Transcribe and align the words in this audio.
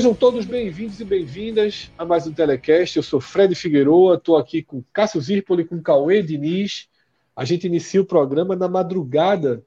Sejam 0.00 0.14
todos 0.14 0.46
bem-vindos 0.46 0.98
e 0.98 1.04
bem-vindas 1.04 1.90
a 1.98 2.06
mais 2.06 2.26
um 2.26 2.32
Telecast. 2.32 2.96
Eu 2.96 3.02
sou 3.02 3.20
Fred 3.20 3.54
Figueroa, 3.54 4.14
estou 4.14 4.38
aqui 4.38 4.62
com 4.62 4.82
Cássio 4.94 5.20
Zirpoli, 5.20 5.62
com 5.62 5.82
Cauê 5.82 6.22
Diniz. 6.22 6.88
A 7.36 7.44
gente 7.44 7.66
inicia 7.66 8.00
o 8.00 8.06
programa 8.06 8.56
na 8.56 8.66
madrugada 8.66 9.62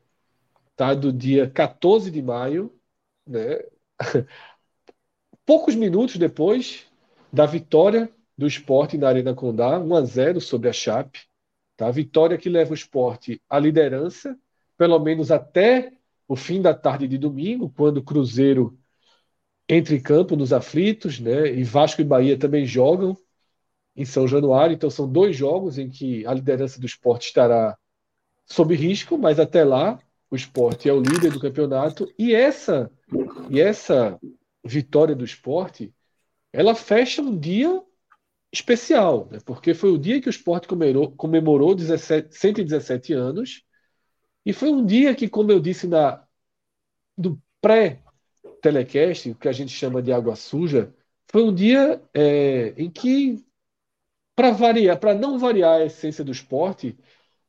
tá, 0.76 0.96
do 0.96 1.14
dia 1.14 1.48
14 1.52 2.10
de 2.10 2.20
maio, 2.20 2.74
né? 3.28 3.60
poucos 5.46 5.76
minutos 5.76 6.18
depois 6.18 6.88
da 7.32 7.46
vitória 7.46 8.10
do 8.36 8.48
esporte 8.48 8.98
na 8.98 9.10
Arena 9.10 9.36
Condá, 9.36 9.80
1 9.80 9.96
a 9.96 10.02
0 10.04 10.42
sobre 10.42 10.68
a 10.68 10.74
Chape. 10.74 11.28
Tá? 11.78 11.92
Vitória 11.92 12.40
que 12.40 12.50
leva 12.50 12.72
o 12.72 12.74
esporte 12.74 13.40
à 13.48 13.60
liderança, 13.60 14.36
pelo 14.80 14.98
menos 14.98 15.30
até 15.30 15.94
o 16.28 16.36
fim 16.36 16.60
da 16.60 16.74
tarde 16.74 17.08
de 17.08 17.20
domingo, 17.20 17.72
quando 17.78 17.98
o 17.98 18.04
Cruzeiro 18.04 18.80
entre 19.68 20.00
campo 20.00 20.36
nos 20.36 20.52
aflitos, 20.52 21.20
né? 21.20 21.54
E 21.54 21.64
Vasco 21.64 22.02
e 22.02 22.06
Bahia 22.06 22.38
também 22.38 22.66
jogam 22.66 23.18
em 23.96 24.06
São 24.06 24.28
Januário, 24.28 24.74
então 24.74 24.90
são 24.90 25.08
dois 25.08 25.36
jogos 25.36 25.78
em 25.78 25.90
que 25.90 26.26
a 26.26 26.34
liderança 26.34 26.80
do 26.80 26.86
esporte 26.86 27.28
estará 27.28 27.78
sob 28.46 28.76
risco, 28.76 29.18
mas 29.18 29.40
até 29.40 29.64
lá 29.64 30.00
o 30.30 30.36
esporte 30.36 30.90
é 30.90 30.94
o 30.94 31.00
líder 31.00 31.32
do 31.32 31.40
campeonato 31.40 32.12
e 32.18 32.34
essa 32.34 32.92
e 33.50 33.62
essa 33.62 34.20
vitória 34.66 35.16
do 35.16 35.24
esporte 35.24 35.94
ela 36.52 36.76
fecha 36.76 37.22
um 37.22 37.38
dia 37.38 37.84
especial, 38.52 39.28
né? 39.32 39.40
porque 39.46 39.74
foi 39.74 39.92
o 39.92 39.98
dia 39.98 40.22
que 40.22 40.28
o 40.28 40.30
esporte 40.30 40.68
comemorou, 40.68 41.12
comemorou 41.12 41.76
17, 41.76 42.36
117 42.36 43.14
anos 43.14 43.64
e 44.46 44.54
foi 44.54 44.70
um 44.70 44.86
dia 44.86 45.16
que, 45.16 45.28
como 45.28 45.52
eu 45.52 45.60
disse 45.60 45.88
na 45.88 46.24
do 47.18 47.42
pré 47.62 48.03
telecast, 48.64 49.30
o 49.30 49.36
que 49.36 49.50
a 49.50 49.52
gente 49.52 49.72
chama 49.72 50.02
de 50.02 50.12
água 50.12 50.36
suja, 50.36 50.94
foi 51.30 51.44
um 51.44 51.54
dia 51.54 52.02
é, 52.14 52.74
em 52.78 52.90
que, 52.90 53.44
para 54.36 54.52
variar, 54.52 55.00
para 55.00 55.14
não 55.14 55.38
variar 55.38 55.82
a 55.82 55.86
essência 55.86 56.24
do 56.24 56.32
esporte, 56.32 56.98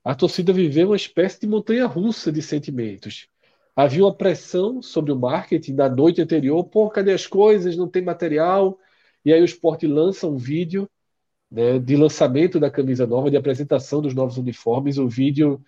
a 0.05 0.15
torcida 0.15 0.53
viveu 0.53 0.89
uma 0.89 0.97
espécie 0.97 1.41
de 1.41 1.47
montanha 1.47 1.87
russa 1.87 2.33
de 2.33 2.43
sentimentos. 2.43 3.29
Havia 3.77 4.05
uma 4.05 4.15
pressão 4.15 4.83
sobre 4.83 5.13
o 5.13 5.17
marketing 5.17 5.75
na 5.75 5.89
noite 5.89 6.21
anterior, 6.21 6.65
pô, 6.65 6.91
cadê 6.91 7.13
as 7.13 7.27
coisas? 7.27 7.77
Não 7.77 7.89
tem 7.89 8.03
material. 8.03 8.79
E 9.25 9.33
aí 9.33 9.41
o 9.41 9.45
esporte 9.45 9.87
lança 9.87 10.27
um 10.27 10.37
vídeo 10.37 10.89
né, 11.51 11.79
de 11.79 11.97
lançamento 11.97 12.61
da 12.61 12.71
camisa 12.71 13.07
nova, 13.07 13.31
de 13.31 13.37
apresentação 13.37 14.03
dos 14.03 14.15
novos 14.15 14.37
uniformes. 14.37 14.99
O 14.99 15.09
vídeo 15.09 15.63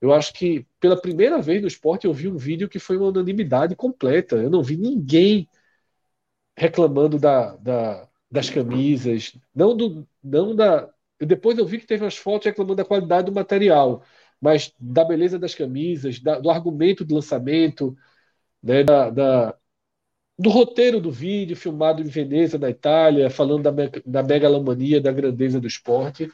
eu 0.00 0.12
acho 0.12 0.32
que 0.32 0.66
pela 0.80 1.00
primeira 1.00 1.40
vez 1.42 1.60
no 1.60 1.68
esporte 1.68 2.06
eu 2.06 2.12
vi 2.14 2.28
um 2.28 2.36
vídeo 2.36 2.68
que 2.68 2.78
foi 2.78 2.96
uma 2.96 3.08
unanimidade 3.08 3.76
completa. 3.76 4.36
Eu 4.36 4.50
não 4.50 4.62
vi 4.62 4.76
ninguém 4.76 5.48
reclamando 6.56 7.18
da, 7.18 7.56
da, 7.56 8.08
das 8.30 8.50
camisas, 8.50 9.36
não 9.54 9.76
do, 9.76 10.06
não 10.22 10.54
da. 10.54 10.88
Depois 11.18 11.58
eu 11.58 11.66
vi 11.66 11.78
que 11.78 11.86
teve 11.86 12.04
umas 12.04 12.16
fotos 12.16 12.46
reclamando 12.46 12.76
da 12.76 12.84
qualidade 12.84 13.26
do 13.26 13.32
material, 13.32 14.02
mas 14.40 14.72
da 14.78 15.04
beleza 15.04 15.38
das 15.38 15.54
camisas, 15.54 16.20
da, 16.20 16.38
do 16.38 16.50
argumento 16.50 17.04
do 17.04 17.14
lançamento, 17.14 17.96
né, 18.62 18.84
da, 18.84 19.10
da, 19.10 19.58
do 20.38 20.50
roteiro 20.50 21.00
do 21.00 21.10
vídeo 21.12 21.56
filmado 21.56 22.02
em 22.02 22.06
Veneza, 22.06 22.58
na 22.58 22.70
Itália, 22.70 23.30
falando 23.30 23.64
da, 23.64 23.72
da 24.06 24.22
megalomania, 24.22 25.00
da 25.00 25.12
grandeza 25.12 25.60
do 25.60 25.66
esporte. 25.68 26.30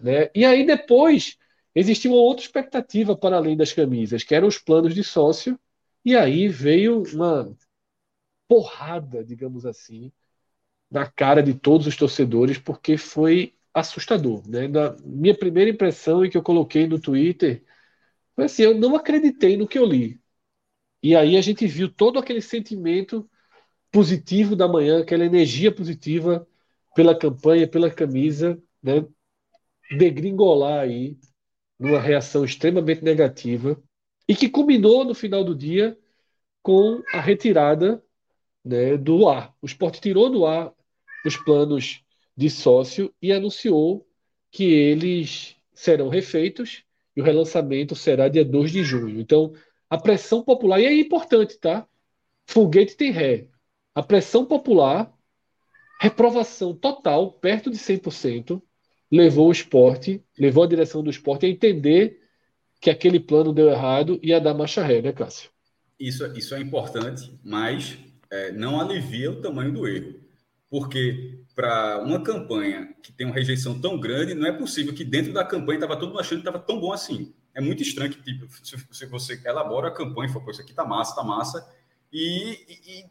Né? 0.00 0.30
E 0.34 0.44
aí 0.44 0.66
depois 0.66 1.38
existia 1.74 2.10
uma 2.10 2.20
outra 2.20 2.44
expectativa 2.44 3.16
para 3.16 3.36
além 3.36 3.56
das 3.56 3.72
camisas, 3.72 4.22
que 4.22 4.34
eram 4.34 4.48
os 4.48 4.58
planos 4.58 4.94
de 4.94 5.04
sócio, 5.04 5.58
e 6.04 6.16
aí 6.16 6.48
veio 6.48 7.02
uma 7.14 7.54
porrada, 8.48 9.24
digamos 9.24 9.66
assim, 9.66 10.12
na 10.90 11.06
cara 11.06 11.42
de 11.42 11.54
todos 11.54 11.86
os 11.86 11.96
torcedores, 11.96 12.58
porque 12.58 12.96
foi 12.96 13.54
assustador. 13.74 14.48
Né? 14.48 14.68
Na 14.68 14.96
minha 15.04 15.36
primeira 15.36 15.70
impressão 15.70 16.24
e 16.24 16.30
que 16.30 16.36
eu 16.36 16.42
coloquei 16.42 16.86
no 16.86 17.00
Twitter 17.00 17.64
foi 18.34 18.44
assim: 18.46 18.62
eu 18.62 18.74
não 18.78 18.96
acreditei 18.96 19.56
no 19.56 19.68
que 19.68 19.78
eu 19.78 19.84
li. 19.84 20.20
E 21.02 21.14
aí 21.16 21.36
a 21.36 21.40
gente 21.40 21.66
viu 21.66 21.92
todo 21.92 22.18
aquele 22.18 22.40
sentimento 22.40 23.28
positivo 23.90 24.56
da 24.56 24.68
manhã, 24.68 25.00
aquela 25.00 25.24
energia 25.24 25.72
positiva 25.74 26.46
pela 26.94 27.18
campanha, 27.18 27.68
pela 27.68 27.90
camisa, 27.90 28.60
né? 28.82 29.06
degringolar 29.96 30.80
aí 30.80 31.18
numa 31.78 32.00
reação 32.00 32.44
extremamente 32.44 33.02
negativa 33.02 33.80
e 34.28 34.34
que 34.34 34.48
culminou 34.48 35.04
no 35.04 35.14
final 35.14 35.44
do 35.44 35.54
dia 35.54 35.96
com 36.62 37.02
a 37.12 37.20
retirada 37.20 38.02
né, 38.64 38.96
do 38.96 39.28
ar. 39.28 39.54
O 39.62 39.66
esporte 39.66 40.00
tirou 40.00 40.28
do 40.28 40.44
ar 40.44 40.72
os 41.24 41.36
planos 41.36 42.02
de 42.36 42.50
sócio 42.50 43.12
e 43.20 43.32
anunciou 43.32 44.06
que 44.50 44.64
eles 44.64 45.56
serão 45.74 46.08
refeitos 46.08 46.84
e 47.16 47.20
o 47.20 47.24
relançamento 47.24 47.94
será 47.94 48.28
dia 48.28 48.44
2 48.44 48.70
de 48.70 48.82
junho. 48.84 49.20
Então, 49.20 49.52
a 49.90 49.98
pressão 49.98 50.42
popular, 50.42 50.80
e 50.80 50.86
é 50.86 51.00
importante, 51.00 51.58
tá? 51.58 51.86
Foguete 52.46 52.96
tem 52.96 53.10
ré. 53.10 53.48
A 53.94 54.02
pressão 54.02 54.44
popular, 54.44 55.12
reprovação 56.00 56.74
total, 56.74 57.32
perto 57.32 57.70
de 57.70 57.78
100%, 57.78 58.62
levou 59.10 59.48
o 59.48 59.52
esporte, 59.52 60.22
levou 60.38 60.64
a 60.64 60.68
direção 60.68 61.02
do 61.02 61.10
esporte 61.10 61.46
a 61.46 61.48
entender 61.48 62.20
que 62.80 62.90
aquele 62.90 63.18
plano 63.18 63.52
deu 63.52 63.68
errado 63.68 64.18
e 64.22 64.32
a 64.32 64.38
dar 64.38 64.54
marcha 64.54 64.82
ré, 64.82 65.02
né, 65.02 65.12
Cássio? 65.12 65.50
Isso, 65.98 66.24
isso 66.36 66.54
é 66.54 66.60
importante, 66.60 67.38
mas 67.42 67.98
é, 68.30 68.52
não 68.52 68.80
alivia 68.80 69.30
o 69.30 69.40
tamanho 69.40 69.72
do 69.72 69.88
erro. 69.88 70.14
Porque 70.70 71.40
para 71.54 72.02
uma 72.04 72.22
campanha 72.22 72.94
que 73.02 73.10
tem 73.10 73.26
uma 73.26 73.34
rejeição 73.34 73.80
tão 73.80 73.98
grande, 73.98 74.34
não 74.34 74.46
é 74.46 74.52
possível 74.52 74.94
que 74.94 75.02
dentro 75.02 75.32
da 75.32 75.44
campanha 75.44 75.78
estava 75.78 75.96
todo 75.96 76.10
mundo 76.10 76.20
achando 76.20 76.42
que 76.42 76.48
estava 76.48 76.62
tão 76.62 76.78
bom 76.78 76.92
assim. 76.92 77.34
É 77.54 77.60
muito 77.60 77.82
estranho 77.82 78.12
que 78.12 78.22
tipo, 78.22 78.46
se 78.94 79.06
você 79.06 79.40
elabora 79.44 79.88
a 79.88 79.90
campanha 79.90 80.30
e 80.30 80.32
fala, 80.32 80.50
isso 80.50 80.60
aqui 80.60 80.74
tá 80.74 80.84
massa, 80.84 81.16
tá 81.16 81.24
massa, 81.24 81.66
e, 82.12 82.58
e, 82.68 83.04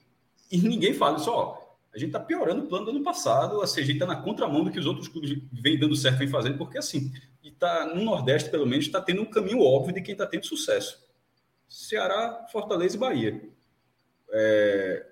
e 0.52 0.58
ninguém 0.59 0.94
fala 0.94 1.18
isso, 1.18 1.29
ó, 1.29 1.58
a 1.97 2.00
gente 2.00 2.09
está 2.09 2.19
piorando 2.19 2.63
o 2.63 2.68
plano 2.68 2.85
do 2.85 2.91
ano 2.91 3.03
passado, 3.03 3.62
a 3.62 3.66
gente 3.66 3.94
está 3.94 4.06
na 4.06 4.16
contramão 4.16 4.63
do 4.63 4.72
que 4.72 4.80
os 4.80 4.85
outros 4.85 5.08
clubes 5.08 5.35
vêm 5.52 5.80
dando 5.80 5.96
certo, 5.96 6.19
vêm 6.19 6.28
fazendo, 6.28 6.56
porque 6.56 6.78
assim, 6.78 7.12
e 7.44 7.52
tá, 7.52 7.91
no 7.94 8.03
Nordeste, 8.03 8.52
pelo 8.52 8.68
menos, 8.68 8.85
está 8.85 9.02
tendo 9.02 9.24
um 9.24 9.25
caminho 9.25 9.62
óbvio 9.62 9.96
de 9.96 10.02
quem 10.02 10.12
está 10.12 10.28
tendo 10.28 10.46
sucesso. 10.46 11.03
Ceará, 11.67 12.46
Fortaleza 12.52 12.96
e 12.96 12.99
Bahia. 12.99 13.41
É, 14.32 15.08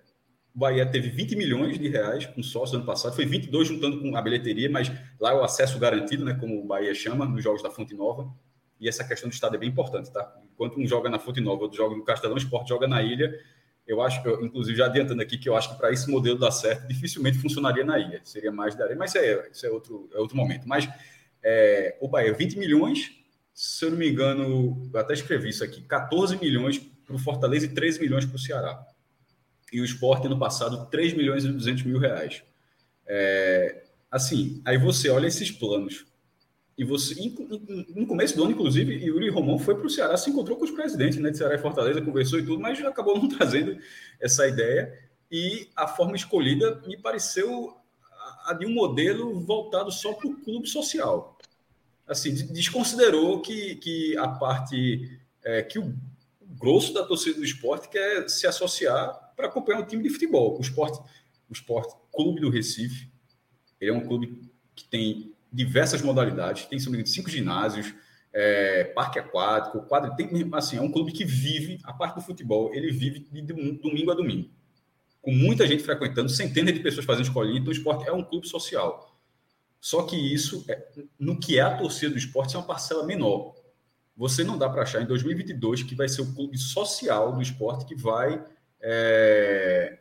Bahia 0.54 0.86
teve 0.86 1.10
20 1.10 1.36
milhões 1.36 1.80
de 1.80 1.90
reais 1.90 2.28
com 2.28 2.44
sócio 2.44 2.76
ano 2.78 2.86
passado, 2.86 3.16
foi 3.16 3.26
22 3.26 3.68
juntando 3.68 4.00
com 4.00 4.16
a 4.16 4.22
bilheteria, 4.22 4.70
mas 4.70 4.92
lá 5.20 5.32
é 5.32 5.34
o 5.34 5.44
acesso 5.44 5.80
garantido, 5.80 6.24
né, 6.24 6.36
como 6.36 6.62
o 6.62 6.68
Bahia 6.68 6.94
chama, 6.94 7.26
nos 7.26 7.44
jogos 7.44 7.64
da 7.64 7.72
Fonte 7.72 7.96
Nova. 7.96 8.32
E 8.80 8.88
essa 8.88 9.04
questão 9.04 9.28
do 9.28 9.34
estado 9.34 9.56
é 9.56 9.58
bem 9.58 9.70
importante, 9.70 10.12
tá? 10.12 10.40
Enquanto 10.54 10.80
um 10.80 10.86
joga 10.86 11.10
na 11.10 11.18
Fonte 11.18 11.42
Nova, 11.42 11.64
outro 11.64 11.78
joga 11.78 11.96
no 11.96 12.04
Castelão, 12.04 12.36
o 12.36 12.38
esporte 12.38 12.70
joga 12.70 12.88
na 12.88 13.02
ilha, 13.02 13.34
eu 13.88 14.02
acho, 14.02 14.26
eu, 14.28 14.44
inclusive, 14.44 14.78
já 14.78 14.86
adiantando 14.86 15.22
aqui, 15.22 15.38
que 15.38 15.48
eu 15.48 15.56
acho 15.56 15.72
que 15.72 15.78
para 15.78 15.92
esse 15.92 16.10
modelo 16.10 16.40
dar 16.40 16.52
certo, 16.52 16.88
dificilmente 16.88 17.38
funcionaria 17.38 17.84
na 17.84 18.00
ilha. 18.00 18.22
Seria 18.24 18.52
mais 18.52 18.76
da 18.76 18.84
areia, 18.84 18.98
mas 18.98 19.12
isso 19.12 19.18
é, 19.20 19.50
isso 19.52 19.66
é, 19.66 19.70
outro, 19.70 20.10
é 20.14 20.18
outro 20.18 20.36
momento. 20.36 20.68
Mas 20.68 20.90
é, 21.44 21.96
o 22.02 22.08
Bahia, 22.08 22.34
20 22.34 22.58
milhões, 22.58 23.12
se 23.54 23.86
eu 23.86 23.92
não 23.92 23.98
me 23.98 24.10
engano, 24.10 24.90
eu 24.92 25.00
até 25.00 25.14
escrevi 25.14 25.50
isso 25.50 25.64
aqui: 25.64 25.82
14 25.82 26.38
milhões 26.38 26.80
para 26.80 27.16
o 27.16 27.20
Fortaleza 27.20 27.66
e 27.66 27.70
13 27.70 28.00
milhões 28.00 28.26
para 28.26 28.36
o 28.36 28.40
Ceará. 28.40 28.84
E 29.72 29.80
o 29.80 29.86
esporte, 29.86 30.26
ano 30.26 30.40
passado, 30.40 30.90
3 30.90 31.14
milhões 31.14 31.46
e 31.46 31.52
200 31.52 31.84
mil 31.84 32.00
reais. 32.00 32.44
É, 33.06 33.84
assim, 34.10 34.62
aí 34.66 34.78
você 34.78 35.10
olha 35.10 35.28
esses 35.28 35.52
planos. 35.52 36.06
E 36.78 36.84
você, 36.84 37.16
no 37.96 38.06
começo 38.06 38.36
do 38.36 38.44
ano, 38.44 38.52
inclusive, 38.52 38.94
Yuri 39.06 39.30
Romão 39.30 39.58
foi 39.58 39.76
para 39.76 39.88
o 39.88 39.90
Ceará, 39.90 40.18
se 40.18 40.30
encontrou 40.30 40.58
com 40.58 40.66
os 40.66 40.72
presidentes 40.72 41.18
né, 41.20 41.32
de 41.32 41.38
Ceará 41.38 41.56
e 41.56 41.60
Fortaleza, 41.60 42.02
conversou 42.02 42.38
e 42.38 42.46
tudo, 42.46 42.60
mas 42.60 42.84
acabou 42.84 43.18
não 43.18 43.30
trazendo 43.30 43.78
essa 44.20 44.46
ideia. 44.46 44.94
E 45.32 45.70
a 45.76 45.88
forma 45.88 46.16
escolhida 46.16 46.82
me 46.86 46.98
pareceu 46.98 47.78
a 48.46 48.54
de 48.54 48.66
um 48.66 48.74
modelo 48.74 49.40
voltado 49.40 49.92
só 49.92 50.14
para 50.14 50.28
o 50.28 50.36
clube 50.42 50.68
social. 50.68 51.38
Assim, 52.08 52.34
desconsiderou 52.34 53.42
que, 53.42 53.76
que 53.76 54.18
a 54.18 54.28
parte 54.28 55.20
é, 55.44 55.62
que 55.62 55.80
o 55.80 55.96
grosso 56.42 56.94
da 56.94 57.04
torcida 57.04 57.38
do 57.38 57.46
esporte 57.46 57.90
quer 57.90 58.30
se 58.30 58.46
associar 58.48 59.34
para 59.36 59.48
acompanhar 59.48 59.80
um 59.80 59.86
time 59.86 60.04
de 60.04 60.10
futebol. 60.10 60.58
O 60.58 60.62
esporte, 60.62 61.00
o 61.50 61.54
esporte 61.54 61.96
Clube 62.12 62.42
do 62.42 62.50
Recife, 62.50 63.10
ele 63.80 63.92
é 63.92 63.94
um 63.94 64.06
clube 64.06 64.50
que 64.76 64.86
tem 64.86 65.35
diversas 65.56 66.02
modalidades, 66.02 66.66
tem 66.66 66.78
de 66.78 67.10
cinco 67.10 67.30
ginásios, 67.30 67.94
é, 68.34 68.84
parque 68.84 69.18
aquático, 69.18 69.82
quadro, 69.84 70.14
tem, 70.16 70.30
assim, 70.54 70.78
é 70.78 70.82
um 70.82 70.92
clube 70.92 71.14
que 71.14 71.24
vive, 71.24 71.80
a 71.86 71.94
parte 71.94 72.16
do 72.16 72.22
futebol, 72.22 72.74
ele 72.74 72.92
vive 72.92 73.20
de 73.20 73.42
domingo 73.42 74.12
a 74.12 74.14
domingo. 74.14 74.50
Com 75.22 75.32
muita 75.32 75.66
gente 75.66 75.84
frequentando, 75.84 76.30
centenas 76.30 76.74
de 76.74 76.82
pessoas 76.82 77.06
fazendo 77.06 77.26
escolinha, 77.26 77.60
então 77.60 77.70
o 77.70 77.76
esporte 77.76 78.08
é 78.08 78.12
um 78.12 78.24
clube 78.24 78.48
social. 78.48 79.18
Só 79.80 80.04
que 80.04 80.16
isso, 80.16 80.66
é, 80.68 80.86
no 81.18 81.40
que 81.40 81.58
é 81.58 81.62
a 81.62 81.78
torcida 81.78 82.12
do 82.12 82.18
esporte, 82.18 82.56
é 82.56 82.60
uma 82.60 82.68
parcela 82.68 83.06
menor. 83.06 83.56
Você 84.18 84.44
não 84.44 84.58
dá 84.58 84.70
para 84.70 84.84
achar 84.84 85.02
em 85.02 85.06
2022 85.06 85.84
que 85.84 85.96
vai 85.96 86.10
ser 86.10 86.22
o 86.22 86.34
clube 86.34 86.58
social 86.58 87.34
do 87.34 87.42
esporte 87.42 87.86
que 87.86 87.96
vai 87.96 88.44
é, 88.82 90.00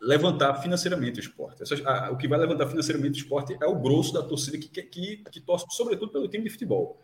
levantar 0.00 0.54
financeiramente 0.56 1.18
o 1.18 1.22
esporte. 1.22 1.62
a, 1.84 2.10
o 2.10 2.16
que 2.16 2.28
vai 2.28 2.38
levantar 2.38 2.66
financeiramente 2.66 3.20
o 3.20 3.22
esporte 3.22 3.56
é 3.60 3.66
o 3.66 3.76
grosso 3.76 4.12
da 4.12 4.22
torcida 4.22 4.58
que, 4.58 4.68
que, 4.68 5.16
que 5.16 5.40
torce, 5.40 5.66
sobretudo, 5.70 6.12
pelo 6.12 6.28
time 6.28 6.44
de 6.44 6.50
futebol. 6.50 7.00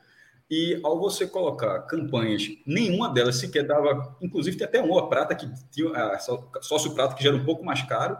E 0.50 0.78
ao 0.82 0.98
você 1.00 1.26
colocar 1.26 1.80
campanhas, 1.82 2.46
nenhuma 2.66 3.08
delas 3.08 3.36
sequer 3.36 3.66
dava, 3.66 4.16
inclusive 4.20 4.56
tem 4.56 4.66
até 4.66 4.82
uma 4.82 5.08
prata 5.08 5.34
que 5.34 5.50
tinha 5.70 5.90
a 5.90 6.18
sócio 6.18 6.92
prata 6.92 7.14
que 7.14 7.24
já 7.24 7.30
era 7.30 7.38
um 7.38 7.44
pouco 7.44 7.64
mais 7.64 7.82
caro. 7.82 8.18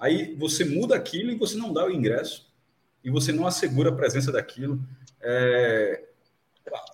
Aí 0.00 0.34
você 0.36 0.64
muda 0.64 0.96
aquilo 0.96 1.30
e 1.30 1.36
você 1.36 1.56
não 1.56 1.72
dá 1.72 1.86
o 1.86 1.90
ingresso 1.90 2.48
e 3.04 3.10
você 3.10 3.32
não 3.32 3.46
assegura 3.46 3.90
a 3.90 3.94
presença 3.94 4.32
daquilo. 4.32 4.80
É, 5.20 6.07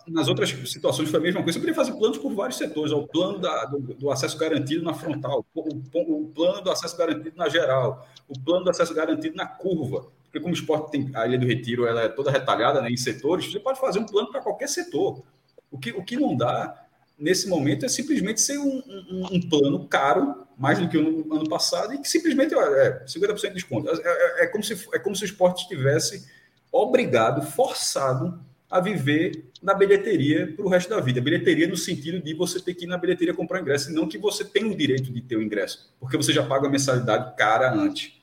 nas 0.06 0.29
outras 0.29 0.50
situações 0.71 1.11
foi 1.11 1.19
a 1.19 1.23
mesma 1.23 1.43
coisa. 1.43 1.59
Você 1.59 1.61
poderia 1.61 1.75
fazer 1.75 1.99
planos 1.99 2.19
por 2.19 2.35
vários 2.35 2.59
setores. 2.59 2.93
O 2.93 3.06
plano 3.06 3.38
da, 3.38 3.65
do, 3.67 3.79
do, 3.79 4.11
acesso 4.11 4.37
garantido 4.37 4.85
na 4.85 4.94
frontal, 4.94 5.44
o, 5.55 5.61
o, 5.61 6.29
plano 6.29 6.61
do 6.62 6.71
acesso 6.71 6.97
garantido 6.97 7.37
na 7.37 7.49
geral, 7.49 8.06
o 8.29 8.38
plano 8.38 8.65
do 8.65 8.71
acesso 8.71 8.94
garantido 8.94 9.37
na 9.37 9.47
curva. 9.47 10.06
Porque 10.25 10.41
como 10.41 10.53
o 10.53 10.56
esporte 10.56 10.91
tem 10.91 11.11
a 11.15 11.26
Ilha 11.26 11.38
do 11.38 11.47
Retiro, 11.47 11.87
ela 11.87 12.03
é 12.03 12.09
toda 12.09 12.31
retalhada 12.31 12.82
né, 12.82 12.91
em 12.91 12.97
setores, 12.97 13.50
você 13.50 13.61
pode 13.61 13.79
fazer 13.79 14.00
um 14.00 14.06
plano 14.06 14.31
para 14.31 14.41
qualquer 14.41 14.69
setor. 14.69 15.23
O 15.71 15.79
que, 15.79 15.91
o 15.93 16.05
que 16.05 16.17
não 16.17 16.37
dá, 16.37 16.87
nesse 17.19 17.49
momento, 17.49 17.85
é 17.85 17.88
simplesmente 17.88 18.41
ser 18.41 18.59
um, 18.59 18.82
um, 19.11 19.26
um 19.32 19.49
plano 19.49 19.87
caro, 19.87 20.44
mais 20.59 20.79
do 20.79 20.88
que 20.88 20.99
o 20.99 21.35
ano 21.35 21.49
passado, 21.49 21.94
e 21.94 21.99
que 21.99 22.09
simplesmente 22.09 22.55
é 22.55 23.05
50% 23.06 23.41
de 23.41 23.55
desconto. 23.55 23.88
É, 23.88 23.93
é, 23.94 24.44
é, 24.44 24.47
como 24.49 24.62
se, 24.62 24.88
é 24.93 24.99
como 24.99 25.15
se 25.15 25.23
o 25.23 25.26
esporte 25.26 25.62
estivesse 25.62 26.29
obrigado, 26.73 27.43
forçado 27.43 28.41
a 28.75 28.81
viver 28.81 29.53
na 29.62 29.73
bilheteria 29.73 30.53
para 30.53 30.65
o 30.65 30.69
resto 30.69 30.91
da 30.91 30.99
vida. 30.99 31.21
Bilheteria 31.21 31.69
no 31.69 31.76
sentido 31.76 32.21
de 32.21 32.35
você 32.35 32.59
ter 32.59 32.75
que 32.75 32.87
ir 32.87 32.88
na 32.88 32.99
bilheteria 32.99 33.32
comprar 33.32 33.61
ingresso, 33.61 33.88
e 33.88 33.94
não 33.94 34.09
que 34.09 34.19
você 34.19 34.44
tem 34.44 34.65
o 34.65 34.76
direito 34.76 35.12
de 35.12 35.21
ter 35.21 35.37
o 35.37 35.43
ingresso, 35.43 35.94
porque 36.00 36.17
você 36.17 36.32
já 36.32 36.43
paga 36.43 36.67
a 36.67 36.71
mensalidade 36.71 37.37
cara 37.37 37.73
antes. 37.73 38.21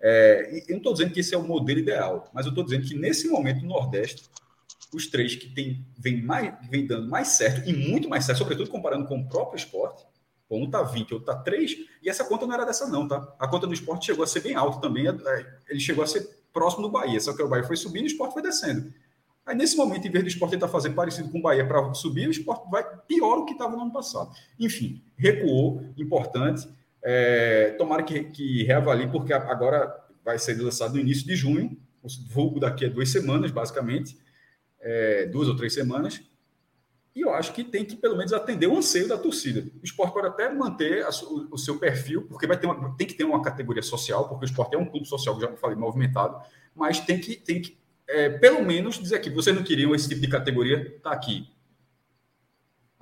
É, 0.00 0.62
eu 0.66 0.70
não 0.70 0.76
estou 0.78 0.94
dizendo 0.94 1.12
que 1.12 1.20
esse 1.20 1.34
é 1.34 1.36
o 1.36 1.46
modelo 1.46 1.78
ideal, 1.78 2.30
mas 2.32 2.46
eu 2.46 2.48
estou 2.48 2.64
dizendo 2.64 2.88
que 2.88 2.94
nesse 2.94 3.28
momento 3.28 3.60
no 3.60 3.68
Nordeste, 3.68 4.30
os 4.94 5.08
três 5.08 5.36
que 5.36 5.50
tem, 5.50 5.84
vem, 5.98 6.22
mais, 6.22 6.54
vem 6.70 6.86
dando 6.86 7.10
mais 7.10 7.28
certo, 7.28 7.68
e 7.68 7.74
muito 7.74 8.08
mais 8.08 8.24
certo, 8.24 8.38
sobretudo 8.38 8.70
comparando 8.70 9.06
com 9.06 9.20
o 9.20 9.28
próprio 9.28 9.58
esporte, 9.58 10.06
um 10.50 10.64
está 10.64 10.82
20, 10.82 11.12
outro 11.12 11.30
está 11.30 11.42
3, 11.42 11.76
e 12.02 12.08
essa 12.08 12.24
conta 12.24 12.46
não 12.46 12.54
era 12.54 12.64
dessa 12.64 12.86
não, 12.86 13.06
tá? 13.06 13.34
A 13.38 13.46
conta 13.46 13.66
do 13.66 13.74
esporte 13.74 14.06
chegou 14.06 14.24
a 14.24 14.26
ser 14.26 14.40
bem 14.40 14.54
alta 14.54 14.80
também, 14.80 15.06
é, 15.06 15.54
ele 15.68 15.80
chegou 15.80 16.02
a 16.02 16.06
ser 16.06 16.26
próximo 16.50 16.82
do 16.82 16.90
Bahia, 16.90 17.20
só 17.20 17.36
que 17.36 17.42
o 17.42 17.48
Bahia 17.48 17.64
foi 17.64 17.76
subindo 17.76 18.04
e 18.04 18.06
o 18.06 18.12
esporte 18.12 18.32
foi 18.32 18.42
descendo. 18.42 18.90
Aí, 19.44 19.56
nesse 19.56 19.76
momento, 19.76 20.06
em 20.06 20.10
vez 20.10 20.24
do 20.24 20.28
esporte 20.28 20.52
tentar 20.52 20.68
fazer 20.68 20.90
parecido 20.90 21.28
com 21.28 21.38
o 21.38 21.42
Bahia 21.42 21.66
para 21.66 21.92
subir, 21.94 22.28
o 22.28 22.30
esporte 22.30 22.70
vai 22.70 22.84
pior 23.08 23.36
do 23.36 23.44
que 23.44 23.52
estava 23.52 23.74
no 23.76 23.82
ano 23.82 23.92
passado. 23.92 24.30
Enfim, 24.58 25.02
recuou, 25.16 25.82
importante. 25.96 26.68
É, 27.02 27.70
tomara 27.72 28.04
que, 28.04 28.24
que 28.24 28.62
reavalie, 28.62 29.08
porque 29.08 29.32
agora 29.32 29.92
vai 30.24 30.38
ser 30.38 30.60
lançado 30.60 30.94
no 30.94 31.00
início 31.00 31.26
de 31.26 31.34
junho, 31.34 31.76
o 32.02 32.08
vulgo 32.28 32.60
daqui 32.60 32.84
a 32.84 32.88
duas 32.88 33.10
semanas, 33.10 33.50
basicamente, 33.50 34.16
é, 34.80 35.26
duas 35.26 35.48
ou 35.48 35.56
três 35.56 35.74
semanas. 35.74 36.22
E 37.14 37.20
eu 37.20 37.34
acho 37.34 37.52
que 37.52 37.62
tem 37.62 37.84
que, 37.84 37.96
pelo 37.96 38.16
menos, 38.16 38.32
atender 38.32 38.68
o 38.68 38.76
anseio 38.76 39.06
da 39.06 39.18
torcida. 39.18 39.68
O 39.82 39.84
esporte 39.84 40.14
pode 40.14 40.28
até 40.28 40.48
manter 40.50 41.04
a, 41.04 41.10
o, 41.10 41.54
o, 41.54 41.58
seu 41.58 41.78
perfil, 41.78 42.22
porque 42.22 42.46
vai 42.46 42.58
ter 42.58 42.66
uma, 42.66 42.96
tem 42.96 43.06
que 43.06 43.14
ter 43.14 43.24
uma 43.24 43.42
categoria 43.42 43.82
social, 43.82 44.28
porque 44.28 44.44
o 44.44 44.48
esporte 44.48 44.74
é 44.74 44.78
um 44.78 44.86
clube 44.86 45.06
social, 45.06 45.38
já 45.38 45.52
falei, 45.56 45.76
movimentado, 45.76 46.40
mas 46.74 47.00
tem 47.00 47.20
que, 47.20 47.36
tem 47.36 47.60
que 47.60 47.76
é, 48.08 48.28
pelo 48.28 48.64
menos 48.64 48.98
dizer 48.98 49.16
aqui, 49.16 49.30
vocês 49.30 49.54
não 49.54 49.62
queriam 49.62 49.94
esse 49.94 50.08
tipo 50.08 50.20
de 50.20 50.28
categoria, 50.28 50.98
tá 51.02 51.12
aqui. 51.12 51.48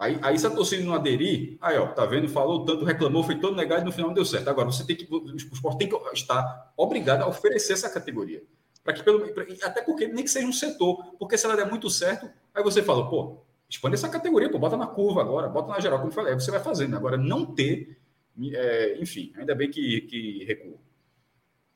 Aí, 0.01 0.19
aí 0.23 0.39
se 0.39 0.47
a 0.47 0.51
torcida 0.51 0.83
não 0.83 0.95
aderir, 0.95 1.59
aí 1.61 1.77
ó, 1.77 1.89
tá 1.89 2.07
vendo, 2.07 2.27
falou 2.27 2.65
tanto, 2.65 2.87
reclamou, 2.87 3.23
foi 3.23 3.39
todo 3.39 3.55
negado 3.55 3.83
e 3.83 3.85
no 3.85 3.93
final 3.93 4.09
não 4.09 4.15
deu 4.15 4.25
certo. 4.25 4.49
Agora, 4.49 4.67
você 4.67 4.83
tem 4.83 4.97
que, 4.97 5.07
o 5.13 5.37
esporte 5.37 5.79
tem 5.79 5.89
que 5.91 5.97
estar 6.15 6.73
obrigado 6.75 7.21
a 7.23 7.29
oferecer 7.29 7.75
essa 7.75 7.91
categoria. 7.91 8.43
Para 8.83 8.95
que 8.95 9.03
pelo 9.03 9.29
pra, 9.35 9.45
até 9.63 9.83
porque 9.83 10.07
nem 10.07 10.25
que 10.25 10.31
seja 10.31 10.47
um 10.47 10.53
setor, 10.55 11.05
porque 11.19 11.37
se 11.37 11.45
ela 11.45 11.55
der 11.55 11.69
muito 11.69 11.91
certo, 11.91 12.31
aí 12.55 12.63
você 12.63 12.83
fala, 12.83 13.11
pô, 13.11 13.43
expande 13.69 13.95
essa 13.95 14.09
categoria, 14.09 14.51
pô, 14.51 14.59
bota 14.59 14.75
na 14.75 14.87
curva 14.87 15.21
agora, 15.21 15.49
bota 15.49 15.69
na 15.69 15.81
geral, 15.81 15.99
como 15.99 16.11
eu 16.11 16.15
falei, 16.15 16.33
aí 16.33 16.41
você 16.41 16.51
vai 16.51 16.61
fazendo. 16.61 16.97
Agora, 16.97 17.19
não 17.19 17.45
ter, 17.45 17.99
é, 18.55 18.97
enfim, 18.99 19.35
ainda 19.37 19.55
bem 19.55 19.71
que, 19.71 20.01
que 20.03 20.45
recua. 20.45 20.79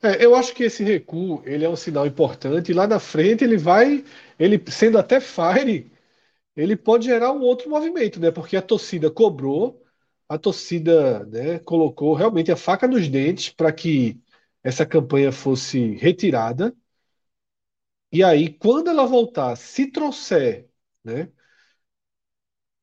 É, 0.05 0.23
eu 0.25 0.35
acho 0.35 0.53
que 0.53 0.63
esse 0.63 0.83
recuo 0.83 1.41
ele 1.45 1.63
é 1.65 1.69
um 1.69 1.75
sinal 1.75 2.05
importante. 2.05 2.73
Lá 2.73 2.85
na 2.87 2.99
frente 2.99 3.43
ele 3.43 3.57
vai, 3.57 4.03
ele 4.37 4.61
sendo 4.71 4.97
até 4.97 5.19
fire, 5.19 5.91
ele 6.55 6.75
pode 6.77 7.05
gerar 7.05 7.31
um 7.33 7.41
outro 7.41 7.69
movimento, 7.69 8.19
né? 8.19 8.31
Porque 8.31 8.57
a 8.57 8.61
torcida 8.63 9.11
cobrou, 9.11 9.83
a 10.29 10.37
torcida, 10.37 11.25
né, 11.27 11.59
colocou 11.59 12.13
realmente 12.15 12.51
a 12.51 12.57
faca 12.57 12.87
nos 12.87 13.07
dentes 13.09 13.49
para 13.51 13.71
que 13.73 14.21
essa 14.63 14.85
campanha 14.85 15.31
fosse 15.31 15.95
retirada. 15.95 16.75
E 18.11 18.23
aí, 18.23 18.53
quando 18.53 18.89
ela 18.89 19.05
voltar, 19.05 19.55
se 19.57 19.91
trouxer, 19.91 20.69
né, 21.03 21.31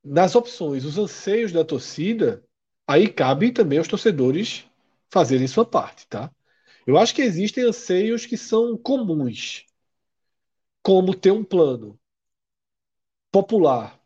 nas 0.05 0.35
opções, 0.35 0.85
os 0.85 0.99
anseios 0.99 1.53
da 1.53 1.65
torcida, 1.65 2.45
aí 2.87 3.09
cabe 3.09 3.53
também 3.53 3.79
aos 3.79 3.89
torcedores 3.89 4.65
fazerem 5.11 5.47
sua 5.47 5.65
parte, 5.65 6.07
tá? 6.09 6.31
Eu 6.87 6.99
acho 6.99 7.15
que 7.15 7.23
existem 7.23 7.65
anseios 7.65 8.27
que 8.27 8.37
são 8.37 8.77
comuns, 8.77 9.65
como 10.83 11.15
ter 11.15 11.31
um 11.31 11.45
plano 11.45 11.99
popular 13.31 14.03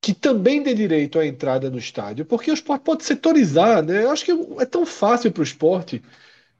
que 0.00 0.14
também 0.14 0.62
dê 0.62 0.72
direito 0.74 1.18
à 1.18 1.26
entrada 1.26 1.68
no 1.70 1.78
estádio, 1.78 2.24
porque 2.24 2.50
o 2.50 2.54
esporte 2.54 2.82
pode 2.82 3.04
setorizar, 3.04 3.84
né? 3.84 4.04
Eu 4.04 4.10
acho 4.10 4.24
que 4.24 4.32
é 4.58 4.64
tão 4.64 4.86
fácil 4.86 5.30
para 5.30 5.40
o 5.40 5.44
esporte. 5.44 6.02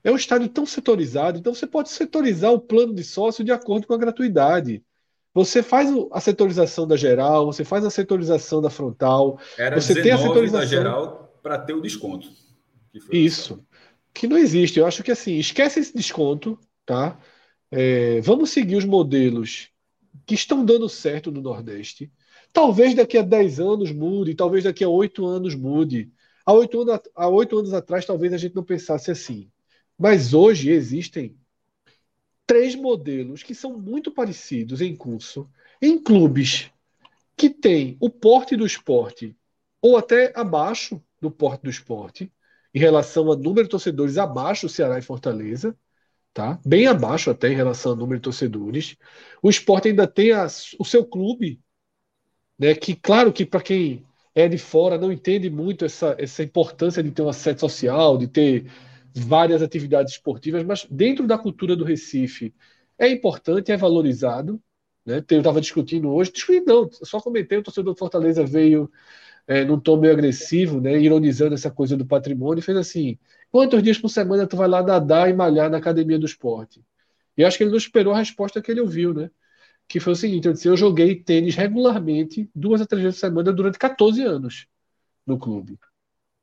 É 0.04 0.11
um 0.11 0.16
estádio 0.16 0.49
tão 0.49 0.66
setorizado, 0.66 1.38
então 1.38 1.54
você 1.54 1.66
pode 1.66 1.90
setorizar 1.90 2.52
o 2.52 2.61
plano 2.61 2.95
de 2.95 3.02
sócio 3.02 3.42
de 3.45 3.52
acordo 3.52 3.87
com 3.87 3.95
a 3.95 3.99
gratuidade. 3.99 4.83
Você 5.33 5.62
faz 5.62 5.88
a 6.12 6.21
setorização 6.21 6.87
da 6.87 6.97
geral, 6.97 7.47
você 7.47 7.64
faz 7.64 7.85
a 7.85 7.90
setorização 7.90 8.61
da 8.61 8.69
frontal. 8.69 9.38
Era 9.57 9.80
você 9.80 10.02
tem 10.02 10.12
a 10.12 10.19
setorização 10.19 10.61
da 10.61 10.66
geral 10.66 11.38
para 11.42 11.59
ter 11.59 11.73
o 11.73 11.80
desconto. 11.80 12.28
Isso 13.11 13.64
que 14.12 14.26
não 14.26 14.37
existe. 14.38 14.79
Eu 14.79 14.87
acho 14.87 15.02
que 15.02 15.11
assim, 15.11 15.37
esquece 15.38 15.81
esse 15.81 15.95
desconto, 15.97 16.59
tá? 16.85 17.19
É, 17.71 18.21
vamos 18.21 18.50
seguir 18.50 18.76
os 18.76 18.85
modelos 18.85 19.71
que 20.26 20.35
estão 20.35 20.64
dando 20.64 20.88
certo 20.88 21.31
no 21.31 21.40
Nordeste. 21.40 22.12
Talvez 22.52 22.95
daqui 22.95 23.17
a 23.17 23.23
10 23.23 23.61
anos 23.61 23.93
mude, 23.93 24.35
talvez 24.35 24.64
daqui 24.64 24.83
a 24.83 24.88
8 24.88 25.25
anos 25.26 25.55
mude. 25.55 26.12
Há 26.45 26.52
8 26.52 26.81
anos, 26.83 27.00
há 27.14 27.29
8 27.29 27.59
anos 27.59 27.73
atrás, 27.73 28.05
talvez 28.05 28.33
a 28.33 28.38
gente 28.38 28.57
não 28.57 28.64
pensasse 28.64 29.11
assim. 29.11 29.50
Mas 29.99 30.35
hoje 30.35 30.71
existem 30.71 31.37
três 32.47 32.75
modelos 32.75 33.45
que 33.45 33.55
são 33.55 33.79
muito 33.79 34.11
parecidos 34.11 34.81
em 34.81 34.97
curso, 34.97 35.49
em 35.81 35.97
clubes 36.02 36.71
que 37.37 37.49
têm 37.49 37.97
o 38.00 38.11
porte 38.11 38.57
do 38.57 38.67
esporte 38.67 39.37
ou 39.81 39.97
até 39.97 40.33
abaixo 40.35 41.00
do 41.21 41.31
porte 41.31 41.62
do 41.62 41.71
esporte, 41.71 42.33
em 42.74 42.78
relação 42.78 43.30
a 43.32 43.36
número 43.36 43.64
de 43.64 43.70
torcedores 43.70 44.18
abaixo 44.18 44.66
do 44.66 44.72
Ceará 44.72 44.98
e 44.98 45.02
Fortaleza, 45.02 45.76
tá? 46.32 46.60
Bem 46.64 46.86
abaixo 46.86 47.30
até 47.30 47.48
em 47.48 47.56
relação 47.56 47.92
ao 47.92 47.98
número 47.98 48.18
de 48.18 48.24
torcedores. 48.24 48.96
O 49.42 49.50
esporte 49.50 49.88
ainda 49.88 50.06
tem 50.06 50.32
a, 50.32 50.46
o 50.78 50.84
seu 50.84 51.04
clube, 51.04 51.60
né? 52.58 52.74
Que 52.74 52.94
claro 52.94 53.32
que 53.32 53.44
para 53.44 53.62
quem 53.62 54.04
é 54.34 54.48
de 54.48 54.58
fora 54.58 54.98
não 54.98 55.12
entende 55.12 55.50
muito 55.50 55.84
essa, 55.84 56.14
essa 56.18 56.42
importância 56.42 57.02
de 57.02 57.10
ter 57.10 57.22
uma 57.22 57.32
sede 57.32 57.60
social, 57.60 58.16
de 58.16 58.28
ter 58.28 58.70
várias 59.14 59.62
atividades 59.62 60.14
esportivas, 60.14 60.64
mas 60.64 60.86
dentro 60.90 61.26
da 61.26 61.36
cultura 61.38 61.74
do 61.74 61.84
Recife 61.84 62.54
é 62.98 63.08
importante, 63.08 63.72
é 63.72 63.76
valorizado. 63.76 64.62
Né? 65.04 65.24
Eu 65.30 65.38
estava 65.38 65.60
discutindo 65.60 66.10
hoje, 66.12 66.30
discutindo 66.32 66.66
não, 66.66 66.90
só 66.92 67.20
comentei, 67.20 67.58
o 67.58 67.62
torcedor 67.62 67.94
do 67.94 67.98
Fortaleza 67.98 68.44
veio 68.44 68.90
é, 69.50 69.64
num 69.64 69.80
tom 69.80 69.97
meio 69.97 70.12
agressivo, 70.12 70.80
né, 70.80 70.97
ironizando 70.97 71.54
essa 71.54 71.69
coisa 71.73 71.97
do 71.97 72.07
patrimônio, 72.07 72.61
e 72.61 72.62
fez 72.62 72.78
assim: 72.78 73.19
quantos 73.50 73.83
dias 73.83 73.99
por 73.99 74.09
semana 74.09 74.47
tu 74.47 74.57
vai 74.57 74.69
lá 74.69 74.80
nadar 74.80 75.28
e 75.28 75.33
malhar 75.33 75.69
na 75.69 75.78
academia 75.78 76.21
do 76.21 76.25
esporte? 76.25 76.80
E 77.37 77.45
acho 77.45 77.59
que 77.59 77.64
ele 77.64 77.73
não 77.73 77.76
esperou 77.76 78.12
a 78.12 78.19
resposta 78.19 78.62
que 78.62 78.71
ele 78.71 78.80
ouviu, 78.80 79.12
né? 79.12 79.28
Que 79.88 79.99
foi 79.99 80.12
o 80.12 80.16
seguinte: 80.16 80.47
eu 80.47 80.52
disse, 80.52 80.69
eu 80.69 80.76
joguei 80.76 81.16
tênis 81.16 81.57
regularmente, 81.57 82.49
duas 82.54 82.80
a 82.80 82.87
três 82.87 83.02
vezes 83.02 83.19
por 83.19 83.26
semana, 83.26 83.52
durante 83.52 83.76
14 83.76 84.23
anos 84.23 84.69
no 85.26 85.37
clube. 85.37 85.80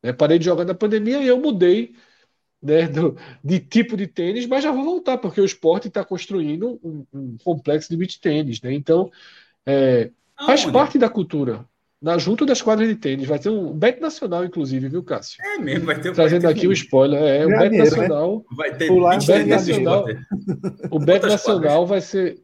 Né? 0.04 0.12
Parei 0.12 0.38
de 0.38 0.44
jogar 0.44 0.66
na 0.66 0.74
pandemia 0.74 1.24
e 1.24 1.28
eu 1.28 1.40
mudei 1.40 1.96
né, 2.62 2.90
do, 2.90 3.16
de 3.42 3.58
tipo 3.62 3.96
de 3.96 4.08
tênis, 4.08 4.46
mas 4.46 4.66
já 4.66 4.72
vou 4.72 4.84
voltar, 4.84 5.18
porque 5.18 5.40
o 5.40 5.46
esporte 5.46 5.88
está 5.88 6.04
construindo 6.04 6.78
um, 6.84 7.06
um, 7.14 7.38
complexo 7.42 7.90
de 7.90 7.96
beach 7.96 8.20
tênis. 8.20 8.62
Né? 8.62 8.74
Então, 8.74 9.10
é, 9.66 10.12
faz 10.46 10.66
parte 10.66 10.98
da 10.98 11.10
cultura. 11.10 11.66
Na 12.00 12.18
junto 12.18 12.46
das 12.46 12.62
quadras 12.62 12.88
de 12.88 12.96
tênis. 12.96 13.28
Vai 13.28 13.40
ter 13.40 13.50
um 13.50 13.74
bet 13.74 14.00
nacional, 14.00 14.46
inclusive, 14.46 14.88
viu, 14.88 15.04
Cássio? 15.04 15.44
É 15.44 15.58
mesmo, 15.58 15.86
vai 15.86 16.00
ter 16.00 16.14
Trazendo 16.14 16.44
vai 16.44 16.54
ter 16.54 16.60
aqui 16.60 16.68
o 16.68 16.70
um 16.70 16.74
spoiler. 16.74 17.20
É, 17.20 17.46
o 17.46 17.50
bet 17.50 17.72
né? 17.72 17.78
nacional. 17.78 18.38
Né? 18.38 18.56
Vai 18.56 18.78
ter 18.78 18.92
o 18.92 19.04
bet 19.20 19.46
nacional. 19.46 20.06
O 20.92 21.00
bet 21.00 21.26
nacional 21.26 21.88
vai 21.88 22.02
ser. 22.02 22.40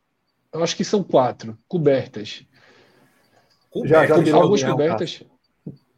Eu 0.51 0.63
acho 0.63 0.75
que 0.75 0.83
são 0.83 1.03
quatro 1.03 1.57
cobertas. 1.67 2.45
Cobertas. 3.69 4.10
Já, 4.10 4.24
já 4.24 4.36
algumas 4.36 4.63
cobertas. 4.63 5.24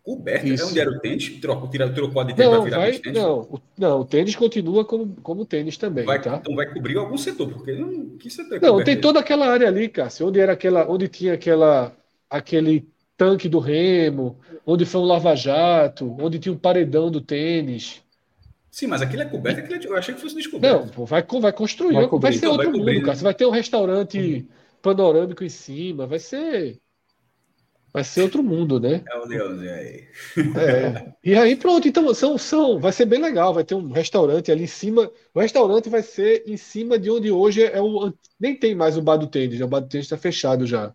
Coberta? 0.04 0.48
Isso. 0.48 0.64
É 0.64 0.68
onde 0.68 0.80
era 0.80 0.92
o 0.92 1.00
tênis? 1.00 1.30
Trocou, 1.42 1.70
tira, 1.70 1.90
trocou 1.92 2.24
de 2.24 2.36
tênis 2.36 2.52
para 2.52 2.64
virar 2.64 2.78
vai, 2.78 2.92
tênis? 3.00 3.20
Não, 3.20 3.40
o, 3.42 3.62
não, 3.76 4.00
o 4.02 4.06
tênis 4.06 4.36
continua 4.36 4.86
como, 4.86 5.16
como 5.24 5.46
tênis 5.46 5.78
também. 5.78 6.06
Vai, 6.06 6.22
tá? 6.22 6.36
Então 6.36 6.56
vai 6.56 6.72
cobrir 6.72 6.96
algum 6.98 7.18
setor, 7.18 7.52
porque 7.52 7.72
não, 7.74 8.16
que 8.18 8.30
setor 8.30 8.58
é 8.58 8.60
Não, 8.60 8.84
tem 8.84 9.02
toda 9.02 9.20
aquela 9.20 9.48
área 9.48 9.68
ali, 9.68 9.90
Cássio, 9.90 10.28
onde 10.28 10.40
era 10.40 10.54
aquela, 10.54 10.88
onde 10.88 11.08
tinha 11.08 11.34
aquela, 11.34 11.92
aquele 12.30 12.88
tanque 13.18 13.48
do 13.48 13.60
remo, 13.60 14.40
onde 14.66 14.86
foi 14.86 15.02
um 15.02 15.06
lava-jato, 15.06 16.16
onde 16.20 16.40
tinha 16.40 16.54
um 16.54 16.58
paredão 16.58 17.10
do 17.10 17.22
tênis. 17.22 18.04
Sim, 18.70 18.88
mas 18.88 19.02
aquilo 19.02 19.22
é 19.22 19.26
coberto, 19.26 19.60
aquilo 19.60 19.76
é, 19.76 19.86
eu 19.86 19.96
achei 19.96 20.14
que 20.14 20.20
fosse 20.20 20.36
descoberto. 20.36 20.98
Não, 20.98 21.06
vai, 21.06 21.24
vai 21.24 21.54
construir, 21.54 21.94
vai, 21.94 22.08
vai 22.08 22.32
ser 22.34 22.40
então, 22.40 22.52
outro 22.52 22.72
vai 22.72 22.80
mundo, 22.80 23.06
cara. 23.06 23.16
Você 23.16 23.24
vai 23.24 23.34
ter 23.34 23.46
um 23.46 23.52
restaurante 23.52 24.46
panorâmico 24.82 25.44
em 25.44 25.50
cima, 25.50 26.06
vai 26.06 26.20
ser. 26.20 26.80
Vai 27.94 28.04
ser 28.04 28.24
outro 28.24 28.44
mundo, 28.44 28.78
né? 28.78 29.02
É 29.10 29.18
o 29.18 29.26
leãozinho 29.26 29.74
aí. 29.74 30.08
É. 30.58 31.14
E 31.24 31.34
aí, 31.34 31.56
pronto, 31.56 31.88
então 31.88 32.14
são, 32.14 32.38
são, 32.38 32.78
vai 32.78 32.92
ser 32.92 33.06
bem 33.06 33.22
legal. 33.22 33.54
Vai 33.54 33.64
ter 33.64 33.74
um 33.74 33.90
restaurante 33.90 34.52
ali 34.52 34.66
em 34.66 34.68
cima. 34.68 35.10
O 35.34 35.40
restaurante 35.40 35.90
vai 35.90 36.04
ser 36.04 36.44
em 36.46 36.58
cima 36.58 37.00
de 37.00 37.10
onde 37.10 37.32
hoje 37.32 37.64
é 37.64 37.82
o. 37.82 38.14
Nem 38.38 38.54
tem 38.60 38.76
mais 38.76 38.98
o 38.98 39.02
bar 39.02 39.16
do 39.16 39.28
tênis, 39.28 39.58
né? 39.58 39.64
o 39.66 39.70
bar 39.70 39.80
do 39.80 39.88
tênis 39.88 40.08
está 40.08 40.18
fechado 40.18 40.68
já. 40.68 40.94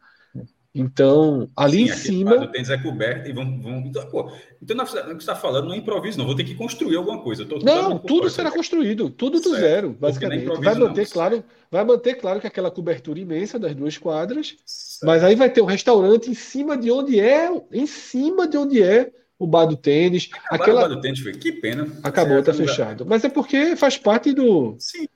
Então, 0.72 1.48
ali 1.56 1.78
Sim, 1.78 1.82
em 1.84 1.96
cima. 1.96 2.36
O 2.36 2.46
tênis 2.46 2.70
é 2.70 2.78
coberto 2.78 3.28
e 3.28 3.32
vão. 3.32 3.60
vão... 3.60 3.78
Então, 3.78 4.06
pô, 4.08 4.30
então, 4.62 4.76
o 4.76 4.86
que 4.86 4.92
você 4.92 5.16
está 5.18 5.34
falando 5.34 5.66
não 5.66 5.74
é 5.74 5.78
improviso, 5.78 6.16
não. 6.16 6.26
Vou 6.26 6.36
ter 6.36 6.44
que 6.44 6.54
construir 6.54 6.96
alguma 6.96 7.20
coisa. 7.22 7.44
não, 7.62 7.98
tudo 7.98 8.30
será 8.30 8.52
construído, 8.52 9.10
tudo 9.10 9.40
do 9.40 9.50
certo. 9.50 9.60
zero, 9.60 9.96
basicamente. 9.98 10.44
vai 10.44 10.74
manter, 10.76 11.02
não, 11.02 11.10
claro, 11.10 11.44
vai 11.70 11.84
manter, 11.84 12.14
claro, 12.14 12.40
que 12.40 12.46
aquela 12.46 12.70
cobertura 12.70 13.18
imensa 13.18 13.58
das 13.58 13.74
duas 13.74 13.98
quadras, 13.98 14.54
certo. 14.64 15.06
mas 15.06 15.24
aí 15.24 15.34
vai 15.34 15.50
ter 15.50 15.60
um 15.60 15.66
restaurante 15.66 16.30
em 16.30 16.34
cima 16.34 16.76
de 16.76 16.90
onde 16.90 17.18
é, 17.18 17.50
em 17.72 17.86
cima 17.86 18.46
de 18.46 18.56
onde 18.56 18.80
é 18.80 19.10
o 19.40 19.48
bar 19.48 19.64
do 19.64 19.76
tênis. 19.76 20.30
Acabaram 20.32 20.62
aquela... 20.62 20.80
o 20.80 20.88
bar 20.88 20.94
do 20.94 21.00
tênis, 21.00 21.18
foi. 21.18 21.32
Que 21.32 21.50
pena. 21.50 21.88
Acabou, 22.04 22.38
está 22.38 22.54
fechado. 22.54 23.04
Mas 23.04 23.24
é 23.24 23.28
porque 23.28 23.74
faz 23.74 23.96
parte 23.96 24.32
do, 24.32 24.76
Sim, 24.78 25.08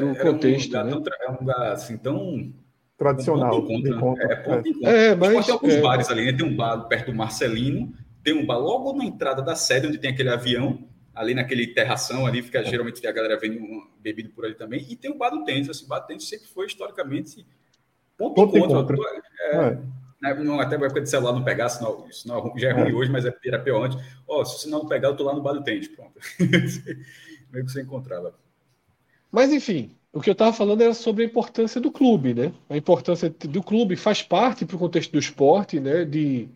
do 0.00 0.16
contexto. 0.16 0.76
Um 0.76 0.84
né? 0.84 0.90
tão, 0.90 1.12
é 1.20 1.30
um 1.30 1.38
lugar 1.38 1.72
assim 1.72 1.96
tão 1.96 2.52
tradicional. 2.96 3.58
Um 3.58 3.66
ponto 3.66 3.86
é, 4.22 4.36
ponto 4.36 4.86
é, 4.86 5.14
mas, 5.14 5.46
tem 5.46 5.54
alguns 5.54 5.74
é... 5.74 5.80
bares 5.80 6.10
ali, 6.10 6.24
né? 6.24 6.32
Tem 6.32 6.46
um 6.46 6.56
bar 6.56 6.78
perto 6.88 7.10
do 7.10 7.16
Marcelino, 7.16 7.92
tem 8.22 8.34
um 8.34 8.46
bar 8.46 8.58
logo 8.58 8.92
na 8.92 9.04
entrada 9.04 9.42
da 9.42 9.54
sede, 9.54 9.86
onde 9.86 9.98
tem 9.98 10.10
aquele 10.10 10.30
avião, 10.30 10.86
ali 11.14 11.34
naquele 11.34 11.66
terração 11.68 12.26
ali, 12.26 12.42
fica 12.42 12.62
geralmente 12.62 13.00
tem 13.00 13.08
a 13.08 13.12
galera 13.12 13.38
vendo 13.38 13.58
um 13.58 13.86
bebido 14.00 14.30
por 14.30 14.44
ali 14.44 14.54
também, 14.54 14.84
e 14.88 14.94
tem 14.94 15.10
o 15.10 15.16
bar 15.16 15.30
do 15.30 15.44
tênis, 15.44 15.68
assim, 15.68 15.84
o 15.86 15.88
bar 15.88 16.00
do 16.00 16.06
tênis 16.06 16.28
sempre 16.28 16.46
foi 16.46 16.66
historicamente 16.66 17.46
ponto, 18.18 18.34
ponto 18.34 18.56
encontro. 18.56 18.98
É, 19.40 19.56
é. 19.56 19.78
Né, 20.20 20.34
não, 20.34 20.60
até 20.60 20.76
a 20.76 20.78
época 20.78 21.00
de 21.00 21.10
celular 21.10 21.32
não 21.32 21.44
pegar, 21.44 21.68
senão, 21.68 22.10
senão 22.10 22.52
já 22.56 22.68
é 22.68 22.72
ruim 22.72 22.90
é. 22.90 22.94
hoje, 22.94 23.10
mas 23.10 23.24
é, 23.24 23.34
era 23.46 23.58
pior 23.58 23.84
antes. 23.84 23.98
Ó, 24.26 24.40
oh, 24.40 24.44
se 24.44 24.56
o 24.56 24.58
sinal 24.58 24.80
não 24.80 24.88
pegar, 24.88 25.08
eu 25.08 25.16
tô 25.16 25.24
lá 25.24 25.34
no 25.34 25.42
bar 25.42 25.52
do 25.52 25.64
tênis, 25.64 25.88
pronto. 25.88 26.18
Meio 26.38 27.64
que 27.64 27.72
você 27.72 27.82
encontrava. 27.82 28.34
Mas 29.30 29.52
enfim, 29.52 29.95
o 30.16 30.20
que 30.22 30.30
eu 30.30 30.32
estava 30.32 30.50
falando 30.50 30.80
era 30.80 30.94
sobre 30.94 31.24
a 31.24 31.26
importância 31.26 31.78
do 31.78 31.92
clube, 31.92 32.32
né? 32.32 32.50
A 32.70 32.76
importância 32.76 33.28
do 33.28 33.62
clube 33.62 33.96
faz 33.96 34.22
parte 34.22 34.64
para 34.64 34.74
o 34.74 34.78
contexto 34.78 35.12
do 35.12 35.18
esporte, 35.18 35.78
né? 35.78 36.06
De, 36.06 36.48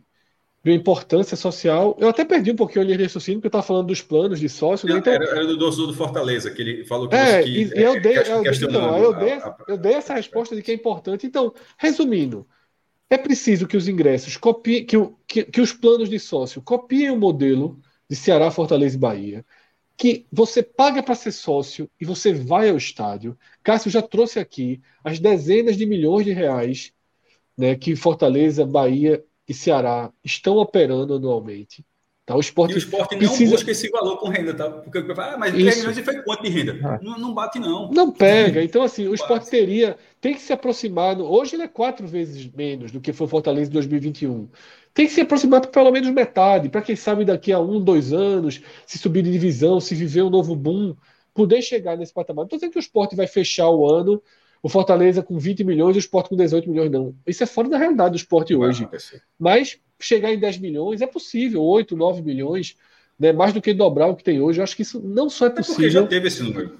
de 0.64 0.73
importância 0.73 1.37
social. 1.37 1.95
Eu 2.00 2.09
até 2.09 2.25
perdi 2.25 2.52
um 2.52 2.57
pouquinho 2.57 2.81
a 2.81 2.85
linha 2.87 2.97
de 2.97 3.02
raciocínio, 3.02 3.38
porque 3.38 3.49
eu 3.49 3.50
estava 3.50 3.62
falando 3.62 3.88
dos 3.88 4.00
planos 4.00 4.40
de 4.40 4.49
sócio. 4.49 4.88
Né? 4.88 4.97
Então... 4.97 5.12
Era, 5.12 5.26
era, 5.26 5.47
do 5.47 5.59
doce 5.59 5.76
do 5.76 5.93
Fortaleza, 5.93 6.50
que 6.50 6.62
ele 6.62 6.85
falou 6.87 7.07
que, 7.07 7.14
é, 7.14 7.43
que 7.43 7.50
e, 7.50 7.71
eu 7.75 8.00
dei, 8.00 8.17
eu, 8.17 8.71
não, 8.71 8.97
eu, 8.97 9.12
dei, 9.12 9.38
eu 9.69 9.76
dei 9.76 9.93
essa 9.93 10.14
resposta 10.14 10.57
de 10.57 10.62
que 10.62 10.71
é 10.71 10.75
importante. 10.75 11.26
Então, 11.26 11.52
resumindo, 11.76 12.49
é 13.11 13.19
preciso 13.19 13.67
que 13.67 13.76
os 13.76 13.88
ingressos 13.88 14.38
copiem, 14.38 14.87
que, 14.87 14.97
que, 15.26 15.45
que 15.45 15.61
os 15.61 15.75
planos 15.75 16.09
de 16.09 16.19
sócio 16.19 16.62
copiem 16.62 17.11
o 17.11 17.17
modelo 17.19 17.79
de 18.09 18.17
Ceará, 18.17 18.50
Fortaleza 18.50 18.97
e 18.97 18.99
Bahia 18.99 19.45
que 20.00 20.26
você 20.33 20.62
paga 20.62 21.02
para 21.02 21.14
ser 21.14 21.30
sócio 21.30 21.87
e 22.00 22.07
você 22.07 22.33
vai 22.33 22.71
ao 22.71 22.76
estádio. 22.78 23.37
Cássio 23.62 23.90
já 23.90 24.00
trouxe 24.00 24.38
aqui 24.38 24.80
as 25.04 25.19
dezenas 25.19 25.76
de 25.76 25.85
milhões 25.85 26.25
de 26.25 26.33
reais 26.33 26.90
né, 27.54 27.76
que 27.76 27.95
Fortaleza, 27.95 28.64
Bahia 28.64 29.23
e 29.47 29.52
Ceará 29.52 30.11
estão 30.25 30.57
operando 30.57 31.16
anualmente. 31.16 31.85
Tá? 32.25 32.35
O 32.35 32.40
esporte, 32.40 32.73
e 32.73 32.75
o 32.76 32.78
esporte 32.78 33.14
precisa... 33.14 33.45
não 33.45 33.50
busca 33.50 33.71
esse 33.73 33.90
valor 33.90 34.16
com 34.16 34.30
renda, 34.30 34.54
tá? 34.54 34.71
Porque 34.71 34.99
ah, 34.99 35.37
mas 35.38 35.52
10 35.52 35.78
milhões 35.78 35.99
e 35.99 36.02
foi 36.02 36.23
quanto 36.23 36.45
de 36.45 36.49
renda? 36.49 36.78
Ah. 36.83 36.99
Não, 37.02 37.19
não, 37.19 37.35
bate, 37.35 37.59
não. 37.59 37.90
Não 37.90 38.11
pega. 38.11 38.62
Então, 38.64 38.83
assim, 38.83 39.07
o 39.07 39.14
esporte 39.14 39.50
teria, 39.50 39.99
tem 40.19 40.33
que 40.33 40.40
se 40.40 40.52
aproximar. 40.52 41.21
Hoje 41.21 41.57
ele 41.57 41.64
é 41.64 41.69
quatro 41.69 42.07
vezes 42.07 42.50
menos 42.50 42.90
do 42.90 43.02
que 43.02 43.12
foi 43.12 43.28
Fortaleza 43.28 43.69
em 43.69 43.75
2021 43.75 44.49
tem 44.92 45.06
que 45.06 45.12
se 45.12 45.20
aproximar 45.20 45.61
para 45.61 45.70
pelo 45.70 45.90
menos 45.90 46.11
metade, 46.11 46.68
para 46.68 46.82
quem 46.82 46.97
sabe 46.97 47.25
daqui 47.25 47.52
a 47.52 47.61
um, 47.61 47.80
dois 47.80 48.12
anos, 48.12 48.61
se 48.87 48.99
subir 48.99 49.23
de 49.23 49.30
divisão, 49.30 49.80
se 49.80 49.94
viver 49.94 50.23
um 50.23 50.30
novo 50.30 50.54
boom, 50.56 50.94
poder 51.35 51.62
chegar 51.62 51.97
nesse 51.97 52.12
patamar. 52.12 52.42
Não 52.42 52.47
estou 52.47 52.59
dizendo 52.59 52.73
que 52.73 52.78
o 52.78 52.80
esporte 52.80 53.14
vai 53.14 53.26
fechar 53.26 53.70
o 53.70 53.88
ano, 53.88 54.23
o 54.62 54.68
Fortaleza 54.68 55.23
com 55.23 55.38
20 55.38 55.64
milhões 55.64 55.97
e 55.97 55.99
o 55.99 56.00
esporte 56.00 56.28
com 56.28 56.37
18 56.37 56.68
milhões, 56.68 56.90
não. 56.90 57.14
Isso 57.26 57.42
é 57.42 57.47
fora 57.47 57.68
da 57.68 57.78
realidade 57.78 58.11
do 58.11 58.16
esporte 58.16 58.54
hoje. 58.54 58.88
Mas 59.38 59.78
chegar 59.99 60.32
em 60.32 60.38
10 60.38 60.59
milhões 60.59 61.00
é 61.00 61.06
possível, 61.06 61.62
8, 61.62 61.97
9 61.97 62.23
milhões, 62.23 62.76
né, 63.18 63.32
mais 63.32 63.52
do 63.52 63.62
que 63.62 63.73
dobrar 63.73 64.09
o 64.09 64.16
que 64.16 64.25
tem 64.25 64.40
hoje. 64.40 64.61
Eu 64.61 64.64
acho 64.64 64.76
que 64.76 64.82
isso 64.82 65.00
não 65.00 65.30
só 65.30 65.47
é 65.47 65.50
possível. 65.50 65.75
É 65.75 65.76
porque 65.76 65.90
já 65.90 66.06
teve 66.06 66.28
esse 66.28 66.42
número. 66.42 66.78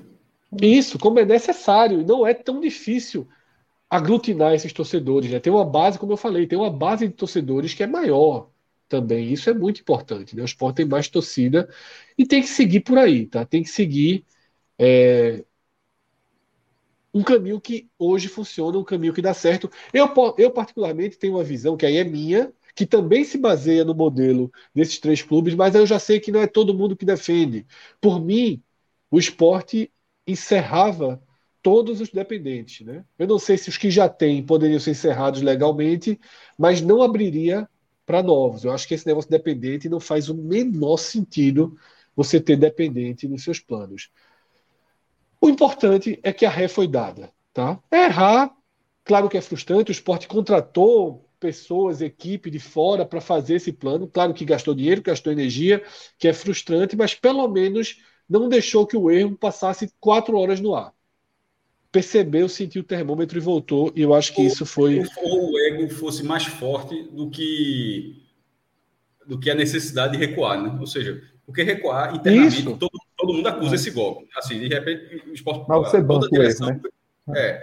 Isso, 0.61 0.99
como 0.99 1.21
é 1.21 1.25
necessário, 1.25 2.05
não 2.05 2.27
é 2.27 2.35
tão 2.35 2.61
difícil 2.61 3.27
aglutinar 3.91 4.55
esses 4.55 4.73
torcedores. 4.73 5.31
Né? 5.31 5.41
Tem 5.41 5.53
uma 5.53 5.65
base, 5.65 5.99
como 5.99 6.13
eu 6.13 6.17
falei, 6.17 6.47
tem 6.47 6.59
uma 6.59 6.71
base 6.71 7.09
de 7.09 7.15
torcedores 7.15 7.75
que 7.75 7.83
é 7.83 7.87
maior 7.87 8.51
também. 8.89 9.33
Isso 9.33 9.51
é 9.51 9.55
muito 9.55 9.81
importante. 9.81 10.37
Né? 10.37 10.43
O 10.43 10.45
esporte 10.45 10.77
tem 10.77 10.87
mais 10.87 11.09
torcida 11.09 11.69
e 12.17 12.27
tem 12.27 12.41
que 12.43 12.49
seguir 12.49 12.81
por 12.81 12.99
aí, 12.99 13.27
tá? 13.27 13.45
Tem 13.45 13.63
que 13.63 13.69
seguir 13.71 14.25
é, 14.79 15.45
um 17.13 17.23
caminho 17.23 17.61
que 17.61 17.89
hoje 17.99 18.29
funciona, 18.29 18.79
um 18.79 18.85
caminho 18.85 19.13
que 19.13 19.23
dá 19.23 19.35
certo. 19.35 19.71
Eu, 19.93 20.09
eu, 20.39 20.51
particularmente, 20.51 21.19
tenho 21.19 21.35
uma 21.35 21.45
visão 21.45 21.77
que 21.77 21.87
aí 21.87 21.97
é 21.97 22.05
minha, 22.05 22.53
que 22.75 22.87
também 22.87 23.25
se 23.25 23.37
baseia 23.39 23.85
no 23.85 23.95
modelo 23.95 24.51
desses 24.75 24.99
três 24.99 25.23
clubes, 25.23 25.55
mas 25.55 25.75
eu 25.75 25.87
já 25.87 25.99
sei 25.99 26.21
que 26.21 26.31
não 26.33 26.41
é 26.41 26.47
todo 26.47 26.75
mundo 26.75 26.97
que 26.97 27.05
defende. 27.05 27.67
Por 28.01 28.21
mim, 28.25 28.63
o 29.11 29.19
esporte 29.19 29.93
encerrava 30.27 31.23
todos 31.63 32.01
os 32.01 32.11
dependentes. 32.11 32.87
Né? 32.87 33.05
Eu 33.19 33.27
não 33.27 33.39
sei 33.39 33.57
se 33.57 33.69
os 33.69 33.79
que 33.79 33.91
já 33.91 34.09
têm 34.09 34.43
poderiam 34.43 34.81
ser 34.81 34.93
encerrados 34.93 35.43
legalmente, 35.43 36.19
mas 36.59 36.81
não 36.81 37.03
abriria 37.03 37.69
para 38.05 38.23
novos. 38.23 38.65
Eu 38.65 38.73
acho 38.73 38.89
que 38.89 38.95
esse 38.95 39.07
negócio 39.07 39.31
dependente 39.31 39.89
não 39.89 40.01
faz 40.01 40.29
o 40.29 40.35
menor 40.35 40.97
sentido 40.97 41.77
você 42.15 42.41
ter 42.41 42.57
dependente 42.57 43.29
nos 43.29 43.45
seus 43.45 43.61
planos. 43.61 44.11
O 45.41 45.49
importante 45.49 46.19
é 46.23 46.33
que 46.33 46.45
a 46.45 46.51
ré 46.51 46.69
foi 46.69 46.87
dada. 46.87 47.33
Tá? 47.53 47.79
Errar, 47.91 48.55
claro 49.05 49.29
que 49.29 49.37
é 49.37 49.41
frustrante, 49.41 49.91
o 49.91 49.93
esporte 49.93 50.29
contratou 50.29 51.27
pessoas, 51.39 52.03
equipe 52.03 52.51
de 52.51 52.59
fora 52.59 53.07
para 53.07 53.21
fazer 53.21 53.55
esse 53.55 53.73
plano. 53.73 54.07
Claro 54.07 54.35
que 54.35 54.45
gastou 54.45 54.75
dinheiro, 54.75 55.03
gastou 55.03 55.33
energia, 55.33 55.83
que 56.19 56.29
é 56.29 56.33
frustrante, 56.33 56.97
mas 56.97 57.15
pelo 57.15 57.49
menos 57.49 58.03
não 58.29 58.49
deixou 58.49 58.87
que 58.87 58.97
o 58.97 59.11
erro 59.11 59.37
passasse 59.37 59.91
quatro 59.99 60.37
horas 60.37 60.61
no 60.61 60.75
ar 60.75 60.93
percebeu, 61.91 62.49
sentiu 62.49 62.83
o 62.83 62.85
termômetro 62.85 63.39
e 63.39 63.41
voltou. 63.41 63.93
E 63.95 64.03
eu 64.03 64.15
acho 64.15 64.35
que 64.35 64.41
ou, 64.41 64.47
isso 64.47 64.65
foi. 64.65 65.03
Ou 65.17 65.53
o 65.53 65.59
ego 65.59 65.89
fosse 65.91 66.23
mais 66.23 66.45
forte 66.45 67.03
do 67.11 67.31
que 67.31 68.27
do 69.27 69.39
que 69.39 69.51
a 69.51 69.55
necessidade 69.55 70.19
de 70.19 70.19
recuar, 70.19 70.61
né? 70.61 70.77
Ou 70.81 70.87
seja, 70.87 71.23
porque 71.47 71.63
recuar 71.63 72.15
internamente 72.15 72.65
todo, 72.65 72.91
todo 73.17 73.33
mundo 73.33 73.47
acusa 73.47 73.73
é. 73.73 73.77
esse 73.77 73.91
golpe. 73.91 74.27
Assim, 74.37 74.59
de 74.59 74.69
repente, 74.69 75.23
o 75.29 75.33
esporte. 75.33 75.67
Mas 75.69 75.79
você 75.89 76.01
banca 76.01 76.29
o 76.31 76.43
erro, 76.43 76.67
né? 76.67 76.81
É. 77.37 77.63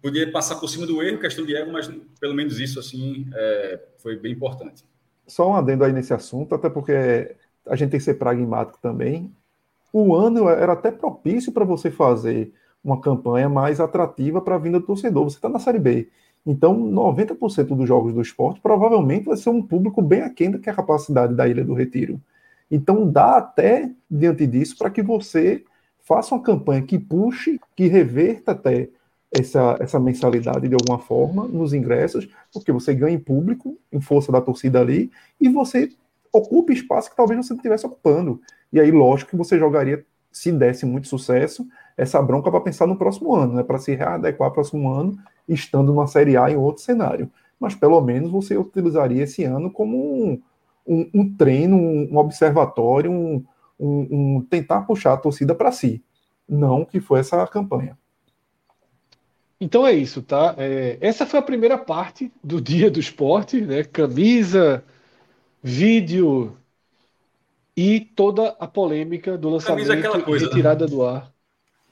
podia 0.00 0.30
passar 0.30 0.56
por 0.56 0.68
cima 0.68 0.86
do 0.86 1.02
erro, 1.02 1.18
questão 1.18 1.44
de 1.44 1.54
ego, 1.54 1.70
mas 1.70 1.90
pelo 2.18 2.34
menos 2.34 2.58
isso 2.58 2.78
assim 2.78 3.28
é, 3.34 3.80
foi 3.98 4.16
bem 4.16 4.32
importante. 4.32 4.84
Só 5.26 5.50
um 5.50 5.54
adendo 5.54 5.84
aí 5.84 5.92
nesse 5.92 6.14
assunto, 6.14 6.54
até 6.54 6.70
porque 6.70 7.36
a 7.66 7.76
gente 7.76 7.90
tem 7.90 7.98
que 7.98 8.04
ser 8.04 8.14
pragmático 8.14 8.78
também. 8.80 9.34
O 9.92 10.14
ano 10.14 10.48
era 10.48 10.72
até 10.72 10.90
propício 10.90 11.52
para 11.52 11.64
você 11.64 11.90
fazer 11.90 12.52
uma 12.86 13.00
campanha 13.00 13.48
mais 13.48 13.80
atrativa 13.80 14.40
para 14.40 14.54
a 14.54 14.58
vinda 14.58 14.78
do 14.78 14.86
torcedor. 14.86 15.24
Você 15.24 15.36
está 15.36 15.48
na 15.48 15.58
Série 15.58 15.80
B. 15.80 16.08
Então, 16.46 16.78
90% 16.78 17.74
dos 17.74 17.88
jogos 17.88 18.14
do 18.14 18.22
esporte 18.22 18.60
provavelmente 18.60 19.24
vai 19.24 19.36
ser 19.36 19.50
um 19.50 19.60
público 19.60 20.00
bem 20.00 20.22
aquém 20.22 20.52
da 20.52 20.58
a 20.58 20.74
capacidade 20.74 21.34
da 21.34 21.48
Ilha 21.48 21.64
do 21.64 21.74
Retiro. 21.74 22.20
Então, 22.70 23.10
dá 23.10 23.38
até, 23.38 23.90
diante 24.08 24.46
disso, 24.46 24.78
para 24.78 24.88
que 24.88 25.02
você 25.02 25.64
faça 26.04 26.32
uma 26.32 26.42
campanha 26.42 26.82
que 26.82 26.96
puxe, 26.96 27.60
que 27.74 27.88
reverta 27.88 28.52
até 28.52 28.88
essa, 29.32 29.76
essa 29.80 29.98
mensalidade 29.98 30.68
de 30.68 30.74
alguma 30.74 31.00
forma 31.00 31.48
nos 31.48 31.74
ingressos, 31.74 32.28
porque 32.52 32.70
você 32.70 32.94
ganha 32.94 33.16
em 33.16 33.18
público, 33.18 33.76
em 33.92 34.00
força 34.00 34.30
da 34.30 34.40
torcida 34.40 34.80
ali, 34.80 35.10
e 35.40 35.48
você 35.48 35.90
ocupa 36.32 36.72
espaço 36.72 37.10
que 37.10 37.16
talvez 37.16 37.44
você 37.44 37.52
não 37.52 37.58
estivesse 37.58 37.84
ocupando. 37.84 38.40
E 38.72 38.78
aí, 38.78 38.92
lógico 38.92 39.32
que 39.32 39.36
você 39.36 39.58
jogaria, 39.58 40.06
se 40.30 40.52
desse 40.52 40.86
muito 40.86 41.08
sucesso, 41.08 41.66
essa 41.96 42.20
bronca 42.20 42.50
para 42.50 42.60
pensar 42.60 42.86
no 42.86 42.96
próximo 42.96 43.34
ano, 43.34 43.54
né? 43.54 43.62
para 43.62 43.78
se 43.78 43.94
readequar 43.94 44.48
ao 44.48 44.52
próximo 44.52 44.92
ano, 44.92 45.18
estando 45.48 45.92
numa 45.92 46.06
Série 46.06 46.36
A 46.36 46.50
em 46.50 46.56
outro 46.56 46.82
cenário. 46.82 47.30
Mas 47.58 47.74
pelo 47.74 48.00
menos 48.02 48.30
você 48.30 48.56
utilizaria 48.56 49.24
esse 49.24 49.42
ano 49.44 49.70
como 49.70 49.96
um, 49.96 50.42
um, 50.86 51.10
um 51.14 51.36
treino, 51.36 51.76
um, 51.76 52.08
um 52.12 52.18
observatório, 52.18 53.10
um, 53.10 53.44
um, 53.78 54.46
tentar 54.48 54.82
puxar 54.82 55.14
a 55.14 55.16
torcida 55.16 55.54
para 55.54 55.72
si. 55.72 56.04
Não 56.46 56.84
que 56.84 57.00
foi 57.00 57.20
essa 57.20 57.46
campanha. 57.46 57.96
Então 59.58 59.86
é 59.86 59.92
isso, 59.92 60.20
tá? 60.20 60.54
É, 60.58 60.98
essa 61.00 61.24
foi 61.24 61.40
a 61.40 61.42
primeira 61.42 61.78
parte 61.78 62.30
do 62.44 62.60
dia 62.60 62.90
do 62.90 63.00
esporte, 63.00 63.62
né? 63.62 63.84
Camisa, 63.84 64.84
vídeo 65.62 66.54
e 67.74 68.00
toda 68.00 68.48
a 68.60 68.66
polêmica 68.66 69.38
do 69.38 69.48
lançamento 69.48 69.90
é 69.90 70.20
coisa, 70.20 70.44
e 70.44 70.48
retirada 70.48 70.84
né? 70.84 70.90
do 70.90 71.02
ar 71.02 71.34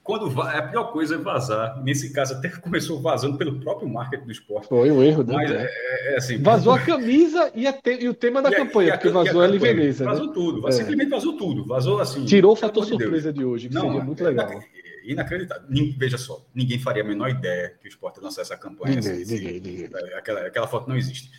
quando 0.05 0.39
a 0.39 0.61
pior 0.61 0.91
coisa 0.93 1.15
é 1.15 1.17
vazar. 1.17 1.81
Nesse 1.83 2.13
caso, 2.13 2.35
até 2.35 2.47
começou 2.61 3.01
vazando 3.01 3.39
pelo 3.39 3.59
próprio 3.59 3.89
marketing 3.89 4.25
do 4.25 4.31
esporte. 4.31 4.67
Foi 4.67 4.91
um 4.91 5.01
erro, 5.01 5.23
né? 5.23 5.33
Mas 5.33 5.51
é, 5.51 5.65
é, 5.65 6.13
é 6.13 6.17
assim. 6.17 6.37
Vazou 6.37 6.73
a 6.73 6.79
camisa 6.85 7.51
e, 7.55 7.65
a 7.65 7.73
te, 7.73 8.03
e 8.03 8.07
o 8.07 8.13
tema 8.13 8.39
da 8.39 8.51
e 8.51 8.55
campanha, 8.55 8.93
a, 8.93 8.97
porque 8.97 9.09
vazou 9.09 9.41
a, 9.41 9.45
a 9.45 9.51
Veneza. 9.51 10.05
Né? 10.05 10.11
Vazou 10.11 10.27
né? 10.27 10.33
tudo, 10.33 10.67
é. 10.67 10.71
simplesmente 10.71 11.09
vazou 11.09 11.33
tudo. 11.35 11.65
Vazou 11.65 11.99
assim. 11.99 12.23
Tirou 12.23 12.53
o 12.53 12.55
fator 12.55 12.85
surpresa 12.85 13.33
de, 13.33 13.39
de 13.39 13.45
hoje, 13.45 13.67
que 13.67 13.73
Não, 13.73 13.87
seria 13.87 14.03
muito 14.03 14.23
é 14.23 14.27
legal. 14.27 14.63
Inacreditável. 15.03 15.63
Veja 15.97 16.17
só, 16.19 16.45
ninguém 16.53 16.77
faria 16.77 17.01
a 17.01 17.05
menor 17.05 17.31
ideia 17.31 17.73
que 17.81 17.87
o 17.87 17.89
esporte 17.89 18.19
lançasse 18.21 18.53
essa 18.53 18.61
campanha. 18.61 18.95
Ninguém, 18.95 19.23
assim, 19.23 19.33
ninguém, 19.33 19.59
ninguém. 19.59 19.89
Aquela, 20.15 20.41
aquela 20.41 20.67
foto 20.67 20.87
não 20.87 20.95
existe. 20.95 21.31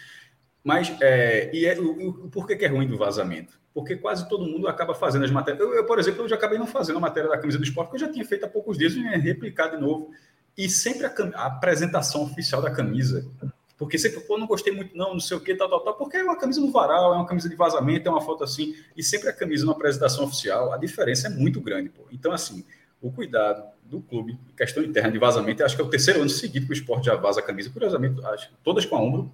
Mas 0.64 0.92
é, 1.00 1.54
e 1.54 1.66
é, 1.66 1.78
o, 1.78 2.24
o, 2.24 2.30
por 2.30 2.48
que, 2.48 2.56
que 2.56 2.64
é 2.64 2.68
ruim 2.68 2.88
do 2.88 2.98
vazamento? 2.98 3.60
Porque 3.76 3.94
quase 3.94 4.26
todo 4.26 4.46
mundo 4.46 4.68
acaba 4.68 4.94
fazendo 4.94 5.26
as 5.26 5.30
matérias. 5.30 5.62
Eu, 5.62 5.74
eu, 5.74 5.84
por 5.84 5.98
exemplo, 5.98 6.24
eu 6.24 6.28
já 6.30 6.34
acabei 6.34 6.58
não 6.58 6.66
fazendo 6.66 6.96
a 6.96 7.00
matéria 7.00 7.28
da 7.28 7.36
camisa 7.36 7.58
do 7.58 7.64
esporte, 7.64 7.88
porque 7.88 8.02
eu 8.02 8.06
já 8.06 8.10
tinha 8.10 8.24
feito 8.24 8.46
há 8.46 8.48
poucos 8.48 8.78
dias 8.78 8.94
e 8.94 9.02
replicar 9.18 9.68
de 9.68 9.76
novo. 9.76 10.12
E 10.56 10.66
sempre 10.66 11.04
a, 11.04 11.12
a, 11.34 11.46
apresentação 11.46 12.22
oficial 12.22 12.62
da 12.62 12.70
camisa. 12.70 13.30
Porque 13.76 13.98
sempre, 13.98 14.20
pô, 14.20 14.38
não 14.38 14.46
gostei 14.46 14.72
muito, 14.72 14.96
não, 14.96 15.12
não 15.12 15.20
sei 15.20 15.36
o 15.36 15.40
que, 15.40 15.54
tal, 15.54 15.68
tal, 15.68 15.80
tal, 15.80 15.94
porque 15.94 16.16
é 16.16 16.24
uma 16.24 16.38
camisa 16.38 16.58
no 16.58 16.72
varal, 16.72 17.12
é 17.12 17.16
uma 17.16 17.26
camisa 17.26 17.50
de 17.50 17.54
vazamento, 17.54 18.08
é 18.08 18.10
uma 18.10 18.22
foto 18.22 18.42
assim, 18.42 18.74
e 18.96 19.02
sempre 19.02 19.28
a 19.28 19.32
camisa 19.34 19.66
na 19.66 19.72
apresentação 19.72 20.24
oficial, 20.24 20.72
a 20.72 20.78
diferença 20.78 21.26
é 21.26 21.30
muito 21.30 21.60
grande, 21.60 21.90
pô. 21.90 22.04
Então, 22.10 22.32
assim, 22.32 22.64
o 23.02 23.12
cuidado 23.12 23.62
do 23.84 24.00
clube, 24.00 24.38
questão 24.56 24.82
interna 24.82 25.12
de 25.12 25.18
vazamento, 25.18 25.62
acho 25.62 25.76
que 25.76 25.82
é 25.82 25.84
o 25.84 25.90
terceiro 25.90 26.22
ano 26.22 26.30
seguido 26.30 26.64
que 26.64 26.72
o 26.72 26.74
esporte 26.74 27.04
já 27.04 27.14
vaza 27.14 27.40
a 27.40 27.42
camisa, 27.42 27.68
curiosamente, 27.68 28.24
acho, 28.24 28.50
todas 28.64 28.86
com 28.86 28.96
a 28.96 29.02
ombro, 29.02 29.30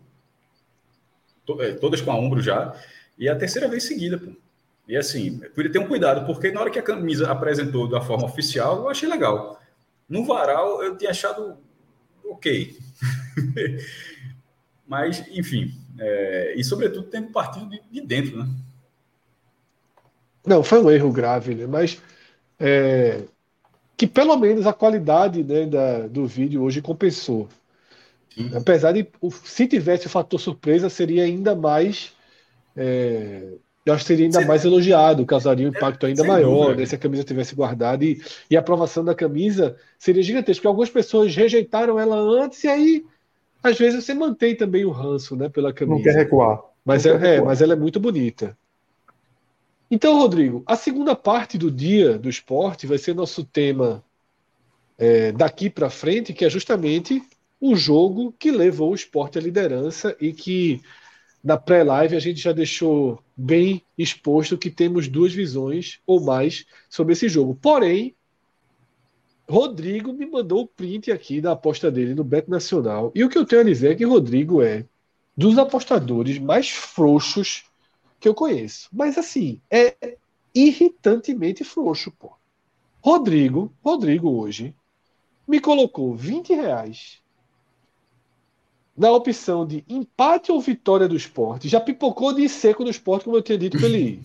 é, 1.61 1.75
todas 1.75 2.01
com 2.01 2.11
a 2.11 2.17
ombro 2.17 2.43
já, 2.43 2.75
e 3.19 3.29
é 3.29 3.33
a 3.33 3.37
terceira 3.37 3.69
vez 3.69 3.85
seguida, 3.85 4.19
pô. 4.19 4.33
E 4.89 4.97
assim, 4.97 5.39
podia 5.55 5.71
ter 5.71 5.79
um 5.79 5.87
cuidado, 5.87 6.27
porque 6.27 6.51
na 6.51 6.61
hora 6.61 6.71
que 6.71 6.79
a 6.79 6.83
camisa 6.83 7.31
apresentou 7.31 7.89
da 7.89 8.01
forma 8.01 8.27
oficial, 8.27 8.79
eu 8.79 8.89
achei 8.89 9.09
legal. 9.09 9.61
No 10.09 10.25
varal, 10.25 10.83
eu 10.83 10.97
tinha 10.97 11.11
achado 11.11 11.57
ok. 12.25 12.77
Mas, 14.87 15.25
enfim, 15.31 15.73
é, 15.99 16.55
e 16.57 16.65
sobretudo 16.65 17.07
tendo 17.07 17.29
partido 17.29 17.69
de, 17.71 17.81
de, 17.91 18.01
dentro, 18.01 18.37
né? 18.39 18.49
Não, 20.45 20.63
foi 20.63 20.83
um 20.83 20.91
erro 20.91 21.13
grave, 21.13 21.55
né? 21.55 21.67
Mas 21.67 22.03
é, 22.59 23.23
que 23.97 24.07
pelo 24.07 24.37
menos 24.37 24.67
a 24.67 24.73
qualidade 24.73 25.45
né, 25.45 25.65
da, 25.67 26.09
do 26.09 26.27
vídeo 26.27 26.63
hoje 26.63 26.83
compensou. 26.83 27.49
Apesar 28.55 28.93
de, 28.93 29.07
se 29.45 29.67
tivesse 29.67 30.07
o 30.07 30.11
fator 30.11 30.41
surpresa, 30.41 30.89
seria 30.89 31.25
ainda 31.25 31.55
mais. 31.55 32.13
É, 32.77 33.53
eu 33.85 33.93
acho 33.93 34.05
que 34.05 34.09
seria 34.09 34.27
ainda 34.27 34.41
Sim. 34.41 34.47
mais 34.47 34.65
elogiado, 34.65 35.27
causaria 35.27 35.67
um 35.67 35.71
impacto 35.71 36.07
ainda 36.07 36.23
Sem 36.23 36.31
maior 36.31 36.77
né, 36.77 36.87
se 36.87 36.95
a 36.95 36.99
camisa 36.99 37.25
tivesse 37.25 37.55
guardado. 37.55 38.05
E, 38.05 38.23
e 38.49 38.57
a 38.57 38.61
aprovação 38.61 39.05
da 39.05 39.15
camisa 39.15 39.77
seria 39.99 40.23
gigantesca, 40.23 40.61
porque 40.61 40.69
algumas 40.69 40.91
pessoas 40.91 41.35
rejeitaram 41.35 41.99
ela 41.99 42.17
antes, 42.17 42.63
e 42.63 42.69
aí, 42.69 43.05
às 43.63 43.77
vezes, 43.77 44.05
você 44.05 44.15
mantém 44.15 44.55
também 44.55 44.85
o 44.85 44.91
ranço 44.91 45.35
né, 45.35 45.49
pela 45.49 45.73
camisa. 45.73 45.97
Não 45.97 46.03
quer 46.03 46.15
recuar. 46.15 46.63
Mas, 46.85 47.05
é, 47.05 47.11
quer 47.11 47.19
recuar. 47.19 47.35
é, 47.35 47.41
mas 47.41 47.61
ela 47.61 47.73
é 47.73 47.77
muito 47.77 47.99
bonita. 47.99 48.57
Então, 49.91 50.17
Rodrigo, 50.19 50.63
a 50.65 50.77
segunda 50.77 51.15
parte 51.15 51.59
do 51.59 51.71
dia 51.71 52.17
do 52.17 52.29
esporte 52.29 52.87
vai 52.87 52.99
ser 52.99 53.15
nosso 53.15 53.45
tema 53.45 54.03
é, 54.97 55.33
daqui 55.33 55.69
para 55.69 55.91
frente, 55.91 56.33
que 56.33 56.45
é 56.45 56.51
justamente 56.51 57.21
um 57.61 57.77
jogo 57.77 58.33
que 58.39 58.51
levou 58.51 58.93
o 58.93 58.95
esporte 58.95 59.39
à 59.39 59.41
liderança 59.41 60.17
e 60.21 60.33
que 60.33 60.81
na 61.43 61.57
pré-live 61.57 62.17
a 62.17 62.21
gente 62.21 62.41
já 62.41 62.53
deixou 62.53 63.23
bem 63.37 63.83
exposto 63.99 64.57
que 64.57 64.71
temos 64.71 65.09
duas 65.09 65.33
visões 65.33 66.01
ou 66.07 66.21
mais 66.21 66.65
sobre 66.89 67.15
esse 67.15 67.29
jogo. 67.29 67.59
Porém, 67.61 68.15
Rodrigo 69.49 70.13
me 70.13 70.25
mandou 70.25 70.63
o 70.63 70.67
print 70.67 71.11
aqui 71.11 71.41
da 71.41 71.53
aposta 71.53 71.91
dele 71.91 72.15
no 72.15 72.25
Bet 72.25 72.49
Nacional. 72.49 73.11
E 73.15 73.25
o 73.25 73.29
que 73.29 73.37
eu 73.37 73.45
tenho 73.45 73.63
a 73.63 73.65
dizer 73.65 73.93
é 73.93 73.95
que 73.95 74.05
Rodrigo 74.05 74.63
é 74.63 74.87
dos 75.37 75.59
apostadores 75.59 76.39
mais 76.39 76.71
frouxos 76.71 77.65
que 78.21 78.29
eu 78.29 78.35
conheço. 78.35 78.89
Mas 78.93 79.19
assim, 79.19 79.61
é 79.71 80.17
irritantemente 80.55 81.65
frouxo, 81.65 82.13
pô. 82.13 82.33
Rodrigo, 83.01 83.73
Rodrigo 83.85 84.31
hoje 84.31 84.75
me 85.47 85.61
colocou 85.61 86.15
20 86.15 86.55
reais 86.55 87.22
na 88.97 89.11
opção 89.11 89.67
de 89.67 89.85
empate 89.89 90.53
ou 90.53 90.61
vitória 90.61 91.09
do 91.09 91.17
esporte. 91.17 91.69
Já 91.69 91.81
pipocou 91.81 92.33
de 92.33 92.49
seco 92.49 92.85
no 92.85 92.91
esporte, 92.91 93.25
como 93.25 93.37
eu 93.37 93.43
tinha 93.43 93.59
dito 93.59 93.79
para 93.79 93.87
ele 93.87 93.99
ir. 93.99 94.23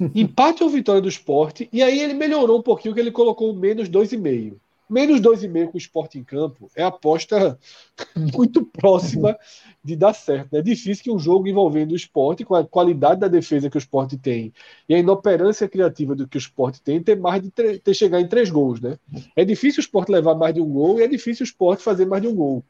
empate 0.14 0.62
ou 0.62 0.70
vitória 0.70 1.00
do 1.00 1.08
esporte. 1.08 1.68
E 1.72 1.82
aí 1.82 2.00
ele 2.00 2.14
melhorou 2.14 2.58
um 2.58 2.62
pouquinho, 2.62 2.94
que 2.94 3.00
ele 3.00 3.10
colocou 3.10 3.54
menos 3.54 3.88
2,5. 3.88 4.56
Menos 4.88 5.20
2,5 5.20 5.66
com 5.68 5.74
o 5.74 5.78
esporte 5.78 6.18
em 6.18 6.24
campo 6.24 6.68
é 6.74 6.82
aposta 6.82 7.56
muito 8.34 8.64
próxima 8.64 9.38
de 9.84 9.94
dar 9.94 10.12
certo. 10.12 10.54
É 10.54 10.60
difícil 10.60 11.04
que 11.04 11.10
um 11.12 11.18
jogo 11.18 11.46
envolvendo 11.46 11.92
o 11.92 11.96
esporte, 11.96 12.44
com 12.44 12.56
a 12.56 12.66
qualidade 12.66 13.20
da 13.20 13.28
defesa 13.28 13.70
que 13.70 13.76
o 13.76 13.78
esporte 13.78 14.18
tem 14.18 14.52
e 14.88 14.94
a 14.96 14.98
inoperância 14.98 15.68
criativa 15.68 16.16
do 16.16 16.26
que 16.26 16.36
o 16.36 16.40
esporte 16.40 16.82
tem, 16.82 17.00
ter 17.00 17.16
mais 17.16 17.40
de 17.40 17.50
ter 17.50 17.94
chegar 17.94 18.20
em 18.20 18.26
três 18.26 18.50
gols. 18.50 18.80
Né? 18.80 18.98
É 19.36 19.44
difícil 19.44 19.78
o 19.80 19.84
esporte 19.84 20.10
levar 20.10 20.34
mais 20.34 20.52
de 20.52 20.60
um 20.60 20.68
gol 20.68 20.98
e 20.98 21.04
é 21.04 21.06
difícil 21.06 21.44
o 21.44 21.48
esporte 21.48 21.84
fazer 21.84 22.04
mais 22.04 22.22
de 22.22 22.26
um 22.26 22.34
gol. 22.34 22.64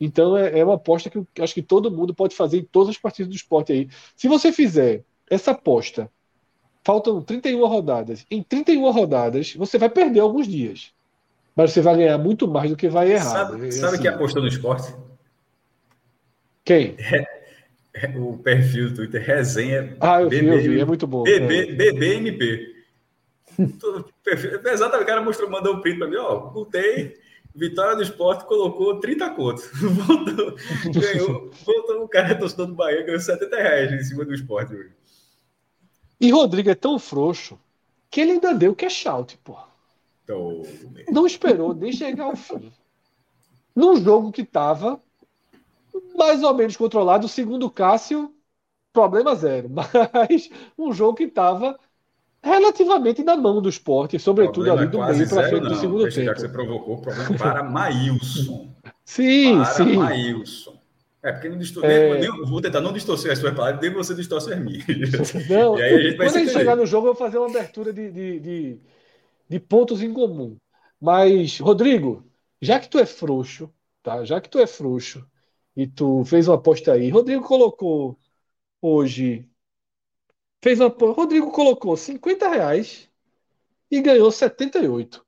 Então 0.00 0.36
é, 0.36 0.58
é 0.58 0.64
uma 0.64 0.74
aposta 0.74 1.08
que 1.08 1.18
eu 1.18 1.26
acho 1.40 1.54
que 1.54 1.62
todo 1.62 1.90
mundo 1.90 2.14
pode 2.14 2.34
fazer 2.34 2.58
em 2.58 2.64
todas 2.64 2.90
as 2.90 2.98
partidas 2.98 3.30
do 3.30 3.36
esporte 3.36 3.72
aí. 3.72 3.88
Se 4.14 4.28
você 4.28 4.52
fizer 4.52 5.02
essa 5.28 5.52
aposta, 5.52 6.10
faltam 6.84 7.22
31 7.22 7.66
rodadas. 7.66 8.26
Em 8.30 8.42
31 8.42 8.90
rodadas, 8.90 9.54
você 9.54 9.78
vai 9.78 9.88
perder 9.88 10.20
alguns 10.20 10.46
dias. 10.46 10.92
Mas 11.54 11.72
você 11.72 11.80
vai 11.80 11.96
ganhar 11.96 12.18
muito 12.18 12.46
mais 12.46 12.70
do 12.70 12.76
que 12.76 12.88
vai 12.88 13.12
errar. 13.12 13.30
Sabe, 13.30 13.56
né? 13.56 13.70
sabe 13.70 13.94
assim. 13.94 14.02
quem 14.02 14.10
apostou 14.10 14.42
no 14.42 14.48
esporte? 14.48 14.94
Quem? 16.62 16.96
É, 16.98 17.26
é 17.94 18.18
o 18.18 18.36
perfil 18.36 18.90
do 18.90 18.96
Twitter, 18.96 19.22
resenha. 19.22 19.96
Ah, 19.98 20.20
eu 20.20 20.28
vi, 20.28 20.42
BB, 20.42 20.54
eu 20.54 20.60
vi, 20.60 20.80
é 20.80 20.84
muito 20.84 21.06
bom. 21.06 21.22
BB, 21.22 21.70
é. 21.70 21.72
BBMP. 21.72 22.76
Exatamente, 24.66 25.04
o 25.04 25.06
cara 25.06 25.22
mostrou, 25.22 25.48
mandou 25.48 25.76
um 25.76 25.80
print 25.80 25.98
para 25.98 26.08
mim, 26.08 26.16
ó, 26.16 26.40
botei 26.50 27.16
Vitória 27.56 27.96
do 27.96 28.02
Esporte 28.02 28.44
colocou 28.44 29.00
30 29.00 29.30
contos. 29.30 29.70
Voltou, 29.80 30.56
ganhou, 30.92 31.50
voltou 31.64 32.04
o 32.04 32.08
cara 32.08 32.38
torcedor 32.38 32.66
do 32.66 32.74
Bahia, 32.74 33.02
ganhou 33.02 33.18
70 33.18 33.56
reais 33.56 33.92
em 33.92 34.04
cima 34.04 34.24
do 34.24 34.34
esporte. 34.34 34.92
E 36.20 36.30
Rodrigo 36.30 36.68
é 36.68 36.74
tão 36.74 36.98
frouxo 36.98 37.58
que 38.10 38.20
ele 38.20 38.32
ainda 38.32 38.54
deu 38.54 38.74
cash 38.74 39.06
out, 39.06 39.38
pô. 39.42 39.56
Não 41.10 41.26
esperou 41.26 41.74
nem 41.74 41.92
chegar 41.92 42.24
ao 42.24 42.36
fim. 42.36 42.72
Num 43.74 43.96
jogo 44.02 44.32
que 44.32 44.42
estava 44.42 45.00
mais 46.14 46.42
ou 46.42 46.54
menos 46.54 46.76
controlado, 46.76 47.28
segundo 47.28 47.66
o 47.66 47.70
Cássio, 47.70 48.34
problema 48.92 49.34
zero. 49.34 49.70
Mas 50.12 50.50
um 50.76 50.92
jogo 50.92 51.16
que 51.16 51.24
estava 51.24 51.78
relativamente 52.46 53.22
na 53.22 53.36
mão 53.36 53.60
do 53.60 53.68
esporte, 53.68 54.18
sobretudo 54.18 54.72
ali 54.72 54.86
do 54.86 54.98
meio 54.98 55.28
para 55.28 55.48
frente 55.48 55.62
não. 55.62 55.70
do 55.70 55.76
segundo 55.76 56.02
Deixa 56.04 56.20
tempo. 56.20 56.26
Já 56.26 56.34
que 56.34 56.40
você 56.40 56.48
provocou 56.48 56.94
o 56.94 57.02
problema 57.02 57.36
para 57.36 57.62
Maílson. 57.62 58.72
Sim, 59.04 59.64
sim. 59.64 59.96
Maílson. 59.96 60.76
É, 61.22 61.32
porque 61.32 61.48
não 61.48 61.58
distor... 61.58 61.84
é... 61.84 62.20
Vou 62.44 62.60
tentar 62.60 62.80
não 62.80 62.92
distorcer 62.92 63.32
as 63.32 63.38
suas 63.38 63.54
palavras, 63.54 63.80
nem 63.80 63.92
você 63.92 64.14
distorcer 64.14 64.56
as 64.56 64.62
minhas. 64.62 64.84
Não, 65.50 65.76
e 65.76 65.82
aí 65.82 65.94
a 65.94 66.00
gente 66.00 66.16
vai 66.16 66.26
quando 66.28 66.36
a 66.36 66.38
gente 66.40 66.52
chegar 66.52 66.76
no 66.76 66.86
jogo, 66.86 67.08
eu 67.08 67.14
vou 67.14 67.26
fazer 67.26 67.38
uma 67.38 67.48
abertura 67.48 67.92
de, 67.92 68.10
de, 68.12 68.40
de, 68.40 68.80
de, 69.48 69.60
pontos 69.60 70.02
em 70.02 70.12
comum. 70.12 70.56
Mas, 71.00 71.58
Rodrigo, 71.58 72.24
já 72.60 72.78
que 72.78 72.88
tu 72.88 72.98
é 72.98 73.06
frouxo, 73.06 73.68
tá? 74.02 74.24
Já 74.24 74.40
que 74.40 74.48
tu 74.48 74.60
é 74.60 74.66
frouxo 74.68 75.26
e 75.76 75.86
tu 75.86 76.24
fez 76.24 76.46
uma 76.46 76.54
aposta 76.54 76.92
aí, 76.92 77.10
Rodrigo 77.10 77.42
colocou 77.42 78.16
hoje. 78.80 79.48
Fez 80.62 80.80
uma. 80.80 80.88
Rodrigo 80.88 81.50
colocou 81.50 81.96
50 81.96 82.48
reais 82.48 83.08
e 83.90 84.00
ganhou 84.00 84.30
78. 84.30 85.24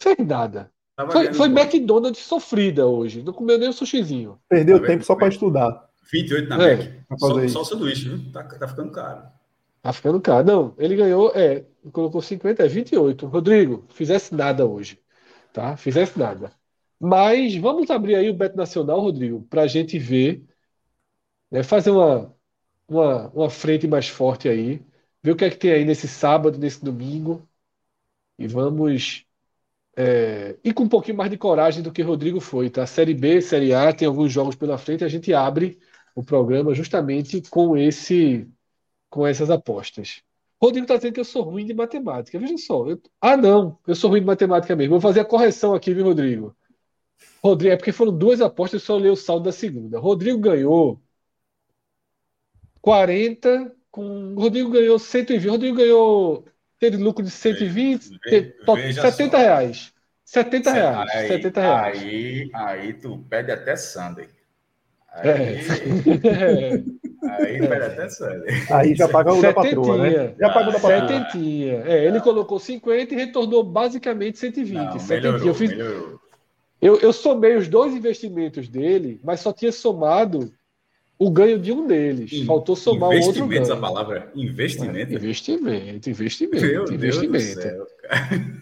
Fez 0.00 0.16
nada. 0.18 0.70
Tava 0.96 1.12
foi 1.12 1.32
foi 1.32 1.48
McDonald's 1.48 2.24
sofrida 2.24 2.86
hoje. 2.86 3.22
Não 3.22 3.32
comeu 3.32 3.58
nem 3.58 3.68
um 3.68 3.72
sushizinho. 3.72 4.38
Perdeu 4.48 4.80
tá 4.80 4.86
tempo 4.86 5.04
só 5.04 5.14
para 5.14 5.28
estudar. 5.28 5.88
28 6.10 6.48
na 6.48 6.68
é, 6.68 6.76
Mac. 6.76 7.18
Só, 7.18 7.48
só 7.48 7.60
o 7.60 7.64
sanduíche, 7.64 8.08
viu? 8.08 8.32
Tá, 8.32 8.42
tá 8.42 8.66
ficando 8.66 8.90
caro. 8.90 9.22
Tá 9.82 9.92
ficando 9.92 10.20
caro. 10.20 10.46
Não, 10.46 10.74
ele 10.78 10.96
ganhou, 10.96 11.30
é, 11.34 11.64
colocou 11.92 12.20
50, 12.20 12.64
é 12.64 12.68
28. 12.68 13.26
Rodrigo, 13.26 13.84
fizesse 13.90 14.34
nada 14.34 14.66
hoje. 14.66 14.98
Tá? 15.52 15.76
Fizesse 15.76 16.18
nada. 16.18 16.50
Mas 16.98 17.54
vamos 17.56 17.90
abrir 17.90 18.16
aí 18.16 18.28
o 18.28 18.34
Beto 18.34 18.56
Nacional, 18.56 19.00
Rodrigo, 19.00 19.42
para 19.48 19.62
a 19.62 19.66
gente 19.66 19.98
ver, 19.98 20.44
né, 21.50 21.62
fazer 21.62 21.90
uma, 21.90 22.34
uma, 22.88 23.28
uma 23.30 23.50
frente 23.50 23.86
mais 23.86 24.08
forte 24.08 24.48
aí, 24.48 24.82
ver 25.22 25.32
o 25.32 25.36
que 25.36 25.44
é 25.44 25.50
que 25.50 25.56
tem 25.56 25.72
aí 25.72 25.84
nesse 25.84 26.08
sábado, 26.08 26.58
nesse 26.58 26.84
domingo, 26.84 27.48
e 28.38 28.48
vamos 28.48 29.26
é, 29.96 30.56
ir 30.64 30.72
com 30.72 30.84
um 30.84 30.88
pouquinho 30.88 31.16
mais 31.16 31.30
de 31.30 31.36
coragem 31.38 31.82
do 31.82 31.92
que 31.92 32.02
Rodrigo 32.02 32.40
foi, 32.40 32.70
tá? 32.70 32.86
Série 32.86 33.14
B, 33.14 33.40
Série 33.40 33.74
A, 33.74 33.92
tem 33.92 34.08
alguns 34.08 34.32
jogos 34.32 34.56
pela 34.56 34.78
frente, 34.78 35.04
a 35.04 35.08
gente 35.08 35.34
abre 35.34 35.78
o 36.14 36.22
programa 36.24 36.74
justamente 36.74 37.42
com 37.50 37.76
esse, 37.76 38.48
com 39.10 39.26
essas 39.26 39.50
apostas. 39.50 40.22
Rodrigo 40.60 40.84
está 40.84 40.96
dizendo 40.96 41.14
que 41.14 41.20
eu 41.20 41.24
sou 41.24 41.42
ruim 41.44 41.64
de 41.64 41.72
matemática. 41.74 42.38
Veja 42.38 42.56
só. 42.58 42.88
Eu... 42.88 43.00
Ah, 43.20 43.36
não, 43.36 43.78
eu 43.86 43.94
sou 43.94 44.10
ruim 44.10 44.20
de 44.20 44.26
matemática 44.26 44.74
mesmo. 44.74 44.92
Vou 44.92 45.00
fazer 45.00 45.20
a 45.20 45.24
correção 45.24 45.74
aqui, 45.74 45.94
viu, 45.94 46.04
Rodrigo? 46.04 46.56
Rodrigo, 47.42 47.74
é 47.74 47.76
porque 47.76 47.92
foram 47.92 48.16
duas 48.16 48.40
apostas, 48.40 48.82
só 48.82 48.96
ler 48.96 49.10
o 49.10 49.16
saldo 49.16 49.44
da 49.44 49.52
segunda. 49.52 50.00
Rodrigo 50.00 50.38
ganhou 50.38 51.00
40 52.88 53.70
com. 53.90 54.34
Rodrigo 54.34 54.70
ganhou 54.70 54.98
120. 54.98 55.46
Rodrigo 55.46 55.76
ganhou. 55.76 56.46
Teve 56.80 56.96
lucro 56.96 57.22
de 57.22 57.30
120, 57.30 58.18
veja, 58.24 58.54
veja 58.74 59.02
70 59.10 59.36
só. 59.36 59.42
reais. 59.42 59.92
70 60.24 60.72
reais. 60.72 61.10
Aí, 61.10 61.28
70 61.28 61.60
reais. 61.60 62.02
Aí, 62.02 62.50
aí 62.54 62.92
tu 62.94 63.18
pede 63.28 63.50
até 63.50 63.76
Sunday. 63.76 64.28
Aí, 65.12 65.28
é. 65.28 65.62
aí 67.30 67.58
pede 67.58 67.84
até 67.84 68.08
Sunday. 68.08 68.66
Aí 68.70 68.94
já 68.94 69.08
paga 69.08 69.34
o 69.34 69.42
da 69.42 69.52
patroa, 69.52 69.98
né? 69.98 70.34
Já 70.38 70.48
paga 70.50 70.68
o 70.68 70.72
da 70.72 70.80
patroa. 70.80 71.08
Setentinha. 71.08 71.82
É, 71.84 72.04
ele 72.06 72.20
colocou 72.20 72.60
50 72.60 73.12
e 73.12 73.16
retornou 73.16 73.64
basicamente 73.64 74.38
120. 74.38 74.76
Não, 74.76 75.06
melhorou, 75.08 75.46
eu 75.46 75.54
fiz, 75.54 75.70
melhorou. 75.70 76.20
Eu, 76.80 77.00
eu 77.00 77.12
somei 77.12 77.56
os 77.56 77.66
dois 77.66 77.92
investimentos 77.92 78.68
dele, 78.68 79.20
mas 79.24 79.40
só 79.40 79.52
tinha 79.52 79.72
somado 79.72 80.52
o 81.18 81.30
ganho 81.30 81.58
de 81.58 81.72
um 81.72 81.86
deles. 81.86 82.32
In, 82.32 82.44
Faltou 82.44 82.76
somar 82.76 83.10
o 83.10 83.20
outro 83.20 83.46
ganho. 83.46 83.72
a 83.72 83.76
palavra 83.76 84.30
investimento? 84.34 85.12
É, 85.12 85.16
investimento, 85.16 86.10
investimento, 86.10 86.66
Meu 86.66 86.92
investimento. 86.92 87.88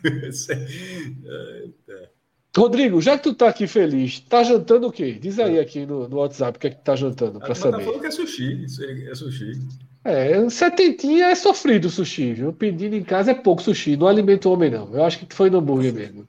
Deus 0.02 0.44
céu, 0.44 0.56
Rodrigo, 2.56 3.02
já 3.02 3.18
que 3.18 3.24
tu 3.24 3.34
tá 3.34 3.48
aqui 3.48 3.66
feliz, 3.66 4.18
tá 4.20 4.42
jantando 4.42 4.86
o 4.86 4.92
quê? 4.92 5.18
Diz 5.20 5.38
aí 5.38 5.60
aqui 5.60 5.84
no, 5.84 6.08
no 6.08 6.16
WhatsApp 6.16 6.56
o 6.56 6.60
que 6.60 6.68
é 6.68 6.70
que 6.70 6.76
tu 6.76 6.84
tá 6.84 6.96
jantando, 6.96 7.38
para 7.38 7.54
saber. 7.54 7.76
Tá 7.76 7.84
falando 7.84 8.00
que 8.00 8.06
é 8.06 8.10
sushi, 8.10 8.64
é 9.10 9.14
sushi. 9.14 9.60
É, 10.02 10.48
setentinha 10.48 11.26
é 11.26 11.34
sofrido 11.34 11.86
o 11.86 11.90
sushi, 11.90 12.32
viu? 12.32 12.52
Pedindo 12.54 12.96
em 12.96 13.02
casa 13.02 13.32
é 13.32 13.34
pouco 13.34 13.60
sushi, 13.62 13.96
não 13.96 14.06
alimenta 14.06 14.48
o 14.48 14.52
homem, 14.52 14.70
não. 14.70 14.94
Eu 14.94 15.04
acho 15.04 15.18
que 15.18 15.34
foi 15.34 15.50
no 15.50 15.58
hambúrguer 15.58 15.92
mesmo. 15.92 16.24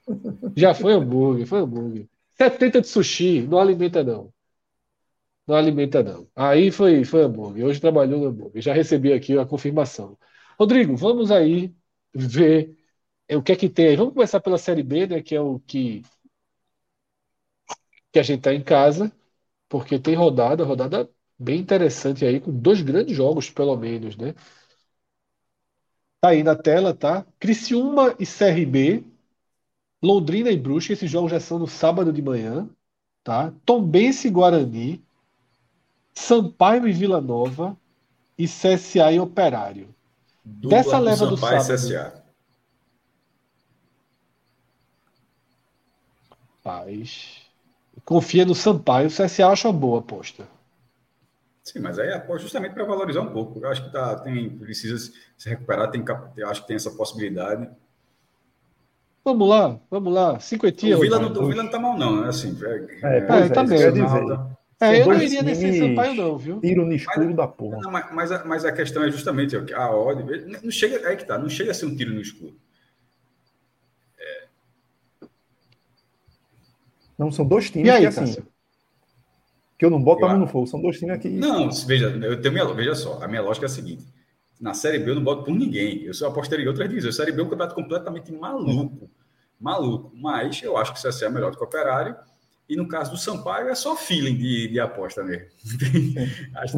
Já 0.54 0.74
foi 0.74 0.92
hambúrguer, 0.92 1.46
foi 1.46 1.60
hambúrguer. 1.60 2.06
70 2.36 2.82
de 2.82 2.88
sushi, 2.88 3.46
não 3.48 3.58
alimenta, 3.58 4.04
não. 4.04 4.28
Não 5.48 5.56
alimenta, 5.56 6.02
não. 6.04 6.28
Aí 6.36 6.70
foi, 6.72 7.04
foi 7.04 7.22
hambúrguer. 7.24 7.66
Hoje 7.66 7.80
trabalhou 7.80 8.20
no 8.20 8.26
hambúrguer. 8.28 8.62
Já 8.62 8.74
recebi 8.74 9.12
aqui 9.14 9.38
a 9.38 9.46
confirmação. 9.46 10.18
Rodrigo, 10.58 10.96
vamos 10.96 11.30
aí 11.32 11.74
ver 12.14 12.76
o 13.32 13.42
que 13.42 13.52
é 13.52 13.56
que 13.56 13.68
tem 13.70 13.88
aí. 13.88 13.96
Vamos 13.96 14.14
começar 14.14 14.40
pela 14.40 14.58
Série 14.58 14.82
B, 14.82 15.06
né? 15.06 15.22
Que 15.22 15.36
é 15.36 15.40
o 15.40 15.60
que, 15.60 16.02
que 18.12 18.18
a 18.18 18.22
gente 18.22 18.42
tá 18.42 18.52
em 18.54 18.62
casa, 18.62 19.12
porque 19.68 19.98
tem 19.98 20.14
rodada, 20.16 20.64
rodada 20.64 21.10
bem 21.38 21.60
interessante 21.60 22.24
aí, 22.26 22.40
com 22.40 22.52
dois 22.52 22.82
grandes 22.82 23.16
jogos, 23.16 23.50
pelo 23.50 23.76
menos, 23.76 24.16
né? 24.16 24.34
Tá 26.20 26.30
aí 26.30 26.42
na 26.42 26.56
tela, 26.56 26.94
tá? 26.94 27.24
Criciúma 27.38 28.14
e 28.18 28.26
CRB, 28.26 29.04
Londrina 30.02 30.50
e 30.50 30.58
Brusque, 30.58 30.92
esses 30.94 31.10
jogos 31.10 31.30
já 31.32 31.40
são 31.40 31.58
no 31.58 31.66
sábado 31.68 32.12
de 32.12 32.22
manhã, 32.22 32.70
tá? 33.24 33.52
Tombense 33.66 34.28
e 34.28 34.32
Guarani, 34.32 35.04
Sampaio 36.18 36.88
e 36.88 36.92
Vila 36.92 37.20
Nova 37.20 37.76
e 38.36 38.46
CSA 38.46 39.12
e 39.12 39.20
Operário. 39.20 39.88
Dupla 40.44 40.78
Dessa 40.78 40.98
leva 40.98 41.26
do 41.26 41.36
Sampaio 41.36 41.62
sábado. 41.62 41.80
E 41.80 41.86
CSA. 41.86 42.24
Paz. 46.62 47.42
Confia 48.04 48.44
no 48.44 48.54
Sampaio, 48.54 49.06
o 49.06 49.10
CSA 49.10 49.48
acha 49.48 49.68
uma 49.68 49.78
boa 49.78 50.00
aposta. 50.00 50.46
Sim, 51.62 51.80
mas 51.80 51.98
aí 51.98 52.08
é 52.08 52.38
justamente 52.38 52.72
para 52.72 52.84
valorizar 52.84 53.20
um 53.20 53.32
pouco. 53.32 53.60
Eu 53.60 53.68
acho 53.68 53.84
que 53.84 53.92
tá, 53.92 54.16
tem, 54.16 54.50
precisa 54.50 55.12
se 55.36 55.48
recuperar, 55.48 55.90
tem, 55.90 56.04
eu 56.36 56.48
acho 56.48 56.62
que 56.62 56.68
tem 56.68 56.76
essa 56.76 56.90
possibilidade. 56.90 57.68
Vamos 59.24 59.48
lá, 59.48 59.78
vamos 59.90 60.12
lá. 60.12 60.40
Cinquentinha. 60.40 60.96
O 60.96 61.00
Vila, 61.00 61.18
não, 61.18 61.30
o 61.30 61.46
Vila 61.46 61.62
não 61.62 61.70
tá 61.70 61.78
mal, 61.78 61.96
não. 61.96 62.24
É 62.24 62.28
assim. 62.28 62.58
É, 62.62 63.06
é, 63.06 63.18
é, 63.18 63.48
tá 63.50 63.62
bem. 63.62 63.78
É, 64.80 65.02
eu 65.02 65.06
não 65.06 65.20
iria 65.20 65.42
nesse 65.42 65.78
Sampaio, 65.78 66.14
não, 66.14 66.38
viu? 66.38 66.60
Tiro 66.60 66.86
no 66.86 66.92
escuro 66.92 67.26
mas, 67.26 67.36
da 67.36 67.48
porra. 67.48 67.78
Não, 67.80 67.90
mas, 67.90 68.12
mas, 68.12 68.32
a, 68.32 68.44
mas, 68.44 68.64
a, 68.64 68.72
questão 68.72 69.02
é 69.02 69.10
justamente 69.10 69.56
a 69.74 69.90
ordem. 69.90 70.24
Não 70.62 70.70
chega, 70.70 71.08
é 71.10 71.16
que 71.16 71.24
tá, 71.24 71.36
não 71.36 71.48
chega 71.48 71.72
a 71.72 71.74
ser 71.74 71.86
um 71.86 71.96
tiro 71.96 72.14
no 72.14 72.20
escuro. 72.20 72.54
É... 74.18 74.44
Não, 77.18 77.32
são 77.32 77.44
dois 77.44 77.70
times 77.70 77.90
aí, 77.90 78.00
que 78.02 78.06
assim 78.06 78.42
que 79.78 79.84
eu 79.84 79.90
não 79.90 80.02
boto 80.02 80.24
a 80.24 80.28
mão 80.28 80.38
no 80.38 80.46
fogo. 80.48 80.66
São 80.66 80.82
dois 80.82 80.98
times 80.98 81.14
aqui. 81.14 81.28
Não, 81.28 81.70
veja, 81.70 82.08
eu 82.08 82.40
tenho 82.40 82.52
minha, 82.52 82.66
veja 82.74 82.96
só, 82.96 83.22
a 83.22 83.28
minha 83.28 83.40
lógica 83.40 83.66
é 83.66 83.68
a 83.68 83.70
seguinte: 83.70 84.04
na 84.60 84.74
Série 84.74 84.98
B 84.98 85.12
eu 85.12 85.14
não 85.14 85.22
boto 85.22 85.44
por 85.44 85.54
ninguém. 85.54 86.02
Eu 86.02 86.12
sou 86.12 86.26
apostaria 86.28 86.64
em 86.64 86.68
outras 86.68 86.88
divisões. 86.88 87.14
A 87.14 87.16
Série 87.16 87.30
B 87.30 87.40
é 87.40 87.44
um 87.44 87.48
campeonato 87.48 87.76
completamente 87.76 88.32
maluco. 88.32 89.08
Maluco. 89.58 90.12
Mas 90.14 90.60
eu 90.62 90.76
acho 90.76 90.92
que 90.92 90.98
o 90.98 91.08
CSA 91.08 91.26
é 91.26 91.30
melhor 91.30 91.52
do 91.52 91.56
que 91.56 91.62
o 91.62 91.66
Operário. 91.66 92.16
E 92.68 92.76
no 92.76 92.86
caso 92.86 93.12
do 93.12 93.16
Sampaio 93.16 93.68
é 93.68 93.74
só 93.74 93.96
feeling 93.96 94.36
de, 94.36 94.68
de 94.68 94.78
aposta 94.78 95.22
mesmo. 95.22 95.46
acho 96.56 96.76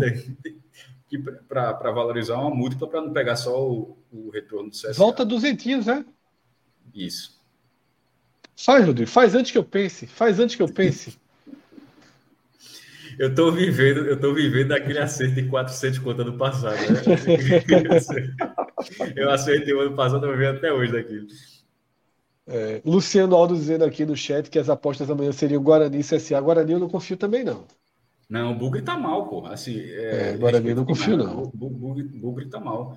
que 1.09 1.19
para 1.49 1.91
valorizar 1.91 2.37
uma 2.37 2.55
múltipla 2.55 2.89
para 2.89 3.01
não 3.01 3.13
pegar 3.13 3.35
só 3.35 3.61
o, 3.61 3.99
o 4.13 4.31
retorno 4.31 4.71
do 4.71 4.77
CSA. 4.77 4.93
Volta 4.93 5.25
duzentinhos, 5.25 5.87
né? 5.87 6.05
Isso. 6.95 7.41
Faz, 8.57 8.87
Rodrigo. 8.87 9.11
Faz 9.11 9.35
antes 9.35 9.51
que 9.51 9.59
eu 9.59 9.65
pense. 9.65 10.07
Faz 10.07 10.39
antes 10.39 10.55
que 10.55 10.63
eu 10.63 10.69
pense. 10.69 11.19
Eu 13.19 13.29
estou 13.29 13.53
vivendo, 13.53 14.07
eu 14.07 14.19
tô 14.19 14.33
vivendo 14.33 14.73
aquele 14.73 14.99
acerto 14.99 15.35
de 15.35 15.47
400 15.47 15.99
conta 15.99 16.25
do 16.25 16.39
passado. 16.39 16.79
Né? 16.79 17.03
eu 19.15 19.31
acertei 19.31 19.75
o 19.75 19.81
ano 19.81 19.95
passado, 19.95 20.25
eu 20.25 20.39
venho 20.39 20.53
até 20.53 20.73
hoje 20.73 20.91
daquilo. 20.91 21.27
É, 22.47 22.81
Luciano 22.85 23.37
Aldo 23.37 23.55
dizendo 23.55 23.85
aqui 23.85 24.05
no 24.05 24.17
chat 24.17 24.51
que 24.51 24.59
as 24.59 24.69
apostas 24.69 25.11
amanhã 25.11 25.33
seriam 25.33 25.63
Guarani 25.63 26.01
e 26.01 26.05
CSA. 26.05 26.41
Guarani 26.41 26.73
eu 26.73 26.79
não 26.79 26.89
confio 26.89 27.17
também, 27.17 27.45
não. 27.45 27.65
Não, 28.29 28.53
o 28.53 28.55
Bugre 28.55 28.83
tá 28.83 28.97
mal, 28.97 29.27
pô. 29.27 29.47
Assim, 29.47 29.79
é, 29.81 30.31
é, 30.31 30.37
Guarani 30.37 30.71
eu 30.71 30.77
não 30.77 30.85
confio, 30.85 31.17
não. 31.17 31.43
O 31.43 31.51
Bugre, 31.53 32.05
Bugre 32.05 32.47
tá 32.47 32.61
mal. 32.61 32.97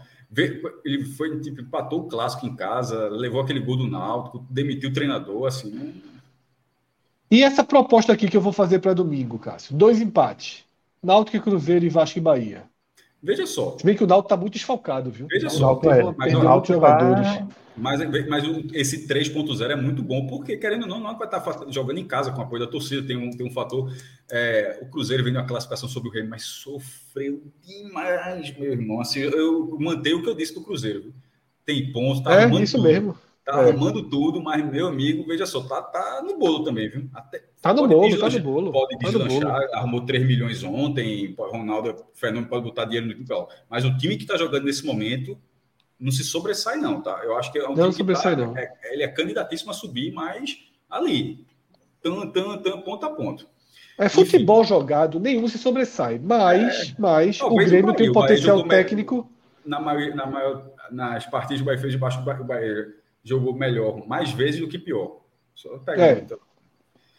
Ele 0.85 1.05
foi, 1.05 1.39
tipo, 1.39 1.61
empatou 1.61 2.01
o 2.01 2.07
clássico 2.07 2.45
em 2.45 2.55
casa, 2.55 3.09
levou 3.09 3.41
aquele 3.41 3.59
gol 3.59 3.77
do 3.77 3.87
Náutico, 3.87 4.45
demitiu 4.49 4.89
o 4.89 4.93
treinador, 4.93 5.45
assim, 5.45 5.71
não 5.71 6.13
e 7.33 7.41
essa 7.41 7.63
proposta 7.63 8.13
aqui 8.13 8.27
que 8.27 8.37
eu 8.37 8.41
vou 8.41 8.53
fazer 8.53 8.77
para 8.77 8.93
domingo, 8.93 9.39
Cássio? 9.39 9.75
Dois 9.75 9.99
empates. 9.99 10.63
Náutico 11.01 11.35
e 11.35 11.39
Cruzeiro 11.39 11.83
e 11.83 11.89
Vasco 11.89 12.19
e 12.19 12.21
Bahia. 12.21 12.61
Veja 13.23 13.47
só. 13.47 13.75
Se 13.75 13.83
bem 13.83 13.95
que 13.95 14.03
o 14.03 14.07
Náutico 14.07 14.27
está 14.27 14.37
muito 14.37 14.53
desfalcado, 14.53 15.09
viu? 15.09 15.25
Veja 15.27 15.49
só. 15.49 15.73
Teve, 15.77 15.99
é, 15.99 16.13
mas 16.15 16.31
o 16.31 16.43
Náutico 16.43 16.73
jogadores. 16.73 17.27
Mas, 17.75 17.99
mas 18.27 18.43
esse 18.73 19.07
3.0 19.07 19.69
é 19.69 19.75
muito 19.75 20.03
bom, 20.03 20.27
porque, 20.27 20.57
querendo 20.57 20.83
ou 20.83 20.87
não, 20.87 20.99
não 20.99 21.17
vai 21.17 21.27
estar 21.27 21.39
tá 21.39 21.65
jogando 21.69 21.97
em 21.97 22.05
casa 22.05 22.31
com 22.31 22.41
apoio 22.41 22.65
da 22.65 22.71
torcida. 22.71 23.05
Tem 23.05 23.17
um, 23.17 23.31
tem 23.31 23.45
um 23.45 23.51
fator. 23.51 23.91
É, 24.31 24.79
o 24.81 24.85
Cruzeiro 24.85 25.23
vem 25.23 25.33
uma 25.33 25.45
classificação 25.45 25.89
sobre 25.89 26.09
o 26.09 26.11
Rei, 26.11 26.23
mas 26.23 26.43
sofreu 26.43 27.41
demais, 27.65 28.55
meu 28.57 28.71
irmão. 28.71 29.01
Assim, 29.01 29.21
eu 29.21 29.77
mantenho 29.79 30.19
o 30.19 30.23
que 30.23 30.29
eu 30.29 30.35
disse 30.35 30.53
do 30.53 30.63
Cruzeiro. 30.63 31.13
Tem 31.65 31.91
pontos, 31.91 32.21
tá 32.23 32.41
É, 32.41 32.61
isso 32.61 32.77
tudo. 32.77 32.87
mesmo. 32.87 33.17
tá 33.45 33.61
é. 33.61 33.69
arrumando 33.69 34.07
tudo, 34.09 34.41
mas, 34.41 34.63
meu 34.69 34.87
amigo, 34.87 35.25
veja 35.25 35.45
só, 35.45 35.61
tá, 35.61 35.81
tá 35.81 36.21
no 36.23 36.37
bolo 36.37 36.63
também, 36.63 36.89
viu? 36.89 37.09
Até, 37.13 37.41
tá 37.61 37.73
no 37.73 37.87
bolo, 37.87 38.19
tá 38.19 38.29
no 38.29 38.39
bolo. 38.39 38.71
Pode 38.71 38.97
tá 38.99 39.07
deslanchar, 39.07 39.69
arrumou 39.73 40.01
3 40.01 40.27
milhões 40.27 40.63
ontem, 40.63 41.33
Ronaldo, 41.37 41.95
Fernando 42.13 42.47
pode 42.47 42.63
botar 42.63 42.85
dinheiro 42.85 43.07
no 43.07 43.13
time, 43.13 43.47
mas 43.69 43.83
o 43.85 43.97
time 43.97 44.17
que 44.17 44.25
tá 44.25 44.37
jogando 44.37 44.65
nesse 44.65 44.85
momento 44.85 45.37
não 46.03 46.11
se 46.11 46.23
sobressai, 46.23 46.77
não, 46.77 47.01
tá? 47.01 47.21
Eu 47.23 47.37
acho 47.37 47.49
que 47.49 47.57
é 47.57 47.63
um 47.63 47.69
não 47.69 47.89
time 47.89 47.93
sobressai, 47.93 48.35
tá, 48.35 48.45
não. 48.45 48.57
É, 48.57 48.73
ele 48.91 49.03
é 49.03 49.07
candidatíssimo 49.07 49.71
a 49.71 49.73
subir, 49.73 50.11
mas 50.11 50.57
ali, 50.89 51.45
tan, 52.01 52.27
tan, 52.27 52.57
tan, 52.57 52.81
ponto 52.81 53.05
a 53.05 53.09
ponto. 53.09 53.47
É 53.97 54.09
futebol 54.09 54.61
Enfim, 54.61 54.69
jogado, 54.69 55.17
nenhum 55.17 55.47
se 55.47 55.57
sobressai, 55.57 56.19
mas, 56.21 56.89
é, 56.89 56.95
mas 56.99 57.39
o 57.39 57.55
Grêmio 57.55 57.93
tem 57.93 58.09
um 58.09 58.13
potencial 58.13 58.67
técnico. 58.67 59.31
Na 59.65 59.79
maior, 59.79 60.13
na 60.13 60.25
maior, 60.25 60.71
nas 60.91 61.25
partidas 61.27 61.61
do 61.61 61.65
Bahia 61.65 61.79
fez 61.79 61.93
de 61.93 61.97
baixo, 61.97 62.19
o 62.19 62.43
Bahia 62.43 62.93
jogou 63.23 63.53
melhor 63.53 64.05
mais 64.05 64.31
vezes 64.31 64.59
do 64.59 64.67
que 64.67 64.77
pior. 64.77 65.21
Só 65.55 65.77
pegar, 65.77 66.05
é. 66.05 66.19
então. 66.19 66.39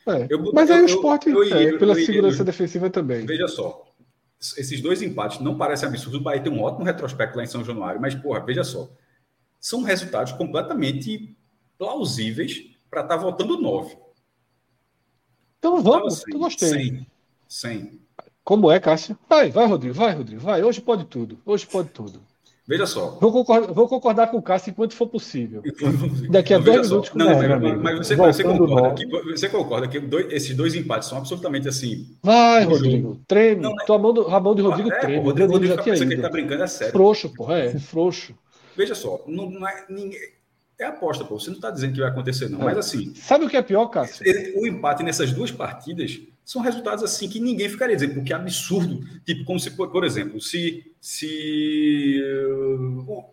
É. 0.07 0.27
Eu, 0.29 0.53
mas 0.53 0.71
aí 0.71 0.83
o 0.83 0.85
esporte, 0.85 1.31
eu, 1.31 1.43
eu, 1.43 1.79
pela 1.79 1.95
segurança 1.95 2.45
defensiva 2.45 2.91
também. 2.91 3.25
Veja 3.25 3.49
só, 3.49 3.84
esses 4.57 4.81
dois 4.81 5.01
empates 5.01 5.41
não 5.41 5.57
parecem 5.57 5.89
absurdos. 5.89 6.21
O 6.21 6.23
Bahia 6.23 6.43
tem 6.43 6.53
um 6.53 6.63
ótimo 6.63 6.85
retrospecto 6.85 7.37
lá 7.37 7.45
em 7.45 7.47
São 7.47 7.65
Januário, 7.65 8.01
mas, 8.01 8.15
porra, 8.15 8.41
veja 8.41 8.63
só. 8.63 8.91
São 9.59 9.83
resultados 9.83 10.33
completamente 10.33 11.37
plausíveis 11.79 12.71
para 12.91 13.03
estar 13.03 13.17
tá 13.17 13.23
voltando 13.23 13.61
nove. 13.61 13.97
Então 15.59 15.83
vamos, 15.83 16.21
então, 16.21 16.35
eu 16.35 16.39
gostei. 16.41 16.69
100, 16.69 17.07
100. 17.49 18.01
Como 18.45 18.71
é, 18.71 18.79
Cássio? 18.79 19.19
Vai, 19.27 19.51
vai, 19.51 19.67
Rodrigo, 19.67 19.95
vai, 19.95 20.13
Rodrigo, 20.13 20.43
vai. 20.43 20.63
Hoje 20.63 20.81
pode 20.81 21.07
tudo, 21.07 21.41
hoje 21.47 21.67
pode 21.67 21.89
tudo. 21.89 22.21
Veja 22.67 22.87
só. 22.87 23.19
Vou 23.21 23.31
concordar, 23.31 23.73
vou 23.75 23.87
concordar 23.87 24.27
com 24.29 24.39
o 24.39 24.43
Cássio 24.43 24.71
enquanto 24.71 24.95
for 24.95 25.07
possível. 25.07 25.63
Daqui 26.31 26.55
a 26.55 26.59
dois 26.59 26.89
minutos 26.89 27.11
com 27.11 27.19
não, 27.19 27.27
não, 27.27 27.61
mas, 27.61 27.83
mas 27.83 27.99
você, 27.99 28.17
você, 28.17 28.43
concorda 28.43 28.95
que, 28.95 29.07
você 29.07 29.49
concorda 29.51 29.89
que 29.89 30.01
dois, 30.01 30.33
esses 30.33 30.57
dois 30.57 30.75
empates 30.75 31.09
são 31.09 31.19
absolutamente 31.19 31.69
assim. 31.69 32.17
Vai, 32.23 32.65
Rodrigo. 32.65 33.09
Jogo. 33.09 33.21
Treme. 33.29 33.61
Não, 33.61 33.77
Tua 33.85 33.99
mão 33.99 34.15
do, 34.15 34.29
a 34.29 34.41
mão 34.41 34.55
de 34.55 34.63
Rodrigo 34.63 34.91
é, 34.91 34.99
treme. 34.99 35.19
o 35.19 35.23
Rodrigo, 35.23 35.53
Rodrigo 35.53 35.75
já 35.77 35.83
tinha 35.83 35.95
ido. 35.95 36.07
que 36.07 36.15
ele 36.15 36.23
tá 36.23 36.31
brincando 36.31 36.63
é 36.63 36.67
sério. 36.67 36.93
Frouxo, 36.93 37.35
porra, 37.35 37.59
é, 37.59 37.79
frouxo. 37.79 38.35
Veja 38.75 38.95
só, 38.95 39.23
não, 39.27 39.51
não 39.51 39.69
é 39.69 39.85
ninguém. 39.91 40.19
É 40.81 40.87
aposta, 40.87 41.25
pô. 41.25 41.39
Você 41.39 41.51
não 41.51 41.57
está 41.57 41.71
dizendo 41.71 41.93
que 41.93 42.01
vai 42.01 42.09
acontecer, 42.09 42.49
não. 42.49 42.63
É. 42.63 42.65
Mas 42.65 42.79
assim. 42.79 43.15
Sabe 43.15 43.45
o 43.45 43.49
que 43.49 43.59
é 43.59 43.63
pior, 43.63 43.87
Cássio? 43.89 44.25
O 44.57 44.67
empate 44.67 45.03
nessas 45.03 45.33
duas 45.33 45.53
partidas 45.53 46.19
são 46.45 46.61
resultados 46.61 47.03
assim 47.03 47.29
que 47.29 47.41
ninguém 47.41 47.69
ficaria 47.69 47.97
dizendo, 47.97 48.15
porque 48.15 48.33
é 48.33 48.37
absurdo. 48.37 49.03
Tipo, 49.25 49.45
como 49.45 49.59
se, 49.59 49.71
por 49.71 50.05
exemplo, 50.05 50.41
se 50.41 50.93
se 51.01 52.21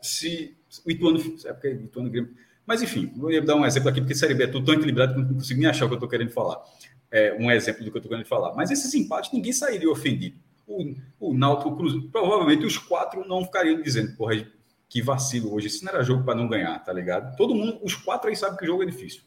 se 0.02 0.56
o 0.86 0.90
Ituano, 0.90 1.20
é 1.46 1.52
porque 1.52 1.72
Ituano 1.72 2.10
Grêmio, 2.10 2.34
mas 2.66 2.82
enfim, 2.82 3.12
vou 3.16 3.30
dar 3.44 3.56
um 3.56 3.66
exemplo 3.66 3.90
aqui 3.90 4.00
porque 4.00 4.16
Série 4.16 4.34
B 4.34 4.46
é 4.46 4.48
tudo 4.48 4.66
tão 4.66 4.76
equilibrado 4.76 5.14
que 5.14 5.20
não 5.20 5.34
consigo 5.34 5.60
nem 5.60 5.70
achar 5.70 5.86
o 5.86 5.88
que 5.90 5.94
eu 5.94 5.98
estou 5.98 6.10
querendo 6.10 6.32
falar. 6.32 6.64
É 7.12 7.36
um 7.38 7.52
exemplo 7.52 7.84
do 7.84 7.92
que 7.92 7.98
eu 7.98 8.00
estou 8.00 8.10
querendo 8.10 8.28
falar. 8.28 8.56
Mas 8.56 8.72
esses 8.72 8.94
empates 8.94 9.34
ninguém 9.34 9.52
sairia 9.52 9.92
ofendido. 9.92 10.38
O, 10.66 10.96
o 11.20 11.34
Náutico, 11.34 11.76
Cruzeiro, 11.76 12.08
provavelmente 12.08 12.66
os 12.66 12.78
quatro 12.78 13.28
não 13.28 13.44
ficariam 13.44 13.82
dizendo, 13.82 14.16
porra, 14.16 14.48
que 14.88 15.02
vacilo 15.02 15.54
hoje. 15.54 15.68
Isso 15.68 15.84
não 15.84 15.92
era 15.92 16.04
jogo 16.04 16.24
para 16.24 16.36
não 16.36 16.48
ganhar, 16.48 16.80
tá 16.80 16.94
ligado? 16.94 17.36
Todo 17.36 17.54
mundo, 17.54 17.78
os 17.84 17.94
quatro 17.96 18.30
aí 18.30 18.36
sabem 18.38 18.58
que 18.58 18.64
o 18.64 18.68
jogo 18.68 18.84
é 18.84 18.86
difícil. 18.86 19.22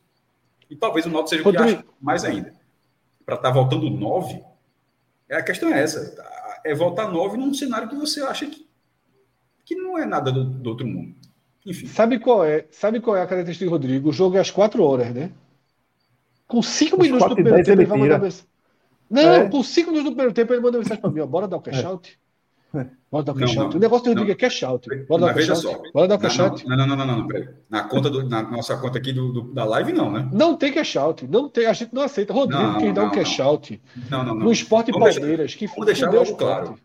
E 0.71 0.75
talvez 0.75 1.05
o 1.05 1.11
Náutico 1.11 1.29
seja 1.29 1.47
o 1.47 1.53
que 1.53 1.59
acha 1.59 1.85
mais 2.01 2.25
ainda 2.25 2.64
para 3.25 3.37
estar 3.37 3.49
tá 3.49 3.55
voltando 3.55 3.89
nove, 3.91 4.43
é, 5.29 5.37
a 5.37 5.43
questão 5.43 5.73
é 5.73 5.83
essa. 5.83 6.15
É 6.65 6.75
voltar 6.75 7.11
nove 7.11 7.37
num 7.37 7.53
cenário 7.53 7.89
que 7.89 7.97
você 7.97 8.23
acha 8.23 8.47
que, 8.47 8.67
que 9.65 9.75
não 9.75 9.99
é 9.99 10.05
nada 10.05 10.31
do, 10.33 10.45
do 10.45 10.71
outro 10.71 10.87
mundo. 10.87 11.15
Enfim. 11.67 11.87
Sabe 11.87 12.19
qual 12.19 12.45
é? 12.45 12.67
Sabe 12.71 13.01
qual 13.01 13.17
é 13.17 13.23
a 13.23 13.27
característica 13.27 13.65
do 13.65 13.71
Rodrigo? 13.71 14.11
O 14.11 14.13
jogo 14.13 14.37
é 14.37 14.41
às 14.41 14.51
quatro 14.51 14.83
horas, 14.85 15.15
né? 15.15 15.31
Com 16.47 16.63
cinco 16.63 17.01
Os 17.01 17.03
minutos 17.03 17.29
do 17.29 17.35
primeiro 17.35 17.65
tempo, 17.65 17.81
ele 17.81 17.87
vai 17.87 17.99
mandar 17.99 18.19
mensagem. 18.19 18.47
Não, 19.09 19.35
é. 19.35 19.49
com 19.49 19.63
cinco 19.63 19.91
minutos 19.91 20.11
do 20.11 20.15
primeiro 20.15 20.35
tempo, 20.35 20.53
ele 20.53 20.61
manda 20.61 20.79
mensagem 20.79 21.01
para 21.01 21.11
mim: 21.11 21.21
ó, 21.21 21.27
bora 21.27 21.49
dar 21.49 21.57
o 21.57 21.61
cash 21.61 21.85
out. 21.85 22.19
Bora 23.11 23.25
dar 23.25 23.33
o 23.33 23.35
cash 23.37 23.57
out. 23.57 23.77
O 23.77 23.79
negócio 23.79 24.05
do 24.05 24.11
Rodrigo 24.11 24.33
é 24.33 24.35
cash 24.35 24.63
out. 24.65 24.89
Bora 25.07 25.21
dar 25.21 25.33
o 25.33 25.35
cash 25.35 25.51
out. 25.51 25.93
Bora 25.93 26.09
dar 26.09 26.15
o 26.17 26.19
cash 26.19 26.41
out. 26.41 26.67
Não, 26.67 26.77
não, 26.77 26.87
não, 26.87 26.97
não, 26.97 27.07
não, 27.07 27.27
peraí. 27.27 27.49
Na, 27.71 27.85
conta 27.85 28.11
do, 28.11 28.29
na 28.29 28.43
nossa 28.43 28.77
conta 28.77 28.99
aqui 28.99 29.13
do, 29.13 29.33
do, 29.33 29.43
da 29.55 29.65
live, 29.65 29.93
não, 29.93 30.11
né? 30.11 30.29
Não 30.33 30.57
tem 30.57 30.73
cash 30.73 30.97
out. 30.97 31.27
Não 31.29 31.49
tem, 31.49 31.67
a 31.67 31.73
gente 31.73 31.95
não 31.95 32.03
aceita. 32.03 32.33
Rodrigo, 32.33 32.63
não, 32.63 32.79
quem 32.79 32.93
dá 32.93 33.05
um 33.05 33.11
cash 33.11 33.39
out. 33.41 33.81
Não, 34.11 34.25
não, 34.25 34.35
não. 34.35 34.47
No 34.47 34.53
esporte 34.53 34.91
Palmeiras, 34.91 35.55
que 35.55 35.67
Vamos 35.69 35.87
deixar 35.87 36.11
logo 36.11 36.35
claro. 36.37 36.79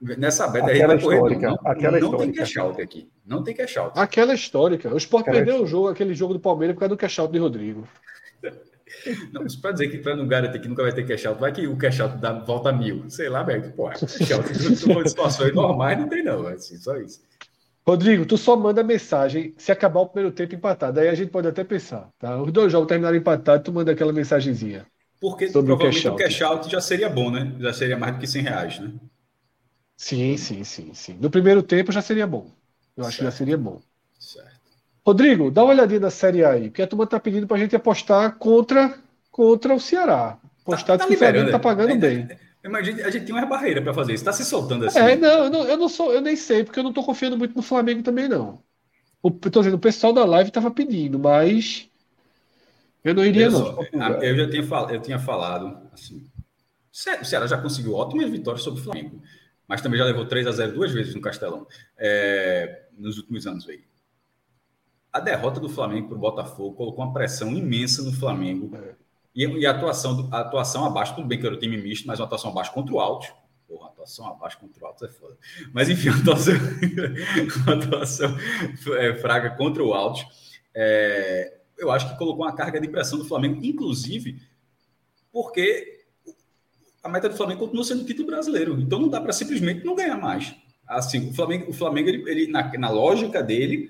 Nessa 0.00 0.48
beta 0.48 0.66
aí 0.66 0.84
vai 0.84 1.00
correr. 1.00 1.38
Não, 1.38 1.58
aquela 1.64 2.00
não 2.00 2.16
tem 2.16 2.32
cash 2.32 2.56
out 2.56 2.80
aqui. 2.80 3.08
Não 3.24 3.42
tem 3.42 3.54
cash 3.54 3.76
out. 3.76 3.98
Aquela 3.98 4.34
histórica. 4.34 4.92
O 4.92 4.96
esporte 4.96 5.30
perdeu 5.30 5.62
o 5.62 5.66
jogo, 5.66 5.88
aquele 5.88 6.14
jogo 6.14 6.34
do 6.34 6.40
Palmeiras 6.40 6.74
por 6.74 6.80
causa 6.80 6.94
do 6.94 6.98
cash 6.98 7.18
out 7.18 7.32
de 7.32 7.38
Rodrigo. 7.38 7.86
Não, 9.32 9.44
isso 9.46 9.60
para 9.60 9.72
dizer 9.72 9.88
que 9.88 9.98
para 9.98 10.16
não 10.16 10.26
garantir 10.26 10.60
que 10.60 10.68
nunca 10.68 10.82
vai 10.82 10.92
ter 10.92 11.06
cash 11.06 11.26
out, 11.26 11.40
vai 11.40 11.52
que 11.52 11.66
o 11.66 11.76
cash 11.76 12.00
out 12.00 12.16
dá, 12.18 12.32
volta 12.32 12.72
mil. 12.72 13.08
Sei 13.10 13.28
lá, 13.28 13.42
velho. 13.42 13.72
Pô, 13.72 13.88
cash 13.88 14.30
out 14.32 14.52
em 14.52 15.08
situações 15.08 15.54
normais 15.54 15.98
não 15.98 16.08
tem, 16.08 16.22
não. 16.22 16.46
Assim, 16.46 16.76
só 16.76 16.96
isso. 16.96 17.20
Rodrigo, 17.86 18.24
tu 18.24 18.38
só 18.38 18.56
manda 18.56 18.82
mensagem 18.84 19.54
se 19.58 19.72
acabar 19.72 20.00
o 20.00 20.06
primeiro 20.06 20.34
tempo 20.34 20.54
empatado. 20.54 21.00
Aí 21.00 21.08
a 21.08 21.14
gente 21.14 21.30
pode 21.30 21.48
até 21.48 21.64
pensar, 21.64 22.08
tá? 22.18 22.40
Os 22.40 22.52
dois 22.52 22.70
jogos 22.70 22.86
terminaram 22.86 23.16
empatados, 23.16 23.64
tu 23.64 23.72
manda 23.72 23.90
aquela 23.90 24.12
mensagenzinha. 24.12 24.86
Porque 25.20 25.48
sobre 25.48 25.74
provavelmente 25.74 26.08
o 26.08 26.16
cash, 26.16 26.34
o 26.36 26.40
cash 26.40 26.42
out 26.42 26.70
já 26.70 26.80
seria 26.80 27.08
bom, 27.08 27.30
né? 27.30 27.52
Já 27.58 27.72
seria 27.72 27.98
mais 27.98 28.14
do 28.14 28.20
que 28.20 28.26
100 28.26 28.42
reais, 28.42 28.78
né? 28.78 28.92
Sim, 29.96 30.36
sim, 30.36 30.64
sim, 30.64 30.94
sim. 30.94 31.14
No 31.20 31.30
primeiro 31.30 31.62
tempo 31.62 31.92
já 31.92 32.02
seria 32.02 32.26
bom. 32.26 32.50
Eu 32.96 33.04
certo. 33.04 33.08
acho 33.08 33.18
que 33.18 33.24
já 33.24 33.30
seria 33.30 33.58
bom. 33.58 33.80
Certo. 34.18 34.51
Rodrigo, 35.04 35.50
dá 35.50 35.64
uma 35.64 35.72
olhadinha 35.72 36.00
na 36.00 36.10
Série 36.10 36.44
A 36.44 36.52
aí, 36.52 36.70
porque 36.70 36.82
a 36.82 36.86
turma 36.86 37.04
está 37.04 37.18
pedindo 37.18 37.46
para 37.46 37.56
a 37.56 37.60
gente 37.60 37.74
apostar 37.74 38.36
contra, 38.36 38.94
contra 39.30 39.74
o 39.74 39.80
Ceará. 39.80 40.38
Apostar 40.62 40.96
tá, 40.96 41.04
tá 41.04 41.08
que 41.08 41.14
o 41.14 41.18
Flamengo 41.18 41.46
está 41.46 41.58
pagando 41.58 41.92
é, 41.92 41.96
bem. 41.96 42.28
Imagina, 42.64 43.04
a 43.04 43.10
gente 43.10 43.26
tem 43.26 43.34
uma 43.34 43.44
barreira 43.44 43.82
para 43.82 43.92
fazer 43.92 44.14
isso. 44.14 44.22
Está 44.22 44.32
se 44.32 44.44
soltando 44.44 44.86
assim. 44.86 45.00
É, 45.00 45.16
não, 45.16 45.44
eu 45.44 45.50
não, 45.50 45.64
eu 45.64 45.76
não 45.76 45.88
sou, 45.88 46.12
eu 46.12 46.20
nem 46.20 46.36
sei, 46.36 46.62
porque 46.62 46.78
eu 46.78 46.84
não 46.84 46.92
estou 46.92 47.04
confiando 47.04 47.36
muito 47.36 47.56
no 47.56 47.62
Flamengo 47.62 48.02
também, 48.02 48.28
não. 48.28 48.62
O, 49.20 49.30
tô 49.30 49.60
dizendo, 49.60 49.74
o 49.74 49.80
pessoal 49.80 50.12
da 50.12 50.24
live 50.24 50.48
estava 50.48 50.70
pedindo, 50.70 51.18
mas 51.18 51.88
eu 53.04 53.12
não 53.12 53.24
iria, 53.24 53.46
eu 53.46 53.50
não. 53.50 53.58
Só, 53.58 53.82
eu 54.22 54.36
já 54.36 54.50
tinha, 54.50 54.64
eu 54.90 55.00
tinha 55.00 55.18
falado 55.18 55.76
assim. 55.92 56.24
O 57.20 57.24
Ceará 57.24 57.46
já 57.46 57.58
conseguiu 57.58 57.94
ótimas 57.94 58.30
vitórias 58.30 58.62
sobre 58.62 58.80
o 58.80 58.84
Flamengo, 58.84 59.20
mas 59.66 59.80
também 59.80 59.98
já 59.98 60.04
levou 60.04 60.26
3 60.26 60.46
a 60.46 60.52
0 60.52 60.74
duas 60.74 60.92
vezes 60.92 61.14
no 61.14 61.20
Castelão 61.20 61.66
é, 61.98 62.82
nos 62.96 63.16
últimos 63.16 63.46
anos 63.46 63.68
aí 63.68 63.82
a 65.12 65.20
derrota 65.20 65.60
do 65.60 65.68
Flamengo 65.68 66.08
para 66.08 66.16
o 66.16 66.20
Botafogo 66.20 66.74
colocou 66.74 67.04
uma 67.04 67.12
pressão 67.12 67.50
imensa 67.50 68.02
no 68.02 68.12
Flamengo. 68.12 68.74
É. 68.76 68.94
E, 69.34 69.46
e, 69.46 69.66
a, 69.66 69.70
atuação, 69.70 70.28
a 70.32 70.40
atuação 70.40 70.84
abaixo, 70.84 71.14
tudo 71.14 71.26
bem 71.26 71.38
que 71.38 71.46
era 71.46 71.54
o 71.54 71.58
time 71.58 71.76
misto, 71.76 72.06
mas 72.06 72.18
uma 72.18 72.26
atuação 72.26 72.50
abaixo 72.50 72.72
contra 72.72 72.94
o 72.94 73.00
Alto. 73.00 73.26
Porra, 73.68 73.88
atuação 73.88 74.26
abaixo 74.26 74.58
contra 74.58 74.82
o 74.82 74.86
Alto 74.86 75.04
é 75.04 75.08
foda. 75.08 75.36
Mas 75.72 75.88
enfim, 75.88 76.08
a 76.08 76.16
atuação, 76.16 76.54
a 77.66 77.72
atuação 77.72 78.36
é, 78.98 79.14
fraca 79.16 79.50
contra 79.50 79.82
o 79.82 79.92
Alto. 79.92 80.24
É, 80.74 81.58
eu 81.76 81.90
acho 81.90 82.08
que 82.08 82.16
colocou 82.16 82.44
uma 82.44 82.54
carga 82.54 82.80
de 82.80 82.88
pressão 82.88 83.18
do 83.18 83.24
Flamengo, 83.24 83.60
inclusive 83.62 84.40
porque 85.32 86.04
a 87.02 87.08
meta 87.08 87.28
do 87.28 87.36
Flamengo 87.36 87.60
continua 87.60 87.84
sendo 87.84 88.04
título 88.04 88.28
brasileiro. 88.28 88.80
Então 88.80 89.00
não 89.00 89.08
dá 89.08 89.20
para 89.20 89.32
simplesmente 89.32 89.84
não 89.84 89.94
ganhar 89.94 90.16
mais. 90.16 90.54
Assim, 90.86 91.30
o 91.30 91.34
Flamengo, 91.34 91.70
o 91.70 91.72
Flamengo 91.72 92.08
ele, 92.08 92.30
ele 92.30 92.46
na, 92.46 92.70
na 92.78 92.90
lógica 92.90 93.42
dele, 93.42 93.88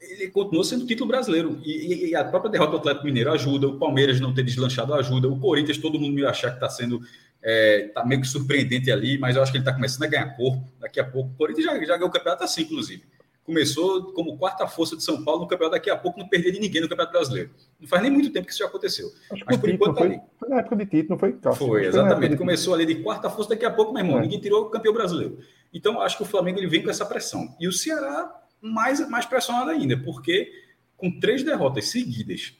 ele 0.00 0.28
continuou 0.28 0.64
sendo 0.64 0.86
título 0.86 1.08
brasileiro. 1.08 1.60
E, 1.64 2.10
e, 2.10 2.16
a 2.16 2.24
própria 2.24 2.50
derrota 2.50 2.72
do 2.72 2.78
Atlético 2.78 3.04
Mineiro 3.04 3.32
ajuda, 3.32 3.68
o 3.68 3.78
Palmeiras 3.78 4.20
não 4.20 4.32
ter 4.32 4.42
deslanchado 4.42 4.94
ajuda, 4.94 5.28
o 5.28 5.38
Corinthians, 5.38 5.78
todo 5.78 6.00
mundo 6.00 6.14
me 6.14 6.24
achar 6.24 6.50
que 6.50 6.56
está 6.56 6.68
sendo. 6.68 7.00
É, 7.42 7.90
tá 7.94 8.04
meio 8.04 8.20
que 8.20 8.26
surpreendente 8.26 8.90
ali, 8.90 9.16
mas 9.16 9.34
eu 9.34 9.42
acho 9.42 9.50
que 9.50 9.56
ele 9.56 9.62
está 9.62 9.72
começando 9.72 10.02
a 10.02 10.06
ganhar 10.08 10.36
corpo. 10.36 10.62
Daqui 10.78 11.00
a 11.00 11.04
pouco, 11.04 11.30
o 11.30 11.36
Corinthians 11.36 11.64
já, 11.64 11.72
já 11.84 11.96
ganhou 11.96 12.08
o 12.08 12.12
campeonato 12.12 12.44
assim, 12.44 12.62
inclusive. 12.62 13.02
Começou 13.44 14.12
como 14.12 14.36
quarta 14.36 14.66
força 14.66 14.96
de 14.96 15.02
São 15.02 15.24
Paulo 15.24 15.40
no 15.40 15.48
campeonato, 15.48 15.76
daqui 15.76 15.90
a 15.90 15.96
pouco 15.96 16.18
não 16.18 16.28
perder 16.28 16.52
de 16.52 16.60
ninguém 16.60 16.82
no 16.82 16.88
Campeonato 16.88 17.12
Brasileiro. 17.12 17.50
Não 17.80 17.88
faz 17.88 18.02
nem 18.02 18.10
muito 18.10 18.30
tempo 18.30 18.46
que 18.46 18.52
isso 18.52 18.60
já 18.60 18.66
aconteceu. 18.66 19.10
Acho 19.32 19.44
mas 19.46 19.56
por 19.56 19.70
enquanto 19.70 19.96
foi, 19.96 20.06
ali. 20.06 20.20
Foi 20.38 20.48
na 20.48 20.58
época 20.58 20.76
de 20.76 20.86
título, 20.86 21.08
não 21.10 21.18
foi? 21.18 21.56
foi, 21.56 21.86
exatamente. 21.86 22.36
Começou 22.36 22.74
ali 22.74 22.86
de 22.86 22.96
quarta 22.96 23.28
força, 23.30 23.50
daqui 23.50 23.64
a 23.64 23.70
pouco, 23.70 23.92
meu 23.92 24.04
irmão, 24.04 24.18
é. 24.18 24.22
ninguém 24.22 24.38
tirou 24.38 24.66
o 24.66 24.70
campeão 24.70 24.92
brasileiro. 24.92 25.38
Então, 25.72 26.00
acho 26.00 26.16
que 26.16 26.22
o 26.22 26.26
Flamengo 26.26 26.58
ele 26.58 26.68
vem 26.68 26.82
com 26.82 26.90
essa 26.90 27.06
pressão. 27.06 27.56
E 27.58 27.66
o 27.66 27.72
Ceará 27.72 28.39
mais, 28.60 29.06
mais 29.08 29.26
pressionado 29.26 29.70
ainda, 29.70 29.96
porque 29.96 30.50
com 30.96 31.18
três 31.18 31.42
derrotas 31.42 31.88
seguidas, 31.88 32.54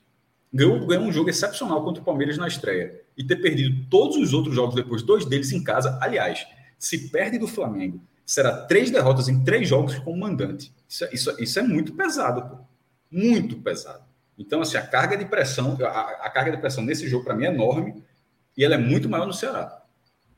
ganhou, 0.52 0.86
ganhou 0.86 1.04
um 1.04 1.12
jogo 1.12 1.30
excepcional 1.30 1.84
contra 1.84 2.02
o 2.02 2.04
Palmeiras 2.04 2.38
na 2.38 2.48
estreia 2.48 3.02
e 3.16 3.22
ter 3.22 3.36
perdido 3.36 3.86
todos 3.90 4.16
os 4.16 4.32
outros 4.32 4.54
jogos 4.54 4.74
depois, 4.74 5.02
dois 5.02 5.24
deles 5.24 5.52
em 5.52 5.62
casa. 5.62 5.98
Aliás, 6.00 6.46
se 6.78 7.10
perde 7.10 7.38
do 7.38 7.46
Flamengo, 7.46 8.00
será 8.24 8.64
três 8.66 8.90
derrotas 8.90 9.28
em 9.28 9.44
três 9.44 9.68
jogos 9.68 9.98
como 9.98 10.18
mandante. 10.18 10.72
Isso, 10.88 11.04
é, 11.04 11.10
isso, 11.12 11.42
isso 11.42 11.58
é 11.58 11.62
muito 11.62 11.92
pesado, 11.94 12.42
pô. 12.48 12.64
muito 13.10 13.56
pesado. 13.56 14.04
Então, 14.38 14.62
assim, 14.62 14.78
a 14.78 14.86
carga 14.86 15.16
de 15.16 15.26
pressão, 15.26 15.76
a, 15.82 16.26
a 16.26 16.30
carga 16.30 16.52
de 16.52 16.56
pressão 16.56 16.82
nesse 16.82 17.06
jogo 17.06 17.24
para 17.24 17.34
mim 17.34 17.44
é 17.44 17.48
enorme 17.48 18.02
e 18.56 18.64
ela 18.64 18.74
é 18.74 18.78
muito 18.78 19.08
maior 19.08 19.26
no 19.26 19.34
Ceará. 19.34 19.80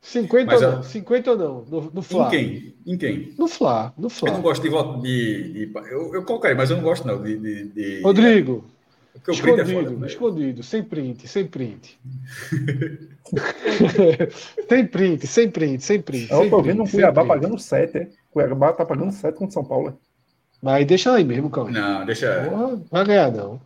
50 0.02 0.46
Mas, 0.46 0.62
ou 0.62 0.72
não, 0.72 0.82
50 0.82 1.30
ou 1.30 1.38
não, 1.38 1.64
no, 1.64 1.90
no 1.92 2.02
Fla. 2.02 2.26
Em 2.26 2.30
quem? 2.30 2.74
Em 2.84 2.98
quem? 2.98 3.34
No 3.38 3.46
Fla, 3.46 3.94
no 3.96 4.10
Fla. 4.10 4.30
Eu 4.30 4.34
não 4.34 4.42
gosto 4.42 4.60
de 4.60 4.68
voto 4.68 5.00
de, 5.00 5.52
de, 5.52 5.72
eu, 5.90 6.12
eu 6.14 6.24
colocaria, 6.24 6.56
mas 6.56 6.70
eu 6.70 6.76
não 6.76 6.82
gosto 6.82 7.06
não 7.06 7.22
de... 7.22 7.38
de, 7.38 7.68
de 7.68 8.02
Rodrigo, 8.02 8.64
é, 9.14 9.30
escondido, 9.30 9.60
é 9.60 9.64
foda, 9.64 10.06
escondido, 10.06 10.62
sem 10.64 10.82
print, 10.82 11.28
sem 11.28 11.46
print. 11.46 12.00
sem 14.68 14.86
print, 14.88 15.26
sem 15.26 15.48
print, 15.48 15.84
sem 15.84 16.02
print. 16.02 16.32
Eu 16.32 16.50
tô 16.50 16.60
vendo 16.60 16.82
o 16.82 16.90
Cuiabá 16.90 17.24
pagando 17.24 17.56
7, 17.56 17.96
é? 17.96 18.08
Cuiabá 18.32 18.72
tá 18.72 18.84
pagando 18.84 19.12
7 19.12 19.38
contra 19.38 19.52
São 19.52 19.64
Paulo, 19.64 19.90
é? 19.90 19.92
Mas 20.60 20.84
deixa 20.84 21.14
aí 21.14 21.22
mesmo, 21.24 21.48
calma. 21.48 21.70
Não, 21.70 22.04
deixa. 22.04 22.48
Porra, 22.50 22.82
vai 22.90 23.04
ganhar, 23.04 23.30
não. 23.30 23.60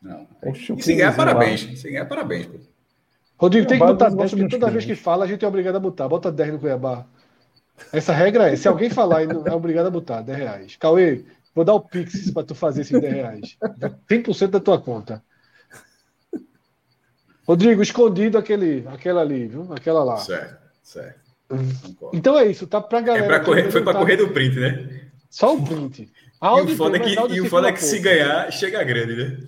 Não. 0.00 0.26
e 0.44 0.82
se 0.82 0.94
ganhar, 0.94 1.16
parabéns. 1.16 1.80
Se 1.80 1.90
ganhar, 1.90 2.06
parabéns, 2.06 2.46
pô. 2.46 2.69
Rodrigo, 3.40 3.66
tem 3.66 3.78
que 3.78 3.86
botar 3.86 4.10
10, 4.10 4.30
porque 4.32 4.48
toda 4.50 4.70
vez 4.70 4.84
que 4.84 4.94
fala, 4.94 5.24
a 5.24 5.26
gente 5.26 5.42
é 5.42 5.48
obrigado 5.48 5.76
a 5.76 5.80
botar. 5.80 6.06
Bota 6.06 6.30
10 6.30 6.52
no 6.52 6.58
Cuiabá. 6.58 7.06
Essa 7.90 8.12
regra 8.12 8.50
é: 8.50 8.54
se 8.54 8.68
alguém 8.68 8.90
falar, 8.90 9.22
é 9.22 9.52
obrigado 9.54 9.86
a 9.86 9.90
botar 9.90 10.20
10 10.20 10.38
reais. 10.38 10.76
Cauê, 10.76 11.24
vou 11.54 11.64
dar 11.64 11.72
o 11.72 11.80
Pix 11.80 12.30
para 12.32 12.42
tu 12.42 12.54
fazer 12.54 12.82
esses 12.82 13.00
10 13.00 13.14
reais. 13.14 13.56
100% 14.10 14.48
da 14.48 14.60
tua 14.60 14.78
conta. 14.78 15.24
Rodrigo, 17.48 17.80
escondido 17.80 18.36
aquele, 18.36 18.86
aquela 18.88 19.22
ali, 19.22 19.46
viu? 19.46 19.72
Aquela 19.72 20.04
lá. 20.04 20.18
Certo, 20.18 20.58
certo. 20.82 21.20
Então 22.12 22.38
é 22.38 22.44
isso, 22.44 22.66
tá 22.66 22.78
pra 22.78 23.00
galera. 23.00 23.24
É 23.24 23.26
pra 23.26 23.40
correr, 23.40 23.72
foi 23.72 23.82
para 23.82 23.98
correr 23.98 24.18
do 24.18 24.28
print, 24.28 24.60
né? 24.60 25.08
Só 25.30 25.56
o 25.56 25.64
print. 25.64 26.12
e 26.42 26.60
o 26.60 26.76
foda, 26.76 26.98
é 26.98 27.00
que, 27.00 27.14
e 27.14 27.40
o 27.40 27.48
foda 27.48 27.68
é 27.68 27.72
que 27.72 27.82
se 27.82 28.00
ganhar, 28.00 28.52
chega 28.52 28.84
grande, 28.84 29.16
né? 29.16 29.38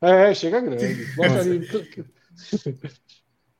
É, 0.00 0.34
chega 0.34 0.60
grande. 0.60 1.06
Bota 1.14 1.38
ali. 1.38 1.68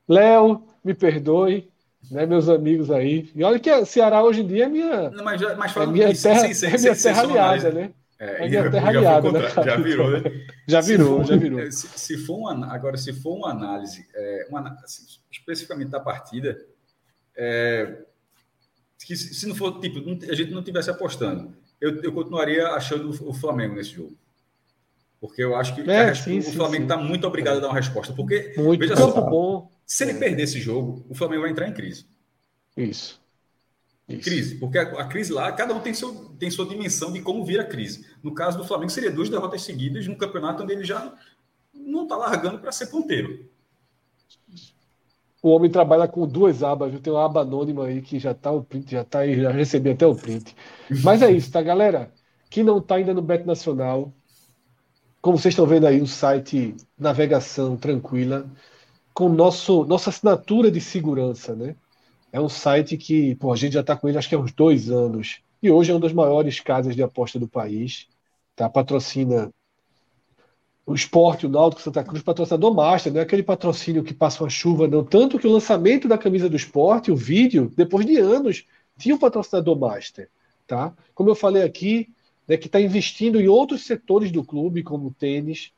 Léo, 0.09 0.63
me 0.85 0.95
perdoe, 0.95 1.69
né, 2.11 2.27
meus 2.27 2.49
amigos 2.49 2.91
aí. 2.91 3.31
E 3.35 3.43
olha 3.43 3.59
que 3.59 3.85
Ceará 3.85 4.23
hoje 4.23 4.43
em 4.43 4.47
dia 4.47 4.65
é 4.65 4.69
minha. 4.69 5.11
Não, 5.11 5.25
mas, 5.25 5.41
mas 5.57 5.77
é 5.77 5.87
minha 5.87 6.15
terra, 6.15 6.47
é 6.47 6.79
minha 6.79 6.97
terra 6.97 7.23
aliada, 7.23 7.71
né? 7.71 7.91
É, 8.19 8.47
é 8.47 8.49
minha 8.49 8.71
terra 8.71 8.89
aliada, 8.89 9.33
né? 9.33 9.41
Já 9.51 9.77
virou, 9.77 10.11
né? 10.11 10.23
Já 10.69 10.81
virou, 10.81 11.25
já 11.25 11.37
virou. 11.37 11.71
Se, 11.71 11.87
se, 11.87 12.19
for 12.19 12.39
uma, 12.39 12.75
agora, 12.75 12.97
se 12.97 13.13
for 13.13 13.37
uma 13.37 13.51
análise, 13.51 14.05
é, 14.13 14.49
uma, 14.51 14.77
assim, 14.83 15.05
especificamente 15.31 15.91
da 15.91 16.01
partida, 16.01 16.59
é, 17.37 17.99
que 18.99 19.15
se, 19.17 19.33
se, 19.33 19.47
não 19.47 19.55
for, 19.55 19.79
tipo, 19.79 19.99
a 20.29 20.35
gente 20.35 20.51
não 20.51 20.65
tivesse 20.65 20.91
apostando, 20.91 21.55
eu, 21.81 22.03
eu 22.03 22.13
continuaria 22.13 22.69
achando 22.71 23.11
o 23.11 23.33
Flamengo 23.33 23.77
nesse 23.77 23.91
jogo. 23.91 24.17
Porque 25.21 25.43
eu 25.43 25.55
acho 25.55 25.75
que 25.75 25.89
é, 25.89 26.15
sim, 26.15 26.39
o 26.39 26.43
Flamengo 26.43 26.85
está 26.85 26.97
muito 26.97 27.27
obrigado 27.27 27.59
a 27.59 27.61
dar 27.61 27.69
uma 27.69 27.75
resposta. 27.75 28.13
Porque, 28.13 28.55
muito 28.57 28.81
veja 28.81 28.97
só, 28.97 29.21
bom. 29.21 29.71
Se 29.87 30.03
ele 30.03 30.15
perder 30.15 30.43
esse 30.43 30.61
jogo, 30.61 31.07
o 31.09 31.15
Flamengo 31.15 31.43
vai 31.43 31.51
entrar 31.53 31.69
em 31.69 31.73
crise. 31.73 32.07
Isso. 32.77 33.21
Isso. 34.09 34.23
Crise, 34.23 34.55
porque 34.57 34.79
a, 34.79 34.83
a, 34.83 35.09
crise 35.09 35.33
lá, 35.33 35.51
cada 35.53 35.75
um 35.75 35.81
tem, 35.81 35.93
seu, 35.93 36.15
tem 36.39 36.51
sua 36.51 36.67
dimensão 36.67 37.13
de 37.13 37.21
como 37.21 37.45
vir 37.45 37.59
a 37.59 37.65
crise. 37.65 38.07
No 38.23 38.35
caso 38.35 38.59
do 38.59 38.65
Flamengo, 38.65 38.91
seria 38.91 39.11
duas 39.11 39.29
derrotas 39.29 39.63
seguidas 39.63 40.07
no 40.07 40.17
campeonato 40.17 40.63
onde 40.63 40.73
ele 40.73 40.85
já 40.85 41.13
não 41.75 42.05
está 42.05 42.17
largando 42.17 42.59
para 42.59 42.71
ser 42.71 42.87
ponteiro. 42.87 43.49
O 45.43 45.51
homem 45.51 45.71
trabalha 45.71 46.09
com 46.09 46.27
duas 46.27 46.63
abas, 46.63 46.91
viu? 46.91 47.01
tem 47.01 47.13
uma 47.13 47.25
aba 47.25 47.43
anônima 47.43 47.85
aí 47.87 48.01
que 48.01 48.19
já 48.19 48.33
está 48.33 48.51
o 48.51 48.63
print, 48.63 48.91
já 48.91 49.03
está 49.03 49.21
aí, 49.21 49.41
já 49.41 49.51
recebi 49.51 49.91
até 49.91 50.07
o 50.07 50.15
print. 50.15 50.55
Mas 51.05 51.23
é 51.23 51.31
isso, 51.31 51.51
tá, 51.51 51.63
galera? 51.63 52.13
Quem 52.51 52.65
não 52.65 52.79
está 52.79 52.97
ainda 52.97 53.15
no 53.15 53.23
Bet 53.23 53.45
Nacional, 53.45 54.13
como 55.21 55.37
vocês 55.37 55.53
estão 55.53 55.67
vendo 55.67 55.87
aí, 55.87 56.01
o 56.01 56.07
site 56.07 56.77
navegação 56.99 57.77
tranquila, 57.77 58.49
com 59.17 59.31
nosso, 59.31 59.87
nossa 59.87 60.11
assinatura 60.11 60.71
de 60.71 60.79
segurança, 60.79 61.57
né? 61.57 61.75
É 62.31 62.39
um 62.39 62.51
site 62.51 62.99
que 62.99 63.35
pô, 63.37 63.51
a 63.51 63.57
gente 63.57 63.73
já 63.73 63.81
está 63.81 63.97
com 63.97 64.07
ele 64.07 64.19
acho 64.19 64.29
que 64.29 64.35
há 64.35 64.39
uns 64.39 64.53
dois 64.53 64.91
anos. 64.91 65.41
E 65.63 65.71
hoje 65.71 65.91
é 65.91 65.95
uma 65.95 66.01
das 66.01 66.13
maiores 66.13 66.61
casas 66.61 66.95
de 66.95 67.03
aposta 67.03 67.39
do 67.39 67.49
país. 67.49 68.09
Tá? 68.55 68.69
Patrocina 68.69 69.51
o 70.85 70.95
esporte, 70.95 71.47
o 71.47 71.49
Náutico 71.49 71.81
Santa 71.81 72.05
Cruz, 72.05 72.23
patrocinador 72.23 72.75
master, 72.75 73.11
não 73.11 73.21
é 73.21 73.23
aquele 73.23 73.43
patrocínio 73.43 74.05
que 74.05 74.13
passa 74.13 74.45
uma 74.45 74.51
chuva, 74.51 74.87
não. 74.87 75.03
Tanto 75.03 75.39
que 75.39 75.47
o 75.47 75.51
lançamento 75.51 76.07
da 76.07 76.19
camisa 76.19 76.47
do 76.51 76.55
esporte, 76.55 77.11
o 77.11 77.17
vídeo, 77.17 77.73
depois 77.75 78.05
de 78.05 78.19
anos, 78.19 78.67
tinha 78.99 79.15
um 79.15 79.19
patrocinador 79.19 79.79
master. 79.79 80.29
Tá? 80.67 80.93
Como 81.15 81.31
eu 81.31 81.35
falei 81.35 81.63
aqui, 81.63 82.11
né, 82.47 82.59
que 82.59 82.67
está 82.67 82.79
investindo 82.79 83.41
em 83.41 83.49
outros 83.49 83.87
setores 83.87 84.31
do 84.31 84.45
clube, 84.45 84.83
como 84.83 85.11
tênis, 85.11 85.73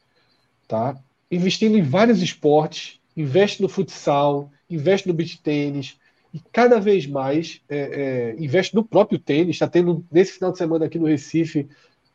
tá? 0.67 0.99
investindo 1.31 1.79
em 1.79 1.83
vários 1.83 2.21
esportes, 2.21 2.98
investe 3.19 3.61
no 3.61 3.69
futsal, 3.69 4.51
investe 4.71 5.09
no 5.09 5.13
beach 5.13 5.41
tênis, 5.43 5.99
e 6.33 6.41
cada 6.53 6.79
vez 6.79 7.07
mais 7.07 7.61
é, 7.69 7.79
é, 7.79 8.43
investe 8.43 8.75
no 8.75 8.85
próprio 8.85 9.19
tênis. 9.19 9.57
Está 9.57 9.67
tendo, 9.67 10.05
nesse 10.11 10.33
final 10.33 10.53
de 10.53 10.59
semana 10.59 10.85
aqui 10.85 10.99
no 10.99 11.07
Recife, 11.07 11.69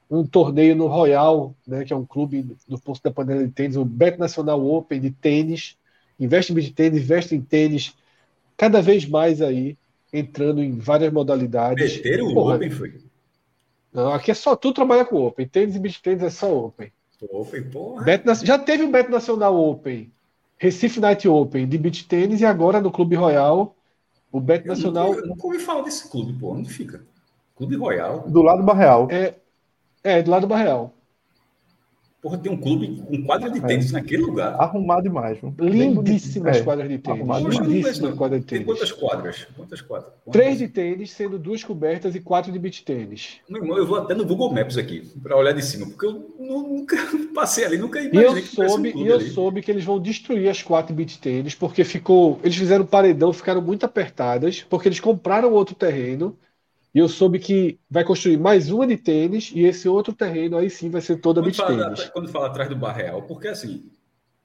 um 0.09 0.25
torneio 0.25 0.75
no 0.75 0.87
Royal, 0.87 1.53
né, 1.67 1.83
que 1.83 1.91
é 1.91 1.95
um 1.95 2.05
clube 2.05 2.55
do 2.67 2.79
Poço 2.79 3.03
da 3.03 3.11
Panela 3.11 3.45
de 3.45 3.51
Tênis, 3.51 3.75
o 3.75 3.83
Bet 3.83 4.17
Nacional 4.17 4.65
Open 4.65 5.01
de 5.01 5.11
tênis. 5.11 5.75
Investe 6.17 6.53
em 6.53 6.55
beach 6.55 6.71
tênis, 6.71 7.01
investe 7.01 7.35
em 7.35 7.41
tênis, 7.41 7.93
cada 8.55 8.81
vez 8.81 9.05
mais 9.05 9.41
aí, 9.41 9.75
entrando 10.13 10.63
em 10.63 10.77
várias 10.77 11.11
modalidades. 11.11 11.97
Meteram 11.97 12.27
o 12.27 12.37
Open, 12.37 12.69
foi? 12.69 12.93
Não, 13.91 14.13
aqui 14.13 14.31
é 14.31 14.33
só 14.33 14.55
tu 14.55 14.71
trabalha 14.71 15.03
com 15.03 15.25
Open. 15.25 15.47
Tênis 15.47 15.75
e 15.75 15.79
beach 15.79 16.01
tênis 16.01 16.23
é 16.23 16.29
só 16.29 16.65
Open. 16.65 16.91
Open, 17.29 17.63
porra. 17.63 18.03
Bet, 18.03 18.23
já 18.43 18.59
teve 18.59 18.83
o 18.83 18.91
Bet 18.91 19.09
Nacional 19.09 19.55
Open, 19.55 20.11
Recife 20.57 20.99
Night 20.99 21.27
Open 21.27 21.67
de 21.67 21.77
beach 21.77 22.07
tênis 22.07 22.41
e 22.41 22.45
agora 22.45 22.79
no 22.79 22.91
Clube 22.91 23.15
Royal, 23.15 23.75
o 24.31 24.39
Bet 24.39 24.65
Nacional. 24.65 25.07
Eu 25.07 25.11
nunca, 25.11 25.21
eu 25.21 25.27
nunca 25.29 25.47
ouvi 25.47 25.59
falar 25.59 25.81
desse 25.81 26.09
clube, 26.09 26.33
pô. 26.33 26.53
Onde 26.53 26.69
fica? 26.69 27.03
Clube 27.55 27.75
Royal. 27.75 28.27
Do 28.27 28.41
lado 28.41 28.59
do 28.59 28.63
Barreal. 28.63 29.07
É, 29.11 29.35
é 30.03 30.21
do 30.21 30.31
lado 30.31 30.41
do 30.41 30.47
Barreal. 30.47 30.93
Porra, 32.23 32.37
tem 32.37 32.49
um 32.49 32.55
clube 32.55 33.03
com 33.05 33.21
quadra 33.23 33.49
de 33.49 33.59
tênis 33.59 33.89
é. 33.89 33.99
naquele 33.99 34.23
lugar. 34.23 34.55
Arrumado 34.57 35.03
demais. 35.03 35.37
Viu? 35.41 35.53
Lindíssimas 35.59 36.55
é. 36.55 36.61
quadras 36.61 36.87
de 36.87 36.97
tênis. 36.97 37.27
Lindíssimas 37.59 38.13
quadras 38.15 38.39
de 38.39 38.47
tênis. 38.47 38.65
Tem 38.65 38.73
quantas 38.73 38.91
quadras? 38.93 39.47
Quantas 39.57 39.81
quadras? 39.81 40.13
Quantas? 40.23 40.41
Três 40.41 40.57
de 40.57 40.69
tênis, 40.69 41.11
sendo 41.11 41.37
duas 41.37 41.65
cobertas 41.65 42.15
e 42.15 42.21
quatro 42.21 42.49
de 42.49 42.57
beach 42.57 42.85
tênis. 42.85 43.41
Meu 43.49 43.61
irmão, 43.61 43.77
eu 43.77 43.85
vou 43.85 43.97
até 43.97 44.15
no 44.15 44.25
Google 44.25 44.53
Maps 44.53 44.77
aqui 44.77 45.01
para 45.21 45.35
olhar 45.35 45.51
de 45.51 45.65
cima, 45.65 45.85
porque 45.85 46.05
eu 46.05 46.33
nunca 46.39 46.95
passei 47.35 47.65
ali, 47.65 47.77
nunca 47.77 47.99
imaginei 47.99 48.23
e 48.23 48.25
eu 48.25 48.33
que 48.35 48.47
soube, 48.47 48.93
um 48.95 48.99
E 48.99 49.07
eu 49.07 49.15
ali. 49.15 49.29
soube 49.29 49.61
que 49.61 49.69
eles 49.69 49.83
vão 49.83 49.99
destruir 49.99 50.47
as 50.47 50.63
quatro 50.63 50.95
beach 50.95 51.19
tênis, 51.19 51.53
porque 51.53 51.83
ficou. 51.83 52.39
Eles 52.41 52.55
fizeram 52.55 52.85
paredão, 52.85 53.33
ficaram 53.33 53.61
muito 53.61 53.85
apertadas, 53.85 54.65
porque 54.69 54.87
eles 54.87 55.01
compraram 55.01 55.51
outro 55.51 55.75
terreno 55.75 56.37
e 56.93 56.99
eu 56.99 57.09
soube 57.09 57.39
que 57.39 57.79
vai 57.89 58.03
construir 58.03 58.37
mais 58.37 58.69
uma 58.69 58.85
de 58.85 58.97
tênis 58.97 59.51
e 59.55 59.65
esse 59.65 59.89
outro 59.89 60.13
terreno 60.13 60.57
aí 60.57 60.69
sim 60.69 60.89
vai 60.89 61.01
ser 61.01 61.17
toda 61.17 61.41
quando 61.41 61.45
beach 61.45 61.57
fala, 61.57 61.83
tênis. 61.85 62.09
Quando 62.09 62.29
fala 62.29 62.47
atrás 62.47 62.69
do 62.69 62.75
Barreal, 62.75 63.23
porque 63.23 63.47
assim. 63.47 63.89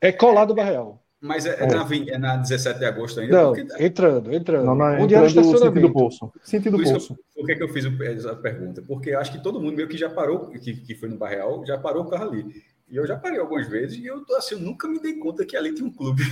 É 0.01 0.11
colado 0.11 0.49
do 0.49 0.55
Barreal. 0.55 1.03
Mas 1.21 1.47
é, 1.47 1.65
é, 1.65 1.67
Na, 1.67 1.87
é, 1.93 2.19
Na, 2.19 2.37
17 2.37 2.79
de 2.79 2.85
agosto 2.85 3.21
ainda? 3.21 3.43
Não, 3.43 3.53
porque... 3.53 3.85
entrando, 3.85 4.33
entrando. 4.33 4.65
Não, 4.65 4.75
não, 4.75 5.03
Onde 5.03 5.15
era 5.15 5.25
o 5.25 5.27
estacionamento? 5.27 5.75
Sentido 5.75 5.93
bolso. 5.93 6.33
Sentido 6.43 6.77
por 6.79 6.85
bolso. 6.85 7.19
por 7.35 7.47
que, 7.47 7.57
que 7.57 7.63
eu 7.63 7.69
fiz 7.69 7.85
a 8.25 8.37
pergunta? 8.37 8.83
Porque 8.87 9.13
acho 9.13 9.33
que 9.33 9.43
todo 9.43 9.61
mundo 9.61 9.77
meio 9.77 9.89
que 9.89 9.99
já 9.99 10.09
parou, 10.09 10.49
que, 10.49 10.75
que 10.75 10.95
foi 10.95 11.09
no 11.09 11.17
Barreal, 11.17 11.67
já 11.67 11.77
parou 11.77 12.05
o 12.05 12.09
carro 12.09 12.31
ali. 12.31 12.63
E 12.89 12.97
eu 12.97 13.07
já 13.07 13.17
parei 13.17 13.39
algumas 13.39 13.69
vezes 13.69 13.99
e 13.99 14.07
eu, 14.07 14.25
assim, 14.37 14.55
eu 14.55 14.61
nunca 14.61 14.89
me 14.89 15.01
dei 15.01 15.15
conta 15.15 15.45
que 15.45 15.57
ali 15.57 15.75
tinha 15.75 15.87
um 15.87 15.93
clube. 15.93 16.23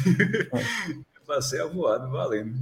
É. 0.54 0.96
Passei 1.26 1.60
a 1.60 1.66
voado, 1.66 2.08
valendo. 2.08 2.54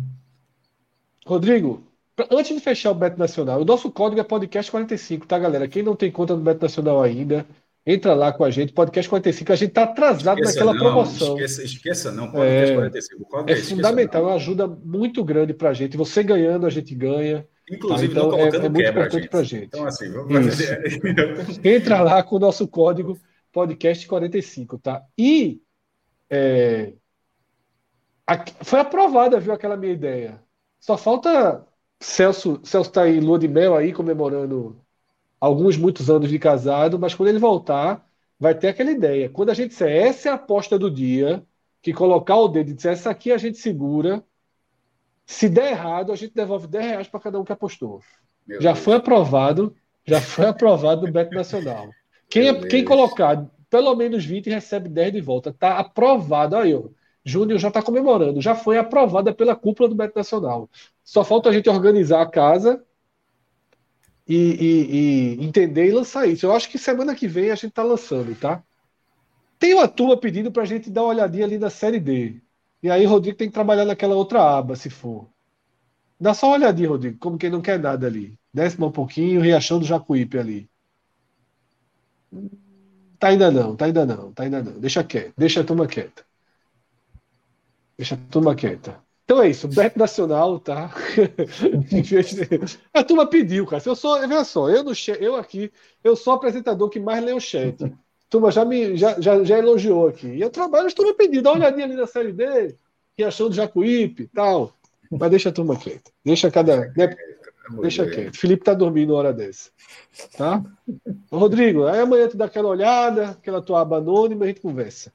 Rodrigo, 1.26 1.86
Antes 2.30 2.54
de 2.54 2.62
fechar 2.62 2.92
o 2.92 2.94
Beto 2.94 3.18
Nacional, 3.18 3.60
o 3.60 3.64
nosso 3.64 3.90
código 3.90 4.20
é 4.20 4.24
podcast 4.24 4.70
45, 4.70 5.26
tá, 5.26 5.36
galera? 5.38 5.66
Quem 5.66 5.82
não 5.82 5.96
tem 5.96 6.12
conta 6.12 6.36
no 6.36 6.42
Beto 6.42 6.62
Nacional 6.62 7.02
ainda, 7.02 7.44
entra 7.84 8.14
lá 8.14 8.32
com 8.32 8.44
a 8.44 8.50
gente, 8.50 8.72
podcast 8.72 9.08
45. 9.08 9.52
A 9.52 9.56
gente 9.56 9.72
tá 9.72 9.82
atrasado 9.82 10.38
esqueça 10.38 10.64
naquela 10.64 10.72
não, 10.74 10.80
promoção. 10.80 11.34
Esqueça, 11.34 11.64
esqueça 11.64 12.12
não, 12.12 12.30
podcast 12.30 12.72
é, 12.72 12.76
45. 12.76 13.44
é, 13.48 13.52
é 13.52 13.56
fundamental, 13.56 14.22
é 14.22 14.26
uma 14.26 14.34
ajuda 14.34 14.66
muito 14.66 15.24
grande 15.24 15.52
pra 15.52 15.72
gente. 15.72 15.96
Você 15.96 16.22
ganhando, 16.22 16.66
a 16.66 16.70
gente 16.70 16.94
ganha. 16.94 17.46
Inclusive, 17.68 18.14
tá? 18.14 18.20
então, 18.20 18.38
é, 18.38 18.48
é, 18.48 18.68
muito 18.68 18.80
importante 18.80 19.22
gente. 19.22 19.30
pra 19.30 19.42
gente. 19.42 19.64
Então, 19.64 19.84
assim, 19.84 20.10
vamos 20.12 20.32
fazer. 20.32 21.00
entra 21.64 22.00
lá 22.00 22.22
com 22.22 22.36
o 22.36 22.40
nosso 22.40 22.68
código 22.68 23.18
podcast 23.52 24.06
45, 24.06 24.78
tá? 24.78 25.02
E 25.18 25.60
é, 26.30 26.92
foi 28.62 28.78
aprovada, 28.78 29.40
viu, 29.40 29.52
aquela 29.52 29.76
minha 29.76 29.92
ideia. 29.92 30.40
Só 30.78 30.96
falta 30.96 31.66
Celso 32.04 32.60
Celso 32.62 32.90
está 32.90 33.08
em 33.08 33.20
lua 33.20 33.38
de 33.38 33.48
mel 33.48 33.74
aí, 33.74 33.92
comemorando 33.92 34.76
alguns, 35.40 35.76
muitos 35.76 36.08
anos 36.10 36.28
de 36.28 36.38
casado, 36.38 36.98
mas 36.98 37.14
quando 37.14 37.28
ele 37.28 37.38
voltar, 37.38 38.06
vai 38.38 38.54
ter 38.54 38.68
aquela 38.68 38.90
ideia. 38.90 39.28
Quando 39.28 39.50
a 39.50 39.54
gente 39.54 39.70
disser 39.70 39.90
essa 39.90 40.28
é 40.28 40.32
a 40.32 40.36
aposta 40.36 40.78
do 40.78 40.90
dia, 40.90 41.42
que 41.82 41.92
colocar 41.92 42.36
o 42.36 42.48
dedo 42.48 42.70
e 42.70 42.74
dizer 42.74 42.92
essa 42.92 43.10
aqui 43.10 43.32
a 43.32 43.38
gente 43.38 43.58
segura, 43.58 44.22
se 45.26 45.48
der 45.48 45.72
errado, 45.72 46.12
a 46.12 46.16
gente 46.16 46.34
devolve 46.34 46.66
10 46.66 46.84
reais 46.84 47.08
para 47.08 47.20
cada 47.20 47.40
um 47.40 47.44
que 47.44 47.52
apostou. 47.52 48.00
Meu 48.46 48.60
já 48.60 48.72
Deus. 48.72 48.84
foi 48.84 48.94
aprovado, 48.94 49.74
já 50.04 50.20
foi 50.20 50.46
aprovado 50.46 51.06
no 51.06 51.12
Beto 51.12 51.34
Nacional. 51.34 51.88
Quem, 52.28 52.60
quem 52.68 52.84
colocar 52.84 53.46
pelo 53.70 53.94
menos 53.94 54.24
20 54.24 54.50
recebe 54.50 54.88
10 54.88 55.12
de 55.12 55.20
volta. 55.20 55.52
Tá 55.52 55.78
aprovado. 55.78 56.56
Aí, 56.56 56.74
ó. 56.74 56.82
Júnior 57.24 57.58
já 57.58 57.68
está 57.68 57.82
comemorando, 57.82 58.40
já 58.40 58.54
foi 58.54 58.76
aprovada 58.76 59.32
pela 59.32 59.56
cúpula 59.56 59.88
do 59.88 59.94
Beto 59.94 60.16
Nacional. 60.16 60.68
Só 61.04 61.22
falta 61.22 61.50
a 61.50 61.52
gente 61.52 61.68
organizar 61.68 62.22
a 62.22 62.26
casa 62.26 62.82
e, 64.26 64.34
e, 64.34 65.36
e 65.40 65.44
entender 65.44 65.86
e 65.86 65.92
lançar 65.92 66.26
isso. 66.26 66.46
Eu 66.46 66.52
acho 66.52 66.68
que 66.68 66.78
semana 66.78 67.14
que 67.14 67.28
vem 67.28 67.50
a 67.50 67.54
gente 67.54 67.68
está 67.68 67.82
lançando, 67.82 68.34
tá? 68.34 68.62
Tem 69.58 69.74
uma 69.74 69.86
turma 69.86 70.16
pedindo 70.16 70.50
para 70.50 70.62
a 70.62 70.66
gente 70.66 70.90
dar 70.90 71.02
uma 71.02 71.10
olhadinha 71.10 71.44
ali 71.44 71.58
na 71.58 71.70
série 71.70 72.00
D. 72.00 72.40
E 72.82 72.90
aí, 72.90 73.04
Rodrigo 73.04 73.36
tem 73.36 73.48
que 73.48 73.54
trabalhar 73.54 73.84
naquela 73.84 74.14
outra 74.14 74.42
aba, 74.42 74.76
se 74.76 74.90
for. 74.90 75.28
Dá 76.18 76.32
só 76.34 76.48
uma 76.48 76.56
olhadinha, 76.56 76.88
Rodrigo, 76.88 77.18
como 77.18 77.38
quem 77.38 77.50
não 77.50 77.60
quer 77.60 77.78
nada 77.78 78.06
ali. 78.06 78.38
Desce 78.52 78.82
um 78.82 78.90
pouquinho, 78.90 79.40
Riachão 79.40 79.78
do 79.78 79.84
Jacuípe 79.84 80.38
ali. 80.38 80.68
Tá 83.18 83.28
ainda 83.28 83.50
não, 83.50 83.76
tá 83.76 83.86
ainda 83.86 84.06
não, 84.06 84.32
tá 84.32 84.42
ainda 84.42 84.62
não. 84.62 84.78
Deixa 84.80 85.02
quieto, 85.04 85.34
deixa 85.36 85.60
a 85.60 85.64
turma 85.64 85.86
quieta. 85.86 86.24
Deixa 87.96 88.14
a 88.14 88.18
turma 88.30 88.54
quieta. 88.54 89.03
Então 89.24 89.42
é 89.42 89.48
isso, 89.48 89.66
Bet 89.66 89.98
Nacional, 89.98 90.60
tá? 90.60 90.90
a 92.92 93.02
turma 93.02 93.26
pediu, 93.26 93.66
cara. 93.66 93.82
Eu 93.84 93.96
sou, 93.96 94.20
veja 94.20 94.44
só, 94.44 94.68
eu, 94.68 94.84
no, 94.84 94.92
eu 95.18 95.36
aqui, 95.36 95.72
eu 96.02 96.14
sou 96.14 96.34
o 96.34 96.36
apresentador 96.36 96.90
que 96.90 97.00
mais 97.00 97.24
lê 97.24 97.32
o 97.32 97.40
chat. 97.40 97.82
A 97.84 97.90
turma 98.28 98.50
já 98.50 98.66
me 98.66 98.96
já, 98.96 99.18
já, 99.18 99.42
já 99.42 99.58
elogiou 99.58 100.08
aqui. 100.08 100.26
E 100.26 100.42
eu 100.42 100.50
trabalho, 100.50 100.88
a 100.88 100.92
turma 100.92 101.14
pediu, 101.14 101.40
dá 101.40 101.52
uma 101.52 101.58
olhadinha 101.58 101.86
ali 101.86 101.94
na 101.96 102.06
série 102.06 102.32
D, 102.32 102.76
que 103.16 103.24
achou 103.24 103.48
do 103.48 103.54
Jacuípe 103.54 104.24
e 104.24 104.28
tal. 104.28 104.74
Mas 105.10 105.30
deixa 105.30 105.48
a 105.48 105.52
turma 105.52 105.76
quieta. 105.76 106.10
Deixa 106.22 106.50
cada. 106.50 106.92
Né? 106.94 107.16
Deixa 107.80 108.06
quieto. 108.06 108.36
Felipe 108.36 108.64
tá 108.64 108.74
dormindo 108.74 109.14
hora 109.14 109.32
dessa. 109.32 109.70
Tá? 110.36 110.62
Rodrigo, 111.32 111.86
aí 111.86 112.00
amanhã 112.00 112.28
tu 112.28 112.36
dá 112.36 112.44
aquela 112.44 112.68
olhada, 112.68 113.30
aquela 113.30 113.62
tua 113.62 113.80
aba 113.80 113.96
anônima, 113.98 114.44
a 114.44 114.48
gente 114.48 114.60
conversa. 114.60 115.10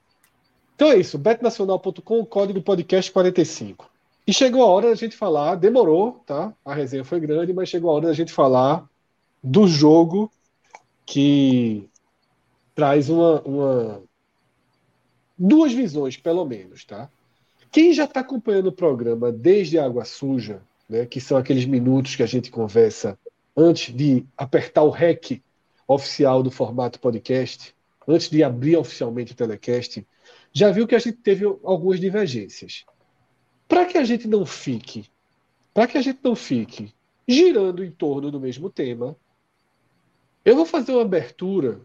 Então 0.75 0.91
é 0.91 0.97
isso, 0.97 1.17
betnacional.com, 1.17 2.25
código 2.25 2.61
podcast 2.61 3.11
45. 3.11 3.98
E 4.29 4.33
chegou 4.33 4.61
a 4.61 4.67
hora 4.67 4.89
da 4.89 4.95
gente 4.95 5.17
falar, 5.17 5.55
demorou, 5.55 6.21
tá? 6.23 6.53
A 6.63 6.75
resenha 6.75 7.03
foi 7.03 7.19
grande, 7.19 7.51
mas 7.51 7.67
chegou 7.67 7.89
a 7.89 7.95
hora 7.95 8.05
da 8.09 8.13
gente 8.13 8.31
falar 8.31 8.87
do 9.43 9.67
jogo 9.67 10.31
que 11.03 11.89
traz 12.75 13.09
uma, 13.09 13.41
uma 13.41 14.03
duas 15.35 15.73
visões, 15.73 16.15
pelo 16.15 16.45
menos, 16.45 16.85
tá? 16.85 17.09
Quem 17.71 17.91
já 17.91 18.03
está 18.03 18.19
acompanhando 18.19 18.67
o 18.67 18.71
programa 18.71 19.31
desde 19.31 19.79
Água 19.79 20.05
Suja, 20.05 20.61
né, 20.87 21.07
que 21.07 21.19
são 21.19 21.35
aqueles 21.35 21.65
minutos 21.65 22.15
que 22.15 22.21
a 22.21 22.27
gente 22.27 22.51
conversa 22.51 23.17
antes 23.57 23.91
de 23.95 24.23
apertar 24.37 24.83
o 24.83 24.91
REC 24.91 25.41
oficial 25.87 26.43
do 26.43 26.51
formato 26.51 26.99
podcast, 26.99 27.73
antes 28.07 28.29
de 28.29 28.43
abrir 28.43 28.77
oficialmente 28.77 29.31
o 29.31 29.35
telecast, 29.35 30.05
já 30.53 30.69
viu 30.69 30.85
que 30.85 30.93
a 30.93 30.99
gente 30.99 31.17
teve 31.17 31.45
algumas 31.63 31.99
divergências. 31.99 32.85
Para 33.69 33.85
que 33.85 33.99
a 33.99 34.03
gente 34.03 34.27
não 34.27 34.47
fique, 34.47 35.05
para 35.73 35.85
que 35.85 35.97
a 35.97 36.01
gente 36.01 36.19
não 36.23 36.35
fique 36.35 36.91
girando 37.27 37.85
em 37.85 37.91
torno 37.91 38.31
do 38.31 38.39
mesmo 38.39 38.67
tema, 38.67 39.15
eu 40.43 40.55
vou 40.55 40.65
fazer 40.65 40.91
uma 40.91 41.03
abertura 41.03 41.79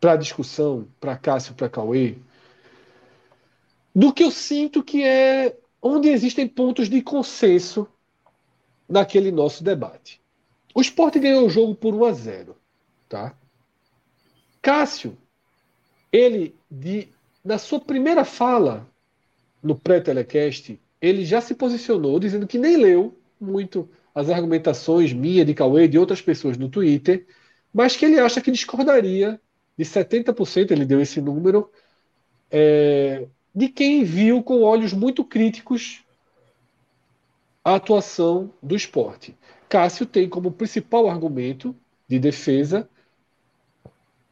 para 0.00 0.16
discussão, 0.16 0.88
para 0.98 1.18
Cássio, 1.18 1.54
para 1.54 1.68
Cauê, 1.68 2.16
do 3.94 4.14
que 4.14 4.24
eu 4.24 4.30
sinto 4.30 4.82
que 4.82 5.04
é 5.04 5.54
onde 5.82 6.08
existem 6.08 6.48
pontos 6.48 6.88
de 6.88 7.02
consenso 7.02 7.86
naquele 8.88 9.30
nosso 9.30 9.62
debate. 9.62 10.22
O 10.74 10.80
esporte 10.80 11.18
ganhou 11.18 11.46
o 11.46 11.50
jogo 11.50 11.74
por 11.74 11.94
1 11.94 12.04
a 12.06 12.12
0. 12.12 12.56
Tá? 13.10 13.34
Cássio, 14.62 15.18
ele, 16.10 16.56
de, 16.70 17.08
na 17.44 17.58
sua 17.58 17.78
primeira 17.78 18.24
fala 18.24 18.89
no 19.62 19.74
pré-telecast, 19.74 20.80
ele 21.00 21.24
já 21.24 21.40
se 21.40 21.54
posicionou 21.54 22.18
dizendo 22.18 22.46
que 22.46 22.58
nem 22.58 22.76
leu 22.76 23.18
muito 23.40 23.88
as 24.14 24.28
argumentações 24.28 25.12
minha, 25.12 25.44
de 25.44 25.54
Cauê, 25.54 25.88
de 25.88 25.98
outras 25.98 26.20
pessoas 26.20 26.58
no 26.58 26.68
Twitter, 26.68 27.26
mas 27.72 27.96
que 27.96 28.04
ele 28.04 28.18
acha 28.18 28.40
que 28.40 28.50
discordaria 28.50 29.40
de 29.76 29.84
70%, 29.84 30.70
ele 30.72 30.84
deu 30.84 31.00
esse 31.00 31.20
número, 31.20 31.70
é, 32.50 33.26
de 33.54 33.68
quem 33.68 34.04
viu 34.04 34.42
com 34.42 34.62
olhos 34.62 34.92
muito 34.92 35.24
críticos 35.24 36.04
a 37.64 37.76
atuação 37.76 38.52
do 38.62 38.74
esporte. 38.74 39.36
Cássio 39.68 40.04
tem 40.04 40.28
como 40.28 40.50
principal 40.50 41.08
argumento 41.08 41.74
de 42.08 42.18
defesa 42.18 42.88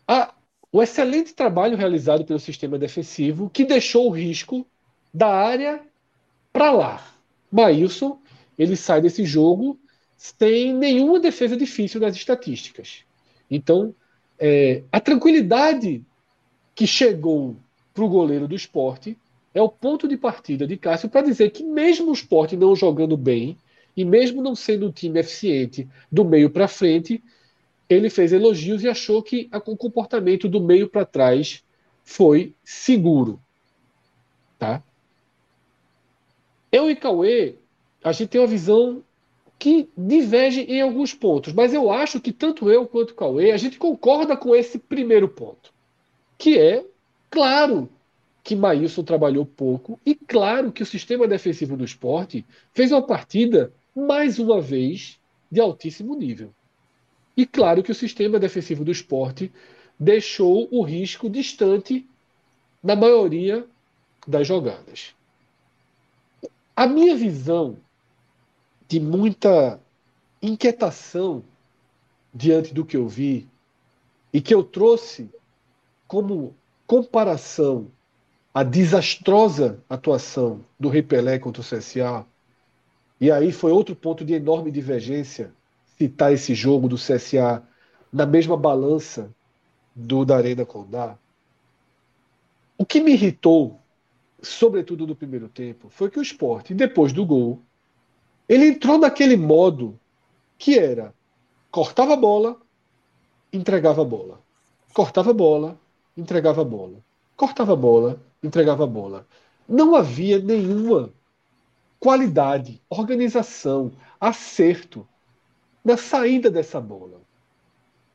a, 0.07 0.35
o 0.73 0.83
excelente 0.83 1.35
trabalho 1.35 1.77
realizado 1.77 2.25
pelo 2.25 2.41
sistema 2.41 2.79
defensivo, 2.79 3.49
que 3.51 3.65
deixou 3.65 4.09
o 4.09 4.11
risco 4.11 4.67
da 5.13 5.29
área 5.29 5.83
para 6.53 6.71
lá. 6.71 7.07
Maílson, 7.51 8.19
ele 8.59 8.77
sai 8.77 9.01
desse 9.01 9.25
jogo 9.25 9.79
sem 10.17 10.75
nenhuma 10.75 11.21
defesa 11.21 11.57
difícil 11.57 12.01
nas 12.01 12.17
estatísticas. 12.17 13.05
Então, 13.51 13.95
é, 14.39 14.83
a 14.91 15.01
tranquilidade 15.01 16.05
que 16.75 16.87
chegou 16.87 17.57
para 17.95 18.05
o 18.05 18.09
goleiro 18.09 18.47
do 18.47 18.55
esporte 18.55 19.17
é 19.55 19.63
o 19.63 19.69
ponto 19.69 20.07
de 20.07 20.17
partida 20.17 20.67
de 20.67 20.77
Cássio 20.77 21.09
para 21.09 21.27
dizer 21.27 21.51
que, 21.51 21.65
mesmo 21.65 22.11
o 22.11 22.13
esporte 22.13 22.57
não 22.57 22.77
jogando 22.77 23.17
bem, 23.17 23.57
e 23.97 24.05
mesmo 24.05 24.41
não 24.41 24.55
sendo 24.55 24.87
um 24.87 24.93
time 24.93 25.19
eficiente 25.19 25.89
do 26.11 26.25
meio 26.25 26.51
para 26.51 26.69
frente, 26.69 27.21
ele 27.89 28.09
fez 28.09 28.33
elogios 28.33 28.85
e 28.85 28.89
achou 28.89 29.21
que 29.21 29.51
o 29.67 29.77
comportamento 29.77 30.49
do 30.49 30.61
meio 30.61 30.89
para 30.89 31.05
trás 31.05 31.65
foi 32.05 32.55
seguro. 32.63 33.41
Tá? 34.57 34.85
Eu 36.71 36.91
e 36.91 36.97
Cauê, 36.97 37.57
a 38.03 38.13
gente 38.13 38.29
tem 38.29 38.41
uma 38.41 38.47
visão 38.47 39.03
que 39.59 39.89
diverge 39.97 40.61
em 40.63 40.81
alguns 40.81 41.15
pontos, 41.15 41.53
mas 41.53 41.75
eu 41.75 41.91
acho 41.91 42.21
que 42.21 42.33
tanto 42.33 42.71
eu 42.71 42.87
quanto 42.87 43.15
Cauê, 43.15 43.51
a 43.51 43.57
gente 43.57 43.79
concorda 43.79 44.37
com 44.37 44.55
esse 44.55 44.79
primeiro 44.79 45.29
ponto, 45.29 45.73
que 46.37 46.59
é 46.59 46.85
Claro 47.31 47.89
que 48.43 48.57
Maílson 48.57 49.03
trabalhou 49.03 49.45
pouco 49.45 50.01
e 50.05 50.15
claro 50.15 50.73
que 50.73 50.83
o 50.83 50.87
sistema 50.87 51.29
defensivo 51.29 51.77
do 51.77 51.85
esporte 51.85 52.45
fez 52.73 52.91
uma 52.91 53.03
partida, 53.03 53.73
mais 53.95 54.39
uma 54.39 54.61
vez, 54.61 55.21
de 55.51 55.61
altíssimo 55.61 56.15
nível. 56.15 56.55
E 57.37 57.45
claro 57.45 57.83
que 57.83 57.93
o 57.93 57.95
sistema 57.95 58.39
defensivo 58.39 58.85
do 58.85 58.91
esporte 58.91 59.53
deixou 60.01 60.69
o 60.71 60.83
risco 60.83 61.29
distante 61.29 62.07
na 62.83 62.97
maioria 62.97 63.67
das 64.27 64.47
jogadas. 64.47 65.15
A 66.79 66.87
minha 66.87 67.17
visão 67.17 67.77
de 68.87 69.01
muita 69.01 69.81
inquietação 70.41 71.43
diante 72.33 72.73
do 72.73 72.85
que 72.85 72.97
eu 72.97 73.09
vi 73.09 73.49
e 74.33 74.41
que 74.41 74.55
eu 74.55 74.63
trouxe 74.63 75.29
como 76.07 76.55
comparação 76.87 77.89
à 78.55 78.63
desastrosa 78.63 79.83
atuação 79.91 80.65
do 80.79 80.89
Rei 80.89 81.03
Pelé 81.03 81.41
contra 81.41 81.63
o 81.63 81.65
CSA, 81.65 82.25
e 83.21 83.29
aí 83.33 83.51
foi 83.51 83.73
outro 83.73 83.97
ponto 83.97 84.25
de 84.25 84.35
enorme 84.35 84.71
divergência 84.71 85.53
citar 85.97 86.33
esse 86.33 86.55
jogo 86.55 86.89
do 86.89 86.95
CSA 86.95 87.61
na 88.13 88.25
mesma 88.25 88.57
balança 88.57 89.35
do 89.97 90.25
da 90.25 90.37
Arena 90.37 90.65
Condá. 90.65 91.19
O 92.79 92.87
que 92.87 93.01
me 93.01 93.15
irritou, 93.15 93.81
sobretudo 94.43 95.07
no 95.07 95.17
primeiro 95.17 95.49
tempo, 95.49 95.89
foi 95.89 96.11
que 96.11 96.19
o 96.19 96.23
esporte, 96.23 96.75
depois 96.75 97.13
do 97.13 97.25
gol, 97.25 97.63
ele 98.49 98.69
entrou 98.69 98.99
naquele 98.99 99.37
modo 99.37 99.99
que 100.57 100.79
era 100.79 101.15
cortava 101.71 102.15
a 102.15 102.17
bola, 102.17 102.57
entregava 103.53 104.03
a 104.03 104.05
bola. 104.05 104.41
Cortava 104.93 105.31
a 105.31 105.35
bola, 105.35 105.79
entregava 106.17 106.63
a 106.63 106.65
bola. 106.65 107.05
Cortava 107.37 107.73
a 107.73 107.77
bola, 107.77 108.21
entregava 108.43 108.85
a 108.85 108.87
bola. 108.87 109.27
Não 109.69 109.95
havia 109.95 110.39
nenhuma 110.39 111.13
qualidade, 112.01 112.81
organização, 112.89 113.93
acerto 114.21 115.07
na 115.85 115.97
saída 115.97 116.51
dessa 116.51 116.81
bola. 116.81 117.21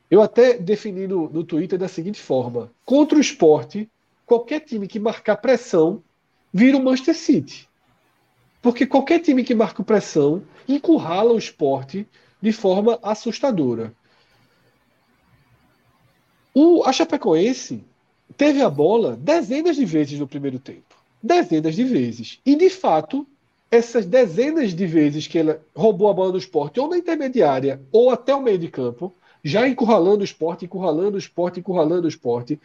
Eu 0.09 0.21
até 0.21 0.57
defini 0.57 1.07
no, 1.07 1.29
no 1.29 1.43
Twitter 1.43 1.77
da 1.77 1.87
seguinte 1.87 2.21
forma: 2.21 2.71
contra 2.85 3.17
o 3.17 3.21
esporte, 3.21 3.89
qualquer 4.25 4.61
time 4.61 4.87
que 4.87 4.99
marcar 4.99 5.37
pressão 5.37 6.03
vira 6.53 6.77
o 6.77 6.83
Manchester 6.83 7.15
City. 7.15 7.67
Porque 8.61 8.85
qualquer 8.85 9.19
time 9.19 9.43
que 9.43 9.55
marca 9.55 9.83
pressão 9.83 10.43
encurrala 10.67 11.33
o 11.33 11.37
esporte 11.37 12.07
de 12.41 12.51
forma 12.51 12.99
assustadora. 13.01 13.93
O, 16.53 16.83
a 16.83 16.93
Chapecoense 16.93 17.83
teve 18.37 18.61
a 18.61 18.69
bola 18.69 19.15
dezenas 19.15 19.75
de 19.75 19.85
vezes 19.85 20.19
no 20.19 20.27
primeiro 20.27 20.59
tempo. 20.59 20.95
Dezenas 21.21 21.75
de 21.75 21.83
vezes. 21.83 22.39
E, 22.45 22.55
de 22.55 22.69
fato, 22.69 23.25
essas 23.71 24.05
dezenas 24.05 24.73
de 24.73 24.85
vezes 24.85 25.25
que 25.27 25.39
ela 25.39 25.61
roubou 25.75 26.09
a 26.09 26.13
bola 26.13 26.31
do 26.31 26.37
esporte, 26.37 26.79
ou 26.79 26.87
na 26.87 26.97
intermediária, 26.97 27.81
ou 27.91 28.11
até 28.11 28.35
o 28.35 28.41
meio 28.41 28.59
de 28.59 28.67
campo, 28.67 29.13
já 29.43 29.67
encurralando 29.67 30.21
o 30.21 30.25
esporte, 30.25 30.65
encurralando 30.65 31.15
o 31.15 31.19
esporte, 31.19 31.59
encurralando 31.59 32.05
o 32.05 32.09
esporte. 32.09 32.59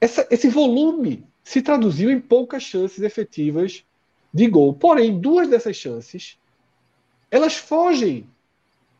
Essa, 0.00 0.26
esse 0.30 0.48
volume 0.48 1.24
se 1.42 1.62
traduziu 1.62 2.10
em 2.10 2.20
poucas 2.20 2.62
chances 2.62 3.00
efetivas 3.00 3.84
de 4.32 4.46
gol. 4.48 4.74
Porém, 4.74 5.20
duas 5.20 5.48
dessas 5.48 5.76
chances, 5.76 6.38
elas 7.30 7.54
fogem 7.54 8.26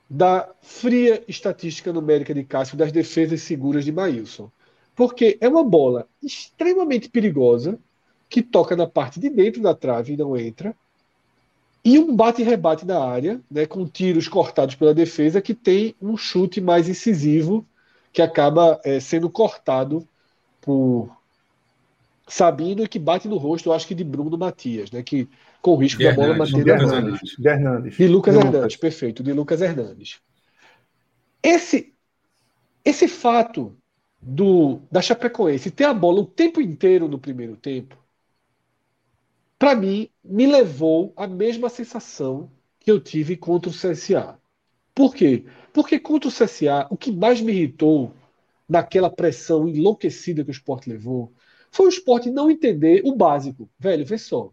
da 0.09 0.49
fria 0.61 1.23
estatística 1.27 1.93
numérica 1.93 2.35
de 2.35 2.45
Cássio 2.45 2.77
das 2.77 2.93
defesas 2.93 3.43
seguras 3.43 3.85
de 3.85 3.93
Maílson. 3.93 4.51
Porque 4.95 5.39
é 5.41 5.49
uma 5.49 5.65
bola 5.65 6.07
extremamente 6.23 7.09
perigosa, 7.09 7.79
que 8.29 8.43
toca 8.43 8.77
na 8.77 8.87
parte 8.87 9.21
de 9.21 9.29
dentro 9.31 9.63
da 9.63 9.75
trave 9.75 10.15
e 10.15 10.17
não 10.17 10.37
entra, 10.37 10.75
e 11.85 11.99
um 11.99 12.15
bate-rebate 12.15 12.87
na 12.87 13.03
área, 13.03 13.41
né, 13.51 13.67
com 13.67 13.87
tiros 13.87 14.29
cortados 14.29 14.75
pela 14.75 14.95
defesa, 14.95 15.43
que 15.43 15.53
tem 15.53 15.97
um 16.01 16.17
chute 16.17 16.61
mais 16.61 16.89
incisivo, 16.89 17.67
que 18.13 18.23
acaba 18.23 18.81
é, 18.85 19.01
sendo 19.01 19.29
cortado 19.29 20.07
por 20.61 21.11
Sabino 22.33 22.83
e 22.83 22.89
que 22.89 22.99
bate 22.99 23.29
no 23.29 23.37
rosto, 23.37 23.69
eu 23.69 23.75
acho 23.75 23.87
que 23.87 23.95
de 23.95 24.03
Bruno 24.03 24.39
Matias, 24.39 24.91
né, 24.91 25.03
que 25.03 25.29
com 25.61 25.77
risco 25.77 25.99
de 25.99 26.07
da 26.07 26.15
bola 26.15 26.33
bater 26.33 26.65
de 26.65 26.71
Hernandes. 26.71 27.37
De 27.39 27.47
Hernandes. 27.47 27.95
De 27.95 28.09
Lucas 28.09 28.35
de 28.35 28.41
Hernandes, 28.41 28.77
perfeito, 28.77 29.23
de 29.23 29.35
Lucas 29.35 29.61
Hernandes. 29.61 30.19
Esse, 31.43 31.93
esse 32.83 33.07
fato 33.07 33.77
do 34.19 34.81
da 34.91 35.03
Chapecoense 35.03 35.71
ter 35.71 35.85
a 35.85 35.93
bola 35.93 36.21
o 36.21 36.27
tempo 36.27 36.59
inteiro 36.59 37.07
no 37.07 37.19
primeiro 37.19 37.55
tempo, 37.55 37.99
para 39.59 39.77
mim, 39.77 40.09
me 40.25 40.47
levou 40.47 41.13
à 41.15 41.27
mesma 41.27 41.69
sensação 41.69 42.51
que 42.81 42.91
eu 42.91 42.99
tive 42.99 43.37
contra 43.37 43.71
o 43.71 43.75
CSA. 43.75 44.39
Por 44.95 45.15
quê? 45.15 45.45
Porque 45.71 46.01
contra 46.01 46.31
o 46.31 46.33
CSA, 46.33 46.87
o 46.89 46.97
que 46.97 47.13
mais 47.13 47.43
me 47.43 47.53
irritou 47.53 48.15
naquela 48.67 49.11
pressão 49.11 49.69
enlouquecida 49.69 50.43
que 50.43 50.51
o 50.51 50.51
esporte 50.51 50.89
levou 50.89 51.31
foi 51.73 51.87
o 51.87 51.89
esporte 51.89 52.31
não 52.31 52.51
entender 52.51 53.01
o 53.05 53.17
básico. 53.17 53.69
Velho, 53.79 54.05
vê 54.05 54.19
só. 54.19 54.53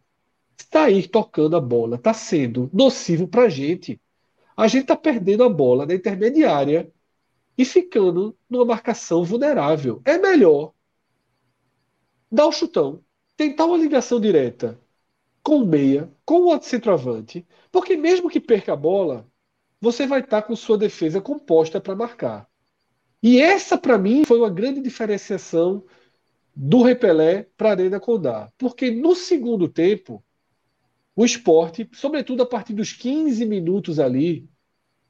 Está 0.58 0.86
aí 0.86 1.08
tocando 1.08 1.56
a 1.58 1.62
bola, 1.62 1.98
está 1.98 2.14
sendo 2.14 2.70
nocivo 2.74 3.28
para 3.28 3.44
a 3.44 3.50
gente. 3.50 4.02
A 4.56 4.68
gente 4.68 4.84
está 4.84 4.96
perdendo 4.96 5.44
a 5.44 5.50
bola 5.50 5.86
na 5.86 5.94
intermediária 5.94 6.92
e 7.58 7.66
ficando 7.66 8.36
numa 8.50 8.66
marcação 8.66 9.24
vulnerável. 9.24 10.02
É 10.06 10.18
melhor 10.18 10.72
dar 12.32 12.48
o 12.48 12.52
chutão, 12.52 13.04
tentar 13.36 13.66
uma 13.66 13.78
ligação 13.78 14.20
direta 14.20 14.80
com 15.44 15.58
o 15.58 15.66
meia, 15.66 16.10
com 16.24 16.46
o 16.46 16.62
centroavante, 16.62 17.46
porque 17.72 17.98
mesmo 17.98 18.30
que 18.30 18.40
perca 18.40 18.74
a 18.74 18.78
bola, 18.78 19.28
você 19.82 20.08
vai 20.08 20.22
estar 20.22 20.44
com 20.44 20.56
sua 20.56 20.78
defesa 20.78 21.20
composta 21.20 21.82
para 21.82 21.96
marcar. 21.96 22.48
E 23.22 23.42
essa, 23.42 23.78
para 23.78 23.98
mim, 23.98 24.24
foi 24.26 24.38
uma 24.38 24.50
grande 24.50 24.82
diferenciação 24.82 25.84
do 26.56 26.82
Repelé 26.84 27.48
para 27.58 27.70
a 27.70 27.72
Arena 27.72 28.00
Condá. 28.00 28.52
Porque 28.58 28.92
no 28.92 29.16
segundo 29.16 29.68
tempo, 29.68 30.24
o 31.16 31.26
esporte, 31.26 31.90
sobretudo 31.94 32.44
a 32.44 32.46
partir 32.46 32.74
dos 32.74 32.94
15 32.94 33.46
minutos 33.46 34.00
ali, 34.00 34.50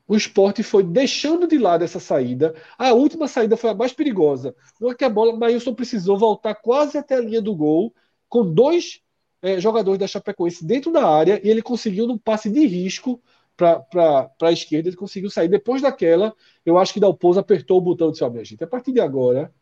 o 0.08 0.16
esporte 0.16 0.64
foi 0.64 0.84
deixando 0.84 1.48
de 1.48 1.58
lado 1.58 1.84
essa 1.84 2.00
saída. 2.00 2.56
A 2.78 2.94
última 2.94 3.28
saída 3.28 3.56
foi 3.56 3.70
a 3.70 3.76
mais 3.76 3.94
perigosa. 3.94 4.56
Uma 4.82 4.96
que 4.96 5.06
a 5.06 5.10
bola, 5.10 5.38
Maílson 5.38 5.76
precisou 5.76 6.18
voltar 6.18 6.56
quase 6.56 6.98
até 6.98 7.16
a 7.16 7.22
linha 7.22 7.42
do 7.42 7.56
gol, 7.56 7.94
com 8.28 8.52
dois 8.52 9.02
é, 9.40 9.60
jogadores 9.60 10.00
da 10.00 10.08
Chapecoense 10.08 10.66
dentro 10.66 10.92
da 10.92 11.08
área 11.08 11.40
e 11.44 11.50
ele 11.50 11.62
conseguiu 11.62 12.08
num 12.08 12.18
passe 12.18 12.50
de 12.50 12.66
risco 12.66 13.22
para 13.56 14.32
a 14.42 14.52
esquerda, 14.52 14.90
ele 14.90 14.96
conseguiu 14.96 15.30
sair. 15.30 15.48
Depois 15.48 15.82
daquela, 15.82 16.34
eu 16.66 16.78
acho 16.78 16.94
que 16.94 17.00
Dalpozo 17.00 17.40
apertou 17.40 17.78
o 17.78 17.82
botão 17.82 18.08
e 18.08 18.12
disse: 18.12 18.24
Ó, 18.24 18.28
oh, 18.28 18.32
minha 18.32 18.44
gente, 18.44 18.64
a 18.64 18.68
partir 18.68 18.92
de 18.92 19.02
agora, 19.02 19.54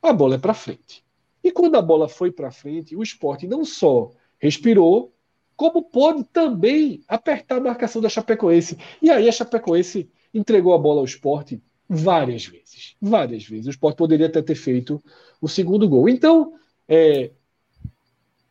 a 0.00 0.12
bola 0.12 0.34
é 0.34 0.38
para 0.38 0.54
frente. 0.54 1.04
E 1.42 1.50
quando 1.50 1.76
a 1.76 1.82
bola 1.82 2.08
foi 2.08 2.30
para 2.30 2.50
frente, 2.50 2.96
o 2.96 3.02
esporte 3.02 3.46
não 3.46 3.64
só 3.64 4.10
respirou, 4.38 5.12
como 5.56 5.82
pôde 5.82 6.24
também 6.24 7.02
apertar 7.06 7.56
a 7.56 7.60
marcação 7.60 8.00
da 8.00 8.08
Chapecoense. 8.08 8.76
E 9.00 9.10
aí 9.10 9.28
a 9.28 9.32
Chapecoense 9.32 10.10
entregou 10.32 10.72
a 10.74 10.78
bola 10.78 11.00
ao 11.00 11.04
esporte 11.04 11.62
várias 11.88 12.46
vezes. 12.46 12.96
Várias 13.00 13.44
vezes. 13.44 13.66
O 13.66 13.70
esporte 13.70 13.96
poderia 13.96 14.26
até 14.26 14.40
ter 14.40 14.54
feito 14.54 15.02
o 15.40 15.48
segundo 15.48 15.88
gol. 15.88 16.08
Então, 16.08 16.54
é, 16.88 17.30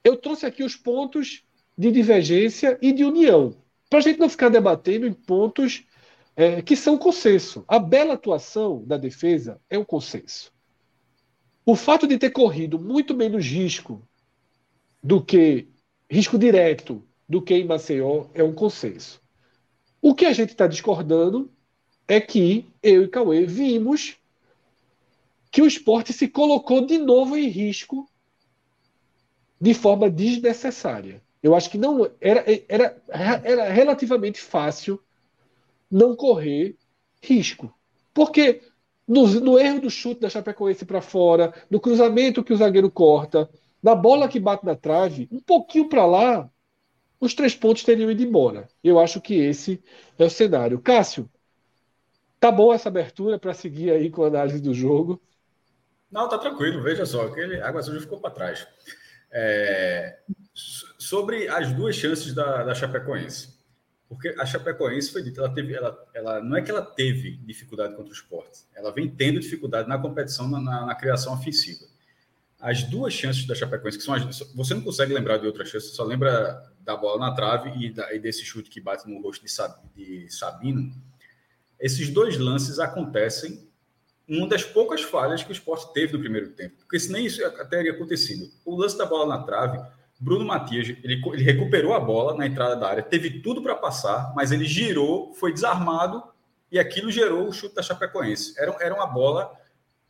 eu 0.04 0.18
trouxe 0.18 0.46
aqui 0.46 0.64
os 0.64 0.76
pontos 0.76 1.44
de 1.78 1.92
divergência 1.92 2.78
e 2.82 2.92
de 2.92 3.04
união, 3.04 3.56
para 3.90 4.00
a 4.00 4.02
gente 4.02 4.20
não 4.20 4.30
ficar 4.30 4.50
debatendo 4.50 5.08
em 5.08 5.14
pontos 5.14 5.86
é, 6.36 6.62
que 6.62 6.76
são 6.76 6.98
consenso. 6.98 7.64
A 7.68 7.80
bela 7.80 8.14
atuação 8.14 8.84
da 8.86 8.98
defesa 8.98 9.60
é 9.70 9.78
um 9.78 9.86
consenso. 9.86 10.52
O 11.66 11.76
fato 11.76 12.08
de 12.08 12.18
ter 12.18 12.32
corrido 12.32 12.80
muito 12.80 13.16
menos 13.16 13.46
risco 13.46 14.02
do 15.04 15.24
que 15.24 15.68
risco 16.10 16.38
direto 16.38 17.04
do 17.28 17.42
que 17.42 17.54
em 17.54 17.66
Maceió 17.66 18.28
é 18.34 18.44
um 18.44 18.54
consenso. 18.54 19.22
O 20.02 20.16
que 20.16 20.26
a 20.26 20.34
gente 20.34 20.50
está 20.50 20.68
discordando 20.68 21.52
é 22.08 22.20
que 22.20 22.66
eu 22.82 23.04
e 23.04 23.08
Cauê 23.08 23.46
vimos 23.46 24.18
que 25.52 25.62
o 25.62 25.68
esporte 25.68 26.12
se 26.12 26.28
colocou 26.28 26.86
de 26.86 26.98
novo 26.98 27.38
em 27.38 27.48
risco 27.48 28.10
de 29.60 29.74
forma 29.74 30.10
desnecessária. 30.10 31.22
Eu 31.44 31.56
acho 31.56 31.70
que 31.70 31.78
não 31.78 32.10
era, 32.20 32.44
era, 32.68 33.04
era 33.08 33.70
relativamente 33.70 34.40
fácil 34.40 35.00
não 35.90 36.16
correr 36.16 36.76
risco. 37.22 37.74
Porque 38.14 38.62
no, 39.12 39.60
erro 39.60 39.82
do 39.82 39.90
chute 39.90 40.22
da 40.22 40.30
Chapecoense 40.30 40.86
para 40.86 41.02
fora, 41.02 41.54
no 41.70 41.82
cruzamento 41.82 42.44
que 42.44 42.54
o 42.54 42.56
zagueiro 42.56 42.90
corta, 42.90 43.50
na 43.84 43.94
bola 43.94 44.30
que 44.30 44.40
bate 44.40 44.66
na 44.66 44.76
trave, 44.76 45.28
um 45.30 45.42
pouquinho 45.42 45.90
para 45.90 46.06
lá, 46.06 46.50
os 47.20 47.34
três 47.34 47.54
pontos 47.54 47.84
teriam 47.84 48.10
ido 48.10 48.24
embora. 48.24 48.70
Eu 48.82 49.00
acho 49.00 49.20
que 49.20 49.36
esse 49.36 49.84
é 50.18 50.24
o 50.24 50.30
cenário. 50.30 50.80
Cássio, 50.80 51.30
tá 52.40 52.50
bom 52.50 52.74
essa 52.74 52.88
abertura 52.88 53.38
para 53.38 53.54
seguir 53.54 53.92
aí 53.92 54.10
com 54.10 54.24
a 54.24 54.28
análise 54.28 54.62
do 54.62 54.74
jogo? 54.74 55.22
Não, 56.10 56.30
tá 56.30 56.38
tranquilo. 56.38 56.82
Veja 56.82 57.06
só, 57.06 57.26
aquele 57.26 57.62
Água 57.62 57.84
Suja 57.84 58.00
ficou 58.00 58.20
para 58.20 58.32
trás. 58.32 58.66
É, 59.30 60.20
sobre 60.98 61.50
as 61.50 61.74
duas 61.74 61.96
chances 61.96 62.34
da, 62.34 62.64
da 62.64 62.74
Chapecoense. 62.74 63.61
Porque 64.12 64.36
a 64.38 64.46
Chapecoense 64.46 65.10
foi 65.10 65.24
dita, 65.24 65.40
ela 65.40 65.54
teve, 65.54 65.74
ela, 65.74 65.98
ela, 66.14 66.44
não 66.44 66.58
é 66.58 66.62
que 66.62 66.70
ela 66.70 66.82
teve 66.82 67.38
dificuldade 67.46 67.96
contra 67.96 68.12
o 68.12 68.14
esporte, 68.14 68.66
ela 68.76 68.92
vem 68.92 69.10
tendo 69.10 69.40
dificuldade 69.40 69.88
na 69.88 69.98
competição, 69.98 70.50
na, 70.50 70.60
na, 70.60 70.86
na 70.88 70.96
criação 70.96 71.34
ofensiva. 71.34 71.86
As 72.60 72.84
duas 72.84 73.14
chances 73.14 73.48
da 73.48 73.56
Chapecoense, 73.56 73.98
que 73.98 74.04
são 74.04 74.14
as, 74.14 74.38
você 74.54 74.74
não 74.74 74.82
consegue 74.82 75.14
lembrar 75.14 75.38
de 75.38 75.48
outras 75.48 75.70
chances, 75.70 75.96
só 75.96 76.04
lembra 76.04 76.62
da 76.82 76.98
bola 76.98 77.26
na 77.26 77.34
trave 77.34 77.72
e, 77.86 77.90
da, 77.90 78.14
e 78.14 78.20
desse 78.20 78.44
chute 78.44 78.70
que 78.70 78.82
bate 78.82 79.10
no 79.10 79.22
rosto 79.22 79.46
de, 79.46 80.26
de 80.26 80.30
Sabino. 80.30 80.94
Esses 81.80 82.10
dois 82.10 82.38
lances 82.38 82.80
acontecem 82.80 83.66
uma 84.28 84.46
das 84.46 84.66
poucas 84.66 85.02
falhas 85.02 85.42
que 85.42 85.52
o 85.52 85.54
esporte 85.54 85.94
teve 85.94 86.12
no 86.12 86.20
primeiro 86.20 86.50
tempo. 86.50 86.76
Porque 86.80 87.00
se 87.00 87.10
nem 87.10 87.26
isso 87.26 87.42
teria 87.70 87.94
acontecido. 87.94 88.52
O 88.66 88.76
lance 88.76 88.98
da 88.98 89.06
bola 89.06 89.38
na 89.38 89.44
trave, 89.44 89.80
Bruno 90.22 90.46
Matias, 90.46 90.90
ele, 91.04 91.20
ele 91.34 91.44
recuperou 91.44 91.96
a 91.96 92.00
bola 92.00 92.38
na 92.38 92.46
entrada 92.46 92.76
da 92.76 92.88
área, 92.88 93.02
teve 93.02 93.42
tudo 93.42 93.60
para 93.60 93.74
passar, 93.74 94.32
mas 94.36 94.52
ele 94.52 94.66
girou, 94.66 95.34
foi 95.34 95.52
desarmado 95.52 96.24
e 96.72 96.78
aquilo 96.78 97.10
gerou 97.10 97.48
o 97.48 97.52
chute 97.52 97.74
da 97.74 97.82
Chapecoense. 97.82 98.54
Era, 98.56 98.76
era 98.80 98.94
uma 98.94 99.08
bola 99.08 99.52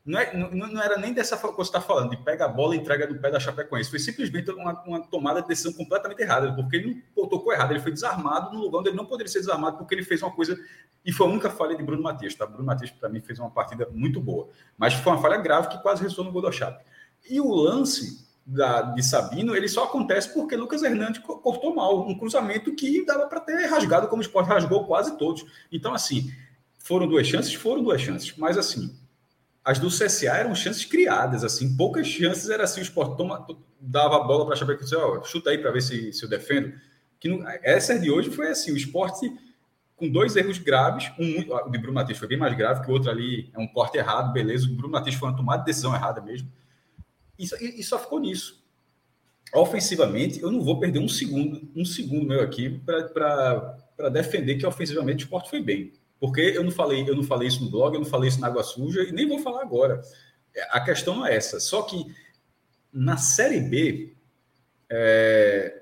não, 0.04 0.20
é, 0.20 0.36
não, 0.36 0.50
não, 0.50 0.82
era 0.82 0.98
nem 0.98 1.14
dessa 1.14 1.38
coisa 1.38 1.56
que 1.56 1.58
você 1.58 1.70
está 1.70 1.80
falando, 1.80 2.10
de 2.10 2.18
pega 2.18 2.46
a 2.46 2.48
bola 2.48 2.76
e 2.76 2.80
entrega 2.80 3.08
no 3.08 3.20
pé 3.20 3.30
da 3.30 3.40
Chapecoense. 3.40 3.90
Foi 3.90 4.00
simplesmente 4.00 4.50
uma, 4.52 4.82
uma, 4.84 5.00
tomada 5.00 5.42
de 5.42 5.48
decisão 5.48 5.72
completamente 5.74 6.22
errada, 6.22 6.54
porque 6.56 6.76
ele 6.76 7.04
não 7.16 7.28
tocou 7.28 7.54
errado, 7.54 7.72
ele 7.72 7.80
foi 7.80 7.92
desarmado 7.92 8.54
no 8.54 8.64
lugar 8.64 8.80
onde 8.80 8.90
ele 8.90 8.98
não 8.98 9.06
poderia 9.06 9.32
ser 9.32 9.40
desarmado, 9.40 9.78
porque 9.78 9.94
ele 9.94 10.04
fez 10.04 10.22
uma 10.24 10.32
coisa. 10.32 10.58
E 11.06 11.14
foi 11.14 11.28
a 11.28 11.30
única 11.30 11.50
falha 11.52 11.78
de 11.78 11.84
Bruno 11.84 12.02
Matias, 12.02 12.34
tá? 12.34 12.48
Bruno 12.48 12.66
Matias, 12.66 12.90
para 12.90 13.10
mim, 13.10 13.22
fez 13.22 13.38
uma 13.38 13.52
partida 13.52 13.88
muito 13.92 14.20
boa. 14.20 14.50
Mas 14.76 14.96
foi 14.96 15.14
uma 15.14 15.22
falha 15.22 15.38
grave 15.38 15.70
que 15.70 15.82
quase 15.82 16.02
resultou 16.02 16.26
no 16.26 16.32
gol 16.32 16.42
da 16.42 16.52
Chape. 16.52 16.84
E 17.30 17.40
o 17.40 17.54
lance 17.54 18.28
da, 18.46 18.82
de 18.82 19.04
Sabino, 19.04 19.56
ele 19.56 19.68
só 19.68 19.86
acontece 19.86 20.34
porque 20.34 20.56
Lucas 20.56 20.84
Hernandes 20.84 21.22
cortou 21.22 21.76
mal. 21.76 22.08
Um 22.08 22.18
cruzamento 22.18 22.74
que 22.74 23.06
dava 23.06 23.28
para 23.28 23.40
ter 23.40 23.66
rasgado, 23.66 24.08
como 24.08 24.22
o 24.22 24.26
Sport 24.26 24.48
rasgou 24.48 24.86
quase 24.86 25.18
todos. 25.18 25.46
Então, 25.72 25.94
assim, 25.94 26.32
foram 26.80 27.08
duas 27.08 27.28
chances? 27.28 27.54
Foram 27.54 27.84
duas 27.84 28.02
chances. 28.02 28.36
Mas, 28.38 28.58
assim, 28.58 28.96
as 29.64 29.80
do 29.80 29.90
CSA 29.90 30.38
eram 30.38 30.56
chances 30.56 30.86
criadas, 30.86 31.44
assim, 31.44 31.76
poucas 31.76 32.08
chances 32.08 32.50
era 32.50 32.64
assim, 32.64 32.82
o 32.82 32.84
Sport 32.84 33.16
toma, 33.16 33.46
dava 33.80 34.18
a 34.18 34.24
bola 34.24 34.46
para 34.46 34.56
a 34.56 34.58
Chapecoense, 34.58 34.96
ó, 34.96 35.22
chuta 35.24 35.52
aí 35.52 35.58
para 35.58 35.72
ver 35.72 35.82
se, 35.82 36.12
se 36.12 36.24
eu 36.24 36.30
defendo. 36.30 36.74
Que 37.20 37.30
não, 37.30 37.48
essa 37.62 37.98
de 38.00 38.10
hoje 38.10 38.32
foi 38.32 38.50
assim, 38.50 38.72
o 38.72 38.78
esporte 38.78 39.32
com 39.96 40.10
dois 40.10 40.36
erros 40.36 40.58
graves, 40.58 41.12
um, 41.20 41.42
o 41.42 41.70
de 41.70 41.78
Bruno 41.78 41.94
Matias 41.94 42.18
foi 42.18 42.28
bem 42.28 42.38
mais 42.38 42.58
grave, 42.58 42.82
que 42.82 42.90
o 42.90 42.94
outro 42.94 43.12
ali 43.12 43.52
é 43.54 43.60
um 43.60 43.68
corte 43.68 44.00
errado, 44.00 44.34
beleza, 44.34 44.66
o 44.66 44.74
Bruno 44.74 44.92
Matias 44.92 45.14
foi 45.14 45.30
uma 45.30 45.38
tomada 45.38 45.60
de 45.60 45.66
decisão 45.66 45.94
errada 45.94 46.20
mesmo, 46.20 46.52
e, 47.42 47.80
e, 47.80 47.84
só 47.84 47.98
ficou 47.98 48.20
nisso. 48.20 48.64
Ofensivamente, 49.54 50.42
eu 50.42 50.52
não 50.52 50.62
vou 50.62 50.80
perder 50.80 51.00
um 51.00 51.08
segundo, 51.08 51.70
um 51.76 51.84
segundo 51.84 52.28
meu 52.28 52.42
aqui 52.42 52.80
para 52.80 54.10
defender 54.10 54.56
que 54.56 54.66
ofensivamente 54.66 55.24
o 55.24 55.26
esporte 55.26 55.50
foi 55.50 55.62
bem. 55.62 55.94
Porque 56.20 56.42
eu 56.42 56.64
não 56.64 56.72
falei, 56.72 57.08
eu 57.08 57.16
não 57.16 57.24
falei 57.24 57.48
isso 57.48 57.64
no 57.64 57.72
blog, 57.72 57.96
eu 57.96 58.02
não 58.02 58.08
falei 58.08 58.30
isso 58.30 58.40
na 58.40 58.48
Água 58.48 58.64
Suja 58.64 59.02
e 59.02 59.12
nem 59.12 59.28
vou 59.28 59.40
falar 59.40 59.62
agora. 59.62 60.02
A 60.70 60.80
questão 60.82 61.26
é 61.26 61.36
essa. 61.36 61.60
Só 61.60 61.82
que 61.82 62.06
na 62.94 63.18
Série 63.18 63.60
B, 63.60 64.14
é... 64.90 65.82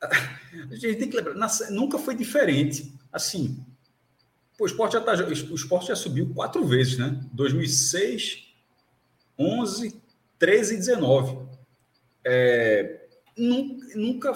a 0.02 0.74
gente 0.74 0.96
tem 0.96 1.08
que 1.08 1.16
lembrar, 1.16 1.34
na... 1.34 1.48
nunca 1.70 1.98
foi 1.98 2.14
diferente. 2.16 2.92
Assim, 3.12 3.64
o 4.58 4.66
esporte 4.66 4.94
já, 4.94 5.00
tá, 5.00 5.12
o 5.12 5.54
esporte 5.54 5.86
já 5.86 5.96
subiu 5.96 6.32
quatro 6.34 6.64
vezes, 6.66 6.98
né? 6.98 7.20
2006, 7.32 8.48
11, 9.38 10.02
13 10.38 10.74
e 10.74 10.76
19. 10.78 11.38
É... 12.24 13.06
Nunca 13.94 14.32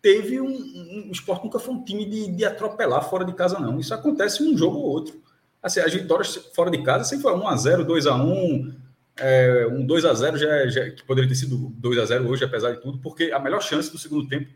teve 0.00 0.40
um, 0.40 0.46
um, 0.46 1.08
O 1.08 1.12
esporte 1.12 1.44
nunca 1.44 1.58
foi 1.58 1.74
um 1.74 1.84
time 1.84 2.04
de, 2.04 2.30
de 2.32 2.44
atropelar 2.44 3.08
fora 3.08 3.24
de 3.24 3.34
casa, 3.34 3.58
não. 3.58 3.78
Isso 3.78 3.92
acontece 3.92 4.42
um 4.42 4.56
jogo 4.56 4.78
ou 4.78 4.84
outro. 4.84 5.20
Assim, 5.62 5.80
as 5.80 5.92
vitórias 5.92 6.36
fora 6.54 6.70
de 6.70 6.82
casa 6.82 7.04
sempre 7.04 7.24
foi 7.24 7.32
1x0, 7.32 7.84
2x1, 7.84 8.74
é, 9.18 9.66
um 9.66 9.84
2 9.84 10.04
a 10.04 10.14
0 10.14 10.36
já, 10.36 10.66
já, 10.68 10.90
que 10.90 11.02
poderia 11.04 11.28
ter 11.28 11.34
sido 11.34 11.56
2 11.56 11.98
a 11.98 12.04
0 12.04 12.28
hoje, 12.28 12.44
apesar 12.44 12.72
de 12.72 12.80
tudo, 12.80 12.98
porque 12.98 13.32
a 13.32 13.38
melhor 13.38 13.62
chance 13.62 13.90
do 13.90 13.98
segundo 13.98 14.28
tempo, 14.28 14.48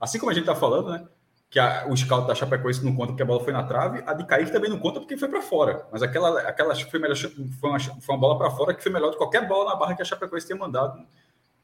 assim 0.00 0.18
como 0.18 0.30
a 0.30 0.34
gente 0.34 0.44
está 0.44 0.54
falando, 0.54 0.90
né? 0.90 1.04
Que 1.52 1.60
a, 1.60 1.86
o 1.86 1.94
scout 1.94 2.26
da 2.26 2.34
Chapecoense 2.34 2.82
não 2.82 2.96
conta 2.96 3.08
porque 3.08 3.22
a 3.22 3.26
bola 3.26 3.44
foi 3.44 3.52
na 3.52 3.62
trave, 3.62 4.02
a 4.06 4.14
de 4.14 4.24
Kaique 4.24 4.50
também 4.50 4.70
não 4.70 4.78
conta 4.78 4.98
porque 4.98 5.18
foi 5.18 5.28
para 5.28 5.42
fora. 5.42 5.86
Mas 5.92 6.02
aquela, 6.02 6.40
aquela 6.40 6.74
foi, 6.74 6.98
melhor, 6.98 7.14
foi, 7.14 7.70
uma, 7.70 7.78
foi 7.78 8.14
uma 8.14 8.18
bola 8.18 8.38
para 8.38 8.50
fora 8.50 8.74
que 8.74 8.82
foi 8.82 8.90
melhor 8.90 9.08
do 9.08 9.12
que 9.12 9.18
qualquer 9.18 9.46
bola 9.46 9.70
na 9.70 9.76
barra 9.76 9.94
que 9.94 10.00
a 10.02 10.04
Chapecoense 10.04 10.46
tinha 10.46 10.58
mandado 10.58 11.06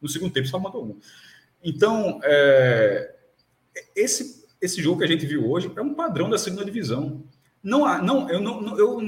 no 0.00 0.08
segundo 0.08 0.32
tempo, 0.32 0.46
só 0.46 0.58
mandou 0.58 0.84
um. 0.84 1.00
Então, 1.64 2.20
é, 2.22 3.14
esse, 3.96 4.46
esse 4.60 4.82
jogo 4.82 4.98
que 4.98 5.04
a 5.04 5.08
gente 5.08 5.26
viu 5.26 5.50
hoje 5.50 5.72
é 5.74 5.80
um 5.80 5.94
padrão 5.94 6.28
da 6.28 6.38
segunda 6.38 6.64
divisão. 6.64 7.22
Não 7.62 7.84
há, 7.84 8.00
não, 8.00 8.28
eu 8.30 8.40
não, 8.40 8.78
eu, 8.78 9.00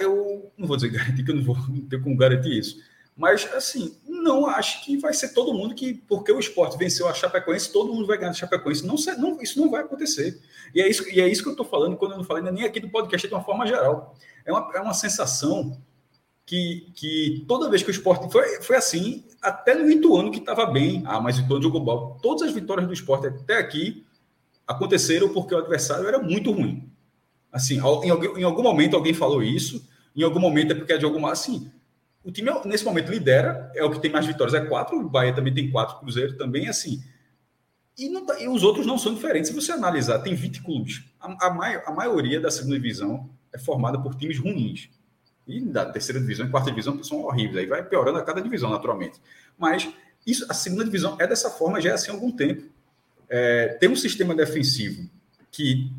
eu 0.00 0.52
não 0.56 0.66
vou 0.66 0.76
dizer 0.76 0.90
garantir 0.92 1.24
que 1.24 1.30
eu 1.30 1.36
não 1.36 1.44
vou 1.44 1.56
ter 1.88 2.02
como 2.02 2.16
garantir 2.16 2.58
isso, 2.58 2.82
mas 3.16 3.48
assim, 3.54 3.96
não 4.24 4.46
acho 4.46 4.82
que 4.82 4.96
vai 4.96 5.12
ser 5.12 5.34
todo 5.34 5.52
mundo 5.52 5.74
que, 5.74 5.94
porque 5.94 6.32
o 6.32 6.40
esporte 6.40 6.78
venceu 6.78 7.06
a 7.06 7.14
Chapecoense, 7.14 7.70
todo 7.70 7.92
mundo 7.92 8.06
vai 8.06 8.16
ganhar 8.16 8.30
a 8.30 8.34
Chapecoense. 8.34 8.84
Não, 8.84 8.96
não, 9.18 9.40
isso 9.40 9.60
não 9.60 9.70
vai 9.70 9.82
acontecer. 9.82 10.40
E 10.74 10.80
é 10.80 10.88
isso, 10.88 11.08
e 11.08 11.20
é 11.20 11.28
isso 11.28 11.42
que 11.42 11.48
eu 11.48 11.52
estou 11.52 11.66
falando 11.66 11.96
quando 11.96 12.12
eu 12.12 12.18
não 12.18 12.24
falei 12.24 12.42
nem 12.42 12.64
aqui 12.64 12.80
do 12.80 12.88
podcast 12.88 13.28
de 13.28 13.34
uma 13.34 13.44
forma 13.44 13.66
geral. 13.66 14.16
É 14.44 14.50
uma, 14.50 14.70
é 14.74 14.80
uma 14.80 14.94
sensação 14.94 15.78
que, 16.46 16.90
que 16.94 17.44
toda 17.46 17.70
vez 17.70 17.82
que 17.82 17.90
o 17.90 17.92
esporte 17.92 18.30
foi, 18.32 18.62
foi 18.62 18.76
assim, 18.76 19.24
até 19.40 19.74
no 19.74 19.90
Ituano 19.90 20.30
que 20.30 20.38
estava 20.38 20.66
bem, 20.66 21.02
ah, 21.06 21.20
mas 21.20 21.38
o 21.38 21.42
Ituano 21.42 21.62
jogou 21.62 21.80
bola. 21.80 22.16
Todas 22.22 22.42
as 22.42 22.52
vitórias 22.52 22.86
do 22.86 22.92
esporte 22.92 23.26
até 23.26 23.58
aqui 23.58 24.04
aconteceram 24.66 25.28
porque 25.28 25.54
o 25.54 25.58
adversário 25.58 26.08
era 26.08 26.18
muito 26.18 26.50
ruim. 26.50 26.90
Assim, 27.52 27.74
em, 27.76 28.40
em 28.40 28.42
algum 28.42 28.62
momento 28.62 28.96
alguém 28.96 29.14
falou 29.14 29.42
isso, 29.42 29.86
em 30.16 30.22
algum 30.22 30.40
momento 30.40 30.72
é 30.72 30.74
porque 30.74 30.92
é 30.92 30.98
de 30.98 31.04
alguma. 31.04 31.30
Assim, 31.30 31.70
o 32.24 32.32
time 32.32 32.50
nesse 32.64 32.84
momento 32.84 33.10
lidera, 33.10 33.70
é 33.74 33.84
o 33.84 33.90
que 33.90 34.00
tem 34.00 34.10
mais 34.10 34.24
vitórias, 34.24 34.54
é 34.54 34.64
quatro, 34.64 34.98
o 34.98 35.08
Bahia 35.08 35.34
também 35.34 35.52
tem 35.52 35.70
quatro, 35.70 35.98
Cruzeiro 35.98 36.36
também, 36.36 36.68
assim. 36.68 37.02
E, 37.98 38.08
não, 38.08 38.24
tá, 38.24 38.40
e 38.40 38.48
os 38.48 38.62
outros 38.62 38.86
não 38.86 38.98
são 38.98 39.14
diferentes. 39.14 39.50
Se 39.50 39.54
você 39.54 39.70
analisar, 39.70 40.18
tem 40.20 40.34
20 40.34 40.62
clubes. 40.62 41.04
A, 41.20 41.46
a, 41.46 41.50
mai, 41.50 41.82
a 41.84 41.92
maioria 41.92 42.40
da 42.40 42.50
segunda 42.50 42.76
divisão 42.76 43.30
é 43.52 43.58
formada 43.58 44.00
por 44.00 44.14
times 44.14 44.38
ruins. 44.38 44.88
E 45.46 45.60
da 45.60 45.84
terceira 45.84 46.18
divisão 46.18 46.46
e 46.46 46.50
quarta 46.50 46.70
divisão 46.70 47.00
são 47.04 47.22
horríveis. 47.22 47.58
Aí 47.58 47.66
vai 47.66 47.84
piorando 47.84 48.18
a 48.18 48.22
cada 48.22 48.40
divisão, 48.40 48.70
naturalmente. 48.70 49.20
Mas 49.56 49.88
isso, 50.26 50.46
a 50.48 50.54
segunda 50.54 50.84
divisão 50.84 51.16
é 51.20 51.26
dessa 51.26 51.50
forma 51.50 51.80
já 51.80 51.90
é 51.90 51.92
assim 51.92 52.10
há 52.10 52.14
algum 52.14 52.32
tempo. 52.32 52.64
É, 53.28 53.68
tem 53.78 53.88
um 53.88 53.96
sistema 53.96 54.34
defensivo 54.34 55.08
que 55.52 55.90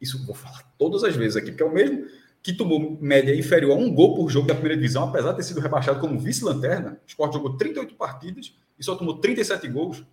isso 0.00 0.24
vou 0.26 0.34
falar 0.34 0.62
todas 0.78 1.02
as 1.02 1.16
vezes 1.16 1.36
aqui, 1.36 1.50
porque 1.50 1.62
é 1.62 1.66
o 1.66 1.72
mesmo 1.72 2.06
que 2.42 2.52
tomou 2.52 2.98
média 3.00 3.34
inferior 3.34 3.78
a 3.78 3.80
um 3.80 3.94
gol 3.94 4.16
por 4.16 4.28
jogo 4.28 4.48
da 4.48 4.54
primeira 4.54 4.76
divisão, 4.76 5.04
apesar 5.04 5.30
de 5.30 5.36
ter 5.36 5.42
sido 5.44 5.60
rebaixado 5.60 6.00
como 6.00 6.18
vice-lanterna. 6.18 7.00
O 7.06 7.06
Sport 7.06 7.34
jogou 7.34 7.56
38 7.56 7.94
partidas 7.94 8.52
e 8.78 8.84
só 8.84 8.96
tomou 8.96 9.18
37 9.18 9.68
gols. 9.68 10.04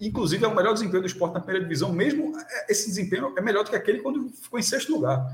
Inclusive, 0.00 0.44
é 0.44 0.48
o 0.48 0.54
melhor 0.54 0.74
desempenho 0.74 1.00
do 1.00 1.06
esporte 1.06 1.32
na 1.32 1.40
primeira 1.40 1.64
divisão, 1.64 1.92
mesmo 1.92 2.38
é, 2.38 2.72
esse 2.72 2.88
desempenho 2.88 3.32
é 3.36 3.40
melhor 3.40 3.64
do 3.64 3.70
que 3.70 3.76
aquele 3.76 4.00
quando 4.00 4.28
ficou 4.30 4.58
em 4.58 4.62
sexto 4.62 4.92
lugar. 4.92 5.24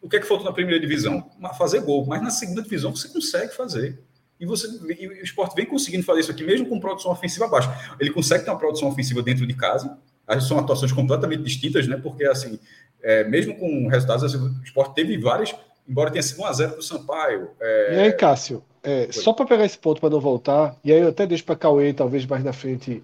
O 0.00 0.08
que 0.08 0.16
é 0.16 0.20
que 0.20 0.26
faltou 0.26 0.46
na 0.46 0.52
primeira 0.52 0.78
divisão? 0.78 1.28
Fazer 1.58 1.80
gol, 1.80 2.06
mas 2.06 2.22
na 2.22 2.30
segunda 2.30 2.62
divisão 2.62 2.94
você 2.94 3.08
consegue 3.08 3.54
fazer. 3.54 3.98
E, 4.38 4.46
você, 4.46 4.66
e 4.98 5.08
o 5.08 5.22
esporte 5.22 5.54
vem 5.54 5.64
conseguindo 5.64 6.04
fazer 6.04 6.20
isso 6.20 6.30
aqui, 6.30 6.44
mesmo 6.44 6.68
com 6.68 6.78
produção 6.78 7.10
ofensiva 7.10 7.48
baixa. 7.48 7.96
Ele 7.98 8.10
consegue 8.10 8.44
ter 8.44 8.50
uma 8.50 8.58
produção 8.58 8.88
ofensiva 8.88 9.22
dentro 9.22 9.46
de 9.46 9.54
casa, 9.54 9.96
são 10.40 10.58
atuações 10.58 10.92
completamente 10.92 11.42
distintas, 11.42 11.86
né? 11.86 11.96
Porque 11.96 12.24
assim, 12.24 12.58
é, 13.02 13.24
mesmo 13.24 13.54
com 13.56 13.88
resultados, 13.88 14.24
assim, 14.24 14.38
o 14.38 14.62
esporte 14.62 14.94
teve 14.94 15.18
vários, 15.18 15.54
embora 15.88 16.10
tenha 16.10 16.22
sido 16.22 16.42
1x0 16.42 16.70
para 16.70 16.78
o 16.78 16.82
Sampaio. 16.82 17.50
É... 17.60 17.94
E 17.94 18.00
aí, 18.00 18.12
Cássio, 18.12 18.62
é, 18.82 19.08
só 19.10 19.32
para 19.32 19.46
pegar 19.46 19.64
esse 19.64 19.78
ponto 19.78 20.00
para 20.00 20.10
não 20.10 20.20
voltar, 20.20 20.76
e 20.84 20.92
aí 20.92 21.00
eu 21.00 21.08
até 21.08 21.26
deixo 21.26 21.44
para 21.44 21.56
Cauê, 21.56 21.92
talvez 21.92 22.26
mais 22.26 22.44
na 22.44 22.52
frente, 22.52 23.02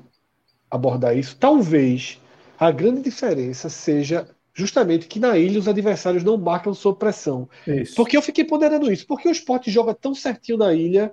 abordar 0.71 1.17
isso. 1.17 1.37
Talvez 1.37 2.21
a 2.59 2.71
grande 2.71 3.03
diferença 3.03 3.69
seja 3.69 4.29
justamente 4.53 5.07
que 5.07 5.21
na 5.21 5.39
ilha 5.39 5.61
os 5.61 5.69
adversários 5.69 6.25
não 6.25 6.37
marcam 6.37 6.75
sob 6.75 6.99
pressão. 6.99 7.49
Isso. 7.67 7.95
Porque 7.95 8.17
eu 8.17 8.23
fiquei 8.23 8.45
ponderando 8.45 8.91
isso. 8.91 9.07
Porque 9.07 9.29
o 9.29 9.31
esporte 9.31 9.71
joga 9.71 9.95
tão 9.95 10.13
certinho 10.15 10.59
na 10.59 10.75
ilha 10.75 11.13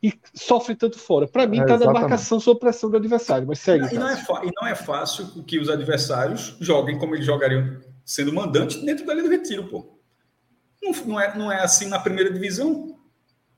e 0.00 0.12
sofre 0.32 0.76
tanto 0.76 0.96
fora. 0.96 1.26
Para 1.26 1.44
mim, 1.46 1.60
está 1.60 1.74
é, 1.74 1.78
na 1.78 1.92
marcação 1.92 2.38
sob 2.38 2.60
pressão 2.60 2.88
do 2.88 2.96
adversário. 2.96 3.48
Mas 3.48 3.58
segue. 3.58 3.92
E 3.92 3.98
não, 3.98 4.08
é 4.08 4.14
e 4.44 4.50
não 4.60 4.68
é 4.68 4.76
fácil 4.76 5.26
que 5.44 5.58
os 5.58 5.68
adversários 5.68 6.56
joguem 6.60 6.96
como 6.96 7.16
eles 7.16 7.26
jogariam 7.26 7.80
sendo 8.04 8.32
mandante 8.32 8.84
dentro 8.84 9.06
da 9.06 9.14
linha 9.14 9.24
do 9.24 9.30
retiro, 9.30 9.68
pô. 9.68 9.98
Não, 10.82 10.92
não, 11.06 11.20
é, 11.20 11.36
não 11.36 11.52
é 11.52 11.62
assim 11.62 11.88
na 11.88 11.98
primeira 11.98 12.32
divisão. 12.32 12.98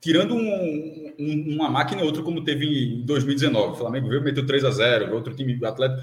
Tirando 0.00 0.34
um, 0.34 1.14
um, 1.18 1.54
uma 1.54 1.68
máquina 1.68 2.02
e 2.02 2.04
outra, 2.04 2.22
como 2.22 2.44
teve 2.44 2.94
em 2.94 3.04
2019. 3.04 3.72
O 3.72 3.74
Flamengo 3.74 4.08
veio, 4.08 4.22
meteu 4.22 4.46
3 4.46 4.64
a 4.64 4.70
0 4.70 5.14
outro 5.14 5.34
time, 5.34 5.58
Atlético 5.64 6.02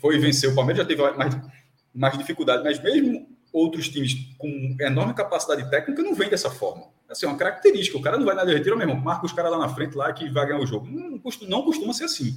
foi 0.00 0.18
vencer. 0.18 0.50
O 0.50 0.54
Palmeiras 0.54 0.82
já 0.82 0.84
teve 0.86 1.02
mais, 1.12 1.36
mais 1.94 2.18
dificuldade, 2.18 2.62
mas 2.62 2.82
mesmo 2.82 3.28
outros 3.52 3.88
times 3.88 4.14
com 4.38 4.76
enorme 4.80 5.12
capacidade 5.12 5.68
técnica 5.70 6.02
não 6.02 6.14
vêm 6.14 6.28
dessa 6.28 6.50
forma. 6.50 6.86
Assim, 7.08 7.26
é 7.26 7.28
uma 7.28 7.36
característica. 7.36 7.98
O 7.98 8.02
cara 8.02 8.16
não 8.16 8.24
vai 8.24 8.34
na 8.34 8.44
retiro 8.44 8.76
mesmo, 8.76 8.94
marca 8.96 9.26
os 9.26 9.32
caras 9.32 9.50
lá 9.50 9.58
na 9.58 9.68
frente 9.68 9.96
lá 9.96 10.12
que 10.12 10.28
vai 10.30 10.46
ganhar 10.46 10.60
o 10.60 10.66
jogo. 10.66 10.86
Não, 10.86 11.18
costuma, 11.18 11.50
não 11.50 11.62
costuma 11.62 11.92
ser 11.92 12.04
assim. 12.04 12.34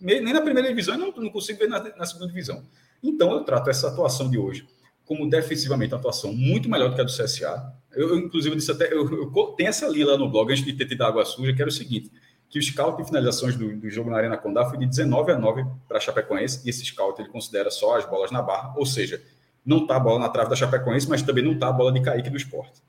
Nem 0.00 0.22
na 0.22 0.40
primeira 0.40 0.68
divisão, 0.68 0.96
não, 0.98 1.12
não 1.12 1.30
consigo 1.30 1.58
ver 1.58 1.68
na, 1.68 1.80
na 1.96 2.06
segunda 2.06 2.26
divisão. 2.26 2.64
Então, 3.04 3.32
eu 3.32 3.44
trato 3.44 3.68
essa 3.68 3.88
atuação 3.88 4.30
de 4.30 4.38
hoje 4.38 4.66
como 5.04 5.28
defensivamente 5.28 5.92
uma 5.92 5.98
atuação 5.98 6.32
muito 6.32 6.68
melhor 6.68 6.88
do 6.88 6.94
que 6.94 7.00
a 7.02 7.04
do 7.04 7.12
CSA. 7.12 7.74
Eu, 7.92 8.08
eu 8.08 8.18
inclusive, 8.18 8.56
disse 8.56 8.70
até, 8.70 8.92
eu, 8.92 9.06
eu, 9.06 9.30
tenho 9.56 9.68
essa 9.68 9.86
linha 9.86 10.06
lá 10.06 10.16
no 10.16 10.30
blog, 10.30 10.50
antes 10.50 10.64
de 10.64 10.72
ter 10.72 10.86
tido 10.86 11.02
água 11.02 11.24
suja, 11.24 11.52
que 11.52 11.60
era 11.60 11.68
o 11.68 11.72
seguinte, 11.72 12.10
que 12.48 12.58
o 12.58 12.62
scout 12.62 12.96
de 12.96 13.06
finalizações 13.06 13.54
do, 13.56 13.76
do 13.76 13.90
jogo 13.90 14.10
na 14.10 14.16
Arena 14.16 14.36
Condá 14.36 14.64
foi 14.64 14.78
de 14.78 14.86
19 14.86 15.32
a 15.32 15.38
9 15.38 15.64
para 15.86 15.98
a 15.98 16.00
Chapecoense, 16.00 16.62
e 16.64 16.70
esse 16.70 16.84
scout 16.86 17.20
ele 17.20 17.28
considera 17.28 17.70
só 17.70 17.98
as 17.98 18.06
bolas 18.06 18.30
na 18.30 18.40
barra, 18.40 18.74
ou 18.76 18.86
seja, 18.86 19.22
não 19.64 19.82
está 19.82 19.96
a 19.96 20.00
bola 20.00 20.20
na 20.20 20.28
trave 20.28 20.48
da 20.48 20.56
Chapecoense, 20.56 21.08
mas 21.08 21.22
também 21.22 21.44
não 21.44 21.52
está 21.52 21.68
a 21.68 21.72
bola 21.72 21.92
de 21.92 22.00
Kaique 22.00 22.30
do 22.30 22.36
esporte. 22.36 22.82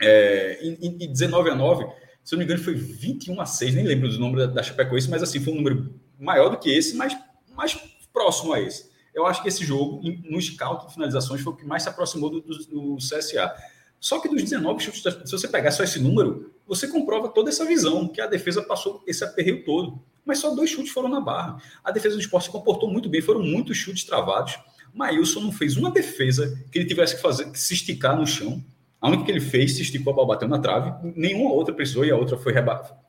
É, 0.00 0.58
e, 0.62 1.04
e 1.04 1.06
19 1.06 1.50
a 1.50 1.54
9, 1.54 1.84
se 2.24 2.34
eu 2.34 2.38
não 2.38 2.38
me 2.38 2.44
engano, 2.44 2.64
foi 2.64 2.74
21 2.74 3.38
a 3.38 3.44
6, 3.44 3.74
nem 3.74 3.84
lembro 3.84 4.08
do 4.08 4.18
número 4.18 4.46
da, 4.46 4.54
da 4.54 4.62
Chapecoense, 4.62 5.10
mas 5.10 5.22
assim, 5.22 5.38
foi 5.38 5.52
um 5.52 5.56
número 5.56 5.94
maior 6.18 6.48
do 6.48 6.58
que 6.58 6.70
esse, 6.70 6.96
mas 6.96 7.14
mais 7.54 7.78
próximo 8.10 8.54
a 8.54 8.60
esse 8.60 8.89
eu 9.14 9.26
acho 9.26 9.42
que 9.42 9.48
esse 9.48 9.64
jogo, 9.64 10.00
no 10.28 10.40
scout 10.40 10.86
de 10.86 10.94
finalizações, 10.94 11.40
foi 11.40 11.52
o 11.52 11.56
que 11.56 11.64
mais 11.64 11.82
se 11.82 11.88
aproximou 11.88 12.30
do, 12.30 12.40
do, 12.40 12.58
do 12.58 12.96
CSA. 12.96 13.52
Só 13.98 14.18
que 14.18 14.28
dos 14.28 14.42
19 14.42 14.82
chutes, 14.82 15.02
se 15.02 15.32
você 15.32 15.48
pegar 15.48 15.70
só 15.72 15.82
esse 15.82 15.98
número, 15.98 16.52
você 16.66 16.88
comprova 16.88 17.28
toda 17.28 17.50
essa 17.50 17.64
visão, 17.64 18.08
que 18.08 18.20
a 18.20 18.26
defesa 18.26 18.62
passou 18.62 19.02
esse 19.06 19.22
aperreio 19.22 19.64
todo. 19.64 20.00
Mas 20.24 20.38
só 20.38 20.54
dois 20.54 20.70
chutes 20.70 20.92
foram 20.92 21.08
na 21.08 21.20
barra. 21.20 21.60
A 21.82 21.90
defesa 21.90 22.14
do 22.14 22.20
esporte 22.20 22.44
se 22.44 22.50
comportou 22.50 22.90
muito 22.90 23.08
bem, 23.08 23.20
foram 23.20 23.42
muitos 23.42 23.76
chutes 23.76 24.04
travados. 24.04 24.58
Maílson 24.94 25.40
não 25.40 25.52
fez 25.52 25.76
uma 25.76 25.90
defesa 25.90 26.58
que 26.70 26.78
ele 26.78 26.86
tivesse 26.86 27.16
que 27.16 27.22
fazer, 27.22 27.50
que 27.50 27.58
se 27.58 27.74
esticar 27.74 28.16
no 28.16 28.26
chão. 28.26 28.64
A 29.00 29.08
única 29.08 29.24
que 29.24 29.30
ele 29.30 29.40
fez, 29.40 29.76
se 29.76 29.82
esticou, 29.82 30.12
a 30.12 30.16
bola 30.16 30.28
bateu 30.28 30.48
na 30.48 30.58
trave. 30.58 30.92
Nenhuma 31.16 31.52
outra 31.52 31.74
precisou 31.74 32.04
e 32.04 32.10
a 32.10 32.16
outra 32.16 32.36
foi 32.36 32.54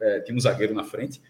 é, 0.02 0.20
tinha 0.22 0.36
um 0.36 0.40
zagueiro 0.40 0.74
na 0.74 0.84
frente 0.84 1.22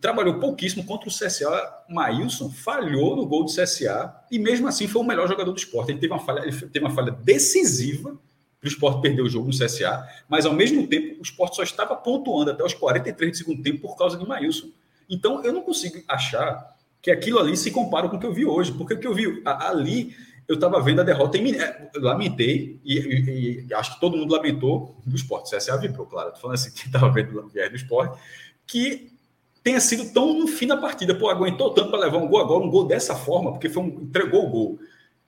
trabalhou 0.00 0.38
pouquíssimo 0.38 0.84
contra 0.84 1.08
o 1.08 1.12
CSA. 1.12 1.84
Maílson 1.88 2.50
falhou 2.50 3.16
no 3.16 3.26
gol 3.26 3.44
do 3.44 3.50
CSA 3.50 4.14
e 4.30 4.38
mesmo 4.38 4.68
assim 4.68 4.86
foi 4.86 5.02
o 5.02 5.04
melhor 5.04 5.28
jogador 5.28 5.52
do 5.52 5.58
esporte. 5.58 5.92
Ele 5.92 5.98
teve 5.98 6.12
uma 6.12 6.20
falha, 6.20 6.42
teve 6.42 6.80
uma 6.80 6.94
falha 6.94 7.12
decisiva 7.12 8.16
para 8.60 8.66
o 8.66 8.68
esporte 8.68 9.02
perder 9.02 9.22
o 9.22 9.28
jogo 9.28 9.46
no 9.46 9.52
CSA, 9.52 10.06
mas 10.28 10.46
ao 10.46 10.52
mesmo 10.52 10.86
tempo 10.86 11.18
o 11.18 11.22
esporte 11.22 11.56
só 11.56 11.62
estava 11.62 11.94
pontuando 11.94 12.50
até 12.50 12.64
os 12.64 12.74
43 12.74 13.30
do 13.30 13.36
segundo 13.36 13.62
tempo 13.62 13.80
por 13.80 13.96
causa 13.96 14.16
de 14.16 14.26
Maílson. 14.26 14.68
Então 15.08 15.44
eu 15.44 15.52
não 15.52 15.62
consigo 15.62 16.02
achar 16.08 16.74
que 17.02 17.10
aquilo 17.10 17.38
ali 17.38 17.56
se 17.56 17.70
compara 17.70 18.08
com 18.08 18.16
o 18.16 18.20
que 18.20 18.26
eu 18.26 18.32
vi 18.32 18.46
hoje, 18.46 18.72
porque 18.72 18.94
o 18.94 18.98
que 18.98 19.06
eu 19.06 19.14
vi 19.14 19.42
ali 19.44 20.16
eu 20.46 20.56
estava 20.56 20.80
vendo 20.80 21.00
a 21.00 21.04
derrota 21.04 21.38
em 21.38 21.54
é, 21.54 21.90
lamentei 21.96 22.78
e, 22.84 22.98
e, 22.98 23.66
e, 23.66 23.74
acho 23.74 23.94
que 23.94 24.00
todo 24.00 24.16
mundo 24.16 24.34
lamentou 24.34 24.94
do 25.04 25.16
esporte. 25.16 25.54
O 25.54 25.56
CSA 25.56 25.78
vibrou, 25.78 26.06
claro. 26.06 26.28
Estou 26.28 26.42
falando 26.42 26.54
assim 26.56 26.70
que 26.74 26.86
estava 26.86 27.10
vendo 27.10 27.38
o 27.38 27.42
do 27.48 27.76
esporte 27.76 28.18
que 28.66 29.13
tenha 29.64 29.80
sido 29.80 30.12
tão 30.12 30.38
no 30.38 30.46
fim 30.46 30.66
da 30.66 30.76
partida. 30.76 31.14
Pô, 31.14 31.30
aguentou 31.30 31.70
tanto 31.72 31.90
para 31.90 32.00
levar 32.00 32.18
um 32.18 32.28
gol 32.28 32.40
agora, 32.40 32.62
um 32.62 32.70
gol 32.70 32.84
dessa 32.86 33.16
forma, 33.16 33.50
porque 33.50 33.70
foi 33.70 33.82
um, 33.82 34.02
entregou 34.02 34.46
o 34.46 34.50
gol. 34.50 34.78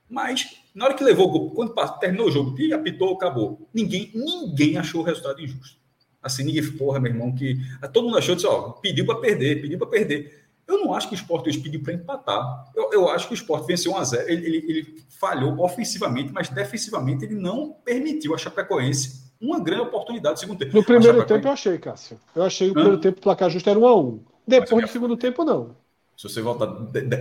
Mas 0.09 0.59
na 0.75 0.85
hora 0.85 0.95
que 0.95 1.03
levou 1.03 1.27
o 1.27 1.31
gol, 1.31 1.51
quando 1.53 1.75
terminou 1.99 2.29
o 2.29 2.31
jogo, 2.31 2.55
e 2.61 2.73
apitou, 2.73 3.15
acabou. 3.15 3.67
Ninguém, 3.73 4.11
ninguém 4.15 4.77
achou 4.77 5.01
o 5.01 5.05
resultado 5.05 5.43
injusto. 5.43 5.79
Assim, 6.23 6.45
ninguém, 6.45 6.71
porra, 6.73 7.01
meu 7.01 7.11
irmão, 7.11 7.35
que. 7.35 7.57
Todo 7.93 8.05
mundo 8.05 8.19
achou, 8.19 8.35
disse, 8.35 8.47
ó, 8.47 8.73
pediu 8.73 9.07
para 9.07 9.17
perder, 9.17 9.63
pediu 9.63 9.79
para 9.79 9.89
perder. 9.89 10.45
Eu 10.69 10.85
não 10.85 10.93
acho 10.93 11.09
que 11.09 11.15
o 11.15 11.17
esporte 11.17 11.49
hoje 11.49 11.61
pediu 11.61 11.83
para 11.83 11.95
empatar. 11.95 12.71
Eu, 12.75 12.91
eu, 12.93 13.09
acho 13.09 13.29
que 13.29 13.35
o 13.35 13.37
esporte 13.37 13.67
venceu 13.67 13.93
1x0. 13.93 14.25
Ele, 14.27 14.47
ele, 14.47 14.57
ele, 14.69 15.07
falhou 15.09 15.59
ofensivamente, 15.61 16.33
mas 16.33 16.49
defensivamente 16.49 17.25
ele 17.25 17.37
não 17.37 17.73
permitiu 17.85 18.35
a 18.35 18.39
Chapecoense 18.39 19.26
uma 19.41 19.61
grande 19.61 19.83
oportunidade 19.83 20.35
no 20.35 20.41
segundo 20.41 20.59
tempo. 20.59 20.77
No 20.77 20.85
primeiro 20.85 21.25
tempo 21.25 21.47
eu 21.47 21.53
achei, 21.53 21.79
Cássio. 21.79 22.19
Eu 22.35 22.43
achei 22.43 22.69
que 22.69 22.73
o 22.73 22.75
primeiro 22.75 22.99
tempo 22.99 23.19
o 23.19 23.23
placar 23.23 23.51
justo 23.51 23.69
era 23.69 23.79
1x1. 23.79 24.19
Depois 24.47 24.87
do 24.87 24.91
segundo 24.91 25.17
tempo, 25.17 25.45
não. 25.45 25.75
Se 26.17 26.31
você 26.31 26.41
voltar 26.41 26.75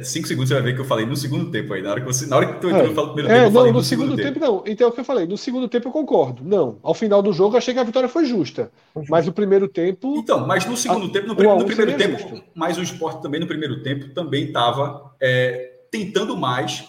5 0.04 0.26
segundos, 0.26 0.48
você 0.48 0.54
vai 0.54 0.64
ver 0.64 0.74
que 0.74 0.80
eu 0.80 0.86
falei 0.86 1.06
no 1.06 1.18
segundo 1.18 1.52
tempo 1.52 1.74
aí. 1.74 1.82
Na 1.82 1.92
hora 1.92 2.00
que, 2.00 2.08
você, 2.08 2.26
na 2.28 2.38
hora 2.38 2.46
que 2.46 2.62
tu 2.62 2.70
entrou 2.70 2.86
é. 2.86 2.94
no 2.94 3.14
primeiro 3.14 3.30
é, 3.30 3.44
tempo, 3.44 3.54
não, 3.54 3.66
no, 3.66 3.74
no 3.74 3.84
segundo, 3.84 4.12
segundo 4.12 4.16
tempo, 4.16 4.40
tempo, 4.40 4.46
não. 4.46 4.64
Então 4.66 4.88
é 4.88 4.90
o 4.90 4.94
que 4.94 5.00
eu 5.02 5.06
falei. 5.06 5.28
No 5.28 5.38
segundo 5.38 5.68
tempo 5.68 5.90
eu 5.90 5.92
concordo. 5.92 6.46
Não. 6.46 6.78
Ao 6.82 6.94
final 6.94 7.22
do 7.22 7.34
jogo, 7.34 7.56
eu 7.56 7.58
achei 7.58 7.74
que 7.74 7.80
a 7.82 7.84
vitória 7.84 8.08
foi 8.08 8.24
justa. 8.24 8.72
Mas 9.10 9.26
no 9.26 9.34
primeiro 9.34 9.68
tempo. 9.68 10.16
Então, 10.18 10.48
mas 10.48 10.66
no 10.66 10.78
segundo 10.78 11.08
a, 11.08 11.10
tempo, 11.10 11.28
no, 11.28 11.34
no 11.34 11.66
primeiro 11.66 11.98
tempo, 11.98 12.18
justo. 12.18 12.42
mas 12.56 12.78
o 12.78 12.82
esporte 12.82 13.22
também 13.22 13.42
no 13.42 13.48
primeiro 13.48 13.84
tempo 13.84 14.14
também 14.14 14.46
estava 14.46 15.14
é, 15.20 15.74
tentando 15.92 16.38
mais 16.38 16.86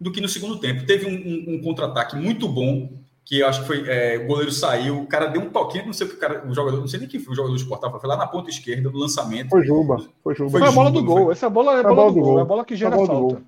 do 0.00 0.10
que 0.10 0.20
no 0.20 0.28
segundo 0.28 0.58
tempo. 0.58 0.84
Teve 0.84 1.06
um, 1.06 1.12
um, 1.12 1.54
um 1.54 1.62
contra-ataque 1.62 2.16
muito 2.16 2.48
bom 2.48 3.01
que 3.24 3.38
eu 3.40 3.46
acho 3.46 3.60
que 3.60 3.66
foi 3.66 3.88
é, 3.88 4.18
o 4.18 4.26
goleiro 4.26 4.50
saiu, 4.50 5.00
o 5.00 5.06
cara 5.06 5.26
deu 5.26 5.40
um 5.40 5.50
toquinho, 5.50 5.86
não 5.86 5.92
sei 5.92 6.06
o 6.06 6.10
que 6.10 6.16
o 6.16 6.18
cara, 6.18 6.46
o 6.46 6.52
jogador, 6.52 6.80
não 6.80 6.88
sei 6.88 7.00
nem 7.00 7.08
quem 7.08 7.20
foi 7.20 7.32
o 7.32 7.36
jogador 7.36 7.54
do 7.54 7.60
Sport, 7.60 8.00
foi 8.00 8.08
lá 8.08 8.16
na 8.16 8.26
ponta 8.26 8.50
esquerda 8.50 8.90
do 8.90 8.98
lançamento. 8.98 9.50
Foi 9.50 9.64
Juba, 9.64 9.98
foi 10.22 10.34
Juba. 10.34 10.50
Foi, 10.50 10.60
foi 10.60 10.68
a 10.68 10.72
bola 10.72 10.90
do 10.90 11.04
gol, 11.04 11.24
foi... 11.24 11.32
essa 11.32 11.48
bola 11.48 11.76
é 11.76 11.80
a 11.80 11.82
bola, 11.82 11.94
bola 11.94 12.12
do, 12.12 12.14
gol, 12.14 12.24
gol, 12.24 12.38
é 12.38 12.42
a 12.42 12.44
bola 12.44 12.64
que 12.64 12.76
gera 12.76 12.96
falta. 12.96 13.42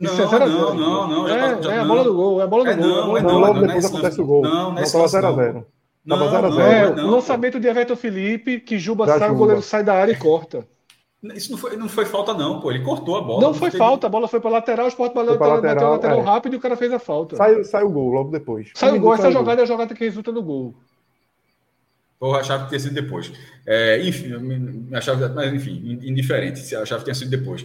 Não, 0.00 0.16
não, 0.16 0.48
não, 0.48 0.74
não, 0.74 1.08
não, 1.08 1.28
é, 1.28 1.54
tá, 1.54 1.62
já, 1.62 1.74
é 1.74 1.78
a 1.78 1.84
bola 1.84 2.02
do 2.02 2.14
gol, 2.14 2.40
é 2.40 2.44
a 2.44 2.46
bola 2.48 2.64
do 2.64 2.70
é, 2.70 2.74
gol. 2.74 2.86
Não, 2.86 3.16
é 3.16 3.22
não, 3.22 3.38
logo 3.38 3.60
depois 3.60 3.84
acontece 3.84 4.20
o 4.20 4.26
gol. 4.26 4.42
Não, 4.42 4.72
não, 4.72 4.82
tava 4.82 5.04
0x0. 5.04 5.64
Tava 6.08 6.50
0x0. 6.50 6.60
É, 6.60 7.02
o 7.04 7.06
lançamento 7.06 7.60
de 7.60 7.68
Everton 7.68 7.94
Felipe, 7.94 8.58
que 8.58 8.80
Juba 8.80 9.06
sai, 9.06 9.30
o 9.30 9.36
goleiro 9.36 9.62
sai 9.62 9.84
da 9.84 9.94
área 9.94 10.10
e 10.10 10.16
corta. 10.16 10.66
Isso 11.34 11.52
não 11.52 11.58
foi, 11.58 11.76
não 11.76 11.88
foi 11.88 12.04
falta, 12.04 12.34
não, 12.34 12.60
pô. 12.60 12.72
Ele 12.72 12.82
cortou 12.82 13.16
a 13.16 13.20
bola. 13.20 13.40
Não, 13.40 13.48
não 13.50 13.54
foi 13.54 13.70
teve... 13.70 13.78
falta, 13.78 14.08
a 14.08 14.10
bola 14.10 14.26
foi 14.26 14.40
para 14.40 14.50
lateral, 14.50 14.86
o 14.86 14.88
Sport 14.88 15.14
bateu 15.14 15.38
lateral, 15.38 15.92
lateral 15.92 16.18
é. 16.18 16.22
rápido 16.22 16.54
e 16.54 16.56
o 16.56 16.60
cara 16.60 16.76
fez 16.76 16.92
a 16.92 16.98
falta. 16.98 17.36
Saiu, 17.36 17.64
saiu 17.64 17.86
o 17.86 17.92
gol 17.92 18.10
logo 18.10 18.30
depois. 18.30 18.70
Saiu 18.74 18.96
o 18.96 19.00
gol, 19.00 19.14
essa 19.14 19.30
jogada 19.30 19.60
é 19.60 19.64
a 19.64 19.66
jogada 19.66 19.94
que 19.94 20.04
resulta 20.04 20.32
no 20.32 20.42
gol. 20.42 20.74
Eu 22.20 22.34
achava 22.34 22.64
que 22.64 22.70
tinha 22.70 22.80
sido 22.80 22.94
depois. 22.94 23.32
É, 23.64 24.00
enfim, 24.04 24.88
achava, 24.92 25.28
mas 25.28 25.52
enfim, 25.52 26.00
indiferente, 26.02 26.58
se 26.58 26.74
achava 26.74 27.00
que 27.00 27.04
tinha 27.04 27.14
sido 27.14 27.30
depois. 27.30 27.64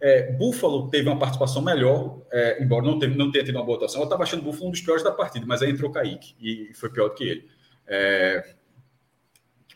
É, 0.00 0.32
Buffalo 0.32 0.88
teve 0.88 1.08
uma 1.08 1.18
participação 1.18 1.62
melhor, 1.62 2.18
é, 2.32 2.62
embora 2.62 2.84
não, 2.84 2.98
teve, 2.98 3.16
não 3.16 3.30
tenha 3.30 3.44
tido 3.44 3.56
uma 3.56 3.64
boa 3.64 3.76
atuação. 3.76 4.00
Eu 4.00 4.04
estava 4.04 4.24
achando 4.24 4.40
o 4.40 4.44
Buffalo 4.44 4.68
um 4.68 4.70
dos 4.70 4.80
piores 4.80 5.02
da 5.02 5.12
partida, 5.12 5.44
mas 5.46 5.62
aí 5.62 5.70
entrou 5.70 5.90
o 5.90 5.92
Kaique 5.92 6.34
e 6.40 6.72
foi 6.74 6.90
pior 6.90 7.08
do 7.08 7.14
que 7.14 7.24
ele. 7.24 7.48
É, 7.86 8.54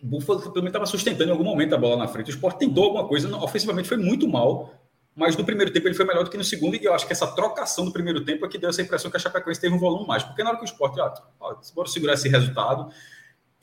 o 0.02 0.06
Buffalo 0.06 0.40
também 0.50 0.66
estava 0.66 0.84
sustentando 0.84 1.30
em 1.30 1.30
algum 1.30 1.44
momento 1.44 1.74
a 1.74 1.78
bola 1.78 1.96
na 1.96 2.08
frente. 2.08 2.28
O 2.28 2.34
Sport 2.34 2.56
tentou 2.58 2.84
alguma 2.84 3.06
coisa, 3.06 3.34
ofensivamente 3.36 3.88
foi 3.88 3.96
muito 3.96 4.26
mal, 4.26 4.74
mas 5.14 5.36
no 5.36 5.44
primeiro 5.44 5.72
tempo 5.72 5.86
ele 5.86 5.94
foi 5.94 6.04
melhor 6.04 6.24
do 6.24 6.30
que 6.30 6.36
no 6.36 6.42
segundo, 6.42 6.74
e 6.74 6.84
eu 6.84 6.92
acho 6.92 7.06
que 7.06 7.12
essa 7.12 7.26
trocação 7.26 7.84
do 7.84 7.92
primeiro 7.92 8.24
tempo 8.24 8.44
é 8.44 8.48
que 8.48 8.58
deu 8.58 8.70
essa 8.70 8.82
impressão 8.82 9.10
que 9.10 9.16
a 9.16 9.20
Chapecoense 9.20 9.60
teve 9.60 9.74
um 9.74 9.78
volume 9.78 10.06
mais, 10.06 10.24
porque 10.24 10.42
na 10.42 10.50
hora 10.50 10.58
que 10.58 10.64
o 10.64 10.66
Sport, 10.66 10.98
ah, 10.98 11.14
ó, 11.38 11.54
bora 11.74 11.88
segurar 11.88 12.14
esse 12.14 12.28
resultado, 12.28 12.92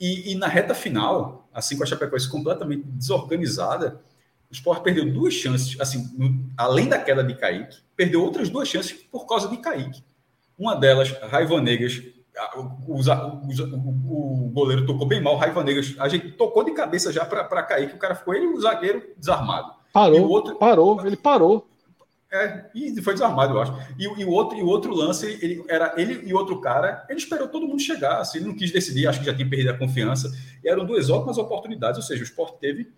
e, 0.00 0.32
e, 0.32 0.34
na 0.34 0.48
reta 0.48 0.74
final, 0.74 1.46
assim 1.52 1.76
com 1.76 1.82
a 1.82 1.86
Chapecoense 1.86 2.26
completamente 2.30 2.84
desorganizada, 2.84 4.00
o 4.50 4.54
Sport 4.54 4.82
perdeu 4.82 5.12
duas 5.12 5.34
chances, 5.34 5.78
assim, 5.78 6.10
no, 6.16 6.50
além 6.56 6.88
da 6.88 6.98
queda 6.98 7.22
de 7.22 7.34
Kaique, 7.34 7.76
perdeu 7.94 8.22
outras 8.22 8.48
duas 8.48 8.66
chances 8.66 8.92
por 8.92 9.26
causa 9.26 9.46
de 9.48 9.58
Kaique. 9.58 10.02
Uma 10.58 10.74
delas, 10.74 11.10
Raivanegas 11.22 12.02
o, 12.54 12.94
o, 12.94 14.46
o, 14.46 14.50
goleiro 14.50 14.86
tocou 14.86 15.06
bem 15.06 15.22
mal, 15.22 15.36
Raiva 15.36 15.62
Negas, 15.62 15.94
a 15.98 16.08
gente 16.08 16.32
tocou 16.32 16.64
de 16.64 16.72
cabeça 16.72 17.12
já 17.12 17.24
para 17.24 17.62
cair, 17.62 17.88
que 17.88 17.96
o 17.96 17.98
cara 17.98 18.14
ficou 18.14 18.34
ele 18.34 18.46
e 18.46 18.48
o 18.48 18.60
zagueiro 18.60 19.02
desarmado. 19.16 19.72
Parou, 19.92 20.28
outro, 20.28 20.56
parou, 20.56 21.04
ele 21.06 21.16
parou. 21.16 21.68
É, 22.32 22.66
e 22.72 23.02
foi 23.02 23.14
desarmado, 23.14 23.54
eu 23.54 23.60
acho. 23.60 23.76
E, 23.98 24.04
e, 24.04 24.24
o, 24.24 24.30
outro, 24.30 24.56
e 24.56 24.62
o 24.62 24.66
outro 24.66 24.94
lance, 24.94 25.26
ele, 25.42 25.64
era 25.68 25.94
ele 25.96 26.28
e 26.28 26.32
outro 26.32 26.60
cara, 26.60 27.04
ele 27.08 27.18
esperou 27.18 27.48
todo 27.48 27.66
mundo 27.66 27.82
chegar, 27.82 28.20
assim, 28.20 28.38
ele 28.38 28.46
não 28.46 28.54
quis 28.54 28.70
decidir, 28.70 29.08
acho 29.08 29.18
que 29.18 29.26
já 29.26 29.34
tinha 29.34 29.48
perdido 29.48 29.70
a 29.70 29.76
confiança. 29.76 30.30
E 30.62 30.68
eram 30.68 30.84
duas 30.84 31.10
ótimas 31.10 31.38
oportunidades, 31.38 31.98
ou 31.98 32.02
seja, 32.04 32.20
o 32.20 32.24
esporte 32.24 32.58
teve. 32.60 32.92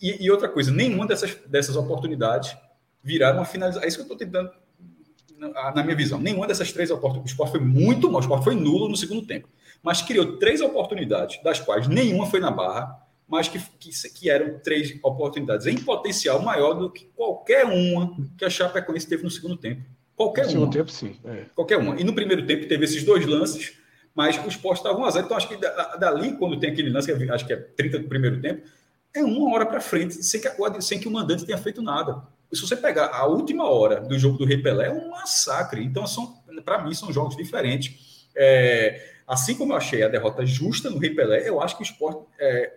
E, 0.00 0.24
e 0.24 0.30
outra 0.30 0.46
coisa, 0.46 0.70
nenhuma 0.70 1.06
dessas, 1.06 1.34
dessas 1.46 1.74
oportunidades 1.74 2.54
viraram 3.02 3.38
uma 3.38 3.46
finalização. 3.46 3.84
É 3.84 3.88
isso 3.88 3.96
que 3.96 4.02
eu 4.02 4.14
estou 4.14 4.18
tentando 4.18 4.50
na 5.74 5.82
minha 5.82 5.96
visão, 5.96 6.20
nenhuma 6.20 6.46
dessas 6.46 6.70
três 6.72 6.90
oportunidades. 6.90 7.32
O 7.32 7.34
esporte 7.34 7.52
foi 7.52 7.60
muito 7.60 8.10
mal, 8.10 8.20
o 8.20 8.20
esporte 8.20 8.44
foi 8.44 8.54
nulo 8.54 8.88
no 8.88 8.96
segundo 8.96 9.26
tempo. 9.26 9.48
Mas 9.82 10.02
criou 10.02 10.36
três 10.38 10.60
oportunidades, 10.60 11.42
das 11.42 11.58
quais 11.58 11.88
nenhuma 11.88 12.26
foi 12.26 12.40
na 12.40 12.50
barra, 12.50 13.00
mas 13.26 13.48
que, 13.48 13.58
que, 13.78 13.90
que 14.10 14.28
eram 14.28 14.58
três 14.58 14.98
oportunidades 15.02 15.66
em 15.66 15.76
potencial 15.76 16.42
maior 16.42 16.74
do 16.74 16.90
que 16.90 17.06
qualquer 17.16 17.64
uma 17.64 18.16
que 18.36 18.44
a 18.44 18.50
Chapecoense 18.50 19.08
teve 19.08 19.22
no 19.22 19.30
segundo 19.30 19.56
tempo. 19.56 19.82
Qualquer 20.14 20.42
no 20.42 20.48
uma. 20.48 20.52
segundo 20.52 20.72
tempo, 20.72 20.90
sim. 20.90 21.16
É. 21.24 21.44
Qualquer 21.54 21.78
uma. 21.78 21.98
E 21.98 22.04
no 22.04 22.12
primeiro 22.12 22.44
tempo 22.46 22.66
teve 22.66 22.84
esses 22.84 23.02
dois 23.04 23.24
lances, 23.24 23.78
mas 24.14 24.36
o 24.44 24.48
esporte 24.48 24.78
estava 24.78 24.98
1 24.98 25.04
a 25.04 25.10
0 25.10 25.24
Então 25.24 25.36
acho 25.36 25.48
que 25.48 25.56
dali, 25.56 26.36
quando 26.36 26.58
tem 26.58 26.70
aquele 26.70 26.90
lance, 26.90 27.12
acho 27.12 27.46
que 27.46 27.52
é 27.52 27.56
30 27.56 28.00
do 28.00 28.08
primeiro 28.08 28.40
tempo, 28.40 28.66
é 29.14 29.22
uma 29.22 29.54
hora 29.54 29.64
para 29.64 29.80
frente, 29.80 30.22
sem 30.22 30.40
que, 30.40 30.82
sem 30.82 30.98
que 30.98 31.08
o 31.08 31.10
mandante 31.10 31.46
tenha 31.46 31.58
feito 31.58 31.80
nada 31.80 32.22
se 32.52 32.60
você 32.60 32.76
pegar 32.76 33.06
a 33.14 33.26
última 33.26 33.68
hora 33.70 34.00
do 34.00 34.18
jogo 34.18 34.38
do 34.38 34.44
Rei 34.44 34.58
Pelé, 34.58 34.88
é 34.88 34.92
um 34.92 35.10
massacre. 35.10 35.84
Então, 35.84 36.04
para 36.64 36.82
mim, 36.82 36.92
são 36.94 37.12
jogos 37.12 37.36
diferentes. 37.36 38.28
É, 38.36 39.14
assim 39.26 39.54
como 39.54 39.72
eu 39.72 39.76
achei 39.76 40.02
a 40.02 40.08
derrota 40.08 40.44
justa 40.44 40.90
no 40.90 40.98
Rei 40.98 41.14
Pelé, 41.14 41.48
eu 41.48 41.60
acho 41.60 41.76
que 41.76 41.82
o 41.82 41.84
esporte 41.84 42.24
é, 42.38 42.72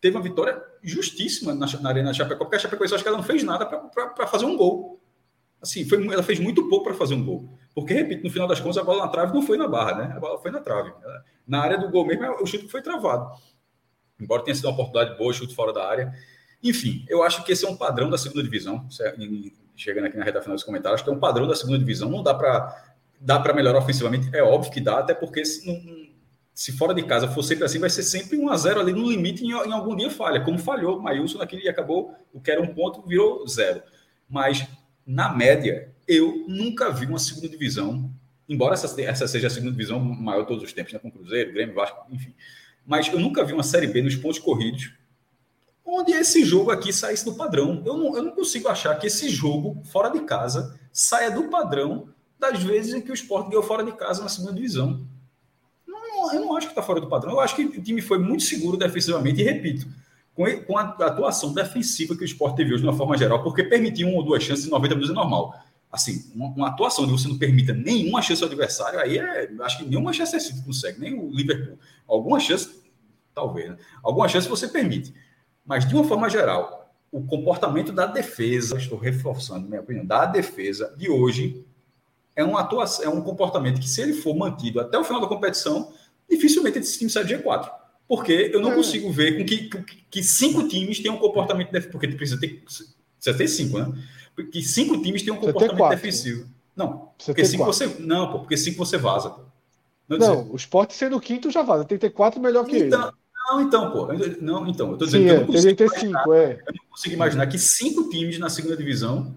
teve 0.00 0.16
uma 0.16 0.22
vitória 0.22 0.60
justíssima 0.82 1.54
na, 1.54 1.66
na 1.80 1.88
Arena 1.88 2.12
Chapecó, 2.12 2.44
porque 2.44 2.56
a 2.56 2.58
Chapecoense 2.58 2.94
acho 2.94 3.02
que 3.02 3.08
ela 3.08 3.16
não 3.16 3.24
fez 3.24 3.42
nada 3.42 3.64
para 3.64 4.26
fazer 4.26 4.44
um 4.44 4.56
gol. 4.56 5.00
Assim, 5.62 5.84
foi, 5.88 6.04
ela 6.12 6.22
fez 6.22 6.38
muito 6.38 6.68
pouco 6.68 6.84
para 6.84 6.94
fazer 6.94 7.14
um 7.14 7.24
gol. 7.24 7.48
Porque, 7.74 7.94
repito, 7.94 8.22
no 8.22 8.30
final 8.30 8.46
das 8.46 8.60
contas, 8.60 8.76
a 8.76 8.84
bola 8.84 9.06
na 9.06 9.08
trave 9.08 9.32
não 9.32 9.42
foi 9.42 9.56
na 9.56 9.66
barra, 9.66 9.94
né? 9.94 10.14
A 10.14 10.20
bola 10.20 10.38
foi 10.38 10.50
na 10.50 10.60
trave. 10.60 10.92
Na 11.46 11.60
área 11.60 11.78
do 11.78 11.88
gol 11.90 12.06
mesmo, 12.06 12.24
o 12.42 12.46
chute 12.46 12.68
foi 12.68 12.82
travado. 12.82 13.30
Embora 14.20 14.44
tenha 14.44 14.54
sido 14.54 14.66
uma 14.66 14.74
oportunidade 14.74 15.16
boa, 15.16 15.32
chute 15.32 15.54
fora 15.54 15.72
da 15.72 15.88
área. 15.88 16.12
Enfim, 16.64 17.04
eu 17.08 17.22
acho 17.22 17.44
que 17.44 17.52
esse 17.52 17.66
é 17.66 17.68
um 17.68 17.76
padrão 17.76 18.08
da 18.08 18.16
segunda 18.16 18.42
divisão. 18.42 18.88
É, 19.02 19.14
chegando 19.76 20.06
aqui 20.06 20.16
na 20.16 20.24
reta 20.24 20.40
final 20.40 20.56
dos 20.56 20.64
comentários, 20.64 20.94
acho 20.94 21.04
que 21.04 21.10
é 21.10 21.12
um 21.12 21.20
padrão 21.20 21.46
da 21.46 21.54
segunda 21.54 21.78
divisão. 21.78 22.10
Não 22.10 22.22
dá 22.22 22.32
para 22.32 22.94
dá 23.20 23.40
para 23.40 23.54
melhorar 23.54 23.78
ofensivamente, 23.78 24.28
é 24.34 24.42
óbvio 24.42 24.70
que 24.70 24.80
dá, 24.80 24.98
até 24.98 25.14
porque 25.14 25.44
se, 25.46 25.66
não, 25.66 25.80
se 26.52 26.72
fora 26.72 26.92
de 26.92 27.02
casa 27.04 27.26
for 27.26 27.42
sempre 27.42 27.64
assim, 27.64 27.78
vai 27.78 27.88
ser 27.88 28.02
sempre 28.02 28.36
1 28.36 28.50
a 28.50 28.56
0 28.56 28.80
ali 28.80 28.92
no 28.92 29.10
limite 29.10 29.42
em, 29.42 29.48
em 29.48 29.72
algum 29.72 29.96
dia 29.96 30.10
falha, 30.10 30.42
como 30.42 30.58
falhou 30.58 30.98
o 30.98 31.02
Maílson 31.02 31.38
naquele 31.38 31.66
acabou, 31.66 32.14
o 32.34 32.40
que 32.40 32.50
era 32.50 32.60
um 32.60 32.74
ponto 32.74 33.00
virou 33.08 33.46
zero. 33.48 33.82
Mas 34.28 34.66
na 35.06 35.34
média, 35.34 35.90
eu 36.06 36.44
nunca 36.46 36.90
vi 36.90 37.06
uma 37.06 37.18
segunda 37.18 37.48
divisão, 37.48 38.10
embora 38.46 38.74
essa, 38.74 39.00
essa 39.00 39.26
seja 39.26 39.46
a 39.46 39.50
segunda 39.50 39.72
divisão 39.72 39.98
maior 39.98 40.42
de 40.42 40.48
todos 40.48 40.62
os 40.62 40.72
tempos, 40.72 40.92
né, 40.92 40.98
com 40.98 41.10
Cruzeiro, 41.10 41.52
Grêmio, 41.52 41.74
Vasco, 41.74 42.06
enfim. 42.10 42.34
Mas 42.86 43.10
eu 43.10 43.18
nunca 43.18 43.42
vi 43.42 43.54
uma 43.54 43.62
série 43.62 43.86
B 43.86 44.02
nos 44.02 44.16
pontos 44.16 44.38
corridos 44.38 44.92
onde 45.84 46.12
esse 46.12 46.44
jogo 46.44 46.70
aqui 46.70 46.92
saísse 46.92 47.24
do 47.24 47.34
padrão. 47.34 47.82
Eu 47.84 47.96
não, 47.96 48.16
eu 48.16 48.22
não 48.22 48.32
consigo 48.32 48.68
achar 48.68 48.94
que 48.98 49.06
esse 49.06 49.28
jogo, 49.28 49.82
fora 49.84 50.08
de 50.08 50.20
casa, 50.20 50.78
saia 50.92 51.30
do 51.30 51.44
padrão 51.44 52.08
das 52.38 52.62
vezes 52.62 52.94
em 52.94 53.00
que 53.00 53.10
o 53.10 53.14
esporte 53.14 53.48
ganhou 53.48 53.62
fora 53.62 53.84
de 53.84 53.92
casa 53.92 54.22
na 54.22 54.28
segunda 54.28 54.52
divisão. 54.52 55.06
Não, 55.86 56.32
eu 56.32 56.40
não 56.40 56.56
acho 56.56 56.66
que 56.66 56.72
está 56.72 56.82
fora 56.82 57.00
do 57.00 57.08
padrão. 57.08 57.32
Eu 57.32 57.40
acho 57.40 57.54
que 57.54 57.64
o 57.64 57.82
time 57.82 58.00
foi 58.00 58.18
muito 58.18 58.42
seguro 58.42 58.76
defensivamente, 58.76 59.40
e 59.40 59.44
repito, 59.44 59.86
com, 60.34 60.76
a 60.76 60.82
atuação 60.82 61.52
defensiva 61.52 62.16
que 62.16 62.22
o 62.22 62.24
esporte 62.24 62.56
teve 62.56 62.72
hoje, 62.72 62.82
de 62.82 62.88
uma 62.88 62.96
forma 62.96 63.16
geral, 63.16 63.42
porque 63.42 63.62
permitiu 63.62 64.08
uma 64.08 64.18
ou 64.18 64.24
duas 64.24 64.42
chances 64.42 64.66
em 64.66 64.70
90 64.70 64.94
minutos 64.94 65.10
é 65.10 65.14
normal. 65.14 65.54
Assim, 65.90 66.28
uma, 66.34 66.48
uma, 66.48 66.68
atuação 66.68 67.04
onde 67.04 67.12
você 67.12 67.28
não 67.28 67.38
permita 67.38 67.72
nenhuma 67.72 68.20
chance 68.20 68.42
ao 68.42 68.48
adversário, 68.48 68.98
aí 68.98 69.16
é, 69.16 69.48
acho 69.60 69.78
que 69.78 69.84
nenhuma 69.84 70.12
chance 70.12 70.38
City 70.40 70.60
consegue, 70.64 70.98
nem 70.98 71.14
o 71.14 71.30
Liverpool. 71.30 71.78
Alguma 72.06 72.40
chance, 72.40 72.68
talvez, 73.32 73.70
né? 73.70 73.76
Alguma 74.02 74.28
chance 74.28 74.48
você 74.48 74.66
permite. 74.66 75.14
Mas, 75.64 75.88
de 75.88 75.94
uma 75.94 76.04
forma 76.04 76.28
geral, 76.28 76.92
o 77.10 77.22
comportamento 77.22 77.92
da 77.92 78.06
defesa, 78.06 78.76
estou 78.76 78.98
reforçando 78.98 79.68
minha 79.68 79.80
opinião, 79.80 80.04
da 80.04 80.26
defesa 80.26 80.94
de 80.96 81.08
hoje 81.08 81.64
é, 82.36 82.42
uma 82.42 82.60
atuação, 82.60 83.04
é 83.04 83.08
um 83.08 83.20
comportamento 83.20 83.80
que, 83.80 83.88
se 83.88 84.02
ele 84.02 84.14
for 84.14 84.34
mantido 84.34 84.80
até 84.80 84.98
o 84.98 85.04
final 85.04 85.20
da 85.20 85.28
competição, 85.28 85.92
dificilmente 86.28 86.78
esse 86.78 86.98
time 86.98 87.10
sai 87.10 87.24
de 87.24 87.36
G4. 87.36 87.70
Porque 88.06 88.50
eu 88.52 88.60
não 88.60 88.72
é. 88.72 88.74
consigo 88.74 89.10
ver 89.10 89.38
com 89.38 89.44
que, 89.44 89.68
que, 89.68 90.04
que, 90.10 90.22
cinco 90.22 90.68
times 90.68 91.00
tenham 91.00 91.16
um 91.16 91.18
comportamento 91.18 91.70
defensivo. 91.70 91.92
Porque 91.92 92.08
precisa 92.08 92.38
ter, 92.38 92.62
precisa 92.62 93.38
ter 93.38 93.48
cinco, 93.48 93.78
né? 93.78 93.92
Que 94.52 94.62
cinco 94.62 95.00
times 95.00 95.22
tenham 95.22 95.36
um 95.36 95.40
comportamento 95.40 95.88
defensivo. 95.88 96.48
Não, 96.76 97.10
porque 97.24 97.44
cinco 97.44 97.64
você. 97.64 97.86
Não, 98.00 98.30
pô, 98.30 98.40
porque 98.40 98.56
cinco 98.56 98.84
você 98.84 98.98
vaza. 98.98 99.34
Não, 100.08 100.18
não 100.18 100.52
o 100.52 100.56
esporte 100.56 100.92
sendo 100.92 101.18
quinto 101.20 101.50
já 101.50 101.62
vaza. 101.62 101.84
Tem 101.84 101.96
que 101.96 102.06
ter 102.06 102.10
quatro 102.10 102.40
melhor 102.40 102.66
que 102.66 102.76
então, 102.76 103.04
ele. 103.04 103.12
Não, 103.46 103.60
então, 103.60 103.90
pô. 103.90 104.08
Não, 104.40 104.66
então. 104.66 104.92
Eu 104.92 104.98
tô 104.98 105.04
dizendo 105.04 105.22
Sim, 105.22 105.28
que 105.28 105.34
eu 105.34 105.40
não 105.40 105.46
consigo 105.46 105.76
ter 105.76 105.84
imaginar, 105.84 106.18
cinco, 106.20 106.34
é. 106.34 106.52
Eu 106.52 106.74
não 106.74 106.90
consigo 106.90 107.14
imaginar 107.14 107.46
que 107.46 107.58
cinco 107.58 108.08
times 108.08 108.38
na 108.38 108.48
segunda 108.48 108.76
divisão 108.76 109.34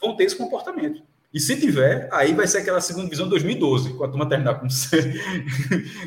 vão 0.00 0.14
ter 0.16 0.24
esse 0.24 0.36
comportamento. 0.36 1.02
E 1.32 1.40
se 1.40 1.58
tiver, 1.58 2.10
aí 2.12 2.34
vai 2.34 2.46
ser 2.46 2.58
aquela 2.58 2.80
segunda 2.80 3.04
divisão 3.04 3.26
2012, 3.26 3.94
com 3.94 4.04
a 4.04 4.08
turma 4.08 4.28
terminar 4.28 4.56
com 4.56 4.64
não 4.64 4.70
sei, 4.70 5.14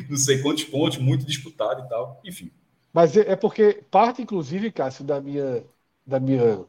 não 0.08 0.16
sei 0.16 0.40
quantos 0.40 0.64
pontos, 0.64 0.98
muito 0.98 1.26
disputado 1.26 1.84
e 1.84 1.88
tal. 1.88 2.20
Enfim. 2.24 2.50
Mas 2.92 3.16
é, 3.16 3.32
é 3.32 3.36
porque 3.36 3.82
parte, 3.90 4.22
inclusive, 4.22 4.70
Cássio, 4.70 5.04
da 5.04 5.20
minha, 5.20 5.64
da 6.06 6.20
minha 6.20 6.64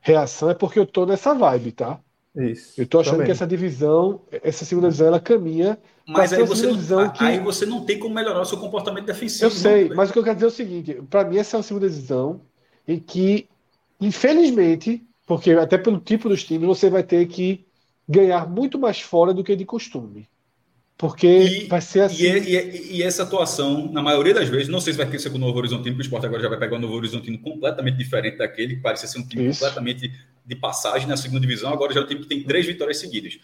reação 0.00 0.50
é 0.50 0.54
porque 0.54 0.78
eu 0.78 0.86
tô 0.86 1.06
nessa 1.06 1.34
vibe, 1.34 1.72
tá? 1.72 2.00
Isso. 2.36 2.80
Eu 2.80 2.86
tô 2.86 3.00
achando 3.00 3.12
também. 3.14 3.26
que 3.26 3.32
essa 3.32 3.46
divisão, 3.46 4.22
essa 4.30 4.64
segunda 4.64 4.88
divisão, 4.88 5.08
ela 5.08 5.18
caminha. 5.20 5.78
Mas 6.06 6.32
aí 6.32 6.44
você, 6.44 6.66
não, 6.66 6.72
divisão 6.72 7.10
que- 7.12 7.24
aí 7.24 7.38
você 7.40 7.66
não 7.66 7.84
tem 7.84 7.98
como 7.98 8.14
melhorar 8.14 8.40
o 8.40 8.44
seu 8.44 8.58
comportamento 8.58 9.06
defensivo. 9.06 9.46
Eu 9.46 9.50
sei, 9.50 9.88
não, 9.88 9.96
mas 9.96 10.10
o 10.10 10.12
que 10.12 10.18
eu 10.18 10.22
quero 10.24 10.36
dizer 10.36 10.46
é 10.46 10.48
o 10.48 10.52
seguinte: 10.52 10.94
para 11.10 11.24
mim, 11.24 11.36
essa 11.38 11.56
é 11.56 11.58
uma 11.58 11.62
segunda 11.64 11.88
divisão 11.88 12.40
em 12.86 12.98
que, 12.98 13.48
infelizmente, 14.00 15.02
porque 15.26 15.50
até 15.52 15.76
pelo 15.78 15.98
tipo 15.98 16.28
dos 16.28 16.44
times, 16.44 16.66
você 16.66 16.88
vai 16.88 17.02
ter 17.02 17.26
que 17.26 17.64
ganhar 18.08 18.48
muito 18.48 18.78
mais 18.78 19.00
fora 19.00 19.34
do 19.34 19.44
que 19.44 19.54
de 19.56 19.64
costume. 19.64 20.28
Porque 20.96 21.26
E, 21.28 21.66
vai 21.68 21.80
ser 21.80 22.00
assim. 22.00 22.24
e, 22.24 22.38
e- 22.38 22.96
e 22.96 23.02
essa 23.04 23.22
atuação, 23.22 23.90
na 23.92 24.02
maioria 24.02 24.34
das 24.34 24.48
vezes, 24.48 24.66
não 24.68 24.80
sei 24.80 24.92
se 24.92 24.96
vai 24.98 25.18
ser 25.18 25.30
com 25.30 25.36
o 25.36 25.40
Novo 25.40 25.56
Horizontino, 25.58 25.94
porque 25.94 26.02
o 26.02 26.06
Sport 26.06 26.24
agora 26.24 26.42
já 26.42 26.48
vai 26.48 26.58
pegar 26.58 26.76
um 26.76 26.80
Novo 26.80 26.94
Horizontino 26.94 27.38
completamente 27.38 27.96
diferente 27.96 28.38
daquele, 28.38 28.76
que 28.76 28.82
parecia 28.82 29.06
ser 29.06 29.18
um 29.20 29.26
time 29.26 29.46
Isso. 29.46 29.60
completamente 29.60 30.10
de 30.48 30.56
passagem 30.56 31.06
na 31.06 31.16
segunda 31.16 31.40
divisão, 31.40 31.70
agora 31.72 31.92
já 31.92 32.00
é 32.00 32.02
um 32.02 32.06
time 32.06 32.20
que 32.22 32.26
tem 32.26 32.42
três 32.42 32.64
vitórias 32.66 32.98
seguidas. 32.98 33.38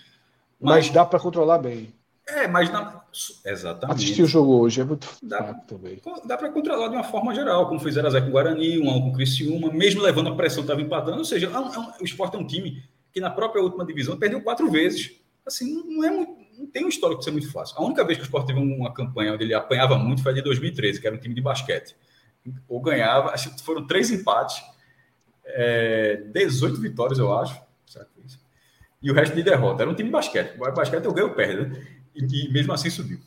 mas 0.60 0.86
Mas, 0.86 0.90
dá 0.90 1.04
para 1.04 1.20
controlar 1.20 1.58
bem. 1.58 1.92
é, 2.26 2.48
mas 2.48 2.70
na, 2.72 3.02
exatamente. 3.44 3.96
Assistir 4.02 4.22
o 4.22 4.26
jogo 4.26 4.58
hoje 4.60 4.80
é 4.80 4.84
muito 4.84 5.06
Dá. 5.22 5.52
também. 5.54 6.00
Dá 6.24 6.38
para 6.38 6.50
controlar 6.50 6.88
de 6.88 6.94
uma 6.94 7.04
forma 7.04 7.34
geral, 7.34 7.68
como 7.68 7.78
fez 7.78 7.94
0x0 7.96 8.22
com 8.22 8.28
o 8.28 8.32
Guarani, 8.32 8.78
1x1 8.78 9.02
com 9.02 9.08
o 9.08 9.12
Criciúma, 9.12 9.70
mesmo 9.72 10.00
levando 10.00 10.30
a 10.30 10.34
pressão, 10.34 10.62
estava 10.62 10.80
empatando. 10.80 11.18
Ou 11.18 11.24
seja, 11.24 11.46
é 11.48 11.58
um- 11.58 11.72
é 11.74 11.78
um- 11.78 11.92
o 12.00 12.04
Sport 12.04 12.34
é 12.34 12.38
um 12.38 12.46
time 12.46 12.82
que 13.12 13.20
na 13.20 13.28
própria 13.30 13.62
última 13.62 13.84
divisão 13.84 14.16
perdeu 14.16 14.40
quatro 14.40 14.70
vezes. 14.70 15.12
Assim, 15.46 15.70
não- 15.74 15.84
não, 15.84 16.04
é 16.04 16.10
muito, 16.10 16.32
não 16.58 16.66
tem 16.66 16.86
um 16.86 16.88
histórico 16.88 17.18
de 17.18 17.26
ser 17.26 17.30
muito 17.32 17.52
fácil. 17.52 17.76
A 17.78 17.84
única 17.84 18.02
vez 18.04 18.16
que 18.16 18.24
o 18.24 18.26
Sport 18.26 18.46
teve 18.46 18.58
uma 18.58 18.92
campanha 18.94 19.34
onde 19.34 19.44
ele 19.44 19.52
apanhava 19.52 19.98
muito 19.98 20.22
foi 20.22 20.32
a 20.32 20.34
de 20.34 20.40
2013, 20.42 20.98
que 21.00 21.06
era 21.06 21.14
um 21.14 21.18
time 21.20 21.34
de 21.34 21.42
basquete. 21.42 21.94
Ou 22.66 22.80
ganhava, 22.80 23.30
acho 23.30 23.54
que 23.54 23.62
foram 23.62 23.86
três 23.86 24.10
empates, 24.10 24.62
é, 25.46 26.22
18 26.32 26.80
vitórias, 26.80 27.18
eu 27.18 27.32
acho. 27.36 27.62
E 29.02 29.10
o 29.10 29.14
resto 29.14 29.36
de 29.36 29.42
derrota. 29.42 29.82
Era 29.82 29.90
um 29.90 29.94
time 29.94 30.08
de 30.08 30.12
basquete. 30.12 30.56
O 30.58 30.72
basquete 30.72 31.04
eu 31.04 31.12
ganho 31.12 31.28
ou 31.28 31.34
perde, 31.34 31.66
né? 31.66 31.86
E, 32.14 32.46
e 32.46 32.52
mesmo 32.52 32.72
assim 32.72 32.88
subiu. 32.88 33.18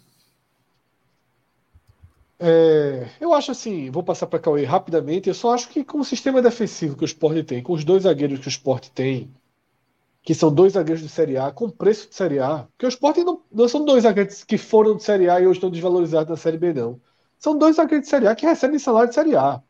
É, 2.40 3.08
eu 3.20 3.34
acho 3.34 3.52
assim, 3.52 3.90
vou 3.90 4.04
passar 4.04 4.28
para 4.28 4.40
Cauê 4.40 4.64
rapidamente. 4.64 5.30
Eu 5.30 5.36
só 5.36 5.54
acho 5.54 5.70
que 5.70 5.84
com 5.84 6.00
o 6.00 6.06
sistema 6.06 6.42
defensivo 6.42 6.96
que 6.96 7.04
o 7.04 7.06
Sport 7.06 7.46
tem, 7.46 7.62
com 7.62 7.74
os 7.74 7.84
dois 7.84 8.04
zagueiros 8.04 8.40
que 8.40 8.48
o 8.48 8.50
Sport 8.50 8.90
tem, 8.90 9.32
que 10.24 10.36
são 10.36 10.54
dois 10.54 10.74
zagueiros 10.74 11.04
de 11.04 11.10
Série 11.10 11.38
A, 11.38 11.52
com 11.52 11.70
preço 11.70 12.10
de 12.10 12.16
Série 12.16 12.40
A, 12.40 12.68
porque 12.72 12.86
o 12.86 12.90
Sport 12.90 13.18
não, 13.18 13.42
não 13.52 13.68
são 13.68 13.86
dois 13.86 14.04
zagueiros 14.04 14.44
que 14.44 14.58
foram 14.58 14.96
de 14.96 15.04
Série 15.04 15.30
A 15.30 15.40
e 15.40 15.48
hoje 15.48 15.58
estão 15.58 15.70
desvalorizados 15.70 16.30
na 16.30 16.38
Série 16.38 16.58
B, 16.58 16.74
não. 16.74 17.00
São 17.40 17.58
dois 17.58 17.76
zagueiros 17.76 18.06
de 18.06 18.10
Série 18.10 18.28
A 18.28 18.36
que 18.36 18.46
recebem 18.46 18.80
salário 18.80 19.10
de 19.10 19.16
Série 19.16 19.36
A. 19.36 19.62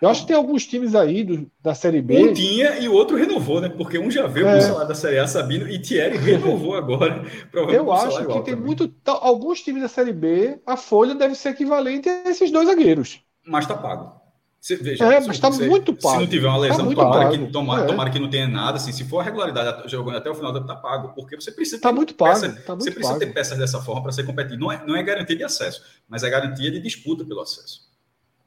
Eu 0.00 0.08
acho 0.08 0.20
que 0.22 0.28
tem 0.28 0.36
alguns 0.36 0.64
times 0.64 0.94
aí 0.94 1.24
do- 1.24 1.50
da 1.60 1.74
Série 1.74 2.00
B. 2.00 2.30
Um 2.30 2.32
tinha 2.32 2.78
e 2.78 2.88
o 2.88 2.92
outro 2.92 3.16
renovou, 3.16 3.60
né? 3.60 3.68
Porque 3.68 3.98
um 3.98 4.08
já 4.10 4.26
veio 4.28 4.46
É. 4.46 4.52
com 4.52 4.58
o 4.58 4.62
salário 4.62 4.88
da 4.88 4.94
Série 4.94 5.18
A, 5.18 5.26
Sabino, 5.26 5.68
e 5.68 5.78
Thierry 5.80 6.16
renovou 6.18 6.74
agora. 6.76 7.24
Eu 7.68 7.92
acho 7.92 8.24
que 8.26 8.40
tem 8.42 8.54
muito. 8.54 8.92
Alguns 9.04 9.60
times 9.60 9.82
da 9.82 9.88
Série 9.88 10.12
B, 10.12 10.58
a 10.64 10.76
folha 10.76 11.14
deve 11.16 11.34
ser 11.34 11.48
equivalente 11.50 12.08
a 12.08 12.30
esses 12.30 12.50
dois 12.52 12.68
zagueiros. 12.68 13.20
Mas 13.44 13.66
tá 13.66 13.74
pago. 13.74 14.16
Você, 14.60 14.76
veja, 14.76 15.04
É, 15.12 15.20
se 15.20 15.26
mas 15.28 15.38
tá 15.38 15.48
você- 15.50 15.66
muito 15.68 15.92
Se 15.94 16.00
pago. 16.02 16.20
não 16.20 16.26
tiver 16.26 16.46
uma 16.48 16.54
Tá 16.56 16.60
lesão, 16.62 16.84
muito 16.84 16.98
tomara, 17.00 17.24
pago. 17.30 17.46
que, 17.46 17.52
tomara, 17.52 17.82
É. 17.82 17.86
tomara 17.86 18.10
que 18.10 18.18
não 18.18 18.28
tenha 18.30 18.48
nada. 18.48 18.76
Assim, 18.76 18.92
se 18.92 19.04
for 19.04 19.20
a 19.20 19.22
regularidade 19.22 19.88
jogando 19.90 20.16
até 20.18 20.28
o 20.30 20.34
final, 20.34 20.52
tá 20.64 20.74
pago. 20.76 21.12
Porque 21.14 21.34
você 21.36 21.50
precisa 21.52 21.80
Tá 21.80 21.88
ter 21.90 21.94
muito 21.94 22.14
pago, 22.14 22.40
peças- 22.40 22.64
tá 22.64 22.72
muito 22.72 22.84
você 22.84 22.90
precisa 22.90 23.14
pago. 23.14 23.20
ter 23.24 23.32
peças 23.32 23.56
dessa 23.58 23.80
forma 23.80 24.02
para 24.02 24.12
ser 24.12 24.24
competitivo. 24.26 24.60
Não 24.60 24.70
é, 24.72 24.82
não 24.86 24.96
é 24.96 25.02
garantia 25.02 25.36
de 25.36 25.44
acesso, 25.44 25.82
mas 26.08 26.22
é 26.24 26.30
garantia 26.30 26.70
de 26.70 26.80
disputa 26.80 27.24
pelo 27.24 27.40
acesso. 27.40 27.86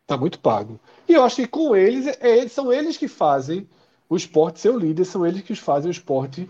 Tá 0.06 0.18
muito 0.18 0.38
pago. 0.40 0.78
E 1.12 1.14
eu 1.14 1.26
acho 1.26 1.36
que 1.36 1.46
com 1.48 1.76
eles, 1.76 2.08
é, 2.22 2.38
eles 2.38 2.54
são 2.54 2.72
eles 2.72 2.96
que 2.96 3.06
fazem 3.06 3.68
o 4.08 4.16
esporte 4.16 4.62
ser 4.62 4.70
o 4.70 4.80
líder, 4.80 5.04
são 5.04 5.26
eles 5.28 5.42
que 5.42 5.54
fazem 5.54 5.90
o 5.90 5.92
esporte 5.92 6.50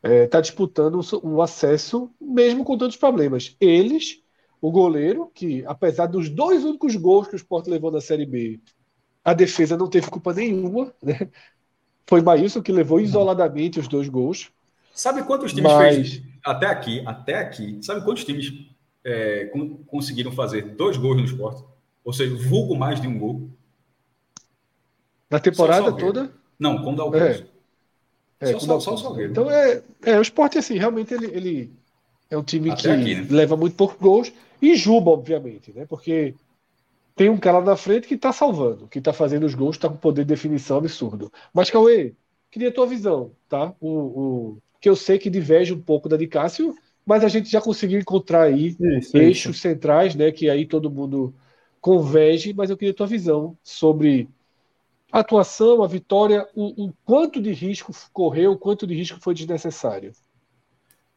estar 0.00 0.40
disputando 0.40 1.00
o, 1.00 1.26
o 1.26 1.42
acesso, 1.42 2.08
mesmo 2.20 2.64
com 2.64 2.78
tantos 2.78 2.96
problemas. 2.96 3.56
Eles, 3.60 4.22
o 4.60 4.70
goleiro, 4.70 5.32
que 5.34 5.64
apesar 5.66 6.06
dos 6.06 6.28
dois 6.28 6.64
únicos 6.64 6.94
gols 6.94 7.26
que 7.26 7.34
o 7.34 7.36
esporte 7.36 7.68
levou 7.68 7.90
na 7.90 8.00
Série 8.00 8.24
B, 8.24 8.60
a 9.24 9.34
defesa 9.34 9.76
não 9.76 9.88
teve 9.90 10.08
culpa 10.08 10.32
nenhuma, 10.32 10.94
né? 11.02 11.28
Foi 12.06 12.22
Maílson 12.22 12.62
que 12.62 12.70
levou 12.70 13.00
isoladamente 13.00 13.80
os 13.80 13.88
dois 13.88 14.08
gols. 14.08 14.52
Sabe 14.94 15.24
quantos 15.24 15.52
times 15.52 15.72
Mas- 15.72 15.96
fez 15.96 16.22
até 16.44 16.66
aqui? 16.66 17.02
Até 17.04 17.34
aqui. 17.34 17.80
Sabe 17.82 18.04
quantos 18.04 18.24
times 18.24 18.52
é, 19.02 19.46
con- 19.46 19.78
conseguiram 19.88 20.30
fazer 20.30 20.62
dois 20.76 20.96
gols 20.96 21.16
no 21.16 21.24
esporte? 21.24 21.64
Ou 22.04 22.12
seja, 22.12 22.36
vulgo 22.36 22.76
mais 22.76 23.00
de 23.00 23.08
um 23.08 23.18
gol? 23.18 23.57
Na 25.30 25.38
temporada 25.40 25.92
toda, 25.92 26.30
Não, 26.58 26.82
com 26.82 26.92
o 26.92 26.96
Dalpozo. 26.96 27.44
É, 28.40 28.52
Só- 28.52 28.58
com 28.60 28.66
só- 28.66 28.76
o 28.76 28.80
só 28.80 28.90
o 28.92 28.96
Dalpozo. 28.96 29.02
Salgueiro. 29.04 29.32
Então 29.32 29.50
é, 29.50 29.82
é 30.04 30.18
o 30.18 30.22
esporte 30.22 30.58
assim, 30.58 30.78
realmente 30.78 31.12
ele, 31.14 31.26
ele 31.26 31.72
é 32.30 32.36
um 32.38 32.42
time 32.42 32.72
Até 32.72 32.74
que 32.74 32.88
aqui, 32.88 33.14
né? 33.14 33.26
leva 33.30 33.56
muito 33.56 33.76
poucos 33.76 33.98
gols 33.98 34.32
e 34.62 34.76
Juba, 34.76 35.10
obviamente, 35.12 35.72
né? 35.72 35.86
Porque 35.86 36.34
tem 37.16 37.28
um 37.30 37.38
cara 37.38 37.60
na 37.60 37.76
frente 37.76 38.08
que 38.08 38.16
tá 38.16 38.32
salvando, 38.32 38.88
que 38.88 39.00
tá 39.00 39.12
fazendo 39.12 39.44
os 39.46 39.54
gols, 39.54 39.78
tá 39.78 39.88
com 39.88 39.96
poder 39.96 40.24
de 40.24 40.28
definição 40.28 40.78
absurdo. 40.78 41.32
Mas 41.52 41.70
Cauê, 41.70 42.14
queria 42.50 42.68
a 42.70 42.72
tua 42.72 42.86
visão, 42.86 43.32
tá? 43.48 43.74
O, 43.80 44.52
o- 44.54 44.58
que 44.80 44.88
eu 44.88 44.96
sei 44.96 45.18
que 45.18 45.30
diverge 45.30 45.72
um 45.74 45.80
pouco 45.82 46.08
da 46.08 46.16
de 46.16 46.26
Cássio, 46.28 46.74
mas 47.06 47.24
a 47.24 47.28
gente 47.28 47.50
já 47.50 47.60
conseguiu 47.60 48.00
encontrar 48.00 48.44
aí 48.44 48.78
Isso, 48.80 49.16
eixos 49.16 49.58
isso. 49.58 49.60
centrais, 49.60 50.14
né? 50.14 50.30
Que 50.32 50.48
aí 50.50 50.66
todo 50.66 50.90
mundo 50.90 51.34
converge, 51.80 52.52
mas 52.54 52.70
eu 52.70 52.76
queria 52.76 52.92
a 52.92 52.96
tua 52.96 53.06
visão 53.06 53.56
sobre 53.64 54.28
a 55.10 55.20
atuação, 55.20 55.82
a 55.82 55.86
vitória, 55.86 56.46
o, 56.54 56.86
o 56.86 56.92
quanto 57.04 57.40
de 57.40 57.52
risco 57.52 57.92
correu, 58.12 58.52
o 58.52 58.58
quanto 58.58 58.86
de 58.86 58.94
risco 58.94 59.18
foi 59.20 59.34
desnecessário. 59.34 60.12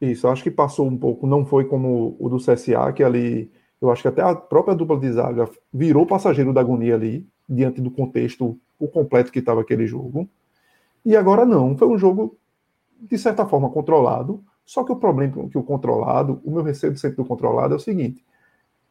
Isso, 0.00 0.26
acho 0.26 0.42
que 0.42 0.50
passou 0.50 0.86
um 0.86 0.96
pouco, 0.96 1.26
não 1.26 1.44
foi 1.44 1.64
como 1.64 2.16
o 2.18 2.28
do 2.28 2.38
CSA, 2.38 2.92
que 2.92 3.04
ali, 3.04 3.50
eu 3.80 3.90
acho 3.90 4.02
que 4.02 4.08
até 4.08 4.22
a 4.22 4.34
própria 4.34 4.74
dupla 4.74 4.98
de 4.98 5.12
zaga 5.12 5.48
virou 5.72 6.06
passageiro 6.06 6.52
da 6.52 6.60
agonia 6.60 6.94
ali, 6.94 7.26
diante 7.48 7.80
do 7.80 7.90
contexto 7.90 8.58
o 8.78 8.88
completo 8.88 9.30
que 9.30 9.38
estava 9.38 9.60
aquele 9.60 9.86
jogo. 9.86 10.28
E 11.04 11.16
agora 11.16 11.44
não, 11.44 11.76
foi 11.76 11.86
um 11.86 11.98
jogo, 11.98 12.36
de 13.00 13.16
certa 13.16 13.46
forma, 13.46 13.70
controlado, 13.70 14.42
só 14.64 14.82
que 14.82 14.92
o 14.92 14.96
problema 14.96 15.48
que 15.48 15.58
o 15.58 15.62
controlado, 15.62 16.40
o 16.44 16.50
meu 16.50 16.62
receio 16.62 16.96
sempre 16.96 17.16
do 17.16 17.24
controlado 17.24 17.74
é 17.74 17.76
o 17.76 17.80
seguinte, 17.80 18.24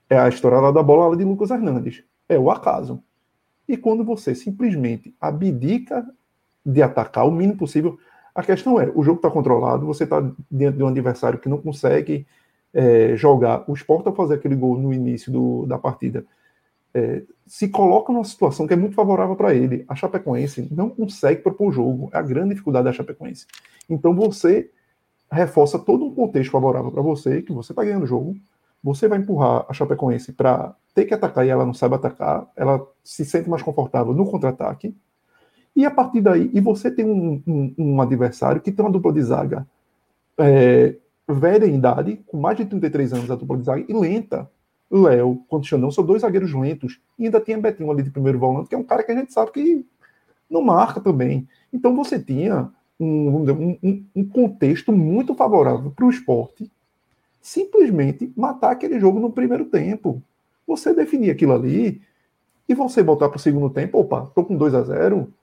é 0.10 0.18
a 0.18 0.30
lá 0.62 0.72
da 0.72 0.84
bola 0.84 1.16
de 1.16 1.24
Lucas 1.24 1.52
Hernandes, 1.52 2.04
é 2.28 2.38
o 2.38 2.52
acaso. 2.52 3.02
E 3.68 3.78
quando 3.78 4.03
você 4.03 4.36
simplesmente 4.36 5.14
abdica 5.20 6.05
de 6.66 6.82
atacar 6.82 7.28
o 7.28 7.32
mínimo 7.32 7.57
possível, 7.57 7.97
a 8.34 8.43
questão 8.43 8.80
é, 8.80 8.91
o 8.95 9.03
jogo 9.03 9.18
está 9.18 9.30
controlado, 9.30 9.86
você 9.86 10.03
está 10.03 10.22
diante 10.49 10.78
de 10.78 10.84
um 10.84 10.88
adversário 10.88 11.39
que 11.39 11.49
não 11.49 11.57
consegue 11.57 12.26
é, 12.74 13.16
jogar. 13.18 13.66
O 13.68 13.74
Sport, 13.74 14.07
ao 14.07 14.16
fazer 14.16 14.36
aquele 14.36 14.55
gol 14.55 14.78
no 14.78 14.93
início 14.93 15.32
do- 15.32 15.66
da 15.66 15.78
partida, 15.78 16.26
é, 16.93 17.24
se 17.45 17.68
coloca 17.68 18.14
numa 18.14 18.24
situação 18.24 18.66
que 18.66 18.74
é 18.74 18.78
muito 18.78 18.95
favorável 18.95 19.36
para 19.36 19.53
ele. 19.53 19.84
A 19.88 19.95
Chapecoense 19.95 20.68
não 20.72 20.89
consegue 20.89 21.41
propor 21.41 21.68
o 21.70 21.72
jogo. 21.72 22.09
É 22.14 22.18
a 22.18 22.22
grande 22.22 22.51
dificuldade 22.51 22.86
da 22.86 22.93
Chapecoense. 22.93 23.45
Então 23.89 24.14
você 24.16 24.70
reforça 25.30 25.80
todo 25.80 26.05
um 26.05 26.14
contexto 26.14 26.51
favorável 26.51 26.91
para 26.91 27.01
você, 27.01 27.41
que 27.41 27.51
você 27.51 27.72
está 27.72 27.84
ganhando 27.84 28.03
o 28.03 28.07
jogo. 28.07 28.36
Você 28.84 29.08
vai 29.08 29.20
empurrar 29.20 29.66
a 29.70 29.74
Chapecoense 29.74 30.34
para 30.34 30.76
ter 30.96 31.06
que 31.06 31.14
atacar 31.14 31.46
e 31.46 31.50
ela 31.50 31.66
não 31.66 31.74
sabe 31.74 31.96
atacar. 31.96 32.48
Ela 32.56 32.86
se 33.04 33.24
sente 33.26 33.50
mais 33.50 33.62
confortável 33.62 34.14
no 34.14 34.26
contra-ataque. 34.30 34.96
E 35.76 35.86
a 35.86 35.92
partir 35.92 36.22
daí, 36.22 36.50
e 36.54 36.60
você 36.60 36.92
tem 36.92 37.06
um, 37.06 37.42
um- 37.48 37.74
um 37.78 38.02
adversário 38.02 38.62
que 38.62 38.72
tem 38.72 38.84
uma 38.84 38.92
dupla 38.92 39.14
de 39.14 39.22
zaga 39.22 39.66
é, 40.38 40.96
velha 41.30 41.66
em 41.66 41.76
idade, 41.76 42.22
com 42.28 42.38
mais 42.40 42.58
de 42.58 42.66
33 42.66 43.14
anos 43.14 43.30
a 43.32 43.36
dupla 43.36 43.58
de 43.58 43.64
zaga, 43.64 43.86
e 43.88 43.94
lenta. 43.94 44.50
Léo, 44.90 45.42
Xandão, 45.64 45.90
são 45.90 46.04
dois 46.04 46.22
zagueiros 46.22 46.54
lentos. 46.54 47.00
E 47.18 47.26
ainda 47.26 47.40
tinha 47.40 47.58
Betinho 47.58 47.90
ali 47.92 48.04
de 48.04 48.10
primeiro 48.12 48.38
volante, 48.40 48.68
que 48.70 48.76
é 48.76 48.78
um 48.78 48.84
cara 48.84 49.04
que 49.04 49.12
a 49.12 49.16
gente 49.16 49.32
sabe 49.32 49.52
que 49.52 49.86
não 50.50 50.62
marca 50.62 51.00
também. 51.00 51.48
Então 51.72 51.96
você 51.96 52.20
tinha 52.20 52.70
um- 53.00 53.78
um- 53.82 54.06
um 54.16 54.26
contexto 54.28 54.92
muito 54.92 55.34
favorável 55.34 55.92
para 55.92 56.06
o 56.06 56.10
esporte 56.10 56.70
simplesmente 57.42 58.32
matar 58.36 58.72
aquele 58.72 59.00
jogo 59.00 59.20
no 59.20 59.32
primeiro 59.32 59.66
tempo. 59.66 60.22
Você 60.68 60.94
definir 60.94 61.32
aquilo 61.32 61.54
ali 61.54 62.02
e 62.70 62.76
você 62.76 63.02
voltar 63.02 63.30
para 63.30 63.38
o 63.38 63.42
segundo 63.42 63.70
tempo, 63.70 64.00
opa, 64.00 64.32
tô 64.36 64.46
com 64.46 64.56
2 64.56 64.74
a 64.76 64.84
0 64.84 65.34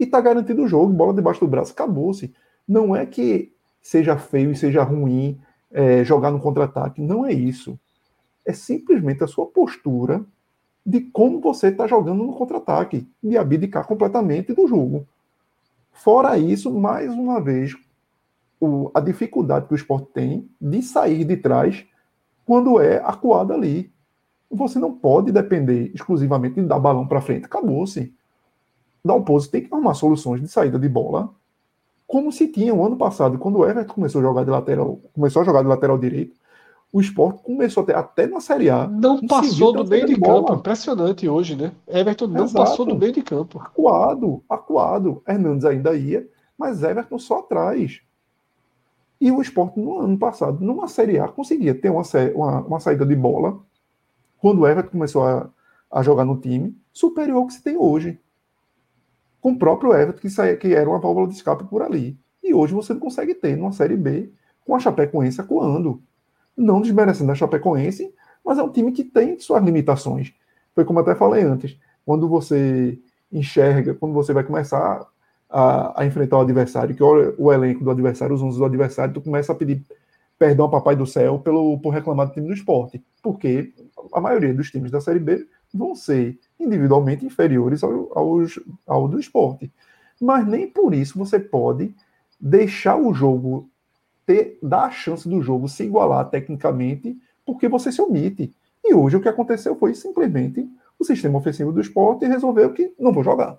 e 0.00 0.06
tá 0.06 0.20
garantido 0.20 0.62
o 0.62 0.68
jogo, 0.68 0.92
bola 0.92 1.14
debaixo 1.14 1.40
do 1.40 1.46
braço, 1.46 1.72
acabou-se. 1.72 2.32
Não 2.66 2.96
é 2.96 3.06
que 3.06 3.52
seja 3.80 4.16
feio 4.16 4.50
e 4.50 4.56
seja 4.56 4.82
ruim 4.82 5.38
é, 5.70 6.02
jogar 6.04 6.30
no 6.30 6.40
contra-ataque, 6.40 7.00
não 7.00 7.24
é 7.24 7.32
isso. 7.32 7.78
É 8.44 8.52
simplesmente 8.52 9.22
a 9.22 9.26
sua 9.26 9.46
postura 9.46 10.24
de 10.84 11.00
como 11.00 11.40
você 11.40 11.68
está 11.68 11.86
jogando 11.86 12.24
no 12.24 12.34
contra-ataque, 12.34 13.06
de 13.22 13.36
abdicar 13.36 13.86
completamente 13.86 14.52
do 14.52 14.66
jogo. 14.66 15.06
Fora 15.92 16.36
isso, 16.38 16.72
mais 16.72 17.12
uma 17.12 17.40
vez, 17.40 17.76
o, 18.64 18.90
a 18.94 19.00
dificuldade 19.00 19.66
que 19.66 19.74
o 19.74 19.76
esporte 19.76 20.06
tem 20.12 20.48
de 20.60 20.82
sair 20.82 21.24
de 21.24 21.36
trás 21.36 21.84
quando 22.46 22.80
é 22.80 22.98
acuado 22.98 23.52
ali. 23.52 23.92
Você 24.50 24.78
não 24.78 24.92
pode 24.92 25.32
depender 25.32 25.90
exclusivamente 25.94 26.60
de 26.60 26.66
dar 26.66 26.78
balão 26.78 27.06
para 27.06 27.20
frente. 27.20 27.46
Acabou-se. 27.46 28.14
Dalpozo 29.04 29.50
tem 29.50 29.62
que 29.62 29.74
arrumar 29.74 29.94
soluções 29.94 30.40
de 30.40 30.46
saída 30.46 30.78
de 30.78 30.88
bola, 30.88 31.34
como 32.06 32.30
se 32.30 32.46
tinha 32.46 32.74
o 32.74 32.84
ano 32.84 32.94
passado, 32.96 33.38
quando 33.38 33.58
o 33.58 33.66
Everton 33.66 33.94
começou 33.94 34.20
a 34.20 34.22
jogar 34.24 34.44
de 34.44 34.50
lateral, 34.50 35.00
começou 35.14 35.42
a 35.42 35.44
jogar 35.46 35.62
de 35.62 35.68
lateral 35.68 35.98
direito, 35.98 36.36
o 36.92 37.00
esporte 37.00 37.42
começou 37.42 37.82
a 37.82 37.86
ter, 37.86 37.96
até 37.96 38.26
na 38.26 38.38
Série 38.38 38.68
A. 38.68 38.86
Não 38.86 39.26
passou 39.26 39.72
do 39.72 39.84
meio 39.84 40.06
de, 40.06 40.14
de 40.14 40.20
campo. 40.20 40.52
Impressionante 40.52 41.26
hoje, 41.26 41.56
né? 41.56 41.72
Everton 41.88 42.26
não 42.26 42.44
Exato. 42.44 42.64
passou 42.64 42.84
do 42.84 42.94
meio 42.94 43.12
de 43.12 43.22
campo. 43.22 43.58
Acuado, 43.58 44.44
acuado. 44.46 45.22
Hernandes 45.26 45.64
ainda 45.64 45.94
ia, 45.94 46.28
mas 46.56 46.82
Everton 46.82 47.18
só 47.18 47.38
atrás. 47.38 48.02
E 49.22 49.30
o 49.30 49.40
esporte, 49.40 49.78
no 49.78 50.00
ano 50.00 50.18
passado, 50.18 50.58
numa 50.64 50.88
Série 50.88 51.16
A, 51.16 51.28
conseguia 51.28 51.72
ter 51.72 51.90
uma, 51.90 52.02
uma, 52.34 52.60
uma 52.62 52.80
saída 52.80 53.06
de 53.06 53.14
bola, 53.14 53.60
quando 54.38 54.62
o 54.62 54.66
Everton 54.66 54.90
começou 54.90 55.24
a, 55.24 55.48
a 55.88 56.02
jogar 56.02 56.24
no 56.24 56.40
time, 56.40 56.76
superior 56.92 57.36
ao 57.36 57.46
que 57.46 57.52
se 57.52 57.62
tem 57.62 57.76
hoje. 57.76 58.20
Com 59.40 59.52
o 59.52 59.56
próprio 59.56 59.94
Everton, 59.94 60.18
que, 60.18 60.28
saía, 60.28 60.56
que 60.56 60.74
era 60.74 60.90
uma 60.90 60.98
válvula 60.98 61.28
de 61.28 61.34
escape 61.34 61.62
por 61.62 61.82
ali. 61.82 62.18
E 62.42 62.52
hoje 62.52 62.74
você 62.74 62.94
não 62.94 62.98
consegue 62.98 63.32
ter 63.32 63.56
numa 63.56 63.70
Série 63.70 63.96
B, 63.96 64.32
com 64.66 64.74
a 64.74 64.80
Chapecoense 64.80 65.40
acuando 65.40 66.02
não 66.56 66.80
desmerecendo 66.80 67.30
a 67.30 67.36
Chapecoense, 67.36 68.12
mas 68.44 68.58
é 68.58 68.62
um 68.64 68.72
time 68.72 68.90
que 68.90 69.04
tem 69.04 69.38
suas 69.38 69.62
limitações. 69.62 70.34
Foi 70.74 70.84
como 70.84 70.98
até 70.98 71.14
falei 71.14 71.44
antes, 71.44 71.78
quando 72.04 72.28
você 72.28 72.98
enxerga, 73.30 73.94
quando 73.94 74.14
você 74.14 74.32
vai 74.32 74.42
começar 74.42 75.06
a, 75.52 76.00
a 76.00 76.06
enfrentar 76.06 76.38
o 76.38 76.40
adversário, 76.40 76.94
que 76.94 77.02
olha 77.02 77.34
o 77.36 77.52
elenco 77.52 77.84
do 77.84 77.90
adversário, 77.90 78.34
os 78.34 78.42
11 78.42 78.58
do 78.58 78.64
adversário, 78.64 79.12
tu 79.12 79.20
começa 79.20 79.52
a 79.52 79.54
pedir 79.54 79.84
perdão 80.38 80.64
ao 80.64 80.70
Papai 80.70 80.96
do 80.96 81.06
Céu 81.06 81.38
pelo, 81.38 81.78
por 81.78 81.90
reclamar 81.90 82.26
do 82.26 82.32
time 82.32 82.46
do 82.48 82.54
esporte, 82.54 83.04
porque 83.22 83.72
a 84.12 84.20
maioria 84.20 84.54
dos 84.54 84.70
times 84.70 84.90
da 84.90 85.00
Série 85.00 85.20
B 85.20 85.46
vão 85.72 85.94
ser 85.94 86.38
individualmente 86.58 87.24
inferiores 87.24 87.84
ao, 87.84 88.10
ao 88.86 89.08
do 89.08 89.20
esporte. 89.20 89.70
Mas 90.20 90.46
nem 90.46 90.66
por 90.66 90.94
isso 90.94 91.18
você 91.18 91.38
pode 91.38 91.94
deixar 92.40 92.96
o 92.96 93.12
jogo 93.12 93.68
ter, 94.26 94.58
dar 94.62 94.84
a 94.84 94.90
chance 94.90 95.28
do 95.28 95.42
jogo 95.42 95.68
se 95.68 95.84
igualar 95.84 96.28
tecnicamente, 96.30 97.16
porque 97.44 97.68
você 97.68 97.92
se 97.92 98.00
omite. 98.00 98.54
E 98.84 98.94
hoje 98.94 99.16
o 99.16 99.20
que 99.20 99.28
aconteceu 99.28 99.76
foi 99.76 99.94
simplesmente 99.94 100.68
o 100.98 101.04
sistema 101.04 101.38
ofensivo 101.38 101.72
do 101.72 101.80
esporte 101.80 102.26
resolveu 102.26 102.72
que 102.72 102.92
não 102.98 103.12
vou 103.12 103.22
jogar. 103.22 103.58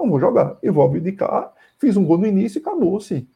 Não 0.00 0.10
vou 0.10 0.18
jogar. 0.18 0.56
Eu 0.62 0.72
vou 0.72 0.84
abdicar, 0.84 1.52
fiz 1.78 1.96
um 1.96 2.04
gol 2.04 2.18
no 2.18 2.26
início 2.26 2.58
e 2.58 2.62
acabou-se. 2.62 3.28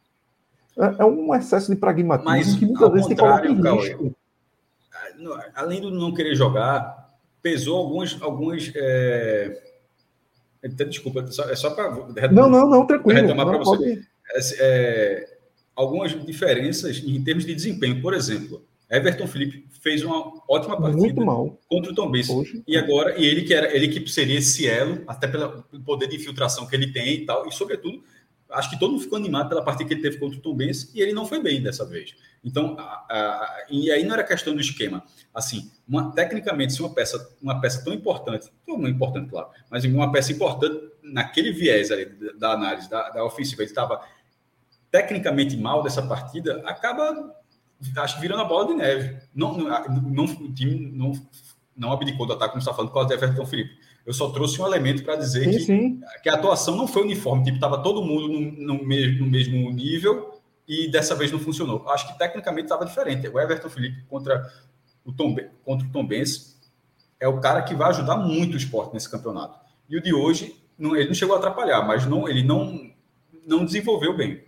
É, 0.77 1.03
é, 1.03 1.05
um 1.05 1.33
excesso 1.33 1.71
de 1.71 1.77
pragmatismo 1.77 2.29
Mas, 2.29 2.55
que 2.55 2.65
muitas 2.65 2.91
vezes 2.91 3.07
tem 3.07 3.15
coloca 3.15 3.47
em 3.47 3.75
risco. 3.75 4.15
Além 5.53 5.79
do 5.79 5.91
não 5.91 6.13
querer 6.13 6.35
jogar, 6.35 7.15
pesou 7.41 7.77
algumas. 7.77 8.21
algumas 8.21 8.71
é... 8.75 9.61
Desculpa, 10.89 11.23
é 11.23 11.55
só 11.55 11.69
para. 11.69 11.91
Não, 12.31 12.49
não, 12.49 12.67
não, 12.67 12.87
tranquilo. 12.87 13.21
Retomar 13.21 13.45
para 13.45 13.59
você. 13.59 14.01
É, 14.33 14.39
é 14.59 15.37
algumas 15.75 16.11
diferenças 16.25 17.03
em 17.05 17.23
termos 17.23 17.45
de 17.45 17.53
desempenho. 17.53 18.01
Por 18.01 18.15
exemplo, 18.15 18.65
Everton 18.89 19.27
Felipe 19.27 19.67
fez 19.81 20.03
uma 20.03 20.41
ótima 20.47 20.79
partida 20.79 21.21
contra 21.67 21.91
o 21.91 21.95
Tom 21.95 22.11
Benz. 22.11 22.27
E 22.67 22.77
agora, 22.77 23.19
e 23.19 23.25
ele 23.25 23.43
que 23.43 23.53
era 23.53 23.75
ele 23.75 23.87
que 23.87 24.07
seria 24.09 24.37
esse 24.37 24.67
elo, 24.67 25.03
até 25.07 25.27
pelo 25.27 25.63
poder 25.85 26.07
de 26.07 26.15
infiltração 26.15 26.67
que 26.67 26.75
ele 26.75 26.91
tem 26.91 27.13
e 27.15 27.25
tal, 27.25 27.47
e 27.47 27.51
sobretudo, 27.51 28.03
acho 28.49 28.69
que 28.69 28.79
todo 28.79 28.91
mundo 28.91 29.01
ficou 29.03 29.17
animado 29.17 29.49
pela 29.49 29.63
partida 29.63 29.87
que 29.87 29.93
ele 29.95 30.01
teve 30.01 30.17
contra 30.17 30.37
o 30.37 30.41
Tom 30.41 30.55
Benz, 30.55 30.91
e 30.93 31.01
ele 31.01 31.13
não 31.13 31.25
foi 31.25 31.41
bem 31.41 31.61
dessa 31.61 31.85
vez. 31.85 32.15
Então, 32.43 32.75
a, 32.77 32.83
a, 32.83 33.65
e 33.69 33.91
aí 33.91 34.03
não 34.03 34.13
era 34.13 34.23
questão 34.23 34.53
do 34.53 34.61
esquema. 34.61 35.03
Assim, 35.33 35.71
uma, 35.87 36.11
tecnicamente, 36.11 36.73
se 36.73 36.81
uma 36.81 36.93
peça, 36.93 37.35
uma 37.41 37.59
peça 37.59 37.83
tão 37.83 37.93
importante, 37.93 38.51
tão 38.65 38.87
importante, 38.87 39.29
claro, 39.29 39.49
mas 39.69 39.83
uma 39.85 40.11
peça 40.11 40.31
importante 40.31 40.79
naquele 41.01 41.51
viés 41.51 41.91
ali 41.91 42.05
da, 42.05 42.31
da 42.33 42.51
análise 42.51 42.89
da, 42.89 43.09
da 43.09 43.25
ofensiva, 43.25 43.63
ele 43.63 43.71
estava 43.71 44.01
tecnicamente 44.91 45.57
mal 45.57 45.83
dessa 45.83 46.01
partida, 46.01 46.61
acaba, 46.65 47.35
acho 47.97 48.19
virando 48.19 48.41
a 48.41 48.45
bola 48.45 48.67
de 48.67 48.73
neve. 48.73 49.17
Não, 49.33 49.57
não, 49.57 49.67
não 50.01 50.23
o 50.25 50.53
time 50.53 50.91
não, 50.91 51.11
não 51.75 51.91
abdicou 51.91 52.25
do 52.25 52.33
ataque, 52.33 52.51
como 52.51 52.59
está 52.59 52.73
falando, 52.73 52.89
por 52.89 52.95
causa 52.95 53.09
do 53.09 53.13
Everton 53.13 53.45
Felipe. 53.45 53.77
Eu 54.05 54.13
só 54.13 54.29
trouxe 54.29 54.61
um 54.61 54.65
elemento 54.67 55.03
para 55.03 55.15
dizer 55.15 55.45
sim, 55.45 55.51
que, 55.51 55.59
sim. 55.59 56.01
que 56.21 56.29
a 56.29 56.35
atuação 56.35 56.75
não 56.75 56.87
foi 56.87 57.03
uniforme, 57.03 57.43
tipo, 57.43 57.57
estava 57.57 57.81
todo 57.81 58.03
mundo 58.03 58.27
no, 58.27 58.39
no, 58.39 58.85
mesmo, 58.85 59.25
no 59.25 59.31
mesmo 59.31 59.71
nível 59.71 60.39
e 60.67 60.89
dessa 60.91 61.15
vez 61.15 61.31
não 61.31 61.39
funcionou. 61.39 61.87
Acho 61.89 62.07
que 62.07 62.17
tecnicamente 62.17 62.65
estava 62.65 62.85
diferente. 62.85 63.27
O 63.27 63.39
Everton 63.39 63.69
Felipe 63.69 64.03
contra 64.07 64.51
o 65.03 65.11
Tom, 65.11 65.35
contra 65.63 65.87
o 65.87 65.91
Tom 65.91 66.05
Benz 66.05 66.55
é 67.19 67.27
o 67.27 67.39
cara 67.39 67.61
que 67.63 67.73
vai 67.73 67.89
ajudar 67.89 68.17
muito 68.17 68.53
o 68.53 68.57
esporte 68.57 68.93
nesse 68.93 69.09
campeonato. 69.09 69.59
E 69.89 69.97
o 69.97 70.01
de 70.01 70.13
hoje, 70.13 70.55
não, 70.77 70.95
ele 70.95 71.07
não 71.07 71.13
chegou 71.13 71.35
a 71.35 71.39
atrapalhar, 71.39 71.81
mas 71.85 72.05
não, 72.05 72.27
ele 72.27 72.43
não, 72.43 72.91
não 73.45 73.65
desenvolveu 73.65 74.15
bem. 74.15 74.43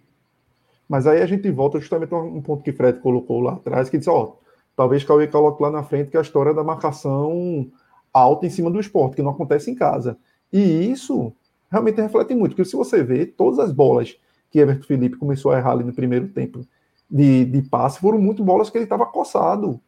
Mas 0.88 1.06
aí 1.06 1.22
a 1.22 1.26
gente 1.26 1.50
volta 1.52 1.80
justamente 1.80 2.14
a 2.14 2.18
um 2.18 2.42
ponto 2.42 2.64
que 2.64 2.72
Fred 2.72 3.00
colocou 3.00 3.42
lá 3.42 3.54
atrás, 3.54 3.90
que 3.90 3.98
disse, 3.98 4.10
ó, 4.10 4.34
talvez 4.76 5.04
Cauê 5.04 5.28
coloque 5.28 5.62
lá 5.62 5.70
na 5.70 5.84
frente 5.84 6.10
que 6.10 6.18
é 6.18 6.20
a 6.20 6.24
história 6.24 6.54
da 6.54 6.64
marcação 6.64 7.70
alta 8.14 8.46
em 8.46 8.50
cima 8.50 8.72
do 8.72 8.80
esporte, 8.80 9.16
que 9.16 9.22
não 9.22 9.32
acontece 9.32 9.70
em 9.70 9.76
casa. 9.76 10.18
E 10.52 10.92
isso 10.92 11.34
realmente 11.70 12.02
reflete 12.02 12.34
muito, 12.34 12.56
porque 12.56 12.70
se 12.70 12.76
você 12.76 13.04
vê, 13.04 13.26
todas 13.26 13.60
as 13.60 13.72
bolas 13.72 14.18
que 14.50 14.60
Everton 14.60 14.86
Felipe 14.86 15.18
começou 15.18 15.52
a 15.52 15.58
errar 15.58 15.72
ali 15.72 15.84
no 15.84 15.94
primeiro 15.94 16.30
tempo 16.30 16.66
de, 17.10 17.46
de 17.46 17.62
passe 17.64 18.00
foram 18.00 18.20
muito 18.20 18.44
bolas 18.44 18.70
que 18.70 18.78
ele 18.78 18.86
estava 18.86 19.06
coçado, 19.06 19.80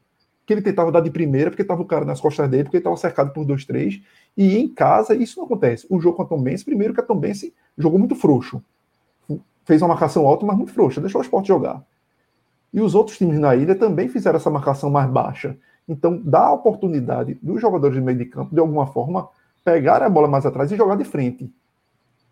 que 0.45 0.53
ele 0.53 0.61
tentava 0.61 0.91
dar 0.91 1.01
de 1.01 1.11
primeira, 1.11 1.49
porque 1.49 1.61
estava 1.61 1.81
o 1.81 1.85
cara 1.85 2.03
nas 2.03 2.19
costas 2.19 2.49
dele, 2.49 2.63
porque 2.63 2.77
ele 2.77 2.81
estava 2.81 2.97
cercado 2.97 3.31
por 3.31 3.45
dois, 3.45 3.65
três, 3.65 4.01
e 4.35 4.57
em 4.57 4.67
casa 4.67 5.15
isso 5.15 5.37
não 5.37 5.45
acontece. 5.45 5.85
O 5.89 5.99
jogo 5.99 6.17
com 6.17 6.23
a 6.23 6.25
Tom 6.25 6.41
Benz, 6.41 6.63
primeiro 6.63 6.93
que 6.93 6.99
a 6.99 7.03
Tom 7.03 7.17
Benz 7.17 7.45
jogou 7.77 7.99
muito 7.99 8.15
frouxo 8.15 8.61
fez 9.69 9.83
uma 9.83 9.89
marcação 9.89 10.25
alta, 10.25 10.43
mas 10.47 10.57
muito 10.57 10.73
frouxa, 10.73 10.99
deixou 10.99 11.21
o 11.21 11.23
esporte 11.23 11.47
jogar. 11.47 11.85
E 12.73 12.81
os 12.81 12.95
outros 12.95 13.19
times 13.19 13.37
na 13.37 13.55
ilha 13.55 13.75
também 13.75 14.09
fizeram 14.09 14.37
essa 14.37 14.49
marcação 14.49 14.89
mais 14.89 15.07
baixa. 15.07 15.55
Então, 15.87 16.19
dá 16.19 16.47
a 16.47 16.53
oportunidade 16.53 17.37
dos 17.39 17.61
jogadores 17.61 17.95
de 17.95 18.01
meio 18.01 18.17
de 18.17 18.25
campo, 18.25 18.51
de 18.51 18.59
alguma 18.59 18.87
forma, 18.87 19.29
pegar 19.63 20.01
a 20.01 20.09
bola 20.09 20.27
mais 20.27 20.43
atrás 20.43 20.71
e 20.71 20.75
jogar 20.75 20.95
de 20.95 21.03
frente. 21.03 21.53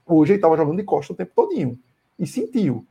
Hoje 0.04 0.32
ele 0.32 0.40
estava 0.40 0.58
jogando 0.58 0.78
de 0.78 0.84
costa 0.84 1.14
o 1.14 1.16
tempo 1.16 1.32
todinho. 1.36 1.78
E 2.18 2.26
sentiu. 2.26 2.84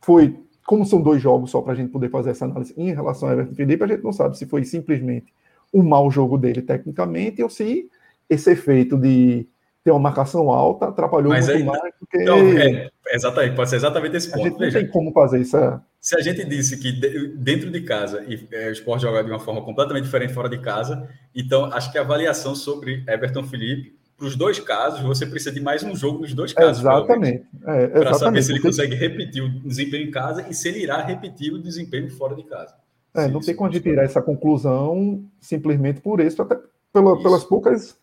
Foi, 0.00 0.38
como 0.64 0.86
são 0.86 1.02
dois 1.02 1.20
jogos 1.20 1.50
só 1.50 1.60
para 1.60 1.72
a 1.72 1.76
gente 1.76 1.90
poder 1.90 2.10
fazer 2.10 2.30
essa 2.30 2.44
análise 2.44 2.72
em 2.76 2.94
relação 2.94 3.28
a 3.28 3.32
Everton 3.32 3.56
Felipe, 3.56 3.82
a 3.82 3.88
gente 3.88 4.04
não 4.04 4.12
sabe 4.12 4.38
se 4.38 4.46
foi 4.46 4.62
simplesmente 4.62 5.34
um 5.74 5.82
mau 5.82 6.08
jogo 6.12 6.38
dele 6.38 6.62
tecnicamente 6.62 7.42
ou 7.42 7.50
se 7.50 7.90
esse 8.30 8.52
efeito 8.52 8.96
de 8.96 9.48
ter 9.84 9.90
uma 9.90 10.00
marcação 10.00 10.50
alta 10.50 10.88
atrapalhou 10.88 11.30
Mas 11.30 11.46
muito 11.46 11.58
aí, 11.58 11.64
mais 11.64 11.94
do 12.00 12.06
que. 12.06 12.18
Não, 12.18 12.38
é, 12.58 12.88
exatamente, 13.12 13.56
pode 13.56 13.70
ser 13.70 13.76
exatamente 13.76 14.16
esse 14.16 14.30
ponto. 14.30 14.40
A 14.40 14.48
gente 14.48 14.60
não 14.60 14.70
tem 14.70 14.88
como 14.88 15.12
fazer 15.12 15.40
isso. 15.40 15.56
É... 15.56 15.80
Se 16.00 16.16
a 16.16 16.20
gente 16.20 16.44
disse 16.44 16.78
que 16.78 16.92
dentro 17.36 17.70
de 17.70 17.80
casa 17.80 18.24
e 18.28 18.46
é, 18.52 18.68
o 18.68 18.72
esporte 18.72 19.02
joga 19.02 19.24
de 19.24 19.30
uma 19.30 19.40
forma 19.40 19.62
completamente 19.62 20.04
diferente 20.04 20.32
fora 20.32 20.48
de 20.48 20.58
casa, 20.58 21.08
então 21.34 21.64
acho 21.66 21.90
que 21.90 21.98
a 21.98 22.02
avaliação 22.02 22.54
sobre 22.54 23.02
Everton 23.08 23.42
Felipe, 23.44 23.98
para 24.16 24.26
os 24.26 24.36
dois 24.36 24.58
casos, 24.58 25.00
você 25.00 25.26
precisa 25.26 25.52
de 25.52 25.60
mais 25.60 25.82
um 25.82 25.94
jogo 25.94 26.20
nos 26.20 26.34
dois 26.34 26.52
casos. 26.52 26.80
Exatamente. 26.80 27.44
É, 27.66 27.86
para 27.86 28.14
saber 28.14 28.42
se 28.42 28.52
ele 28.52 28.60
consegue 28.60 28.94
repetir 28.94 29.42
o 29.42 29.48
desempenho 29.48 30.08
em 30.08 30.10
casa 30.10 30.46
e 30.48 30.54
se 30.54 30.68
ele 30.68 30.80
irá 30.80 31.02
repetir 31.02 31.52
o 31.52 31.58
desempenho 31.58 32.10
fora 32.10 32.34
de 32.34 32.42
casa. 32.44 32.74
É, 33.14 33.26
não 33.28 33.40
tem 33.40 33.54
como 33.54 33.68
a 33.68 33.72
gente 33.72 33.82
tirar 33.82 34.04
essa 34.04 34.20
conclusão 34.20 35.24
simplesmente 35.40 36.00
por 36.00 36.20
isso, 36.20 36.42
até 36.42 36.56
pela, 36.92 37.14
isso. 37.14 37.22
pelas 37.22 37.44
poucas. 37.44 37.96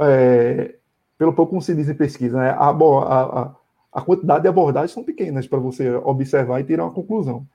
É, 0.00 0.74
pelo 1.20 1.34
pouco 1.34 1.60
se 1.60 1.74
diz 1.74 1.86
em 1.86 1.94
pesquisa, 1.94 2.38
né? 2.38 2.48
a, 2.48 2.70
a, 2.70 3.54
a, 3.92 4.00
quantidade 4.00 4.40
de 4.40 4.48
abordagens 4.48 4.92
são 4.92 5.04
pequenas 5.04 5.46
para 5.46 5.58
você 5.58 5.90
observar 5.96 6.60
e 6.60 6.64
tirar 6.64 6.84
uma 6.84 6.94
conclusão. 6.94 7.46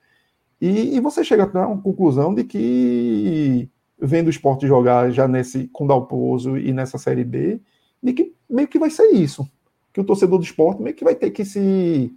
E, 0.60 0.94
e, 0.94 1.00
você 1.00 1.24
chega 1.24 1.50
a 1.52 1.66
uma 1.66 1.82
conclusão 1.82 2.32
de 2.32 2.44
que, 2.44 3.68
vendo 3.98 4.28
o 4.28 4.30
esporte 4.30 4.68
jogar 4.68 5.10
já 5.10 5.26
nesse 5.26 5.66
com 5.72 5.84
Dalpozo 5.84 6.56
e 6.56 6.72
nessa 6.72 6.96
Série 6.96 7.24
B, 7.24 7.60
de 8.00 8.12
que 8.12 8.36
meio 8.48 8.68
que 8.68 8.78
vai 8.78 8.88
ser 8.88 9.08
isso. 9.08 9.44
Que 9.92 10.00
o 10.00 10.04
torcedor 10.04 10.38
do 10.38 10.44
esporte 10.44 10.80
meio 10.80 10.94
que 10.94 11.02
vai 11.02 11.16
ter 11.16 11.32
que 11.32 11.44
se. 11.44 12.14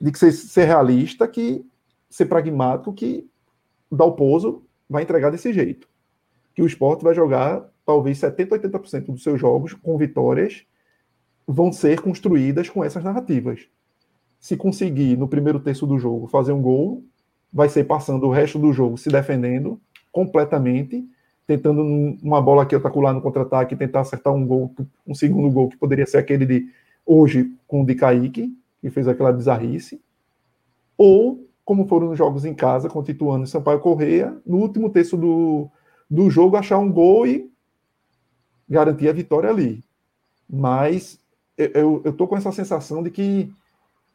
de 0.00 0.10
que 0.10 0.18
ser, 0.18 0.32
ser 0.32 0.64
realista, 0.64 1.28
que 1.28 1.64
ser 2.10 2.26
pragmático, 2.26 2.92
que 2.92 3.24
Dalpozo 3.88 4.64
vai 4.90 5.04
entregar 5.04 5.30
desse 5.30 5.52
jeito. 5.52 5.88
Que 6.56 6.62
o 6.62 6.66
esporte 6.66 7.04
vai 7.04 7.14
jogar 7.14 7.64
talvez 7.86 8.18
70%, 8.18 8.48
80% 8.48 9.06
dos 9.06 9.22
seus 9.22 9.40
jogos 9.40 9.72
com 9.72 9.96
vitórias 9.96 10.66
vão 11.46 11.72
ser 11.72 12.00
construídas 12.00 12.68
com 12.68 12.82
essas 12.82 13.04
narrativas. 13.04 13.68
Se 14.40 14.56
conseguir, 14.56 15.16
no 15.16 15.28
primeiro 15.28 15.60
terço 15.60 15.86
do 15.86 15.96
jogo, 15.96 16.26
fazer 16.26 16.52
um 16.52 16.60
gol, 16.60 17.04
vai 17.52 17.68
ser 17.68 17.84
passando 17.84 18.26
o 18.26 18.30
resto 18.30 18.58
do 18.58 18.72
jogo 18.72 18.98
se 18.98 19.08
defendendo 19.08 19.80
completamente, 20.10 21.06
tentando 21.46 21.82
uma 22.22 22.42
bola 22.42 22.64
aqui 22.64 22.74
atacular 22.74 23.14
no 23.14 23.22
contra-ataque, 23.22 23.76
tentar 23.76 24.00
acertar 24.00 24.34
um 24.34 24.44
gol, 24.44 24.74
um 25.06 25.14
segundo 25.14 25.48
gol, 25.50 25.68
que 25.68 25.76
poderia 25.76 26.06
ser 26.06 26.18
aquele 26.18 26.44
de 26.44 26.68
hoje 27.04 27.52
com 27.68 27.82
o 27.82 27.86
de 27.86 27.94
Kaique, 27.94 28.52
que 28.80 28.90
fez 28.90 29.06
aquela 29.06 29.32
bizarrice, 29.32 30.00
ou 30.98 31.46
como 31.64 31.86
foram 31.86 32.08
nos 32.08 32.18
jogos 32.18 32.44
em 32.44 32.54
casa, 32.54 32.88
com 32.88 33.02
Tituano 33.02 33.44
e 33.44 33.46
Sampaio 33.46 33.80
Correia, 33.80 34.36
no 34.44 34.58
último 34.58 34.90
terço 34.90 35.16
do, 35.16 35.68
do 36.10 36.30
jogo 36.30 36.56
achar 36.56 36.78
um 36.78 36.90
gol 36.90 37.26
e 37.26 37.50
garantir 38.68 39.08
a 39.08 39.12
vitória 39.12 39.50
ali. 39.50 39.82
Mas 40.48 41.18
eu, 41.56 42.02
tô 42.12 42.26
com 42.26 42.36
essa 42.36 42.52
sensação 42.52 43.02
de 43.02 43.10
que 43.10 43.50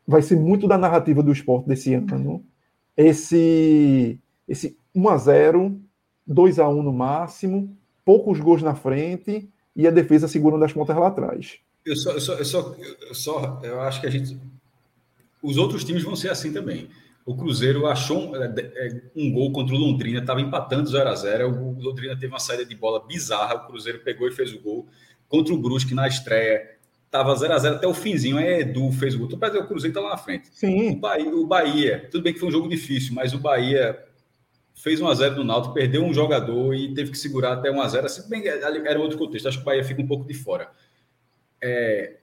vai 0.08 0.22
ser 0.22 0.36
muito 0.36 0.68
da 0.68 0.78
narrativa 0.78 1.24
do 1.24 1.32
esporte 1.32 1.68
desse 1.68 1.94
ano. 1.94 2.44
Esse, 2.96 4.20
esse 4.48 4.78
1 4.94 5.10
a 5.10 5.18
0 5.18 5.82
2 6.28 6.60
a 6.60 6.70
1 6.70 6.84
no 6.84 6.94
máximo, 6.94 7.76
poucos 8.06 8.40
gols 8.40 8.62
na 8.62 8.76
frente 8.76 9.50
e 9.76 9.88
a 9.88 9.92
defesa 9.92 10.28
segurando 10.28 10.64
as 10.64 10.74
pontas 10.74 10.96
lá 10.96 11.08
atrás. 11.08 11.58
Eu 11.86 11.96
só, 11.96 12.12
eu 12.12 12.22
só, 12.22 12.34
eu 12.34 12.46
só, 12.46 12.76
eu 13.10 13.16
só, 13.16 13.60
eu 13.64 13.82
acho 13.82 14.02
que 14.02 14.08
a 14.08 14.10
gente, 14.10 14.38
os 15.42 15.58
outros 15.58 15.84
times 15.84 16.04
vão 16.04 16.16
ser 16.16 16.30
assim 16.30 16.54
também. 16.54 16.88
O 17.26 17.36
Cruzeiro 17.36 17.86
achou 17.86 18.32
um, 18.32 18.36
é, 18.36 18.48
é, 18.48 19.02
um 19.16 19.32
gol 19.32 19.52
contra 19.52 19.76
o 19.76 19.78
Londrina, 19.78 20.20
estava 20.20 20.42
empatando 20.42 20.90
0 20.90 21.10
a 21.10 21.16
0 21.16 21.50
O 21.50 21.80
Londrina 21.80 22.16
teve 22.16 22.34
uma 22.34 22.40
saída 22.40 22.66
de 22.66 22.76
bola 22.76 23.06
bizarra, 23.06 23.56
o 23.56 23.68
Cruzeiro 23.68 24.00
pegou 24.00 24.28
e 24.28 24.32
fez 24.32 24.54
o 24.54 24.60
gol. 24.60 24.88
Contra 25.28 25.54
o 25.54 25.58
Brusque 25.58 25.94
na 25.94 26.08
estreia, 26.08 26.78
estava 27.06 27.36
0 27.36 27.54
a 27.54 27.58
0 27.58 27.76
até 27.76 27.88
o 27.88 27.94
finzinho. 27.94 28.38
Aí 28.38 28.62
Edu 28.62 28.92
fez 28.92 29.16
o 29.16 29.20
gol. 29.20 29.30
Então, 29.32 29.62
o 29.62 29.68
Cruzeiro 29.68 29.92
está 29.92 30.02
lá 30.02 30.10
na 30.10 30.18
frente. 30.18 30.50
Sim. 30.52 30.92
O 30.92 30.96
Bahia, 30.96 31.36
o 31.36 31.46
Bahia, 31.46 32.08
tudo 32.12 32.24
bem 32.24 32.34
que 32.34 32.40
foi 32.40 32.50
um 32.50 32.52
jogo 32.52 32.68
difícil, 32.68 33.14
mas 33.14 33.34
o 33.34 33.40
Bahia 33.40 33.98
fez 34.74 35.00
1 35.00 35.08
a 35.08 35.14
0 35.14 35.36
no 35.36 35.44
Náutico, 35.44 35.74
perdeu 35.76 36.04
um 36.04 36.14
jogador 36.14 36.74
e 36.74 36.94
teve 36.94 37.12
que 37.12 37.18
segurar 37.18 37.54
até 37.54 37.70
1 37.70 37.82
a 37.82 37.88
0 37.88 38.06
assim, 38.08 38.28
bem, 38.28 38.48
era 38.48 39.00
outro 39.00 39.18
contexto. 39.18 39.48
Acho 39.48 39.58
que 39.58 39.64
o 39.64 39.66
Bahia 39.66 39.84
fica 39.84 40.02
um 40.02 40.08
pouco 40.08 40.26
de 40.26 40.34
fora. 40.34 40.72
É, 41.62 42.21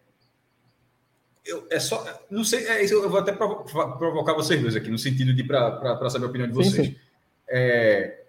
eu, 1.49 1.67
é 1.71 1.81
só, 1.81 2.05
não 2.31 2.45
sei, 2.45 2.67
é, 2.67 2.85
eu 2.85 3.09
vou 3.09 3.19
até 3.19 3.33
provocar 3.33 4.35
vocês 4.35 4.61
dois 4.61 4.77
aqui, 4.77 4.91
no 4.91 4.99
sentido 4.99 5.33
de 5.33 5.43
para 5.43 6.11
saber 6.11 6.27
a 6.27 6.29
opinião 6.29 6.47
de 6.47 6.55
vocês. 6.55 6.87
Sim, 6.87 6.93
sim. 6.93 6.97
É, 7.49 8.25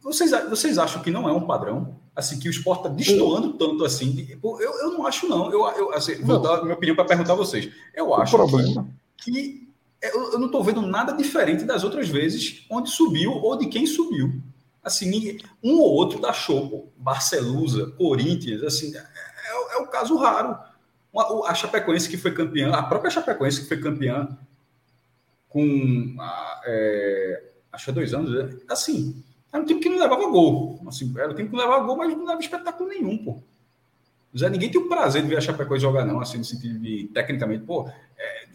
vocês. 0.00 0.32
Vocês 0.50 0.76
acham 0.76 1.00
que 1.00 1.10
não 1.10 1.28
é 1.28 1.32
um 1.32 1.46
padrão? 1.46 2.00
Assim, 2.14 2.38
que 2.38 2.48
o 2.48 2.50
esporte 2.50 2.80
está 2.80 2.90
destoando 2.90 3.52
tanto 3.52 3.84
assim? 3.84 4.10
De, 4.10 4.32
eu, 4.42 4.58
eu 4.58 4.90
não 4.90 5.06
acho, 5.06 5.28
não. 5.28 5.50
Eu, 5.50 5.64
eu 5.76 5.94
assim, 5.94 6.16
vou 6.16 6.40
dar 6.40 6.62
minha 6.62 6.74
opinião 6.74 6.96
para 6.96 7.04
perguntar 7.04 7.34
a 7.34 7.36
vocês. 7.36 7.72
Eu 7.94 8.12
acho 8.12 8.36
que, 8.36 8.84
que 9.18 9.68
eu, 10.02 10.32
eu 10.32 10.38
não 10.38 10.46
estou 10.46 10.64
vendo 10.64 10.82
nada 10.82 11.12
diferente 11.12 11.64
das 11.64 11.84
outras 11.84 12.08
vezes 12.08 12.66
onde 12.68 12.90
subiu 12.90 13.30
ou 13.30 13.56
de 13.56 13.66
quem 13.68 13.86
subiu. 13.86 14.42
Assim, 14.82 15.38
um 15.62 15.78
ou 15.78 15.92
outro 15.92 16.20
da 16.20 16.32
show, 16.32 16.92
Barcelusa, 16.96 17.92
Corinthians, 17.92 18.64
assim, 18.64 18.92
é, 18.96 18.98
é, 18.98 19.76
é 19.76 19.78
o 19.78 19.86
caso 19.86 20.16
raro 20.16 20.58
a 21.46 21.54
Chapecoense 21.54 22.08
que 22.08 22.16
foi 22.16 22.32
campeã, 22.32 22.70
a 22.72 22.82
própria 22.82 23.10
Chapecoense 23.10 23.62
que 23.62 23.68
foi 23.68 23.78
campeã 23.78 24.28
com 25.48 26.16
é, 26.66 27.42
acho 27.72 27.84
que 27.84 27.90
há 27.90 27.94
dois 27.94 28.14
anos, 28.14 28.30
né? 28.30 28.58
assim, 28.68 29.22
era 29.52 29.62
um 29.62 29.66
time 29.66 29.80
que 29.80 29.88
não 29.88 29.98
levava 29.98 30.26
gol. 30.28 30.80
Assim, 30.86 31.12
era 31.16 31.30
um 31.30 31.34
time 31.34 31.48
que 31.48 31.54
não 31.54 31.62
levava 31.62 31.84
gol, 31.84 31.96
mas 31.96 32.16
não 32.16 32.24
dava 32.24 32.40
espetáculo 32.40 32.88
nenhum, 32.88 33.18
pô. 33.18 33.38
Zé, 34.36 34.48
ninguém 34.48 34.70
tem 34.70 34.80
o 34.80 34.88
prazer 34.88 35.22
de 35.22 35.28
ver 35.28 35.36
a 35.36 35.40
Chapecoense 35.42 35.82
jogar, 35.82 36.06
não, 36.06 36.18
assim, 36.18 36.38
no 36.38 36.44
sentido 36.44 36.78
de, 36.78 37.10
tecnicamente, 37.12 37.64
pô, 37.64 37.86
é, 38.18 38.46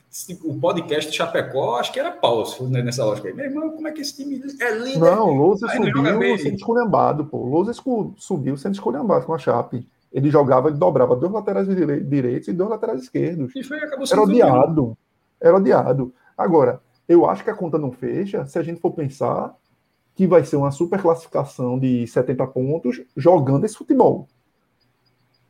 o 0.44 0.60
podcast 0.60 1.12
de 1.12 1.18
Chapecó, 1.18 1.76
acho 1.76 1.92
que 1.92 2.00
era 2.00 2.12
pau, 2.12 2.44
né, 2.62 2.82
nessa 2.82 3.06
lógica 3.06 3.28
aí. 3.28 3.34
Meu 3.34 3.46
irmão, 3.46 3.70
como 3.70 3.88
é 3.88 3.92
que 3.92 4.02
esse 4.02 4.16
time 4.16 4.42
é 4.60 4.72
lindo? 4.72 5.00
Não, 5.00 5.30
o 5.30 5.36
Lousa 5.36 5.68
subiu 5.68 6.38
sendo 6.40 6.56
esculhambado, 6.56 7.26
pô. 7.26 7.38
O 7.38 7.48
Lousa 7.48 7.74
subiu 8.18 8.58
sendo 8.58 8.74
esculhambado 8.74 9.26
com 9.26 9.36
a 9.36 9.38
Chape. 9.38 9.88
Ele 10.18 10.32
jogava, 10.32 10.68
ele 10.68 10.80
dobrava 10.80 11.16
dois 11.16 11.32
laterais 11.32 11.68
direitos 11.68 12.48
e 12.48 12.52
dois 12.52 12.72
laterais 12.72 13.04
esquerdos. 13.04 13.56
E 13.56 13.62
foi, 13.62 13.78
Era 13.78 14.20
odiado. 14.20 14.98
Era 15.40 15.56
odiado. 15.56 16.12
Agora, 16.36 16.82
eu 17.08 17.30
acho 17.30 17.44
que 17.44 17.52
a 17.52 17.54
conta 17.54 17.78
não 17.78 17.92
fecha 17.92 18.44
se 18.48 18.58
a 18.58 18.64
gente 18.64 18.82
for 18.82 18.90
pensar 18.94 19.56
que 20.16 20.26
vai 20.26 20.44
ser 20.44 20.56
uma 20.56 20.72
super 20.72 21.00
classificação 21.00 21.78
de 21.78 22.08
70 22.08 22.48
pontos 22.48 23.00
jogando 23.16 23.66
esse 23.66 23.78
futebol. 23.78 24.28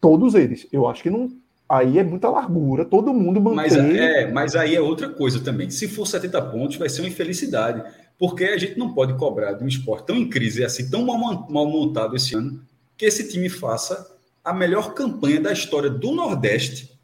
Todos 0.01 0.35
eles. 0.35 0.67
Eu 0.69 0.85
acho 0.85 1.01
que 1.01 1.09
não. 1.09 1.31
Aí 1.69 1.97
é 1.97 2.03
muita 2.03 2.29
largura, 2.29 2.83
todo 2.83 3.13
mundo 3.13 3.39
mantém. 3.39 3.55
Mas, 3.55 3.73
é, 3.77 4.29
mas 4.29 4.53
aí 4.53 4.75
é 4.75 4.81
outra 4.81 5.07
coisa 5.07 5.39
também. 5.39 5.69
Se 5.69 5.87
for 5.87 6.05
70 6.05 6.41
pontos, 6.41 6.75
vai 6.75 6.89
ser 6.89 7.03
uma 7.03 7.07
infelicidade. 7.07 7.89
Porque 8.19 8.43
a 8.43 8.57
gente 8.57 8.77
não 8.77 8.93
pode 8.93 9.13
cobrar 9.13 9.53
de 9.53 9.63
um 9.63 9.67
esporte 9.67 10.07
tão 10.07 10.17
em 10.17 10.29
crise, 10.29 10.65
assim, 10.65 10.89
tão 10.89 11.05
mal, 11.05 11.47
mal 11.49 11.65
montado 11.65 12.17
esse 12.17 12.35
ano, 12.35 12.59
que 12.97 13.05
esse 13.05 13.29
time 13.29 13.47
faça 13.47 14.16
a 14.47 14.53
melhor 14.53 14.93
campanha 14.93 15.41
da 15.41 15.51
história 15.51 15.89
do 15.89 16.13
Nordeste, 16.13 16.97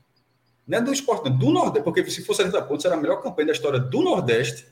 não 0.65 0.77
é 0.77 0.81
do 0.81 0.93
esporte, 0.93 1.29
do 1.29 1.49
Nordeste, 1.49 1.83
porque 1.83 2.09
se 2.09 2.23
fosse 2.23 2.41
70 2.41 2.61
pontos, 2.61 2.85
era 2.85 2.95
a 2.95 2.97
melhor 2.97 3.21
campanha 3.21 3.47
da 3.47 3.51
história 3.51 3.81
do 3.81 4.01
Nordeste 4.01 4.65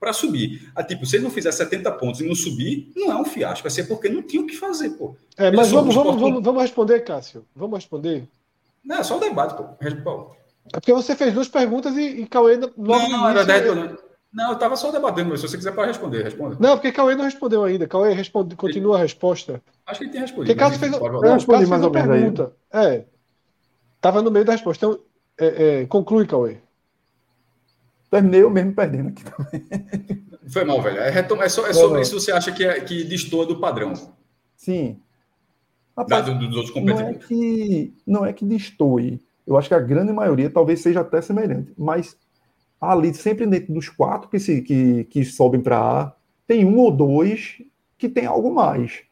para 0.00 0.10
subir. 0.14 0.72
Ah, 0.74 0.82
tipo, 0.82 1.04
se 1.04 1.16
ele 1.16 1.24
não 1.24 1.30
fizer 1.30 1.52
70 1.52 1.92
pontos 1.92 2.22
e 2.22 2.26
não 2.26 2.34
subir, 2.34 2.90
não 2.96 3.12
é 3.12 3.16
um 3.16 3.26
fiasco, 3.26 3.64
vai 3.64 3.70
ser 3.70 3.84
porque 3.84 4.08
não 4.08 4.22
tinha 4.22 4.40
o 4.40 4.46
que 4.46 4.56
fazer, 4.56 4.88
pô. 4.90 5.14
É, 5.36 5.50
mas 5.50 5.70
vamos, 5.70 5.94
vamos, 5.94 6.18
vamos, 6.18 6.42
vamos 6.42 6.62
responder, 6.62 7.00
Cássio. 7.00 7.44
Vamos 7.54 7.80
responder. 7.80 8.26
Não, 8.82 8.96
é 8.96 9.02
só 9.02 9.18
o 9.18 9.20
debate, 9.20 9.54
pô. 9.54 9.64
É 10.72 10.80
porque 10.80 10.94
você 10.94 11.14
fez 11.14 11.34
duas 11.34 11.48
perguntas 11.48 11.94
e, 11.94 12.22
e 12.22 12.26
Cauê 12.26 12.56
logo 12.56 12.72
não, 12.78 13.08
não, 13.10 13.28
era 13.28 13.44
10, 13.44 13.66
eu... 13.66 13.98
Não, 14.34 14.48
eu 14.48 14.54
estava 14.54 14.76
só 14.76 14.90
debatendo, 14.90 15.30
mas 15.30 15.40
se 15.40 15.48
você 15.48 15.56
quiser 15.56 15.72
para 15.72 15.86
responder, 15.86 16.24
responda. 16.24 16.56
Não, 16.58 16.76
porque 16.76 16.90
Cauê 16.90 17.14
não 17.14 17.24
respondeu 17.24 17.62
ainda. 17.62 17.86
Cauê 17.86 18.12
responde, 18.12 18.56
continua 18.56 18.96
a 18.96 19.02
resposta. 19.02 19.62
Acho 19.86 20.00
que 20.00 20.06
ele 20.06 20.12
tem 20.12 20.20
respondido. 20.22 20.46
Porque 20.46 20.58
Cássio 20.58 20.80
fez, 20.80 20.92
eu 20.92 21.34
respondi 21.34 21.66
mais 21.66 21.84
ou 21.84 21.90
menos 21.90 22.08
pergunta. 22.08 22.52
Aí. 22.72 22.86
É. 22.86 23.04
Estava 23.94 24.20
no 24.22 24.32
meio 24.32 24.44
da 24.44 24.52
resposta. 24.52 24.84
Então, 24.84 25.00
é, 25.38 25.82
é, 25.82 25.86
conclui, 25.86 26.26
Cauê. 26.26 26.58
Terminei 28.10 28.42
eu 28.42 28.50
mesmo 28.50 28.74
perdendo 28.74 29.10
aqui 29.10 29.24
também. 29.24 30.24
Foi 30.48 30.64
mal, 30.64 30.82
velho. 30.82 30.98
É, 30.98 31.10
é, 31.10 31.48
só, 31.48 31.66
é 31.68 31.72
sobre 31.72 32.00
isso 32.00 32.18
você 32.18 32.32
acha 32.32 32.50
que, 32.50 32.64
é, 32.64 32.80
que 32.80 33.04
destoa 33.04 33.46
do 33.46 33.60
padrão. 33.60 33.92
Sim. 34.56 35.00
Rapaz, 35.96 36.26
Dado 36.26 36.38
dos 36.40 36.56
outros 36.56 36.74
competidores. 36.74 37.08
Não 37.08 37.24
é 37.24 37.28
que, 37.28 37.94
não 38.04 38.26
é 38.26 38.32
que 38.32 38.44
destoe. 38.44 39.20
Eu 39.46 39.56
acho 39.56 39.68
que 39.68 39.74
a 39.74 39.80
grande 39.80 40.12
maioria 40.12 40.50
talvez 40.50 40.80
seja 40.80 41.00
até 41.02 41.22
semelhante. 41.22 41.72
Mas 41.78 42.16
ali, 42.92 43.12
sempre 43.14 43.46
dentro 43.46 43.72
dos 43.72 43.88
quatro 43.88 44.28
que, 44.28 44.38
se, 44.38 44.62
que, 44.62 45.04
que 45.04 45.24
sobem 45.24 45.60
para 45.60 45.78
A, 45.78 46.12
tem 46.46 46.64
um 46.64 46.78
ou 46.78 46.90
dois 46.90 47.62
que 47.96 48.08
tem 48.08 48.26
algo 48.26 48.52
mais. 48.54 49.02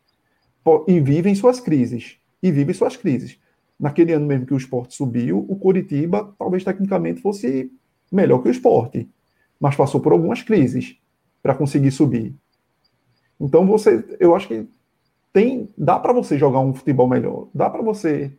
E 0.87 1.01
vivem 1.01 1.35
suas 1.35 1.61
crises. 1.61 2.19
E 2.43 2.51
vivem 2.51 2.75
suas 2.75 2.97
crises. 2.97 3.39
Naquele 3.79 4.13
ano 4.13 4.27
mesmo 4.27 4.47
que 4.47 4.55
o 4.55 4.57
esporte 4.57 4.95
subiu, 4.95 5.45
o 5.49 5.57
Coritiba 5.57 6.35
talvez 6.39 6.63
tecnicamente 6.63 7.21
fosse 7.21 7.71
melhor 8.11 8.43
que 8.43 8.49
o 8.49 8.53
esporte. 8.53 9.09
Mas 9.59 9.75
passou 9.75 10.01
por 10.01 10.13
algumas 10.13 10.43
crises 10.43 10.97
para 11.43 11.55
conseguir 11.55 11.91
subir. 11.91 12.35
Então 13.41 13.67
você, 13.67 14.05
eu 14.21 14.37
acho 14.37 14.47
que 14.47 14.69
tem, 15.33 15.69
dá 15.77 15.99
para 15.99 16.13
você 16.13 16.39
jogar 16.39 16.61
um 16.61 16.75
futebol 16.75 17.09
melhor, 17.09 17.49
dá 17.53 17.69
para 17.69 17.83
você 17.83 18.33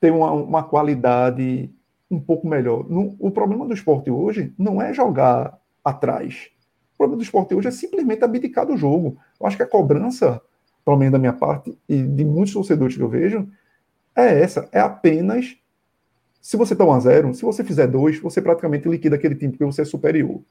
ter 0.00 0.10
uma, 0.10 0.32
uma 0.32 0.62
qualidade 0.62 1.70
um 2.14 2.20
pouco 2.20 2.46
melhor. 2.46 2.88
No, 2.88 3.16
o 3.18 3.30
problema 3.30 3.66
do 3.66 3.74
esporte 3.74 4.10
hoje 4.10 4.52
não 4.58 4.80
é 4.80 4.92
jogar 4.92 5.58
atrás. 5.84 6.50
O 6.94 6.98
problema 6.98 7.18
do 7.18 7.22
esporte 7.22 7.54
hoje 7.54 7.68
é 7.68 7.70
simplesmente 7.70 8.24
abdicar 8.24 8.66
do 8.66 8.76
jogo. 8.76 9.16
Eu 9.40 9.46
acho 9.46 9.56
que 9.56 9.62
a 9.62 9.68
cobrança, 9.68 10.40
pelo 10.84 10.96
menos 10.96 11.12
da 11.12 11.18
minha 11.18 11.32
parte, 11.32 11.76
e 11.88 12.02
de 12.02 12.24
muitos 12.24 12.54
torcedores 12.54 12.96
que 12.96 13.02
eu 13.02 13.08
vejo, 13.08 13.48
é 14.16 14.40
essa. 14.40 14.68
É 14.72 14.80
apenas. 14.80 15.56
Se 16.40 16.56
você 16.56 16.74
1 16.74 16.92
a 16.92 17.00
0 17.00 17.34
se 17.34 17.42
você 17.42 17.64
fizer 17.64 17.86
dois, 17.86 18.18
você 18.18 18.40
praticamente 18.40 18.88
liquida 18.88 19.16
aquele 19.16 19.34
time 19.34 19.52
porque 19.52 19.64
você 19.64 19.82
é 19.82 19.84
superior. 19.84 20.42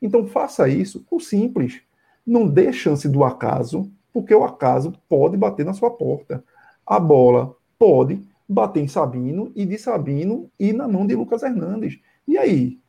Então 0.00 0.26
faça 0.26 0.68
isso 0.68 1.04
o 1.10 1.18
simples. 1.18 1.80
Não 2.26 2.46
dê 2.46 2.72
chance 2.72 3.08
do 3.08 3.24
acaso, 3.24 3.90
porque 4.12 4.34
o 4.34 4.44
acaso 4.44 4.92
pode 5.08 5.36
bater 5.36 5.64
na 5.64 5.72
sua 5.72 5.90
porta. 5.90 6.44
A 6.86 6.98
bola 6.98 7.54
pode 7.78 8.20
bater 8.50 8.82
em 8.82 8.88
Sabino 8.88 9.52
e 9.54 9.64
de 9.64 9.78
Sabino 9.78 10.50
ir 10.58 10.72
na 10.72 10.88
mão 10.88 11.06
de 11.06 11.14
Lucas 11.14 11.44
Hernandes. 11.44 12.00
E 12.26 12.36
aí? 12.36 12.80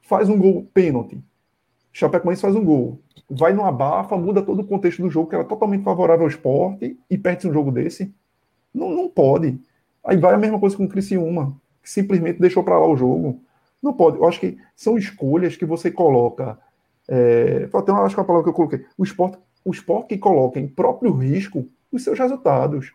Faz 0.00 0.28
um 0.28 0.38
gol 0.38 0.66
pênalti. 0.72 1.22
Chapecoense 1.92 2.40
faz 2.40 2.56
um 2.56 2.64
gol. 2.64 3.00
Vai 3.28 3.52
no 3.52 3.64
abafa, 3.64 4.16
muda 4.16 4.40
todo 4.40 4.60
o 4.60 4.66
contexto 4.66 5.02
do 5.02 5.10
jogo, 5.10 5.28
que 5.28 5.34
era 5.34 5.44
totalmente 5.44 5.82
favorável 5.82 6.24
ao 6.24 6.30
esporte, 6.30 6.98
e 7.10 7.18
perde 7.18 7.46
um 7.46 7.52
jogo 7.52 7.70
desse. 7.70 8.14
Não, 8.72 8.90
não 8.90 9.08
pode. 9.08 9.60
Aí 10.02 10.16
vai 10.16 10.32
a 10.32 10.38
mesma 10.38 10.58
coisa 10.58 10.76
com 10.76 10.84
o 10.84 10.88
Criciúma, 10.88 11.54
que 11.82 11.90
simplesmente 11.90 12.40
deixou 12.40 12.64
para 12.64 12.78
lá 12.78 12.86
o 12.86 12.96
jogo. 12.96 13.40
Não 13.82 13.92
pode. 13.92 14.16
Eu 14.16 14.24
acho 14.24 14.40
que 14.40 14.56
são 14.74 14.96
escolhas 14.96 15.56
que 15.56 15.66
você 15.66 15.90
coloca. 15.90 16.58
É, 17.08 17.68
até 17.72 17.92
acho 17.92 18.14
que 18.14 18.20
é 18.20 18.22
a 18.22 18.26
palavra 18.26 18.44
que 18.44 18.50
eu 18.50 18.54
coloquei. 18.54 18.84
O 18.96 19.04
esporte, 19.04 19.38
o 19.64 19.70
esporte 19.70 20.08
que 20.08 20.18
coloca 20.18 20.58
em 20.58 20.66
próprio 20.66 21.12
risco 21.12 21.68
os 21.92 22.02
seus 22.02 22.18
resultados. 22.18 22.92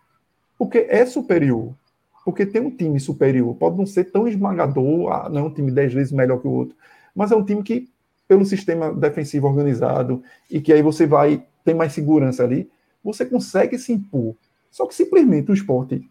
Porque 0.57 0.87
é 0.89 1.05
superior. 1.05 1.75
Porque 2.23 2.45
tem 2.45 2.61
um 2.61 2.69
time 2.69 2.99
superior, 2.99 3.55
pode 3.55 3.77
não 3.77 3.85
ser 3.85 4.05
tão 4.05 4.27
esmagador, 4.27 5.11
ah, 5.11 5.29
não 5.29 5.41
é 5.41 5.43
um 5.43 5.53
time 5.53 5.71
dez 5.71 5.93
vezes 5.93 6.11
melhor 6.11 6.39
que 6.39 6.47
o 6.47 6.51
outro, 6.51 6.75
mas 7.15 7.31
é 7.31 7.35
um 7.35 7.43
time 7.43 7.63
que, 7.63 7.89
pelo 8.27 8.45
sistema 8.45 8.93
defensivo 8.93 9.47
organizado, 9.47 10.21
e 10.49 10.61
que 10.61 10.71
aí 10.71 10.81
você 10.81 11.07
vai, 11.07 11.43
tem 11.65 11.73
mais 11.73 11.93
segurança 11.93 12.43
ali, 12.43 12.69
você 13.03 13.25
consegue 13.25 13.77
se 13.77 13.91
impor. 13.91 14.35
Só 14.69 14.85
que 14.85 14.95
simplesmente 14.95 15.51
o 15.51 15.53
esporte 15.53 16.07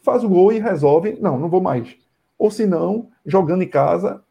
faz 0.00 0.24
o 0.24 0.28
gol 0.28 0.52
e 0.52 0.58
resolve, 0.58 1.18
não, 1.20 1.38
não 1.38 1.48
vou 1.48 1.60
mais. 1.60 1.96
Ou 2.38 2.50
se 2.50 2.66
não, 2.66 3.08
jogando 3.24 3.62
em 3.62 3.68
casa, 3.68 4.22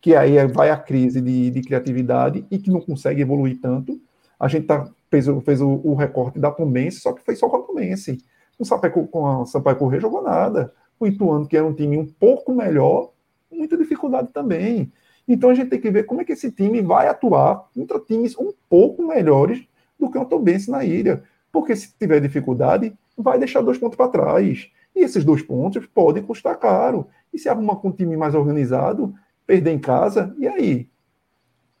que 0.00 0.14
aí 0.14 0.46
vai 0.46 0.70
a 0.70 0.76
crise 0.76 1.20
de, 1.20 1.50
de 1.50 1.62
criatividade 1.62 2.44
e 2.50 2.58
que 2.58 2.70
não 2.70 2.80
consegue 2.80 3.22
evoluir 3.22 3.60
tanto. 3.60 4.00
A 4.38 4.46
gente 4.46 4.66
tá, 4.66 4.88
fez, 5.10 5.26
fez 5.44 5.60
o, 5.60 5.80
o 5.82 5.94
recorte 5.94 6.38
da 6.38 6.50
Tombense, 6.50 7.00
só 7.00 7.12
que 7.12 7.24
foi 7.24 7.34
só 7.34 7.48
com 7.48 7.56
a 7.56 7.62
Tombense. 7.62 8.18
O 8.58 8.64
Sampaio, 8.64 9.06
com 9.08 9.44
Sampaio 9.46 9.76
Correia 9.76 10.00
jogou 10.00 10.22
nada. 10.22 10.72
O 10.98 11.06
Ituano, 11.06 11.46
que 11.46 11.56
era 11.56 11.66
um 11.66 11.74
time 11.74 11.98
um 11.98 12.06
pouco 12.06 12.54
melhor, 12.54 13.10
muita 13.50 13.76
dificuldade 13.76 14.28
também. 14.32 14.90
Então 15.28 15.50
a 15.50 15.54
gente 15.54 15.70
tem 15.70 15.80
que 15.80 15.90
ver 15.90 16.04
como 16.04 16.20
é 16.20 16.24
que 16.24 16.32
esse 16.32 16.50
time 16.50 16.80
vai 16.80 17.08
atuar 17.08 17.68
contra 17.74 17.98
times 17.98 18.36
um 18.38 18.52
pouco 18.68 19.06
melhores 19.06 19.66
do 19.98 20.10
que 20.10 20.18
o 20.18 20.24
Tombense 20.24 20.70
na 20.70 20.84
ilha. 20.84 21.22
Porque 21.52 21.74
se 21.74 21.92
tiver 21.98 22.20
dificuldade, 22.20 22.96
vai 23.16 23.38
deixar 23.38 23.62
dois 23.62 23.78
pontos 23.78 23.96
para 23.96 24.08
trás. 24.08 24.70
E 24.94 25.00
esses 25.00 25.24
dois 25.24 25.42
pontos 25.42 25.86
podem 25.86 26.22
custar 26.22 26.58
caro. 26.58 27.06
E 27.32 27.38
se 27.38 27.48
arrumar 27.48 27.76
com 27.76 27.88
um 27.88 27.92
time 27.92 28.16
mais 28.16 28.34
organizado, 28.34 29.14
perder 29.46 29.72
em 29.72 29.78
casa, 29.78 30.34
e 30.38 30.46
aí? 30.46 30.88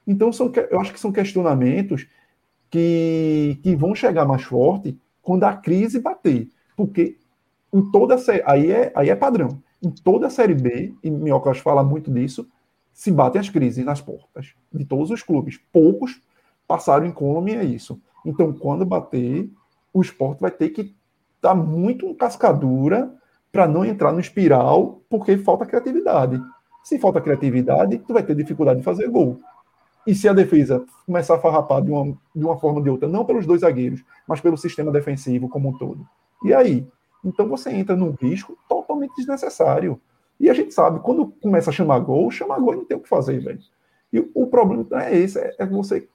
Então, 0.06 0.32
são, 0.32 0.52
eu 0.70 0.78
acho 0.80 0.92
que 0.92 1.00
são 1.00 1.10
questionamentos 1.10 2.06
que, 2.70 3.58
que 3.62 3.74
vão 3.74 3.94
chegar 3.94 4.24
mais 4.24 4.42
forte 4.42 4.98
quando 5.22 5.44
a 5.44 5.54
crise 5.54 5.98
bater. 6.00 6.48
Porque 6.76 7.18
em 7.72 7.90
toda 7.90 8.14
a 8.14 8.18
série, 8.18 8.42
aí 8.46 8.70
é, 8.70 8.92
aí 8.94 9.10
é 9.10 9.16
padrão. 9.16 9.62
Em 9.82 9.90
toda 9.90 10.26
a 10.26 10.30
série 10.30 10.54
B, 10.54 10.94
e 11.02 11.10
Minhocas 11.10 11.58
fala 11.58 11.82
muito 11.82 12.10
disso, 12.12 12.48
se 12.92 13.10
batem 13.10 13.40
as 13.40 13.50
crises 13.50 13.84
nas 13.84 14.00
portas 14.00 14.54
de 14.72 14.84
todos 14.84 15.10
os 15.10 15.22
clubes. 15.22 15.60
Poucos 15.72 16.20
passaram 16.66 17.06
em 17.06 17.10
incólume 17.10 17.54
é 17.54 17.64
isso. 17.64 18.00
Então, 18.24 18.52
quando 18.52 18.84
bater, 18.84 19.50
o 19.92 20.00
esporte 20.00 20.40
vai 20.40 20.50
ter 20.50 20.70
que 20.70 20.80
estar 21.36 21.50
tá 21.50 21.54
muito 21.54 22.06
em 22.06 22.14
cascadura 22.14 23.12
para 23.52 23.68
não 23.68 23.84
entrar 23.84 24.12
no 24.12 24.20
espiral, 24.20 25.00
porque 25.08 25.38
falta 25.38 25.64
criatividade. 25.64 26.42
Se 26.82 26.98
falta 26.98 27.20
criatividade, 27.20 27.98
tu 27.98 28.12
vai 28.12 28.22
ter 28.22 28.34
dificuldade 28.34 28.80
de 28.80 28.84
fazer 28.84 29.08
gol. 29.08 29.40
E 30.06 30.14
se 30.14 30.28
a 30.28 30.32
defesa 30.32 30.84
começar 31.04 31.34
a 31.34 31.38
farrapar 31.38 31.82
de 31.82 31.90
uma, 31.90 32.16
de 32.34 32.44
uma 32.44 32.56
forma 32.58 32.78
ou 32.78 32.84
de 32.84 32.90
outra, 32.90 33.08
não 33.08 33.24
pelos 33.24 33.44
dois 33.44 33.62
zagueiros, 33.62 34.04
mas 34.26 34.40
pelo 34.40 34.56
sistema 34.56 34.92
defensivo 34.92 35.48
como 35.48 35.70
um 35.70 35.72
todo. 35.78 36.06
E 36.44 36.54
aí? 36.54 36.86
Então 37.24 37.48
você 37.48 37.70
entra 37.70 37.96
num 37.96 38.12
risco 38.12 38.56
totalmente 38.68 39.14
desnecessário. 39.16 40.00
E 40.38 40.50
a 40.50 40.54
gente 40.54 40.72
sabe, 40.72 41.00
quando 41.00 41.28
começa 41.28 41.70
a 41.70 41.72
chamar 41.72 41.98
gol, 42.00 42.30
chamar 42.30 42.58
gol 42.60 42.76
não 42.76 42.84
tem 42.84 42.96
o 42.96 43.00
que 43.00 43.08
fazer, 43.08 43.40
velho. 43.40 43.58
E 44.12 44.20
o 44.34 44.46
problema 44.46 44.86
é 45.04 45.18
esse, 45.18 45.38
é, 45.38 45.54
é 45.58 45.66
você 45.66 46.08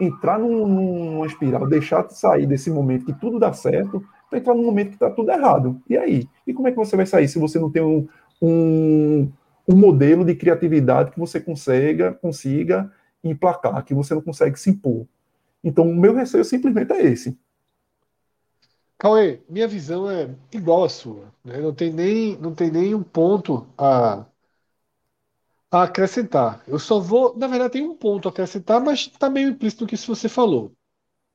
entrar 0.00 0.38
num, 0.38 0.66
numa 0.66 1.26
espiral, 1.26 1.66
deixar 1.66 2.06
de 2.06 2.18
sair 2.18 2.46
desse 2.46 2.70
momento 2.70 3.04
que 3.04 3.12
tudo 3.12 3.38
dá 3.38 3.52
certo, 3.52 4.04
para 4.28 4.38
entrar 4.38 4.54
num 4.54 4.64
momento 4.64 4.88
que 4.88 4.94
está 4.94 5.10
tudo 5.10 5.30
errado. 5.30 5.80
E 5.88 5.96
aí? 5.96 6.28
E 6.46 6.52
como 6.52 6.66
é 6.66 6.70
que 6.70 6.76
você 6.76 6.96
vai 6.96 7.06
sair 7.06 7.28
se 7.28 7.38
você 7.38 7.58
não 7.58 7.70
tem 7.70 7.82
um, 7.82 8.08
um, 8.40 9.30
um 9.68 9.76
modelo 9.76 10.24
de 10.24 10.34
criatividade 10.34 11.12
que 11.12 11.20
você 11.20 11.38
consiga, 11.38 12.12
consiga 12.14 12.90
emplacar, 13.22 13.84
que 13.84 13.94
você 13.94 14.14
não 14.14 14.22
consegue 14.22 14.58
se 14.58 14.70
impor. 14.70 15.06
Então, 15.62 15.88
o 15.88 15.94
meu 15.94 16.12
receio 16.14 16.44
simplesmente 16.44 16.92
é 16.92 17.06
esse. 17.06 17.38
Cauê, 19.02 19.42
minha 19.50 19.66
visão 19.68 20.08
é 20.10 20.34
igual 20.52 20.84
à 20.84 20.88
sua. 20.88 21.34
Né? 21.44 21.58
Não, 21.60 21.74
tem 21.74 21.92
nem, 21.92 22.38
não 22.38 22.54
tem 22.54 22.70
nem 22.70 22.94
um 22.94 23.02
ponto 23.02 23.66
a, 23.76 24.24
a 25.70 25.82
acrescentar. 25.84 26.62
Eu 26.66 26.78
só 26.78 26.98
vou. 27.00 27.36
Na 27.36 27.46
verdade, 27.46 27.72
tem 27.74 27.82
um 27.82 27.96
ponto 27.96 28.28
a 28.28 28.30
acrescentar, 28.30 28.80
mas 28.80 29.00
está 29.00 29.28
meio 29.30 29.50
implícito 29.50 29.84
no 29.84 29.88
que 29.88 29.96
você 29.96 30.28
falou. 30.28 30.72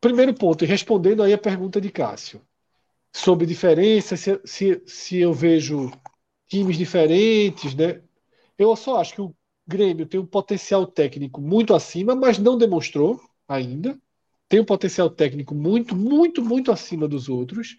Primeiro 0.01 0.33
ponto, 0.33 0.63
e 0.63 0.67
respondendo 0.67 1.23
aí 1.23 1.33
a 1.33 1.37
pergunta 1.37 1.81
de 1.81 1.91
Cássio, 1.91 2.41
sobre 3.13 3.45
diferença, 3.47 4.17
se, 4.17 4.39
se, 4.45 4.83
se 4.87 5.19
eu 5.19 5.33
vejo 5.33 5.91
times 6.47 6.77
diferentes, 6.77 7.75
né? 7.75 8.01
Eu 8.57 8.75
só 8.75 8.99
acho 9.01 9.15
que 9.15 9.21
o 9.21 9.35
Grêmio 9.67 10.07
tem 10.07 10.19
um 10.19 10.25
potencial 10.25 10.87
técnico 10.87 11.41
muito 11.41 11.73
acima, 11.75 12.15
mas 12.15 12.39
não 12.39 12.57
demonstrou 12.57 13.21
ainda. 13.47 13.99
Tem 14.49 14.59
um 14.59 14.65
potencial 14.65 15.09
técnico 15.09 15.53
muito, 15.53 15.95
muito, 15.95 16.43
muito 16.43 16.71
acima 16.71 17.07
dos 17.07 17.27
outros. 17.27 17.77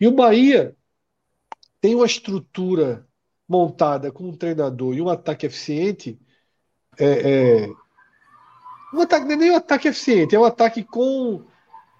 E 0.00 0.06
o 0.06 0.12
Bahia 0.12 0.76
tem 1.80 1.94
uma 1.94 2.06
estrutura 2.06 3.06
montada 3.48 4.10
com 4.10 4.28
um 4.28 4.36
treinador 4.36 4.94
e 4.94 5.00
um 5.00 5.08
ataque 5.08 5.46
eficiente. 5.46 6.18
É, 6.98 7.64
é, 7.64 7.68
um 8.94 9.00
ataque, 9.00 9.32
é 9.32 9.36
nem 9.36 9.50
um 9.50 9.56
ataque 9.56 9.88
eficiente, 9.88 10.34
é 10.34 10.38
um 10.38 10.44
ataque 10.44 10.84
com 10.84 11.44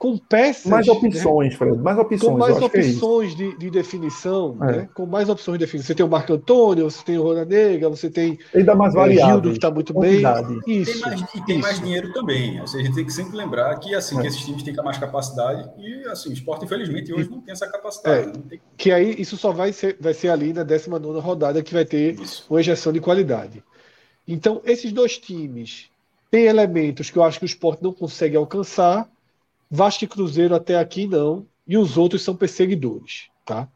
com 0.03 0.19
peças. 0.19 0.67
Mais 0.67 0.85
né? 0.85 0.93
opções, 0.93 1.53
né? 1.53 1.57
Fred, 1.57 1.79
mais 1.79 1.97
opções. 1.97 2.21
Com 2.21 2.37
mais 2.37 2.57
é 2.57 2.65
opções 2.65 3.33
é 3.35 3.37
de, 3.37 3.57
de, 3.57 3.71
definição, 3.71 4.59
é. 4.61 4.67
né? 4.67 4.89
com 4.93 5.07
mais 5.07 5.29
opções 5.29 5.61
de 5.61 5.65
definição. 5.65 5.87
Você 5.87 5.95
tem 5.95 6.05
o 6.05 6.09
Marco 6.09 6.33
Antônio, 6.33 6.91
você 6.91 7.05
tem 7.05 7.19
o 7.19 7.23
Rona 7.23 7.45
Negra, 7.45 7.89
você 7.89 8.11
tem. 8.11 8.37
Ele 8.53 8.65
dá 8.65 8.75
mais 8.75 8.95
variáveis. 8.95 9.29
Gildo, 9.29 9.51
que 9.51 9.59
está 9.59 9.71
muito 9.71 9.95
bem. 9.95 10.21
Isso. 10.67 10.93
Tem 10.93 11.01
mais, 11.03 11.21
e 11.21 11.45
tem 11.45 11.59
isso. 11.59 11.61
mais 11.61 11.81
dinheiro 11.81 12.13
também. 12.13 12.61
Ou 12.61 12.67
seja, 12.67 12.83
a 12.83 12.87
gente 12.87 12.97
tem 12.97 13.05
que 13.05 13.13
sempre 13.13 13.37
lembrar 13.37 13.79
que, 13.79 13.95
assim, 13.95 14.19
é. 14.19 14.23
que 14.23 14.27
esses 14.27 14.41
times 14.41 14.65
têm 14.65 14.75
mais 14.75 14.99
capacidade 14.99 15.71
e, 15.79 16.05
assim, 16.09 16.31
o 16.31 16.33
esporte, 16.33 16.65
infelizmente, 16.65 17.13
hoje 17.13 17.31
não 17.31 17.41
tem 17.41 17.53
essa 17.53 17.71
capacidade. 17.71 18.31
É. 18.31 18.49
Tem... 18.49 18.61
Que 18.77 18.91
aí 18.91 19.15
isso 19.21 19.37
só 19.37 19.53
vai 19.53 19.73
ser, 19.73 19.97
vai 20.01 20.15
ser 20.15 20.31
ali 20.31 20.53
na 20.53 20.65
19 20.65 21.21
rodada 21.21 21.63
que 21.63 21.73
vai 21.73 21.85
ter 21.85 22.21
isso. 22.21 22.45
uma 22.51 22.59
injeção 22.59 22.93
de 22.93 22.99
qualidade. 22.99 23.63
Então, 24.27 24.61
esses 24.65 24.93
dois 24.93 25.17
times 25.17 25.91
têm 26.29 26.47
elementos 26.47 27.09
que 27.09 27.17
eu 27.17 27.23
acho 27.23 27.39
que 27.39 27.45
o 27.45 27.47
esporte 27.47 27.85
não 27.85 27.93
consegue 27.93 28.37
alcançar 28.37 29.09
Vasco 29.75 30.05
e 30.05 30.07
Cruzeiro 30.07 30.55
até 30.55 30.79
aqui 30.79 31.07
não, 31.07 31.47
e 31.67 31.79
os 31.79 31.97
outros 31.97 32.21
são 32.23 32.37
perseguidores, 32.37 33.31
tá? 33.43 33.67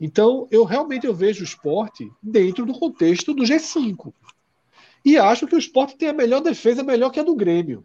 Então, 0.00 0.46
eu 0.48 0.62
realmente 0.62 1.08
eu 1.08 1.12
vejo 1.12 1.40
o 1.40 1.44
esporte 1.44 2.08
dentro 2.22 2.64
do 2.64 2.72
contexto 2.72 3.34
do 3.34 3.42
G5. 3.42 4.12
E 5.04 5.18
acho 5.18 5.48
que 5.48 5.56
o 5.56 5.58
esporte 5.58 5.96
tem 5.96 6.08
a 6.08 6.12
melhor 6.12 6.40
defesa, 6.40 6.84
melhor 6.84 7.10
que 7.10 7.18
a 7.18 7.24
do 7.24 7.34
Grêmio. 7.34 7.84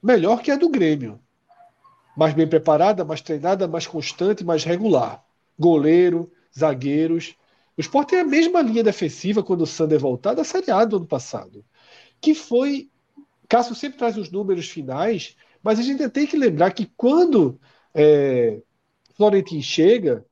Melhor 0.00 0.40
que 0.40 0.52
a 0.52 0.56
do 0.56 0.68
Grêmio. 0.68 1.18
Mais 2.16 2.32
bem 2.32 2.46
preparada, 2.46 3.04
mais 3.04 3.20
treinada, 3.20 3.66
mais 3.66 3.88
constante, 3.88 4.44
mais 4.44 4.62
regular. 4.62 5.24
Goleiro, 5.58 6.30
zagueiros. 6.56 7.34
O 7.76 7.80
esporte 7.80 8.10
tem 8.10 8.20
a 8.20 8.24
mesma 8.24 8.62
linha 8.62 8.84
defensiva 8.84 9.42
quando 9.42 9.62
o 9.62 9.66
Sander 9.66 9.98
voltar 9.98 10.34
da 10.34 10.44
Série 10.44 10.70
A 10.70 10.84
do 10.84 10.98
ano 10.98 11.06
passado. 11.06 11.64
Que 12.20 12.36
foi. 12.36 12.88
Cássio 13.48 13.74
sempre 13.74 13.98
traz 13.98 14.16
os 14.16 14.30
números 14.30 14.68
finais, 14.68 15.36
mas 15.62 15.78
a 15.78 15.82
gente 15.82 16.08
tem 16.08 16.26
que 16.26 16.36
lembrar 16.36 16.72
que 16.72 16.90
quando 16.96 17.58
é, 17.94 18.60
Florentino 19.14 19.62
chega, 19.62 20.24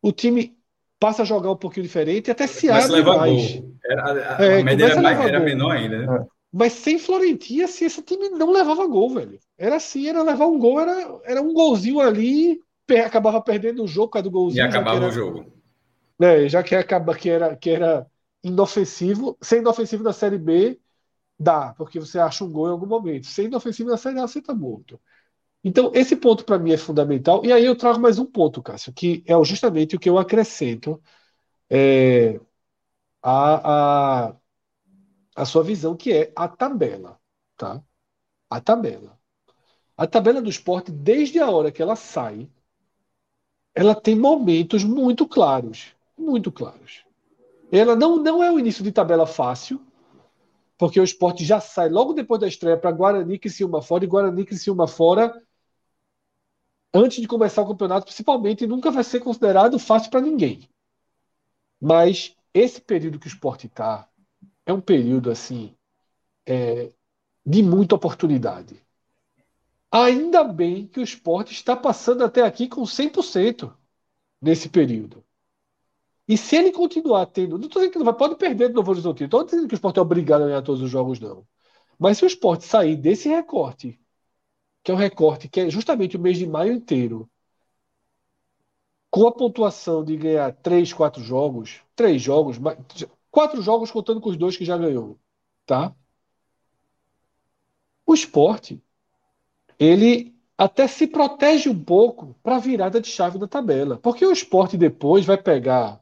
o 0.00 0.12
time 0.12 0.56
passa 0.98 1.22
a 1.22 1.24
jogar 1.26 1.50
um 1.50 1.56
pouquinho 1.56 1.84
diferente 1.84 2.28
e 2.28 2.30
até 2.30 2.46
se 2.46 2.70
abre 2.70 3.02
mais. 3.02 3.62
Era, 3.84 4.36
a, 4.36 4.44
é, 4.44 4.60
a 4.60 4.64
média 4.64 4.86
era, 4.86 5.02
mais, 5.02 5.20
era 5.20 5.40
menor 5.40 5.76
ainda, 5.76 5.98
né? 5.98 6.18
É. 6.22 6.26
Mas 6.52 6.72
sem 6.72 6.98
Florentino, 6.98 7.64
assim, 7.64 7.84
esse 7.84 8.00
time 8.02 8.30
não 8.30 8.50
levava 8.50 8.86
gol, 8.86 9.10
velho. 9.10 9.38
Era 9.58 9.76
assim, 9.76 10.08
era 10.08 10.22
levar 10.22 10.46
um 10.46 10.58
gol, 10.58 10.80
era, 10.80 11.20
era 11.24 11.42
um 11.42 11.52
golzinho 11.52 12.00
ali, 12.00 12.60
acabava 13.04 13.40
perdendo 13.42 13.82
o 13.82 13.86
jogo 13.86 14.08
por 14.08 14.12
causa 14.14 14.24
do 14.24 14.30
golzinho. 14.30 14.64
E 14.64 14.68
acabava 14.68 14.96
era, 14.96 15.08
o 15.08 15.12
jogo. 15.12 15.44
Né, 16.18 16.48
já 16.48 16.62
que, 16.62 16.74
acaba, 16.74 17.14
que, 17.14 17.28
era, 17.28 17.54
que 17.56 17.68
era 17.68 18.06
inofensivo, 18.42 19.36
sendo 19.40 19.62
inofensivo 19.62 20.02
na 20.02 20.12
Série 20.12 20.38
B, 20.38 20.78
Dá, 21.38 21.74
porque 21.74 22.00
você 22.00 22.18
acha 22.18 22.44
um 22.44 22.50
gol 22.50 22.68
em 22.68 22.70
algum 22.70 22.86
momento. 22.86 23.26
Sendo 23.26 23.56
ofensivo 23.56 23.90
na 23.90 23.96
Série 23.96 24.18
A, 24.18 24.26
você 24.26 24.38
está 24.38 24.54
morto. 24.54 25.00
Então, 25.62 25.90
esse 25.94 26.16
ponto 26.16 26.44
para 26.44 26.58
mim 26.58 26.72
é 26.72 26.76
fundamental. 26.78 27.44
E 27.44 27.52
aí 27.52 27.64
eu 27.64 27.76
trago 27.76 28.00
mais 28.00 28.18
um 28.18 28.26
ponto, 28.26 28.62
Cássio, 28.62 28.92
que 28.92 29.24
é 29.26 29.44
justamente 29.44 29.96
o 29.96 29.98
que 30.00 30.08
eu 30.08 30.18
acrescento 30.18 31.02
é, 31.70 32.40
a, 33.22 34.28
a, 34.30 34.36
a 35.34 35.44
sua 35.44 35.62
visão, 35.62 35.96
que 35.96 36.12
é 36.12 36.32
a 36.36 36.48
tabela. 36.48 37.18
Tá? 37.56 37.82
A 38.50 38.60
tabela. 38.60 39.18
A 39.96 40.06
tabela 40.06 40.42
do 40.42 40.50
esporte, 40.50 40.92
desde 40.92 41.38
a 41.40 41.50
hora 41.50 41.72
que 41.72 41.82
ela 41.82 41.96
sai, 41.96 42.50
ela 43.74 43.94
tem 43.94 44.16
momentos 44.16 44.84
muito 44.84 45.26
claros. 45.28 45.94
Muito 46.18 46.50
claros. 46.50 47.04
Ela 47.70 47.94
não, 47.94 48.16
não 48.16 48.42
é 48.42 48.50
o 48.50 48.58
início 48.58 48.82
de 48.82 48.92
tabela 48.92 49.26
fácil, 49.26 49.85
porque 50.78 51.00
o 51.00 51.04
esporte 51.04 51.44
já 51.44 51.60
sai 51.60 51.88
logo 51.88 52.12
depois 52.12 52.40
da 52.40 52.48
estreia 52.48 52.76
para 52.76 52.90
Guarani 52.92 53.38
que 53.38 53.48
Silma 53.48 53.80
fora 53.82 54.04
e 54.04 54.08
Guarani 54.08 54.44
que 54.44 54.56
Silma 54.56 54.86
fora 54.86 55.34
antes 56.96 57.20
de 57.20 57.28
começar 57.28 57.62
o 57.62 57.68
campeonato, 57.68 58.06
principalmente, 58.06 58.66
nunca 58.66 58.90
vai 58.90 59.04
ser 59.04 59.20
considerado 59.20 59.78
fácil 59.78 60.10
para 60.10 60.20
ninguém. 60.20 60.68
Mas 61.80 62.34
esse 62.54 62.80
período 62.80 63.18
que 63.18 63.26
o 63.26 63.28
esporte 63.28 63.66
está 63.66 64.08
é 64.64 64.72
um 64.72 64.80
período 64.80 65.30
assim 65.30 65.74
é, 66.46 66.90
de 67.44 67.62
muita 67.62 67.94
oportunidade. 67.94 68.80
Ainda 69.92 70.42
bem 70.42 70.86
que 70.86 70.98
o 70.98 71.02
esporte 71.02 71.52
está 71.52 71.76
passando 71.76 72.24
até 72.24 72.42
aqui 72.42 72.68
com 72.68 72.82
100% 72.82 73.72
nesse 74.40 74.68
período. 74.68 75.22
E 76.28 76.36
se 76.36 76.56
ele 76.56 76.72
continuar 76.72 77.26
tendo. 77.26 77.56
Não 77.58 77.66
estou 77.66 77.80
dizendo 77.80 77.92
que 77.92 77.98
não 77.98 78.04
vai, 78.04 78.14
pode 78.14 78.36
perder 78.36 78.68
do 78.68 78.74
Novo 78.74 78.90
Horizonte. 78.90 79.20
Não 79.20 79.26
estou 79.26 79.44
dizendo 79.44 79.68
que 79.68 79.74
o 79.74 79.76
esporte 79.76 79.98
é 79.98 80.02
obrigado 80.02 80.42
a 80.42 80.46
ganhar 80.46 80.62
todos 80.62 80.82
os 80.82 80.90
jogos, 80.90 81.20
não. 81.20 81.46
Mas 81.98 82.18
se 82.18 82.24
o 82.24 82.26
esporte 82.26 82.64
sair 82.64 82.96
desse 82.96 83.28
recorte, 83.28 83.98
que 84.82 84.90
é 84.90 84.94
um 84.94 84.98
recorte 84.98 85.48
que 85.48 85.60
é 85.60 85.70
justamente 85.70 86.16
o 86.16 86.20
mês 86.20 86.36
de 86.36 86.46
maio 86.46 86.72
inteiro, 86.72 87.30
com 89.10 89.26
a 89.26 89.32
pontuação 89.32 90.04
de 90.04 90.16
ganhar 90.16 90.52
três, 90.52 90.92
quatro 90.92 91.22
jogos, 91.22 91.80
três 91.94 92.20
jogos, 92.20 92.58
quatro 93.30 93.62
jogos 93.62 93.90
contando 93.90 94.20
com 94.20 94.28
os 94.28 94.36
dois 94.36 94.56
que 94.56 94.64
já 94.64 94.76
ganhou, 94.76 95.18
tá? 95.64 95.94
O 98.04 98.14
esporte, 98.14 98.82
ele 99.78 100.36
até 100.58 100.86
se 100.86 101.06
protege 101.06 101.68
um 101.68 101.84
pouco 101.84 102.34
para 102.42 102.56
a 102.56 102.60
virada 102.60 103.00
de 103.00 103.08
chave 103.08 103.38
da 103.38 103.48
tabela. 103.48 103.98
Porque 103.98 104.24
o 104.24 104.32
esporte 104.32 104.76
depois 104.76 105.24
vai 105.24 105.36
pegar 105.36 106.00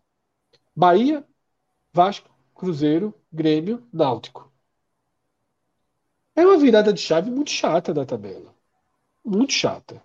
Bahia, 0.74 1.24
Vasco, 1.92 2.28
Cruzeiro, 2.54 3.14
Grêmio, 3.32 3.82
Náutico. 3.92 4.52
É 6.34 6.44
uma 6.44 6.58
virada 6.58 6.92
de 6.92 7.00
chave 7.00 7.30
muito 7.30 7.50
chata 7.50 7.94
da 7.94 8.04
tabela. 8.04 8.52
Muito 9.24 9.52
chata. 9.52 10.02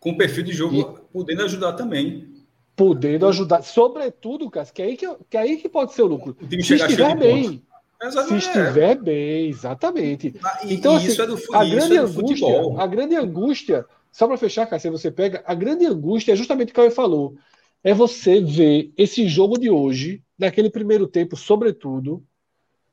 Com 0.00 0.16
perfil 0.16 0.44
de 0.44 0.52
jogo 0.52 0.74
e, 0.74 1.12
podendo 1.12 1.42
ajudar 1.42 1.74
também. 1.74 2.44
Podendo 2.74 3.26
ajudar. 3.26 3.62
Sobretudo, 3.62 4.50
Cássio, 4.50 4.74
que 4.74 4.82
é 4.82 4.84
aí 4.86 4.96
que, 4.96 5.06
que, 5.28 5.36
é 5.36 5.40
aí 5.40 5.56
que 5.58 5.68
pode 5.68 5.92
ser 5.92 6.02
o 6.02 6.06
lucro. 6.06 6.36
O 6.40 6.62
Se 6.62 6.74
estiver 6.74 7.16
bem. 7.16 7.62
Se 8.28 8.36
estiver 8.36 8.96
bem, 8.96 9.48
exatamente. 9.48 10.34
Ah, 10.42 10.60
e, 10.64 10.74
então, 10.74 10.96
assim, 10.96 11.20
é 11.20 11.26
do, 11.26 11.38
a 11.52 11.64
grande 11.64 11.96
é 11.96 12.00
angústia, 12.00 12.46
a 12.78 12.86
grande 12.86 13.16
angústia, 13.16 13.86
só 14.12 14.26
para 14.26 14.36
fechar, 14.36 14.66
Cássio, 14.66 14.92
você 14.92 15.10
pega, 15.10 15.42
a 15.46 15.54
grande 15.54 15.86
angústia 15.86 16.32
é 16.32 16.36
justamente 16.36 16.72
o 16.72 16.74
que 16.74 16.80
o 16.80 16.90
falou. 16.90 17.36
É 17.86 17.94
você 17.94 18.40
ver 18.40 18.92
esse 18.96 19.28
jogo 19.28 19.56
de 19.56 19.70
hoje, 19.70 20.20
naquele 20.36 20.68
primeiro 20.68 21.06
tempo, 21.06 21.36
sobretudo, 21.36 22.26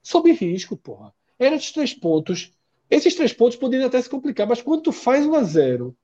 sob 0.04 0.32
risco, 0.32 0.78
porra. 0.78 1.12
Era 1.40 1.58
de 1.58 1.74
três 1.74 1.96
pontos. 1.96 2.52
Esses 2.92 3.16
três 3.16 3.34
pontos 3.34 3.58
poderiam 3.58 3.88
até 3.88 4.00
se 4.00 4.08
complicar, 4.08 4.46
mas 4.46 4.62
quando 4.62 4.84
tu 4.84 4.92
faz 4.92 5.26
1 5.26 5.34
a 5.34 5.42
0 5.42 5.98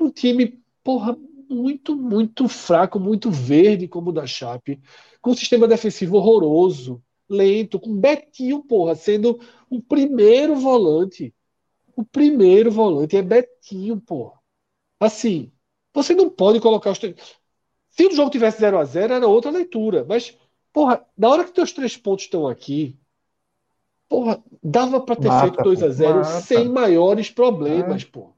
um 0.00 0.10
time, 0.10 0.60
porra, 0.82 1.16
muito, 1.48 1.94
muito 1.94 2.48
fraco, 2.48 2.98
muito 2.98 3.30
verde, 3.30 3.86
como 3.86 4.10
o 4.10 4.12
da 4.12 4.26
Chape, 4.26 4.80
com 5.22 5.30
um 5.30 5.36
sistema 5.36 5.68
defensivo 5.68 6.16
horroroso, 6.16 7.00
lento, 7.28 7.78
com 7.78 7.94
Betinho, 7.94 8.60
porra, 8.64 8.96
sendo 8.96 9.38
o 9.70 9.80
primeiro 9.80 10.56
volante. 10.56 11.32
O 11.94 12.04
primeiro 12.04 12.72
volante 12.72 13.16
é 13.16 13.22
Betinho, 13.22 14.00
porra. 14.00 14.40
Assim, 14.98 15.52
você 15.94 16.12
não 16.12 16.28
pode 16.28 16.58
colocar 16.58 16.90
os. 16.90 16.98
Se 17.90 18.06
o 18.06 18.14
jogo 18.14 18.30
tivesse 18.30 18.60
0 18.60 18.78
a 18.78 18.84
0 18.84 19.14
era 19.14 19.26
outra 19.26 19.50
leitura. 19.50 20.04
Mas, 20.08 20.36
porra, 20.72 21.04
na 21.16 21.28
hora 21.28 21.44
que 21.44 21.52
teus 21.52 21.72
três 21.72 21.96
pontos 21.96 22.24
estão 22.24 22.46
aqui, 22.46 22.98
porra, 24.08 24.42
dava 24.62 25.00
para 25.00 25.16
ter 25.16 25.28
mata, 25.28 25.42
feito 25.42 25.62
2 25.62 25.82
a 25.82 25.88
0 25.88 26.24
sem 26.24 26.68
maiores 26.68 27.30
problemas, 27.30 28.02
é. 28.02 28.06
porra. 28.06 28.32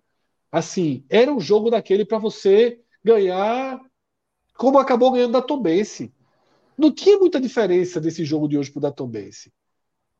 Assim, 0.50 1.04
era 1.08 1.32
um 1.32 1.40
jogo 1.40 1.70
daquele 1.70 2.04
para 2.04 2.18
você 2.18 2.80
ganhar 3.02 3.80
como 4.56 4.78
acabou 4.78 5.10
ganhando 5.10 5.32
da 5.32 5.42
Tombense. 5.42 6.12
Não 6.76 6.92
tinha 6.92 7.18
muita 7.18 7.40
diferença 7.40 8.00
desse 8.00 8.24
jogo 8.24 8.48
de 8.48 8.58
hoje 8.58 8.70
pro 8.70 8.80
da 8.80 8.92
Tombense. 8.92 9.52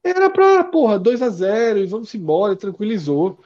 Era 0.03 0.29
para, 0.29 0.65
porra, 0.65 0.99
2 0.99 1.23
a 1.23 1.29
0 1.29 1.79
e 1.79 1.87
vamos 1.87 2.15
embora, 2.15 2.57
tranquilizou, 2.57 3.39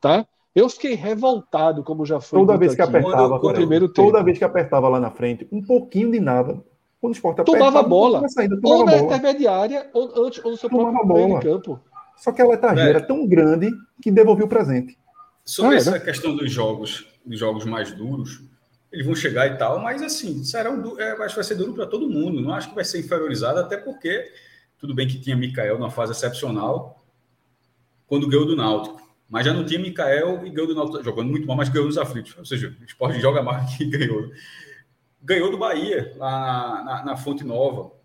tá? 0.00 0.26
Eu 0.56 0.70
fiquei 0.70 0.94
revoltado, 0.94 1.84
como 1.84 2.06
já 2.06 2.18
foi. 2.18 2.40
Toda 2.40 2.56
vez 2.56 2.74
que 2.74 2.80
aqui, 2.80 2.96
apertava, 2.96 3.38
quando, 3.38 3.56
primeiro 3.56 3.88
tempo. 3.88 4.08
toda 4.08 4.24
vez 4.24 4.38
que 4.38 4.44
apertava 4.44 4.88
lá 4.88 4.98
na 4.98 5.10
frente, 5.10 5.46
um 5.52 5.62
pouquinho 5.62 6.10
de 6.10 6.18
nada. 6.18 6.64
Quando 6.98 7.12
o 7.12 7.14
esporte 7.14 7.42
apertava, 7.42 7.72
tomava 7.72 7.86
bola. 7.86 8.26
Saída, 8.26 8.58
tomava 8.58 8.80
ou 8.80 8.86
na 8.86 8.92
bola. 8.92 9.04
intermediária, 9.04 9.90
ou, 9.92 10.24
antes, 10.26 10.42
ou 10.42 10.52
no 10.52 10.56
seu 10.56 10.70
tomava 10.70 10.92
próprio 10.92 11.08
bola. 11.08 11.26
meio 11.26 11.38
de 11.40 11.46
campo. 11.46 11.78
Só 12.16 12.32
que 12.32 12.40
a 12.40 12.46
letargia 12.46 12.84
é. 12.84 12.88
era 12.88 13.02
tão 13.02 13.26
grande 13.26 13.70
que 14.00 14.10
devolveu 14.10 14.46
o 14.46 14.48
presente. 14.48 14.96
Sobre 15.44 15.74
ah, 15.74 15.76
essa 15.76 15.90
né? 15.90 16.00
questão 16.00 16.34
dos 16.34 16.50
jogos, 16.50 17.06
dos 17.26 17.38
jogos 17.38 17.66
mais 17.66 17.92
duros, 17.92 18.42
eles 18.90 19.04
vão 19.04 19.14
chegar 19.14 19.46
e 19.46 19.58
tal, 19.58 19.78
mas 19.80 20.00
assim, 20.00 20.42
será 20.42 20.70
um, 20.70 20.98
é, 20.98 21.10
acho 21.10 21.28
que 21.28 21.34
vai 21.34 21.44
ser 21.44 21.56
duro 21.56 21.74
para 21.74 21.86
todo 21.86 22.08
mundo. 22.08 22.40
Não 22.40 22.54
acho 22.54 22.70
que 22.70 22.74
vai 22.74 22.84
ser 22.84 22.98
inferiorizado, 23.00 23.60
até 23.60 23.76
porque 23.76 24.32
tudo 24.78 24.94
bem 24.94 25.06
que 25.06 25.20
tinha 25.20 25.36
Mikael 25.36 25.78
numa 25.78 25.90
fase 25.90 26.12
excepcional 26.12 27.04
quando 28.06 28.26
ganhou 28.26 28.46
do 28.46 28.56
Náutico. 28.56 29.05
Mas 29.28 29.44
já 29.44 29.52
não 29.52 29.64
tinha 29.64 29.80
Mikael 29.80 30.46
e 30.46 30.50
ganhou 30.50 30.68
do 30.68 30.74
Náutico, 30.74 31.02
jogando 31.02 31.30
muito 31.30 31.46
mal, 31.46 31.56
mas 31.56 31.68
ganhou 31.68 31.86
nos 31.86 31.98
aflitos. 31.98 32.36
Ou 32.38 32.44
seja, 32.44 32.74
o 32.80 32.84
esporte 32.84 33.20
joga 33.20 33.42
mais 33.42 33.76
que 33.76 33.84
ganhou. 33.84 34.30
Ganhou 35.22 35.50
do 35.50 35.58
Bahia, 35.58 36.12
lá 36.16 36.30
na, 36.30 36.84
na, 36.84 37.04
na 37.04 37.16
Fonte 37.16 37.42
Nova 37.42 37.96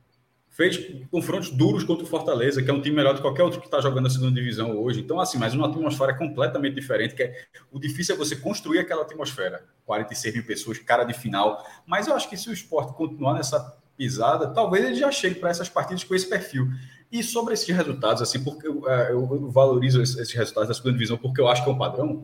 fez 0.52 0.78
confrontos 1.10 1.50
duros 1.50 1.84
contra 1.84 2.04
o 2.04 2.08
Fortaleza, 2.08 2.62
que 2.62 2.70
é 2.70 2.74
um 2.74 2.82
time 2.82 2.96
melhor 2.96 3.14
do 3.14 3.18
que 3.18 3.22
qualquer 3.22 3.42
outro 3.42 3.60
que 3.62 3.68
está 3.68 3.80
jogando 3.80 4.08
a 4.08 4.10
segunda 4.10 4.34
divisão 4.34 4.78
hoje. 4.78 5.00
Então, 5.00 5.20
assim, 5.20 5.38
mas 5.38 5.54
uma 5.54 5.68
atmosfera 5.68 6.14
completamente 6.14 6.76
diferente, 6.76 7.16
que 7.16 7.24
é 7.24 7.46
o 7.72 7.80
difícil 7.80 8.16
é 8.16 8.18
você 8.18 8.36
construir 8.36 8.80
aquela 8.80 9.04
atmosfera. 9.04 9.64
46 9.86 10.36
mil 10.36 10.46
pessoas, 10.46 10.78
cara 10.78 11.06
de 11.06 11.14
final. 11.14 11.66
Mas 11.88 12.08
eu 12.08 12.14
acho 12.14 12.30
que 12.30 12.36
se 12.36 12.50
o 12.50 12.54
esporte 12.54 12.94
continuar 12.94 13.34
nessa 13.34 13.76
pisada, 13.96 14.54
talvez 14.54 14.84
ele 14.84 14.96
já 14.96 15.10
chegue 15.10 15.36
para 15.36 15.50
essas 15.50 15.70
partidas 15.70 16.04
com 16.04 16.14
esse 16.14 16.28
perfil. 16.28 16.68
E 17.12 17.22
sobre 17.22 17.54
esses 17.54 17.68
resultados, 17.68 18.22
assim, 18.22 18.42
porque 18.42 18.68
eu, 18.68 18.88
é, 18.90 19.12
eu 19.12 19.52
valorizo 19.52 20.02
esses 20.02 20.32
resultados 20.32 20.70
da 20.70 20.74
segunda 20.74 20.94
divisão, 20.94 21.18
porque 21.18 21.42
eu 21.42 21.48
acho 21.48 21.64
que 21.64 21.70
é 21.70 21.74
um 21.74 21.78
padrão. 21.78 22.24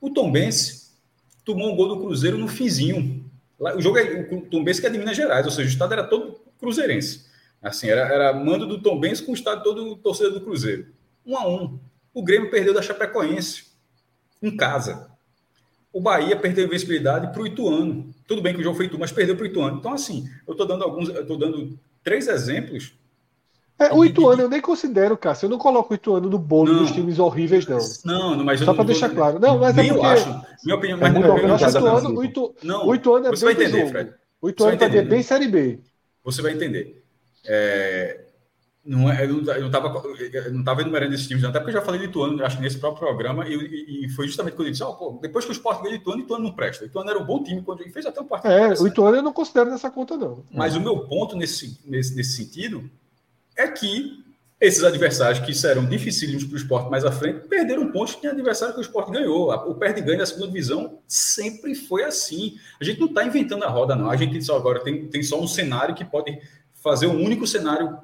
O 0.00 0.10
Tom 0.10 0.30
tomou 1.44 1.72
um 1.72 1.76
gol 1.76 1.88
do 1.88 2.00
Cruzeiro 2.00 2.36
no 2.36 2.46
finzinho. 2.46 3.24
O 3.58 3.80
jogo 3.80 3.98
é 3.98 4.28
o 4.30 4.42
Tom 4.42 4.64
que 4.64 4.86
é 4.86 4.90
de 4.90 4.98
Minas 4.98 5.16
Gerais, 5.16 5.46
ou 5.46 5.52
seja, 5.52 5.68
o 5.68 5.72
estado 5.72 5.92
era 5.92 6.04
todo 6.04 6.38
cruzeirense. 6.58 7.26
Assim, 7.62 7.88
era, 7.88 8.02
era 8.02 8.32
mando 8.32 8.66
do 8.66 8.80
Tom 8.80 9.00
com 9.24 9.32
o 9.32 9.34
estado 9.34 9.62
todo 9.62 9.96
torcedor 9.96 10.34
do 10.34 10.40
Cruzeiro. 10.40 10.86
Um 11.26 11.36
a 11.36 11.48
um. 11.48 11.78
O 12.12 12.22
Grêmio 12.22 12.50
perdeu 12.50 12.74
da 12.74 12.82
Chapecoense, 12.82 13.66
em 14.42 14.54
casa. 14.56 15.10
O 15.92 16.00
Bahia 16.00 16.36
perdeu 16.36 16.64
a 16.64 16.66
invencibilidade 16.66 17.32
para 17.32 17.42
o 17.42 17.46
Ituano. 17.46 18.14
Tudo 18.26 18.40
bem 18.42 18.54
que 18.54 18.60
o 18.60 18.62
jogo 18.62 18.76
foi 18.76 18.86
Itu, 18.86 18.98
mas 18.98 19.12
perdeu 19.12 19.36
para 19.36 19.44
o 19.44 19.46
Ituano. 19.46 19.78
Então, 19.78 19.92
assim, 19.92 20.28
eu 20.46 20.52
estou 20.52 20.66
dando 20.66 20.84
alguns, 20.84 21.08
eu 21.08 21.22
estou 21.22 21.36
dando 21.36 21.78
três 22.02 22.28
exemplos. 22.28 22.92
É, 23.80 23.94
o 23.94 24.04
Ituano 24.04 24.42
eu 24.42 24.48
nem 24.48 24.60
considero, 24.60 25.16
Cássio. 25.16 25.46
Eu 25.46 25.50
não 25.50 25.56
coloco 25.56 25.94
o 25.94 25.96
Ituano 25.96 26.28
no 26.28 26.38
bolo 26.38 26.70
não, 26.70 26.82
dos 26.82 26.92
times 26.92 27.18
horríveis, 27.18 27.66
não. 27.66 27.78
Não, 28.04 28.36
não 28.36 28.44
mas 28.44 28.60
Só 28.60 28.74
para 28.74 28.84
deixar 28.84 29.08
claro. 29.08 29.38
Não, 29.38 29.58
mas 29.58 29.76
é 29.78 29.82
porque... 29.82 29.98
eu 29.98 30.04
acho. 30.04 30.42
Minha 30.62 30.76
opinião, 30.76 30.98
é 30.98 31.00
mas 31.00 31.14
é 31.14 31.18
muito 31.18 31.64
o, 31.64 31.68
Ituano, 31.68 32.18
o, 32.18 32.24
Itu, 32.24 32.54
não, 32.62 32.86
o 32.86 32.94
Ituano 32.94 33.26
é 33.26 33.30
bem 33.30 33.40
vai 33.40 33.52
entender, 33.54 33.88
Fred. 33.88 34.12
O 34.42 34.50
Ituano 34.50 34.74
está 34.74 34.88
bem 34.88 35.22
Série 35.22 35.48
B. 35.48 35.78
Você 36.22 36.42
vai 36.42 36.52
entender. 36.52 37.02
É, 37.46 38.20
não, 38.84 39.10
é, 39.10 39.24
eu 39.24 39.42
não 39.42 39.66
estava 39.66 40.02
não 40.50 40.62
tava 40.62 40.82
enumerando 40.82 41.14
esses 41.14 41.26
times, 41.26 41.42
até 41.42 41.58
porque 41.58 41.70
eu 41.70 41.80
já 41.80 41.84
falei 41.84 42.00
de 42.00 42.06
Ituano, 42.06 42.44
acho 42.44 42.58
que 42.58 42.62
nesse 42.62 42.78
próprio 42.78 43.06
programa, 43.06 43.48
e, 43.48 44.04
e 44.04 44.08
foi 44.10 44.26
justamente 44.26 44.56
quando 44.56 44.68
eu 44.68 44.72
disse: 44.72 44.84
oh, 44.84 44.92
pô, 44.92 45.18
depois 45.22 45.46
que 45.46 45.52
o 45.52 45.52
Sport 45.52 45.82
ganhou 45.82 45.96
Ituano, 45.96 46.20
Ituano 46.20 46.44
não 46.44 46.52
presta. 46.52 46.84
Ituano 46.84 47.08
era 47.08 47.18
um 47.18 47.24
bom 47.24 47.42
time 47.42 47.62
quando 47.62 47.80
ele 47.80 47.90
fez 47.90 48.04
até 48.04 48.20
um 48.20 48.26
partido. 48.26 48.52
É, 48.52 48.74
o 48.74 48.86
Ituano 48.86 49.16
eu 49.16 49.22
não 49.22 49.32
considero 49.32 49.70
nessa 49.70 49.90
conta, 49.90 50.18
não. 50.18 50.44
Mas 50.52 50.76
o 50.76 50.80
meu 50.82 50.98
ponto 51.06 51.34
nesse, 51.34 51.80
nesse, 51.86 52.14
nesse 52.14 52.36
sentido 52.36 52.90
é 53.60 53.68
que 53.68 54.24
esses 54.60 54.84
adversários 54.84 55.38
que 55.38 55.54
serão 55.54 55.86
dificílimos 55.86 56.44
para 56.44 56.54
o 56.54 56.56
esporte 56.58 56.90
mais 56.90 57.04
à 57.04 57.10
frente 57.10 57.48
perderam 57.48 57.90
pontos 57.90 58.14
que 58.14 58.26
adversário 58.26 58.74
que 58.74 58.80
o 58.80 58.82
esporte 58.82 59.10
ganhou. 59.10 59.50
O 59.50 59.74
perde-ganho 59.74 60.18
da 60.18 60.26
segunda 60.26 60.48
divisão 60.48 60.98
sempre 61.08 61.74
foi 61.74 62.04
assim. 62.04 62.56
A 62.78 62.84
gente 62.84 63.00
não 63.00 63.06
está 63.06 63.24
inventando 63.24 63.64
a 63.64 63.68
roda, 63.68 63.96
não. 63.96 64.10
A 64.10 64.16
gente 64.16 64.42
só 64.42 64.56
agora 64.56 64.80
tem, 64.80 65.06
tem 65.06 65.22
só 65.22 65.40
um 65.40 65.46
cenário 65.48 65.94
que 65.94 66.04
pode 66.04 66.38
fazer 66.74 67.06
o 67.06 67.12
um 67.12 67.24
único 67.24 67.46
cenário 67.46 67.98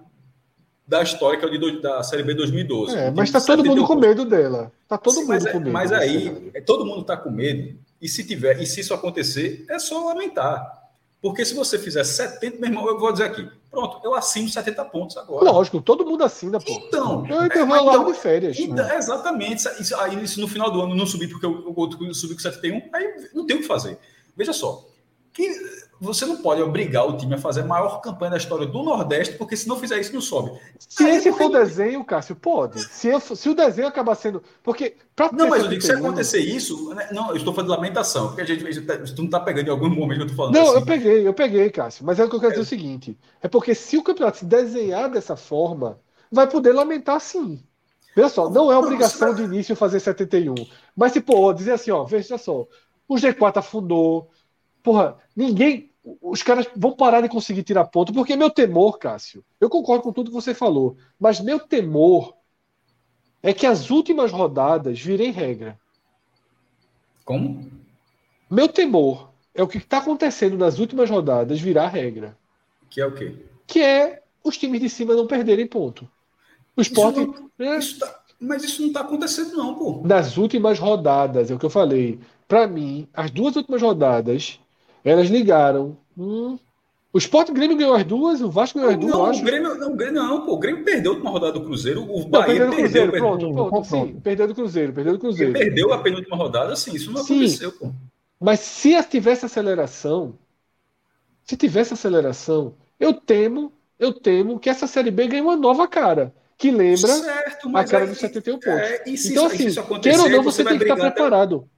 da 0.86 1.02
história, 1.02 1.38
que 1.38 1.44
é 1.44 1.48
o 1.48 1.50
de, 1.50 1.82
da 1.82 2.02
Série 2.02 2.22
B 2.22 2.32
2012. 2.34 2.96
É, 2.96 3.10
mas 3.10 3.28
está 3.28 3.40
todo 3.40 3.64
mundo 3.64 3.84
com 3.84 3.96
medo 3.96 4.24
dela. 4.24 4.72
Está 4.82 4.96
todo 4.96 5.14
Sim, 5.14 5.20
mundo 5.22 5.28
mas, 5.28 5.46
é, 5.46 5.52
com 5.52 5.58
medo. 5.58 5.72
Mas 5.72 5.92
aí, 5.92 6.50
é, 6.54 6.60
todo 6.62 6.86
mundo 6.86 7.02
está 7.02 7.16
com 7.16 7.30
medo. 7.30 7.76
E 8.00 8.08
se 8.08 8.24
tiver, 8.24 8.62
e 8.62 8.66
se 8.66 8.80
isso 8.80 8.94
acontecer, 8.94 9.66
é 9.68 9.78
só 9.78 10.06
lamentar. 10.06 10.85
Porque 11.20 11.44
se 11.44 11.54
você 11.54 11.78
fizer 11.78 12.04
70, 12.04 12.58
meu 12.58 12.68
irmão, 12.68 12.86
eu 12.86 12.98
vou 12.98 13.10
dizer 13.10 13.24
aqui, 13.24 13.48
pronto, 13.70 14.00
eu 14.04 14.14
assino 14.14 14.48
70 14.48 14.84
pontos 14.86 15.16
agora. 15.16 15.50
Lógico, 15.50 15.80
todo 15.80 16.04
mundo 16.04 16.22
assina, 16.22 16.60
pô. 16.60 16.70
Então, 16.70 17.26
eu 17.26 17.46
intervalo 17.46 17.90
é, 17.90 17.94
então, 17.94 18.12
de 18.12 18.18
férias. 18.18 18.58
Então, 18.58 18.86
né? 18.86 18.96
Exatamente. 18.96 19.68
Isso, 19.80 19.96
aí, 19.96 20.22
isso 20.22 20.40
no 20.40 20.46
final 20.46 20.70
do 20.70 20.80
ano 20.80 20.94
não 20.94 21.06
subir 21.06 21.28
porque 21.28 21.46
o 21.46 21.72
outro 21.74 22.14
subiu 22.14 22.36
com 22.36 22.42
71, 22.42 22.90
aí 22.92 23.30
não 23.34 23.46
tem 23.46 23.56
o 23.56 23.60
que 23.60 23.66
fazer. 23.66 23.98
Veja 24.36 24.52
só, 24.52 24.86
que 25.32 25.48
você 26.00 26.26
não 26.26 26.36
pode 26.38 26.60
obrigar 26.60 27.06
o 27.08 27.16
time 27.16 27.34
a 27.34 27.38
fazer 27.38 27.62
a 27.62 27.64
maior 27.64 28.00
campanha 28.00 28.32
da 28.32 28.36
história 28.36 28.66
do 28.66 28.82
Nordeste, 28.82 29.36
porque 29.36 29.56
se 29.56 29.66
não 29.66 29.78
fizer 29.78 29.98
isso, 29.98 30.12
não 30.12 30.20
sobe. 30.20 30.52
Se 30.78 31.04
Aí, 31.04 31.16
esse 31.16 31.32
for 31.32 31.46
o 31.46 31.48
desenho, 31.48 32.04
Cássio, 32.04 32.36
pode. 32.36 32.82
Se, 32.82 33.08
eu, 33.08 33.18
se 33.20 33.48
o 33.48 33.54
desenho 33.54 33.88
acabar 33.88 34.14
sendo. 34.14 34.42
Porque. 34.62 34.96
Não, 35.32 35.48
mas 35.48 35.62
eu 35.62 35.68
digo, 35.70 35.80
se 35.80 35.92
acontecer 35.92 36.40
isso. 36.40 36.94
Né, 36.94 37.08
não, 37.12 37.30
eu 37.30 37.36
estou 37.36 37.54
falando 37.54 37.70
de 37.70 37.76
lamentação, 37.76 38.28
porque 38.28 38.42
a 38.42 38.44
gente. 38.44 38.62
Tu 38.64 39.18
não 39.18 39.24
está 39.24 39.40
pegando 39.40 39.68
em 39.68 39.70
algum 39.70 39.88
momento 39.88 40.18
que 40.18 40.22
eu 40.22 40.26
estou 40.26 40.36
falando. 40.36 40.54
Não, 40.54 40.68
assim. 40.68 40.80
eu 40.80 40.84
peguei, 40.84 41.28
eu 41.28 41.34
peguei, 41.34 41.70
Cássio. 41.70 42.04
Mas 42.04 42.18
é 42.18 42.24
o 42.24 42.28
que 42.28 42.36
eu 42.36 42.40
quero 42.40 42.52
é. 42.52 42.56
dizer 42.56 42.66
o 42.66 42.68
seguinte: 42.68 43.18
é 43.42 43.48
porque 43.48 43.74
se 43.74 43.96
o 43.96 44.02
campeonato 44.02 44.38
se 44.38 44.44
desenhar 44.44 45.10
dessa 45.10 45.36
forma, 45.36 45.98
vai 46.30 46.46
poder 46.46 46.72
lamentar 46.72 47.20
sim. 47.20 47.62
Veja 48.14 48.30
só, 48.30 48.48
não 48.48 48.72
é 48.72 48.78
obrigação 48.78 49.34
de 49.34 49.42
início 49.42 49.76
fazer 49.76 50.00
71. 50.00 50.54
Mas 50.96 51.12
se, 51.12 51.20
pô, 51.20 51.52
dizer 51.52 51.72
assim, 51.72 51.90
ó, 51.90 52.02
veja 52.04 52.38
só, 52.38 52.66
o 53.06 53.14
G4 53.14 53.58
afundou. 53.58 54.30
Porra, 54.86 55.16
ninguém 55.34 55.90
os 56.22 56.44
caras 56.44 56.68
vão 56.76 56.92
parar 56.92 57.20
de 57.20 57.28
conseguir 57.28 57.64
tirar 57.64 57.86
ponto, 57.86 58.12
porque 58.12 58.36
meu 58.36 58.48
temor, 58.48 59.00
Cássio, 59.00 59.44
eu 59.60 59.68
concordo 59.68 60.04
com 60.04 60.12
tudo 60.12 60.30
que 60.30 60.34
você 60.36 60.54
falou, 60.54 60.96
mas 61.18 61.40
meu 61.40 61.58
temor 61.58 62.36
é 63.42 63.52
que 63.52 63.66
as 63.66 63.90
últimas 63.90 64.30
rodadas 64.30 65.00
virem 65.00 65.32
regra. 65.32 65.76
Como? 67.24 67.68
Meu 68.48 68.68
temor 68.68 69.32
é 69.52 69.60
o 69.60 69.66
que 69.66 69.78
está 69.78 69.98
acontecendo 69.98 70.56
nas 70.56 70.78
últimas 70.78 71.10
rodadas 71.10 71.60
virar 71.60 71.88
regra. 71.88 72.38
Que 72.88 73.00
é 73.00 73.06
o 73.06 73.12
quê? 73.12 73.44
Que 73.66 73.82
é 73.82 74.22
os 74.44 74.56
times 74.56 74.80
de 74.80 74.88
cima 74.88 75.16
não 75.16 75.26
perderem 75.26 75.66
ponto. 75.66 76.08
O 76.76 76.80
esporte. 76.80 77.22
Isso 77.22 77.50
não, 77.58 77.66
é, 77.66 77.78
isso 77.78 77.98
tá- 77.98 78.20
mas 78.38 78.62
isso 78.62 78.82
não 78.82 78.88
está 78.88 79.00
acontecendo, 79.00 79.56
não, 79.56 79.74
pô. 79.74 80.02
nas 80.04 80.36
últimas 80.36 80.78
rodadas, 80.78 81.50
é 81.50 81.54
o 81.56 81.58
que 81.58 81.66
eu 81.66 81.70
falei. 81.70 82.20
Para 82.46 82.68
mim, 82.68 83.08
as 83.12 83.32
duas 83.32 83.56
últimas 83.56 83.82
rodadas, 83.82 84.60
elas 85.10 85.28
ligaram. 85.28 85.96
Hum, 86.16 86.58
o 87.12 87.18
Sport 87.18 87.50
Grêmio 87.52 87.76
ganhou 87.76 87.94
as 87.94 88.04
duas, 88.04 88.40
o 88.42 88.50
Vasco 88.50 88.78
ganhou 88.78 88.92
as 88.92 88.98
duas, 88.98 89.12
Não, 89.12 89.42
o 89.42 89.44
Grêmio, 89.44 89.74
não, 89.76 89.92
o 89.92 89.96
Grêmio 89.96 90.22
não, 90.22 90.44
pô. 90.44 90.52
O 90.54 90.58
Grêmio 90.58 90.84
perdeu 90.84 91.12
a 91.12 91.14
última 91.14 91.30
rodada 91.30 91.52
do 91.52 91.64
Cruzeiro. 91.64 92.02
O 92.02 92.20
Não, 92.20 92.28
Bahia 92.28 92.46
perdeu 92.46 92.70
do 92.70 92.76
Cruzeiro, 92.76 93.12
perdeu, 93.12 93.28
pronto, 93.28 93.46
perdeu, 93.46 93.66
pronto, 93.70 93.86
sim. 93.88 94.20
Perdeu 94.22 94.48
do 94.48 94.54
Cruzeiro, 94.54 94.92
perdeu 94.92 95.12
do 95.14 95.18
Cruzeiro. 95.18 95.52
perdeu 95.52 95.92
a 95.92 95.98
penúltima 95.98 96.36
rodada, 96.36 96.72
assim. 96.74 96.94
Isso 96.94 97.10
não 97.10 97.22
Sim. 97.22 97.36
aconteceu, 97.36 97.72
pô. 97.72 97.90
Mas 98.40 98.60
se 98.60 99.02
tivesse 99.04 99.46
aceleração, 99.46 100.34
se 101.44 101.56
tivesse 101.56 101.94
aceleração, 101.94 102.74
eu 103.00 103.14
temo, 103.14 103.72
eu 103.98 104.12
temo 104.12 104.58
que 104.58 104.68
essa 104.68 104.86
Série 104.86 105.10
B 105.10 105.26
ganhe 105.26 105.42
uma 105.42 105.56
nova 105.56 105.86
cara, 105.88 106.34
que 106.58 106.70
lembra 106.70 106.96
certo, 107.08 107.68
a 107.74 107.84
cara 107.84 108.04
aí- 108.04 108.10
dos 108.10 108.18
71 108.18 108.58
pontos. 108.58 108.80
É, 108.80 109.04
se 109.16 109.30
então, 109.32 109.46
isso, 109.46 109.54
assim, 109.54 109.66
isso 109.68 109.80
acontecer, 109.80 110.18
queira 110.18 110.22
ou 110.22 110.30
não, 110.30 110.42
você 110.42 110.62
vai 110.62 110.72
tem 110.72 110.78
que 110.80 110.84
estar 110.92 110.94
até- 111.06 111.10
preparado. 111.14 111.68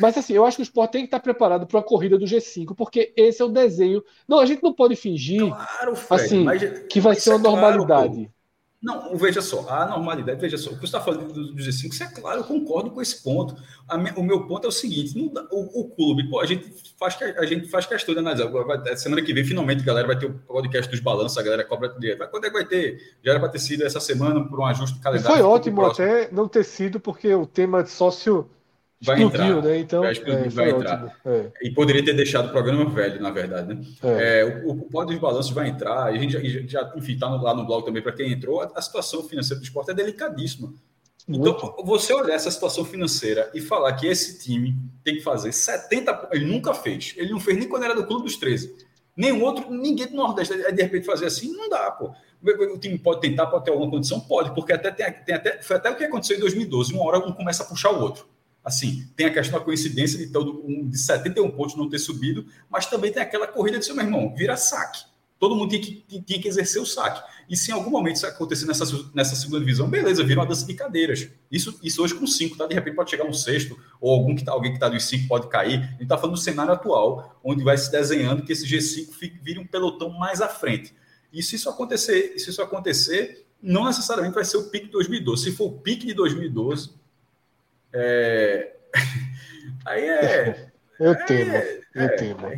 Mas 0.00 0.16
assim, 0.16 0.32
eu 0.32 0.44
acho 0.44 0.56
que 0.56 0.62
o 0.62 0.64
Sport 0.64 0.90
tem 0.92 1.00
que 1.02 1.06
estar 1.08 1.20
preparado 1.20 1.66
para 1.66 1.80
a 1.80 1.82
corrida 1.82 2.16
do 2.18 2.24
G5, 2.24 2.74
porque 2.76 3.12
esse 3.16 3.42
é 3.42 3.44
o 3.44 3.48
desenho. 3.48 4.02
Não, 4.28 4.38
a 4.38 4.46
gente 4.46 4.62
não 4.62 4.72
pode 4.72 4.94
fingir 4.96 5.40
Claro, 5.48 5.96
Fred, 5.96 6.22
assim, 6.22 6.44
mas- 6.44 6.62
que 6.88 7.00
vai 7.00 7.14
ser 7.16 7.30
uma 7.30 7.38
é 7.38 7.42
claro, 7.42 7.56
normalidade. 7.78 8.24
pô. 8.26 8.38
Não, 8.80 9.16
veja 9.16 9.42
só, 9.42 9.68
a 9.68 9.86
normalidade, 9.86 10.40
veja 10.40 10.56
só, 10.56 10.70
o 10.70 10.74
que 10.74 10.78
você 10.82 10.86
está 10.86 11.00
falando 11.00 11.32
do, 11.32 11.52
do 11.52 11.60
G5, 11.60 11.92
isso 11.92 12.04
é 12.04 12.06
claro, 12.06 12.38
eu 12.42 12.44
concordo 12.44 12.92
com 12.92 13.02
esse 13.02 13.20
ponto. 13.24 13.56
Me- 14.00 14.12
o 14.16 14.22
meu 14.22 14.46
ponto 14.46 14.66
é 14.66 14.68
o 14.68 14.70
seguinte: 14.70 15.18
dá- 15.34 15.48
o, 15.50 15.80
o 15.80 15.90
clube, 15.90 16.30
pô, 16.30 16.38
a 16.38 16.46
gente 16.46 16.72
faz, 16.96 17.18
a 17.36 17.44
gente 17.44 17.68
faz 17.68 17.86
questão 17.86 18.14
de 18.14 18.20
analisar. 18.20 18.46
Vai- 18.46 18.96
semana 18.96 19.20
que 19.20 19.32
vem, 19.34 19.42
finalmente, 19.42 19.82
galera, 19.82 20.06
vai 20.06 20.16
ter 20.16 20.26
o 20.26 20.34
podcast 20.46 20.88
dos 20.88 21.00
balanços, 21.00 21.36
a 21.36 21.42
galera 21.42 21.64
cobra 21.64 21.88
dinheiro. 21.88 22.20
Mas 22.20 22.30
quando 22.30 22.44
é 22.44 22.50
que 22.50 22.54
vai 22.54 22.64
ter? 22.64 23.16
Já 23.24 23.32
era 23.32 23.40
para 23.40 23.48
ter 23.48 23.58
sido 23.58 23.82
essa 23.84 23.98
semana 23.98 24.46
por 24.48 24.60
um 24.60 24.64
ajuste 24.64 24.94
de 24.94 25.00
E 25.00 25.02
calendário. 25.02 25.28
foi 25.28 25.36
ficou 25.38 25.50
pro 25.50 25.84
ótimo 25.84 25.84
até 25.86 26.30
não 26.30 26.46
ter 26.46 26.62
sido, 26.64 27.00
porque 27.00 27.34
o 27.34 27.46
tema 27.46 27.82
de 27.82 27.90
sócio 27.90 28.48
Vai 29.00 29.22
explodiu, 29.22 29.58
entrar, 29.58 29.62
né? 29.62 29.78
Então, 29.78 30.00
vai 30.02 30.12
explodir, 30.12 30.44
é, 30.46 30.48
vai 30.48 30.70
entrar. 30.70 31.20
É, 31.24 31.50
E 31.62 31.70
poderia 31.70 32.04
ter 32.04 32.14
deixado 32.14 32.46
o 32.48 32.50
programa 32.50 32.84
velho, 32.86 33.20
na 33.22 33.30
verdade, 33.30 33.74
né? 33.74 33.80
é. 34.02 34.40
É, 34.40 34.62
o, 34.64 34.70
o 34.70 34.88
pódio 34.90 35.12
dos 35.12 35.20
balanços 35.20 35.52
vai 35.52 35.68
entrar, 35.68 36.12
e 36.12 36.18
a 36.18 36.20
gente 36.20 36.32
já, 36.32 36.40
já 36.66 36.92
enfim, 36.96 37.12
está 37.12 37.28
lá 37.28 37.54
no 37.54 37.64
blog 37.64 37.84
também 37.84 38.02
para 38.02 38.12
quem 38.12 38.32
entrou. 38.32 38.60
A, 38.60 38.72
a 38.74 38.82
situação 38.82 39.22
financeira 39.22 39.60
do 39.60 39.64
esporte 39.64 39.90
é 39.92 39.94
delicadíssima. 39.94 40.72
Então, 41.28 41.52
Muito. 41.52 41.84
você 41.84 42.12
olhar 42.12 42.34
essa 42.34 42.50
situação 42.50 42.84
financeira 42.84 43.50
e 43.54 43.60
falar 43.60 43.92
que 43.92 44.06
esse 44.06 44.38
time 44.42 44.74
tem 45.04 45.16
que 45.16 45.20
fazer 45.22 45.52
70. 45.52 46.14
po- 46.14 46.34
Ele 46.34 46.46
nunca 46.46 46.72
fez. 46.74 47.14
Ele 47.18 47.30
não 47.30 47.38
fez 47.38 47.56
nem 47.58 47.68
quando 47.68 47.84
era 47.84 47.94
do 47.94 48.06
Clube 48.06 48.24
dos 48.24 48.36
13. 48.36 48.74
Nenhum 49.14 49.42
outro, 49.44 49.70
ninguém 49.70 50.06
do 50.06 50.16
Nordeste, 50.16 50.54
de 50.72 50.82
repente 50.82 51.04
fazer 51.04 51.26
assim, 51.26 51.52
não 51.52 51.68
dá, 51.68 51.90
pô. 51.90 52.12
O 52.72 52.78
time 52.78 52.96
pode 52.98 53.20
tentar, 53.20 53.46
pode 53.48 53.64
ter 53.64 53.70
alguma 53.72 53.90
condição? 53.90 54.20
Pode, 54.20 54.54
porque 54.54 54.72
até 54.72 54.90
tem, 54.90 55.12
tem 55.24 55.34
até, 55.34 55.60
foi 55.60 55.76
até 55.76 55.90
o 55.90 55.96
que 55.96 56.04
aconteceu 56.04 56.36
em 56.36 56.40
2012. 56.40 56.94
Uma 56.94 57.04
hora 57.04 57.18
um 57.18 57.32
começa 57.32 57.62
a 57.62 57.66
puxar 57.66 57.90
o 57.90 58.00
outro. 58.00 58.26
Assim, 58.68 59.08
tem 59.16 59.24
a 59.24 59.32
questão 59.32 59.58
da 59.58 59.64
coincidência 59.64 60.18
de, 60.18 60.26
todo, 60.30 60.62
um, 60.62 60.86
de 60.86 60.98
71 60.98 61.50
pontos 61.52 61.74
não 61.74 61.88
ter 61.88 61.98
subido, 61.98 62.44
mas 62.68 62.84
também 62.84 63.10
tem 63.10 63.22
aquela 63.22 63.46
corrida 63.46 63.78
de 63.78 63.86
seu 63.86 63.98
irmão, 63.98 64.34
vira 64.36 64.58
saque. 64.58 65.06
Todo 65.38 65.56
mundo 65.56 65.70
tinha 65.70 65.80
que, 65.80 66.20
tinha 66.20 66.38
que 66.38 66.46
exercer 66.46 66.82
o 66.82 66.84
saque. 66.84 67.22
E 67.48 67.56
se 67.56 67.70
em 67.70 67.74
algum 67.74 67.88
momento 67.88 68.16
isso 68.16 68.26
acontecer 68.26 68.66
nessa, 68.66 68.84
nessa 69.14 69.34
segunda 69.36 69.60
divisão, 69.60 69.88
beleza, 69.88 70.22
vira 70.22 70.40
uma 70.40 70.46
dança 70.46 70.66
de 70.66 70.74
cadeiras. 70.74 71.30
Isso, 71.50 71.80
isso 71.82 72.02
hoje 72.02 72.14
com 72.14 72.26
cinco, 72.26 72.58
tá? 72.58 72.66
De 72.66 72.74
repente 72.74 72.94
pode 72.94 73.08
chegar 73.08 73.24
um 73.24 73.32
sexto, 73.32 73.78
ou 73.98 74.12
algum 74.12 74.36
que 74.36 74.44
tá, 74.44 74.52
alguém 74.52 74.72
que 74.72 74.76
está 74.76 74.90
dos 74.90 75.04
cinco 75.04 75.26
pode 75.26 75.48
cair. 75.48 75.78
A 75.78 75.82
gente 75.92 76.02
está 76.02 76.18
falando 76.18 76.34
do 76.34 76.40
cenário 76.42 76.74
atual, 76.74 77.40
onde 77.42 77.64
vai 77.64 77.78
se 77.78 77.90
desenhando 77.90 78.42
que 78.42 78.52
esse 78.52 78.66
G5 78.66 79.14
fique, 79.14 79.38
vire 79.38 79.58
um 79.58 79.66
pelotão 79.66 80.10
mais 80.10 80.42
à 80.42 80.48
frente. 80.48 80.92
E 81.32 81.42
se 81.42 81.56
isso 81.56 81.70
acontecer, 81.70 82.38
se 82.38 82.50
isso 82.50 82.60
acontecer, 82.60 83.46
não 83.62 83.86
necessariamente 83.86 84.34
vai 84.34 84.44
ser 84.44 84.58
o 84.58 84.64
pique 84.64 84.86
de 84.86 84.92
2012. 84.92 85.44
Se 85.44 85.52
for 85.52 85.68
o 85.68 85.72
pique 85.78 86.06
de 86.06 86.12
2012, 86.12 86.97
é... 87.92 88.72
aí 89.86 90.04
é. 90.08 90.68
Eu 90.98 91.14
temo, 91.26 91.52
eu 91.94 92.16
temo. 92.16 92.48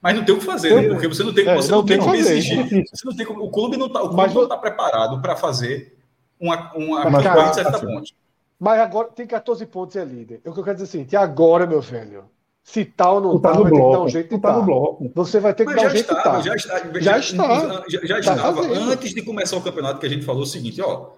Mas 0.00 0.14
não 0.16 0.24
tem 0.24 0.34
o 0.34 0.38
que 0.38 0.44
fazer, 0.46 0.74
né? 0.80 0.88
Porque 0.88 1.06
você 1.06 1.22
não 1.22 1.34
tem, 1.34 1.46
É, 1.46 1.54
você 1.56 1.70
não 1.70 1.78
não 1.80 1.84
tem 1.84 1.98
tem 1.98 2.06
como 2.06 2.14
o 2.14 2.16
que 2.16 2.22
fazer. 2.24 2.38
exigir. 2.38 2.84
Você 2.90 3.06
não 3.06 3.14
tem 3.14 3.26
como, 3.26 3.44
o 3.44 3.50
clube 3.50 3.76
não 3.76 3.86
está 3.88 4.48
tá 4.48 4.56
preparado 4.56 5.20
para 5.20 5.36
fazer 5.36 5.94
uma, 6.40 6.72
uma 6.74 7.10
Mas, 7.10 7.22
cara, 7.22 7.42
de 7.50 7.54
70 7.56 7.76
assim, 7.76 7.86
pontos. 7.86 8.14
Mas 8.58 8.80
agora 8.80 9.08
tem 9.08 9.26
14 9.26 9.66
pontos 9.66 9.94
e 9.94 9.98
é 9.98 10.04
líder. 10.06 10.40
O 10.46 10.54
que 10.54 10.60
eu 10.60 10.64
quero 10.64 10.76
dizer 10.76 10.84
é 10.84 10.88
o 10.88 10.90
seguinte: 10.90 11.16
agora, 11.16 11.66
meu 11.66 11.82
velho? 11.82 12.24
Se 12.64 12.82
tal 12.86 13.16
ou 13.16 13.20
não 13.20 13.38
tá 13.38 13.52
tá, 13.52 13.58
no 13.58 13.64
vai 13.64 13.70
ter 13.70 13.76
que 13.76 13.82
dar 13.82 13.86
um 13.86 13.90
bloco. 13.90 14.08
jeito 14.08 14.34
de 14.34 14.40
tá 14.40 14.52
no 14.54 14.58
tá. 14.60 14.64
bloco. 14.64 15.12
Você 15.14 15.38
vai 15.40 15.52
ter 15.54 15.66
que 15.66 15.74
Mas 15.74 15.76
dar 15.76 15.82
já 15.82 15.88
um 15.88 15.90
jeito 15.92 16.06
de 16.06 16.18
estava, 16.18 16.36
tá. 16.38 16.42
já, 16.42 16.56
está, 16.56 16.78
Já 16.98 17.18
está. 17.18 17.84
Já, 17.90 18.00
já 18.06 18.14
Tá 18.14 18.18
estava. 18.36 18.62
fazendo. 18.62 18.90
Antes 18.90 19.14
de 19.14 19.20
começar 19.22 19.56
o 19.58 19.62
campeonato, 19.62 20.00
que 20.00 20.06
a 20.06 20.08
gente 20.08 20.24
falou 20.24 20.44
o 20.44 20.46
seguinte: 20.46 20.80
ó, 20.80 21.10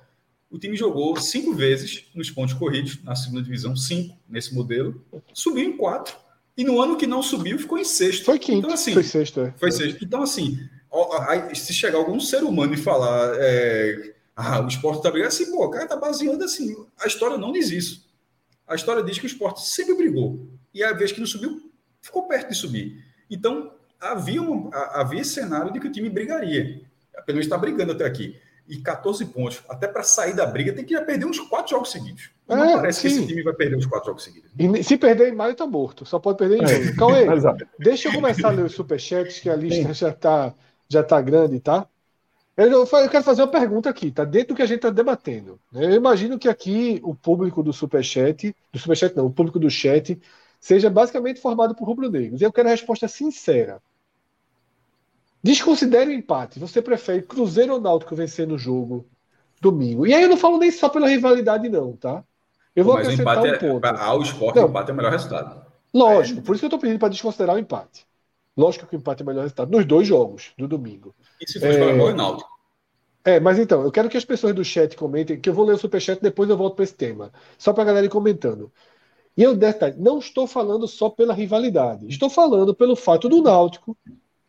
o 0.51 0.59
time 0.59 0.77
jogou 0.77 1.17
cinco 1.21 1.53
vezes 1.55 2.05
nos 2.15 2.31
pontos 2.31 2.55
corridos 2.55 3.03
na 3.05 3.15
segunda 3.15 3.43
divisão, 3.43 3.77
cinco 3.77 4.17
nesse 4.29 4.55
modelo, 4.55 5.05
subiu 5.33 5.65
em 5.65 5.77
quatro. 5.77 6.17
E 6.57 6.65
no 6.65 6.81
ano 6.81 6.97
que 6.97 7.07
não 7.07 7.23
subiu, 7.23 7.59
ficou 7.59 7.79
em 7.79 7.85
sexto. 7.85 8.25
Foi 8.25 8.39
quinto, 8.39 8.59
Então, 8.59 8.73
assim, 8.73 8.93
foi 8.93 9.05
sexto. 9.05 9.41
É. 9.41 9.55
Foi 9.57 9.71
sexto. 9.71 10.05
Então, 10.05 10.23
assim, 10.23 10.59
se 11.55 11.73
chegar 11.73 11.99
algum 11.99 12.19
ser 12.19 12.43
humano 12.43 12.75
e 12.75 12.77
falar 12.77 13.33
é, 13.37 14.15
ah, 14.35 14.61
o 14.61 14.69
esporte 14.69 15.03
tá 15.03 15.11
brigando, 15.11 15.35
assim, 15.35 15.51
pô, 15.51 15.65
o 15.65 15.71
cara 15.71 15.87
tá 15.87 15.97
baseando 15.97 16.45
assim. 16.45 16.77
A 17.01 17.07
história 17.07 17.37
não 17.37 17.53
diz 17.53 17.71
isso. 17.71 18.09
A 18.67 18.75
história 18.75 19.03
diz 19.03 19.19
que 19.19 19.25
o 19.25 19.27
esporte 19.27 19.67
sempre 19.67 19.95
brigou. 19.95 20.49
E 20.73 20.83
a 20.83 20.93
vez 20.93 21.13
que 21.13 21.21
não 21.21 21.27
subiu, 21.27 21.71
ficou 22.01 22.27
perto 22.27 22.51
de 22.51 22.55
subir. 22.55 23.05
Então, 23.31 23.73
havia, 24.01 24.41
um, 24.41 24.71
havia 24.73 25.25
cenário 25.25 25.73
de 25.73 25.81
que 25.81 25.89
o 25.89 25.93
time 25.93 26.09
brigaria. 26.09 26.83
Pelo 27.27 27.37
menos 27.37 27.47
está 27.47 27.59
brigando 27.59 27.93
até 27.93 28.05
aqui. 28.05 28.37
E 28.69 28.79
14 28.79 29.25
pontos. 29.27 29.63
Até 29.69 29.87
para 29.89 30.03
sair 30.03 30.35
da 30.35 30.45
briga, 30.47 30.73
tem 30.75 30.85
que 30.85 30.93
já 30.93 31.03
perder 31.03 31.25
uns 31.25 31.41
quatro 31.41 31.71
jogos 31.71 31.91
seguidos. 31.91 32.31
E 32.49 32.55
não 32.55 32.65
É, 32.65 32.77
parece 32.77 33.01
que 33.03 33.09
sim. 33.11 33.19
esse 33.21 33.27
time 33.27 33.43
vai 33.43 33.55
perder 33.55 33.77
os 33.77 33.87
quatro 33.87 34.07
jogos 34.09 34.25
seguidos. 34.25 34.51
E 34.59 34.83
se 34.85 34.97
perder 34.99 35.33
em 35.33 35.37
maio, 35.37 35.55
tá 35.55 35.67
morto. 35.67 36.05
Só 36.05 36.19
pode 36.19 36.39
perder 36.39 36.59
em 36.59 36.65
É. 36.65 36.67
junho. 36.67 36.97
Cauê, 36.97 37.25
Exato. 37.33 37.67
deixa 37.79 38.09
eu 38.09 38.13
começar 38.13 38.49
a 38.49 38.51
ler 38.51 38.65
os 38.65 38.75
superchats, 38.75 39.41
que 39.41 39.49
a 39.49 39.57
lista 39.57 39.89
Sim. 39.89 39.95
já 39.95 40.13
tá, 40.13 40.55
já 40.89 41.03
tá 41.03 41.21
grande, 41.21 41.61
tá? 41.61 41.87
Eu, 42.57 42.71
eu 42.73 43.09
quero 43.09 43.23
fazer 43.23 43.43
uma 43.43 43.49
pergunta 43.49 43.89
aqui, 43.89 44.11
tá? 44.11 44.25
Dentro 44.25 44.49
do 44.49 44.57
que 44.57 44.63
a 44.63 44.67
gente 44.67 44.81
tá 44.81 44.91
debatendo. 44.91 45.61
né? 45.73 45.85
Eu 45.87 45.93
imagino 45.95 46.39
que 46.39 46.49
aqui 46.49 47.01
o 47.05 47.15
público 47.15 47.63
do 47.63 47.73
superchat, 47.73 48.55
do 48.73 48.79
superchat 48.79 49.17
não, 49.17 49.27
o 49.27 49.33
público 49.33 49.61
do 49.61 49.71
chat, 49.71 50.21
seja 50.61 50.91
basicamente 50.91 51.41
formado 51.41 51.75
por 51.75 51.87
rubro-negros. 51.87 52.41
E 52.41 52.45
eu 52.45 52.53
quero 52.53 52.69
a 52.69 52.73
resposta 52.73 53.07
sincera. 53.07 53.81
Desconsidere 55.49 56.11
o 56.11 56.13
empate. 56.15 56.59
Você 56.59 56.83
prefere 56.83 57.23
Cruzeiro 57.23 57.73
ou 57.75 57.81
Náutico 57.81 58.15
vencer 58.15 58.47
no 58.47 58.59
jogo 58.59 59.09
domingo? 59.61 60.07
E 60.07 60.15
aí 60.15 60.23
eu 60.23 60.29
não 60.29 60.37
falo 60.37 60.59
nem 60.59 60.71
só 60.71 60.89
pela 60.89 61.09
rivalidade, 61.09 61.69
não, 61.69 61.97
tá? 61.97 62.23
Eu 62.77 62.85
vou 62.85 62.95
Mas 62.95 63.07
o 63.09 63.11
acrescentar 63.11 63.39
empate 63.39 63.49
um 63.49 63.55
é, 63.55 63.59
ponto. 63.59 63.81
pra- 63.81 64.05
ao 64.05 64.21
esporte, 64.23 64.57
Não. 64.57 64.67
o 64.67 64.69
empate 64.71 64.91
é 64.91 64.93
o 64.95 64.97
melhor 64.97 65.13
resultado. 65.13 65.67
Lógico, 65.95 66.43
por 66.43 66.55
isso 66.55 66.61
que 66.61 66.67
eu 66.67 66.71
tô 66.71 66.79
pedindo 66.79 66.99
para 66.99 67.09
desconsiderar 67.09 67.57
o 67.57 67.59
empate. 67.59 68.07
Lógico 68.57 68.87
que 68.87 68.97
o 68.97 68.99
empate 68.99 69.23
é 69.23 69.25
o 69.25 69.27
melhor 69.27 69.43
resultado 69.43 69.71
nos 69.71 69.87
dois 69.87 70.07
jogos 70.07 70.53
do 70.59 70.69
domingo. 70.69 71.15
E 71.41 71.51
se 71.51 71.59
for 71.59 71.67
É. 71.67 71.91
é... 71.91 72.03
o 72.03 72.15
Náutico? 72.15 72.51
É, 73.25 73.41
mas 73.41 73.59
então, 73.59 73.83
eu 73.83 73.91
quero 73.93 74.09
que 74.09 74.17
as 74.17 74.25
pessoas 74.25 74.55
do 74.55 74.65
chat 74.65 74.97
comentem, 74.97 75.41
que 75.41 75.49
eu 75.49 75.55
vou 75.55 75.65
ler 75.65 75.75
o 75.75 75.79
superchat 75.79 76.21
depois 76.23 76.49
eu 76.49 76.57
volto 76.57 76.77
para 76.77 76.85
esse 76.85 76.95
tema. 76.95 77.33
Só 77.59 77.73
para 77.73 77.83
a 77.83 77.87
galera 77.87 78.07
ir 78.07 78.11
comentando. 78.11 78.73
E 79.37 79.43
eu, 79.43 79.57
detalhe, 79.57 79.97
não 79.99 80.19
estou 80.19 80.47
falando 80.47 80.89
só 80.89 81.11
pela 81.11 81.35
rivalidade. 81.35 82.07
Estou 82.09 82.31
falando 82.31 82.75
pelo 82.75 82.97
fato 82.97 83.29
do 83.29 83.43
Náutico, 83.43 83.97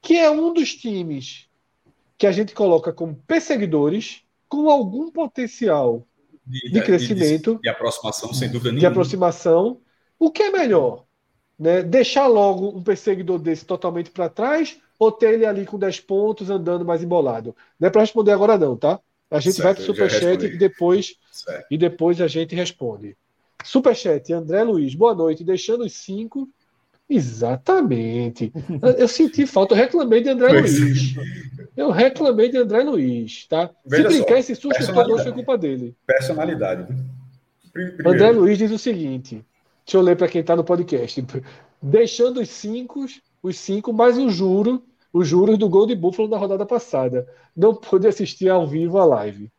que 0.01 0.17
é 0.17 0.29
um 0.29 0.53
dos 0.53 0.75
times 0.75 1.47
que 2.17 2.27
a 2.27 2.31
gente 2.31 2.53
coloca 2.53 2.91
como 2.91 3.15
perseguidores, 3.27 4.23
com 4.47 4.69
algum 4.69 5.09
potencial 5.11 6.05
de 6.45 6.81
crescimento. 6.81 7.55
De, 7.55 7.61
de 7.61 7.69
aproximação, 7.69 8.33
sem 8.33 8.49
dúvida 8.49 8.69
de 8.71 8.75
nenhuma. 8.77 8.89
aproximação. 8.91 9.79
O 10.17 10.31
que 10.31 10.43
é 10.43 10.51
melhor? 10.51 11.05
Né? 11.57 11.83
Deixar 11.83 12.27
logo 12.27 12.69
um 12.69 12.83
perseguidor 12.83 13.39
desse 13.39 13.65
totalmente 13.65 14.11
para 14.11 14.29
trás 14.29 14.79
ou 14.97 15.11
ter 15.11 15.33
ele 15.35 15.45
ali 15.45 15.65
com 15.65 15.77
10 15.77 15.99
pontos 16.01 16.49
andando 16.49 16.83
mais 16.83 17.03
embolado? 17.03 17.55
Não 17.79 17.87
é 17.87 17.91
para 17.91 18.01
responder 18.01 18.31
agora, 18.31 18.57
não, 18.57 18.75
tá? 18.75 18.99
A 19.31 19.39
gente 19.39 19.55
Certo, 19.55 19.63
vai 19.65 19.73
para 19.75 19.81
o 19.83 19.85
superchat 19.85 20.45
e 20.45 20.57
depois, 20.57 21.15
Certo. 21.31 21.67
e 21.69 21.77
depois 21.77 22.19
a 22.19 22.27
gente 22.27 22.55
responde. 22.55 23.15
Superchat, 23.63 24.33
André 24.33 24.63
Luiz, 24.63 24.95
boa 24.95 25.13
noite. 25.13 25.43
Deixando 25.43 25.83
os 25.85 25.93
cinco. 25.93 26.49
Exatamente. 27.09 28.51
Eu- 28.97 29.07
senti 29.07 29.45
falta, 29.45 29.73
eu 29.73 29.77
reclamei 29.77 30.21
de 30.21 30.29
André 30.29 30.49
Pois 30.49 30.75
é. 30.75 30.79
Luiz. 30.79 31.15
Eu 31.75 31.89
reclamei 31.91 32.49
de 32.49 32.57
André 32.57 32.83
Luiz, 32.83 33.47
tá? 33.47 33.69
Veja 33.85 34.09
Se 34.09 34.17
só, 34.17 34.23
brincar, 34.23 34.39
esse 34.39 34.55
susto 34.55 34.83
foi 34.83 35.31
culpa 35.31 35.57
dele. 35.57 35.95
Personalidade. 36.05 36.85
Pri- 37.73 37.91
Primeiro, 37.91 38.09
André 38.09 38.31
Luiz 38.31 38.57
diz 38.57 38.71
o 38.71 38.77
seguinte: 38.77 39.43
deixa 39.85 39.97
eu 39.97 40.01
ler 40.01 40.15
para 40.15 40.27
quem 40.27 40.41
está 40.41 40.55
no 40.55 40.63
podcast. 40.63 41.25
Deixando 41.81 42.41
os 42.41 42.49
cinco, 42.49 43.05
os 43.41 43.57
cinco 43.57 43.91
mais 43.93 44.17
o 44.17 44.29
juro, 44.29 44.83
os 45.13 45.27
juros 45.27 45.57
do 45.57 45.67
gol 45.69 45.87
de 45.87 45.95
Buffalo 45.95 46.27
na 46.27 46.37
rodada 46.37 46.65
passada. 46.65 47.27
Não 47.55 47.73
pude 47.73 48.07
assistir 48.07 48.49
ao 48.49 48.67
vivo 48.67 48.97
a 48.99 49.05
live. 49.05 49.51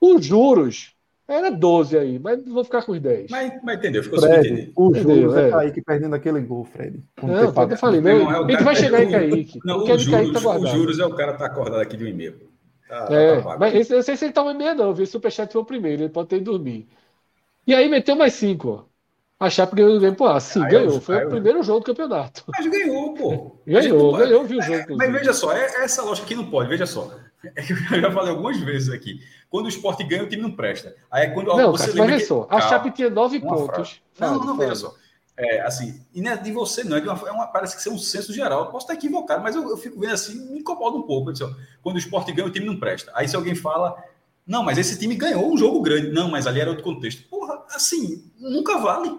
Os 0.00 0.24
juros 0.26 0.92
era 1.28 1.50
12 1.50 1.96
aí, 1.98 2.18
mas 2.18 2.42
vou 2.44 2.64
ficar 2.64 2.82
com 2.82 2.92
os 2.92 3.00
10. 3.00 3.30
mas, 3.30 3.52
mas 3.62 3.78
entendeu, 3.78 4.02
ficou 4.02 4.18
Fred, 4.18 4.72
o 4.74 4.94
Juros 4.94 5.36
é 5.36 5.48
é. 5.48 5.50
Kaique 5.50 5.82
perdendo 5.82 6.14
aquele 6.14 6.40
gol, 6.40 6.64
Fred. 6.64 7.02
Não, 7.22 7.34
eu 7.34 7.76
falei, 7.76 8.00
Meu 8.00 8.18
não, 8.18 8.20
irmão, 8.20 8.34
é 8.34 8.40
o 8.40 8.44
a 8.44 8.48
gente 8.48 8.52
cara- 8.52 8.64
vai 8.64 8.76
chegar 8.76 9.02
em 9.04 9.08
o- 9.08 9.10
Kaique. 9.10 9.60
Não, 9.64 9.78
o 9.78 9.84
que 9.84 9.90
é 9.92 9.94
os 9.94 10.02
de 10.02 10.10
Kaique 10.10 10.26
juros, 10.26 10.42
tá 10.42 10.48
guardado. 10.48 10.76
juros 10.76 10.98
é 10.98 11.04
o 11.04 11.14
cara 11.14 11.34
tá 11.34 11.46
acordado 11.46 11.80
aqui 11.80 11.96
de 11.96 12.04
um 12.04 12.08
e-mail. 12.08 12.48
Tá, 12.88 13.06
tá 13.06 13.14
é, 13.14 13.40
tá 13.42 13.56
mas 13.58 13.74
esse, 13.74 13.94
eu 13.94 14.02
sei 14.02 14.16
se 14.16 14.24
ele 14.24 14.32
toma 14.32 14.54
meia, 14.54 14.74
não, 14.74 14.94
viu? 14.94 15.04
O 15.04 15.06
Superchat 15.06 15.52
foi 15.52 15.60
o 15.62 15.64
primeiro, 15.64 16.02
ele 16.02 16.08
pode 16.08 16.28
ter 16.28 16.36
ido 16.36 16.50
dormir. 16.52 16.88
E 17.66 17.74
aí 17.74 17.88
meteu 17.88 18.16
mais 18.16 18.34
cinco, 18.34 18.68
ó. 18.68 18.88
A 19.40 19.48
Chape 19.48 19.76
ganhou 19.76 19.92
do 19.92 20.00
Grêmio, 20.00 20.16
pô, 20.16 20.40
sim, 20.40 20.60
ganhou. 20.66 20.94
Eu, 20.94 21.00
foi 21.00 21.22
eu, 21.22 21.26
o 21.26 21.30
primeiro 21.30 21.62
jogo 21.62 21.80
do 21.80 21.86
campeonato. 21.86 22.42
Mas 22.48 22.66
ganhou, 22.66 23.14
pô. 23.14 23.56
Ganhou, 23.64 24.16
ganhou, 24.16 24.44
viu 24.44 24.58
o 24.58 24.62
jogo. 24.62 24.96
Mas 24.96 25.12
veja 25.12 25.32
só, 25.32 25.52
é, 25.52 25.84
essa 25.84 26.02
lógica 26.02 26.26
aqui 26.26 26.34
não 26.34 26.50
pode, 26.50 26.68
veja 26.68 26.86
só. 26.86 27.08
Eu 27.56 28.00
já 28.00 28.12
falei 28.12 28.30
algumas 28.30 28.58
vezes 28.58 28.90
aqui. 28.90 29.20
Quando 29.50 29.66
o 29.66 29.68
esporte 29.68 30.04
ganha, 30.04 30.22
o 30.22 30.28
time 30.28 30.42
não 30.42 30.52
presta. 30.52 30.94
Aí 31.10 31.26
é 31.26 31.30
quando 31.30 31.48
não, 31.48 31.72
você 31.72 31.92
cara, 31.92 32.08
mas 32.08 32.22
que... 32.22 32.28
só, 32.28 32.46
a 32.50 32.60
Chape 32.60 32.90
tinha 32.90 33.10
nove 33.10 33.40
pontos. 33.40 34.02
Não, 34.18 34.44
não, 34.44 34.56
veja 34.56 34.74
só. 34.74 34.94
É, 35.36 35.60
assim, 35.60 36.00
e 36.12 36.20
não 36.20 36.32
é 36.32 36.36
de 36.36 36.50
você, 36.50 36.82
não, 36.82 36.96
é, 36.96 37.00
de 37.00 37.08
uma, 37.08 37.28
é 37.28 37.30
uma, 37.30 37.46
parece 37.46 37.80
que 37.80 37.88
é 37.88 37.92
um 37.92 37.98
senso 37.98 38.32
geral. 38.32 38.64
Eu 38.64 38.70
posso 38.70 38.84
estar 38.84 38.94
equivocado, 38.94 39.40
mas 39.40 39.54
eu, 39.54 39.70
eu 39.70 39.76
fico 39.76 39.98
vendo 40.00 40.12
assim, 40.12 40.50
me 40.50 40.58
incomoda 40.58 40.96
um 40.96 41.02
pouco. 41.02 41.30
Disse, 41.30 41.44
ó, 41.44 41.50
quando 41.80 41.94
o 41.94 41.98
esporte 42.00 42.32
ganha, 42.32 42.48
o 42.48 42.50
time 42.50 42.66
não 42.66 42.78
presta. 42.78 43.12
Aí 43.14 43.28
se 43.28 43.36
alguém 43.36 43.54
fala, 43.54 43.96
não, 44.44 44.64
mas 44.64 44.78
esse 44.78 44.98
time 44.98 45.14
ganhou 45.14 45.52
um 45.52 45.56
jogo 45.56 45.80
grande. 45.80 46.10
Não, 46.10 46.28
mas 46.28 46.46
ali 46.46 46.60
era 46.60 46.70
outro 46.70 46.82
contexto. 46.82 47.28
Porra, 47.28 47.62
assim, 47.70 48.28
nunca 48.36 48.78
vale. 48.78 49.16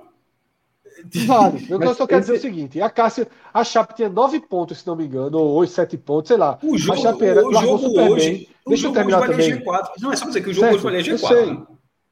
Vale. 1.25 1.67
Eu 1.69 1.95
só 1.95 2.05
quero 2.05 2.21
dizer 2.21 2.33
o 2.33 2.39
seguinte: 2.39 2.81
a 2.81 2.89
Cássio, 2.89 3.27
a 3.53 3.63
Chape 3.63 3.95
tinha 3.95 4.09
nove 4.09 4.39
pontos, 4.39 4.79
se 4.79 4.87
não 4.87 4.95
me 4.95 5.05
engano, 5.05 5.37
ou 5.37 5.55
oito, 5.55 5.71
sete 5.71 5.97
pontos, 5.97 6.29
sei 6.29 6.37
lá. 6.37 6.57
O 6.63 6.77
jogo, 6.77 6.99
a 6.99 7.01
Chape 7.01 7.25
era, 7.25 7.47
o 7.47 7.53
jogo 7.53 7.77
super 7.77 8.11
hoje, 8.11 8.31
bem. 8.31 8.49
Deixa 8.67 8.87
eu 8.87 8.93
terminar 8.93 9.27
também. 9.27 9.59
G4. 9.59 9.89
Não, 9.99 10.11
é 10.11 10.15
só 10.15 10.25
dizer 10.25 10.41
que 10.41 10.49
o 10.49 10.53
jogo 10.53 10.67
certo? 10.67 10.75
hoje 10.75 10.83
valia 10.83 11.01
G4. 11.01 11.11
Eu 11.11 11.17
sei, 11.17 11.45
né? 11.45 11.67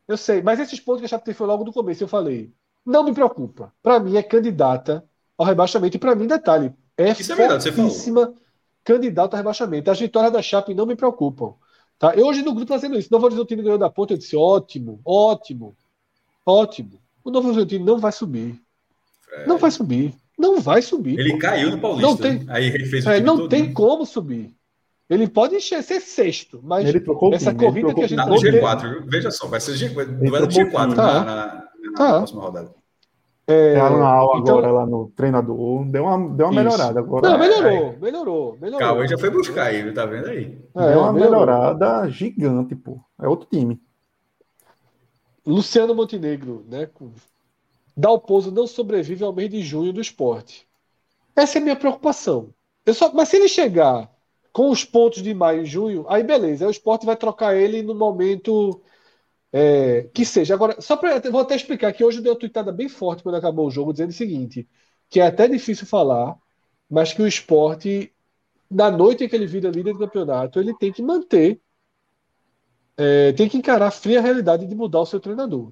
eu 0.07 0.17
sei, 0.17 0.41
mas 0.41 0.59
esses 0.59 0.79
pontos 0.79 1.01
que 1.01 1.05
a 1.05 1.09
Chape 1.09 1.25
teve 1.25 1.37
foi 1.37 1.47
logo 1.47 1.63
do 1.63 1.73
começo, 1.73 2.03
eu 2.03 2.07
falei. 2.07 2.51
Não 2.85 3.03
me 3.03 3.13
preocupa. 3.13 3.73
Para 3.83 3.99
mim 3.99 4.15
é 4.15 4.23
candidata 4.23 5.03
ao 5.37 5.45
rebaixamento. 5.45 5.97
E 5.97 5.99
para 5.99 6.15
mim, 6.15 6.25
detalhe, 6.25 6.73
é 6.97 7.11
Isso 7.11 7.35
fortíssima 7.35 8.33
é 8.33 8.47
candidata 8.83 9.35
ao 9.35 9.37
rebaixamento. 9.37 9.91
As 9.91 9.99
vitórias 9.99 10.31
da 10.31 10.41
Chape 10.41 10.73
não 10.73 10.85
me 10.85 10.95
preocupam. 10.95 11.53
Tá? 11.99 12.13
Eu 12.15 12.27
hoje 12.27 12.43
no 12.43 12.53
grupo 12.53 12.71
fazendo 12.71 12.97
isso. 12.97 13.09
Novo 13.11 13.25
Horizontino 13.25 13.63
ganhou 13.63 13.77
da 13.77 13.89
ponta. 13.89 14.13
Eu 14.13 14.17
disse: 14.17 14.35
ótimo, 14.35 15.01
ótimo, 15.03 15.75
ótimo. 16.45 17.01
O 17.23 17.31
Novo 17.31 17.49
Horizontino 17.49 17.85
não 17.85 17.97
vai 17.97 18.11
subir. 18.11 18.61
É. 19.31 19.45
Não 19.45 19.57
vai 19.57 19.71
subir. 19.71 20.13
Não 20.37 20.59
vai 20.61 20.81
subir. 20.81 21.19
Ele 21.19 21.31
pô. 21.31 21.39
caiu 21.39 21.71
no 21.71 21.79
Paulista. 21.79 22.07
Não 22.07 22.17
tem, 22.17 22.39
né? 22.39 22.45
Aí 22.49 22.67
ele 22.67 22.85
fez 22.85 23.05
o 23.05 23.09
é, 23.09 23.19
Não 23.19 23.47
tem 23.47 23.73
como 23.73 24.05
subir. 24.05 24.55
Ele 25.09 25.27
pode 25.27 25.59
ser 25.61 25.81
sexto, 26.01 26.59
mas 26.61 26.87
ele 26.87 26.99
trocou 26.99 27.33
essa 27.33 27.53
time, 27.53 27.65
corrida 27.65 27.93
que 27.93 28.03
a 28.03 28.07
gente. 28.07 28.17
Tá 28.17 28.25
no 28.25 28.35
G4, 28.35 29.05
veja 29.07 29.31
só, 29.31 29.47
vai 29.47 29.59
ser 29.59 29.71
G4, 29.73 30.05
duelo 30.05 30.47
G4 30.47 30.71
tá. 30.71 30.85
na, 30.95 31.23
na, 31.23 31.45
na 31.91 31.97
tá. 31.97 32.17
próxima 32.17 32.41
rodada. 32.41 32.77
É, 33.49 33.75
tá 33.75 33.89
na 33.89 34.09
aula 34.09 34.41
então, 34.41 34.57
agora 34.57 34.73
lá 34.73 34.85
no 34.85 35.09
treinador, 35.15 35.85
deu 35.85 36.03
uma, 36.03 36.35
deu 36.35 36.47
uma 36.47 36.61
melhorada 36.61 36.99
agora. 36.99 37.29
Não, 37.29 37.39
melhorou, 37.39 37.71
é, 37.71 37.97
melhorou, 38.01 38.57
melhorou. 38.59 38.79
Cauê 38.79 39.07
já 39.07 39.17
foi 39.17 39.29
buscar 39.29 39.67
aí, 39.67 39.89
tá 39.93 40.05
vendo 40.05 40.27
aí? 40.27 40.61
É, 40.75 40.91
deu 40.91 40.99
uma 40.99 41.13
melhorou. 41.13 41.45
melhorada 41.45 42.09
gigante, 42.09 42.75
pô. 42.75 42.99
É 43.21 43.25
outro 43.25 43.47
time. 43.49 43.79
Luciano 45.45 45.95
Montenegro, 45.95 46.65
né? 46.69 46.89
Dalpozo 47.97 48.51
não 48.51 48.67
sobrevive 48.67 49.23
ao 49.23 49.33
mês 49.33 49.49
de 49.49 49.61
junho 49.63 49.91
do 49.91 49.99
esporte. 49.99 50.67
Essa 51.35 51.57
é 51.57 51.61
a 51.61 51.63
minha 51.63 51.75
preocupação. 51.75 52.53
Eu 52.85 52.93
só, 52.93 53.11
mas 53.11 53.29
se 53.29 53.37
ele 53.37 53.49
chegar 53.49 54.09
com 54.53 54.69
os 54.69 54.85
pontos 54.85 55.23
de 55.23 55.33
maio 55.33 55.63
e 55.63 55.65
junho, 55.65 56.05
aí 56.07 56.23
beleza, 56.23 56.63
aí 56.63 56.67
o 56.67 56.71
esporte 56.71 57.05
vai 57.05 57.15
trocar 57.15 57.55
ele 57.55 57.81
no 57.81 57.95
momento 57.95 58.81
é, 59.51 60.03
que 60.13 60.23
seja. 60.25 60.53
Agora, 60.53 60.79
só 60.79 60.95
para. 60.95 61.19
Vou 61.31 61.41
até 61.41 61.55
explicar 61.55 61.91
que 61.93 62.03
hoje 62.03 62.21
deu 62.21 62.33
uma 62.33 62.39
tweetada 62.39 62.71
bem 62.71 62.87
forte 62.87 63.23
quando 63.23 63.35
acabou 63.35 63.67
o 63.67 63.71
jogo, 63.71 63.91
dizendo 63.91 64.11
o 64.11 64.13
seguinte: 64.13 64.67
que 65.09 65.19
é 65.19 65.25
até 65.27 65.47
difícil 65.47 65.87
falar, 65.87 66.37
mas 66.89 67.13
que 67.13 67.21
o 67.21 67.27
esporte, 67.27 68.13
na 68.69 68.91
noite 68.91 69.23
em 69.23 69.29
que 69.29 69.35
ele 69.35 69.47
vira 69.47 69.69
líder 69.69 69.93
do 69.93 69.99
campeonato, 69.99 70.59
ele 70.59 70.73
tem 70.77 70.91
que 70.91 71.01
manter, 71.01 71.59
é, 72.95 73.31
tem 73.33 73.49
que 73.49 73.57
encarar 73.57 73.87
a 73.87 73.91
fria 73.91 74.21
realidade 74.21 74.67
de 74.67 74.75
mudar 74.75 75.01
o 75.01 75.05
seu 75.05 75.19
treinador. 75.19 75.71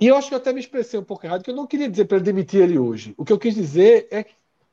E 0.00 0.06
eu 0.06 0.16
acho 0.16 0.28
que 0.28 0.34
eu 0.34 0.38
até 0.38 0.52
me 0.52 0.60
expressei 0.60 0.98
um 0.98 1.04
pouco 1.04 1.26
errado, 1.26 1.42
que 1.42 1.50
eu 1.50 1.54
não 1.54 1.66
queria 1.66 1.88
dizer 1.88 2.06
para 2.06 2.18
demitir 2.18 2.62
ele 2.62 2.78
hoje. 2.78 3.14
O 3.16 3.24
que 3.24 3.32
eu 3.32 3.38
quis 3.38 3.54
dizer 3.54 4.08
é 4.10 4.24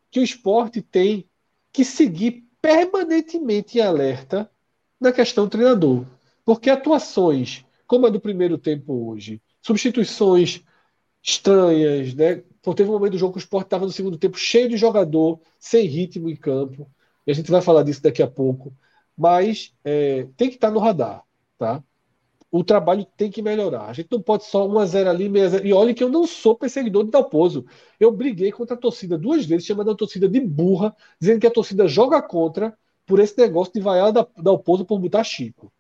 que 0.10 0.20
o 0.20 0.24
esporte 0.24 0.82
tem 0.82 1.28
que 1.72 1.86
seguir 1.86 2.46
permanentemente 2.62 3.78
em 3.78 3.82
alerta 3.82 4.50
na 5.00 5.12
questão 5.12 5.46
do 5.46 5.52
treinador. 5.52 6.06
Porque 6.46 6.70
atuações, 6.70 7.66
como 7.88 8.06
a 8.06 8.10
do 8.10 8.20
primeiro 8.20 8.58
tempo 8.58 9.10
hoje, 9.10 9.42
substituições 9.62 10.64
estranhas, 11.24 12.14
né? 12.14 12.44
Porque 12.62 12.78
teve 12.78 12.90
um 12.90 12.94
momento 12.94 13.14
do 13.14 13.18
jogo 13.18 13.34
que 13.34 13.40
o 13.40 13.42
Sport 13.42 13.66
estava 13.66 13.86
no 13.86 13.92
segundo 13.92 14.18
tempo 14.18 14.38
cheio 14.38 14.70
de 14.70 14.78
jogador, 14.78 15.40
sem 15.60 15.88
ritmo 15.88 16.30
em 16.30 16.36
campo. 16.36 16.90
E 17.26 17.32
a 17.32 17.34
gente 17.34 17.50
vai 17.52 17.62
falar 17.62 17.84
disso 17.84 18.02
daqui 18.02 18.22
a 18.22 18.28
pouco. 18.28 18.74
Mas 19.18 19.74
é, 19.84 20.28
tem 20.38 20.50
que 20.50 20.56
estar 20.56 20.72
no 20.72 20.80
radar, 20.80 21.24
tá? 21.58 21.84
O 22.52 22.64
trabalho 22.64 23.06
tem 23.16 23.32
que 23.32 23.42
melhorar. 23.42 23.86
A 23.86 23.94
gente 23.94 24.10
não 24.12 24.22
pode 24.22 24.44
só 24.44 24.68
1 24.68 24.80
a 24.80 24.86
0 24.86 25.10
ali, 25.10 25.32
6 25.32 25.46
a 25.46 25.50
0. 25.50 25.68
E 25.68 25.74
olha 25.74 25.94
que 25.94 26.04
eu 26.04 26.10
não 26.10 26.28
sou 26.28 26.56
perseguidor 26.56 27.06
de 27.06 27.12
Dalpozo. 27.12 27.66
Eu 28.00 28.12
briguei 28.12 28.52
contra 28.52 28.76
a 28.76 28.80
torcida 28.80 29.18
duas 29.18 29.46
vezes, 29.46 29.66
chamando 29.66 29.92
a 29.92 29.96
torcida 29.96 30.28
de 30.28 30.40
burra, 30.42 30.94
dizendo 31.20 31.40
que 31.40 31.48
a 31.48 31.52
torcida 31.52 31.88
joga 31.88 32.22
contra 32.22 32.78
por 33.06 33.20
esse 33.20 33.38
negócio 33.38 33.74
de 33.74 33.80
vaiar 33.80 34.12
da 34.12 34.28
Dalpozo 34.38 34.84
por 34.86 35.00
botar 35.00 35.24
Chico 35.24 35.72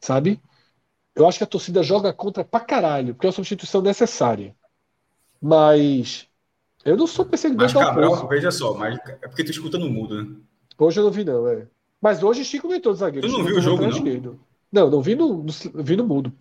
sabe? 0.00 0.40
Eu 1.14 1.26
acho 1.26 1.38
que 1.38 1.44
a 1.44 1.48
torcida 1.48 1.82
joga 1.82 2.12
contra 2.12 2.44
pra 2.44 2.60
caralho, 2.60 3.14
porque 3.14 3.26
é 3.26 3.28
uma 3.28 3.34
substituição 3.34 3.82
necessária. 3.82 4.54
Mas 5.40 6.28
eu 6.84 6.96
não 6.96 7.06
sou 7.06 7.24
perseguidor 7.24 7.64
mas, 7.64 7.72
Cabral, 7.72 8.28
veja 8.28 8.50
só, 8.50 8.74
mas 8.74 8.98
é 9.22 9.28
porque 9.28 9.44
tu 9.44 9.50
escuta 9.50 9.78
no 9.78 9.90
mudo, 9.90 10.22
né? 10.22 10.36
Hoje 10.78 11.00
eu 11.00 11.04
não 11.04 11.10
vi, 11.10 11.24
não, 11.24 11.48
é. 11.48 11.66
Mas 12.00 12.22
hoje 12.22 12.44
Chico 12.44 12.68
veio 12.68 12.80
todos 12.80 13.00
zagueiros. 13.00 13.30
Tu 13.30 13.36
não 13.36 13.44
viu 13.44 13.56
o 13.56 13.60
jogo, 13.60 13.82
não? 13.82 13.90
Esquerdo. 13.90 14.38
Não, 14.72 14.90
não 14.90 15.02
vi 15.02 15.14
no, 15.14 15.44
no, 15.44 15.82
vi 15.82 15.96
no 15.96 16.06
mudo. 16.06 16.32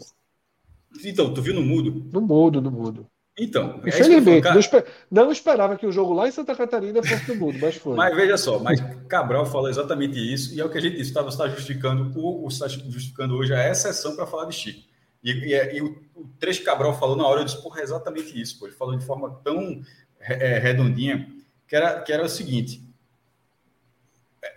Então, 1.04 1.34
tu 1.34 1.42
viu 1.42 1.54
no 1.54 1.62
mudo? 1.62 2.10
No 2.12 2.22
mudo, 2.22 2.62
no 2.62 2.72
mudo. 2.72 3.08
Então, 3.38 3.82
é 3.84 3.90
infelizmente, 3.90 4.48
é 4.48 4.52
não, 4.52 4.60
esper... 4.60 4.86
não, 5.12 5.32
esperava 5.32 5.76
que 5.76 5.86
o 5.86 5.92
jogo 5.92 6.14
lá 6.14 6.26
em 6.26 6.32
Santa 6.32 6.56
Catarina 6.56 7.04
fosse 7.04 7.26
do 7.26 7.36
mundo, 7.36 7.58
mas 7.60 7.76
foi. 7.76 7.94
mas 7.94 8.16
veja 8.16 8.38
só, 8.38 8.60
mas 8.60 8.80
Cabral 9.10 9.46
falou 9.46 9.70
exatamente 9.70 10.18
isso, 10.18 10.56
e 10.56 10.62
é 10.62 10.64
o 10.64 10.70
que 10.70 10.78
a 10.78 10.82
gente 10.82 10.96
disse, 10.96 11.10
está, 11.10 11.22
está 11.28 11.50
justificando 11.50 12.18
o, 12.18 12.48
está 12.48 12.66
justificando 12.70 13.36
hoje 13.36 13.54
a 13.54 13.70
exceção 13.70 14.16
para 14.16 14.26
falar 14.26 14.46
de 14.46 14.56
Chico. 14.56 14.88
E, 15.22 15.32
e, 15.50 15.54
é, 15.54 15.76
e 15.76 15.82
o, 15.82 16.02
o, 16.16 16.30
trecho 16.40 16.60
que 16.60 16.66
Cabral 16.66 16.98
falou 16.98 17.18
na 17.18 17.28
hora, 17.28 17.42
eu 17.42 17.46
disse, 17.46 17.62
porra, 17.62 17.82
é 17.82 17.84
exatamente 17.84 18.40
isso, 18.40 18.58
pô. 18.58 18.68
ele 18.68 18.76
falou 18.76 18.98
de 18.98 19.04
forma 19.04 19.30
tão 19.44 19.82
é, 20.18 20.58
redondinha, 20.58 21.28
que 21.68 21.76
era, 21.76 22.00
que 22.00 22.14
era 22.14 22.24
o 22.24 22.30
seguinte, 22.30 22.85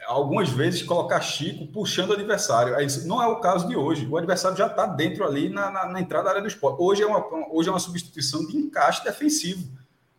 algumas 0.08 0.48
vezes 0.48 0.82
colocar 0.82 1.20
Chico 1.20 1.66
puxando 1.66 2.10
o 2.10 2.12
adversário. 2.14 2.74
Não 3.04 3.22
é 3.22 3.26
o 3.26 3.36
caso 3.36 3.68
de 3.68 3.76
hoje. 3.76 4.06
O 4.06 4.16
adversário 4.16 4.56
já 4.56 4.66
está 4.66 4.86
dentro 4.86 5.24
ali 5.24 5.50
na, 5.50 5.70
na, 5.70 5.86
na, 5.86 6.00
entrada 6.00 6.24
da 6.24 6.30
área 6.30 6.42
do 6.42 6.48
esporte. 6.48 6.80
Hoje 6.80 7.02
é 7.02 7.06
uma, 7.06 7.24
hoje 7.52 7.68
é 7.68 7.72
uma 7.72 7.78
substituição 7.78 8.46
de 8.46 8.56
encaixe 8.56 9.04
defensivo. 9.04 9.68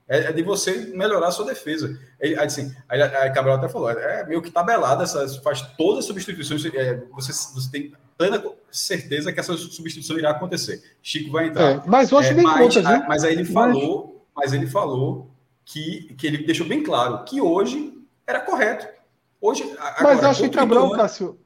É, 0.07 0.25
é 0.25 0.31
de 0.31 0.43
você 0.43 0.91
melhorar 0.95 1.27
a 1.27 1.31
sua 1.31 1.45
defesa. 1.45 1.99
Aí, 2.21 2.35
assim, 2.35 2.73
aí, 2.87 3.01
aí 3.01 3.31
Cabral 3.31 3.57
até 3.57 3.67
falou, 3.67 3.89
é 3.89 4.25
meio 4.27 4.41
que 4.41 4.51
tabelada, 4.51 5.03
essa, 5.03 5.27
faz 5.41 5.61
todas 5.77 5.99
as 5.99 6.05
substituições, 6.05 6.65
é, 6.65 7.03
você, 7.11 7.31
você 7.31 7.71
tem 7.71 7.93
plena 8.17 8.43
certeza 8.71 9.31
que 9.31 9.39
essa 9.39 9.55
substituição 9.57 10.17
irá 10.17 10.31
acontecer. 10.31 10.83
Chico 11.01 11.31
vai 11.31 11.47
entrar. 11.47 11.71
É, 11.71 11.81
mas 11.85 12.11
hoje 12.11 12.29
é, 12.29 12.33
nem 12.33 12.43
mas? 12.43 12.75
Mas 13.07 13.23
aí 13.23 13.33
ele 13.33 13.45
falou, 13.45 14.25
mas 14.35 14.53
ele 14.53 14.67
falou 14.67 15.31
que, 15.65 16.13
que 16.17 16.27
ele 16.27 16.39
deixou 16.39 16.67
bem 16.67 16.83
claro 16.83 17.23
que 17.23 17.39
hoje 17.41 17.93
era 18.25 18.39
correto 18.39 18.98
Hoje, 19.41 19.63
agora, 19.79 20.03
Mas 20.03 20.23
eu 20.23 20.29
acho 20.29 20.41
que 20.43 20.49
Cabral, 20.49 20.91
Cássio. 20.91 21.39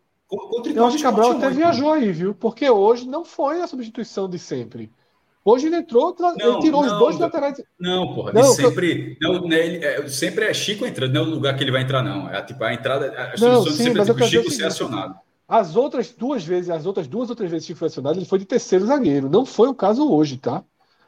Eu 0.76 0.86
acho 0.86 0.98
que 0.98 1.04
Cabral 1.04 1.32
até 1.34 1.50
viajou 1.50 1.92
aí, 1.92 2.12
viu? 2.12 2.34
Porque 2.34 2.70
hoje 2.70 3.08
não 3.08 3.24
foi 3.24 3.62
a 3.62 3.68
substituição 3.68 4.28
de 4.28 4.40
sempre. 4.40 4.92
Hoje 5.46 5.68
ele 5.68 5.76
entrou, 5.76 6.16
não, 6.18 6.32
ele 6.32 6.60
tirou 6.60 6.82
não, 6.82 6.94
os 6.94 7.00
dois 7.00 7.16
não, 7.16 7.22
laterais. 7.24 7.62
Não, 7.78 8.16
porra, 8.16 8.32
não, 8.32 8.44
sempre, 8.46 9.18
não, 9.22 9.46
né, 9.46 9.66
ele, 9.66 9.86
é, 9.86 10.08
sempre 10.08 10.46
é 10.46 10.54
Chico 10.54 10.86
entrando, 10.86 11.14
não 11.14 11.22
é 11.22 11.26
o 11.26 11.30
lugar 11.30 11.56
que 11.58 11.64
ele 11.64 11.72
vai 11.72 11.82
entrar, 11.82 12.02
não. 12.02 12.30
É 12.30 12.42
tipo 12.42 12.64
a 12.64 12.74
entrada, 12.74 13.12
a 13.12 13.38
solução 13.38 13.74
sim, 13.74 13.84
sempre 13.84 14.02
é 14.02 14.06
tipo 14.06 14.24
Chico 14.24 14.50
ser 14.50 14.66
acionado. 14.66 15.16
As 15.46 15.76
outras 15.76 16.12
duas 16.12 16.44
vezes, 16.46 16.70
as 16.70 16.86
outras 16.86 17.08
duas 17.08 17.30
ou 17.30 17.36
três 17.36 17.52
vezes 17.52 17.68
que 17.68 17.76
foi 17.76 17.88
acionado, 17.88 18.18
ele 18.18 18.26
foi 18.26 18.40
de 18.40 18.46
terceiro 18.46 18.86
zagueiro. 18.86 19.30
Não 19.30 19.46
foi 19.46 19.68
o 19.68 19.76
caso 19.76 20.10
hoje, 20.10 20.38
tá? 20.38 20.64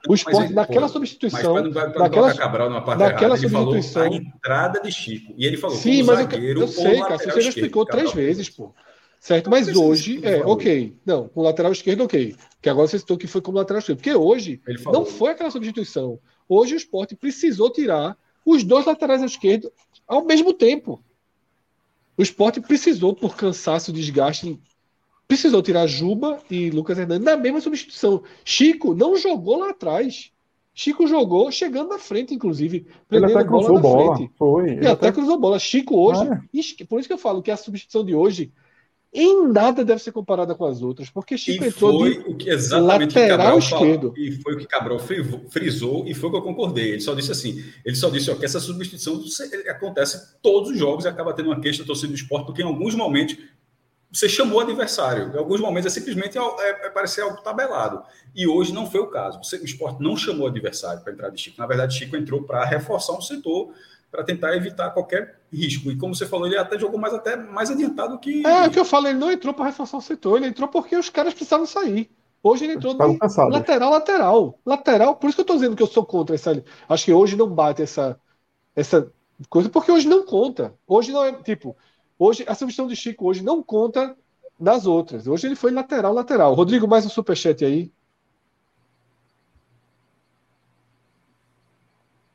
O 0.08 0.14
esporte, 0.14 0.54
naquela 0.54 0.88
substituição. 0.88 1.54
Mas 1.56 1.64
não, 1.64 1.72
naquela, 1.72 2.34
Cabral 2.34 2.70
numa 2.70 2.82
parte 2.82 3.00
naquela 3.00 3.36
errada, 3.36 3.50
substituição. 3.50 4.04
a 4.04 4.08
entrada 4.08 4.82
de 4.82 4.92
Chico. 4.92 5.34
E 5.38 5.46
ele 5.46 5.58
falou: 5.58 5.76
Sim, 5.76 6.04
mas 6.04 6.20
zagueiro, 6.20 6.60
eu, 6.60 6.64
eu 6.64 6.68
sei, 6.68 7.00
cara. 7.00 7.18
Você 7.18 7.42
já 7.42 7.50
explicou 7.50 7.86
três 7.86 8.14
vezes, 8.14 8.50
pô. 8.50 8.74
Certo? 9.20 9.50
Mas 9.50 9.76
hoje, 9.76 10.20
é, 10.24 10.46
ok. 10.46 10.96
Não, 11.04 11.28
com 11.28 11.42
lateral 11.42 11.72
esquerdo, 11.72 12.04
ok. 12.04 12.36
Que 12.62 12.70
agora 12.70 12.88
você 12.88 13.00
citou 13.00 13.18
que 13.18 13.26
foi 13.26 13.42
como 13.42 13.58
lateral 13.58 13.80
esquerdo. 13.80 13.98
Porque 13.98 14.14
hoje 14.14 14.62
não 14.86 15.04
foi 15.06 15.32
aquela 15.32 15.50
substituição. 15.50 16.20
Hoje 16.48 16.76
o 16.76 16.78
esporte 16.78 17.16
precisou 17.16 17.72
tirar 17.72 18.16
os 18.46 18.64
dois 18.64 18.86
laterais 18.86 19.24
esquerdos 19.24 19.72
ao 20.08 20.24
mesmo 20.24 20.54
tempo. 20.54 21.04
O 22.18 22.22
esporte 22.22 22.62
precisou, 22.62 23.16
por 23.16 23.36
cansaço, 23.36 23.92
desgaste 23.92 24.60
precisou 25.28 25.62
tirar 25.62 25.88
Juba 25.88 26.40
e 26.50 26.70
Lucas 26.70 26.98
Hernandes 26.98 27.26
na 27.26 27.38
mesma 27.38 27.62
substituição. 27.62 28.24
Chico 28.44 28.94
não 28.94 29.18
jogou 29.18 29.58
lá 29.58 29.70
atrás. 29.70 30.32
Chico 30.74 31.08
jogou 31.08 31.52
chegando 31.52 31.90
na 31.90 31.98
frente, 31.98 32.34
inclusive. 32.34 32.86
Ele 33.10 33.26
até 33.26 33.44
cruzou 33.44 33.80
bola. 33.80 34.16
bola. 34.16 34.30
Foi. 34.38 34.70
Ele, 34.72 34.88
até, 34.88 35.08
até 35.08 35.12
cruzou 35.14 35.40
bola. 35.40 35.58
Chico 35.58 35.98
hoje. 35.98 36.22
Ah, 36.30 36.42
é. 36.54 36.86
Por 36.86 37.00
isso 37.00 37.08
que 37.08 37.14
eu 37.14 37.18
falo 37.18 37.42
que 37.42 37.50
a 37.50 37.58
substituição 37.58 38.04
de 38.04 38.14
hoje 38.14 38.52
em 39.18 39.48
nada 39.48 39.86
deve 39.86 40.04
ser 40.04 40.12
comparada 40.12 40.54
com 40.54 40.66
as 40.66 40.82
outras, 40.82 41.10
porque 41.10 41.38
Chico 41.38 41.64
e 41.64 41.68
entrou 41.70 42.00
foi 42.00 42.22
de 42.22 42.30
o 42.30 42.36
que 42.36 42.50
exatamente 42.50 43.18
lateral 43.18 43.56
o 43.56 43.60
esquerdo. 43.60 44.12
Falou, 44.12 44.18
e 44.18 44.32
foi 44.42 44.54
o 44.56 44.58
que 44.58 44.68
Cabral 44.68 45.00
frisou 45.50 46.06
e 46.06 46.14
foi 46.14 46.28
o 46.28 46.32
que 46.34 46.38
eu 46.38 46.42
concordei. 46.42 46.90
Ele 46.92 47.00
só 47.00 47.16
disse 47.16 47.32
assim: 47.32 47.64
ele 47.86 47.96
só 47.96 48.10
disse 48.10 48.30
ó, 48.30 48.36
que 48.36 48.44
essa 48.44 48.60
substituição 48.60 49.24
acontece 49.70 50.38
todos 50.44 50.72
os 50.72 50.78
jogos 50.78 51.06
e 51.06 51.08
acaba 51.08 51.34
tendo 51.34 51.48
uma 51.48 51.62
queixa 51.62 51.82
da 51.82 51.88
torcida 51.88 52.10
do 52.10 52.16
esporte, 52.16 52.46
porque 52.46 52.62
em 52.62 52.66
alguns 52.66 52.94
momentos 52.94 53.38
você 54.16 54.30
chamou 54.30 54.60
o 54.60 54.62
adversário. 54.62 55.34
Em 55.34 55.38
alguns 55.38 55.60
momentos 55.60 55.92
é 55.92 56.00
simplesmente 56.00 56.38
é, 56.38 56.42
é, 56.42 56.88
é 56.88 56.90
parecer 56.90 57.22
algo 57.22 57.42
tabelado. 57.42 58.02
E 58.34 58.48
hoje 58.48 58.74
não 58.74 58.90
foi 58.90 59.02
o 59.02 59.08
caso. 59.08 59.38
Você, 59.44 59.58
o 59.58 59.66
esporte 59.66 60.02
não 60.02 60.16
chamou 60.16 60.46
o 60.46 60.50
adversário 60.50 61.02
para 61.02 61.12
entrar 61.12 61.30
de 61.30 61.42
Chico. 61.42 61.60
Na 61.60 61.68
verdade, 61.68 61.98
Chico 61.98 62.16
entrou 62.16 62.44
para 62.44 62.64
reforçar 62.64 63.14
um 63.14 63.22
setor 63.22 63.74
para 64.10 64.24
tentar 64.24 64.56
evitar 64.56 64.92
qualquer 64.92 65.42
risco. 65.52 65.92
E 65.92 65.98
como 65.98 66.16
você 66.16 66.26
falou, 66.26 66.48
ele 66.48 66.58
até 66.58 66.80
jogou 66.80 66.98
mais 66.98 67.14
até 67.14 67.36
mais 67.36 67.70
adiantado 67.70 68.18
que. 68.18 68.48
É, 68.48 68.66
o 68.66 68.72
que 68.72 68.80
eu 68.80 68.86
falei, 68.86 69.12
ele 69.12 69.20
não 69.20 69.30
entrou 69.30 69.54
para 69.54 69.66
reforçar 69.66 69.98
o 69.98 70.02
setor, 70.02 70.38
ele 70.38 70.48
entrou 70.48 70.70
porque 70.70 70.96
os 70.96 71.10
caras 71.10 71.34
precisavam 71.34 71.66
sair. 71.66 72.10
Hoje 72.42 72.64
ele 72.64 72.74
entrou 72.74 72.94
no 72.94 73.18
lateral, 73.50 73.90
lateral. 73.90 74.60
Lateral, 74.66 75.16
por 75.16 75.28
isso 75.28 75.36
que 75.36 75.42
eu 75.42 75.44
estou 75.44 75.56
dizendo 75.58 75.76
que 75.76 75.84
eu 75.84 75.88
sou 75.88 76.06
contra 76.06 76.36
essa. 76.36 76.64
Acho 76.88 77.06
que 77.06 77.12
hoje 77.12 77.36
não 77.36 77.50
bate 77.50 77.82
essa, 77.82 78.18
essa 78.74 79.12
coisa, 79.50 79.68
porque 79.68 79.92
hoje 79.92 80.08
não 80.08 80.26
conta. 80.26 80.74
Hoje 80.88 81.12
não 81.12 81.26
é, 81.26 81.34
tipo, 81.34 81.76
hoje 82.18 82.44
a 82.48 82.56
substituição 82.56 82.88
de 82.88 82.96
Chico 82.96 83.26
hoje 83.28 83.44
não 83.44 83.62
conta 83.62 84.16
nas 84.60 84.86
outras. 84.86 85.28
Hoje 85.28 85.48
ele 85.48 85.56
foi 85.56 85.72
lateral, 85.72 86.14
lateral. 86.14 86.54
Rodrigo, 86.54 86.88
mais 86.88 87.06
um 87.06 87.10
superchat 87.10 87.64
aí. 87.64 87.92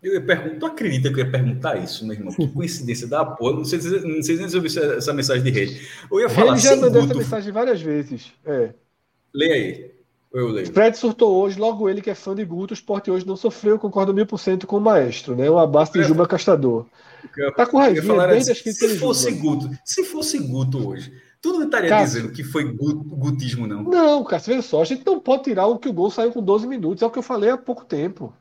Eu 0.02 0.14
ia 0.14 0.20
perguntar, 0.24 0.58
tu 0.58 0.66
acredita 0.66 1.12
que 1.12 1.20
eu 1.20 1.24
ia 1.24 1.30
perguntar 1.30 1.76
isso, 1.76 2.06
meu 2.06 2.14
irmão? 2.16 2.32
Que 2.32 2.48
coincidência 2.52 3.06
da 3.06 3.24
porra. 3.24 3.56
Não 3.56 3.64
sei, 3.64 3.78
não 3.78 4.22
sei 4.22 4.36
se 4.36 4.42
você 4.48 4.56
ouviu 4.56 4.96
essa 4.96 5.12
mensagem 5.12 5.42
de 5.42 5.50
rede. 5.50 5.88
Eu 6.10 6.20
ia 6.20 6.28
falar. 6.28 6.52
Ele 6.52 6.60
já 6.60 6.76
mandou 6.76 7.02
essa 7.02 7.14
mensagem 7.14 7.52
várias 7.52 7.82
vezes. 7.82 8.32
É. 8.46 8.72
Leia 9.34 9.54
aí. 9.54 9.90
Eu 10.32 10.48
leio. 10.48 10.72
Fred 10.72 10.96
surtou 10.96 11.42
hoje, 11.42 11.58
logo 11.58 11.88
ele 11.88 12.00
que 12.00 12.08
é 12.08 12.14
fã 12.14 12.34
de 12.34 12.44
Guto, 12.44 12.72
o 12.72 12.74
esporte 12.74 13.10
hoje 13.10 13.26
não 13.26 13.36
sofreu, 13.36 13.78
concordo 13.78 14.14
mil 14.14 14.24
por 14.24 14.38
cento 14.38 14.66
com 14.66 14.76
o 14.76 14.80
maestro, 14.80 15.34
né? 15.34 15.50
Um 15.50 15.58
abraço 15.58 15.92
de 15.92 16.04
Juba 16.04 16.26
Castador. 16.26 16.86
Tá 17.56 17.66
com 17.66 17.78
raivinha 17.78 18.26
desde 18.28 18.52
as 18.52 18.60
que 18.60 18.72
Se 18.72 18.98
fosse 18.98 19.30
Guto, 19.32 19.70
se 19.84 20.04
fosse 20.04 20.38
Guto 20.38 20.88
hoje, 20.88 21.12
tu 21.40 21.52
não 21.52 21.64
estaria 21.64 21.88
Cássio, 21.88 22.20
dizendo 22.20 22.34
que 22.34 22.44
foi 22.44 22.64
gutismo, 22.64 23.66
não? 23.66 23.82
Não, 23.82 24.24
Cássio, 24.24 24.54
veja 24.54 24.66
só, 24.66 24.82
a 24.82 24.84
gente 24.84 25.04
não 25.04 25.20
pode 25.20 25.44
tirar 25.44 25.66
o 25.66 25.78
que 25.78 25.88
o 25.88 25.92
gol 25.92 26.10
saiu 26.10 26.32
com 26.32 26.42
12 26.42 26.66
minutos, 26.66 27.02
é 27.02 27.06
o 27.06 27.10
que 27.10 27.18
eu 27.18 27.22
falei 27.22 27.50
há 27.50 27.58
pouco 27.58 27.84
tempo. 27.84 28.32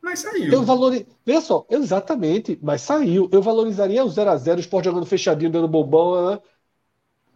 Mas 0.00 0.20
saiu. 0.20 0.52
Eu 0.52 0.62
valori... 0.62 1.06
Veja 1.24 1.40
só, 1.40 1.66
exatamente, 1.68 2.58
mas 2.62 2.80
saiu. 2.80 3.28
Eu 3.32 3.42
valorizaria 3.42 4.04
o 4.04 4.08
0x0, 4.08 4.56
o 4.56 4.60
esporte 4.60 4.86
jogando 4.86 5.04
fechadinho, 5.04 5.50
dando 5.50 5.68
bobão. 5.68 6.30
Né? 6.30 6.40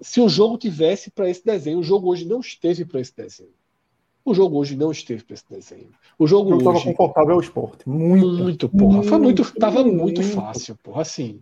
Se 0.00 0.20
o 0.20 0.28
jogo 0.28 0.56
tivesse 0.56 1.10
para 1.10 1.28
esse 1.28 1.44
desenho. 1.44 1.80
O 1.80 1.82
jogo 1.82 2.10
hoje 2.10 2.24
não 2.24 2.40
esteve 2.40 2.84
para 2.84 3.00
esse 3.00 3.14
desenho. 3.14 3.52
O 4.24 4.34
jogo 4.34 4.58
hoje 4.58 4.76
não 4.76 4.90
esteve 4.90 5.24
para 5.24 5.34
esse 5.34 5.44
desenho. 5.50 5.90
O 6.18 6.26
jogo 6.26 6.54
hoje. 6.54 6.58
Estava 6.58 6.80
confortável 6.80 7.34
ao 7.34 7.40
esporte. 7.40 7.88
Muito. 7.88 8.26
Muito, 8.26 8.68
porra. 8.68 8.92
Muito, 8.94 9.08
Foi 9.08 9.18
muito. 9.18 9.54
Tava 9.58 9.82
muito, 9.82 9.96
muito 9.98 10.22
fácil, 10.22 10.76
porra. 10.82 11.02
Assim. 11.02 11.40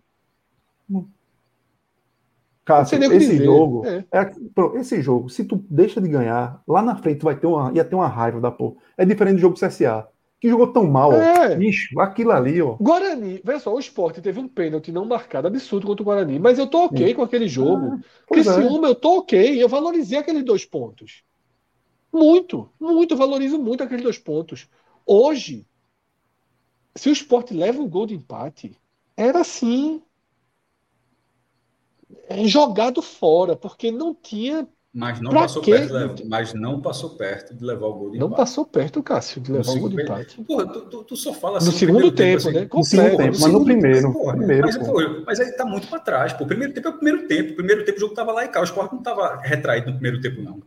Cássio, 2.65 3.03
esse 3.03 3.19
dizer. 3.31 3.45
jogo. 3.45 3.85
É. 3.85 4.05
É, 4.11 4.79
esse 4.79 5.01
jogo, 5.01 5.29
se 5.29 5.43
tu 5.43 5.63
deixa 5.69 5.99
de 5.99 6.07
ganhar, 6.07 6.61
lá 6.67 6.81
na 6.81 6.95
frente 6.95 7.23
vai 7.23 7.35
ter 7.35 7.47
uma, 7.47 7.71
ia 7.73 7.83
ter 7.83 7.95
uma 7.95 8.07
raiva 8.07 8.39
da 8.39 8.51
porra. 8.51 8.75
É 8.97 9.05
diferente 9.05 9.35
do 9.35 9.41
jogo 9.41 9.55
do 9.55 9.65
CSA 9.65 10.07
que 10.41 10.49
jogou 10.49 10.73
tão 10.73 10.87
mal. 10.87 11.13
É. 11.13 11.55
Bicho, 11.55 11.99
aquilo 11.99 12.31
ali, 12.31 12.59
ó. 12.59 12.75
Guarani, 12.81 13.39
veja 13.43 13.59
só, 13.59 13.75
o 13.75 13.79
esporte 13.79 14.21
teve 14.21 14.39
um 14.39 14.47
pênalti 14.47 14.91
não 14.91 15.05
marcado 15.05 15.47
absurdo 15.47 15.85
contra 15.85 16.01
o 16.01 16.05
Guarani, 16.05 16.39
mas 16.39 16.57
eu 16.57 16.65
tô 16.65 16.85
ok 16.85 17.09
Sim. 17.09 17.13
com 17.13 17.21
aquele 17.21 17.47
jogo. 17.47 17.93
Ah, 17.93 17.99
porque 18.27 18.49
é. 18.49 18.51
uma 18.51 18.87
eu 18.87 18.95
tô 18.95 19.19
ok, 19.19 19.61
eu 19.61 19.69
valorizei 19.69 20.17
aqueles 20.17 20.43
dois 20.43 20.65
pontos. 20.65 21.23
Muito, 22.11 22.69
muito, 22.79 23.15
valorizo 23.15 23.57
muito 23.57 23.83
aqueles 23.83 24.03
dois 24.03 24.17
pontos. 24.17 24.67
Hoje, 25.05 25.65
se 26.95 27.09
o 27.09 27.13
esporte 27.13 27.53
leva 27.53 27.81
um 27.81 27.89
gol 27.89 28.05
de 28.05 28.15
empate, 28.15 28.75
era 29.15 29.41
assim. 29.41 30.01
É 32.27 32.45
jogado 32.45 33.01
fora, 33.01 33.55
porque 33.55 33.91
não 33.91 34.13
tinha 34.13 34.67
mas 34.93 35.21
não, 35.21 35.31
passou 35.31 35.63
perto 35.63 36.15
de, 36.15 36.25
mas 36.27 36.53
não 36.53 36.81
passou 36.81 37.11
perto 37.11 37.55
de 37.55 37.63
levar 37.63 37.87
o 37.87 37.93
gol 37.93 38.11
de 38.11 38.19
não 38.19 38.27
empate. 38.27 38.39
Não 38.39 38.45
passou 38.45 38.65
perto, 38.65 39.01
Cássio, 39.01 39.39
de 39.41 39.49
levar 39.49 39.71
o 39.71 39.79
gol 39.79 39.89
de 39.89 40.01
empate. 40.01 40.43
Porra, 40.43 40.67
tu, 40.67 40.81
tu, 40.81 41.03
tu, 41.05 41.15
só 41.15 41.33
fala 41.33 41.59
assim. 41.59 41.67
No 41.67 41.71
segundo 41.71 42.11
tempo, 42.11 42.43
tempo, 42.43 42.59
né? 42.59 42.67
No 42.73 42.83
segundo 42.83 43.17
tempo, 43.17 43.37
mas 43.39 43.53
no 43.53 43.63
primeiro. 43.63 44.11
Porra, 44.11 44.35
primeiro 44.35 44.67
mas, 44.67 44.77
pô, 44.77 45.23
mas 45.25 45.39
aí 45.39 45.51
tá 45.53 45.65
muito 45.65 45.87
para 45.87 45.99
trás. 45.99 46.33
Pô. 46.33 46.43
O 46.43 46.47
primeiro 46.47 46.73
tempo 46.73 46.89
é 46.89 46.91
o 46.91 46.95
primeiro 46.95 47.25
tempo. 47.25 47.53
O 47.53 47.55
primeiro 47.55 47.85
tempo 47.85 47.97
o 47.97 48.01
jogo 48.01 48.13
tava 48.13 48.33
lá 48.33 48.43
e 48.43 48.49
cá. 48.49 48.59
O 48.59 48.65
esporte 48.65 48.93
não 48.93 49.01
tava 49.01 49.37
retraído 49.37 49.87
no 49.87 49.93
primeiro 49.93 50.19
tempo, 50.19 50.41
não. 50.41 50.61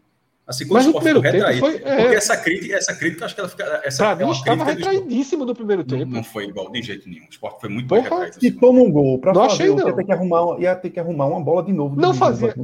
Assim, 0.46 0.66
quando 0.66 0.84
mas 0.84 0.86
o 0.86 0.98
esporte 0.98 1.20
retraído. 1.20 1.60
Foi, 1.60 1.76
é... 1.76 1.96
Porque 1.96 2.16
essa 2.16 2.36
crítica, 2.36 2.76
essa 2.76 2.94
crítica, 2.94 3.24
acho 3.24 3.34
que 3.34 3.40
ela 3.40 3.48
fica. 3.48 3.80
Essa, 3.82 4.14
pra 4.14 4.24
é 4.24 4.26
mim, 4.26 4.32
estava 4.32 4.64
retraidíssimo 4.64 5.44
no 5.46 5.54
primeiro 5.54 5.82
tempo. 5.84 6.04
Não, 6.04 6.16
não, 6.18 6.24
foi 6.24 6.44
igual, 6.44 6.70
de 6.70 6.82
jeito 6.82 7.08
nenhum. 7.08 7.24
O 7.24 7.30
esporte 7.30 7.60
foi 7.60 7.70
muito 7.70 7.88
Porra, 7.88 8.02
mais 8.02 8.12
retraído. 8.12 8.44
E 8.44 8.48
assim. 8.48 8.58
toma 8.58 8.80
um 8.80 8.92
gol. 8.92 9.18
Pra 9.18 9.32
não 9.32 9.48
fazer, 9.48 9.52
achei, 9.54 9.74
não. 9.74 9.88
Ia 9.88 9.94
ter, 9.94 10.04
que 10.04 10.12
arrumar, 10.12 10.60
ia 10.60 10.76
ter 10.76 10.90
que 10.90 11.00
arrumar 11.00 11.26
uma 11.26 11.40
bola 11.40 11.62
de 11.62 11.72
novo. 11.72 11.98
Não 11.98 12.12
fazia. 12.12 12.54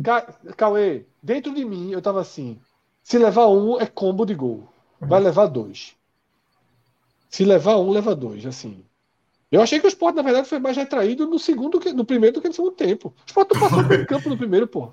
Cauê, 0.56 1.06
dentro 1.22 1.54
de 1.54 1.64
mim, 1.64 1.90
eu 1.90 2.02
tava 2.02 2.20
assim. 2.20 2.58
Se 3.02 3.16
levar 3.16 3.48
um, 3.48 3.80
é 3.80 3.86
combo 3.86 4.26
de 4.26 4.34
gol. 4.34 4.68
Vai 5.00 5.18
uhum. 5.18 5.24
levar 5.24 5.46
dois. 5.46 5.94
Se 7.30 7.44
levar 7.46 7.78
um, 7.78 7.90
leva 7.90 8.14
dois. 8.14 8.44
Assim. 8.44 8.84
Eu 9.50 9.62
achei 9.62 9.80
que 9.80 9.86
o 9.86 9.88
esporte, 9.88 10.16
na 10.16 10.22
verdade, 10.22 10.46
foi 10.46 10.58
mais 10.58 10.76
retraído 10.76 11.26
no 11.26 11.38
segundo 11.38 11.80
que 11.80 11.94
no 11.94 12.04
primeiro 12.04 12.34
do 12.34 12.42
que 12.42 12.48
no 12.48 12.54
segundo 12.54 12.72
tempo. 12.72 13.08
O 13.08 13.26
esporte 13.26 13.54
não 13.54 13.60
passou 13.60 13.82
do 13.82 14.06
campo 14.06 14.28
no 14.28 14.36
primeiro, 14.36 14.66
pô. 14.66 14.92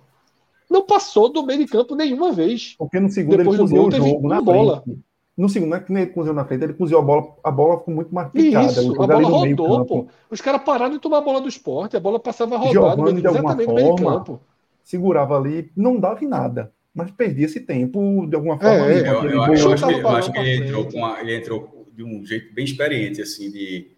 Não 0.70 0.86
passou 0.86 1.30
do 1.30 1.46
meio 1.46 1.60
de 1.60 1.72
campo 1.72 1.96
nenhuma 1.96 2.32
vez. 2.32 2.76
Porque 2.78 3.00
no 3.00 3.10
segundo 3.10 3.38
Depois 3.38 3.60
ele 3.60 3.64
cozinhou 3.64 3.88
o 3.88 3.92
jogo 3.92 4.28
na 4.28 4.42
bola. 4.42 4.82
Frente. 4.82 5.00
No 5.38 5.48
segundo, 5.48 5.70
não 5.70 5.78
é 5.78 5.80
que 5.80 5.92
nem 5.92 6.04
ele 6.04 6.12
cozinhou 6.12 6.36
na 6.36 6.46
frente, 6.46 6.64
ele 6.64 6.74
cozinhou 6.74 7.02
a 7.02 7.06
bola, 7.06 7.28
a 7.44 7.52
bola 7.52 7.78
ficou 7.78 7.94
muito 7.94 8.14
mais 8.14 8.32
picada. 8.32 8.66
Isso, 8.66 9.02
a 9.02 9.08
bola 9.08 9.28
rodou, 9.28 9.86
pô. 9.86 10.08
Os 10.32 10.42
caras 10.42 10.64
pararam 10.64 10.94
de 10.94 11.00
tomar 11.00 11.20
a 11.20 11.22
bola 11.22 11.40
do 11.40 11.48
esporte, 11.48 11.96
a 11.96 12.00
bola 12.00 12.20
passava 12.20 12.58
rodada 12.58 13.12
exatamente 13.12 13.68
no 13.68 13.74
meio 13.76 13.96
de 13.96 14.04
campo. 14.04 14.42
Segurava 14.84 15.38
ali, 15.38 15.72
não 15.76 16.00
dava 16.00 16.24
em 16.24 16.28
nada 16.28 16.72
mas 16.98 17.12
perdia 17.12 17.46
esse 17.46 17.60
tempo 17.60 18.26
de 18.26 18.36
alguma 18.36 18.58
forma. 18.58 18.92
É, 18.92 19.02
eu, 19.02 19.24
eu, 19.24 19.30
eu, 19.30 19.42
acho 19.44 19.86
que, 19.86 19.94
eu 19.94 20.10
acho 20.10 20.32
que 20.32 20.40
ele 20.40 20.66
entrou, 20.66 20.86
com 20.92 21.06
a, 21.06 21.22
ele 21.22 21.36
entrou 21.36 21.86
de 21.96 22.04
um 22.04 22.26
jeito 22.26 22.52
bem 22.56 22.66
experiente, 22.66 23.22
assim, 23.22 23.52
de 23.52 23.92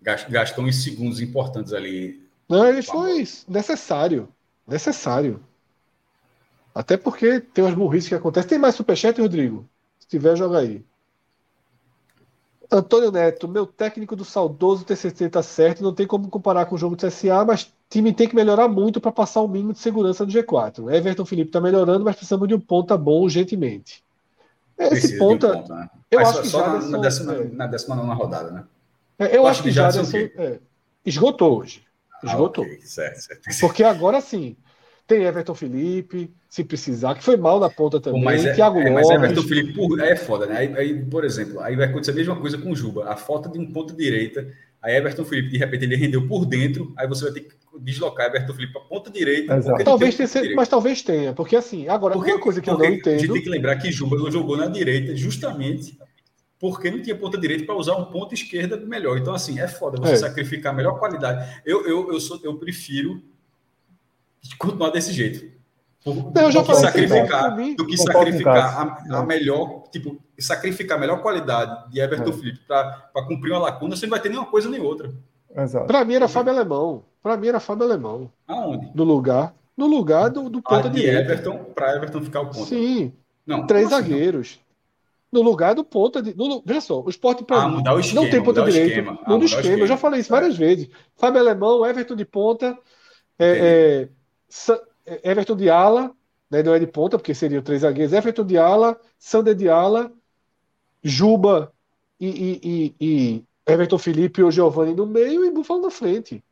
gastou 0.00 0.62
uns 0.62 0.84
segundos 0.84 1.20
importantes 1.20 1.72
ali. 1.72 2.22
Não, 2.48 2.64
ele 2.64 2.80
foi 2.80 3.24
necessário. 3.48 4.28
Necessário. 4.68 5.40
Até 6.74 6.96
porque 6.96 7.40
tem 7.40 7.64
umas 7.64 7.74
burrices 7.74 8.08
que 8.08 8.14
acontecem. 8.14 8.50
Tem 8.50 8.58
mais 8.58 8.74
superchat, 8.74 9.20
Rodrigo? 9.20 9.68
Se 9.98 10.08
tiver, 10.08 10.36
joga 10.36 10.58
aí. 10.58 10.84
Antônio 12.70 13.12
Neto, 13.12 13.46
meu 13.46 13.66
técnico 13.66 14.16
do 14.16 14.24
saudoso 14.24 14.84
TCC 14.84 15.28
tá 15.28 15.42
certo, 15.42 15.82
não 15.82 15.94
tem 15.94 16.06
como 16.06 16.28
comparar 16.28 16.66
com 16.66 16.74
o 16.74 16.78
jogo 16.78 16.96
do 16.96 17.06
CSA, 17.06 17.44
mas 17.44 17.72
time 17.88 18.12
tem 18.12 18.26
que 18.26 18.34
melhorar 18.34 18.66
muito 18.66 19.00
para 19.00 19.12
passar 19.12 19.42
o 19.42 19.48
mínimo 19.48 19.72
de 19.72 19.78
segurança 19.78 20.26
do 20.26 20.32
G4. 20.32 20.92
Everton 20.92 21.24
Felipe 21.24 21.50
está 21.50 21.60
melhorando, 21.60 22.04
mas 22.04 22.16
precisamos 22.16 22.48
de 22.48 22.54
um 22.54 22.60
ponta 22.60 22.96
bom 22.96 23.22
urgentemente. 23.22 24.02
Esse 24.76 25.18
ponta, 25.18 25.48
um 25.48 25.52
ponto, 25.52 25.74
né? 25.74 25.90
eu 26.10 26.20
mas 26.20 26.28
acho 26.30 26.42
que 26.42 26.48
só 26.48 26.58
Jaderson, 26.58 26.88
na, 26.88 26.98
décima, 26.98 27.34
é, 27.34 27.44
na 27.44 27.66
décima 27.68 27.94
nona 27.94 28.14
rodada, 28.14 28.50
né? 28.50 28.64
É, 29.18 29.26
eu, 29.26 29.34
eu, 29.34 29.46
acho, 29.46 29.62
que, 29.62 29.68
que 29.68 29.74
Jaderson, 29.74 30.16
é, 30.16 30.58
esgotou 31.06 31.60
hoje. 31.60 31.84
Ah, 32.14 32.26
esgotou. 32.26 32.64
Ah, 32.64 32.66
okay. 32.66 32.80
certo, 32.80 33.20
certo. 33.20 33.60
Porque 33.60 33.84
agora 33.84 34.20
sim, 34.20 34.56
tem 35.06 35.22
Everton 35.22 35.54
Felipe, 35.54 36.34
se 36.54 36.62
precisar, 36.62 37.16
que 37.16 37.24
foi 37.24 37.36
mal 37.36 37.58
na 37.58 37.68
ponta 37.68 37.98
também. 38.00 38.22
Mas, 38.22 38.44
é, 38.44 38.54
Thiago 38.54 38.78
é, 38.78 38.88
mas 38.88 39.10
Everton 39.10 39.42
Felipe 39.42 39.72
por, 39.72 39.98
é 39.98 40.14
foda, 40.14 40.46
né? 40.46 40.58
Aí, 40.58 40.76
aí, 40.76 41.04
por 41.04 41.24
exemplo, 41.24 41.58
aí 41.60 41.74
vai 41.74 41.86
acontecer 41.86 42.12
a 42.12 42.14
mesma 42.14 42.36
coisa 42.36 42.56
com 42.56 42.70
o 42.70 42.76
Juba. 42.76 43.10
A 43.10 43.16
falta 43.16 43.48
de 43.48 43.58
um 43.58 43.72
ponto 43.72 43.92
direita 43.92 44.46
Aí 44.84 44.96
Everton 44.96 45.24
Felipe, 45.24 45.48
de 45.48 45.56
repente, 45.56 45.84
ele 45.84 45.96
rendeu 45.96 46.28
por 46.28 46.44
dentro, 46.44 46.92
aí 46.98 47.08
você 47.08 47.24
vai 47.24 47.32
ter 47.32 47.40
que 47.40 47.54
deslocar 47.80 48.26
Everton 48.26 48.52
Felipe 48.52 48.74
para 48.74 48.82
ponta 48.82 49.10
direita. 49.10 49.58
Talvez 49.82 50.14
tenha, 50.14 50.28
direita. 50.28 50.54
mas 50.54 50.68
talvez 50.68 51.02
tenha, 51.02 51.32
porque 51.32 51.56
assim, 51.56 51.88
agora, 51.88 52.12
porque, 52.12 52.30
uma 52.30 52.40
coisa 52.40 52.60
que 52.60 52.68
eu 52.68 52.76
não 52.76 52.84
entendo. 52.84 53.14
A 53.14 53.18
gente 53.18 53.32
tem 53.32 53.42
que 53.42 53.48
lembrar 53.48 53.76
que 53.76 53.90
Juba 53.90 54.18
não 54.18 54.30
jogou 54.30 54.58
na 54.58 54.66
direita 54.66 55.16
justamente 55.16 55.98
porque 56.60 56.90
não 56.90 57.00
tinha 57.00 57.16
ponta 57.16 57.38
direita 57.38 57.64
para 57.64 57.74
usar 57.74 57.96
um 57.96 58.04
ponto 58.04 58.34
esquerda 58.34 58.76
melhor. 58.76 59.16
Então, 59.16 59.34
assim, 59.34 59.58
é 59.58 59.66
foda 59.66 59.98
você 59.98 60.12
é. 60.12 60.16
sacrificar 60.16 60.74
a 60.74 60.76
melhor 60.76 60.98
qualidade. 60.98 61.62
Eu, 61.64 61.86
eu, 61.86 62.12
eu, 62.12 62.20
sou, 62.20 62.38
eu 62.42 62.54
prefiro 62.58 63.22
continuar 64.58 64.90
desse 64.90 65.14
jeito. 65.14 65.53
Por, 66.04 66.32
não, 66.34 66.42
eu 66.42 66.52
já 66.52 66.60
do, 66.60 66.66
que 66.66 66.74
sacrificar, 66.74 67.56
do 67.56 67.86
que 67.86 67.96
sacrificar 67.96 69.00
a, 69.10 69.18
a, 69.20 69.22
melhor, 69.24 69.84
tipo, 69.90 70.20
sacrificar 70.38 70.98
a 70.98 71.00
melhor 71.00 71.22
qualidade 71.22 71.90
de 71.90 71.98
Everton 71.98 72.28
é. 72.28 72.32
Felipe 72.34 72.60
para 72.68 73.26
cumprir 73.26 73.52
uma 73.52 73.60
lacuna, 73.60 73.96
você 73.96 74.04
não 74.04 74.10
vai 74.10 74.20
ter 74.20 74.28
nenhuma 74.28 74.46
coisa 74.46 74.68
nem 74.68 74.82
outra. 74.82 75.10
Para 75.86 76.04
mim 76.04 76.14
era 76.14 76.28
Fábio 76.28 76.52
Alemão. 76.52 77.04
Para 77.22 77.38
mim 77.38 77.48
era 77.48 77.58
Fábio 77.58 77.86
Alemão. 77.86 78.30
Aonde? 78.46 78.90
No 78.94 79.02
lugar. 79.02 79.54
No 79.74 79.86
lugar 79.86 80.28
do, 80.28 80.50
do 80.50 80.60
ponta 80.60 80.90
de 80.90 81.04
Everton, 81.04 81.64
para 81.74 81.96
Everton 81.96 82.22
ficar 82.22 82.42
o 82.42 82.46
ponto. 82.46 82.66
Sim. 82.66 83.12
Não, 83.46 83.66
Três 83.66 83.86
assim, 83.86 83.94
zagueiros. 83.94 84.60
Não? 85.32 85.42
No 85.42 85.50
lugar 85.50 85.74
do 85.74 85.84
ponta 85.84 86.22
de. 86.22 86.36
No, 86.36 86.62
veja 86.64 86.82
só, 86.82 87.00
o 87.00 87.08
esporte 87.08 87.42
para 87.42 87.62
ah, 87.62 87.68
mim 87.68 87.76
mudar 87.76 87.94
o 87.94 87.98
esquema, 87.98 88.22
não 88.22 88.30
tem 88.30 88.42
ponta 88.42 88.62
direito. 88.62 89.18
Ah, 89.24 89.36
no 89.36 89.44
esquema. 89.44 89.62
esquema. 89.62 89.82
Eu 89.82 89.86
já 89.86 89.96
falei 89.96 90.20
isso 90.20 90.30
várias 90.30 90.56
vezes. 90.56 90.88
Fábio 91.16 91.40
Alemão, 91.40 91.84
Everton 91.84 92.14
de 92.14 92.24
ponta. 92.24 92.78
É, 93.38 94.08
é, 94.50 94.78
Everton 95.22 95.56
de 95.56 95.68
ala, 95.68 96.10
né, 96.50 96.62
não 96.62 96.74
é 96.74 96.78
de 96.78 96.86
ponta, 96.86 97.18
porque 97.18 97.34
seriam 97.34 97.62
três 97.62 97.82
zagueiros. 97.82 98.12
Everton 98.12 98.44
de 98.44 98.56
ala, 98.56 98.98
Sander 99.18 99.54
de 99.54 99.68
ala, 99.68 100.12
Juba 101.02 101.72
e, 102.18 102.28
e, 102.28 102.60
e, 102.62 102.94
e 103.00 103.44
Everton 103.66 103.98
Felipe 103.98 104.42
ou 104.42 104.50
Giovanni 104.50 104.94
no 104.94 105.06
meio 105.06 105.44
e 105.44 105.50
Buffalo 105.50 105.82
na 105.82 105.90
frente. 105.90 106.42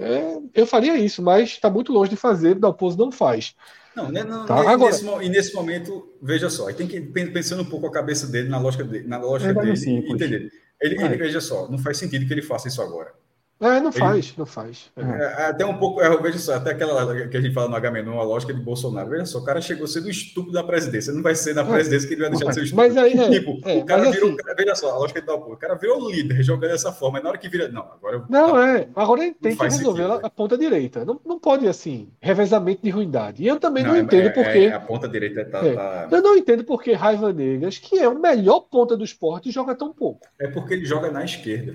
É, 0.00 0.38
eu 0.54 0.66
faria 0.66 0.96
isso, 0.96 1.20
mas 1.20 1.50
está 1.50 1.68
muito 1.68 1.92
longe 1.92 2.10
de 2.10 2.16
fazer, 2.16 2.56
o 2.56 2.60
Dalpozo 2.60 2.96
não 2.96 3.10
faz. 3.10 3.54
Não, 3.94 4.10
né, 4.10 4.22
não, 4.22 4.46
não 4.46 4.68
Agora, 4.68 4.92
nesse, 4.92 5.04
e 5.04 5.28
nesse 5.28 5.54
momento, 5.54 6.08
veja 6.22 6.48
só, 6.48 6.72
tem 6.72 6.86
que 6.86 7.00
pensando 7.00 7.62
um 7.62 7.68
pouco 7.68 7.86
a 7.86 7.90
cabeça 7.90 8.28
dele, 8.28 8.48
na 8.48 8.58
lógica 8.58 8.84
dele, 8.84 9.08
na 9.08 9.18
lógica 9.18 9.52
dele, 9.52 9.72
entender. 9.72 10.52
Ele, 10.80 11.02
ele, 11.02 11.16
veja 11.16 11.40
só, 11.40 11.68
não 11.68 11.78
faz 11.78 11.98
sentido 11.98 12.24
que 12.24 12.32
ele 12.32 12.42
faça 12.42 12.68
isso 12.68 12.80
agora. 12.80 13.12
É, 13.60 13.80
não 13.80 13.90
faz, 13.90 14.26
ele, 14.26 14.34
não 14.38 14.46
faz. 14.46 14.90
É. 14.96 15.02
É, 15.02 15.46
até 15.46 15.66
um 15.66 15.76
pouco, 15.76 16.00
é, 16.00 16.16
veja 16.22 16.38
só, 16.38 16.54
até 16.54 16.70
aquela 16.70 17.28
que 17.28 17.36
a 17.36 17.40
gente 17.40 17.52
fala 17.52 17.68
no 17.68 17.74
H-Menon, 17.74 18.20
a 18.20 18.22
lógica 18.22 18.54
de 18.54 18.60
Bolsonaro. 18.60 19.10
Veja 19.10 19.26
só, 19.26 19.38
o 19.38 19.44
cara 19.44 19.60
chegou 19.60 19.86
sendo 19.88 20.08
estúpido 20.08 20.52
da 20.52 20.62
presidência. 20.62 21.12
Não 21.12 21.22
vai 21.22 21.34
ser 21.34 21.54
na 21.54 21.62
é. 21.62 21.64
presidência 21.64 22.06
que 22.06 22.14
ele 22.14 22.22
vai 22.22 22.30
deixar 22.30 22.46
de 22.46 22.54
ser 22.54 22.64
estúpido. 22.64 22.88
Mas 22.88 22.96
aí, 22.96 23.18
é, 23.18 23.30
tipo, 23.30 23.58
é, 23.64 23.78
o 23.78 23.84
cara 23.84 24.10
virou, 24.10 24.30
assim, 24.30 24.54
veja 24.56 24.74
só, 24.76 24.90
a 24.92 24.98
lógica 24.98 25.20
de 25.20 25.28
o 25.28 25.56
cara 25.56 25.74
virou 25.74 26.08
líder 26.08 26.42
jogando 26.42 26.70
dessa 26.70 26.92
forma. 26.92 27.18
E 27.18 27.22
na 27.22 27.30
hora 27.30 27.38
que 27.38 27.48
vira. 27.48 27.68
Não, 27.68 27.82
agora. 27.82 28.24
Não, 28.28 28.52
tá, 28.52 28.78
é. 28.78 28.88
Agora 28.94 29.24
ele 29.24 29.34
tem 29.34 29.56
que 29.56 29.62
resolver 29.64 30.02
sentido, 30.02 30.24
a, 30.24 30.26
a, 30.26 30.30
ponta 30.30 30.56
direita. 30.56 31.04
Não, 31.04 31.20
não 31.24 31.38
pode, 31.38 31.66
assim, 31.66 32.10
revezamento 32.20 32.82
de 32.82 32.90
ruindade. 32.90 33.42
E 33.42 33.48
eu 33.48 33.58
também 33.58 33.82
não, 33.82 33.92
não 33.92 34.00
entendo 34.00 34.32
porque. 34.32 34.66
a 34.66 34.80
ponta 34.80 35.08
direita 35.08 35.44
tá, 35.44 35.60
tá, 35.60 36.08
Eu 36.12 36.22
não 36.22 36.36
entendo 36.36 36.62
porque 36.62 36.92
Raiva 36.92 37.32
Negras, 37.32 37.78
que 37.78 37.98
é 37.98 38.08
o 38.08 38.18
melhor 38.18 38.60
ponta 38.60 38.96
do 38.96 39.04
esporte, 39.04 39.50
joga 39.50 39.74
tão 39.74 39.92
pouco. 39.92 40.20
É 40.40 40.46
porque 40.46 40.74
ele 40.74 40.84
joga 40.84 41.10
na 41.10 41.24
esquerda. 41.24 41.74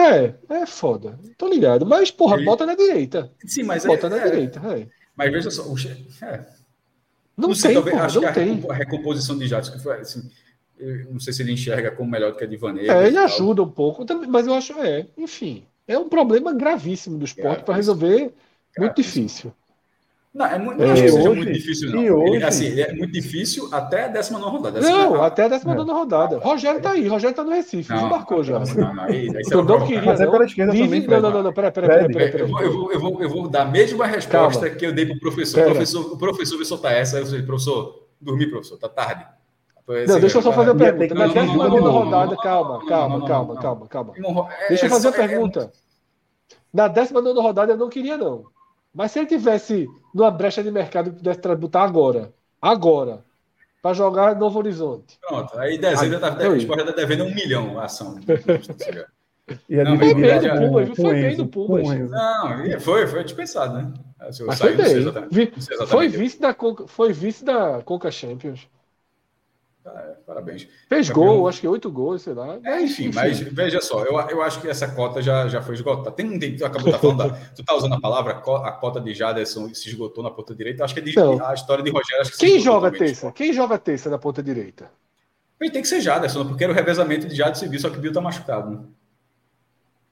É, 0.00 0.34
é 0.48 0.66
foda. 0.66 1.18
Tô 1.36 1.48
ligado. 1.48 1.84
Mas, 1.84 2.10
porra, 2.10 2.36
Ele... 2.36 2.44
bota 2.44 2.64
na 2.64 2.74
direita. 2.74 3.30
Sim, 3.46 3.64
mas 3.64 3.84
bota 3.84 4.06
é, 4.06 4.10
na 4.10 4.16
é. 4.16 4.30
direita. 4.30 4.60
É. 4.76 4.86
Mas 5.16 5.32
veja 5.32 5.50
só, 5.50 5.62
o... 5.62 5.74
é. 6.22 6.46
Não, 7.36 7.48
não 7.48 7.54
sei, 7.54 7.74
tem, 7.74 7.82
porra, 7.82 8.04
acho 8.04 8.20
que 8.20 8.32
tem. 8.32 8.64
a 8.68 8.74
recomposição 8.74 9.38
de 9.38 9.46
Jadson, 9.46 9.72
que 9.72 9.82
foi 9.82 10.00
assim, 10.00 10.30
não 11.10 11.20
sei 11.20 11.32
se 11.32 11.42
ele 11.42 11.52
enxerga 11.52 11.90
como 11.90 12.10
melhor 12.10 12.32
do 12.32 12.38
que 12.38 12.44
a 12.44 12.46
de. 12.46 12.58
É, 12.88 13.06
ele 13.06 13.18
ajuda 13.18 13.62
um 13.62 13.70
pouco, 13.70 14.04
mas 14.28 14.46
eu 14.46 14.54
acho, 14.54 14.72
é, 14.74 15.06
enfim, 15.16 15.64
é 15.86 15.98
um 15.98 16.08
problema 16.08 16.52
gravíssimo 16.52 17.18
do 17.18 17.24
esporte 17.24 17.64
para 17.64 17.74
resolver, 17.74 18.32
muito 18.78 18.96
difícil. 18.96 19.52
Não, 20.32 20.46
é 20.46 20.58
muito, 20.60 20.80
não 20.80 20.92
acho 20.92 21.02
que 21.02 21.10
seja 21.10 21.34
muito 21.34 21.52
difícil, 21.52 21.90
não. 21.90 22.18
Hoje, 22.18 22.34
ele, 22.36 22.44
assim, 22.44 22.66
ele 22.66 22.82
é 22.82 22.92
muito 22.92 23.12
difícil 23.12 23.68
até 23.72 24.04
a 24.04 24.08
19 24.08 24.44
rodada. 24.44 24.80
Não, 24.80 25.14
assim, 25.14 25.24
até 25.24 25.44
a 25.44 25.48
19 25.48 25.90
é. 25.90 25.92
rodada. 25.92 26.38
Rogério 26.38 26.80
tá 26.80 26.92
aí, 26.92 27.08
Rogério 27.08 27.34
tá 27.34 27.42
no 27.42 27.50
Recife, 27.50 27.92
não, 27.92 28.06
embarcou 28.06 28.44
já. 28.44 28.60
Não, 28.60 28.94
não, 28.94 29.02
aí, 29.02 29.28
aí 29.28 29.42
não, 29.50 29.64
não 29.64 29.84
queria. 29.84 30.02
Mas 30.02 30.20
é 30.20 30.30
pela 30.30 30.44
esquerda 30.44 30.72
também. 30.72 31.06
Não, 31.06 31.20
não, 31.20 31.30
não, 31.32 31.42
não, 31.42 31.52
peraí, 31.52 31.72
peraí, 31.72 32.12
peraí. 32.12 32.40
Eu, 32.40 32.48
vou, 32.48 32.92
eu, 32.92 33.00
vou, 33.00 33.22
eu 33.22 33.28
vou 33.28 33.48
dar 33.48 33.62
a 33.62 33.64
mesma 33.64 34.06
resposta 34.06 34.60
Calma. 34.60 34.76
que 34.76 34.86
eu 34.86 34.92
dei 34.92 35.06
pro 35.06 35.18
professor. 35.18 35.62
O 35.62 35.64
professor, 35.64 36.12
o 36.12 36.16
professor 36.16 36.56
vai 36.56 36.64
soltar 36.64 36.92
essa. 36.92 37.16
Aí 37.16 37.22
eu 37.24 37.26
falei, 37.26 37.42
professor, 37.42 38.06
dormi, 38.20 38.48
professor, 38.48 38.78
tá 38.78 38.88
tarde. 38.88 39.26
Não, 40.06 40.20
deixa 40.20 40.38
eu 40.38 40.42
só 40.42 40.52
fazer 40.52 40.70
a 40.70 40.74
pergunta. 40.76 41.14
Na 41.14 41.26
19 41.26 41.78
rodada, 41.80 42.36
calma, 42.36 42.86
calma, 42.86 43.26
calma, 43.26 43.56
calma, 43.56 43.86
calma. 43.88 44.14
Deixa 44.68 44.86
eu 44.86 44.90
fazer 44.90 45.08
a 45.08 45.12
pergunta. 45.12 45.72
Na 46.72 46.86
19 46.86 47.40
rodada 47.40 47.72
eu 47.72 47.76
não 47.76 47.88
queria, 47.88 48.16
não. 48.16 48.44
Mas 48.94 49.12
se 49.12 49.20
ele 49.20 49.26
tivesse 49.26 49.88
numa 50.14 50.30
brecha 50.30 50.62
de 50.62 50.70
mercado 50.70 51.10
e 51.10 51.12
pudesse 51.12 51.40
botar 51.56 51.82
agora, 51.82 52.32
agora, 52.60 53.24
para 53.82 53.94
jogar 53.94 54.36
Novo 54.36 54.58
Horizonte. 54.58 55.18
Pronto, 55.26 55.58
aí 55.58 55.78
dezembro 55.78 56.20
tá, 56.20 56.36
o 56.48 56.56
Sport 56.56 56.80
está 56.80 56.92
devendo 56.92 57.24
um 57.24 57.34
milhão 57.34 57.78
a 57.78 57.84
ação. 57.84 58.18
E 59.68 59.80
a 59.80 59.84
não, 59.84 59.98
foi 59.98 60.14
bem 60.14 60.40
no 60.40 60.68
Puma, 60.68 60.84
viu? 60.84 60.94
Foi 60.94 61.12
bem 61.12 61.36
no 61.36 61.48
Puma. 61.48 61.82
Não, 61.82 62.80
foi, 62.80 63.06
foi 63.08 63.24
dispensado, 63.24 63.74
né? 63.74 63.92
Mas 64.46 64.58
foi 64.58 64.76
bem. 64.76 64.86
Foi 65.88 66.08
vice, 66.08 66.40
da, 66.40 66.56
foi 66.86 67.12
vice 67.12 67.44
da 67.44 67.82
Coca 67.82 68.12
Champions. 68.12 68.68
É, 69.96 70.14
parabéns. 70.26 70.68
Fez 70.88 71.08
Campeão... 71.08 71.36
gol, 71.36 71.48
acho 71.48 71.60
que 71.60 71.68
oito 71.68 71.90
gols, 71.90 72.22
sei 72.22 72.34
lá. 72.34 72.58
É, 72.64 72.82
enfim, 72.82 73.08
enfim, 73.08 73.10
mas 73.14 73.40
veja 73.40 73.80
só, 73.80 74.04
eu, 74.04 74.18
eu 74.28 74.42
acho 74.42 74.60
que 74.60 74.68
essa 74.68 74.88
cota 74.88 75.20
já, 75.20 75.48
já 75.48 75.60
foi 75.60 75.74
esgotada. 75.74 76.12
Tem 76.12 76.26
um 76.26 76.38
tu 76.38 76.64
acabou 76.64 76.92
de 76.92 76.98
falando, 76.98 77.18
da, 77.18 77.30
tu 77.54 77.64
tá 77.64 77.74
usando 77.74 77.94
a 77.94 78.00
palavra, 78.00 78.32
a 78.34 78.72
cota 78.72 79.00
de 79.00 79.14
Jaderson 79.14 79.72
se 79.74 79.88
esgotou 79.88 80.22
na 80.22 80.30
ponta 80.30 80.54
direita. 80.54 80.84
Acho 80.84 80.94
que 80.94 81.00
é 81.00 81.02
de, 81.02 81.10
então, 81.10 81.44
a 81.44 81.54
história 81.54 81.82
de 81.82 81.90
Rogério. 81.90 82.22
Acho 82.22 82.32
que 82.32 82.38
quem 82.38 82.60
joga 82.60 82.90
terça? 82.90 83.32
Quem 83.32 83.52
joga 83.52 83.78
terça 83.78 84.10
na 84.10 84.18
ponta 84.18 84.42
direita? 84.42 84.90
Ele 85.60 85.70
tem 85.70 85.82
que 85.82 85.88
ser 85.88 86.00
Jaderson, 86.00 86.46
porque 86.46 86.64
era 86.64 86.72
o 86.72 86.76
revezamento 86.76 87.28
de 87.28 87.34
Jaderson 87.34 87.66
e 87.66 87.68
Bill, 87.68 87.80
só 87.80 87.90
que 87.90 87.98
Bill 87.98 88.12
tá 88.12 88.20
machucado. 88.20 88.70
Né? 88.70 88.78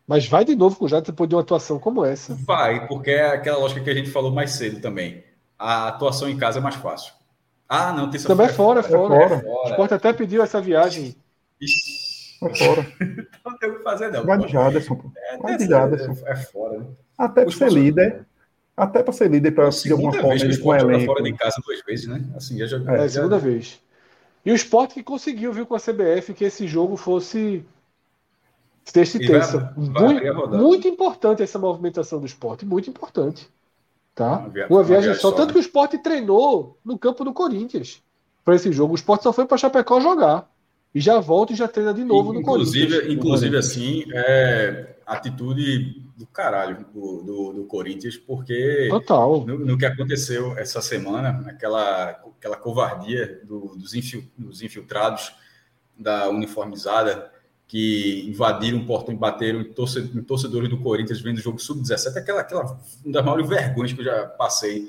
Mas 0.06 0.26
vai 0.26 0.44
de 0.44 0.54
novo 0.54 0.76
com 0.76 0.84
o 0.84 0.88
Jaderson 0.88 1.12
depois 1.12 1.28
de 1.28 1.34
uma 1.34 1.40
atuação 1.40 1.78
como 1.78 2.04
essa. 2.04 2.34
Vai, 2.34 2.86
porque 2.86 3.10
é 3.10 3.28
aquela 3.28 3.58
lógica 3.58 3.80
que 3.80 3.90
a 3.90 3.94
gente 3.94 4.10
falou 4.10 4.30
mais 4.30 4.52
cedo 4.52 4.80
também. 4.80 5.24
A 5.58 5.88
atuação 5.88 6.28
em 6.28 6.36
casa 6.36 6.58
é 6.58 6.62
mais 6.62 6.76
fácil. 6.76 7.12
Ah, 7.68 7.92
não, 7.92 8.08
tem 8.08 8.20
Também 8.22 8.46
é 8.46 8.48
fora, 8.48 8.80
é 8.80 8.82
fora. 8.82 9.14
É 9.14 9.28
fora. 9.28 9.46
O 9.46 9.70
Sport 9.70 9.92
até 9.92 10.12
pediu 10.12 10.42
essa 10.42 10.60
viagem. 10.60 11.14
É 12.42 12.54
fora. 12.56 12.86
não 13.44 13.58
tem 13.58 13.70
o 13.70 13.76
que 13.76 13.82
fazer, 13.82 14.10
não. 14.10 14.24
Vai 14.24 14.38
de 14.38 14.48
Jaderson. 14.48 15.12
É, 15.16 15.36
Vai 15.36 15.56
de 15.58 15.66
Jaderson. 15.66 16.16
É, 16.26 16.36
fora, 16.36 16.78
né? 16.78 16.86
Até 17.18 17.42
para 17.42 17.52
ser 17.52 17.70
líder. 17.70 18.26
Até 18.74 19.02
para 19.02 19.12
ser 19.12 19.28
líder, 19.28 19.50
para 19.50 19.68
de 19.68 19.92
alguma 19.92 20.12
forma, 20.12 20.34
ele 20.34 20.56
com 20.56 20.74
elenco. 20.74 21.06
fora 21.06 21.22
de 21.22 21.32
casa 21.34 21.60
duas 21.66 21.82
vezes, 21.82 22.06
né? 22.06 22.24
Assim, 22.36 22.56
já 22.58 22.66
joguei. 22.66 22.94
É, 22.94 23.08
segunda 23.08 23.38
vez. 23.38 23.80
E 24.46 24.52
o 24.52 24.54
Sport 24.54 24.92
que 24.92 25.02
conseguiu, 25.02 25.52
viu, 25.52 25.66
com 25.66 25.74
a 25.74 25.80
CBF, 25.80 26.32
que 26.32 26.44
esse 26.44 26.66
jogo 26.66 26.96
fosse 26.96 27.64
terça 28.92 29.16
e 29.18 29.26
terça. 29.26 29.74
Muito, 29.76 30.48
muito 30.56 30.88
importante 30.88 31.42
essa 31.42 31.58
movimentação 31.58 32.20
do 32.20 32.26
esporte, 32.26 32.64
muito 32.64 32.88
importante. 32.88 33.50
Tá? 34.18 34.38
Uma, 34.38 34.48
via 34.48 34.66
uma 34.68 34.82
viagem 34.82 35.14
só. 35.14 35.30
Tanto 35.30 35.46
né? 35.46 35.52
que 35.52 35.58
o 35.58 35.60
esporte 35.60 35.96
treinou 35.96 36.76
no 36.84 36.98
campo 36.98 37.24
do 37.24 37.32
Corinthians 37.32 38.02
para 38.44 38.56
esse 38.56 38.72
jogo. 38.72 38.92
O 38.92 38.96
esporte 38.96 39.22
só 39.22 39.32
foi 39.32 39.46
para 39.46 39.56
Chapecó 39.56 40.00
jogar. 40.00 40.50
E 40.92 41.00
já 41.00 41.20
volta 41.20 41.52
e 41.52 41.56
já 41.56 41.68
treina 41.68 41.94
de 41.94 42.02
novo 42.02 42.34
inclusive, 42.34 42.86
no 42.86 42.90
Corinthians. 42.90 43.16
Inclusive, 43.16 43.56
assim, 43.56 44.04
é 44.12 44.96
atitude 45.06 46.02
do 46.16 46.26
caralho 46.26 46.84
do, 46.92 47.22
do, 47.22 47.52
do 47.52 47.64
Corinthians, 47.66 48.16
porque 48.16 48.88
Total. 48.90 49.46
No, 49.46 49.58
no, 49.60 49.78
que 49.78 49.86
aconteceu 49.86 50.58
essa 50.58 50.80
semana, 50.80 51.44
aquela, 51.46 52.10
aquela 52.10 52.56
covardia 52.56 53.40
do, 53.44 53.76
dos, 53.76 53.94
infil, 53.94 54.24
dos 54.36 54.62
infiltrados 54.62 55.32
da 55.96 56.28
uniformizada 56.28 57.30
que 57.68 58.24
invadiram 58.26 58.78
o 58.78 58.86
portão 58.86 59.14
e 59.14 59.16
bateram 59.16 59.60
em 59.60 60.22
torcedores 60.22 60.70
do 60.70 60.78
Corinthians 60.78 61.20
vendo 61.20 61.36
o 61.36 61.42
jogo 61.42 61.58
sub-17, 61.58 62.16
aquela, 62.16 62.40
aquela 62.40 62.64
uma 63.04 63.12
das 63.12 63.24
maiores 63.24 63.46
vergonhas 63.46 63.92
que 63.92 64.00
eu 64.00 64.04
já 64.06 64.24
passei 64.26 64.88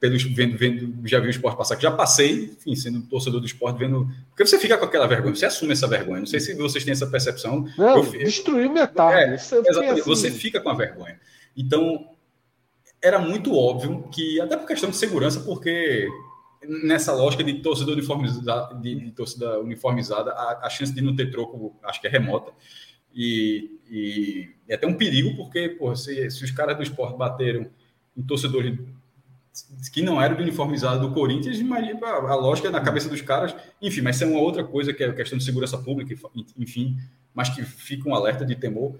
pelos 0.00 0.22
vendo, 0.22 0.56
vendo 0.56 1.06
já 1.06 1.20
vi 1.20 1.26
o 1.26 1.30
esporte 1.30 1.58
passar, 1.58 1.76
que 1.76 1.82
já 1.82 1.90
passei, 1.90 2.56
enfim, 2.58 2.74
sendo 2.74 3.02
torcedor 3.02 3.38
do 3.38 3.46
esporte, 3.46 3.78
vendo. 3.78 4.08
Porque 4.30 4.46
você 4.46 4.58
fica 4.58 4.78
com 4.78 4.86
aquela 4.86 5.06
vergonha, 5.06 5.34
você 5.34 5.44
assume 5.44 5.72
essa 5.72 5.86
vergonha. 5.86 6.20
Não 6.20 6.26
sei 6.26 6.40
se 6.40 6.54
vocês 6.54 6.82
têm 6.82 6.92
essa 6.92 7.06
percepção. 7.06 7.66
Não, 7.76 7.98
eu, 7.98 8.24
destruiu 8.24 8.72
metade. 8.72 9.30
É, 9.30 9.34
exatamente, 9.34 10.00
assim. 10.00 10.02
Você 10.02 10.30
fica 10.30 10.58
com 10.58 10.70
a 10.70 10.74
vergonha. 10.74 11.20
Então, 11.54 12.08
era 13.02 13.18
muito 13.18 13.54
óbvio 13.54 14.08
que, 14.10 14.40
até 14.40 14.56
por 14.56 14.66
questão 14.66 14.88
de 14.88 14.96
segurança, 14.96 15.40
porque 15.40 16.08
nessa 16.66 17.12
lógica 17.12 17.42
de 17.42 17.54
torcida 17.54 17.92
uniformizada, 17.92 18.74
de, 18.74 18.94
de 18.94 19.10
torcida 19.12 19.58
uniformizada 19.60 20.32
a, 20.32 20.66
a, 20.66 20.70
chance 20.70 20.92
de 20.92 21.00
não 21.00 21.16
ter 21.16 21.30
troco 21.30 21.76
acho 21.82 22.00
que 22.00 22.06
é 22.06 22.10
remota. 22.10 22.52
E, 23.14 23.78
e 23.90 24.50
é 24.68 24.74
até 24.74 24.86
um 24.86 24.94
perigo, 24.94 25.34
porque 25.36 25.70
pô, 25.70 25.94
se, 25.96 26.30
se 26.30 26.44
os 26.44 26.50
caras 26.50 26.76
do 26.76 26.82
esporte 26.82 27.16
bateram 27.16 27.68
em 28.16 28.22
torcedores 28.22 28.78
que 29.92 30.02
não 30.02 30.20
eram 30.20 30.36
do 30.36 30.42
uniformizado 30.42 31.06
do 31.06 31.12
Corinthians, 31.12 31.58
imagina 31.58 32.06
a, 32.06 32.34
lógica 32.34 32.70
na 32.70 32.80
cabeça 32.80 33.08
dos 33.08 33.20
caras, 33.20 33.54
enfim, 33.82 34.00
mas 34.00 34.16
isso 34.16 34.24
é 34.24 34.28
uma 34.28 34.40
outra 34.40 34.62
coisa 34.62 34.92
que 34.92 35.02
é 35.02 35.08
a 35.08 35.14
questão 35.14 35.36
de 35.36 35.44
segurança 35.44 35.76
pública, 35.78 36.14
enfim, 36.56 36.96
mas 37.34 37.48
que 37.48 37.62
fica 37.62 38.08
um 38.08 38.14
alerta 38.14 38.44
de 38.44 38.54
temor. 38.54 38.98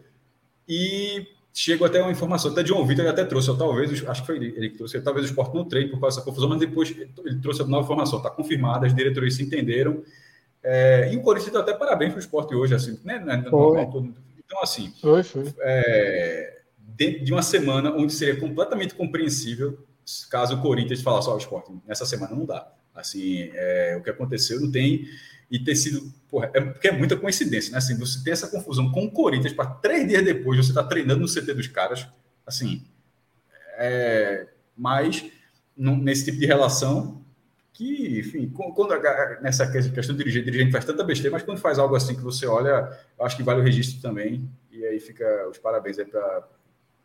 E 0.68 1.26
chegou 1.52 1.86
até 1.86 2.00
uma 2.00 2.12
informação, 2.12 2.52
até 2.52 2.64
João 2.64 2.86
Vitor 2.86 3.04
ele 3.04 3.12
até 3.12 3.24
trouxe, 3.24 3.50
ou 3.50 3.56
talvez, 3.56 4.06
acho 4.06 4.20
que 4.20 4.26
foi 4.26 4.36
ele 4.36 4.70
que 4.70 4.76
trouxe, 4.76 5.00
talvez 5.00 5.26
o 5.26 5.28
esporte 5.28 5.54
não 5.54 5.64
treine 5.64 5.90
por 5.90 6.00
causa 6.00 6.16
dessa 6.16 6.24
confusão, 6.24 6.48
mas 6.48 6.58
depois 6.58 6.94
ele 7.24 7.40
trouxe 7.40 7.62
a 7.62 7.66
nova 7.66 7.84
informação, 7.84 8.18
está 8.18 8.30
confirmada, 8.30 8.86
as 8.86 8.94
diretorias 8.94 9.34
se 9.34 9.42
entenderam, 9.42 10.02
é, 10.62 11.12
e 11.12 11.16
o 11.16 11.22
Corinthians 11.22 11.52
dá 11.52 11.60
até 11.60 11.72
parabéns 11.72 12.12
para 12.12 12.18
o 12.18 12.20
esporte 12.20 12.54
hoje, 12.54 12.74
assim, 12.74 12.98
né? 13.04 13.18
né 13.18 13.42
então, 13.46 14.62
assim, 14.62 14.92
foi, 15.00 15.22
foi. 15.22 15.54
É, 15.60 16.60
dentro 16.78 17.24
de 17.24 17.32
uma 17.32 17.42
semana 17.42 17.92
onde 17.92 18.12
seria 18.12 18.38
completamente 18.38 18.94
compreensível 18.94 19.78
caso 20.30 20.56
o 20.56 20.60
Corinthians 20.60 21.02
falasse, 21.02 21.28
ó, 21.28 21.32
oh, 21.32 21.34
o 21.36 21.38
esporte, 21.38 21.72
nessa 21.86 22.04
semana 22.04 22.34
não 22.34 22.44
dá. 22.44 22.70
Assim, 22.94 23.50
é, 23.54 23.96
o 23.98 24.02
que 24.02 24.10
aconteceu 24.10 24.60
não 24.60 24.70
tem 24.70 25.06
e 25.50 25.58
ter 25.58 25.74
sido. 25.74 26.12
Porra, 26.28 26.50
é, 26.54 26.60
porque 26.60 26.88
é 26.88 26.92
muita 26.92 27.16
coincidência, 27.16 27.72
né? 27.72 27.78
Assim, 27.78 27.98
você 27.98 28.22
tem 28.22 28.32
essa 28.32 28.48
confusão 28.48 28.90
com 28.92 29.04
o 29.04 29.10
Corinthians 29.10 29.52
para 29.52 29.66
três 29.66 30.06
dias 30.06 30.24
depois 30.24 30.58
você 30.58 30.70
está 30.70 30.84
treinando 30.84 31.20
no 31.20 31.26
CT 31.26 31.54
dos 31.54 31.66
caras, 31.66 32.06
assim. 32.46 32.84
É, 33.76 34.46
mas 34.76 35.24
nesse 35.76 36.26
tipo 36.26 36.38
de 36.38 36.46
relação 36.46 37.20
que, 37.72 38.20
enfim, 38.20 38.48
quando 38.50 38.94
nessa 39.40 39.66
questão 39.70 40.14
de 40.14 40.22
dirigente, 40.22 40.44
dirigente 40.44 40.72
faz 40.72 40.84
tanta 40.84 41.02
besteira, 41.02 41.32
mas 41.32 41.42
quando 41.42 41.58
faz 41.58 41.78
algo 41.78 41.96
assim 41.96 42.14
que 42.14 42.20
você 42.20 42.46
olha, 42.46 42.90
acho 43.20 43.36
que 43.36 43.42
vale 43.42 43.60
o 43.60 43.64
registro 43.64 44.02
também. 44.02 44.48
E 44.70 44.84
aí 44.84 45.00
fica 45.00 45.48
os 45.48 45.58
parabéns 45.58 45.98
aí 45.98 46.04
para 46.04 46.46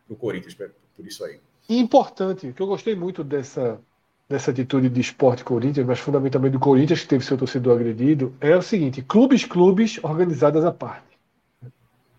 o 0.09 0.15
Corinthians 0.15 0.53
por 0.53 1.07
isso 1.07 1.23
aí. 1.23 1.39
E 1.67 1.79
importante, 1.79 2.51
que 2.53 2.61
eu 2.61 2.67
gostei 2.67 2.93
muito 2.93 3.23
dessa, 3.23 3.79
dessa 4.27 4.51
atitude 4.51 4.89
de 4.89 5.01
esporte 5.01 5.43
Corinthians, 5.43 5.85
mas 5.85 5.99
fundamentalmente 5.99 6.53
do 6.53 6.59
Corinthians, 6.59 7.01
que 7.01 7.07
teve 7.07 7.23
seu 7.23 7.37
torcedor 7.37 7.75
agredido, 7.75 8.33
é 8.41 8.55
o 8.55 8.61
seguinte: 8.61 9.01
clubes, 9.01 9.45
clubes 9.45 9.99
organizadas 10.03 10.65
à 10.65 10.71
parte. 10.71 11.03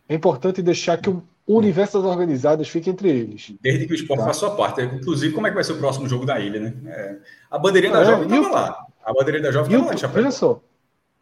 É 0.09 0.15
importante 0.15 0.63
deixar 0.63 0.99
que 0.99 1.11
o 1.11 1.23
universo 1.47 2.01
das 2.01 2.11
organizadas 2.11 2.69
fique 2.69 2.91
entre 2.91 3.09
eles. 3.09 3.55
Desde 3.61 3.87
que 3.87 3.93
o 3.93 3.95
esporte 3.95 4.21
tá. 4.21 4.27
faça 4.27 4.41
sua 4.41 4.57
parte. 4.57 4.83
Inclusive, 4.83 5.35
como 5.35 5.47
é 5.47 5.51
que 5.51 5.55
vai 5.55 5.65
ser 5.65 5.73
o 5.73 5.79
próximo 5.79 6.09
jogo 6.09 6.25
da 6.25 6.39
ilha, 6.39 6.61
né? 6.61 6.75
É, 6.87 7.17
a 7.51 7.59
bandeirinha 7.59 7.93
da 7.93 8.03
é, 8.03 8.05
Jovem 8.05 8.27
estava 8.27 8.51
lá. 8.51 8.87
A 9.05 9.13
bandeirinha 9.13 9.43
da 9.43 9.53
Jovem 9.53 9.73
estava 9.73 9.91
lá, 9.91 9.97
Chapéu. 9.97 10.23
Olha 10.23 10.31
só. 10.31 10.61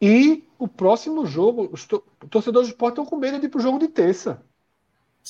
E 0.01 0.43
o 0.59 0.67
próximo 0.67 1.25
jogo, 1.25 1.69
os 1.71 1.87
torcedores 2.29 2.69
do 2.69 2.71
esporte 2.73 2.93
estão 2.93 3.05
com 3.05 3.15
medo 3.15 3.39
de 3.39 3.45
ir 3.45 3.49
para 3.49 3.59
o 3.59 3.63
jogo 3.63 3.79
de 3.79 3.87
terça. 3.87 4.41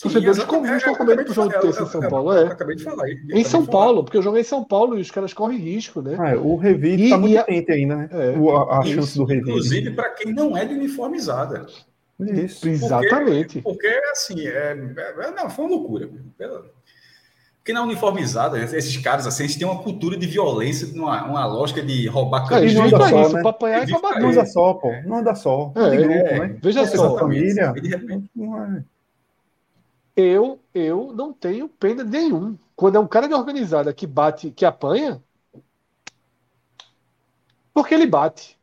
Torcedores 0.01 0.43
comuns 0.43 0.77
estão 0.77 0.93
com 0.93 1.05
medo 1.05 1.23
do 1.23 1.33
jogo 1.33 1.53
de 1.53 1.61
terça 1.61 1.83
em 1.83 1.87
São 1.87 2.01
Paulo. 2.01 2.33
É. 2.33 2.47
acabei 2.47 2.75
de 2.75 2.83
falar. 2.83 3.07
Em 3.09 3.43
São 3.45 3.65
Paulo, 3.65 4.03
porque 4.03 4.17
eu 4.17 4.21
joguei 4.21 4.41
em 4.41 4.45
São 4.45 4.61
Paulo 4.61 4.97
e 4.97 5.01
os 5.01 5.09
caras 5.09 5.33
correm 5.33 5.57
risco, 5.57 6.01
né? 6.01 6.17
Ah, 6.19 6.37
o 6.37 6.57
revide 6.57 7.05
está 7.05 7.17
muito 7.17 7.45
quente 7.45 7.71
ainda, 7.71 7.95
né? 7.95 8.09
É. 8.11 8.35
a, 8.35 8.79
a 8.79 8.83
chance 8.83 9.17
do 9.17 9.23
revide. 9.23 9.49
Inclusive 9.51 9.91
para 9.91 10.09
quem 10.09 10.33
não 10.33 10.57
é 10.57 10.65
de 10.65 10.73
uniformizada. 10.73 11.65
Isso, 12.19 12.67
exatamente. 12.67 13.61
Porque, 13.61 13.87
porque 13.87 14.01
assim, 14.11 14.45
é, 14.45 14.71
é, 14.71 15.31
não, 15.31 15.49
foi 15.49 15.65
uma 15.65 15.75
loucura. 15.75 16.09
Porque 17.57 17.71
na 17.73 17.81
uniformizada, 17.81 18.59
esses 18.59 18.97
caras 18.97 19.25
assim, 19.25 19.43
eles 19.43 19.55
têm 19.55 19.65
uma 19.65 19.81
cultura 19.81 20.17
de 20.17 20.27
violência, 20.27 20.87
uma, 20.93 21.23
uma 21.25 21.45
lógica 21.45 21.81
de 21.81 22.05
roubar 22.07 22.47
camisa. 22.47 22.79
Não 22.79 22.85
anda 22.85 23.09
só, 23.09 23.21
isso, 23.21 23.33
né? 23.33 23.41
apanhar 23.45 23.87
pra 23.87 24.19
Não 24.19 24.29
anda 24.29 24.45
só, 24.45 24.73
pô. 24.73 24.91
Não 25.05 25.17
anda 25.17 25.35
só. 25.35 25.73
É, 25.75 25.95
grupo, 25.95 26.11
é, 26.11 26.39
né? 26.39 26.57
Veja 26.61 26.85
só, 26.85 27.17
família. 27.17 27.71
De 27.71 27.87
repente, 27.87 28.29
não 28.35 28.61
é 28.61 28.83
eu, 30.15 30.59
eu 30.73 31.13
não 31.13 31.33
tenho 31.33 31.67
pena 31.69 32.03
nenhum. 32.03 32.57
Quando 32.75 32.95
é 32.97 32.99
um 32.99 33.07
cara 33.07 33.27
de 33.27 33.33
organizada 33.33 33.93
que 33.93 34.07
bate, 34.07 34.51
que 34.51 34.65
apanha, 34.65 35.21
porque 37.73 37.93
ele 37.93 38.07
bate. 38.07 38.57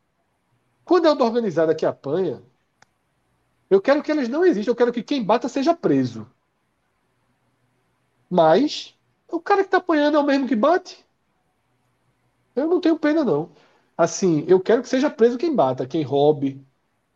Quando 0.84 1.06
é 1.08 1.12
uma 1.12 1.24
organizada 1.24 1.74
que 1.74 1.86
apanha, 1.86 2.42
eu 3.68 3.80
quero 3.80 4.02
que 4.02 4.10
eles 4.12 4.28
não 4.28 4.44
existam, 4.44 4.70
eu 4.70 4.76
quero 4.76 4.92
que 4.92 5.02
quem 5.02 5.24
bata 5.24 5.48
seja 5.48 5.74
preso. 5.74 6.26
Mas 8.28 8.94
o 9.30 9.40
cara 9.40 9.60
que 9.62 9.68
está 9.68 9.78
apanhando 9.78 10.16
é 10.16 10.20
o 10.20 10.24
mesmo 10.24 10.48
que 10.48 10.56
bate. 10.56 11.04
Eu 12.56 12.66
não 12.66 12.80
tenho 12.80 12.98
pena, 12.98 13.24
não. 13.24 13.50
Assim, 13.96 14.44
eu 14.48 14.60
quero 14.60 14.82
que 14.82 14.88
seja 14.88 15.10
preso 15.10 15.38
quem 15.38 15.54
bata, 15.54 15.86
quem 15.86 16.02
roube, 16.02 16.64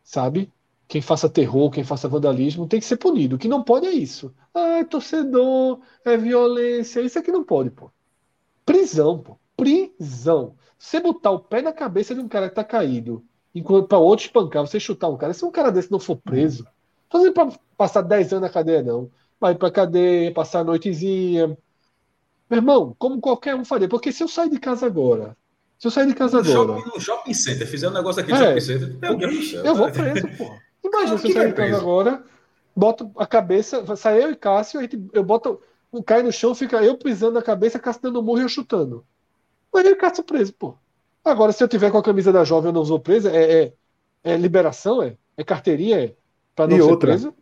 sabe? 0.05 0.53
Quem 0.89 1.01
faça 1.01 1.29
terror, 1.29 1.71
quem 1.71 1.83
faça 1.85 2.09
vandalismo, 2.09 2.69
tem 2.69 2.79
que 2.79 2.87
ser 2.87 2.97
punido. 2.97 3.37
O 3.37 3.39
que 3.39 3.49
não 3.49 3.63
pode 3.63 3.87
é 3.87 3.93
isso. 3.93 4.33
Ah, 4.55 4.79
é 4.79 4.85
torcedor, 4.85 5.81
é 6.05 6.17
violência. 6.17 7.01
Isso 7.01 7.19
aqui 7.19 7.33
não 7.33 7.43
pode, 7.43 7.71
pô. 7.71 7.91
Prisão, 8.65 9.19
pô. 9.19 9.39
Prisão. 9.57 10.55
Você 10.79 11.01
botar 11.01 11.31
o 11.31 11.41
pé 11.41 11.63
na 11.63 11.73
cabeça 11.73 12.15
de 12.15 12.21
um 12.21 12.29
cara 12.29 12.49
que 12.49 12.55
tá 12.55 12.63
caído, 12.63 13.25
enquanto 13.55 13.89
para 13.89 13.99
outro 13.99 14.27
espancar, 14.27 14.65
você 14.65 14.79
chutar 14.79 15.09
um 15.09 15.17
cara. 15.17 15.33
Se 15.33 15.45
um 15.45 15.51
cara 15.51 15.73
desse 15.73 15.91
não 15.91 15.99
for 15.99 16.17
preso, 16.17 16.65
não 17.13 17.25
tô 17.25 17.33
pra 17.33 17.51
passar 17.77 18.03
10 18.03 18.35
anos 18.35 18.43
na 18.43 18.53
cadeia, 18.53 18.83
não. 18.83 19.11
Vai 19.41 19.55
pra 19.55 19.71
cadeia, 19.71 20.33
passar 20.33 20.61
a 20.61 20.65
noitezinha. 20.65 21.57
Meu 22.49 22.59
irmão, 22.59 22.95
como 22.99 23.21
qualquer 23.21 23.57
um 23.57 23.65
faria. 23.65 23.89
Porque 23.89 24.13
se 24.13 24.23
eu 24.23 24.29
sair 24.29 24.51
de 24.51 24.61
casa 24.61 24.87
agora, 24.87 25.37
se 25.79 25.87
eu 25.87 25.91
sair 25.91 26.07
de 26.07 26.15
casa 26.15 26.41
no 26.41 26.49
agora. 26.49 26.79
Shopping, 26.79 26.95
no 26.95 27.01
shopping 27.01 27.35
center, 27.35 27.67
fizer 27.67 27.89
um 27.89 27.93
negócio 27.93 28.23
aqui 28.23 28.31
no 28.31 28.39
é, 28.39 28.45
shopping 28.45 28.61
center, 28.61 29.43
céu. 29.51 29.65
Eu 29.65 29.75
vou 29.75 29.91
preso, 29.91 30.29
porra. 30.39 30.66
Imagina 30.87 31.19
se 31.19 31.29
eu 31.29 31.33
sair 31.33 31.49
de 31.49 31.55
casa 31.55 31.77
agora, 31.77 32.25
boto 32.75 33.11
a 33.17 33.27
cabeça, 33.27 33.97
sai 33.97 34.23
eu 34.23 34.31
e 34.31 34.37
Cássio, 34.37 34.81
a 34.81 34.83
gente, 34.83 35.01
eu 35.13 35.25
boto, 35.25 35.61
cai 36.05 36.23
no 36.23 36.33
chão, 36.33 36.55
fica 36.55 36.83
eu 36.83 36.97
pisando 36.97 37.35
na 37.35 37.43
cabeça, 37.43 37.79
Cássio 37.79 38.03
dando 38.03 38.23
murro 38.23 38.41
e 38.41 38.43
eu 38.43 38.49
chutando. 38.49 39.05
Mas 39.73 39.85
ele 39.85 39.97
Cássio 39.97 40.25
preso, 40.25 40.53
pô. 40.55 40.75
Agora, 41.25 41.53
se 41.53 41.63
eu 41.63 41.69
tiver 41.69 41.91
com 41.91 41.99
a 41.99 42.03
camisa 42.03 42.33
da 42.33 42.45
jovem 42.45 42.69
eu 42.69 42.75
não 42.75 42.85
sou 42.85 43.01
preso, 43.01 43.29
é, 43.29 43.65
é, 43.65 43.73
é 44.23 44.37
liberação, 44.37 45.03
é? 45.03 45.17
É 45.37 45.43
carteirinha, 45.43 46.05
é? 46.05 46.15
Pra 46.55 46.67
não 46.67 46.77
e 46.77 46.83
ser 46.83 46.91
outra, 46.91 47.11
preso? 47.11 47.35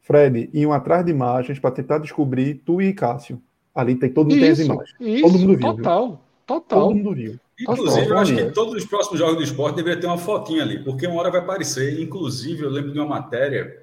Fred, 0.00 0.50
iam 0.52 0.72
atrás 0.72 1.04
de 1.04 1.10
imagens 1.10 1.58
para 1.58 1.70
tentar 1.70 1.98
descobrir 1.98 2.62
tu 2.64 2.80
e 2.80 2.92
Cássio. 2.92 3.42
Ali 3.74 3.96
tem 3.96 4.12
todo 4.12 4.28
mundo 4.28 4.38
tem 4.38 4.50
as 4.50 4.58
imagens. 4.60 4.94
Isso, 5.00 5.22
todo 5.22 5.38
mundo 5.38 5.56
viu. 5.56 5.76
Total, 5.76 6.08
viu? 6.08 6.18
Total. 6.46 6.80
Todo 6.80 6.94
mundo 6.94 7.14
viu. 7.14 7.38
Inclusive, 7.60 8.08
eu 8.08 8.18
acho 8.18 8.34
que 8.34 8.50
todos 8.50 8.74
os 8.74 8.84
próximos 8.84 9.18
jogos 9.18 9.36
do 9.36 9.42
esporte 9.42 9.76
deveria 9.76 10.00
ter 10.00 10.06
uma 10.06 10.18
fotinha 10.18 10.62
ali, 10.62 10.82
porque 10.82 11.06
uma 11.06 11.20
hora 11.20 11.30
vai 11.30 11.40
aparecer. 11.40 12.00
Inclusive, 12.00 12.64
eu 12.64 12.70
lembro 12.70 12.92
de 12.92 12.98
uma 12.98 13.06
matéria 13.06 13.78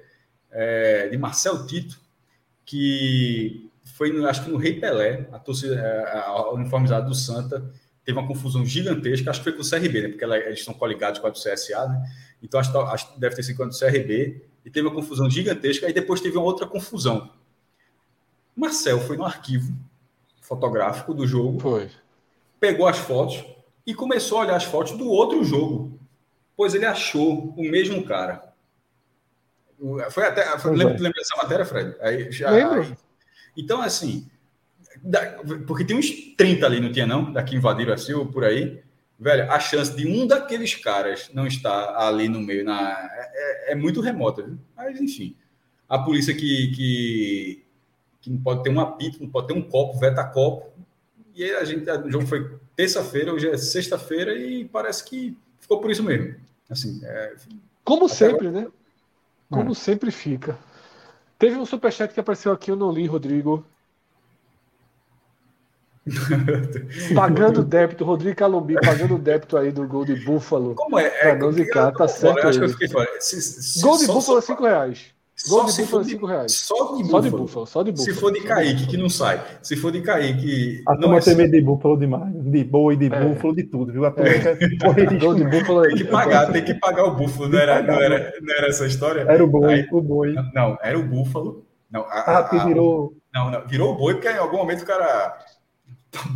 é, 0.50 1.08
de 1.08 1.16
Marcel 1.16 1.66
Tito, 1.66 1.98
que 2.64 3.70
foi, 3.84 4.12
no, 4.12 4.26
acho 4.26 4.44
que 4.44 4.50
no 4.50 4.58
Rei 4.58 4.78
Pelé, 4.78 5.28
a 5.32 5.38
torcida 5.38 5.74
é, 5.74 6.18
a 6.18 6.50
uniformizada 6.52 7.06
do 7.06 7.14
Santa, 7.14 7.64
teve 8.04 8.18
uma 8.18 8.26
confusão 8.26 8.64
gigantesca, 8.64 9.30
acho 9.30 9.40
que 9.40 9.44
foi 9.44 9.52
com 9.52 9.62
o 9.62 9.68
CRB, 9.68 10.02
né? 10.02 10.08
Porque 10.08 10.24
ela, 10.24 10.36
eles 10.36 10.60
estão 10.60 10.74
coligados 10.74 11.20
com 11.20 11.26
a 11.26 11.30
do 11.30 11.38
CSA, 11.38 11.86
né? 11.88 12.02
Então 12.42 12.60
acho, 12.60 12.76
acho 12.78 13.14
que 13.14 13.20
deve 13.20 13.34
ter 13.34 13.42
sido 13.42 13.56
com 13.56 13.62
a 13.64 13.66
do 13.66 13.78
CRB, 13.78 14.42
e 14.64 14.70
teve 14.70 14.86
uma 14.86 14.94
confusão 14.94 15.28
gigantesca, 15.28 15.86
aí 15.86 15.92
depois 15.92 16.20
teve 16.20 16.36
uma 16.36 16.44
outra 16.44 16.66
confusão. 16.66 17.30
Marcel 18.54 19.00
foi 19.00 19.16
no 19.16 19.24
arquivo 19.24 19.72
fotográfico 20.40 21.14
do 21.14 21.26
jogo, 21.26 21.58
foi. 21.60 21.88
Pegou 22.62 22.86
as 22.86 22.96
fotos, 22.96 23.44
e 23.84 23.92
começou 23.92 24.38
a 24.38 24.42
olhar 24.42 24.56
as 24.56 24.62
fotos 24.62 24.96
do 24.96 25.08
outro 25.08 25.42
jogo, 25.42 25.98
pois 26.56 26.76
ele 26.76 26.86
achou 26.86 27.52
o 27.56 27.62
mesmo 27.62 28.04
cara. 28.04 28.54
Foi 30.12 30.24
até. 30.24 30.56
Foi, 30.60 30.70
lembra, 30.70 30.92
lembra 30.92 31.18
dessa 31.18 31.36
matéria, 31.36 31.64
Fred? 31.64 31.96
Aí, 32.00 32.30
já, 32.30 32.50
então, 33.56 33.82
assim, 33.82 34.30
porque 35.66 35.84
tem 35.84 35.96
uns 35.96 36.08
30 36.36 36.64
ali, 36.64 36.78
não 36.78 36.92
tinha 36.92 37.04
não? 37.04 37.32
Daqui 37.32 37.56
invadiram 37.56 37.92
assim 37.92 38.12
ou 38.12 38.26
por 38.26 38.44
aí. 38.44 38.80
Velho, 39.18 39.50
a 39.50 39.58
chance 39.58 39.94
de 39.96 40.06
um 40.06 40.24
daqueles 40.24 40.76
caras 40.76 41.30
não 41.34 41.48
estar 41.48 41.96
ali 41.96 42.28
no 42.28 42.40
meio 42.40 42.64
na, 42.64 42.92
é, 43.12 43.70
é, 43.70 43.72
é 43.72 43.74
muito 43.74 44.00
remota. 44.00 44.42
Viu? 44.42 44.56
Mas, 44.76 45.00
enfim, 45.00 45.36
a 45.88 45.98
polícia 45.98 46.32
que, 46.32 46.70
que, 46.76 47.64
que 48.20 48.30
não 48.30 48.38
pode 48.38 48.62
ter 48.62 48.70
um 48.70 48.80
apito, 48.80 49.20
não 49.20 49.28
pode 49.28 49.48
ter 49.48 49.54
um 49.54 49.62
copo, 49.62 49.98
veta 49.98 50.24
copo. 50.24 50.71
E 51.34 51.44
aí 51.44 51.54
a 51.56 51.64
gente, 51.64 51.90
o 51.90 52.10
jogo 52.10 52.26
foi 52.26 52.58
terça-feira, 52.76 53.32
hoje 53.32 53.48
é 53.48 53.56
sexta-feira 53.56 54.34
e 54.34 54.64
parece 54.64 55.04
que 55.04 55.36
ficou 55.60 55.80
por 55.80 55.90
isso 55.90 56.02
mesmo. 56.02 56.34
Assim, 56.68 57.00
é, 57.02 57.34
Como 57.84 58.08
sempre, 58.08 58.48
agora... 58.48 58.66
né? 58.66 58.72
Como 59.50 59.72
é. 59.72 59.74
sempre 59.74 60.10
fica. 60.10 60.58
Teve 61.38 61.56
um 61.56 61.66
superchat 61.66 62.12
que 62.12 62.20
apareceu 62.20 62.52
aqui, 62.52 62.70
eu 62.70 62.76
não 62.76 62.92
li, 62.92 63.06
Rodrigo. 63.06 63.64
pagando 67.14 67.62
débito, 67.62 68.04
Rodrigo 68.04 68.36
Calumbi 68.36 68.74
pagando 68.74 69.16
débito 69.18 69.56
aí 69.56 69.70
do 69.70 69.86
gol 69.86 70.04
de 70.04 70.16
Búfalo. 70.16 70.74
Como 70.74 70.98
é? 70.98 71.12
é 71.20 71.36
não 71.36 71.52
zicar, 71.52 71.92
tá 71.92 72.08
certo. 72.08 72.38
Eu 72.38 72.48
acho 72.48 72.58
que 72.58 72.64
eu 72.64 72.68
fiquei 72.70 72.88
fora. 72.88 73.08
Se, 73.20 73.40
se, 73.40 73.80
gol 73.80 73.98
de 73.98 74.06
Búfalo 74.06 74.38
é 74.38 74.42
5 74.42 74.62
reais. 74.64 75.14
Gol 75.48 75.66
de 75.66 75.82
búfalo, 75.82 76.04
5 76.04 76.26
reais. 76.26 76.52
Só 76.52 76.96
de, 76.96 77.04
só 77.04 77.20
de 77.20 77.30
búfalo. 77.30 77.66
Só 77.66 77.82
de 77.82 77.90
búfalo. 77.90 78.14
Se 78.14 78.20
for 78.20 78.32
de 78.32 78.40
Kaique, 78.42 78.86
que 78.86 78.96
não 78.96 79.08
sai. 79.08 79.42
Se 79.60 79.74
for 79.76 79.90
de 79.90 80.00
Kaique. 80.00 80.82
A 80.86 80.96
turma 80.96 81.16
é 81.16 81.20
tem 81.20 81.34
medo 81.34 81.50
de 81.50 81.60
búfalo 81.60 81.96
demais. 81.96 82.32
De 82.32 82.62
boi, 82.62 82.96
de 82.96 83.06
é. 83.06 83.20
búfalo, 83.20 83.56
de 83.56 83.64
tudo, 83.64 83.92
viu? 83.92 84.04
A 84.04 84.10
turma 84.12 84.28
é. 84.30 84.54
De 84.54 85.44
búfalo 85.44 85.82
Tem 85.82 85.96
que 85.96 86.04
pagar, 86.04 86.52
tem 86.52 86.64
que 86.64 86.74
pagar 86.74 87.04
o 87.04 87.16
búfalo. 87.16 87.48
Não 87.48 87.58
era, 87.58 87.82
não 87.82 88.00
era, 88.00 88.32
não 88.40 88.54
era 88.54 88.68
essa 88.68 88.86
história? 88.86 89.22
Era 89.22 89.42
o 89.42 89.48
boi, 89.48 89.74
Aí, 89.74 89.88
o 89.90 90.00
boi. 90.00 90.34
Não, 90.54 90.78
era 90.80 90.98
o 90.98 91.02
búfalo. 91.02 91.66
Não, 91.90 92.02
a, 92.02 92.38
ah, 92.38 92.44
que 92.44 92.58
virou. 92.64 93.14
Não, 93.34 93.50
não, 93.50 93.66
virou 93.66 93.92
o 93.92 93.96
boi, 93.96 94.14
porque 94.14 94.28
em 94.28 94.36
algum 94.36 94.58
momento 94.58 94.82
o 94.82 94.86
cara 94.86 95.36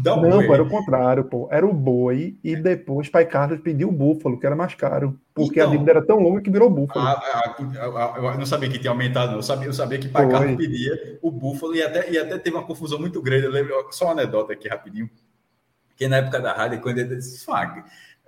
Dá 0.02 0.14
um 0.14 0.22
não, 0.22 0.46
pô, 0.46 0.54
era 0.54 0.62
o 0.62 0.68
contrário, 0.68 1.24
pô. 1.24 1.48
Era 1.50 1.66
o 1.66 1.72
boi 1.72 2.38
e 2.42 2.56
depois 2.56 3.10
Pai 3.10 3.26
Carlos 3.26 3.60
pediu 3.60 3.88
o 3.88 3.92
búfalo, 3.92 4.40
que 4.40 4.46
era 4.46 4.56
mais 4.56 4.74
caro. 4.74 5.18
Porque 5.34 5.60
então, 5.60 5.68
a 5.68 5.72
dívida 5.72 5.90
era 5.90 6.06
tão 6.06 6.18
longa 6.18 6.40
que 6.40 6.50
virou 6.50 6.70
búfalo. 6.70 7.06
A, 7.06 7.12
a, 7.12 8.14
a, 8.14 8.32
eu 8.32 8.38
não 8.38 8.46
sabia 8.46 8.70
que 8.70 8.78
tinha 8.78 8.90
aumentado, 8.90 9.32
não. 9.32 9.38
Eu 9.38 9.42
sabia, 9.42 9.66
eu 9.66 9.74
sabia 9.74 9.98
que 9.98 10.08
Pai 10.08 10.24
Foi. 10.24 10.32
Carlos 10.32 10.56
pedia 10.56 11.18
o 11.20 11.30
búfalo 11.30 11.74
e 11.74 11.82
até, 11.82 12.10
e 12.10 12.18
até 12.18 12.38
teve 12.38 12.56
uma 12.56 12.64
confusão 12.64 12.98
muito 12.98 13.20
grande. 13.20 13.44
Eu 13.44 13.50
lembro, 13.50 13.74
só 13.90 14.06
uma 14.06 14.12
anedota 14.12 14.54
aqui 14.54 14.66
rapidinho. 14.66 15.10
Que 15.94 16.08
na 16.08 16.16
época 16.16 16.40
da 16.40 16.54
rádio, 16.54 16.80
quando 16.80 16.98
ele 16.98 17.16
disse, 17.16 17.46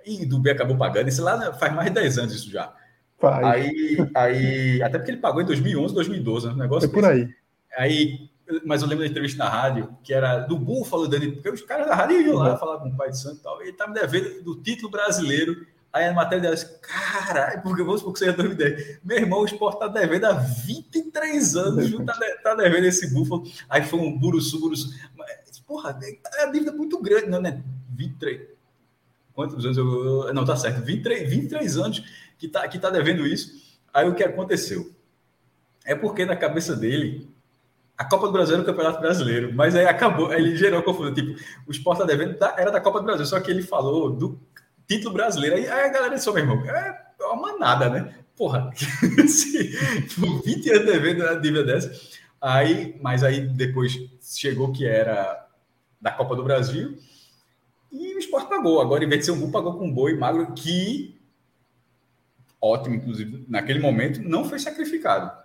e 0.05 0.25
Dubi 0.25 0.51
acabou 0.51 0.77
pagando, 0.77 1.09
isso 1.09 1.23
lá 1.23 1.37
né, 1.37 1.51
faz 1.53 1.73
mais 1.73 1.87
de 1.87 1.95
10 1.95 2.17
anos 2.19 2.33
isso 2.33 2.51
já. 2.51 2.73
Faz. 3.19 3.45
Aí, 3.45 3.97
aí, 4.15 4.81
até 4.81 4.97
porque 4.97 5.11
ele 5.11 5.19
pagou 5.19 5.41
em 5.41 5.45
2011, 5.45 5.93
2012, 5.93 6.47
né? 6.47 6.53
Um 6.53 6.57
negócio. 6.57 6.89
É 6.89 6.91
por 6.91 7.05
aí. 7.05 7.27
Aí 7.77 8.29
mas 8.65 8.81
eu 8.81 8.87
lembro 8.87 9.03
da 9.03 9.09
entrevista 9.09 9.43
na 9.43 9.49
rádio, 9.49 9.95
que 10.03 10.13
era 10.13 10.39
do 10.39 10.57
Búfalo, 10.57 11.07
Dani, 11.07 11.31
porque 11.31 11.49
os 11.49 11.61
caras 11.61 11.87
da 11.87 11.95
rádio 11.95 12.21
iam 12.21 12.35
lá 12.35 12.57
falar 12.57 12.79
com 12.79 12.89
o 12.89 12.95
pai 12.95 13.09
de 13.09 13.19
santo 13.19 13.37
e 13.37 13.43
tal. 13.43 13.61
Ele 13.61 13.71
estava 13.71 13.93
devendo 13.93 14.43
do 14.43 14.55
título 14.61 14.89
brasileiro. 14.89 15.65
Aí 15.91 16.05
a 16.05 16.13
matéria 16.13 16.43
delas, 16.43 16.63
caralho, 16.63 17.63
porque 17.63 17.81
vamos 17.81 18.01
supor 18.01 18.13
que 18.13 18.23
é 18.23 18.31
2010. 18.31 18.99
Meu 19.03 19.17
irmão, 19.17 19.41
o 19.41 19.45
esporte 19.45 19.75
está 19.75 19.87
devendo 19.87 20.25
há 20.25 20.33
23 20.33 21.55
anos, 21.55 21.85
está 21.85 22.13
tá 22.43 22.55
devendo 22.55 22.85
esse 22.85 23.11
Búfalo. 23.11 23.43
Aí 23.67 23.83
foi 23.83 23.99
um 23.99 24.17
buruçu, 24.17 24.59
buruçu. 24.59 24.93
Mas, 25.17 25.59
porra, 25.59 25.99
é 26.35 26.43
a 26.43 26.51
dívida 26.51 26.71
muito 26.71 27.01
grande, 27.01 27.27
né? 27.39 27.63
23. 27.89 28.49
Quantos 29.33 29.63
anos 29.63 29.77
eu. 29.77 30.33
Não, 30.33 30.45
tá 30.45 30.55
certo. 30.55 30.83
23, 30.83 31.29
23 31.29 31.77
anos 31.77 32.03
que 32.37 32.47
tá, 32.47 32.67
que 32.67 32.77
tá 32.77 32.89
devendo 32.89 33.25
isso. 33.25 33.79
Aí 33.93 34.07
o 34.07 34.13
que 34.13 34.23
aconteceu? 34.23 34.91
É 35.85 35.95
porque 35.95 36.25
na 36.25 36.35
cabeça 36.35 36.75
dele 36.75 37.28
a 37.99 38.05
Copa 38.05 38.27
do 38.27 38.31
Brasil 38.31 38.53
era 38.53 38.63
o 38.63 38.65
Campeonato 38.65 39.01
Brasileiro, 39.01 39.53
mas 39.53 39.75
aí 39.75 39.85
acabou, 39.85 40.31
aí 40.31 40.41
ele 40.41 40.55
gerou 40.55 40.81
confusão. 40.81 41.13
Tipo, 41.13 41.37
o 41.67 41.71
Sport 41.71 41.99
tá 41.99 42.05
devendo 42.05 42.37
era 42.57 42.71
da 42.71 42.79
Copa 42.79 42.99
do 42.99 43.05
Brasil, 43.05 43.25
só 43.25 43.41
que 43.41 43.51
ele 43.51 43.61
falou 43.61 44.09
do 44.09 44.39
título 44.87 45.13
brasileiro. 45.13 45.57
Aí, 45.57 45.67
aí 45.67 45.89
a 45.89 45.89
galera 45.89 46.15
disse, 46.15 46.31
meu 46.31 46.37
irmão, 46.37 46.63
é 46.65 47.25
uma 47.33 47.57
nada, 47.57 47.89
né? 47.89 48.15
Porra, 48.37 48.71
se, 49.27 49.77
20 50.45 50.71
anos 50.71 50.85
devendo 50.85 51.27
a 51.27 51.35
dívida 51.35 51.65
dessa. 51.65 51.91
Aí, 52.39 52.97
mas 53.01 53.21
aí 53.21 53.41
depois 53.41 53.99
chegou 54.21 54.71
que 54.71 54.87
era 54.87 55.45
da 55.99 56.09
Copa 56.09 56.37
do 56.37 56.43
Brasil 56.43 56.97
e 57.91 58.15
o 58.15 58.19
Sport 58.19 58.47
pagou. 58.47 58.79
Agora, 58.79 59.03
em 59.03 59.09
vez 59.09 59.19
de 59.19 59.25
ser 59.25 59.31
um 59.31 59.41
gol, 59.41 59.51
pagou 59.51 59.77
com 59.77 59.87
um 59.87 59.93
boi 59.93 60.15
magro 60.15 60.53
que, 60.53 61.19
ótimo, 62.61 62.95
inclusive, 62.95 63.43
naquele 63.49 63.79
momento, 63.79 64.21
não 64.21 64.45
foi 64.45 64.57
sacrificado. 64.57 65.37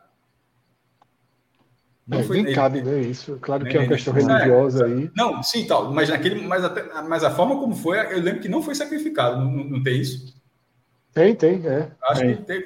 Não 2.07 2.21
é, 2.21 2.23
foi, 2.23 2.43
nem 2.43 2.55
cabe, 2.55 2.83
né? 2.83 3.01
Isso. 3.01 3.39
Claro 3.41 3.65
que 3.65 3.77
é 3.77 3.81
uma 3.81 3.89
questão 3.89 4.13
religiosa 4.13 4.85
aí. 4.85 5.11
Não, 5.17 5.43
sim, 5.43 5.67
tal. 5.67 5.91
Mas 5.93 6.11
naquele, 6.11 6.47
mas, 6.47 6.63
até, 6.63 6.85
mas 7.03 7.25
a 7.25 7.31
forma 7.31 7.59
como 7.59 7.75
foi, 7.75 7.99
eu 7.99 8.21
lembro 8.21 8.41
que 8.41 8.49
não 8.49 8.63
foi 8.63 8.75
sacrificado. 8.75 9.39
Não, 9.43 9.65
não, 9.65 9.83
tem 9.83 10.01
isso? 10.01 10.35
Tem, 11.15 11.35
tem, 11.35 11.67
é. 11.67 11.91
Acho 12.03 12.21
tem. 12.21 12.37
que 12.37 12.43
tem. 12.43 12.65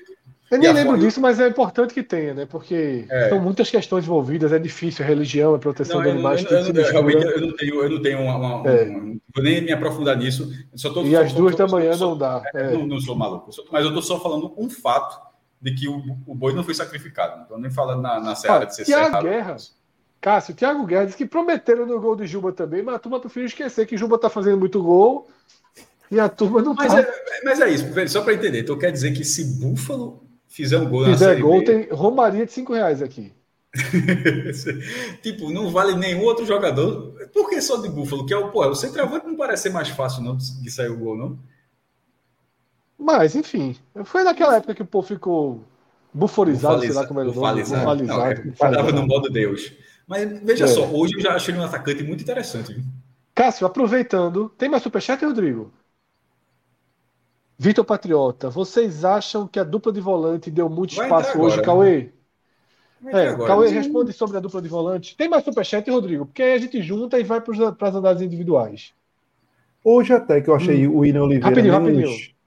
Eu 0.51 0.59
nem 0.59 0.73
lembro 0.73 0.93
forma... 0.93 1.05
disso, 1.05 1.21
mas 1.21 1.39
é 1.39 1.47
importante 1.47 1.93
que 1.93 2.03
tenha, 2.03 2.33
né? 2.33 2.47
Porque 2.47 3.05
é. 3.09 3.29
são 3.29 3.39
muitas 3.39 3.71
questões 3.71 4.05
envolvidas, 4.05 4.51
é 4.51 4.59
difícil, 4.59 5.05
a 5.05 5.09
religião, 5.09 5.55
a 5.55 5.59
proteção 5.59 6.03
dos 6.03 6.11
animais. 6.11 6.43
Eu, 6.43 6.59
eu, 6.59 6.75
eu, 6.75 6.91
realmente 6.91 7.23
eu 7.23 7.41
não 7.43 7.53
tenho, 7.55 7.83
eu 7.83 7.91
não 7.91 8.03
tenho 8.03 8.21
uma, 8.21 8.37
uma, 8.37 8.71
é. 8.71 8.85
uma, 8.85 9.19
vou 9.35 9.45
nem 9.45 9.61
me 9.61 9.71
aprofundar 9.71 10.17
nisso. 10.17 10.51
Só 10.75 10.91
tô, 10.91 11.05
e 11.05 11.15
às 11.15 11.35
duas 11.35 11.55
da 11.55 11.69
manhã 11.69 11.95
não 11.97 12.17
dá. 12.17 12.43
É. 12.55 12.71
Não, 12.73 12.87
não, 12.87 12.99
sou 12.99 13.15
maluco, 13.15 13.51
mas 13.71 13.83
eu 13.83 13.89
estou 13.89 14.03
só 14.03 14.19
falando 14.19 14.53
um 14.57 14.71
fato 14.71 15.28
de 15.61 15.75
que 15.75 15.89
o, 15.89 15.99
o 16.27 16.35
boi 16.35 16.55
não 16.55 16.65
foi 16.65 16.75
sacrificado. 16.75 17.37
Não 17.37 17.43
estou 17.43 17.59
nem 17.59 17.71
falando 17.71 18.03
na, 18.03 18.21
na 18.21 18.35
seara 18.35 18.65
ah, 18.65 18.67
de 18.67 18.75
ser 18.75 18.85
Tiago 18.85 19.23
Guerra, 19.23 19.57
Cássio, 20.21 20.55
Thiago 20.55 20.85
Guerra 20.85 21.05
disse 21.05 21.17
que 21.17 21.27
prometeram 21.27 21.87
no 21.87 22.01
gol 22.01 22.17
de 22.17 22.27
Juba 22.27 22.53
também, 22.53 22.83
mas 22.83 22.97
a 22.97 22.99
turma 22.99 23.21
prefere 23.21 23.47
esquecer 23.47 23.87
que 23.87 23.97
Juba 23.97 24.17
está 24.17 24.29
fazendo 24.29 24.59
muito 24.59 24.83
gol 24.83 25.29
e 26.11 26.19
a 26.19 26.29
turma 26.29 26.61
não 26.61 26.75
mas 26.75 26.93
tá. 26.93 27.01
É, 27.01 27.45
mas 27.45 27.61
é 27.61 27.71
isso, 27.71 27.87
só 28.09 28.23
para 28.23 28.35
entender. 28.35 28.61
Então 28.61 28.79
quer 28.79 28.91
dizer 28.91 29.13
que 29.13 29.25
se 29.25 29.45
Búfalo 29.61 30.25
fizer 30.49 30.79
um 30.79 30.89
gol 30.89 31.05
Fizer 31.05 31.41
gol, 31.41 31.61
B, 31.61 31.65
tem 31.65 31.89
Romaria 31.91 32.47
de 32.47 32.53
5 32.53 32.73
reais 32.73 33.03
aqui. 33.03 33.33
tipo, 35.23 35.51
não 35.51 35.71
vale 35.71 35.95
nenhum 35.95 36.23
outro 36.23 36.45
jogador. 36.45 37.15
Por 37.33 37.49
que 37.49 37.61
só 37.61 37.77
de 37.77 37.89
Búfalo? 37.89 38.27
Que 38.27 38.35
é 38.35 38.37
o, 38.37 38.51
pô, 38.51 38.67
o 38.67 38.75
centroavante 38.75 39.27
não 39.27 39.37
parece 39.37 39.65
ser 39.65 39.71
mais 39.71 39.89
fácil 39.89 40.23
não 40.23 40.37
de 40.37 40.71
sair 40.71 40.89
o 40.89 40.99
gol, 40.99 41.17
não? 41.17 41.39
Mas, 42.99 43.37
enfim, 43.37 43.77
foi 44.05 44.25
naquela 44.25 44.57
época 44.57 44.75
que 44.75 44.83
o 44.83 44.87
povo 44.87 45.07
ficou 45.07 45.63
buforizado, 46.13 46.81
sei 46.81 46.93
lá 46.93 47.07
como 47.07 47.21
era 47.21 47.31
o 47.31 47.35
nome. 47.35 47.63
Bufalizado. 47.63 48.55
Não, 48.61 48.89
é, 48.89 48.93
no 48.93 49.07
modo 49.07 49.31
Deus. 49.31 49.73
Mas 50.07 50.43
veja 50.43 50.65
é. 50.65 50.69
só, 50.69 50.85
hoje 50.87 51.15
eu 51.15 51.21
já 51.21 51.35
achei 51.35 51.55
ele 51.55 51.61
um 51.61 51.67
atacante 51.67 52.03
muito 52.03 52.23
interessante. 52.23 52.73
Viu? 52.73 52.83
Cássio, 53.35 53.67
aproveitando, 53.67 54.49
tem 54.59 54.69
mais 54.69 54.83
superchat, 54.83 55.25
Rodrigo? 55.25 55.71
Vitor 57.57 57.85
Patriota, 57.85 58.51
vocês 58.51 59.05
acham 59.05 59.47
que 59.47 59.61
a 59.61 59.65
dupla 59.65 59.93
de 59.93 60.01
volante 60.01 60.51
deu 60.51 60.69
muito 60.69 60.97
Vai 60.97 61.07
espaço 61.07 61.41
hoje, 61.41 61.61
Cauê? 61.63 62.11
É, 63.07 63.35
Cauê 63.37 63.69
responde 63.69 64.13
sobre 64.13 64.37
a 64.39 64.41
dupla 64.41 64.61
de 64.61 64.69
volante. 64.69 65.17
Tem 65.17 65.29
mais 65.29 65.45
superchat, 65.45 65.89
Rodrigo? 65.91 66.27
Porque 66.27 66.43
aí 66.43 66.55
a 66.55 66.59
gente 66.59 66.83
junta 66.83 67.19
e 67.19 67.23
vai 67.23 67.41
para 67.41 67.89
as 67.89 67.95
análises 67.95 68.27
individuais. 68.27 68.93
Hoje 69.85 70.13
até 70.13 70.41
que 70.41 70.49
eu 70.51 70.55
achei 70.55 70.87
hum. 70.87 70.93
o 70.93 70.99
William 70.99 71.23
Oliveira 71.23 71.49
rapidinho, 71.49 71.81
menos... 71.81 72.11
rapidinho. 72.11 72.38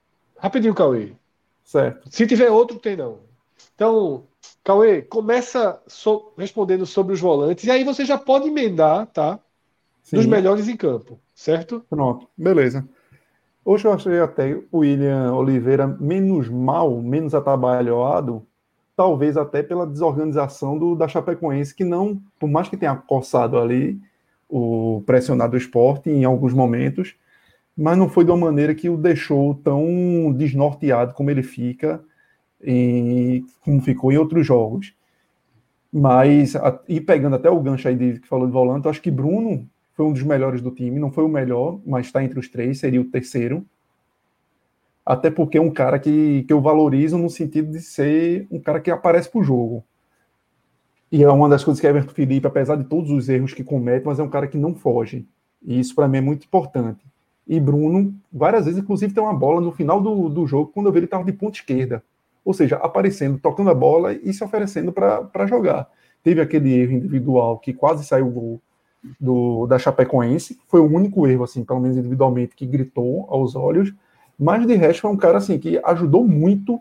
Rapidinho, 0.42 0.74
Cauê. 0.74 1.12
Certo. 1.64 2.10
Se 2.10 2.26
tiver 2.26 2.50
outro, 2.50 2.80
tem 2.80 2.98
não. 2.98 3.20
Então, 3.76 4.24
Cauê, 4.64 5.04
começa 5.04 5.80
so, 5.86 6.34
respondendo 6.36 6.84
sobre 6.86 7.14
os 7.14 7.20
volantes, 7.20 7.64
e 7.64 7.70
aí 7.70 7.84
você 7.84 8.04
já 8.04 8.18
pode 8.18 8.48
emendar, 8.48 9.06
tá? 9.06 9.40
Sim. 10.02 10.16
Dos 10.16 10.26
melhores 10.26 10.68
em 10.68 10.76
campo, 10.76 11.20
certo? 11.36 11.86
Pronto, 11.88 12.28
beleza. 12.36 12.84
Hoje 13.64 13.86
eu 13.86 13.94
achei 13.94 14.20
até 14.20 14.60
o 14.72 14.80
William 14.80 15.32
Oliveira 15.36 15.86
menos 15.86 16.50
mal, 16.50 17.00
menos 17.00 17.36
atabalhoado, 17.36 18.44
talvez 18.96 19.38
até 19.38 19.62
pela 19.62 19.86
desorganização 19.86 20.76
do, 20.76 20.96
da 20.96 21.08
Chapecoense, 21.08 21.76
que 21.76 21.84
não, 21.84 22.20
por 22.40 22.50
mais 22.50 22.68
que 22.68 22.76
tenha 22.76 22.96
coçado 22.96 23.60
ali 23.60 24.02
o 24.50 25.04
pressionado 25.06 25.56
esporte 25.56 26.10
em 26.10 26.26
alguns 26.26 26.52
momentos, 26.52 27.16
mas 27.82 27.98
não 27.98 28.08
foi 28.08 28.24
de 28.24 28.32
uma 28.32 28.46
maneira 28.46 28.76
que 28.76 28.90
o 28.90 28.96
deixou 28.96 29.56
tão 29.56 30.32
desnorteado 30.34 31.14
como 31.16 31.32
ele 31.32 31.42
fica 31.42 32.04
e 32.64 33.44
como 33.62 33.82
ficou 33.82 34.12
em 34.12 34.18
outros 34.18 34.46
jogos. 34.46 34.94
Mas, 35.92 36.56
a, 36.56 36.80
e 36.88 37.02
pegando 37.02 37.36
até 37.36 37.50
o 37.50 37.60
gancho 37.60 37.88
aí 37.88 37.96
de, 37.96 38.20
que 38.20 38.28
falou 38.28 38.46
de 38.46 38.54
volante, 38.54 38.86
eu 38.86 38.92
acho 38.92 39.02
que 39.02 39.10
Bruno 39.10 39.68
foi 39.94 40.06
um 40.06 40.14
dos 40.14 40.22
melhores 40.22 40.62
do 40.62 40.70
time, 40.70 41.00
não 41.00 41.12
foi 41.12 41.24
o 41.24 41.28
melhor, 41.28 41.80
mas 41.86 42.06
está 42.06 42.24
entre 42.24 42.40
os 42.40 42.48
três, 42.48 42.80
seria 42.80 43.02
o 43.02 43.06
terceiro. 43.06 43.66
Até 45.04 45.32
porque 45.32 45.58
é 45.58 45.62
um 45.62 45.72
cara 45.72 45.98
que, 45.98 46.44
que 46.44 46.54
eu 46.54 46.62
valorizo 46.62 47.18
no 47.18 47.30
sentido 47.32 47.72
de 47.72 47.82
ser 47.82 48.48
um 48.52 48.60
cara 48.60 48.80
que 48.80 48.92
aparece 48.92 49.30
para 49.30 49.42
o 49.42 49.44
jogo. 49.44 49.84
E 51.12 51.24
é 51.24 51.30
uma 51.30 51.50
das 51.50 51.64
coisas 51.64 51.82
que 51.82 51.88
Everton 51.88 52.14
Felipe, 52.14 52.48
apesar 52.48 52.76
de 52.76 52.84
todos 52.84 53.10
os 53.10 53.28
erros 53.28 53.54
que 53.54 53.64
comete, 53.64 54.06
mas 54.06 54.20
é 54.20 54.24
um 54.24 54.30
cara 54.30 54.48
que 54.48 54.58
não 54.58 54.76
foge. 54.76 55.28
E 55.64 55.80
isso 55.80 55.96
para 55.96 56.08
mim 56.08 56.20
é 56.20 56.22
muito 56.22 56.46
importante. 56.46 57.11
E 57.48 57.60
Bruno, 57.60 58.14
várias 58.32 58.66
vezes, 58.66 58.82
inclusive, 58.82 59.14
tem 59.14 59.24
uma 59.24 59.34
bola 59.34 59.60
no 59.60 59.72
final 59.72 60.00
do, 60.00 60.30
do 60.30 60.46
jogo, 60.46 60.72
quando 60.74 60.86
eu 60.88 60.92
vi 60.92 61.00
ele 61.00 61.06
estava 61.06 61.24
de 61.24 61.34
ponta 61.34 61.58
esquerda. 61.58 62.04
Ou 62.44 62.54
seja, 62.54 62.78
aparecendo, 62.78 63.38
tocando 63.40 63.70
a 63.70 63.74
bola 63.74 64.14
e 64.14 64.34
se 64.34 64.44
oferecendo 64.44 64.92
para 64.92 65.46
jogar. 65.48 65.88
Teve 66.24 66.42
aquele 66.42 66.74
erro 66.74 66.94
individual 66.94 67.58
que 67.60 67.74
quase 67.74 68.06
saiu 68.06 68.28
o 68.28 68.32
gol 68.32 68.62
do, 69.20 69.68
da 69.68 69.78
Chapecoense. 69.78 70.60
Foi 70.68 70.80
o 70.80 70.86
único 70.86 71.28
erro, 71.28 71.44
assim, 71.44 71.64
pelo 71.64 71.80
menos 71.80 71.98
individualmente, 71.98 72.56
que 72.56 72.66
gritou 72.66 73.28
aos 73.30 73.56
olhos. 73.56 73.94
Mas 74.40 74.66
de 74.66 74.76
resto 74.76 75.02
foi 75.02 75.12
um 75.12 75.18
cara 75.18 75.38
assim 75.38 75.60
que 75.60 75.80
ajudou 75.84 76.28
muito 76.28 76.80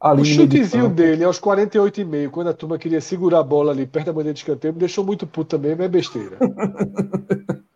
ali. 0.00 0.22
O 0.22 0.24
chutezinho 0.24 0.88
dele 0.88 1.24
aos 1.24 1.40
48,5, 1.40 2.30
quando 2.30 2.48
a 2.48 2.54
turma 2.54 2.78
queria 2.78 3.00
segurar 3.00 3.40
a 3.40 3.44
bola 3.44 3.72
ali 3.72 3.86
perto 3.86 4.06
da 4.06 4.12
bandeira 4.12 4.34
de 4.34 4.40
escanteio, 4.40 4.74
me 4.74 4.80
deixou 4.80 5.04
muito 5.04 5.26
puto 5.26 5.56
também, 5.56 5.74
mas 5.74 5.86
é 5.86 5.88
besteira. 5.88 6.38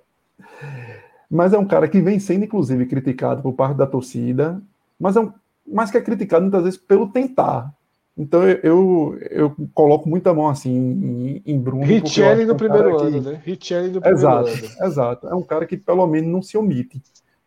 mas 1.32 1.54
é 1.54 1.58
um 1.58 1.64
cara 1.64 1.88
que 1.88 1.98
vem 1.98 2.18
sendo, 2.18 2.44
inclusive, 2.44 2.84
criticado 2.84 3.40
por 3.40 3.54
parte 3.54 3.78
da 3.78 3.86
torcida, 3.86 4.60
mas 5.00 5.16
é 5.16 5.20
um 5.20 5.32
mas 5.66 5.90
que 5.90 5.96
é 5.96 6.00
criticado 6.00 6.42
muitas 6.42 6.64
vezes 6.64 6.78
pelo 6.78 7.08
tentar. 7.08 7.72
Então 8.18 8.42
eu, 8.44 9.16
eu, 9.30 9.56
coloco 9.72 10.06
muita 10.08 10.34
mão 10.34 10.48
assim 10.48 10.70
em, 10.70 11.42
em 11.46 11.58
Bruno. 11.58 11.84
Richelli 11.84 12.44
no 12.44 12.50
é 12.50 12.54
um 12.54 12.56
primeiro 12.58 13.00
ano, 13.00 13.22
que... 13.22 13.30
né? 13.30 13.40
Richelli 13.42 13.88
no 13.88 14.00
primeiro 14.00 14.18
exato, 14.18 14.48
ano. 14.48 14.86
Exato. 14.86 15.28
É 15.28 15.34
um 15.34 15.42
cara 15.42 15.64
que 15.64 15.78
pelo 15.78 16.06
menos 16.06 16.30
não 16.30 16.42
se 16.42 16.58
omite 16.58 17.00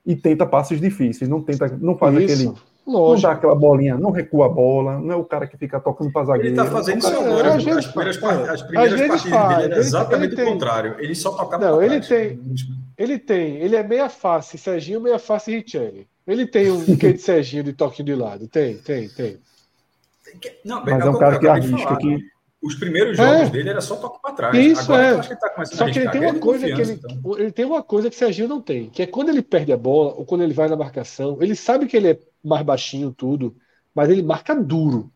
e 0.03 0.15
tenta 0.15 0.45
passos 0.45 0.81
difíceis, 0.81 1.29
não 1.29 1.41
tenta, 1.41 1.67
não 1.79 1.95
faz 1.95 2.15
Isso. 2.15 2.49
aquele 2.49 2.57
Lógico. 2.85 3.27
Não 3.27 3.33
dá 3.33 3.37
aquela 3.37 3.55
bolinha, 3.55 3.97
não 3.97 4.11
recua 4.11 4.45
a 4.45 4.49
bola, 4.49 4.99
não 4.99 5.11
é 5.11 5.15
o 5.15 5.25
cara 5.25 5.47
que 5.47 5.57
fica 5.57 5.79
tocando 5.79 6.11
para 6.11 6.25
zagueiro. 6.25 6.49
Ele 6.49 6.61
está 6.61 6.71
fazendo 6.71 6.99
isso 6.99 7.07
agora. 7.07 7.47
É, 7.47 7.51
as, 7.55 7.67
as, 7.67 7.87
primeiras, 7.87 8.23
as 8.23 8.61
primeiras 8.61 9.07
partidas 9.07 9.21
faz. 9.23 9.57
dele 9.57 9.73
é 9.73 9.77
exatamente 9.77 10.33
ele, 10.33 10.41
ele 10.41 10.49
o 10.49 10.53
contrário. 10.53 10.95
Ele 10.99 11.15
só 11.15 11.31
tocava 11.31 11.65
Não, 11.65 11.81
ele 11.81 11.99
tem, 11.99 12.39
ele 12.95 13.17
tem, 13.17 13.55
ele 13.57 13.75
é 13.75 13.81
meia 13.81 14.07
face, 14.07 14.57
Serginho, 14.57 15.01
meia 15.01 15.17
face 15.17 15.51
Richelli. 15.51 16.07
Ele 16.27 16.45
tem 16.45 16.71
um 16.71 16.95
quê 16.95 17.13
de 17.13 17.21
Serginho 17.21 17.63
de 17.63 17.73
toquinho 17.73 18.05
de 18.05 18.15
lado? 18.15 18.47
Tem, 18.47 18.77
tem, 18.77 19.09
tem. 19.09 19.39
Não, 20.63 20.83
Mas 20.83 21.05
é 21.05 21.09
um 21.09 21.17
cara 21.17 21.39
que 21.39 21.47
arrisca 21.47 21.97
que. 21.97 22.35
Os 22.61 22.73
primeiros 22.73 23.15
jogos 23.15 23.47
é. 23.47 23.49
dele 23.49 23.69
era 23.69 23.81
só 23.81 23.95
toque 23.95 24.19
para 24.19 24.33
trás. 24.33 24.57
Isso 24.57 24.91
Agora, 24.91 25.17
é. 25.17 25.21
Que 25.21 25.35
tá 25.35 25.65
só 25.65 25.85
que 25.85 25.99
ele 25.99 26.09
tem 26.09 26.21
uma 26.21 26.39
coisa 26.39 26.65
que 26.65 26.81
ele, 26.81 26.93
então. 26.93 27.37
ele 27.37 27.51
tem 27.51 27.65
uma 27.65 27.83
coisa 27.83 28.09
que 28.09 28.15
Serginho 28.15 28.47
não 28.47 28.59
tem, 28.59 28.89
que 28.89 29.03
é 29.03 29.05
quando 29.05 29.29
ele 29.29 29.43
perde 29.43 29.71
a 29.71 29.77
bola 29.77 30.15
ou 30.15 30.25
quando 30.25 30.41
ele 30.41 30.53
vai 30.53 30.67
na 30.67 30.75
marcação, 30.75 31.37
ele 31.41 31.55
sabe 31.55 31.85
que 31.85 31.95
ele 31.95 32.09
é 32.09 32.19
mais 32.45 32.63
baixinho 32.63 33.11
tudo, 33.11 33.55
mas 33.93 34.09
ele 34.09 34.21
marca 34.21 34.55
duro. 34.55 35.11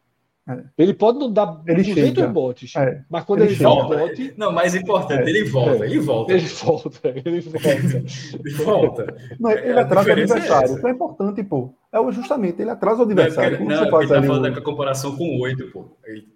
É. 0.50 0.64
Ele 0.80 0.96
pode 0.96 1.20
não 1.20 1.32
dar 1.32 1.62
ele 1.68 1.84
200 1.84 2.16
chega. 2.16 2.28
botes, 2.28 2.76
é. 2.76 3.04
mas 3.08 3.24
quando 3.24 3.42
ele, 3.42 3.54
ele 3.54 3.64
volta. 3.64 3.98
Bote, 3.98 4.34
não, 4.36 4.52
mais 4.52 4.74
importante, 4.74 5.22
é. 5.22 5.30
ele 5.30 5.44
volta, 5.44 5.86
ele 5.86 6.00
volta. 6.00 6.34
Ele 6.34 6.48
volta, 6.48 7.14
ele 7.14 7.42
volta. 7.42 8.04
ele 8.34 8.54
volta. 8.56 9.18
Não, 9.40 9.52
ele 9.52 9.68
é, 9.68 9.80
atrasa 9.80 10.10
o 10.10 10.12
adversário. 10.12 10.76
Isso 10.76 10.88
é 10.88 10.92
importante, 10.92 11.44
pô. 11.44 11.76
É 11.92 12.12
justamente, 12.12 12.60
ele 12.60 12.72
atrasa 12.72 13.02
o 13.02 13.06
adversário. 13.06 13.60
Não, 13.60 13.66
não, 13.68 14.02
ele 14.02 14.08
tá 14.10 14.24
falando 14.24 14.54
com 14.54 14.60
a 14.60 14.64
comparação 14.64 15.16
com 15.16 15.40
oito, 15.40 15.70
pô. 15.72 15.86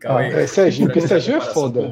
ah, 0.05 0.23
é 0.23 0.45
Serginho, 0.45 0.89
porque 0.89 1.01
Serginho 1.01 1.37
é 1.37 1.41
foda. 1.41 1.91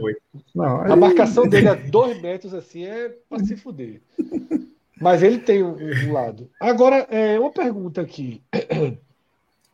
Não, 0.53 0.81
A 0.81 0.95
marcação 0.95 1.47
dele 1.47 1.69
a 1.69 1.73
dois 1.73 2.21
metros 2.21 2.53
assim 2.53 2.85
é 2.85 3.09
pra 3.27 3.39
se 3.39 3.57
fuder. 3.57 3.99
Mas 5.01 5.23
ele 5.23 5.39
tem 5.39 5.63
um, 5.63 5.75
um 5.75 6.13
lado. 6.13 6.49
Agora, 6.59 7.07
é, 7.09 7.39
uma 7.39 7.51
pergunta 7.51 8.01
aqui. 8.01 8.41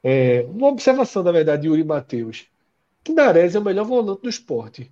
É, 0.03 0.45
uma 0.49 0.67
observação, 0.67 1.21
na 1.21 1.33
verdade, 1.33 1.63
de 1.63 1.67
Yuri 1.67 1.83
Matheus. 1.83 2.47
Que 3.03 3.11
Nares 3.11 3.55
é 3.55 3.59
o 3.59 3.63
melhor 3.63 3.83
volante 3.83 4.21
do 4.21 4.29
esporte. 4.29 4.89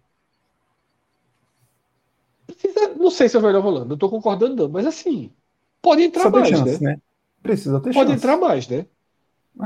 Precisa, 2.46 2.90
não 2.96 3.10
sei 3.10 3.30
se 3.30 3.38
é 3.38 3.40
o 3.40 3.44
melhor 3.44 3.62
volante, 3.62 3.88
não 3.88 3.94
estou 3.94 4.10
concordando, 4.10 4.56
não, 4.56 4.68
mas 4.68 4.86
assim, 4.86 5.32
pode 5.82 6.02
entrar 6.02 6.30
mais, 6.30 6.50
chance, 6.50 6.84
né? 6.84 6.96
né? 6.96 7.02
Precisa 7.42 7.80
ter 7.80 7.94
Pode 7.94 8.10
chance. 8.10 8.26
entrar 8.26 8.36
mais, 8.36 8.68
né? 8.68 8.88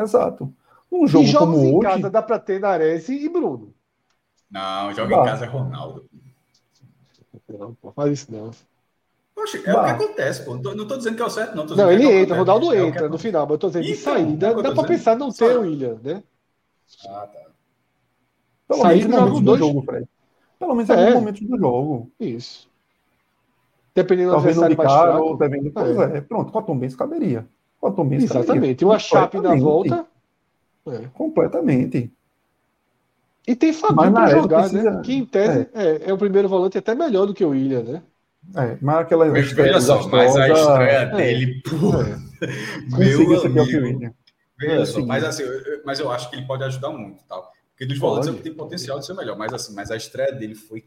Exato. 0.02 0.54
Um 0.91 1.08
jogo 1.08 1.24
e 1.24 1.28
jogos 1.28 1.56
como 1.56 1.66
em 1.66 1.76
hoje... 1.76 1.88
casa 1.88 2.10
dá 2.12 2.22
para 2.22 2.38
ter 2.38 2.60
Nares 2.60 3.10
e 3.10 3.28
Bruno. 3.30 3.74
Não, 4.52 4.94
joga 4.94 5.16
em 5.16 5.26
casa 5.26 5.46
é 5.46 5.48
Ronaldo. 5.48 6.06
Não, 7.48 7.74
pô, 7.74 7.91
faz 7.91 8.12
isso 8.12 8.32
não. 8.32 8.52
Poxa, 9.40 9.57
é 9.57 9.72
bah. 9.72 9.82
o 9.82 9.86
que 9.86 10.03
acontece, 10.03 10.44
pô. 10.44 10.56
Não 10.56 10.61
tô, 10.61 10.76
não 10.76 10.86
tô 10.86 10.98
dizendo 10.98 11.16
que 11.16 11.22
é 11.22 11.26
o 11.26 11.30
certo, 11.30 11.56
não. 11.56 11.66
não, 11.66 11.90
ele 11.90 12.11
entra, 12.11 12.36
o 12.36 12.40
Ronaldo 12.40 12.74
é 12.74 12.86
entra 12.86 13.07
no 13.07 13.18
final, 13.18 13.45
mas 13.45 13.52
eu 13.53 13.57
tô 13.57 13.68
dizendo 13.68 13.86
então, 13.86 13.95
de 13.95 14.02
saída, 14.02 14.48
é 14.48 14.61
dá 14.61 14.74
pra 14.74 14.84
pensar 14.84 15.16
não 15.16 15.32
ter 15.32 15.57
o 15.57 15.61
William, 15.61 15.98
né? 16.03 16.22
Ah, 17.07 17.26
tá. 17.32 17.40
Pelo 18.68 18.86
menos 18.86 19.06
em 19.06 19.07
momentos 19.07 19.41
do 19.41 19.57
jogo, 19.57 19.82
Fred. 19.84 20.10
Pelo 20.60 20.76
menos 20.76 20.90
em 20.90 20.94
é. 20.94 20.99
alguns 20.99 21.14
momentos 21.14 21.41
do 21.41 21.57
jogo. 21.57 22.11
Isso. 22.20 22.70
Dependendo 23.95 24.32
do 24.32 24.36
adversário 24.36 24.78
mais 24.78 24.91
fraco. 24.91 25.24
Ou 25.24 25.38
devendo, 25.38 25.72
pois 25.72 25.98
é. 25.98 26.18
é. 26.18 26.22
Pronto, 26.22 26.52
com 26.52 26.60
a 26.60 26.61
Tom 26.61 26.80
caberia. 26.98 27.48
Com 27.80 27.88
a 27.88 27.91
Tom 27.91 28.11
Exatamente. 28.11 28.82
E 28.82 28.86
uma 28.86 28.99
chape 28.99 29.40
na 29.40 29.56
volta. 29.56 30.06
É. 30.86 31.07
Completamente. 31.14 32.11
E 33.48 33.56
tem 33.56 33.72
Fabinho 33.72 34.11
para 34.11 34.30
jogar, 34.30 34.60
precisa... 34.64 34.91
né? 34.91 35.02
Que 35.02 35.14
em 35.14 35.26
tese 35.26 35.70
é. 35.74 35.86
É, 35.86 36.10
é. 36.10 36.14
o 36.14 36.18
primeiro 36.18 36.49
volante 36.49 36.78
até 36.78 36.94
melhor 36.94 37.26
do 37.26 37.34
que 37.34 37.45
o 37.45 37.49
William, 37.49 37.84
né? 37.84 38.03
É, 38.55 38.77
mas 38.81 38.97
aquela 38.97 39.26
mas, 39.27 39.51
veja 39.51 39.81
só, 39.81 40.07
mas 40.07 40.35
a 40.35 40.49
estreia 40.49 40.97
é. 40.97 41.15
dele, 41.15 41.61
porra. 41.61 42.19
Meu 42.97 43.63
amigo. 43.63 44.15
Veja 44.57 44.85
só, 44.85 45.05
mas 45.05 45.23
assim, 45.23 45.43
eu, 45.43 45.81
mas 45.85 45.99
eu 45.99 46.11
acho 46.11 46.30
que 46.30 46.35
ele 46.35 46.45
pode 46.45 46.63
ajudar 46.63 46.89
muito, 46.89 47.23
tal. 47.26 47.51
Porque 47.71 47.85
dos 47.85 47.97
volantes 47.97 48.27
ele 48.27 48.39
tem 48.39 48.53
potencial 48.53 48.99
de 48.99 49.05
ser 49.05 49.13
melhor, 49.13 49.38
mas 49.38 49.53
assim, 49.53 49.73
mas 49.73 49.89
a 49.89 49.95
estreia 49.95 50.34
dele 50.34 50.55
foi 50.55 50.85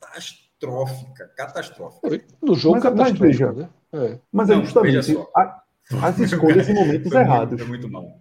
catastrófica, 0.00 1.30
catastrófica. 1.36 2.24
No 2.42 2.54
jogo 2.54 2.76
mas, 2.76 2.82
catastrófica, 2.82 3.24
mas 3.24 3.38
veja, 3.38 3.52
né? 3.52 3.68
É. 3.92 4.18
Mas 4.32 4.50
é 4.50 4.54
justamente 4.54 5.18
a, 5.36 5.62
as 6.02 6.18
escolhas 6.20 6.68
em 6.68 6.74
momentos 6.74 7.12
foi 7.12 7.20
errados. 7.20 7.50
Muito, 7.50 7.60
foi 7.60 7.68
muito 7.68 7.88
mal 7.88 8.18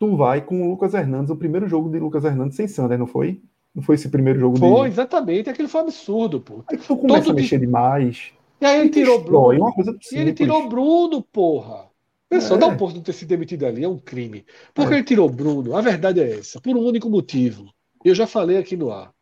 tu 0.00 0.16
vai 0.16 0.40
com 0.40 0.62
o 0.62 0.70
Lucas 0.70 0.94
Hernandes, 0.94 1.30
o 1.30 1.36
primeiro 1.36 1.68
jogo 1.68 1.90
de 1.90 1.98
Lucas 1.98 2.24
Hernandes 2.24 2.56
sem 2.56 2.66
Sander, 2.66 2.98
não 2.98 3.06
foi? 3.06 3.42
Não 3.74 3.82
foi 3.82 3.94
esse 3.94 4.08
primeiro 4.08 4.40
jogo 4.40 4.58
Foi, 4.58 4.88
de... 4.88 4.94
exatamente. 4.94 5.48
Aquele 5.48 5.68
foi 5.68 5.80
absurdo, 5.82 6.40
pô. 6.40 6.64
Aí 6.68 6.76
tu 6.76 6.96
começa 6.96 7.26
Todo 7.26 7.32
a 7.32 7.34
mexer 7.34 7.58
de... 7.58 7.66
demais. 7.66 8.32
E 8.60 8.66
aí 8.66 8.80
ele 8.80 8.90
tirou 8.90 9.22
Bruno. 9.22 9.60
Uma 9.60 9.72
coisa 9.72 9.96
e 10.12 10.16
ele 10.16 10.32
tirou 10.32 10.68
Bruno, 10.68 11.22
porra. 11.22 11.88
Pessoal, 12.28 12.58
é. 12.58 12.60
dá 12.60 12.66
um 12.66 12.76
ponto 12.76 12.94
de 12.94 13.00
ter 13.00 13.12
se 13.12 13.24
demitido 13.24 13.64
ali, 13.64 13.82
é 13.82 13.88
um 13.88 13.98
crime. 13.98 14.44
Porque 14.74 14.92
é. 14.94 14.96
ele 14.98 15.04
tirou 15.04 15.28
Bruno, 15.28 15.76
a 15.76 15.80
verdade 15.80 16.20
é 16.20 16.38
essa, 16.38 16.60
por 16.60 16.76
um 16.76 16.80
único 16.80 17.08
motivo. 17.08 17.72
Eu 18.04 18.14
já 18.14 18.26
falei 18.26 18.56
aqui 18.56 18.76
no 18.76 18.90
ar. 18.90 19.12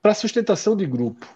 Para 0.00 0.14
sustentação 0.14 0.76
de 0.76 0.86
grupo. 0.86 1.26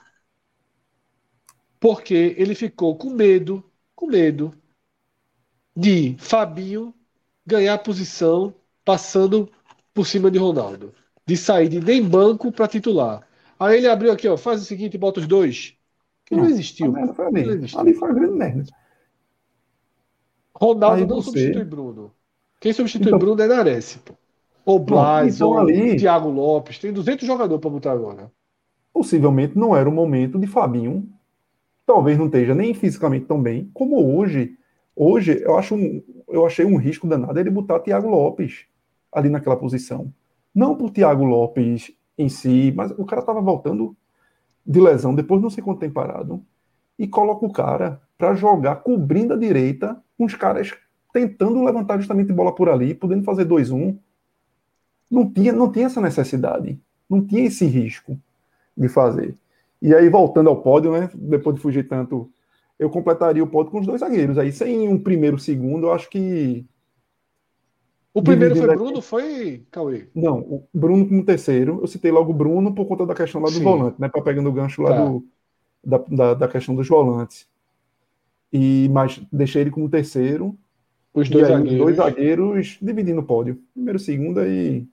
Porque 1.80 2.34
ele 2.38 2.54
ficou 2.54 2.96
com 2.96 3.10
medo, 3.10 3.64
com 3.94 4.06
medo 4.06 4.54
de 5.76 6.16
Fabinho 6.18 6.94
ganhar 7.44 7.76
posição 7.78 8.54
passando 8.84 9.50
por 9.92 10.06
cima 10.06 10.30
de 10.30 10.38
Ronaldo. 10.38 10.94
De 11.26 11.36
sair 11.36 11.68
de 11.68 11.80
nem 11.80 12.02
banco 12.02 12.50
para 12.50 12.68
titular. 12.68 13.26
Aí 13.58 13.78
ele 13.78 13.88
abriu 13.88 14.12
aqui, 14.12 14.28
ó, 14.28 14.36
faz 14.36 14.60
o 14.60 14.64
seguinte, 14.64 14.98
bota 14.98 15.20
os 15.20 15.26
dois. 15.26 15.76
Que 16.24 16.34
não, 16.34 16.44
não 16.44 16.50
existiu. 16.50 16.92
Foi 17.14 17.26
ali. 17.26 17.46
Não 17.46 17.52
existiu. 17.54 17.80
ali 17.80 17.94
foi 17.94 18.10
a 18.10 18.12
grande 18.12 18.34
merda. 18.34 18.64
Ronaldo 20.54 20.96
Aí 20.96 21.06
não 21.06 21.16
você... 21.16 21.30
substitui 21.30 21.64
Bruno. 21.64 22.12
Quem 22.60 22.72
substitui 22.72 23.08
então... 23.08 23.18
Bruno 23.18 23.42
é 23.42 23.46
Nares. 23.46 23.98
Ou 24.64 24.78
Blas, 24.78 25.36
então, 25.36 25.50
ou 25.50 25.58
ali... 25.58 25.96
Thiago 25.96 26.28
Lopes. 26.28 26.78
Tem 26.78 26.92
200 26.92 27.26
jogadores 27.26 27.60
para 27.60 27.70
botar 27.70 27.92
agora. 27.92 28.30
Possivelmente 28.92 29.58
não 29.58 29.74
era 29.74 29.88
o 29.88 29.92
momento 29.92 30.38
de 30.38 30.46
Fabinho. 30.46 31.08
Talvez 31.84 32.16
não 32.16 32.26
esteja 32.26 32.54
nem 32.54 32.72
fisicamente 32.74 33.26
tão 33.26 33.42
bem 33.42 33.70
como 33.72 34.16
hoje 34.16 34.56
Hoje, 34.94 35.42
eu, 35.42 35.56
acho 35.56 35.74
um, 35.74 36.02
eu 36.28 36.46
achei 36.46 36.64
um 36.64 36.76
risco 36.76 37.06
danado 37.06 37.38
ele 37.38 37.50
botar 37.50 37.80
Thiago 37.80 38.08
Lopes 38.08 38.66
ali 39.10 39.28
naquela 39.28 39.56
posição. 39.56 40.12
Não 40.54 40.74
por 40.74 40.90
Thiago 40.90 41.24
Lopes 41.24 41.92
em 42.16 42.28
si, 42.28 42.72
mas 42.76 42.90
o 42.92 43.04
cara 43.04 43.20
estava 43.20 43.40
voltando 43.40 43.96
de 44.64 44.80
lesão 44.80 45.14
depois 45.14 45.42
não 45.42 45.50
sei 45.50 45.62
quanto 45.62 45.80
tempo 45.80 45.94
parado. 45.94 46.42
E 46.98 47.08
coloca 47.08 47.44
o 47.44 47.52
cara 47.52 48.00
para 48.16 48.34
jogar 48.34 48.76
cobrindo 48.76 49.34
a 49.34 49.36
direita, 49.36 50.00
com 50.16 50.24
os 50.24 50.34
caras 50.34 50.72
tentando 51.12 51.64
levantar 51.64 51.98
justamente 51.98 52.32
bola 52.32 52.54
por 52.54 52.68
ali, 52.68 52.94
podendo 52.94 53.24
fazer 53.24 53.44
2-1. 53.44 53.98
Não 55.10 55.30
tinha, 55.30 55.52
não 55.52 55.70
tinha 55.70 55.86
essa 55.86 56.00
necessidade, 56.00 56.80
não 57.08 57.24
tinha 57.24 57.44
esse 57.44 57.66
risco 57.66 58.18
de 58.76 58.88
fazer. 58.88 59.34
E 59.80 59.94
aí, 59.94 60.08
voltando 60.08 60.48
ao 60.48 60.62
pódio, 60.62 60.92
né? 60.92 61.10
Depois 61.12 61.56
de 61.56 61.62
fugir 61.62 61.88
tanto 61.88 62.30
eu 62.78 62.90
completaria 62.90 63.42
o 63.44 63.46
pódio 63.46 63.70
com 63.70 63.80
os 63.80 63.86
dois 63.86 64.00
zagueiros. 64.00 64.38
Aí, 64.38 64.50
sem 64.50 64.88
um 64.88 64.98
primeiro, 64.98 65.38
segundo, 65.38 65.86
eu 65.86 65.92
acho 65.92 66.10
que. 66.10 66.66
O 68.14 68.22
primeiro 68.22 68.54
foi 68.54 68.66
Bruno, 68.76 69.00
foi 69.00 69.66
Cauê? 69.70 70.08
Não, 70.14 70.40
o 70.40 70.68
Bruno 70.72 71.08
como 71.08 71.24
terceiro. 71.24 71.80
Eu 71.80 71.86
citei 71.86 72.10
logo 72.10 72.30
o 72.30 72.34
Bruno 72.34 72.74
por 72.74 72.86
conta 72.86 73.06
da 73.06 73.14
questão 73.14 73.40
lá 73.40 73.48
do 73.48 73.54
Sim. 73.54 73.64
volante, 73.64 74.00
né? 74.00 74.08
Para 74.08 74.22
pegando 74.22 74.50
o 74.50 74.52
gancho 74.52 74.82
lá 74.82 74.90
tá. 74.90 75.04
do, 75.04 75.26
da, 75.82 75.98
da, 75.98 76.34
da, 76.34 76.48
questão 76.48 76.74
dos 76.74 76.86
volantes. 76.86 77.48
E, 78.52 78.88
mas 78.90 79.18
deixei 79.32 79.62
ele 79.62 79.70
como 79.70 79.88
terceiro. 79.88 80.58
Os 81.14 81.28
dois 81.28 81.44
aí, 81.44 81.52
zagueiros. 81.52 81.78
dois 81.78 81.96
zagueiros 81.96 82.78
dividindo 82.82 83.20
o 83.20 83.24
pódio. 83.24 83.62
Primeiro, 83.72 83.98
segundo 83.98 84.44
e. 84.44 84.86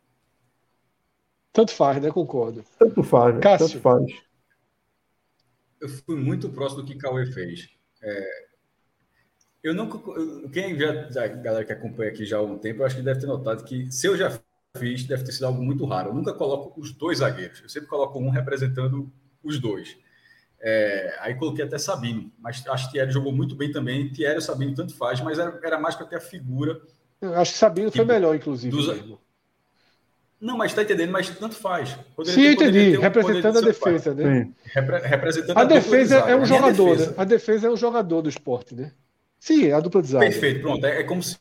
Tanto 1.52 1.74
faz, 1.74 2.02
né? 2.02 2.10
Concordo. 2.12 2.64
Tanto 2.78 3.04
faz, 3.04 3.36
tanto 3.40 3.80
faz. 3.80 4.06
Eu 5.82 5.90
fui 5.90 6.16
muito 6.16 6.50
próximo 6.50 6.84
do 6.84 6.88
que 6.88 6.98
Cauê 6.98 7.26
fez. 7.26 7.70
É, 8.02 8.49
eu 9.64 9.73
não. 9.73 9.90
Quem 10.52 10.77
já, 10.77 11.23
a 11.23 11.27
galera 11.27 11.65
que 11.65 11.73
acompanha 11.73 12.11
aqui 12.11 12.26
já 12.26 12.38
há 12.38 12.41
um 12.41 12.57
tempo, 12.57 12.81
eu 12.81 12.86
acho 12.86 12.95
que 12.95 13.02
deve 13.02 13.19
ter 13.19 13.27
notado 13.27 13.64
que 13.64 13.91
se 13.91 14.07
eu 14.07 14.18
já 14.18 14.40
fiz, 14.77 15.03
deve 15.03 15.23
ter 15.23 15.31
sido 15.31 15.45
algo 15.45 15.61
muito 15.61 15.86
raro. 15.86 16.10
Eu 16.10 16.14
nunca 16.14 16.34
coloco 16.34 16.80
os 16.80 16.91
dois 16.94 17.19
zagueiros, 17.19 17.61
eu 17.61 17.69
sempre 17.69 17.90
coloco 17.90 18.19
um 18.19 18.30
representando 18.30 19.11
os 19.44 19.60
dois. 19.60 19.98
É, 20.61 21.18
aí 21.22 21.36
coloquei 21.36 21.64
até 21.64 21.77
Sabino, 21.77 22.31
mas 22.38 22.65
acho 22.68 22.88
que 22.88 22.94
Thierry 22.94 23.11
jogou 23.11 23.31
muito 23.31 23.56
bem 23.56 23.72
também. 23.72 24.10
Thierry 24.11 24.40
e 24.40 24.41
Sabino 24.41 24.76
tanto 24.76 24.95
faz, 24.95 25.22
mas 25.22 25.40
era, 25.40 25.57
era 25.64 25.80
mais 25.80 25.95
para 25.95 26.06
ter 26.06 26.18
a 26.18 26.22
figura. 26.22 26.81
Eu 27.22 27.36
acho 27.36 27.53
que 27.53 27.57
Sabino 27.57 27.91
foi 27.91 28.06
melhor, 28.06 28.36
inclusive. 28.36 28.76
Dos, 28.76 29.19
não, 30.40 30.57
mas 30.57 30.72
está 30.72 30.84
entendendo, 30.84 31.11
mas 31.11 31.30
tanto 31.30 31.56
faz. 31.56 31.98
Poderia 32.15 32.34
Sim, 32.34 32.56
ter, 32.56 32.69
entendi. 32.69 32.98
Um, 32.98 33.02
representando 33.02 33.57
a 33.57 33.61
defesa, 33.61 34.14
né? 34.14 34.49
Repre 34.64 34.99
representando 34.99 35.57
a, 35.57 35.61
a 35.61 35.65
defesa 35.65 36.15
é 36.19 36.36
um 36.36 36.45
jogador, 36.45 36.91
defesa. 36.91 37.10
Né? 37.10 37.15
A 37.18 37.23
defesa 37.26 37.68
é 37.68 37.69
um 37.69 37.76
jogador 37.76 38.22
do 38.22 38.30
esporte, 38.30 38.73
né? 38.73 38.94
Sim, 39.40 39.68
é 39.68 39.74
a 39.74 39.80
dupla 39.80 40.02
de 40.02 40.10
zaga. 40.10 40.26
Perfeito, 40.26 40.61
pronto. 40.61 40.86
É, 40.86 40.99
é 40.99 41.03
como 41.03 41.24
se 41.24 41.38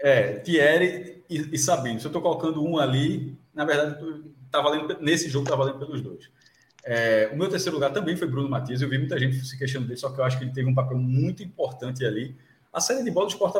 é, 0.00 0.34
Thierry 0.34 1.22
e, 1.28 1.48
e 1.52 1.58
Sabino. 1.58 2.00
Se 2.00 2.06
eu 2.06 2.10
estou 2.10 2.22
colocando 2.22 2.64
um 2.64 2.78
ali, 2.78 3.38
na 3.54 3.64
verdade, 3.64 4.02
tá 4.50 4.60
valendo, 4.60 4.96
nesse 5.00 5.28
jogo 5.28 5.44
está 5.44 5.56
valendo 5.56 5.78
pelos 5.78 6.02
dois. 6.02 6.30
É, 6.84 7.30
o 7.32 7.36
meu 7.36 7.48
terceiro 7.48 7.76
lugar 7.76 7.92
também 7.92 8.16
foi 8.16 8.26
Bruno 8.26 8.48
Matias. 8.48 8.82
Eu 8.82 8.88
vi 8.88 8.98
muita 8.98 9.18
gente 9.18 9.44
se 9.44 9.58
questionando 9.58 9.88
dele, 9.88 10.00
só 10.00 10.10
que 10.10 10.20
eu 10.20 10.24
acho 10.24 10.38
que 10.38 10.44
ele 10.44 10.52
teve 10.52 10.68
um 10.68 10.74
papel 10.74 10.98
muito 10.98 11.42
importante 11.42 12.04
ali. 12.04 12.36
A 12.72 12.80
série 12.80 13.04
de 13.04 13.10
bola 13.10 13.26
do 13.26 13.30
esporte 13.30 13.58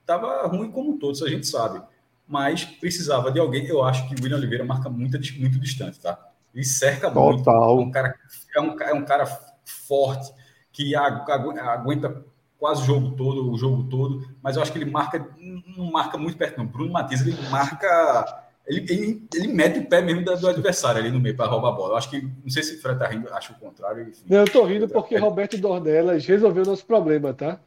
estava 0.00 0.46
ruim 0.46 0.70
como 0.70 0.98
todos, 0.98 1.22
a 1.22 1.28
gente 1.28 1.46
sabe 1.46 1.82
mas 2.26 2.64
precisava 2.64 3.30
de 3.30 3.38
alguém. 3.38 3.66
Eu 3.66 3.82
acho 3.84 4.08
que 4.08 4.14
o 4.14 4.22
William 4.22 4.36
Oliveira 4.36 4.64
marca 4.64 4.88
muito, 4.88 5.18
muito 5.38 5.60
distante, 5.60 6.00
tá? 6.00 6.18
Ele 6.54 6.64
cerca 6.64 7.10
Total. 7.10 7.76
muito. 7.76 7.88
É 7.88 7.88
um 7.88 7.90
cara, 7.90 8.14
é 8.54 8.60
um, 8.60 8.80
é 8.80 8.94
um 8.94 9.04
cara 9.04 9.26
forte 9.64 10.32
que 10.72 10.94
aguenta 10.94 12.24
quase 12.58 12.82
o 12.82 12.84
jogo 12.84 13.10
todo, 13.16 13.50
o 13.50 13.56
jogo 13.56 13.84
todo, 13.84 14.26
mas 14.42 14.56
eu 14.56 14.62
acho 14.62 14.72
que 14.72 14.78
ele 14.78 14.90
marca, 14.90 15.28
não 15.76 15.90
marca 15.90 16.16
muito 16.16 16.36
perto, 16.36 16.58
não. 16.58 16.66
Bruno 16.66 16.92
Matias, 16.92 17.20
ele 17.20 17.36
marca. 17.50 18.44
Ele, 18.66 18.80
ele, 18.92 19.28
ele 19.32 19.48
mete 19.48 19.78
o 19.78 19.86
pé 19.86 20.02
mesmo 20.02 20.24
do 20.24 20.48
adversário 20.48 21.00
ali 21.00 21.10
no 21.10 21.20
meio 21.20 21.36
para 21.36 21.46
roubar 21.46 21.68
a 21.68 21.72
bola. 21.72 21.92
Eu 21.92 21.96
acho 21.98 22.10
que, 22.10 22.20
não 22.20 22.50
sei 22.50 22.64
se 22.64 22.74
o 22.74 22.82
Fred 22.82 22.98
tá 22.98 23.06
rindo, 23.06 23.32
acho 23.32 23.52
o 23.52 23.56
contrário. 23.56 24.02
Enfim. 24.02 24.24
Não, 24.28 24.38
eu 24.38 24.50
tô 24.50 24.64
rindo 24.64 24.88
porque 24.88 25.16
Roberto 25.16 25.56
Dornelas 25.56 26.26
resolveu 26.26 26.64
o 26.64 26.66
nosso 26.66 26.84
problema, 26.84 27.32
tá? 27.32 27.60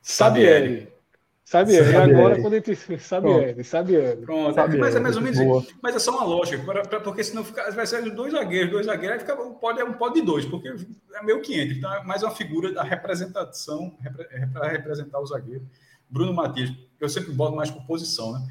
Sabe 0.00 0.40
ele. 0.40 0.88
Sabe, 1.44 1.72
sabe 1.76 2.14
agora 2.14 2.40
quando 2.40 2.54
ele 2.54 2.76
sabe 2.98 3.30
ele, 3.30 3.64
sabe 3.64 3.94
ele. 3.94 4.24
Pronto, 4.24 4.54
sabe 4.54 4.78
mas 4.78 4.94
é 4.94 5.00
mais 5.00 5.16
ou 5.16 5.22
menos 5.22 5.38
isso. 5.38 5.76
Mas 5.82 5.96
é 5.96 5.98
só 5.98 6.12
uma 6.12 6.24
lógica, 6.24 6.62
pra, 6.62 6.82
pra, 6.82 7.00
porque 7.00 7.24
senão 7.24 7.44
fica, 7.44 7.68
vai 7.72 7.86
ser 7.86 8.08
dois 8.10 8.32
zagueiros, 8.32 8.70
dois 8.70 8.86
zagueiros, 8.86 9.14
aí 9.14 9.20
fica, 9.20 9.36
pode, 9.36 9.80
é 9.80 9.84
um 9.84 9.92
pode 9.92 10.14
de 10.14 10.22
dois, 10.22 10.46
porque 10.46 10.68
é 10.68 11.22
meio 11.22 11.42
que 11.42 11.60
entra. 11.60 11.76
Então 11.76 11.94
é 11.94 12.04
mais 12.04 12.22
uma 12.22 12.30
figura 12.30 12.72
da 12.72 12.82
representação 12.82 13.96
é 14.30 14.46
para 14.46 14.68
representar 14.68 15.18
o 15.18 15.26
zagueiro. 15.26 15.66
Bruno 16.08 16.32
Matias, 16.32 16.72
eu 17.00 17.08
sempre 17.08 17.32
boto 17.32 17.56
mais 17.56 17.70
por 17.70 17.84
posição, 17.86 18.32
né? 18.32 18.46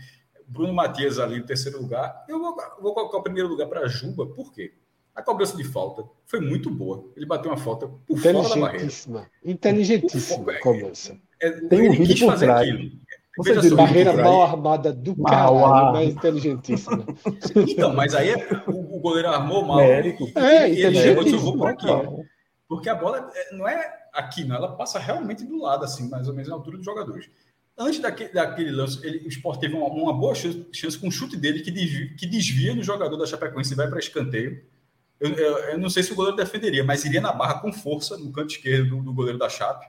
Bruno 0.45 0.73
Matias 0.73 1.17
ali 1.17 1.39
no 1.39 1.45
terceiro 1.45 1.81
lugar. 1.81 2.25
Eu 2.27 2.39
vou, 2.39 2.57
vou 2.81 2.93
colocar 2.93 3.17
o 3.17 3.23
primeiro 3.23 3.47
lugar 3.47 3.67
para 3.67 3.87
Juba, 3.87 4.25
por 4.25 4.51
quê? 4.51 4.73
A 5.15 5.21
cobrança 5.21 5.55
de 5.55 5.63
falta 5.63 6.03
foi 6.25 6.39
muito 6.39 6.69
boa. 6.69 7.09
Ele 7.15 7.25
bateu 7.25 7.51
uma 7.51 7.57
falta 7.57 7.87
por 7.87 8.17
fora 8.17 8.49
da 8.49 8.55
barreira. 8.55 8.87
Inteligentíssima 9.43 10.53
cobrança. 10.59 11.17
É, 11.41 11.51
tem 11.67 11.89
um 11.89 11.91
vídeo 11.91 12.27
por 12.27 12.37
trás. 12.37 12.69
Aquilo. 12.69 13.01
Você 13.37 13.57
diz, 13.57 13.73
barreira 13.73 14.13
mal 14.13 14.41
armada 14.43 14.91
do 14.91 15.17
mal 15.17 15.57
caralho, 15.57 15.93
mas 15.93 16.09
inteligentíssima. 16.09 17.05
Então, 17.55 17.93
mas 17.93 18.13
aí 18.13 18.29
é, 18.29 18.63
o, 18.67 18.97
o, 18.97 18.99
goleiro 18.99 19.29
armou 19.29 19.65
mal. 19.65 19.77
Médico. 19.77 20.29
É, 20.35 20.69
e 20.69 20.83
ele 20.83 20.95
chegou 20.97 21.25
e 21.25 21.31
vou 21.31 21.57
por 21.57 21.69
aqui. 21.69 21.87
Porque 22.67 22.89
a 22.89 22.95
bola 22.95 23.31
é, 23.33 23.55
não 23.55 23.67
é 23.67 24.01
aqui, 24.13 24.43
não. 24.43 24.55
Ela 24.55 24.75
passa 24.75 24.99
realmente 24.99 25.45
do 25.45 25.61
lado, 25.61 25.85
assim, 25.85 26.09
mais 26.09 26.27
ou 26.27 26.33
menos 26.33 26.49
na 26.49 26.55
altura 26.55 26.77
dos 26.77 26.85
jogadores. 26.85 27.29
Antes 27.77 27.99
daquele, 27.99 28.33
daquele 28.33 28.71
lance, 28.71 29.05
ele, 29.05 29.25
o 29.25 29.29
Sport 29.29 29.59
teve 29.59 29.75
uma, 29.75 29.87
uma 29.87 30.13
boa 30.13 30.35
chance, 30.35 30.67
chance, 30.71 30.97
com 30.97 31.07
o 31.07 31.11
chute 31.11 31.37
dele 31.37 31.61
que 31.61 31.71
desvia, 31.71 32.15
que 32.15 32.25
desvia 32.25 32.75
no 32.75 32.83
jogador 32.83 33.17
da 33.17 33.25
Chapecoense 33.25 33.73
e 33.73 33.77
vai 33.77 33.89
para 33.89 33.99
escanteio. 33.99 34.61
Eu, 35.19 35.31
eu, 35.33 35.57
eu, 35.57 35.77
não 35.79 35.89
sei 35.89 36.03
se 36.03 36.11
o 36.11 36.15
goleiro 36.15 36.35
defenderia, 36.35 36.83
mas 36.83 37.05
iria 37.05 37.21
na 37.21 37.31
barra 37.31 37.59
com 37.59 37.71
força 37.71 38.17
no 38.17 38.31
canto 38.31 38.51
esquerdo 38.51 38.97
do, 38.97 39.03
do 39.03 39.13
goleiro 39.13 39.37
da 39.37 39.47
Chape. 39.47 39.85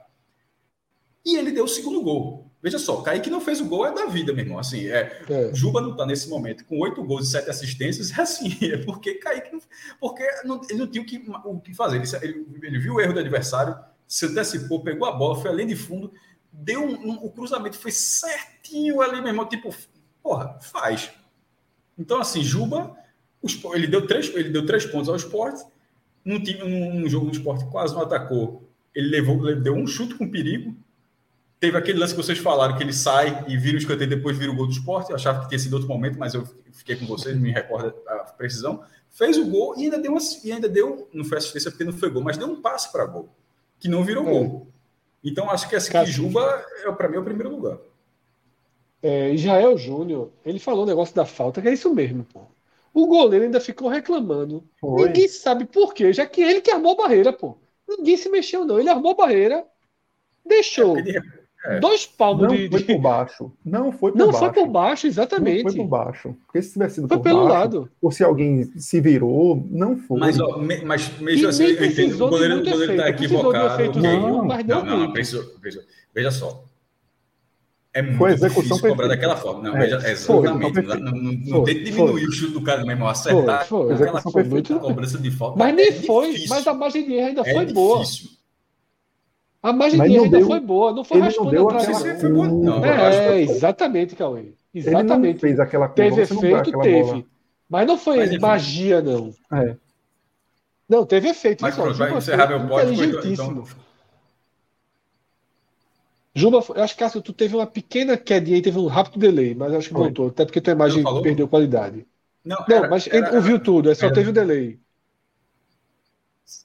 E 1.25 1.37
ele 1.37 1.51
deu 1.51 1.65
o 1.65 1.67
segundo 1.67 2.01
gol. 2.01 2.51
Veja 2.63 2.79
só, 2.79 3.01
Kaique 3.01 3.29
não 3.29 3.41
fez 3.41 3.59
o 3.59 3.65
gol, 3.65 3.85
é 3.85 3.93
da 3.93 4.05
vida, 4.05 4.31
meu 4.31 4.45
irmão. 4.45 4.57
Assim, 4.57 4.87
é, 4.87 5.21
é. 5.29 5.53
Juba 5.53 5.81
não 5.81 5.91
está 5.91 6.05
nesse 6.05 6.29
momento 6.29 6.63
com 6.63 6.79
oito 6.79 7.03
gols 7.03 7.27
e 7.27 7.31
sete 7.31 7.49
assistências, 7.49 8.17
é 8.17 8.21
assim, 8.23 8.57
é 8.61 8.77
porque 8.77 9.15
Kaique 9.15 9.51
não, 9.51 9.59
porque 9.99 10.23
não, 10.45 10.61
ele 10.69 10.79
não 10.79 10.87
tinha 10.87 11.01
o 11.01 11.05
que, 11.05 11.21
o 11.43 11.59
que 11.59 11.73
fazer. 11.73 11.97
Ele, 11.97 12.07
ele, 12.21 12.45
ele, 12.63 12.79
viu 12.79 12.93
o 12.93 13.01
erro 13.01 13.13
do 13.13 13.19
adversário, 13.19 13.77
se 14.07 14.27
antecipou, 14.27 14.81
pegou 14.81 15.05
a 15.05 15.11
bola, 15.11 15.35
foi 15.35 15.51
além 15.51 15.67
de 15.67 15.75
fundo, 15.75 16.13
deu 16.53 16.81
um, 16.81 17.09
um, 17.09 17.25
o 17.25 17.29
cruzamento 17.29 17.77
foi 17.77 17.91
certinho 17.91 19.01
ali, 19.01 19.19
meu 19.19 19.27
irmão. 19.27 19.45
Tipo, 19.45 19.75
porra, 20.21 20.57
faz. 20.61 21.11
Então, 21.97 22.21
assim, 22.21 22.41
Juba, 22.41 22.95
ele 23.73 23.87
deu 23.87 24.07
três, 24.07 24.33
ele 24.33 24.49
deu 24.49 24.65
três 24.65 24.85
pontos 24.85 25.09
ao 25.09 25.17
esporte. 25.17 25.61
Num, 26.23 26.41
time, 26.41 26.63
num 26.63 27.09
jogo 27.09 27.25
do 27.25 27.33
esporte 27.33 27.65
quase 27.65 27.93
não 27.93 28.03
atacou. 28.03 28.69
Ele 28.95 29.09
levou, 29.09 29.49
ele 29.49 29.59
deu 29.59 29.75
um 29.75 29.85
chute 29.85 30.15
com 30.15 30.31
perigo 30.31 30.73
Teve 31.63 31.77
aquele 31.77 31.97
lance 31.97 32.13
que 32.13 32.21
vocês 32.21 32.39
falaram, 32.39 32.75
que 32.75 32.83
ele 32.83 32.91
sai 32.91 33.45
e 33.47 33.55
vira 33.55 33.77
o 33.77 33.79
escanteio 33.79 34.11
e 34.11 34.15
depois 34.17 34.37
vira 34.37 34.51
o 34.51 34.53
gol 34.53 34.67
do 34.67 34.73
esporte. 34.73 35.11
Eu 35.11 35.15
achava 35.15 35.39
que 35.39 35.47
tinha 35.47 35.57
sido 35.57 35.75
outro 35.75 35.87
momento, 35.87 36.19
mas 36.19 36.33
eu 36.33 36.45
fiquei 36.73 36.97
com 36.97 37.05
vocês, 37.05 37.37
me 37.37 37.53
recordo 37.53 37.95
a 38.05 38.15
precisão. 38.33 38.83
Fez 39.09 39.37
o 39.37 39.45
gol 39.45 39.73
e 39.77 39.83
ainda 39.83 39.97
deu, 39.97 40.11
uma, 40.11 40.19
e 40.43 40.51
ainda 40.51 40.67
deu 40.67 41.07
não 41.13 41.23
foi 41.23 41.37
assistência 41.37 41.71
porque 41.71 41.85
não 41.85 41.93
foi 41.93 42.09
gol, 42.09 42.21
mas 42.21 42.35
deu 42.35 42.49
um 42.49 42.61
passe 42.61 42.91
para 42.91 43.05
gol, 43.05 43.29
que 43.79 43.87
não 43.87 44.03
virou 44.03 44.27
é. 44.27 44.29
gol. 44.29 44.67
Então 45.23 45.49
acho 45.49 45.69
que 45.69 45.75
esse 45.77 45.89
que 45.89 46.05
Juba, 46.05 46.65
é, 46.83 46.91
para 46.91 47.07
mim, 47.07 47.15
é 47.15 47.19
o 47.19 47.23
primeiro 47.23 47.49
lugar. 47.49 47.77
É, 49.01 49.33
Israel 49.33 49.77
Júnior, 49.77 50.31
ele 50.43 50.59
falou 50.59 50.83
o 50.83 50.87
negócio 50.87 51.15
da 51.15 51.25
falta, 51.25 51.61
que 51.61 51.69
é 51.69 51.73
isso 51.73 51.95
mesmo, 51.95 52.25
pô. 52.25 52.41
O 52.93 53.07
goleiro 53.07 53.45
ainda 53.45 53.61
ficou 53.61 53.87
reclamando. 53.87 54.65
Foi. 54.81 55.07
Ninguém 55.07 55.29
sabe 55.29 55.63
por 55.63 55.93
quê, 55.93 56.11
já 56.11 56.25
que 56.25 56.41
ele 56.41 56.59
que 56.59 56.71
armou 56.71 56.91
a 56.91 57.03
barreira, 57.03 57.31
pô. 57.31 57.57
Ninguém 57.87 58.17
se 58.17 58.27
mexeu, 58.27 58.65
não. 58.65 58.77
Ele 58.77 58.89
armou 58.89 59.13
a 59.13 59.15
barreira, 59.15 59.65
deixou. 60.45 60.97
É 60.97 61.42
é. 61.65 61.79
Dois 61.79 62.05
palmos 62.05 62.43
não 62.43 62.55
de. 62.55 62.69
Foi 62.69 62.83
por 62.83 62.99
baixo. 62.99 63.51
Não 63.63 63.91
foi 63.91 64.11
por 64.11 64.17
não 64.17 64.25
baixo. 64.27 64.45
Não 64.45 64.53
foi 64.53 64.63
por 64.63 64.71
baixo, 64.71 65.07
exatamente. 65.07 65.63
Não 65.63 65.71
foi 65.71 65.81
por 65.81 65.87
baixo. 65.87 66.35
Porque 66.45 66.61
se 66.61 66.73
tivesse 66.73 66.95
sido 66.95 67.07
foi 67.07 67.17
por 67.17 67.23
pelo 67.23 67.47
baixo, 67.47 67.53
lado. 67.53 67.89
ou 68.01 68.11
se 68.11 68.23
alguém 68.23 68.65
se 68.77 68.99
virou, 68.99 69.65
não 69.71 69.97
foi. 69.97 70.19
Mas, 70.19 70.39
ó, 70.39 70.57
me, 70.57 70.83
mas 70.83 71.17
mesmo 71.19 71.47
assim, 71.47 71.63
eu 71.63 71.85
entendo 71.85 72.25
o 72.25 72.29
goleiro, 72.29 72.59
o 72.59 72.63
goleiro 72.69 72.97
tá 72.97 73.09
equivocado. 73.09 73.99
Não, 73.99 74.45
mas 74.45 74.65
não, 74.65 74.83
não, 74.83 74.97
não 74.99 75.13
precisou. 75.13 75.43
Veja 76.13 76.31
só. 76.31 76.65
É 77.93 78.01
muito 78.01 78.17
foi 78.17 78.31
execução 78.31 78.63
difícil 78.63 78.89
cobrar 78.89 79.07
daquela 79.07 79.37
forma. 79.37 79.61
Não, 79.61 79.77
é, 79.77 79.81
veja, 79.81 79.97
exatamente. 80.09 80.73
Foi, 80.73 80.83
não, 80.83 81.11
não, 81.11 81.31
não 81.31 81.63
tem 81.63 81.75
que 81.75 81.83
diminuir 81.83 82.25
o 82.25 82.31
chute 82.31 82.51
do 82.51 82.61
cara 82.61 82.83
mesmo, 82.83 83.07
acertar 83.07 83.67
foi, 83.67 83.95
foi. 83.95 84.07
aquela 84.07 84.21
foi 84.21 84.63
cobrança 84.79 85.17
de 85.19 85.29
falta. 85.29 85.59
Mas 85.59 85.75
nem 85.75 85.89
é 85.89 85.91
foi, 85.91 86.31
difícil. 86.31 86.49
mas 86.49 86.67
a 86.67 86.73
margem 86.73 87.05
de 87.05 87.13
erro 87.13 87.27
ainda 87.27 87.41
é 87.41 87.53
foi 87.53 87.65
difícil. 87.65 87.73
boa. 87.75 88.03
A 89.63 89.71
margem 89.71 90.01
de 90.01 90.13
erro 90.13 90.25
ainda 90.25 90.37
deu, 90.39 90.47
foi 90.47 90.59
boa, 90.59 90.91
não 90.91 91.05
foi 91.05 91.21
raspando 91.21 91.69
atrás. 91.69 92.05
Aquela... 92.05 92.47
Não, 92.47 92.85
é, 92.85 93.41
exatamente, 93.41 94.13
Cauê. 94.13 94.53
Exatamente. 94.75 95.23
Ele 95.23 95.33
não 95.33 95.39
fez 95.39 95.59
aquela 95.59 95.87
Teve 95.87 96.21
efeito, 96.21 96.79
teve. 96.81 97.03
Bola. 97.03 97.23
Mas 97.69 97.87
não 97.87 97.97
foi 97.97 98.17
mas, 98.17 98.37
magia, 98.37 99.01
não. 99.01 99.33
É. 99.53 99.75
Não, 100.89 101.05
teve 101.05 101.29
efeito. 101.29 101.61
Mas 101.61 101.75
pronto, 101.75 101.93
vai 101.93 102.15
encerrar 102.15 102.47
meu 102.47 102.67
pódio. 102.67 102.93
Inteligentíssimo. 102.93 103.63
Então... 103.63 103.83
Juba, 106.35 106.63
eu 106.75 106.83
acho 106.83 106.95
que 106.95 106.99
Cássio, 106.99 107.21
tu 107.21 107.31
teve 107.31 107.55
uma 107.55 107.67
pequena 107.67 108.17
quedinha 108.17 108.57
e 108.57 108.61
teve 108.61 108.77
um 108.79 108.87
rápido 108.87 109.19
delay, 109.19 109.53
mas 109.53 109.73
acho 109.73 109.87
que 109.89 109.93
voltou, 109.93 110.27
até 110.27 110.43
porque 110.43 110.59
tua 110.59 110.73
imagem 110.73 111.03
perdeu 111.21 111.47
qualidade. 111.47 112.05
Não, 112.43 112.57
não 112.67 112.75
era, 112.75 112.89
mas 112.89 113.07
era, 113.07 113.35
ouviu 113.35 113.55
era, 113.55 113.63
tudo, 113.63 113.91
é 113.91 113.95
só 113.95 114.11
teve 114.11 114.27
o 114.27 114.31
um 114.31 114.33
delay. 114.33 114.79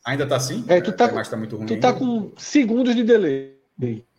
Ainda 0.04 0.26
tá 0.26 0.36
assim? 0.36 0.64
É, 0.68 0.80
tu 0.80 0.92
tá, 0.92 1.06
é, 1.06 1.22
tá 1.22 1.36
muito 1.36 1.56
ruim. 1.56 1.66
Tu 1.66 1.78
tá 1.80 1.92
com 1.92 2.32
segundos 2.36 2.94
de 2.94 3.02
delay. 3.02 3.58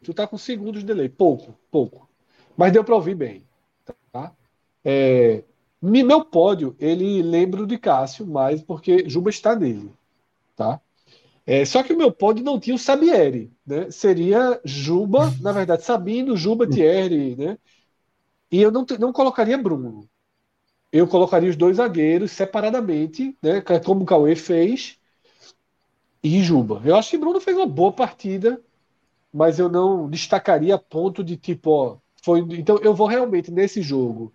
Tu 0.04 0.14
tá 0.14 0.28
com 0.28 0.38
segundos 0.38 0.82
de 0.82 0.86
delay. 0.86 1.10
Pouco, 1.10 1.56
pouco. 1.72 2.08
Mas 2.56 2.72
deu 2.72 2.84
para 2.84 2.96
ouvir 2.96 3.16
bem. 3.16 3.44
Tá? 4.12 4.32
É, 4.84 5.44
meu 5.82 6.24
pódio, 6.24 6.76
ele 6.80 7.22
lembra 7.22 7.66
de 7.66 7.78
Cássio, 7.78 8.26
mais 8.26 8.62
porque 8.62 9.08
Juba 9.10 9.30
está 9.30 9.56
nele. 9.56 9.92
Tá? 10.56 10.80
É, 11.46 11.66
só 11.66 11.82
que 11.82 11.94
o 11.94 11.98
meu 11.98 12.12
pódio 12.12 12.44
não 12.44 12.60
tinha 12.60 12.76
o 12.76 12.80
Sabieri. 12.80 13.52
Né? 13.66 13.90
Seria 13.90 14.60
Juba, 14.64 15.34
na 15.42 15.52
verdade, 15.52 15.84
Sabino, 15.84 16.38
Juba, 16.38 16.68
Thierry. 16.68 17.36
Né? 17.36 17.58
E 18.52 18.62
eu 18.62 18.72
não, 18.72 18.86
não 19.00 19.12
colocaria 19.12 19.58
Bruno. 19.58 20.08
Eu 20.92 21.08
colocaria 21.08 21.50
os 21.50 21.56
dois 21.56 21.78
zagueiros 21.78 22.32
separadamente, 22.32 23.38
né? 23.42 23.62
como 23.84 24.04
o 24.04 24.06
Cauê 24.06 24.36
fez 24.36 24.99
e 26.24 26.44
Juba. 26.44 26.82
Eu 26.84 26.96
acho 26.96 27.12
que 27.12 27.18
Bruno 27.18 27.40
fez 27.40 27.56
uma 27.56 27.66
boa 27.68 27.92
partida, 27.92 28.62
mas 29.34 29.60
eu 29.60 29.70
não 29.70 30.10
destacaria 30.10 30.76
a 30.76 30.80
ponto 30.80 31.24
de 31.24 31.38
tipo, 31.38 31.72
ó, 31.72 31.98
foi. 32.24 32.40
Então 32.40 32.78
eu 32.80 32.94
vou 32.94 33.08
realmente 33.08 33.52
nesse 33.52 33.82
jogo 33.82 34.34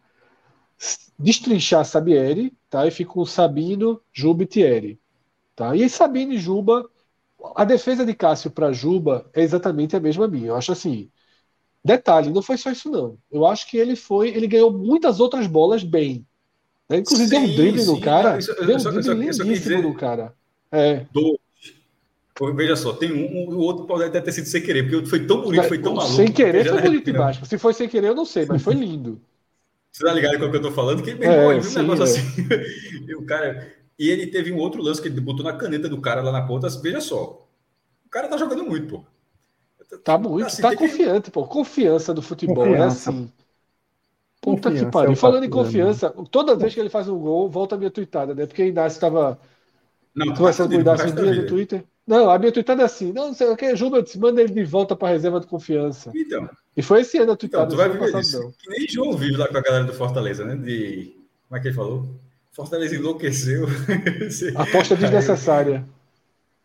destrinchar 1.19 1.85
Sabieri, 1.85 2.53
tá? 2.69 2.87
E 2.87 2.91
fico 2.91 3.15
com 3.15 3.25
Sabino, 3.25 4.01
Juba 4.13 4.43
e 4.43 4.47
Thierry, 4.47 5.01
tá? 5.55 5.75
E 5.77 5.89
Sabino 5.89 6.33
e 6.33 6.39
Juba, 6.39 6.89
a 7.55 7.65
defesa 7.65 8.05
de 8.05 8.15
Cássio 8.15 8.51
para 8.51 8.73
Juba 8.73 9.29
é 9.33 9.43
exatamente 9.43 9.95
a 9.97 10.01
mesma 10.01 10.27
minha. 10.27 10.49
Eu 10.49 10.57
acho 10.57 10.73
assim. 10.73 11.11
Detalhe, 11.85 12.31
não 12.31 12.41
foi 12.41 12.57
só 12.57 12.71
isso 12.71 12.91
não. 12.91 13.19
Eu 13.31 13.45
acho 13.45 13.69
que 13.69 13.77
ele 13.77 13.95
foi, 13.95 14.31
ele 14.31 14.47
ganhou 14.47 14.73
muitas 14.73 15.21
outras 15.21 15.47
bolas 15.47 15.85
bem. 15.85 16.27
Né? 16.89 16.99
Inclusive 16.99 17.29
sim, 17.29 17.37
deu 17.37 17.41
um 17.43 17.55
drible 17.55 17.81
sim, 17.83 17.93
no 17.93 18.01
cara, 18.01 18.39
isso, 18.39 18.55
deu 18.55 18.77
um 18.77 18.83
drible 18.83 19.15
lindíssimo 19.15 19.83
no 19.83 19.95
cara. 19.95 20.35
É. 20.73 21.07
Do, 21.13 21.39
Veja 22.57 22.75
só, 22.75 22.93
tem 22.93 23.13
um, 23.13 23.55
o 23.55 23.59
outro 23.59 23.87
pode 23.87 24.05
até 24.05 24.21
ter 24.21 24.33
sido 24.33 24.47
sem 24.47 24.61
querer, 24.61 24.91
porque 24.91 25.07
foi 25.07 25.25
tão 25.25 25.41
bonito, 25.43 25.69
foi 25.69 25.79
tão 25.79 25.95
maluco. 25.95 26.17
Sem 26.17 26.33
querer 26.33 26.69
foi 26.69 26.83
bonito 26.83 27.09
embaixo. 27.09 27.47
Se 27.47 27.57
foi 27.57 27.73
sem 27.73 27.89
querer, 27.89 28.09
eu 28.09 28.15
não 28.15 28.25
sei, 28.25 28.45
mas 28.45 28.61
foi 28.61 28.75
lindo. 28.75 29.21
Você 29.93 30.05
tá 30.05 30.13
ligado 30.13 30.41
com 30.41 30.47
o 30.47 30.51
que 30.51 30.57
eu 30.57 30.63
tô 30.63 30.73
falando? 30.73 31.01
Que 31.01 31.11
irmão, 31.11 31.53
é, 31.53 31.61
viu 31.61 31.71
um 31.71 31.83
negócio 31.83 32.03
é. 32.03 32.09
assim. 32.09 32.49
e, 33.07 33.15
o 33.15 33.25
cara, 33.25 33.73
e 33.97 34.11
ele 34.11 34.27
teve 34.27 34.51
um 34.51 34.59
outro 34.59 34.83
lance 34.83 35.01
que 35.01 35.07
ele 35.07 35.21
botou 35.21 35.45
na 35.45 35.53
caneta 35.53 35.89
do 35.89 36.01
cara 36.01 36.21
lá 36.21 36.33
na 36.33 36.45
ponta. 36.45 36.69
Veja 36.69 37.01
só. 37.01 37.47
O 38.05 38.09
cara 38.11 38.27
tá 38.27 38.37
jogando 38.37 38.65
muito, 38.65 38.89
pô. 38.89 39.05
Tá 40.03 40.19
muito, 40.19 40.47
assim, 40.47 40.63
tá 40.63 40.75
confiante, 40.75 41.27
que... 41.27 41.31
pô. 41.31 41.47
Confiança 41.47 42.13
do 42.13 42.21
futebol, 42.21 42.67
é 42.67 42.71
confiança. 42.71 43.11
é 43.11 43.13
assim. 43.13 43.33
Puta 44.41 44.63
confiança, 44.63 44.85
que 44.85 44.91
pariu. 44.91 45.13
É 45.13 45.17
Falando 45.17 45.45
em 45.45 45.51
confiança, 45.51 46.11
toda 46.29 46.57
vez 46.57 46.75
que 46.75 46.81
ele 46.81 46.91
faz 46.91 47.09
um 47.09 47.17
gol, 47.17 47.49
volta 47.49 47.77
a 47.77 47.79
minha 47.79 47.91
tweetada, 47.93 48.35
né? 48.35 48.47
Porque 48.47 48.65
o 48.65 48.67
Inácio 48.67 48.97
estava 48.97 49.39
conversando 50.37 50.71
com 50.71 50.79
o 50.79 50.81
Inácio 50.81 51.09
um 51.09 51.15
dia 51.15 51.35
no 51.35 51.47
Twitter. 51.47 51.85
Não, 52.07 52.31
a 52.31 52.39
minha 52.39 52.53
tweetada 52.53 52.83
é 52.83 52.85
assim. 52.85 53.13
Não, 53.13 53.29
não 53.29 53.35
sei 53.35 53.49
o 53.49 53.57
que, 53.57 53.75
Juba, 53.75 54.05
manda 54.19 54.43
ele 54.43 54.53
de 54.53 54.65
volta 54.65 54.95
para 54.95 55.09
a 55.09 55.11
reserva 55.13 55.41
de 55.41 55.47
confiança. 55.47 56.13
Então. 56.15 56.49
E 56.77 56.83
foi 56.83 57.01
esse 57.01 57.19
ano 57.19 57.33
a 57.33 57.37
tweetada. 57.37 57.73
Então, 57.75 57.87
tu 57.87 57.99
vai 57.99 58.11
ver 58.11 58.21
isso. 58.21 58.41
Não. 58.41 58.53
Que 58.53 58.71
nem 58.71 58.89
João 58.89 59.17
vive 59.17 59.37
lá 59.37 59.49
com 59.49 59.57
a 59.57 59.63
galera 59.63 59.85
do 59.85 59.95
Fortaleza, 59.95 60.45
né? 60.45 60.57
De. 60.57 61.17
Como 61.49 61.59
é 61.59 61.61
que 61.61 61.69
ele 61.69 61.75
falou? 61.75 62.07
Fortaleza 62.53 62.95
enlouqueceu. 62.95 63.67
Aposta 64.57 64.97
desnecessária. 64.97 65.85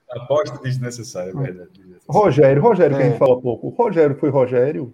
Aposta 0.10 0.58
desnecessária, 0.60 1.32
é 1.32 1.34
verdade. 1.34 1.70
Rogério, 2.08 2.62
Rogério, 2.62 2.96
é. 2.96 2.98
que 2.98 3.04
a 3.04 3.06
gente 3.08 3.16
é. 3.16 3.20
fala 3.20 3.40
pouco. 3.40 3.68
O 3.68 3.70
Rogério 3.70 4.16
foi 4.16 4.30
Rogério 4.30 4.94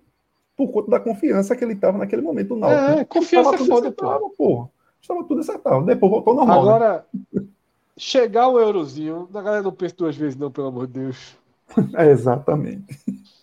por 0.55 0.69
conta 0.69 0.91
da 0.91 0.99
confiança 0.99 1.55
que 1.55 1.63
ele 1.63 1.73
estava 1.73 1.97
naquele 1.97 2.21
momento 2.21 2.55
no 2.55 2.61
Náutico. 2.61 2.99
É, 2.99 3.05
confiança 3.05 3.55
é 3.55 3.57
foda, 3.57 3.91
pô. 3.91 4.69
Estava 5.01 5.23
tudo 5.23 5.41
acertado. 5.41 5.85
Depois 5.85 6.11
voltou 6.11 6.33
normal. 6.33 6.65
Né? 6.65 6.71
Agora, 6.71 7.05
né? 7.33 7.43
Chegar 7.97 8.47
o 8.47 8.59
eurozinho, 8.59 9.29
a 9.33 9.41
galera 9.41 9.63
não 9.63 9.71
pensa 9.71 9.95
duas 9.97 10.15
vezes, 10.15 10.35
não, 10.37 10.51
pelo 10.51 10.67
amor 10.67 10.87
de 10.87 10.93
Deus. 10.93 11.35
É, 11.97 12.11
exatamente. 12.11 12.85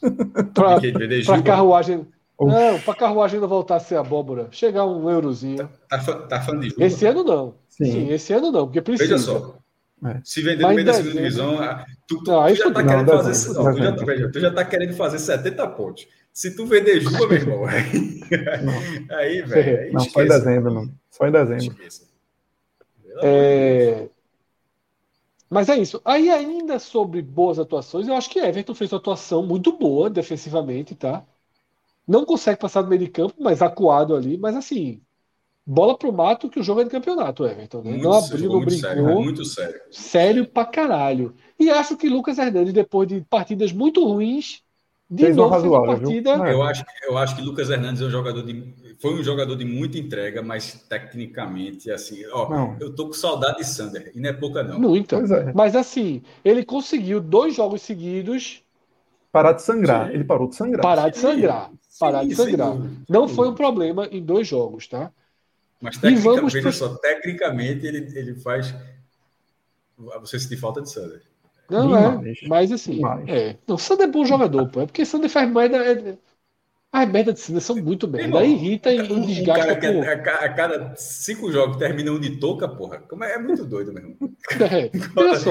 Pra, 0.54 0.80
pra 1.24 1.42
carruagem. 1.42 2.06
Não, 2.40 2.80
pra 2.80 2.94
carruagem 2.94 3.38
não 3.38 3.46
voltar 3.46 3.76
a 3.76 3.80
ser 3.80 3.96
abóbora. 3.96 4.48
Chegar 4.50 4.84
um 4.84 5.08
eurozinho. 5.08 5.68
Tá, 5.88 5.98
tá, 5.98 6.14
tá 6.26 6.40
falando 6.40 6.62
de 6.62 6.70
Juba? 6.70 6.84
Esse 6.84 7.06
ano 7.06 7.22
não. 7.22 7.54
Sim. 7.68 7.84
Sim. 7.84 8.10
esse 8.10 8.32
ano 8.32 8.50
não, 8.50 8.66
porque 8.66 8.80
precisa. 8.80 9.16
Veja 9.16 9.24
só. 9.24 9.56
É. 10.04 10.20
Se 10.24 10.42
vender 10.42 10.62
no 10.62 10.70
meio 10.70 10.84
da 10.84 10.94
segunda 10.94 11.14
divisão, 11.14 11.56
tu, 12.08 12.24
tu, 12.24 12.30
não, 12.32 12.46
tu 12.48 12.54
já 12.56 12.70
tá 12.72 12.82
querendo 12.82 13.06
não, 13.06 13.22
fazer. 13.22 13.52
Não, 13.54 13.96
tu, 13.96 14.06
já, 14.06 14.30
tu 14.30 14.40
já 14.40 14.50
tá 14.52 14.64
querendo 14.64 14.94
fazer 14.94 15.18
70 15.20 15.68
pontos. 15.68 16.08
Se 16.32 16.56
tu 16.56 16.66
vender 16.66 17.00
Juba, 17.00 17.28
meu 17.28 17.36
irmão, 17.36 17.64
aí, 17.66 18.20
aí 19.10 19.42
velho. 19.42 19.92
Não, 19.92 20.00
só 20.00 20.22
em 20.22 20.28
dezembro, 20.28 20.74
não. 20.74 20.90
Só 21.10 21.28
em 21.28 21.30
dezembro. 21.30 21.76
É, 23.22 24.08
mas 25.52 25.68
é 25.68 25.76
isso. 25.76 26.00
Aí, 26.04 26.30
ainda 26.30 26.78
sobre 26.78 27.20
boas 27.20 27.58
atuações, 27.58 28.08
eu 28.08 28.14
acho 28.14 28.30
que 28.30 28.38
Everton 28.38 28.74
fez 28.74 28.90
uma 28.90 28.98
atuação 28.98 29.46
muito 29.46 29.72
boa 29.76 30.08
defensivamente, 30.08 30.94
tá? 30.94 31.24
Não 32.08 32.24
consegue 32.24 32.58
passar 32.58 32.82
do 32.82 32.88
meio 32.88 33.00
de 33.02 33.08
campo, 33.08 33.34
mas 33.38 33.60
acuado 33.60 34.16
ali. 34.16 34.38
Mas 34.38 34.56
assim, 34.56 35.00
bola 35.66 35.96
pro 35.96 36.12
mato 36.12 36.48
que 36.48 36.58
o 36.58 36.62
jogo 36.62 36.80
é 36.80 36.84
de 36.84 36.90
campeonato, 36.90 37.44
Everton. 37.44 37.82
Né? 37.82 37.90
Muito 37.90 38.02
não 38.02 38.12
abriu, 38.12 38.50
não 38.50 38.60
brincou. 38.60 38.80
Sério, 38.80 39.20
muito 39.20 39.44
sério. 39.44 39.80
Sério 39.90 40.46
pra 40.46 40.64
caralho. 40.64 41.34
E 41.58 41.70
acho 41.70 41.96
que 41.96 42.08
Lucas 42.08 42.38
Hernandes, 42.38 42.72
depois 42.72 43.06
de 43.06 43.20
partidas 43.20 43.72
muito 43.72 44.02
ruins, 44.04 44.62
De 45.14 45.24
Fez 45.24 45.36
uma 45.36 45.48
novo, 45.48 45.60
fez 45.60 45.64
uma 45.72 45.78
razoável, 45.80 45.96
viu? 46.10 46.22
partida. 46.24 46.48
É. 46.48 46.52
Eu 46.54 46.62
acho, 46.62 46.84
eu 47.02 47.18
acho 47.18 47.36
que 47.36 47.42
Lucas 47.42 47.68
Hernandes 47.68 48.00
é 48.00 48.06
um 48.06 48.10
jogador 48.10 48.42
de. 48.42 48.74
Foi 48.98 49.12
um 49.14 49.22
jogador 49.22 49.56
de 49.56 49.64
muita 49.64 49.98
entrega, 49.98 50.42
mas 50.42 50.74
tecnicamente, 50.88 51.90
assim, 51.90 52.24
ó, 52.32 52.48
Não. 52.48 52.76
eu 52.80 52.94
tô 52.94 53.08
com 53.08 53.12
saudade 53.12 53.58
de 53.58 53.64
Sander, 53.66 54.10
e 54.14 54.20
não 54.20 54.30
é 54.30 54.32
pouca, 54.32 54.62
não. 54.62 54.78
Muita. 54.78 55.16
É. 55.16 55.52
Mas 55.52 55.76
assim, 55.76 56.22
ele 56.44 56.64
conseguiu 56.64 57.20
dois 57.20 57.54
jogos 57.54 57.82
seguidos 57.82 58.62
Parar 59.30 59.52
de 59.52 59.62
sangrar. 59.62 60.08
Sim. 60.08 60.14
Ele 60.14 60.24
parou 60.24 60.48
de 60.48 60.56
sangrar. 60.56 60.82
parar 60.82 61.08
de 61.08 61.18
sangrar. 61.18 61.70
Sim, 61.70 61.98
Parar 61.98 62.24
de 62.24 62.34
sangrar. 62.34 62.76
Não 63.08 63.28
foi 63.28 63.48
um 63.48 63.54
problema 63.54 64.06
em 64.10 64.22
dois 64.22 64.46
jogos, 64.46 64.86
tá? 64.86 65.10
Mas 65.80 65.96
tecnicamente, 65.98 66.60
pro- 66.60 66.72
só, 66.72 66.88
tecnicamente 66.96 67.86
ele, 67.86 67.98
ele 68.18 68.34
faz 68.36 68.74
você 70.20 70.38
sentir 70.38 70.56
falta 70.56 70.80
de 70.80 70.90
Sander. 70.90 71.22
Não 71.68 71.96
é. 71.96 72.24
Mas 72.48 72.70
assim, 72.72 72.96
Demais. 72.96 73.26
é. 73.26 73.56
Não, 73.66 73.78
Sander 73.78 74.08
é 74.08 74.10
bom 74.10 74.24
jogador, 74.24 74.66
pô. 74.68 74.80
É 74.82 74.86
porque 74.86 75.04
Sander 75.04 75.30
faz 75.30 75.50
merda. 75.50 75.76
É... 75.78 76.18
As 76.92 77.08
merdas 77.10 77.34
de 77.36 77.40
Sander 77.40 77.62
são 77.62 77.76
muito 77.76 78.08
merda. 78.08 78.26
Irmão, 78.26 78.40
Aí 78.40 78.52
irrita 78.52 78.92
e 78.92 79.12
Um, 79.12 79.26
desgasta 79.26 79.66
cara 79.66 79.80
que 79.80 79.86
por. 79.86 80.06
a, 80.06 80.12
a- 80.12 80.44
a 80.44 80.54
cada 80.54 80.94
cinco 80.96 81.50
jogos 81.50 81.76
termina 81.78 82.12
um 82.12 82.20
de 82.20 82.38
touca, 82.38 82.68
porra. 82.68 82.98
Como 83.00 83.24
é, 83.24 83.34
é 83.34 83.38
muito 83.38 83.64
doido 83.64 83.92
mesmo. 83.92 84.16
É, 84.50 84.90
olha 85.16 85.34
só. 85.36 85.50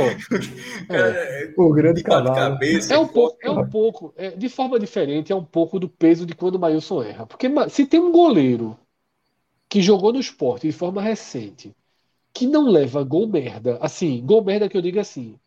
É, 0.90 1.54
O 1.58 1.74
grande 1.74 2.04
cavalo. 2.04 2.36
cabeça. 2.36 2.94
É 2.94 2.98
um 2.98 3.08
pouco, 3.08 3.38
é 3.42 3.50
um 3.50 3.64
pouco, 3.64 4.14
é, 4.16 4.32
de 4.32 4.50
forma 4.50 4.80
diferente, 4.80 5.32
é 5.32 5.36
um 5.36 5.44
pouco 5.44 5.80
do 5.80 5.90
peso 5.90 6.26
de 6.26 6.36
quando 6.36 6.56
o 6.56 6.60
Maílson 6.60 7.02
erra. 7.04 7.26
Porque 7.26 7.48
se 7.70 7.86
tem 7.86 8.00
um 8.00 8.12
goleiro 8.12 8.78
que 9.70 9.82
jogou 9.82 10.14
no 10.14 10.20
esporte 10.20 10.68
de 10.68 10.74
forma 10.74 11.02
recente, 11.02 11.76
que 12.34 12.48
não 12.48 12.70
leva 12.70 13.04
gol 13.04 13.28
merda, 13.28 13.78
assim, 13.82 14.26
gol 14.26 14.44
merda 14.44 14.70
que 14.70 14.78
eu 14.78 14.82
digo 14.82 15.00
assim, 15.00 15.40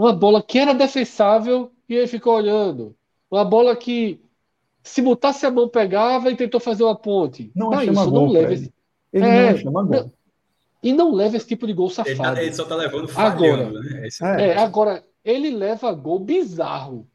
uma 0.00 0.14
bola 0.14 0.42
que 0.42 0.58
era 0.58 0.72
defensável 0.72 1.70
e 1.86 1.94
ele 1.94 2.06
ficou 2.06 2.34
olhando, 2.34 2.96
uma 3.30 3.44
bola 3.44 3.76
que 3.76 4.18
se 4.82 5.02
botasse 5.02 5.44
a 5.44 5.50
mão 5.50 5.68
pegava 5.68 6.30
e 6.30 6.36
tentou 6.36 6.58
fazer 6.58 6.82
uma 6.84 6.96
ponte. 6.96 7.52
Não 7.54 7.70
chama 7.84 8.04
não 8.06 8.10
gol, 8.10 8.28
leva 8.32 8.46
Fred. 8.46 8.62
esse, 8.62 8.74
Ele 9.12 9.26
É, 9.26 9.50
não 9.52 9.58
chama 9.58 9.82
gol. 9.84 10.12
e 10.82 10.92
não 10.94 11.12
leva 11.12 11.36
esse 11.36 11.46
tipo 11.46 11.66
de 11.66 11.74
gol 11.74 11.88
Ele, 11.88 11.94
safado. 11.94 12.34
tá- 12.36 12.42
ele 12.42 12.54
só 12.54 12.64
tá 12.64 12.74
levando 12.76 13.10
Agora. 13.14 13.28
falhando, 13.64 13.80
né? 13.82 14.06
Esse- 14.06 14.24
É. 14.24 14.46
É, 14.52 14.56
agora, 14.58 15.04
ele 15.22 15.50
leva 15.50 15.92
gol 15.92 16.18
bizarro. 16.18 17.06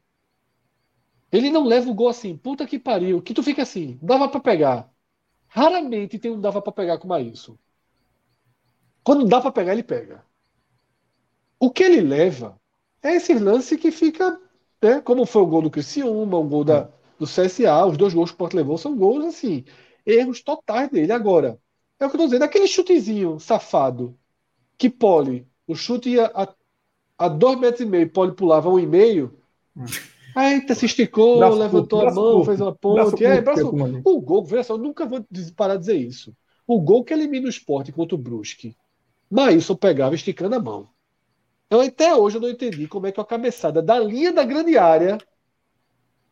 Ele 1.32 1.50
não 1.50 1.64
leva 1.64 1.90
o 1.90 1.94
gol 1.94 2.08
assim, 2.08 2.36
puta 2.36 2.64
que 2.66 2.78
pariu, 2.78 3.20
que 3.20 3.34
tu 3.34 3.42
fica 3.42 3.62
assim, 3.62 3.98
dava 4.00 4.28
pra 4.28 4.38
pegar. 4.38 4.88
Raramente 5.48 6.20
tem 6.20 6.30
um 6.30 6.40
dava 6.40 6.62
pra 6.62 6.70
pegar 6.70 6.98
com 6.98 7.06
o 7.06 7.08
Maílson. 7.08 7.56
Quando 9.02 9.26
dá 9.26 9.40
pra 9.40 9.50
pegar, 9.50 9.72
ele 9.72 9.82
pega. 9.82 10.24
O 11.58 11.68
que 11.70 11.82
ele 11.82 12.00
leva 12.00 12.56
é 13.06 13.16
esse 13.16 13.34
lance 13.34 13.76
que 13.78 13.90
fica, 13.90 14.40
né, 14.82 15.00
como 15.00 15.26
foi 15.26 15.42
o 15.42 15.46
gol 15.46 15.62
do 15.62 15.70
Criciúma, 15.70 16.36
o 16.38 16.44
gol 16.44 16.64
da, 16.64 16.90
do 17.18 17.26
CSA, 17.26 17.86
os 17.86 17.96
dois 17.96 18.14
gols 18.14 18.30
que 18.30 18.34
o 18.34 18.36
Sport 18.36 18.54
levou 18.54 18.78
são 18.78 18.96
gols 18.96 19.24
assim, 19.24 19.64
erros 20.04 20.42
totais 20.42 20.90
dele. 20.90 21.12
Agora, 21.12 21.60
é 21.98 22.06
o 22.06 22.10
que 22.10 22.16
eu 22.16 22.20
tô 22.20 22.26
dizendo, 22.26 22.44
aquele 22.44 22.68
chutezinho 22.68 23.38
safado 23.40 24.18
que 24.78 24.90
Pole, 24.90 25.48
o 25.66 25.74
chute 25.74 26.10
ia 26.10 26.26
a, 26.34 26.54
a 27.18 27.28
dois 27.28 27.58
metros 27.58 27.82
e 27.82 27.86
meio, 27.86 28.10
Pole 28.10 28.34
pulava 28.34 28.70
um 28.70 28.78
e 28.78 28.86
meio. 28.86 29.38
Eita, 30.36 30.74
se 30.74 30.86
esticou, 30.86 31.38
Braço 31.38 31.58
levantou 31.58 32.00
curto, 32.00 32.06
a 32.06 32.12
mão, 32.12 32.30
curto, 32.32 32.44
fez 32.44 32.60
uma 32.60 32.74
ponte. 32.74 33.24
É, 33.24 33.40
curto, 33.40 33.42
braço- 33.42 33.74
mano. 33.76 34.02
o 34.04 34.20
gol, 34.20 34.44
veja 34.44 34.64
só, 34.64 34.74
eu 34.74 34.78
nunca 34.78 35.06
vou 35.06 35.24
parar 35.56 35.74
de 35.74 35.80
dizer 35.80 35.96
isso. 35.96 36.36
O 36.66 36.80
gol 36.80 37.04
que 37.04 37.14
elimina 37.14 37.46
o 37.46 37.50
esporte 37.50 37.92
contra 37.92 38.14
o 38.14 38.18
Brusque, 38.18 38.76
Maílson 39.30 39.76
pegava 39.76 40.14
esticando 40.14 40.56
a 40.56 40.60
mão. 40.60 40.88
Eu 41.70 41.80
até 41.80 42.14
hoje 42.14 42.36
eu 42.36 42.40
não 42.40 42.48
entendi 42.48 42.86
como 42.86 43.06
é 43.06 43.12
que 43.12 43.20
a 43.20 43.24
cabeçada 43.24 43.82
da 43.82 43.98
linha 43.98 44.32
da 44.32 44.44
grande 44.44 44.78
área, 44.78 45.18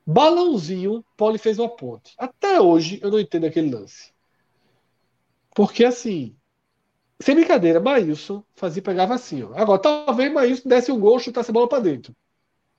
balãozinho, 0.07 1.05
Pole 1.17 1.39
fez 1.39 1.59
uma 1.59 1.69
ponte. 1.69 2.15
Até 2.19 2.61
hoje 2.61 3.01
eu 3.03 3.11
não 3.11 3.19
entendo 3.19 3.47
aquele 3.47 3.75
lance. 3.75 4.13
Porque 5.55 5.85
assim, 5.85 6.37
sem 7.21 7.35
brincadeira, 7.35 7.81
Maílson 7.81 8.45
fazia, 8.55 8.83
pegava 8.83 9.15
assim. 9.15 9.43
Ó. 9.43 9.55
Agora, 9.55 9.81
talvez 9.81 10.33
Maílson 10.33 10.69
desse 10.69 10.93
um 10.93 10.99
gol, 10.99 11.19
chutasse 11.19 11.51
a 11.51 11.55
bola 11.55 11.69
para 11.69 11.83
dentro. 11.83 12.15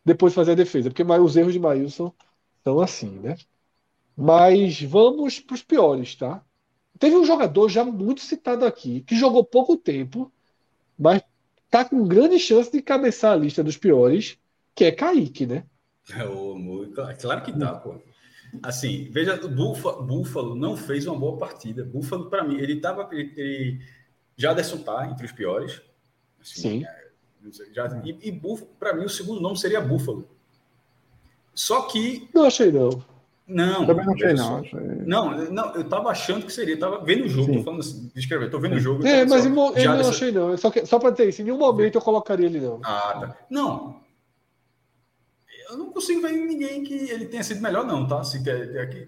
Depois 0.04 0.34
fazer 0.34 0.52
a 0.52 0.56
defesa. 0.56 0.90
Porque 0.90 1.04
os 1.04 1.36
erros 1.36 1.54
de 1.54 1.60
Maílson 1.60 2.14
são 2.64 2.80
assim, 2.80 3.10
né? 3.20 3.38
Mas 4.16 4.82
vamos 4.82 5.40
para 5.40 5.56
os 5.56 5.64
piores, 5.64 6.16
tá? 6.16 6.44
Teve 7.00 7.16
um 7.18 7.26
jogador 7.26 7.70
já 7.70 7.84
muito 7.84 8.22
citado 8.22 8.66
aqui, 8.66 9.02
que 9.02 9.16
jogou 9.16 9.44
pouco 9.44 9.76
tempo, 9.76 10.32
mas 10.98 11.22
tá 11.76 11.84
com 11.84 12.08
grande 12.08 12.40
chance 12.40 12.72
de 12.72 12.82
cabeçar 12.82 13.34
a 13.34 13.36
lista 13.36 13.62
dos 13.62 13.76
piores, 13.76 14.38
que 14.74 14.86
é 14.86 14.94
Kaique, 14.94 15.46
né? 15.46 15.66
É, 16.10 16.24
ô, 16.24 16.56
muito- 16.56 16.94
claro- 17.20 17.44
que 17.44 17.52
tá, 17.52 17.74
pô. 17.74 17.96
Assim, 18.64 19.10
veja, 19.12 19.36
o 19.46 19.50
Búfalo, 19.50 20.02
Búfalo 20.04 20.56
não 20.56 20.78
fez 20.78 21.06
uma 21.06 21.20
boa 21.20 21.38
partida. 21.38 21.84
Búfalo, 21.84 22.30
para 22.30 22.46
mim, 22.46 22.56
ele 22.56 22.80
tava. 22.80 23.10
Ele, 23.12 23.34
ele, 23.36 23.82
Jaderson 24.38 24.78
tá 24.78 25.06
entre 25.12 25.26
os 25.26 25.34
piores. 25.34 25.82
Assim, 26.40 26.62
Sim. 26.62 26.86
é, 26.86 27.74
já, 27.74 28.02
e, 28.06 28.30
e 28.30 28.42
para 28.80 28.94
mim, 28.94 29.04
o 29.04 29.10
segundo 29.10 29.42
nome 29.42 29.58
seria 29.58 29.82
Búfalo. 29.82 30.30
Só 31.54 31.82
que. 31.82 32.30
Não 32.34 32.46
achei, 32.46 32.72
não. 32.72 33.04
Não. 33.48 33.86
Também 33.86 34.06
não 34.06 34.14
achei, 34.14 34.34
não. 34.34 34.58
Achei- 34.58 34.80
Não, 35.06 35.52
não, 35.52 35.76
eu 35.76 35.84
tava 35.88 36.10
achando 36.10 36.46
que 36.46 36.52
seria, 36.52 36.74
eu 36.74 36.80
tava 36.80 37.04
vendo 37.04 37.26
o 37.26 37.30
jogo, 37.30 37.52
Sim. 37.52 37.58
tô 37.60 37.64
falando 37.64 37.80
assim, 37.82 38.12
descrever, 38.16 38.50
tô 38.50 38.60
vendo 38.60 38.76
o 38.76 38.80
jogo. 38.80 39.04
eu 39.04 39.08
É, 39.08 39.12
tava 39.20 39.30
mas 39.30 39.44
só, 39.44 39.50
eu 39.80 39.96
não 40.04 40.10
achei, 40.10 40.32
não. 40.32 40.54
É 40.54 40.58
Só, 40.58 40.72
que, 40.72 40.86
só 40.86 40.98
para 40.98 41.12
ter 41.12 41.30
isso, 41.30 41.42
em 41.42 41.46
nenhum 41.46 41.58
momento 41.60 41.96
eu 41.96 42.02
colocaria 42.02 42.48
ele, 42.48 42.60
não. 42.60 42.80
Ah, 42.84 43.18
tá. 43.20 43.38
Não. 43.50 44.00
Eu 45.70 45.78
não 45.78 45.92
consigo 45.92 46.22
ver 46.22 46.32
ninguém 46.32 46.84
que 46.84 46.94
ele 46.94 47.26
tenha 47.26 47.44
sido 47.44 47.62
melhor, 47.62 47.86
não, 47.86 48.08
tá? 48.08 48.24
Se 48.24 48.44
quer, 48.44 48.76
é 48.76 48.86
que- 48.88 49.08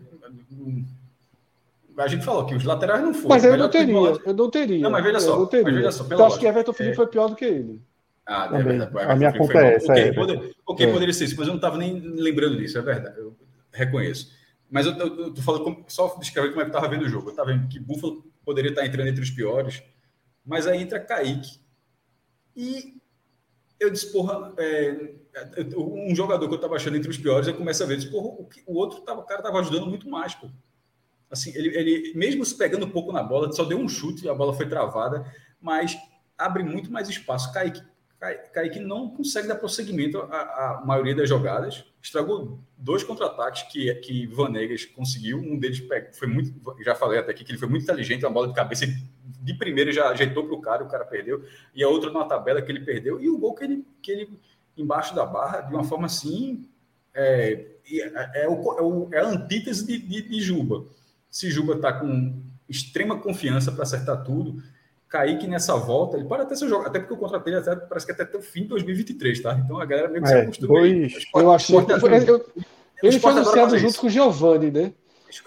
a 1.98 2.08
gente 2.08 2.24
falou 2.24 2.46
que 2.46 2.54
os 2.54 2.64
laterais 2.64 3.02
não 3.02 3.14
foram. 3.14 3.30
Mas 3.30 3.44
eu 3.44 3.58
não 3.58 3.70
teria, 3.70 3.94
volante- 3.94 4.22
eu 4.26 4.34
não 4.36 4.50
teria. 4.52 4.80
Não, 4.82 4.92
mas 4.92 5.04
veja 5.04 5.18
Eu 5.18 5.22
só, 5.22 5.40
mas 5.40 5.74
veja 5.74 5.92
só, 5.92 6.06
eu 6.10 6.26
acho 6.26 6.40
que 6.40 6.46
Everton 6.46 6.74
Felipe 6.74 6.94
é- 6.94 6.96
foi 6.96 7.08
pior 7.08 7.28
do 7.28 7.36
que 7.36 7.46
ele. 7.46 7.82
Ah, 8.26 8.50
é 8.54 8.62
verdade. 8.62 8.92
A 9.00 9.16
minha 9.16 9.36
conta 9.36 9.58
é 9.58 9.76
essa, 9.76 9.94
é. 9.98 10.12
ok, 10.66 10.86
É. 10.86 10.92
poderia 10.92 11.14
ser 11.14 11.24
isso, 11.26 11.36
mas 11.38 11.48
eu 11.48 11.54
não 11.54 11.56
estava 11.56 11.78
nem 11.78 12.00
lembrando 12.00 12.58
disso, 12.58 12.78
é 12.78 12.82
verdade. 12.82 13.18
Eu 13.18 13.34
reconheço. 13.78 14.32
Mas 14.70 14.86
eu, 14.86 15.34
tô 15.34 15.42
falando 15.42 15.86
só 15.88 16.14
descrever 16.20 16.50
como 16.50 16.62
é 16.62 16.66
que 16.66 16.72
eu 16.72 16.76
estava 16.76 16.90
vendo 16.94 17.06
o 17.06 17.10
jogo. 17.10 17.28
Eu 17.28 17.32
estava 17.32 17.52
vendo 17.54 17.68
que 17.70 17.80
Buffalo 17.80 18.24
poderia 18.44 18.70
estar 18.70 18.86
entrando 18.86 19.08
entre 19.08 19.24
os 19.24 19.30
piores, 19.32 19.82
mas 20.46 20.68
aí 20.68 20.82
entra 20.82 21.00
Kaique. 21.00 21.60
E 22.56 22.96
eu 23.80 23.90
disse, 23.90 24.12
porra, 24.12 24.54
é, 24.58 25.16
eu- 25.58 25.94
um 25.94 26.16
jogador 26.16 26.48
que 26.48 26.54
eu 26.54 26.58
estava 26.58 26.76
achando 26.76 26.98
entre 26.98 27.10
os 27.10 27.18
piores, 27.18 27.48
eu 27.48 27.54
começo 27.56 27.84
a 27.84 27.86
ver, 27.86 27.98
disse, 27.98 28.10
porra, 28.12 28.28
o, 28.28 28.50
o 28.68 28.76
outro 28.78 29.02
tava, 29.02 29.22
o 29.22 29.26
cara 29.26 29.40
estava 29.42 29.60
ajudando 29.60 29.86
muito 29.88 30.10
mais, 30.10 30.34
pô. 30.36 30.50
Assim, 31.30 31.52
ele, 31.56 31.76
ele, 31.78 32.14
mesmo 32.16 32.44
se 32.46 32.58
pegando 32.58 32.86
um 32.86 32.90
pouco 32.90 33.12
na 33.12 33.22
bola, 33.22 33.52
só 33.52 33.64
deu 33.66 33.78
um 33.78 33.88
chute, 33.90 34.28
a 34.30 34.34
bola 34.34 34.54
foi 34.54 34.68
travada, 34.68 35.32
mas 35.62 35.98
abre 36.38 36.64
muito 36.64 36.92
mais 36.92 37.10
espaço. 37.10 37.52
Kaique, 37.54 37.82
Kai- 37.82 37.88
Kaique 38.20 38.80
não 38.80 39.10
consegue 39.10 39.48
dar 39.48 39.56
prosseguimento 39.56 40.18
à, 40.20 40.26
à 40.80 40.84
maioria 40.86 41.16
das 41.16 41.30
jogadas. 41.30 41.86
Estragou 42.02 42.60
dois 42.78 43.04
contra-ataques 43.04 43.64
que, 43.72 43.94
que 43.96 44.26
Vanegas 44.28 44.86
conseguiu. 44.86 45.38
Um 45.38 45.58
deles 45.60 45.84
foi 46.14 46.28
muito. 46.28 46.52
Já 46.84 46.96
falei 46.96 47.20
até 47.20 47.32
aqui 47.32 47.44
que 47.44 47.52
ele 47.52 47.60
foi 47.60 47.68
muito 47.68 47.84
inteligente, 47.84 48.26
uma 48.26 48.32
bola 48.32 48.48
de 48.48 48.54
cabeça. 48.54 48.86
De 49.24 49.54
primeira 49.54 49.92
já 49.92 50.10
ajeitou 50.10 50.46
para 50.46 50.56
o 50.56 50.62
cara, 50.62 50.84
o 50.84 50.88
cara 50.90 51.06
perdeu. 51.06 51.44
E 51.76 51.84
a 51.84 51.88
outra 51.90 52.10
numa 52.10 52.28
tabela 52.28 52.62
que 52.62 52.72
ele 52.72 52.82
perdeu. 52.84 53.22
E 53.22 53.30
o 53.30 53.38
gol 53.38 53.54
que 53.54 53.64
ele, 53.64 53.86
que 54.02 54.12
ele 54.12 54.30
embaixo 54.76 55.16
da 55.16 55.26
barra, 55.26 55.62
de 55.62 55.74
uma 55.74 55.84
forma 55.84 56.06
assim. 56.08 56.68
É, 57.14 57.66
é, 57.90 58.42
é 58.42 58.46
é 58.46 58.50
o- 58.50 59.10
é 59.14 59.20
a 59.20 59.28
antítese 59.28 59.86
de, 59.86 59.98
de, 59.98 60.22
de 60.28 60.42
Juba. 60.42 60.86
Se 61.30 61.50
Juba 61.50 61.76
está 61.76 61.94
com 61.94 62.42
extrema 62.68 63.18
confiança 63.20 63.72
para 63.72 63.84
acertar 63.84 64.24
tudo, 64.24 64.62
Kaique 65.10 65.48
nessa 65.48 65.76
volta, 65.78 66.18
ele 66.18 66.26
pode 66.28 66.44
até 66.44 66.56
ser 66.56 66.68
jogo, 66.68 66.86
até 66.86 67.00
porque 67.00 67.14
o 67.14 67.18
contrato 67.18 67.44
dele 67.46 67.58
até, 67.58 67.76
parece 67.76 68.06
que 68.06 68.12
até, 68.12 68.24
até 68.24 68.38
o 68.38 68.42
fim 68.42 68.64
de 68.64 68.68
2023, 68.70 69.42
tá? 69.42 69.54
Então 69.64 69.80
a 69.80 69.86
galera 69.86 70.10
meio 70.10 70.22
que 70.22 70.28
se 70.30 70.36
É, 70.36 70.46
O 70.46 70.50
esporte- 70.50 71.28
Eu 71.36 71.52
achei. 71.52 71.78
esporte- 71.78 72.00
foi- 72.02 72.30
eu- 72.30 72.36
o 72.38 73.06
ele 73.08 73.20
foi 73.20 73.32
anunciado 73.32 73.78
junto 73.78 73.90
isso. 73.92 74.02
com 74.02 74.08
o 74.08 74.10
Giovanni, 74.10 74.72
né? 74.72 74.94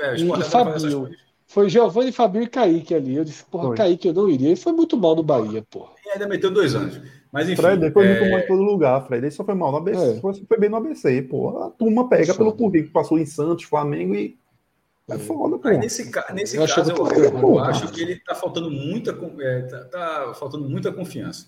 É, 0.01 0.13
o 0.13 0.17
e- 0.17 0.23
e 0.25 0.29
coisas. 0.29 1.11
Foi 1.47 1.69
Giovanni, 1.69 2.13
Fabinho 2.13 2.45
e 2.45 2.49
Kaique 2.49 2.95
ali. 2.95 3.17
Eu 3.17 3.25
disse, 3.25 3.45
porra, 3.45 3.67
Foi. 3.69 3.77
Kaique 3.77 4.07
eu 4.09 4.15
não 4.15 4.29
iria. 4.29 4.49
Ele 4.49 4.57
foi 4.57 4.73
muito 4.73 4.97
mal 4.97 5.17
no 5.17 5.23
Bahia, 5.23 5.65
porra. 5.69 5.91
E 6.07 6.11
ainda 6.11 6.29
meteu 6.29 6.51
dois 6.51 6.75
anos. 6.77 7.01
Mas 7.33 7.49
enfim. 7.49 7.61
Fred, 7.61 7.81
depois 7.81 8.07
é, 8.09 8.19
muito 8.21 8.31
mal 8.31 8.41
em 8.41 8.47
todo 8.47 8.63
lugar, 8.63 9.07
Fred. 9.07 9.25
Ele 9.25 9.31
só 9.31 9.45
foi 9.45 9.55
mal 9.55 9.71
no 9.73 9.79
ABC. 9.79 10.17
É. 10.19 10.21
Foi 10.21 10.59
bem 10.59 10.71
no 10.71 10.77
ABC, 10.77 11.23
pô. 11.23 11.59
A 11.63 11.71
turma 11.71 12.09
pega 12.09 12.35
pelo 12.35 12.51
Foda. 12.51 12.63
currículo, 12.63 12.93
passou 12.93 13.19
em 13.19 13.27
Santos, 13.27 13.65
Flamengo 13.65 14.15
e. 14.15 14.39
É 15.15 15.19
foda, 15.19 15.59
pô. 15.59 15.69
Aí 15.69 15.79
nesse, 15.79 16.11
nesse 16.33 16.57
Eu 16.57 16.67
caso, 16.67 16.91
eu, 16.91 17.07
eu, 17.25 17.39
eu 17.39 17.59
acho 17.61 17.91
que 17.91 18.01
ele 18.01 18.13
está 18.13 18.35
faltando 18.35 18.71
muita, 18.71 19.17
é, 19.41 19.63
tá, 19.63 19.85
tá 19.85 20.35
faltando 20.35 20.69
muita 20.69 20.93
confiança. 20.93 21.47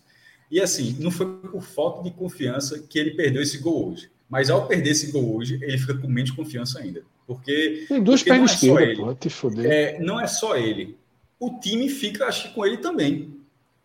E 0.51 0.61
assim, 0.61 0.97
não 1.01 1.11
foi 1.11 1.27
por 1.27 1.63
falta 1.63 2.03
de 2.03 2.11
confiança 2.11 2.79
que 2.89 2.99
ele 2.99 3.13
perdeu 3.13 3.41
esse 3.41 3.59
gol 3.59 3.91
hoje. 3.93 4.11
Mas 4.29 4.51
ao 4.51 4.67
perder 4.67 4.91
esse 4.91 5.11
gol 5.13 5.37
hoje, 5.37 5.59
ele 5.63 5.79
fica 5.79 5.95
com 5.95 6.07
menos 6.09 6.31
confiança 6.31 6.79
ainda. 6.79 7.03
Porque 7.27 7.87
Tem 7.89 8.03
duas 8.03 8.23
pernas 8.23 8.53
é 8.53 8.55
só 8.55 8.67
esquerdas, 8.67 8.89
ele. 8.89 8.97
porra. 8.97 9.15
Te 9.15 9.31
foder. 9.31 9.71
é, 9.71 9.99
não 10.01 10.21
é 10.21 10.27
só 10.27 10.57
ele. 10.57 10.97
O 11.39 11.59
time 11.59 11.89
fica, 11.89 12.27
acho 12.27 12.49
que, 12.49 12.55
com 12.55 12.65
ele 12.67 12.79
também. 12.79 13.35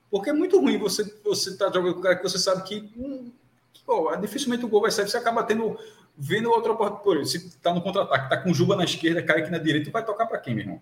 Porque 0.09 0.29
é 0.29 0.33
muito 0.33 0.59
ruim 0.59 0.77
você 0.77 1.03
você 1.23 1.55
tá 1.57 1.71
jogando 1.71 1.93
com 1.93 1.99
um 1.99 2.03
cara 2.03 2.15
que 2.15 2.23
você 2.23 2.37
sabe 2.39 2.63
que, 2.63 2.89
hum, 2.97 3.31
que, 3.73 3.83
pô, 3.83 4.15
dificilmente 4.17 4.65
o 4.65 4.69
gol 4.69 4.81
vai 4.81 4.91
sair. 4.91 5.07
Você 5.07 5.17
acaba 5.17 5.43
tendo 5.43 5.77
vendo 6.17 6.49
outra 6.49 6.71
oportunidade. 6.71 7.29
Se 7.29 7.37
está 7.37 7.73
no 7.73 7.81
contra-ataque, 7.81 8.23
está 8.25 8.37
com 8.37 8.53
Juba 8.53 8.75
na 8.75 8.83
esquerda, 8.83 9.21
Kaique 9.21 9.51
na 9.51 9.59
direita, 9.59 9.91
vai 9.91 10.03
tocar 10.03 10.25
para 10.25 10.39
quem, 10.39 10.55
meu 10.55 10.63
irmão? 10.63 10.81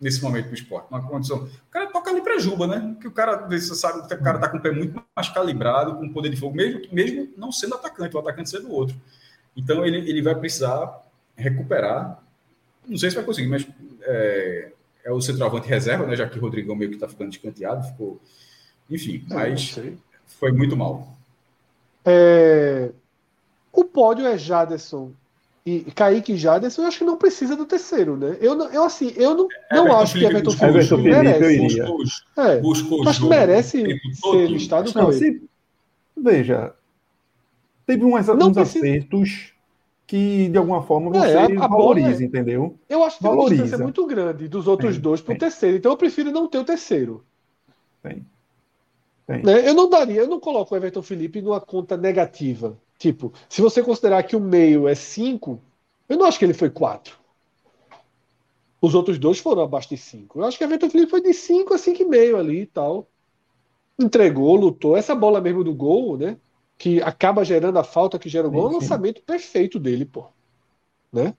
Nesse 0.00 0.22
momento 0.22 0.48
do 0.48 0.54
esporte, 0.54 0.88
uma 0.90 1.06
condição. 1.06 1.44
O 1.44 1.70
cara 1.70 1.86
toca 1.86 2.10
ali 2.10 2.20
para 2.20 2.38
Juba, 2.38 2.66
né? 2.66 2.96
Que 3.00 3.08
o 3.08 3.10
cara, 3.10 3.46
você 3.46 3.74
sabe 3.74 4.06
que 4.06 4.14
o 4.14 4.22
cara 4.22 4.36
está 4.36 4.48
com 4.48 4.58
o 4.58 4.60
pé 4.60 4.70
muito 4.70 5.02
mais 5.14 5.28
calibrado, 5.28 5.96
com 5.96 6.12
poder 6.12 6.28
de 6.28 6.36
fogo, 6.36 6.54
mesmo, 6.54 6.82
mesmo 6.92 7.28
não 7.36 7.50
sendo 7.50 7.74
atacante, 7.74 8.14
o 8.16 8.18
atacante 8.18 8.50
sendo 8.50 8.70
outro. 8.70 8.96
Então 9.56 9.84
ele, 9.86 9.98
ele 10.08 10.22
vai 10.22 10.34
precisar 10.34 11.02
recuperar. 11.34 12.22
Não 12.86 12.96
sei 12.96 13.10
se 13.10 13.16
vai 13.16 13.24
conseguir, 13.24 13.48
mas 13.48 13.66
é, 14.02 14.72
é 15.04 15.12
o 15.12 15.20
centroavante 15.20 15.68
reserva, 15.68 16.06
né? 16.06 16.14
Já 16.14 16.28
que 16.28 16.38
o 16.38 16.42
Rodrigão 16.42 16.76
meio 16.76 16.90
que 16.90 16.96
está 16.96 17.08
ficando 17.08 17.30
descanteado, 17.30 17.86
ficou. 17.86 18.20
Enfim, 18.90 19.24
mas 19.28 19.78
foi 20.26 20.52
muito 20.52 20.76
mal. 20.76 21.16
É, 22.04 22.92
o 23.76 23.84
pódio 23.84 24.26
é 24.26 24.38
Jaderson 24.38 25.12
e 25.66 25.80
Kaique 25.80 26.32
e 26.32 26.36
Jaderson, 26.36 26.82
eu 26.82 26.88
acho 26.88 26.98
que 26.98 27.04
não 27.04 27.16
precisa 27.16 27.56
do 27.56 27.66
terceiro, 27.66 28.16
né? 28.16 28.36
Eu, 28.40 28.56
eu 28.70 28.84
assim, 28.84 29.12
eu 29.16 29.34
não, 29.34 29.48
não 29.70 29.98
acho 29.98 30.16
que 30.16 30.24
Everton 30.24 30.52
Felipe, 30.52 30.78
Everton 30.78 30.96
Felipe 30.96 31.10
merece. 31.10 31.80
É, 32.36 32.60
buscou 32.60 33.08
acho 33.08 33.20
que 33.20 33.28
merece 33.28 34.00
ser 34.14 34.46
listado 34.48 34.92
não, 34.94 35.12
se, 35.12 35.42
Veja, 36.16 36.72
teve 37.84 38.04
uns, 38.04 38.26
não 38.28 38.48
uns 38.48 38.54
precisa... 38.54 38.86
acertos 38.86 39.52
que, 40.06 40.48
de 40.48 40.56
alguma 40.56 40.82
forma, 40.84 41.10
você 41.10 41.32
é, 41.32 41.58
a, 41.58 41.64
a 41.64 41.68
valoriza, 41.68 42.22
é... 42.22 42.26
entendeu? 42.26 42.78
Eu 42.88 43.02
acho 43.02 43.18
que 43.18 43.24
tem 43.24 43.32
uma 43.32 43.50
distância 43.50 43.78
muito 43.78 44.06
grande 44.06 44.48
dos 44.48 44.68
outros 44.68 44.94
tem, 44.94 45.02
dois 45.02 45.20
para 45.20 45.34
o 45.34 45.38
terceiro, 45.38 45.76
então 45.76 45.90
eu 45.90 45.96
prefiro 45.96 46.30
não 46.30 46.46
ter 46.46 46.58
o 46.58 46.64
terceiro. 46.64 47.24
Tem. 48.02 48.24
tem. 49.26 49.42
Né? 49.42 49.68
Eu 49.68 49.74
não 49.74 49.90
daria, 49.90 50.20
eu 50.20 50.28
não 50.28 50.38
coloco 50.38 50.72
o 50.72 50.78
Everton 50.78 51.02
Felipe 51.02 51.42
numa 51.42 51.60
conta 51.60 51.96
negativa. 51.96 52.78
Tipo, 52.98 53.32
se 53.48 53.60
você 53.60 53.82
considerar 53.82 54.22
que 54.22 54.36
o 54.36 54.40
meio 54.40 54.88
é 54.88 54.94
5, 54.94 55.60
eu 56.08 56.16
não 56.16 56.26
acho 56.26 56.38
que 56.38 56.44
ele 56.44 56.54
foi 56.54 56.70
4. 56.70 57.18
Os 58.80 58.94
outros 58.94 59.18
dois 59.18 59.38
foram 59.38 59.62
abaixo 59.62 59.88
de 59.88 59.96
5. 59.96 60.38
Eu 60.38 60.44
acho 60.44 60.56
que 60.56 60.64
o 60.64 60.66
Everton 60.66 60.90
Felipe 60.90 61.10
foi 61.10 61.20
de 61.20 61.34
5 61.34 61.74
a 61.74 61.76
5,5 61.76 62.38
ali 62.38 62.60
e 62.62 62.66
tal. 62.66 63.08
Entregou, 63.98 64.54
lutou. 64.54 64.96
Essa 64.96 65.14
bola 65.14 65.40
mesmo 65.40 65.64
do 65.64 65.74
gol, 65.74 66.16
né? 66.16 66.36
Que 66.78 67.00
acaba 67.02 67.44
gerando 67.44 67.78
a 67.78 67.84
falta 67.84 68.18
que 68.18 68.28
gera 68.28 68.46
o 68.46 68.50
gol, 68.50 68.66
é 68.66 68.70
um 68.70 68.74
lançamento 68.74 69.22
perfeito 69.22 69.78
dele, 69.78 70.04
pô. 70.04 70.26
Né? 71.12 71.34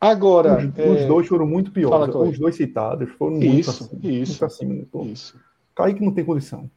Agora. 0.00 0.58
Os, 0.58 0.78
é... 0.78 0.90
os 0.90 1.06
dois 1.06 1.26
foram 1.26 1.46
muito 1.46 1.70
piores. 1.70 2.14
Os 2.14 2.38
dois 2.38 2.56
citados 2.56 3.10
foram 3.12 3.36
muito 3.36 3.46
isso, 3.46 3.70
acima. 3.70 4.00
Isso. 4.02 4.32
Muito 4.32 4.44
acima. 4.44 4.84
Pô. 4.90 5.04
Isso. 5.04 5.40
Kaique 5.74 6.04
não 6.04 6.12
tem 6.12 6.24
condição. 6.24 6.68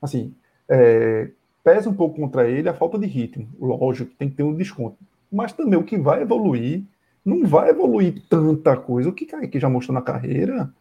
Assim, 0.00 0.34
é, 0.68 1.30
pesa 1.66 1.90
um 1.90 1.94
pouco 1.94 2.20
contra 2.20 2.48
ele 2.48 2.68
a 2.68 2.74
falta 2.74 2.96
de 2.96 3.08
ritmo. 3.08 3.48
Lógico, 3.58 4.14
tem 4.16 4.30
que 4.30 4.36
ter 4.36 4.44
um 4.44 4.54
desconto. 4.54 4.98
Mas 5.32 5.52
também 5.52 5.76
o 5.76 5.82
que 5.82 5.98
vai 5.98 6.22
evoluir, 6.22 6.84
não 7.24 7.44
vai 7.44 7.70
evoluir 7.70 8.22
tanta 8.30 8.76
coisa. 8.76 9.08
O 9.08 9.12
que 9.12 9.26
Kaique 9.26 9.58
já 9.58 9.68
mostrou 9.68 9.92
na 9.92 10.00
carreira 10.00 10.72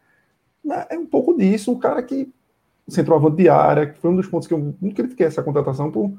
né, 0.64 0.86
é 0.91 0.95
um 0.95 1.07
pouco 1.07 1.36
disso. 1.36 1.72
Um 1.72 1.80
cara 1.80 2.03
que 2.03 2.32
centroavante 2.88 3.38
de 3.38 3.49
área, 3.49 3.88
que 3.88 3.98
foi 3.98 4.12
um 4.12 4.16
dos 4.16 4.28
pontos 4.28 4.48
que 4.48 4.53
eu 4.53 4.76
não 4.80 4.91
critiquei 4.91 5.26
essa 5.26 5.41
contratação 5.41 5.90
por 5.90 6.14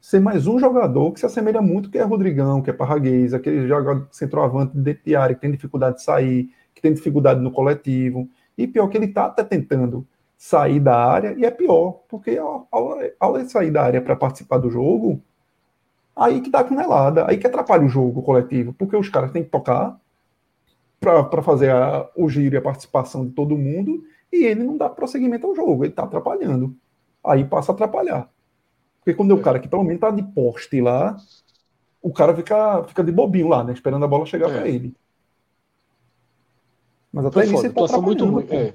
ser 0.00 0.20
mais 0.20 0.46
um 0.46 0.58
jogador 0.58 1.12
que 1.12 1.20
se 1.20 1.26
assemelha 1.26 1.60
muito 1.60 1.90
que 1.90 1.98
é 1.98 2.02
Rodrigão, 2.02 2.62
que 2.62 2.70
é 2.70 2.72
Parraguês, 2.72 3.34
aquele 3.34 3.68
jogador 3.68 4.08
centroavante 4.10 4.72
de 4.78 5.14
área 5.14 5.34
que 5.34 5.42
tem 5.42 5.50
dificuldade 5.50 5.96
de 5.96 6.02
sair, 6.02 6.48
que 6.74 6.80
tem 6.80 6.94
dificuldade 6.94 7.42
no 7.42 7.50
coletivo. 7.50 8.26
E 8.56 8.66
pior 8.66 8.88
que 8.88 8.96
ele 8.96 9.04
está 9.04 9.26
até 9.26 9.44
tentando 9.44 10.06
sair 10.36 10.80
da 10.80 10.96
área, 10.96 11.34
e 11.38 11.44
é 11.44 11.50
pior, 11.50 12.02
porque 12.08 12.36
ao, 12.36 12.68
ao 13.18 13.38
ele 13.38 13.48
sair 13.48 13.70
da 13.70 13.82
área 13.82 14.02
para 14.02 14.14
participar 14.14 14.58
do 14.58 14.70
jogo, 14.70 15.20
aí 16.14 16.40
que 16.40 16.50
dá 16.50 16.62
canelada, 16.62 17.28
aí 17.28 17.38
que 17.38 17.46
atrapalha 17.46 17.84
o 17.84 17.88
jogo 17.88 18.22
coletivo, 18.22 18.72
porque 18.74 18.96
os 18.96 19.08
caras 19.08 19.32
têm 19.32 19.42
que 19.42 19.50
tocar 19.50 19.98
para 21.00 21.42
fazer 21.42 21.70
a, 21.70 22.08
o 22.16 22.28
giro 22.28 22.54
e 22.54 22.58
a 22.58 22.62
participação 22.62 23.24
de 23.24 23.32
todo 23.32 23.56
mundo, 23.56 24.04
e 24.32 24.44
ele 24.44 24.62
não 24.62 24.76
dá 24.76 24.88
prosseguimento 24.88 25.46
ao 25.46 25.54
jogo, 25.54 25.84
ele 25.84 25.92
está 25.92 26.04
atrapalhando. 26.04 26.76
Aí 27.24 27.44
passa 27.44 27.72
a 27.72 27.74
atrapalhar. 27.74 28.28
Porque 28.98 29.14
quando 29.14 29.30
é 29.30 29.34
o 29.34 29.42
cara 29.42 29.58
que 29.58 29.68
pelo 29.68 29.84
menos 29.84 30.00
tá 30.00 30.10
de 30.10 30.22
poste 30.22 30.80
lá, 30.80 31.16
o 32.02 32.12
cara 32.12 32.34
fica, 32.34 32.84
fica 32.84 33.04
de 33.04 33.12
bobinho 33.12 33.48
lá, 33.48 33.62
né? 33.64 33.72
Esperando 33.72 34.04
a 34.04 34.08
bola 34.08 34.26
chegar 34.26 34.50
é. 34.50 34.58
para 34.58 34.68
ele. 34.68 34.94
Mas 37.12 37.24
até 37.24 37.44
isso 37.44 37.64
ele 37.64 37.72
tá 37.72 38.00
muito 38.00 38.24
ruim. 38.24 38.46
É. 38.50 38.74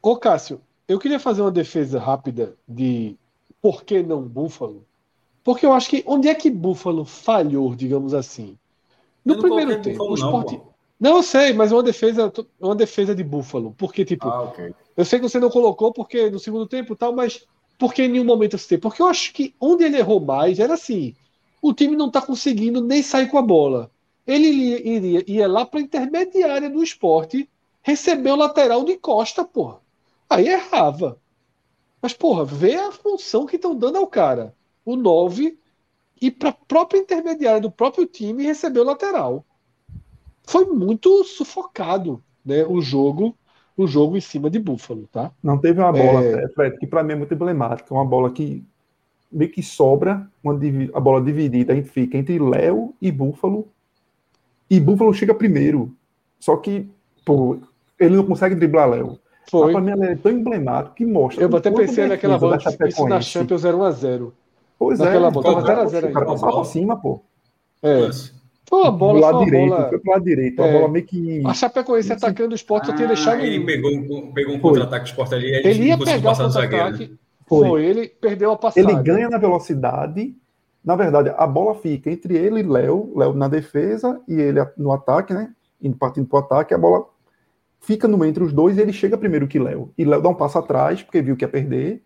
Ô, 0.00 0.16
Cássio, 0.16 0.60
eu 0.88 0.98
queria 0.98 1.20
fazer 1.20 1.42
uma 1.42 1.50
defesa 1.50 2.00
rápida 2.00 2.56
de 2.66 3.16
por 3.60 3.84
que 3.84 4.02
não 4.02 4.22
Buffalo? 4.22 4.86
Porque 5.44 5.66
eu 5.66 5.72
acho 5.72 5.90
que 5.90 6.02
onde 6.06 6.28
é 6.28 6.34
que 6.34 6.50
Buffalo 6.50 7.04
falhou, 7.04 7.74
digamos 7.74 8.14
assim? 8.14 8.58
No 9.24 9.38
primeiro 9.38 9.80
tempo, 9.82 10.02
o 10.04 10.14
esporte. 10.14 10.56
Não, 10.56 11.10
não, 11.10 11.16
eu 11.18 11.22
sei, 11.22 11.52
mas 11.52 11.70
é 11.70 11.74
uma 11.74 11.82
defesa, 11.82 12.32
uma 12.58 12.74
defesa 12.74 13.14
de 13.14 13.22
Buffalo. 13.22 13.74
Porque, 13.76 14.04
tipo, 14.04 14.26
ah, 14.28 14.44
okay. 14.44 14.74
eu 14.96 15.04
sei 15.04 15.18
que 15.18 15.28
você 15.28 15.38
não 15.38 15.50
colocou 15.50 15.92
porque 15.92 16.30
no 16.30 16.38
segundo 16.38 16.66
tempo 16.66 16.96
tal, 16.96 17.14
mas 17.14 17.46
porque 17.78 18.02
em 18.02 18.08
nenhum 18.08 18.24
momento 18.24 18.54
eu 18.54 18.58
citei? 18.58 18.78
Porque 18.78 19.02
eu 19.02 19.06
acho 19.06 19.32
que 19.32 19.54
onde 19.60 19.84
ele 19.84 19.98
errou 19.98 20.20
mais 20.20 20.58
era 20.58 20.74
assim: 20.74 21.14
o 21.60 21.72
time 21.72 21.94
não 21.94 22.06
está 22.06 22.22
conseguindo 22.22 22.80
nem 22.80 23.02
sair 23.02 23.28
com 23.28 23.38
a 23.38 23.42
bola. 23.42 23.90
Ele 24.26 24.46
iria, 24.46 25.24
ia 25.26 25.48
lá 25.48 25.64
para 25.64 25.80
a 25.80 25.82
intermediária 25.82 26.68
do 26.68 26.82
esporte, 26.82 27.48
receber 27.82 28.32
o 28.32 28.36
lateral 28.36 28.84
de 28.84 28.96
costa, 28.96 29.44
porra. 29.44 29.80
Aí 30.28 30.48
errava. 30.48 31.18
Mas, 32.00 32.12
porra, 32.12 32.44
vê 32.44 32.76
a 32.76 32.92
função 32.92 33.46
que 33.46 33.56
estão 33.56 33.74
dando 33.74 33.98
ao 33.98 34.06
cara. 34.06 34.54
O 34.84 34.96
9 34.96 35.58
e 36.20 36.30
para 36.30 36.50
a 36.50 36.52
própria 36.52 36.98
intermediária 36.98 37.60
do 37.60 37.70
próprio 37.70 38.06
time 38.06 38.44
receber 38.44 38.80
o 38.80 38.84
lateral. 38.84 39.44
Foi 40.44 40.64
muito 40.66 41.24
sufocado 41.24 42.22
né, 42.44 42.64
o 42.64 42.80
jogo 42.80 43.36
o 43.76 43.86
jogo 43.86 44.16
em 44.16 44.20
cima 44.20 44.50
de 44.50 44.58
Buffalo, 44.58 45.08
tá? 45.12 45.30
Não 45.40 45.56
teve 45.56 45.80
uma 45.80 45.92
bola, 45.92 46.24
é... 46.24 46.48
Fred, 46.48 46.76
que 46.78 46.86
para 46.86 47.04
mim 47.04 47.12
é 47.12 47.16
muito 47.16 47.32
emblemática, 47.32 47.94
uma 47.94 48.04
bola 48.04 48.28
que 48.28 48.64
meio 49.30 49.52
que 49.52 49.62
sobra, 49.62 50.28
uma, 50.42 50.58
a 50.92 50.98
bola 50.98 51.22
dividida 51.22 51.80
fica 51.84 52.18
entre 52.18 52.40
Léo 52.40 52.92
e 53.00 53.12
Buffalo, 53.12 53.68
e 54.68 54.80
Buffalo 54.80 55.14
chega 55.14 55.32
primeiro. 55.32 55.94
Só 56.40 56.56
que, 56.56 56.90
pô, 57.24 57.58
ele 58.00 58.16
não 58.16 58.26
consegue 58.26 58.56
driblar 58.56 58.90
Léo. 58.90 59.18
Foi. 59.50 59.72
Para 59.72 59.80
mim, 59.80 60.02
é 60.04 60.14
tão 60.14 60.30
emblemático 60.30 60.94
que 60.94 61.06
mostra. 61.06 61.42
Eu 61.42 61.56
até 61.56 61.70
pensei 61.70 62.06
naquela 62.06 62.38
bola, 62.38 62.58
isso 62.86 63.06
na 63.06 63.20
Champions 63.20 63.62
0x0. 63.62 64.30
Pois 64.78 64.98
naquela 64.98 65.28
é. 65.28 65.30
Bola, 65.30 65.62
0x0 65.62 66.10
O 66.10 66.12
cara 66.12 66.26
passava 66.26 66.52
por 66.52 66.64
cima, 66.66 66.96
pô. 66.96 67.22
É. 67.82 68.10
Foi 68.68 68.82
uma 68.82 68.92
bola. 68.92 69.14
Do 69.14 69.20
lado 69.20 69.44
direito, 69.44 69.70
bola... 69.70 69.88
foi 69.88 69.98
pro 69.98 70.12
lado 70.12 70.24
direito. 70.24 70.58
Uma 70.58 70.68
é. 70.68 70.72
bola 70.72 70.88
meio 70.88 71.06
que. 71.06 71.42
A 71.46 71.54
Chapecoense 71.54 72.12
atacando 72.12 72.52
o 72.52 72.54
esporte 72.54 72.84
ah, 72.84 72.86
só 72.86 72.96
tinha 72.96 73.08
deixado. 73.08 73.40
Ele 73.40 73.64
pegou, 73.64 74.32
pegou 74.32 74.54
um 74.54 74.60
contra-ataque 74.60 75.04
do 75.04 75.08
esporte 75.08 75.34
ali. 75.34 75.46
Ele, 75.46 75.68
ele 75.68 75.84
ia 75.86 75.98
pegar 75.98 76.32
o 76.32 76.36
contra-ataque. 76.36 77.18
Foi. 77.46 77.68
foi. 77.68 77.84
ele 77.86 78.08
perdeu 78.08 78.52
a 78.52 78.56
passada. 78.56 78.92
Ele 78.92 79.02
ganha 79.02 79.30
na 79.30 79.38
velocidade. 79.38 80.36
Na 80.84 80.94
verdade, 80.94 81.32
a 81.36 81.46
bola 81.46 81.74
fica 81.74 82.10
entre 82.10 82.36
ele 82.36 82.60
e 82.60 82.62
Léo, 82.62 83.12
Léo 83.16 83.32
na 83.34 83.48
defesa 83.48 84.20
e 84.28 84.34
ele 84.34 84.64
no 84.76 84.92
ataque, 84.92 85.32
né? 85.32 85.50
Indo 85.82 85.96
partindo 85.96 86.26
pro 86.26 86.38
ataque, 86.38 86.72
a 86.72 86.78
bola 86.78 87.06
fica 87.80 88.08
no 88.08 88.18
meio 88.18 88.30
entre 88.30 88.42
os 88.42 88.52
dois 88.52 88.76
e 88.76 88.80
ele 88.80 88.92
chega 88.92 89.16
primeiro 89.16 89.48
que 89.48 89.58
Léo. 89.58 89.92
E 89.96 90.04
Léo 90.04 90.22
dá 90.22 90.28
um 90.28 90.34
passo 90.34 90.58
atrás, 90.58 91.02
porque 91.02 91.22
viu 91.22 91.36
que 91.36 91.44
ia 91.44 91.48
perder, 91.48 92.02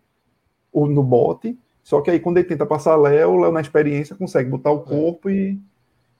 ou 0.71 0.87
no 0.87 1.03
bote. 1.03 1.57
Só 1.83 2.01
que 2.01 2.09
aí, 2.09 2.19
quando 2.19 2.37
ele 2.37 2.47
tenta 2.47 2.65
passar 2.65 2.95
Léo, 2.95 3.37
Léo, 3.37 3.51
na 3.51 3.61
experiência, 3.61 4.15
consegue 4.15 4.49
botar 4.49 4.71
o 4.71 4.81
corpo 4.81 5.29
é. 5.29 5.33
e. 5.33 5.59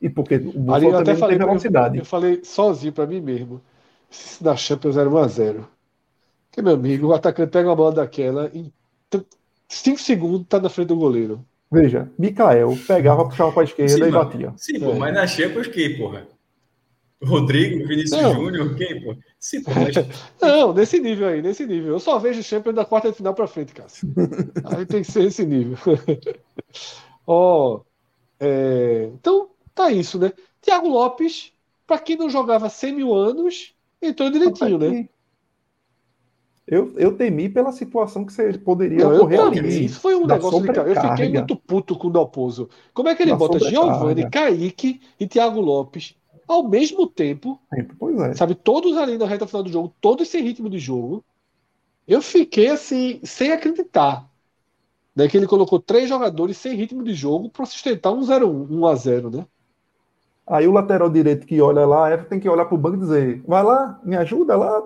E 0.01 0.09
porque 0.09 0.35
o 0.35 0.59
Buffalo 0.59 0.83
eu 0.83 0.97
até 0.97 1.15
falei, 1.15 1.37
velocidade. 1.37 1.95
Eu, 1.95 2.01
eu, 2.01 2.05
falei 2.05 2.41
sozinho 2.43 2.91
para 2.91 3.07
mim 3.07 3.21
mesmo. 3.21 3.61
Se 4.09 4.43
da 4.43 4.53
Champions 4.53 4.97
era 4.97 5.09
1x0. 5.09 5.63
Porque, 6.49 6.61
meu 6.61 6.73
amigo, 6.73 7.07
o 7.07 7.13
atacante 7.13 7.51
pega 7.51 7.69
uma 7.69 7.75
bola 7.75 7.93
daquela 7.93 8.51
em 8.53 8.69
5 9.69 9.99
segundos 9.99 10.47
tá 10.47 10.59
na 10.59 10.69
frente 10.69 10.89
do 10.89 10.97
goleiro. 10.97 11.45
Veja, 11.71 12.11
Mikael 12.19 12.77
pegava, 12.85 13.25
puxava 13.25 13.51
para 13.51 13.63
a 13.63 13.65
esquerda 13.65 13.93
Sim, 13.93 14.03
e 14.03 14.11
batia. 14.11 14.53
Sim, 14.57 14.79
pô, 14.79 14.91
é. 14.91 14.95
mas 14.95 15.13
na 15.13 15.25
Champions 15.25 15.67
que, 15.67 15.89
porra? 15.97 16.27
Rodrigo, 17.25 17.87
Vinícius 17.87 18.21
Júnior, 18.21 18.75
quem, 18.75 19.03
pô? 19.03 19.15
Pô, 19.15 19.71
mas... 19.75 19.95
Não, 20.41 20.73
nesse 20.73 20.99
nível 20.99 21.27
aí, 21.27 21.41
nesse 21.41 21.65
nível. 21.65 21.93
Eu 21.93 21.99
só 21.99 22.19
vejo 22.19 22.43
Champions 22.43 22.75
da 22.75 22.85
quarta 22.85 23.11
de 23.11 23.17
final 23.17 23.33
para 23.33 23.47
frente, 23.47 23.73
Cássio. 23.73 24.07
aí 24.65 24.85
tem 24.85 25.01
que 25.01 25.11
ser 25.11 25.23
esse 25.23 25.45
nível. 25.45 25.77
Ó, 27.25 27.75
oh, 27.75 27.81
é... 28.39 29.09
então 29.13 29.49
tá 29.73 29.91
isso, 29.91 30.19
né? 30.19 30.31
Tiago 30.61 30.87
Lopes, 30.87 31.51
para 31.87 31.99
quem 31.99 32.17
não 32.17 32.29
jogava 32.29 32.69
100 32.69 32.93
mil 32.93 33.13
anos, 33.13 33.73
entrou 34.01 34.29
direitinho, 34.29 34.77
né? 34.77 35.07
Eu, 36.65 36.93
eu 36.97 37.15
temi 37.15 37.49
pela 37.49 37.73
situação 37.73 38.25
que 38.25 38.31
você 38.31 38.53
poderia 38.53 39.03
não, 39.03 39.17
ocorrer 39.17 39.39
ali. 39.41 39.85
Isso 39.85 39.99
foi 39.99 40.15
um 40.15 40.25
negócio 40.25 40.61
de 40.61 40.79
Eu 40.79 41.01
fiquei 41.09 41.29
muito 41.29 41.57
puto 41.57 41.97
com 41.97 42.07
o 42.07 42.11
Dalpozo. 42.11 42.69
Como 42.93 43.09
é 43.09 43.15
que 43.15 43.23
ele 43.23 43.31
da 43.31 43.37
bota 43.37 43.59
Giovanni, 43.59 44.29
Kaique 44.29 45.01
e 45.19 45.27
Thiago 45.27 45.59
Lopes 45.59 46.15
ao 46.47 46.67
mesmo 46.67 47.07
tempo? 47.07 47.59
É. 47.73 48.33
Sabe, 48.33 48.55
todos 48.55 48.97
ali 48.97 49.17
na 49.17 49.25
reta 49.25 49.47
final 49.47 49.63
do 49.63 49.71
jogo, 49.71 49.93
todos 50.01 50.27
sem 50.29 50.43
ritmo 50.43 50.69
de 50.69 50.79
jogo. 50.79 51.23
Eu 52.07 52.21
fiquei 52.21 52.69
assim, 52.69 53.19
sem 53.23 53.51
acreditar. 53.51 54.29
né, 55.15 55.27
que 55.27 55.37
ele 55.37 55.47
colocou 55.47 55.79
três 55.79 56.09
jogadores 56.09 56.57
sem 56.57 56.75
ritmo 56.75 57.03
de 57.03 57.13
jogo 57.13 57.49
para 57.49 57.65
sustentar 57.65 58.11
um 58.11 58.23
0 58.23 58.49
1 58.69 58.87
a 58.87 58.95
0 58.95 59.29
né? 59.31 59.45
Aí 60.45 60.67
o 60.67 60.71
lateral 60.71 61.09
direito 61.09 61.47
que 61.47 61.61
olha 61.61 61.85
lá, 61.85 62.11
Everton 62.11 62.29
tem 62.29 62.39
que 62.39 62.49
olhar 62.49 62.65
pro 62.65 62.77
banco 62.77 62.97
e 62.97 62.99
dizer: 62.99 63.41
vai 63.47 63.63
lá, 63.63 63.99
me 64.03 64.15
ajuda 64.17 64.57
lá. 64.57 64.83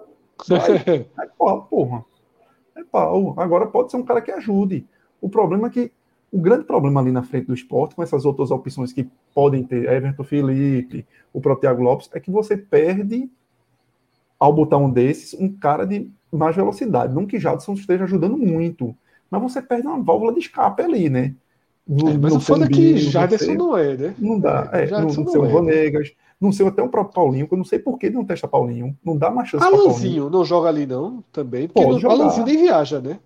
Vai. 0.48 0.76
é 1.20 1.30
pau, 1.38 1.64
porra. 1.66 2.06
É 2.76 2.84
pau. 2.84 3.34
Agora 3.38 3.68
pode 3.68 3.90
ser 3.92 3.98
um 3.98 4.04
cara 4.04 4.22
que 4.22 4.32
ajude. 4.32 4.88
O 5.20 5.30
problema 5.30 5.68
é 5.68 5.70
que 5.72 5.92
o 6.32 6.40
grande 6.40 6.66
problema 6.66 6.99
ali 6.99 7.12
na 7.12 7.24
frente 7.24 7.48
do 7.48 7.54
esporte, 7.54 7.95
com 7.95 8.04
essas 8.04 8.26
outras 8.26 8.52
opções 8.52 8.91
que 8.91 9.08
podem 9.34 9.64
ter, 9.64 9.90
Everton 9.90 10.24
Felipe, 10.24 11.06
o 11.34 11.40
próprio 11.40 11.62
Thiago 11.62 11.84
Lopes, 11.84 12.10
é 12.14 12.20
que 12.20 12.30
você 12.30 12.58
perde, 12.58 13.30
ao 14.40 14.54
botar 14.54 14.78
um 14.78 14.90
desses, 14.90 15.34
um 15.40 15.49
cara 15.49 15.86
de 15.86 16.10
mais 16.32 16.56
velocidade. 16.56 17.14
Não 17.14 17.26
que 17.26 17.40
Jadson 17.40 17.74
esteja 17.74 18.04
ajudando 18.04 18.38
muito, 18.38 18.95
mas 19.32 19.41
você 19.41 19.62
perde 19.62 19.88
uma 19.88 20.02
válvula 20.02 20.34
de 20.34 20.40
escape 20.40 20.82
ali, 20.82 21.10
né? 21.10 21.34
No, 21.88 22.10
é, 22.10 22.18
mas 22.18 22.34
o 22.34 22.40
foda 22.41 22.66
é 22.66 22.68
que 22.68 22.98
Jadson 22.98 23.54
não 23.54 23.78
é, 23.78 23.95
né? 23.95 24.16
Não 24.20 24.38
dá. 24.38 24.70
É, 24.74 24.84
é, 24.84 25.02
no, 25.02 25.08
no 25.08 25.30
seu 25.30 25.45
é. 25.45 25.48
Vanegas, 25.48 26.12
não 26.40 26.52
sei 26.52 26.68
até 26.68 26.84
o 26.84 26.90
próprio 26.90 27.14
Paulinho, 27.14 27.48
que 27.48 27.54
eu 27.54 27.58
não 27.58 27.66
sei 27.66 27.80
por 27.80 27.98
que 27.98 28.10
não 28.10 28.26
testa 28.26 28.48
Paulinho. 28.48 28.95
Não 29.04 29.18
dá 29.18 29.32
mais 29.32 29.49
chance 29.49 29.66
Alanzinho 29.66 30.30
não 30.30 30.44
joga 30.44 30.68
ali, 30.68 30.86
não, 30.86 31.24
também. 31.32 31.68
Porque 31.68 31.82
Pode 31.88 32.06
Alanzinho 32.06 32.45
nem 32.45 32.58
viaja, 32.58 32.99
né? 32.99 33.18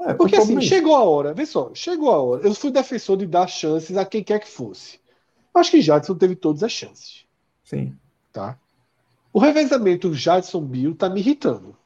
É, 0.00 0.14
porque 0.14 0.36
assim, 0.36 0.60
chegou 0.60 0.94
a 0.94 1.02
hora, 1.02 1.32
vê 1.32 1.46
só, 1.46 1.70
chegou 1.74 2.10
a 2.10 2.20
hora. 2.20 2.46
Eu 2.46 2.54
fui 2.54 2.70
defensor 2.70 3.16
de 3.16 3.26
dar 3.26 3.46
chances 3.46 3.96
a 3.96 4.04
quem 4.04 4.22
quer 4.22 4.40
que 4.40 4.48
fosse. 4.48 5.00
Acho 5.54 5.70
que 5.70 5.80
Jadson 5.80 6.14
teve 6.14 6.36
todas 6.36 6.62
as 6.62 6.72
chances. 6.72 7.24
Sim. 7.64 7.96
Tá? 8.32 8.58
O 9.32 9.38
revezamento 9.38 10.12
Jadson-Bill 10.12 10.94
tá 10.94 11.08
me 11.08 11.20
irritando. 11.20 11.76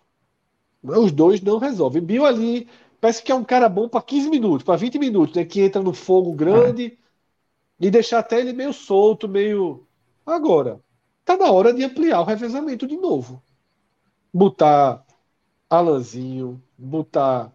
Os 0.83 1.13
dois 1.13 1.41
não 1.41 1.59
resolvem. 1.59 2.03
Bill 2.03 2.27
ali 2.27 2.69
parece 3.01 3.23
que 3.23 3.31
é 3.31 3.35
um 3.35 3.45
cara 3.45 3.69
bom 3.69 3.89
para 3.89 4.03
15 4.03 4.29
minutos, 4.29 4.65
para 4.65 4.77
20 4.77 4.99
minutos, 4.99 5.37
né? 5.37 5.45
Que 5.45 5.61
entra 5.63 5.83
no 5.83 5.93
fogo 5.93 6.33
grande 6.33 6.99
é. 7.81 7.87
e 7.87 7.91
deixar 7.91 8.19
até 8.19 8.41
ele 8.41 8.53
meio 8.53 8.73
solto, 8.73 9.29
meio. 9.29 9.87
Agora, 10.27 10.81
tá 11.25 11.37
na 11.37 11.51
hora 11.51 11.73
de 11.73 11.85
ampliar 11.85 12.21
o 12.21 12.25
revezamento 12.25 12.87
de 12.87 12.97
novo. 12.97 13.43
Botar 14.33 15.05
Alanzinho, 15.69 16.63
botar 16.77 17.53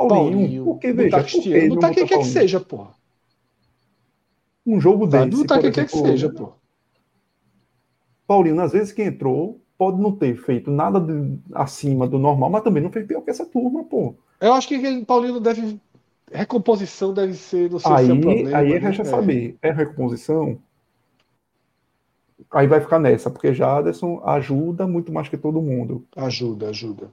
Paulinho, 0.00 0.38
Paulinho 0.38 0.64
porque 0.64 0.92
veja, 0.92 1.22
Cristiano, 1.22 1.74
botar 1.74 1.90
quem 1.90 2.06
quer 2.06 2.18
que 2.18 2.24
seja, 2.24 2.60
porra. 2.60 2.90
Um 4.66 4.80
jogo 4.80 5.06
desse. 5.06 5.28
Botar 5.28 5.60
quem 5.60 5.72
quer 5.72 5.86
que 5.86 5.96
seja, 5.96 6.28
porra. 6.30 6.52
Paulinho, 8.26 8.60
às 8.60 8.72
vezes 8.72 8.92
que 8.92 9.02
entrou, 9.02 9.60
pode 9.78 10.00
não 10.00 10.12
ter 10.12 10.36
feito 10.36 10.70
nada 10.70 11.00
de, 11.00 11.38
acima 11.52 12.06
do 12.06 12.18
normal, 12.18 12.50
mas 12.50 12.62
também 12.62 12.82
não 12.82 12.90
fez 12.90 13.06
pior 13.06 13.20
que 13.20 13.30
essa 13.30 13.46
turma, 13.46 13.84
pô. 13.84 14.14
Eu 14.40 14.52
acho 14.52 14.68
que 14.68 14.76
o 14.76 15.04
Paulino 15.04 15.40
deve. 15.40 15.80
Recomposição 16.30 17.14
deve 17.14 17.34
ser 17.34 17.70
no 17.70 17.78
seu 17.78 17.92
aí, 17.92 18.06
problema. 18.06 18.58
Aí 18.58 18.70
né? 18.70 18.78
resta 18.78 19.02
é. 19.02 19.04
saber. 19.04 19.56
É 19.62 19.70
recomposição? 19.70 20.58
Aí 22.50 22.66
vai 22.66 22.80
ficar 22.80 22.98
nessa, 22.98 23.30
porque 23.30 23.54
Jaderson 23.54 24.20
ajuda 24.24 24.86
muito 24.86 25.12
mais 25.12 25.28
que 25.28 25.36
todo 25.36 25.62
mundo. 25.62 26.04
Ajuda, 26.16 26.68
ajuda. 26.68 27.10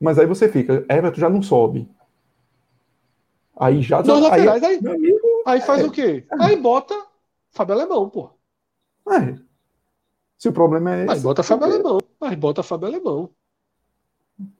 Mas 0.00 0.18
aí 0.18 0.26
você 0.26 0.48
fica, 0.48 0.84
Everton 0.88 1.20
já 1.20 1.28
não 1.28 1.42
sobe. 1.42 1.86
Aí 3.60 3.82
já. 3.82 4.00
Aí, 4.00 4.20
laterais, 4.20 4.62
aí, 4.62 4.76
amigo, 4.78 5.42
aí 5.46 5.60
faz 5.60 5.82
é, 5.82 5.86
o 5.86 5.90
quê? 5.90 6.26
É. 6.32 6.44
Aí 6.44 6.56
bota 6.56 6.94
Fábio 7.50 7.74
Alemão, 7.74 8.08
pô. 8.08 8.30
É. 9.10 9.38
Se 10.38 10.48
o 10.48 10.52
problema 10.52 10.96
é 10.96 11.04
esse. 11.04 11.12
Aí 11.12 11.20
bota 11.20 11.42
Fábio 11.42 11.66
Alemão. 11.66 11.98
Aí 12.20 12.34
bota 12.34 12.62
Fábio 12.62 12.88
Alemão. 12.88 13.30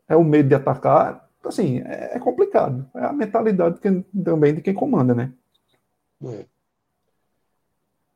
É 0.07 0.15
o 0.15 0.23
medo 0.23 0.51
de 0.51 0.55
atacar 0.55 1.31
assim, 1.43 1.79
é, 1.79 2.17
é 2.17 2.19
complicado. 2.19 2.89
É 2.95 3.05
a 3.05 3.13
mentalidade 3.13 3.81
que, 3.81 4.05
também 4.23 4.55
de 4.55 4.61
quem 4.61 4.75
comanda, 4.75 5.15
né? 5.15 5.33
É. 6.23 6.45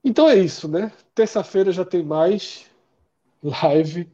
Então 0.04 0.28
é 0.28 0.36
isso, 0.36 0.68
né? 0.68 0.92
Terça-feira 1.14 1.72
já 1.72 1.84
tem 1.84 2.02
mais 2.02 2.70
live, 3.42 4.12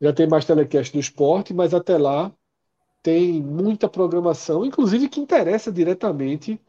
já 0.00 0.12
tem 0.12 0.26
mais 0.26 0.44
telecast 0.44 0.92
do 0.92 0.98
esporte, 0.98 1.54
mas 1.54 1.72
até 1.72 1.96
lá 1.96 2.32
tem 3.02 3.42
muita 3.42 3.88
programação, 3.88 4.64
inclusive 4.64 5.08
que 5.08 5.20
interessa 5.20 5.72
diretamente 5.72 6.60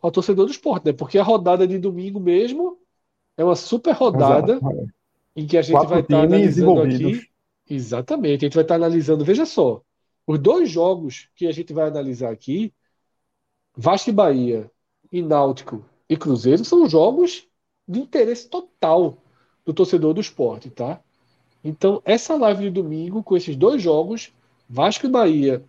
ao 0.00 0.10
torcedor 0.10 0.46
do 0.46 0.52
esporte, 0.52 0.86
né? 0.86 0.92
Porque 0.92 1.18
a 1.18 1.22
rodada 1.22 1.66
de 1.66 1.78
domingo 1.78 2.20
mesmo 2.20 2.78
é 3.36 3.44
uma 3.44 3.56
super 3.56 3.92
rodada 3.92 4.54
Exato. 4.54 4.88
em 5.34 5.46
que 5.46 5.56
a 5.56 5.62
gente 5.62 5.72
Quatro 5.72 5.90
vai 5.90 6.00
estar 6.00 6.22
analisando 6.22 6.82
aqui. 6.82 7.28
Exatamente, 7.68 8.44
a 8.44 8.48
gente 8.48 8.54
vai 8.54 8.64
estar 8.64 8.76
analisando, 8.76 9.24
veja 9.24 9.44
só, 9.44 9.82
os 10.26 10.38
dois 10.38 10.70
jogos 10.70 11.28
que 11.34 11.46
a 11.46 11.52
gente 11.52 11.72
vai 11.72 11.88
analisar 11.88 12.30
aqui, 12.30 12.72
Vasco 13.76 14.10
e 14.10 14.12
Bahia 14.12 14.70
e 15.10 15.22
Náutico 15.22 15.84
e 16.08 16.16
Cruzeiro, 16.16 16.64
são 16.64 16.88
jogos 16.88 17.46
de 17.86 18.00
interesse 18.00 18.48
total 18.48 19.18
do 19.64 19.72
torcedor 19.72 20.14
do 20.14 20.20
esporte, 20.20 20.70
tá? 20.70 21.00
Então, 21.62 22.00
essa 22.04 22.36
live 22.36 22.64
de 22.64 22.70
domingo, 22.70 23.22
com 23.22 23.36
esses 23.36 23.56
dois 23.56 23.82
jogos, 23.82 24.32
Vasco 24.68 25.06
e 25.06 25.10
Bahia, 25.10 25.64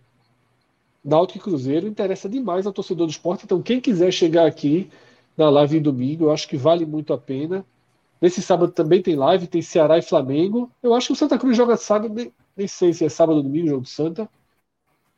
Náutico 1.04 1.38
e 1.38 1.40
Cruzeiro, 1.40 1.86
interessa 1.86 2.28
demais 2.28 2.66
ao 2.66 2.72
torcedor 2.72 3.06
do 3.06 3.10
esporte. 3.10 3.44
Então, 3.44 3.62
quem 3.62 3.80
quiser 3.80 4.12
chegar 4.12 4.46
aqui 4.46 4.90
na 5.36 5.48
live 5.48 5.78
de 5.78 5.80
domingo, 5.80 6.24
eu 6.24 6.30
acho 6.30 6.48
que 6.48 6.56
vale 6.56 6.84
muito 6.84 7.12
a 7.12 7.18
pena. 7.18 7.64
Nesse 8.20 8.42
sábado 8.42 8.72
também 8.72 9.02
tem 9.02 9.16
live, 9.16 9.46
tem 9.46 9.62
Ceará 9.62 9.96
e 9.96 10.02
Flamengo. 10.02 10.70
Eu 10.82 10.94
acho 10.94 11.08
que 11.08 11.12
o 11.14 11.16
Santa 11.16 11.38
Cruz 11.38 11.56
joga 11.56 11.76
sábado, 11.76 12.12
nem, 12.12 12.30
nem 12.54 12.68
sei 12.68 12.92
se 12.92 13.04
é 13.04 13.08
sábado 13.08 13.36
ou 13.36 13.42
domingo, 13.42 13.68
jogo 13.68 13.82
do 13.82 13.88
Santa. 13.88 14.28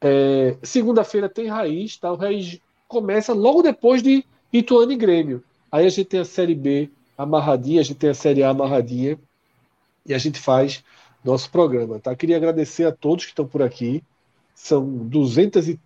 É, 0.00 0.56
Segunda-feira 0.62 1.28
tem 1.28 1.48
Raiz, 1.48 1.96
tá? 1.96 2.12
O 2.12 2.16
Raiz 2.16 2.60
começa 2.86 3.32
logo 3.32 3.62
depois 3.62 4.02
de 4.02 4.24
Ituano 4.52 4.92
e 4.92 4.96
Grêmio. 4.96 5.42
Aí 5.70 5.86
a 5.86 5.88
gente 5.88 6.04
tem 6.04 6.20
a 6.20 6.24
Série 6.24 6.54
B 6.54 6.90
amarradinha, 7.16 7.80
a 7.80 7.84
gente 7.84 7.96
tem 7.96 8.10
a 8.10 8.14
Série 8.14 8.42
A 8.42 8.50
amarradinha 8.50 9.18
e 10.04 10.12
a 10.12 10.18
gente 10.18 10.38
faz 10.38 10.84
nosso 11.24 11.50
programa, 11.50 11.98
tá? 11.98 12.14
Queria 12.14 12.36
agradecer 12.36 12.84
a 12.84 12.92
todos 12.92 13.24
que 13.24 13.30
estão 13.30 13.46
por 13.46 13.62
aqui. 13.62 14.02
São 14.62 14.86
200 15.08 15.70
e 15.70 15.80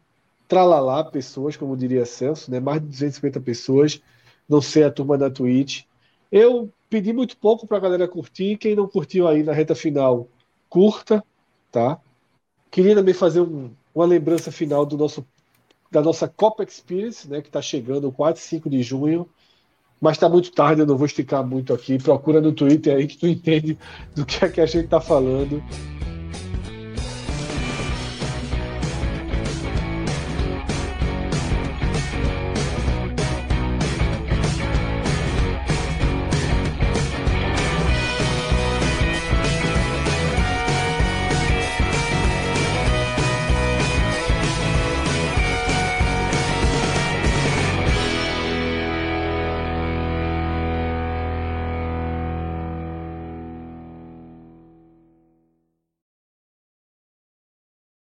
tralalá 0.47 1.03
pessoas, 1.03 1.57
como 1.57 1.75
diria 1.75 2.05
Celso, 2.05 2.51
né? 2.51 2.61
Mais 2.61 2.79
de 2.79 2.89
250 2.89 3.41
pessoas. 3.41 4.03
Não 4.47 4.61
sei 4.61 4.85
a 4.85 4.91
turma 4.91 5.17
da 5.17 5.31
Twitch. 5.31 5.85
Eu 6.31 6.71
pedi 6.91 7.11
muito 7.11 7.39
pouco 7.39 7.67
para 7.67 7.79
a 7.79 7.81
galera 7.81 8.07
curtir. 8.07 8.59
Quem 8.59 8.77
não 8.77 8.87
curtiu 8.87 9.27
aí 9.27 9.43
na 9.43 9.55
reta 9.55 9.75
final, 9.75 10.29
curta, 10.69 11.25
tá? 11.73 11.99
Queria 12.71 12.95
também 12.95 13.15
fazer 13.15 13.41
um, 13.41 13.71
uma 13.95 14.05
lembrança 14.05 14.53
final 14.53 14.85
do 14.85 14.99
nosso, 14.99 15.27
da 15.91 16.03
nossa 16.03 16.29
Copa 16.29 16.63
Experience, 16.63 17.27
né, 17.27 17.41
que 17.41 17.49
está 17.49 17.63
chegando 17.63 18.13
4 18.13 18.39
e 18.39 18.45
5 18.45 18.69
de 18.69 18.83
junho. 18.83 19.27
Mas 19.99 20.17
está 20.17 20.29
muito 20.29 20.53
tarde, 20.53 20.83
eu 20.83 20.87
não 20.87 20.99
vou 20.99 21.07
esticar 21.07 21.43
muito 21.47 21.73
aqui. 21.73 21.97
Procura 21.97 22.43
no 22.43 22.53
Twitter 22.53 22.95
aí 22.95 23.07
que 23.07 23.17
tu 23.17 23.27
entende 23.27 23.79
do 24.15 24.27
que 24.27 24.45
é 24.45 24.51
que 24.51 24.61
a 24.61 24.67
gente 24.67 24.85
está 24.85 25.01
falando. 25.01 25.63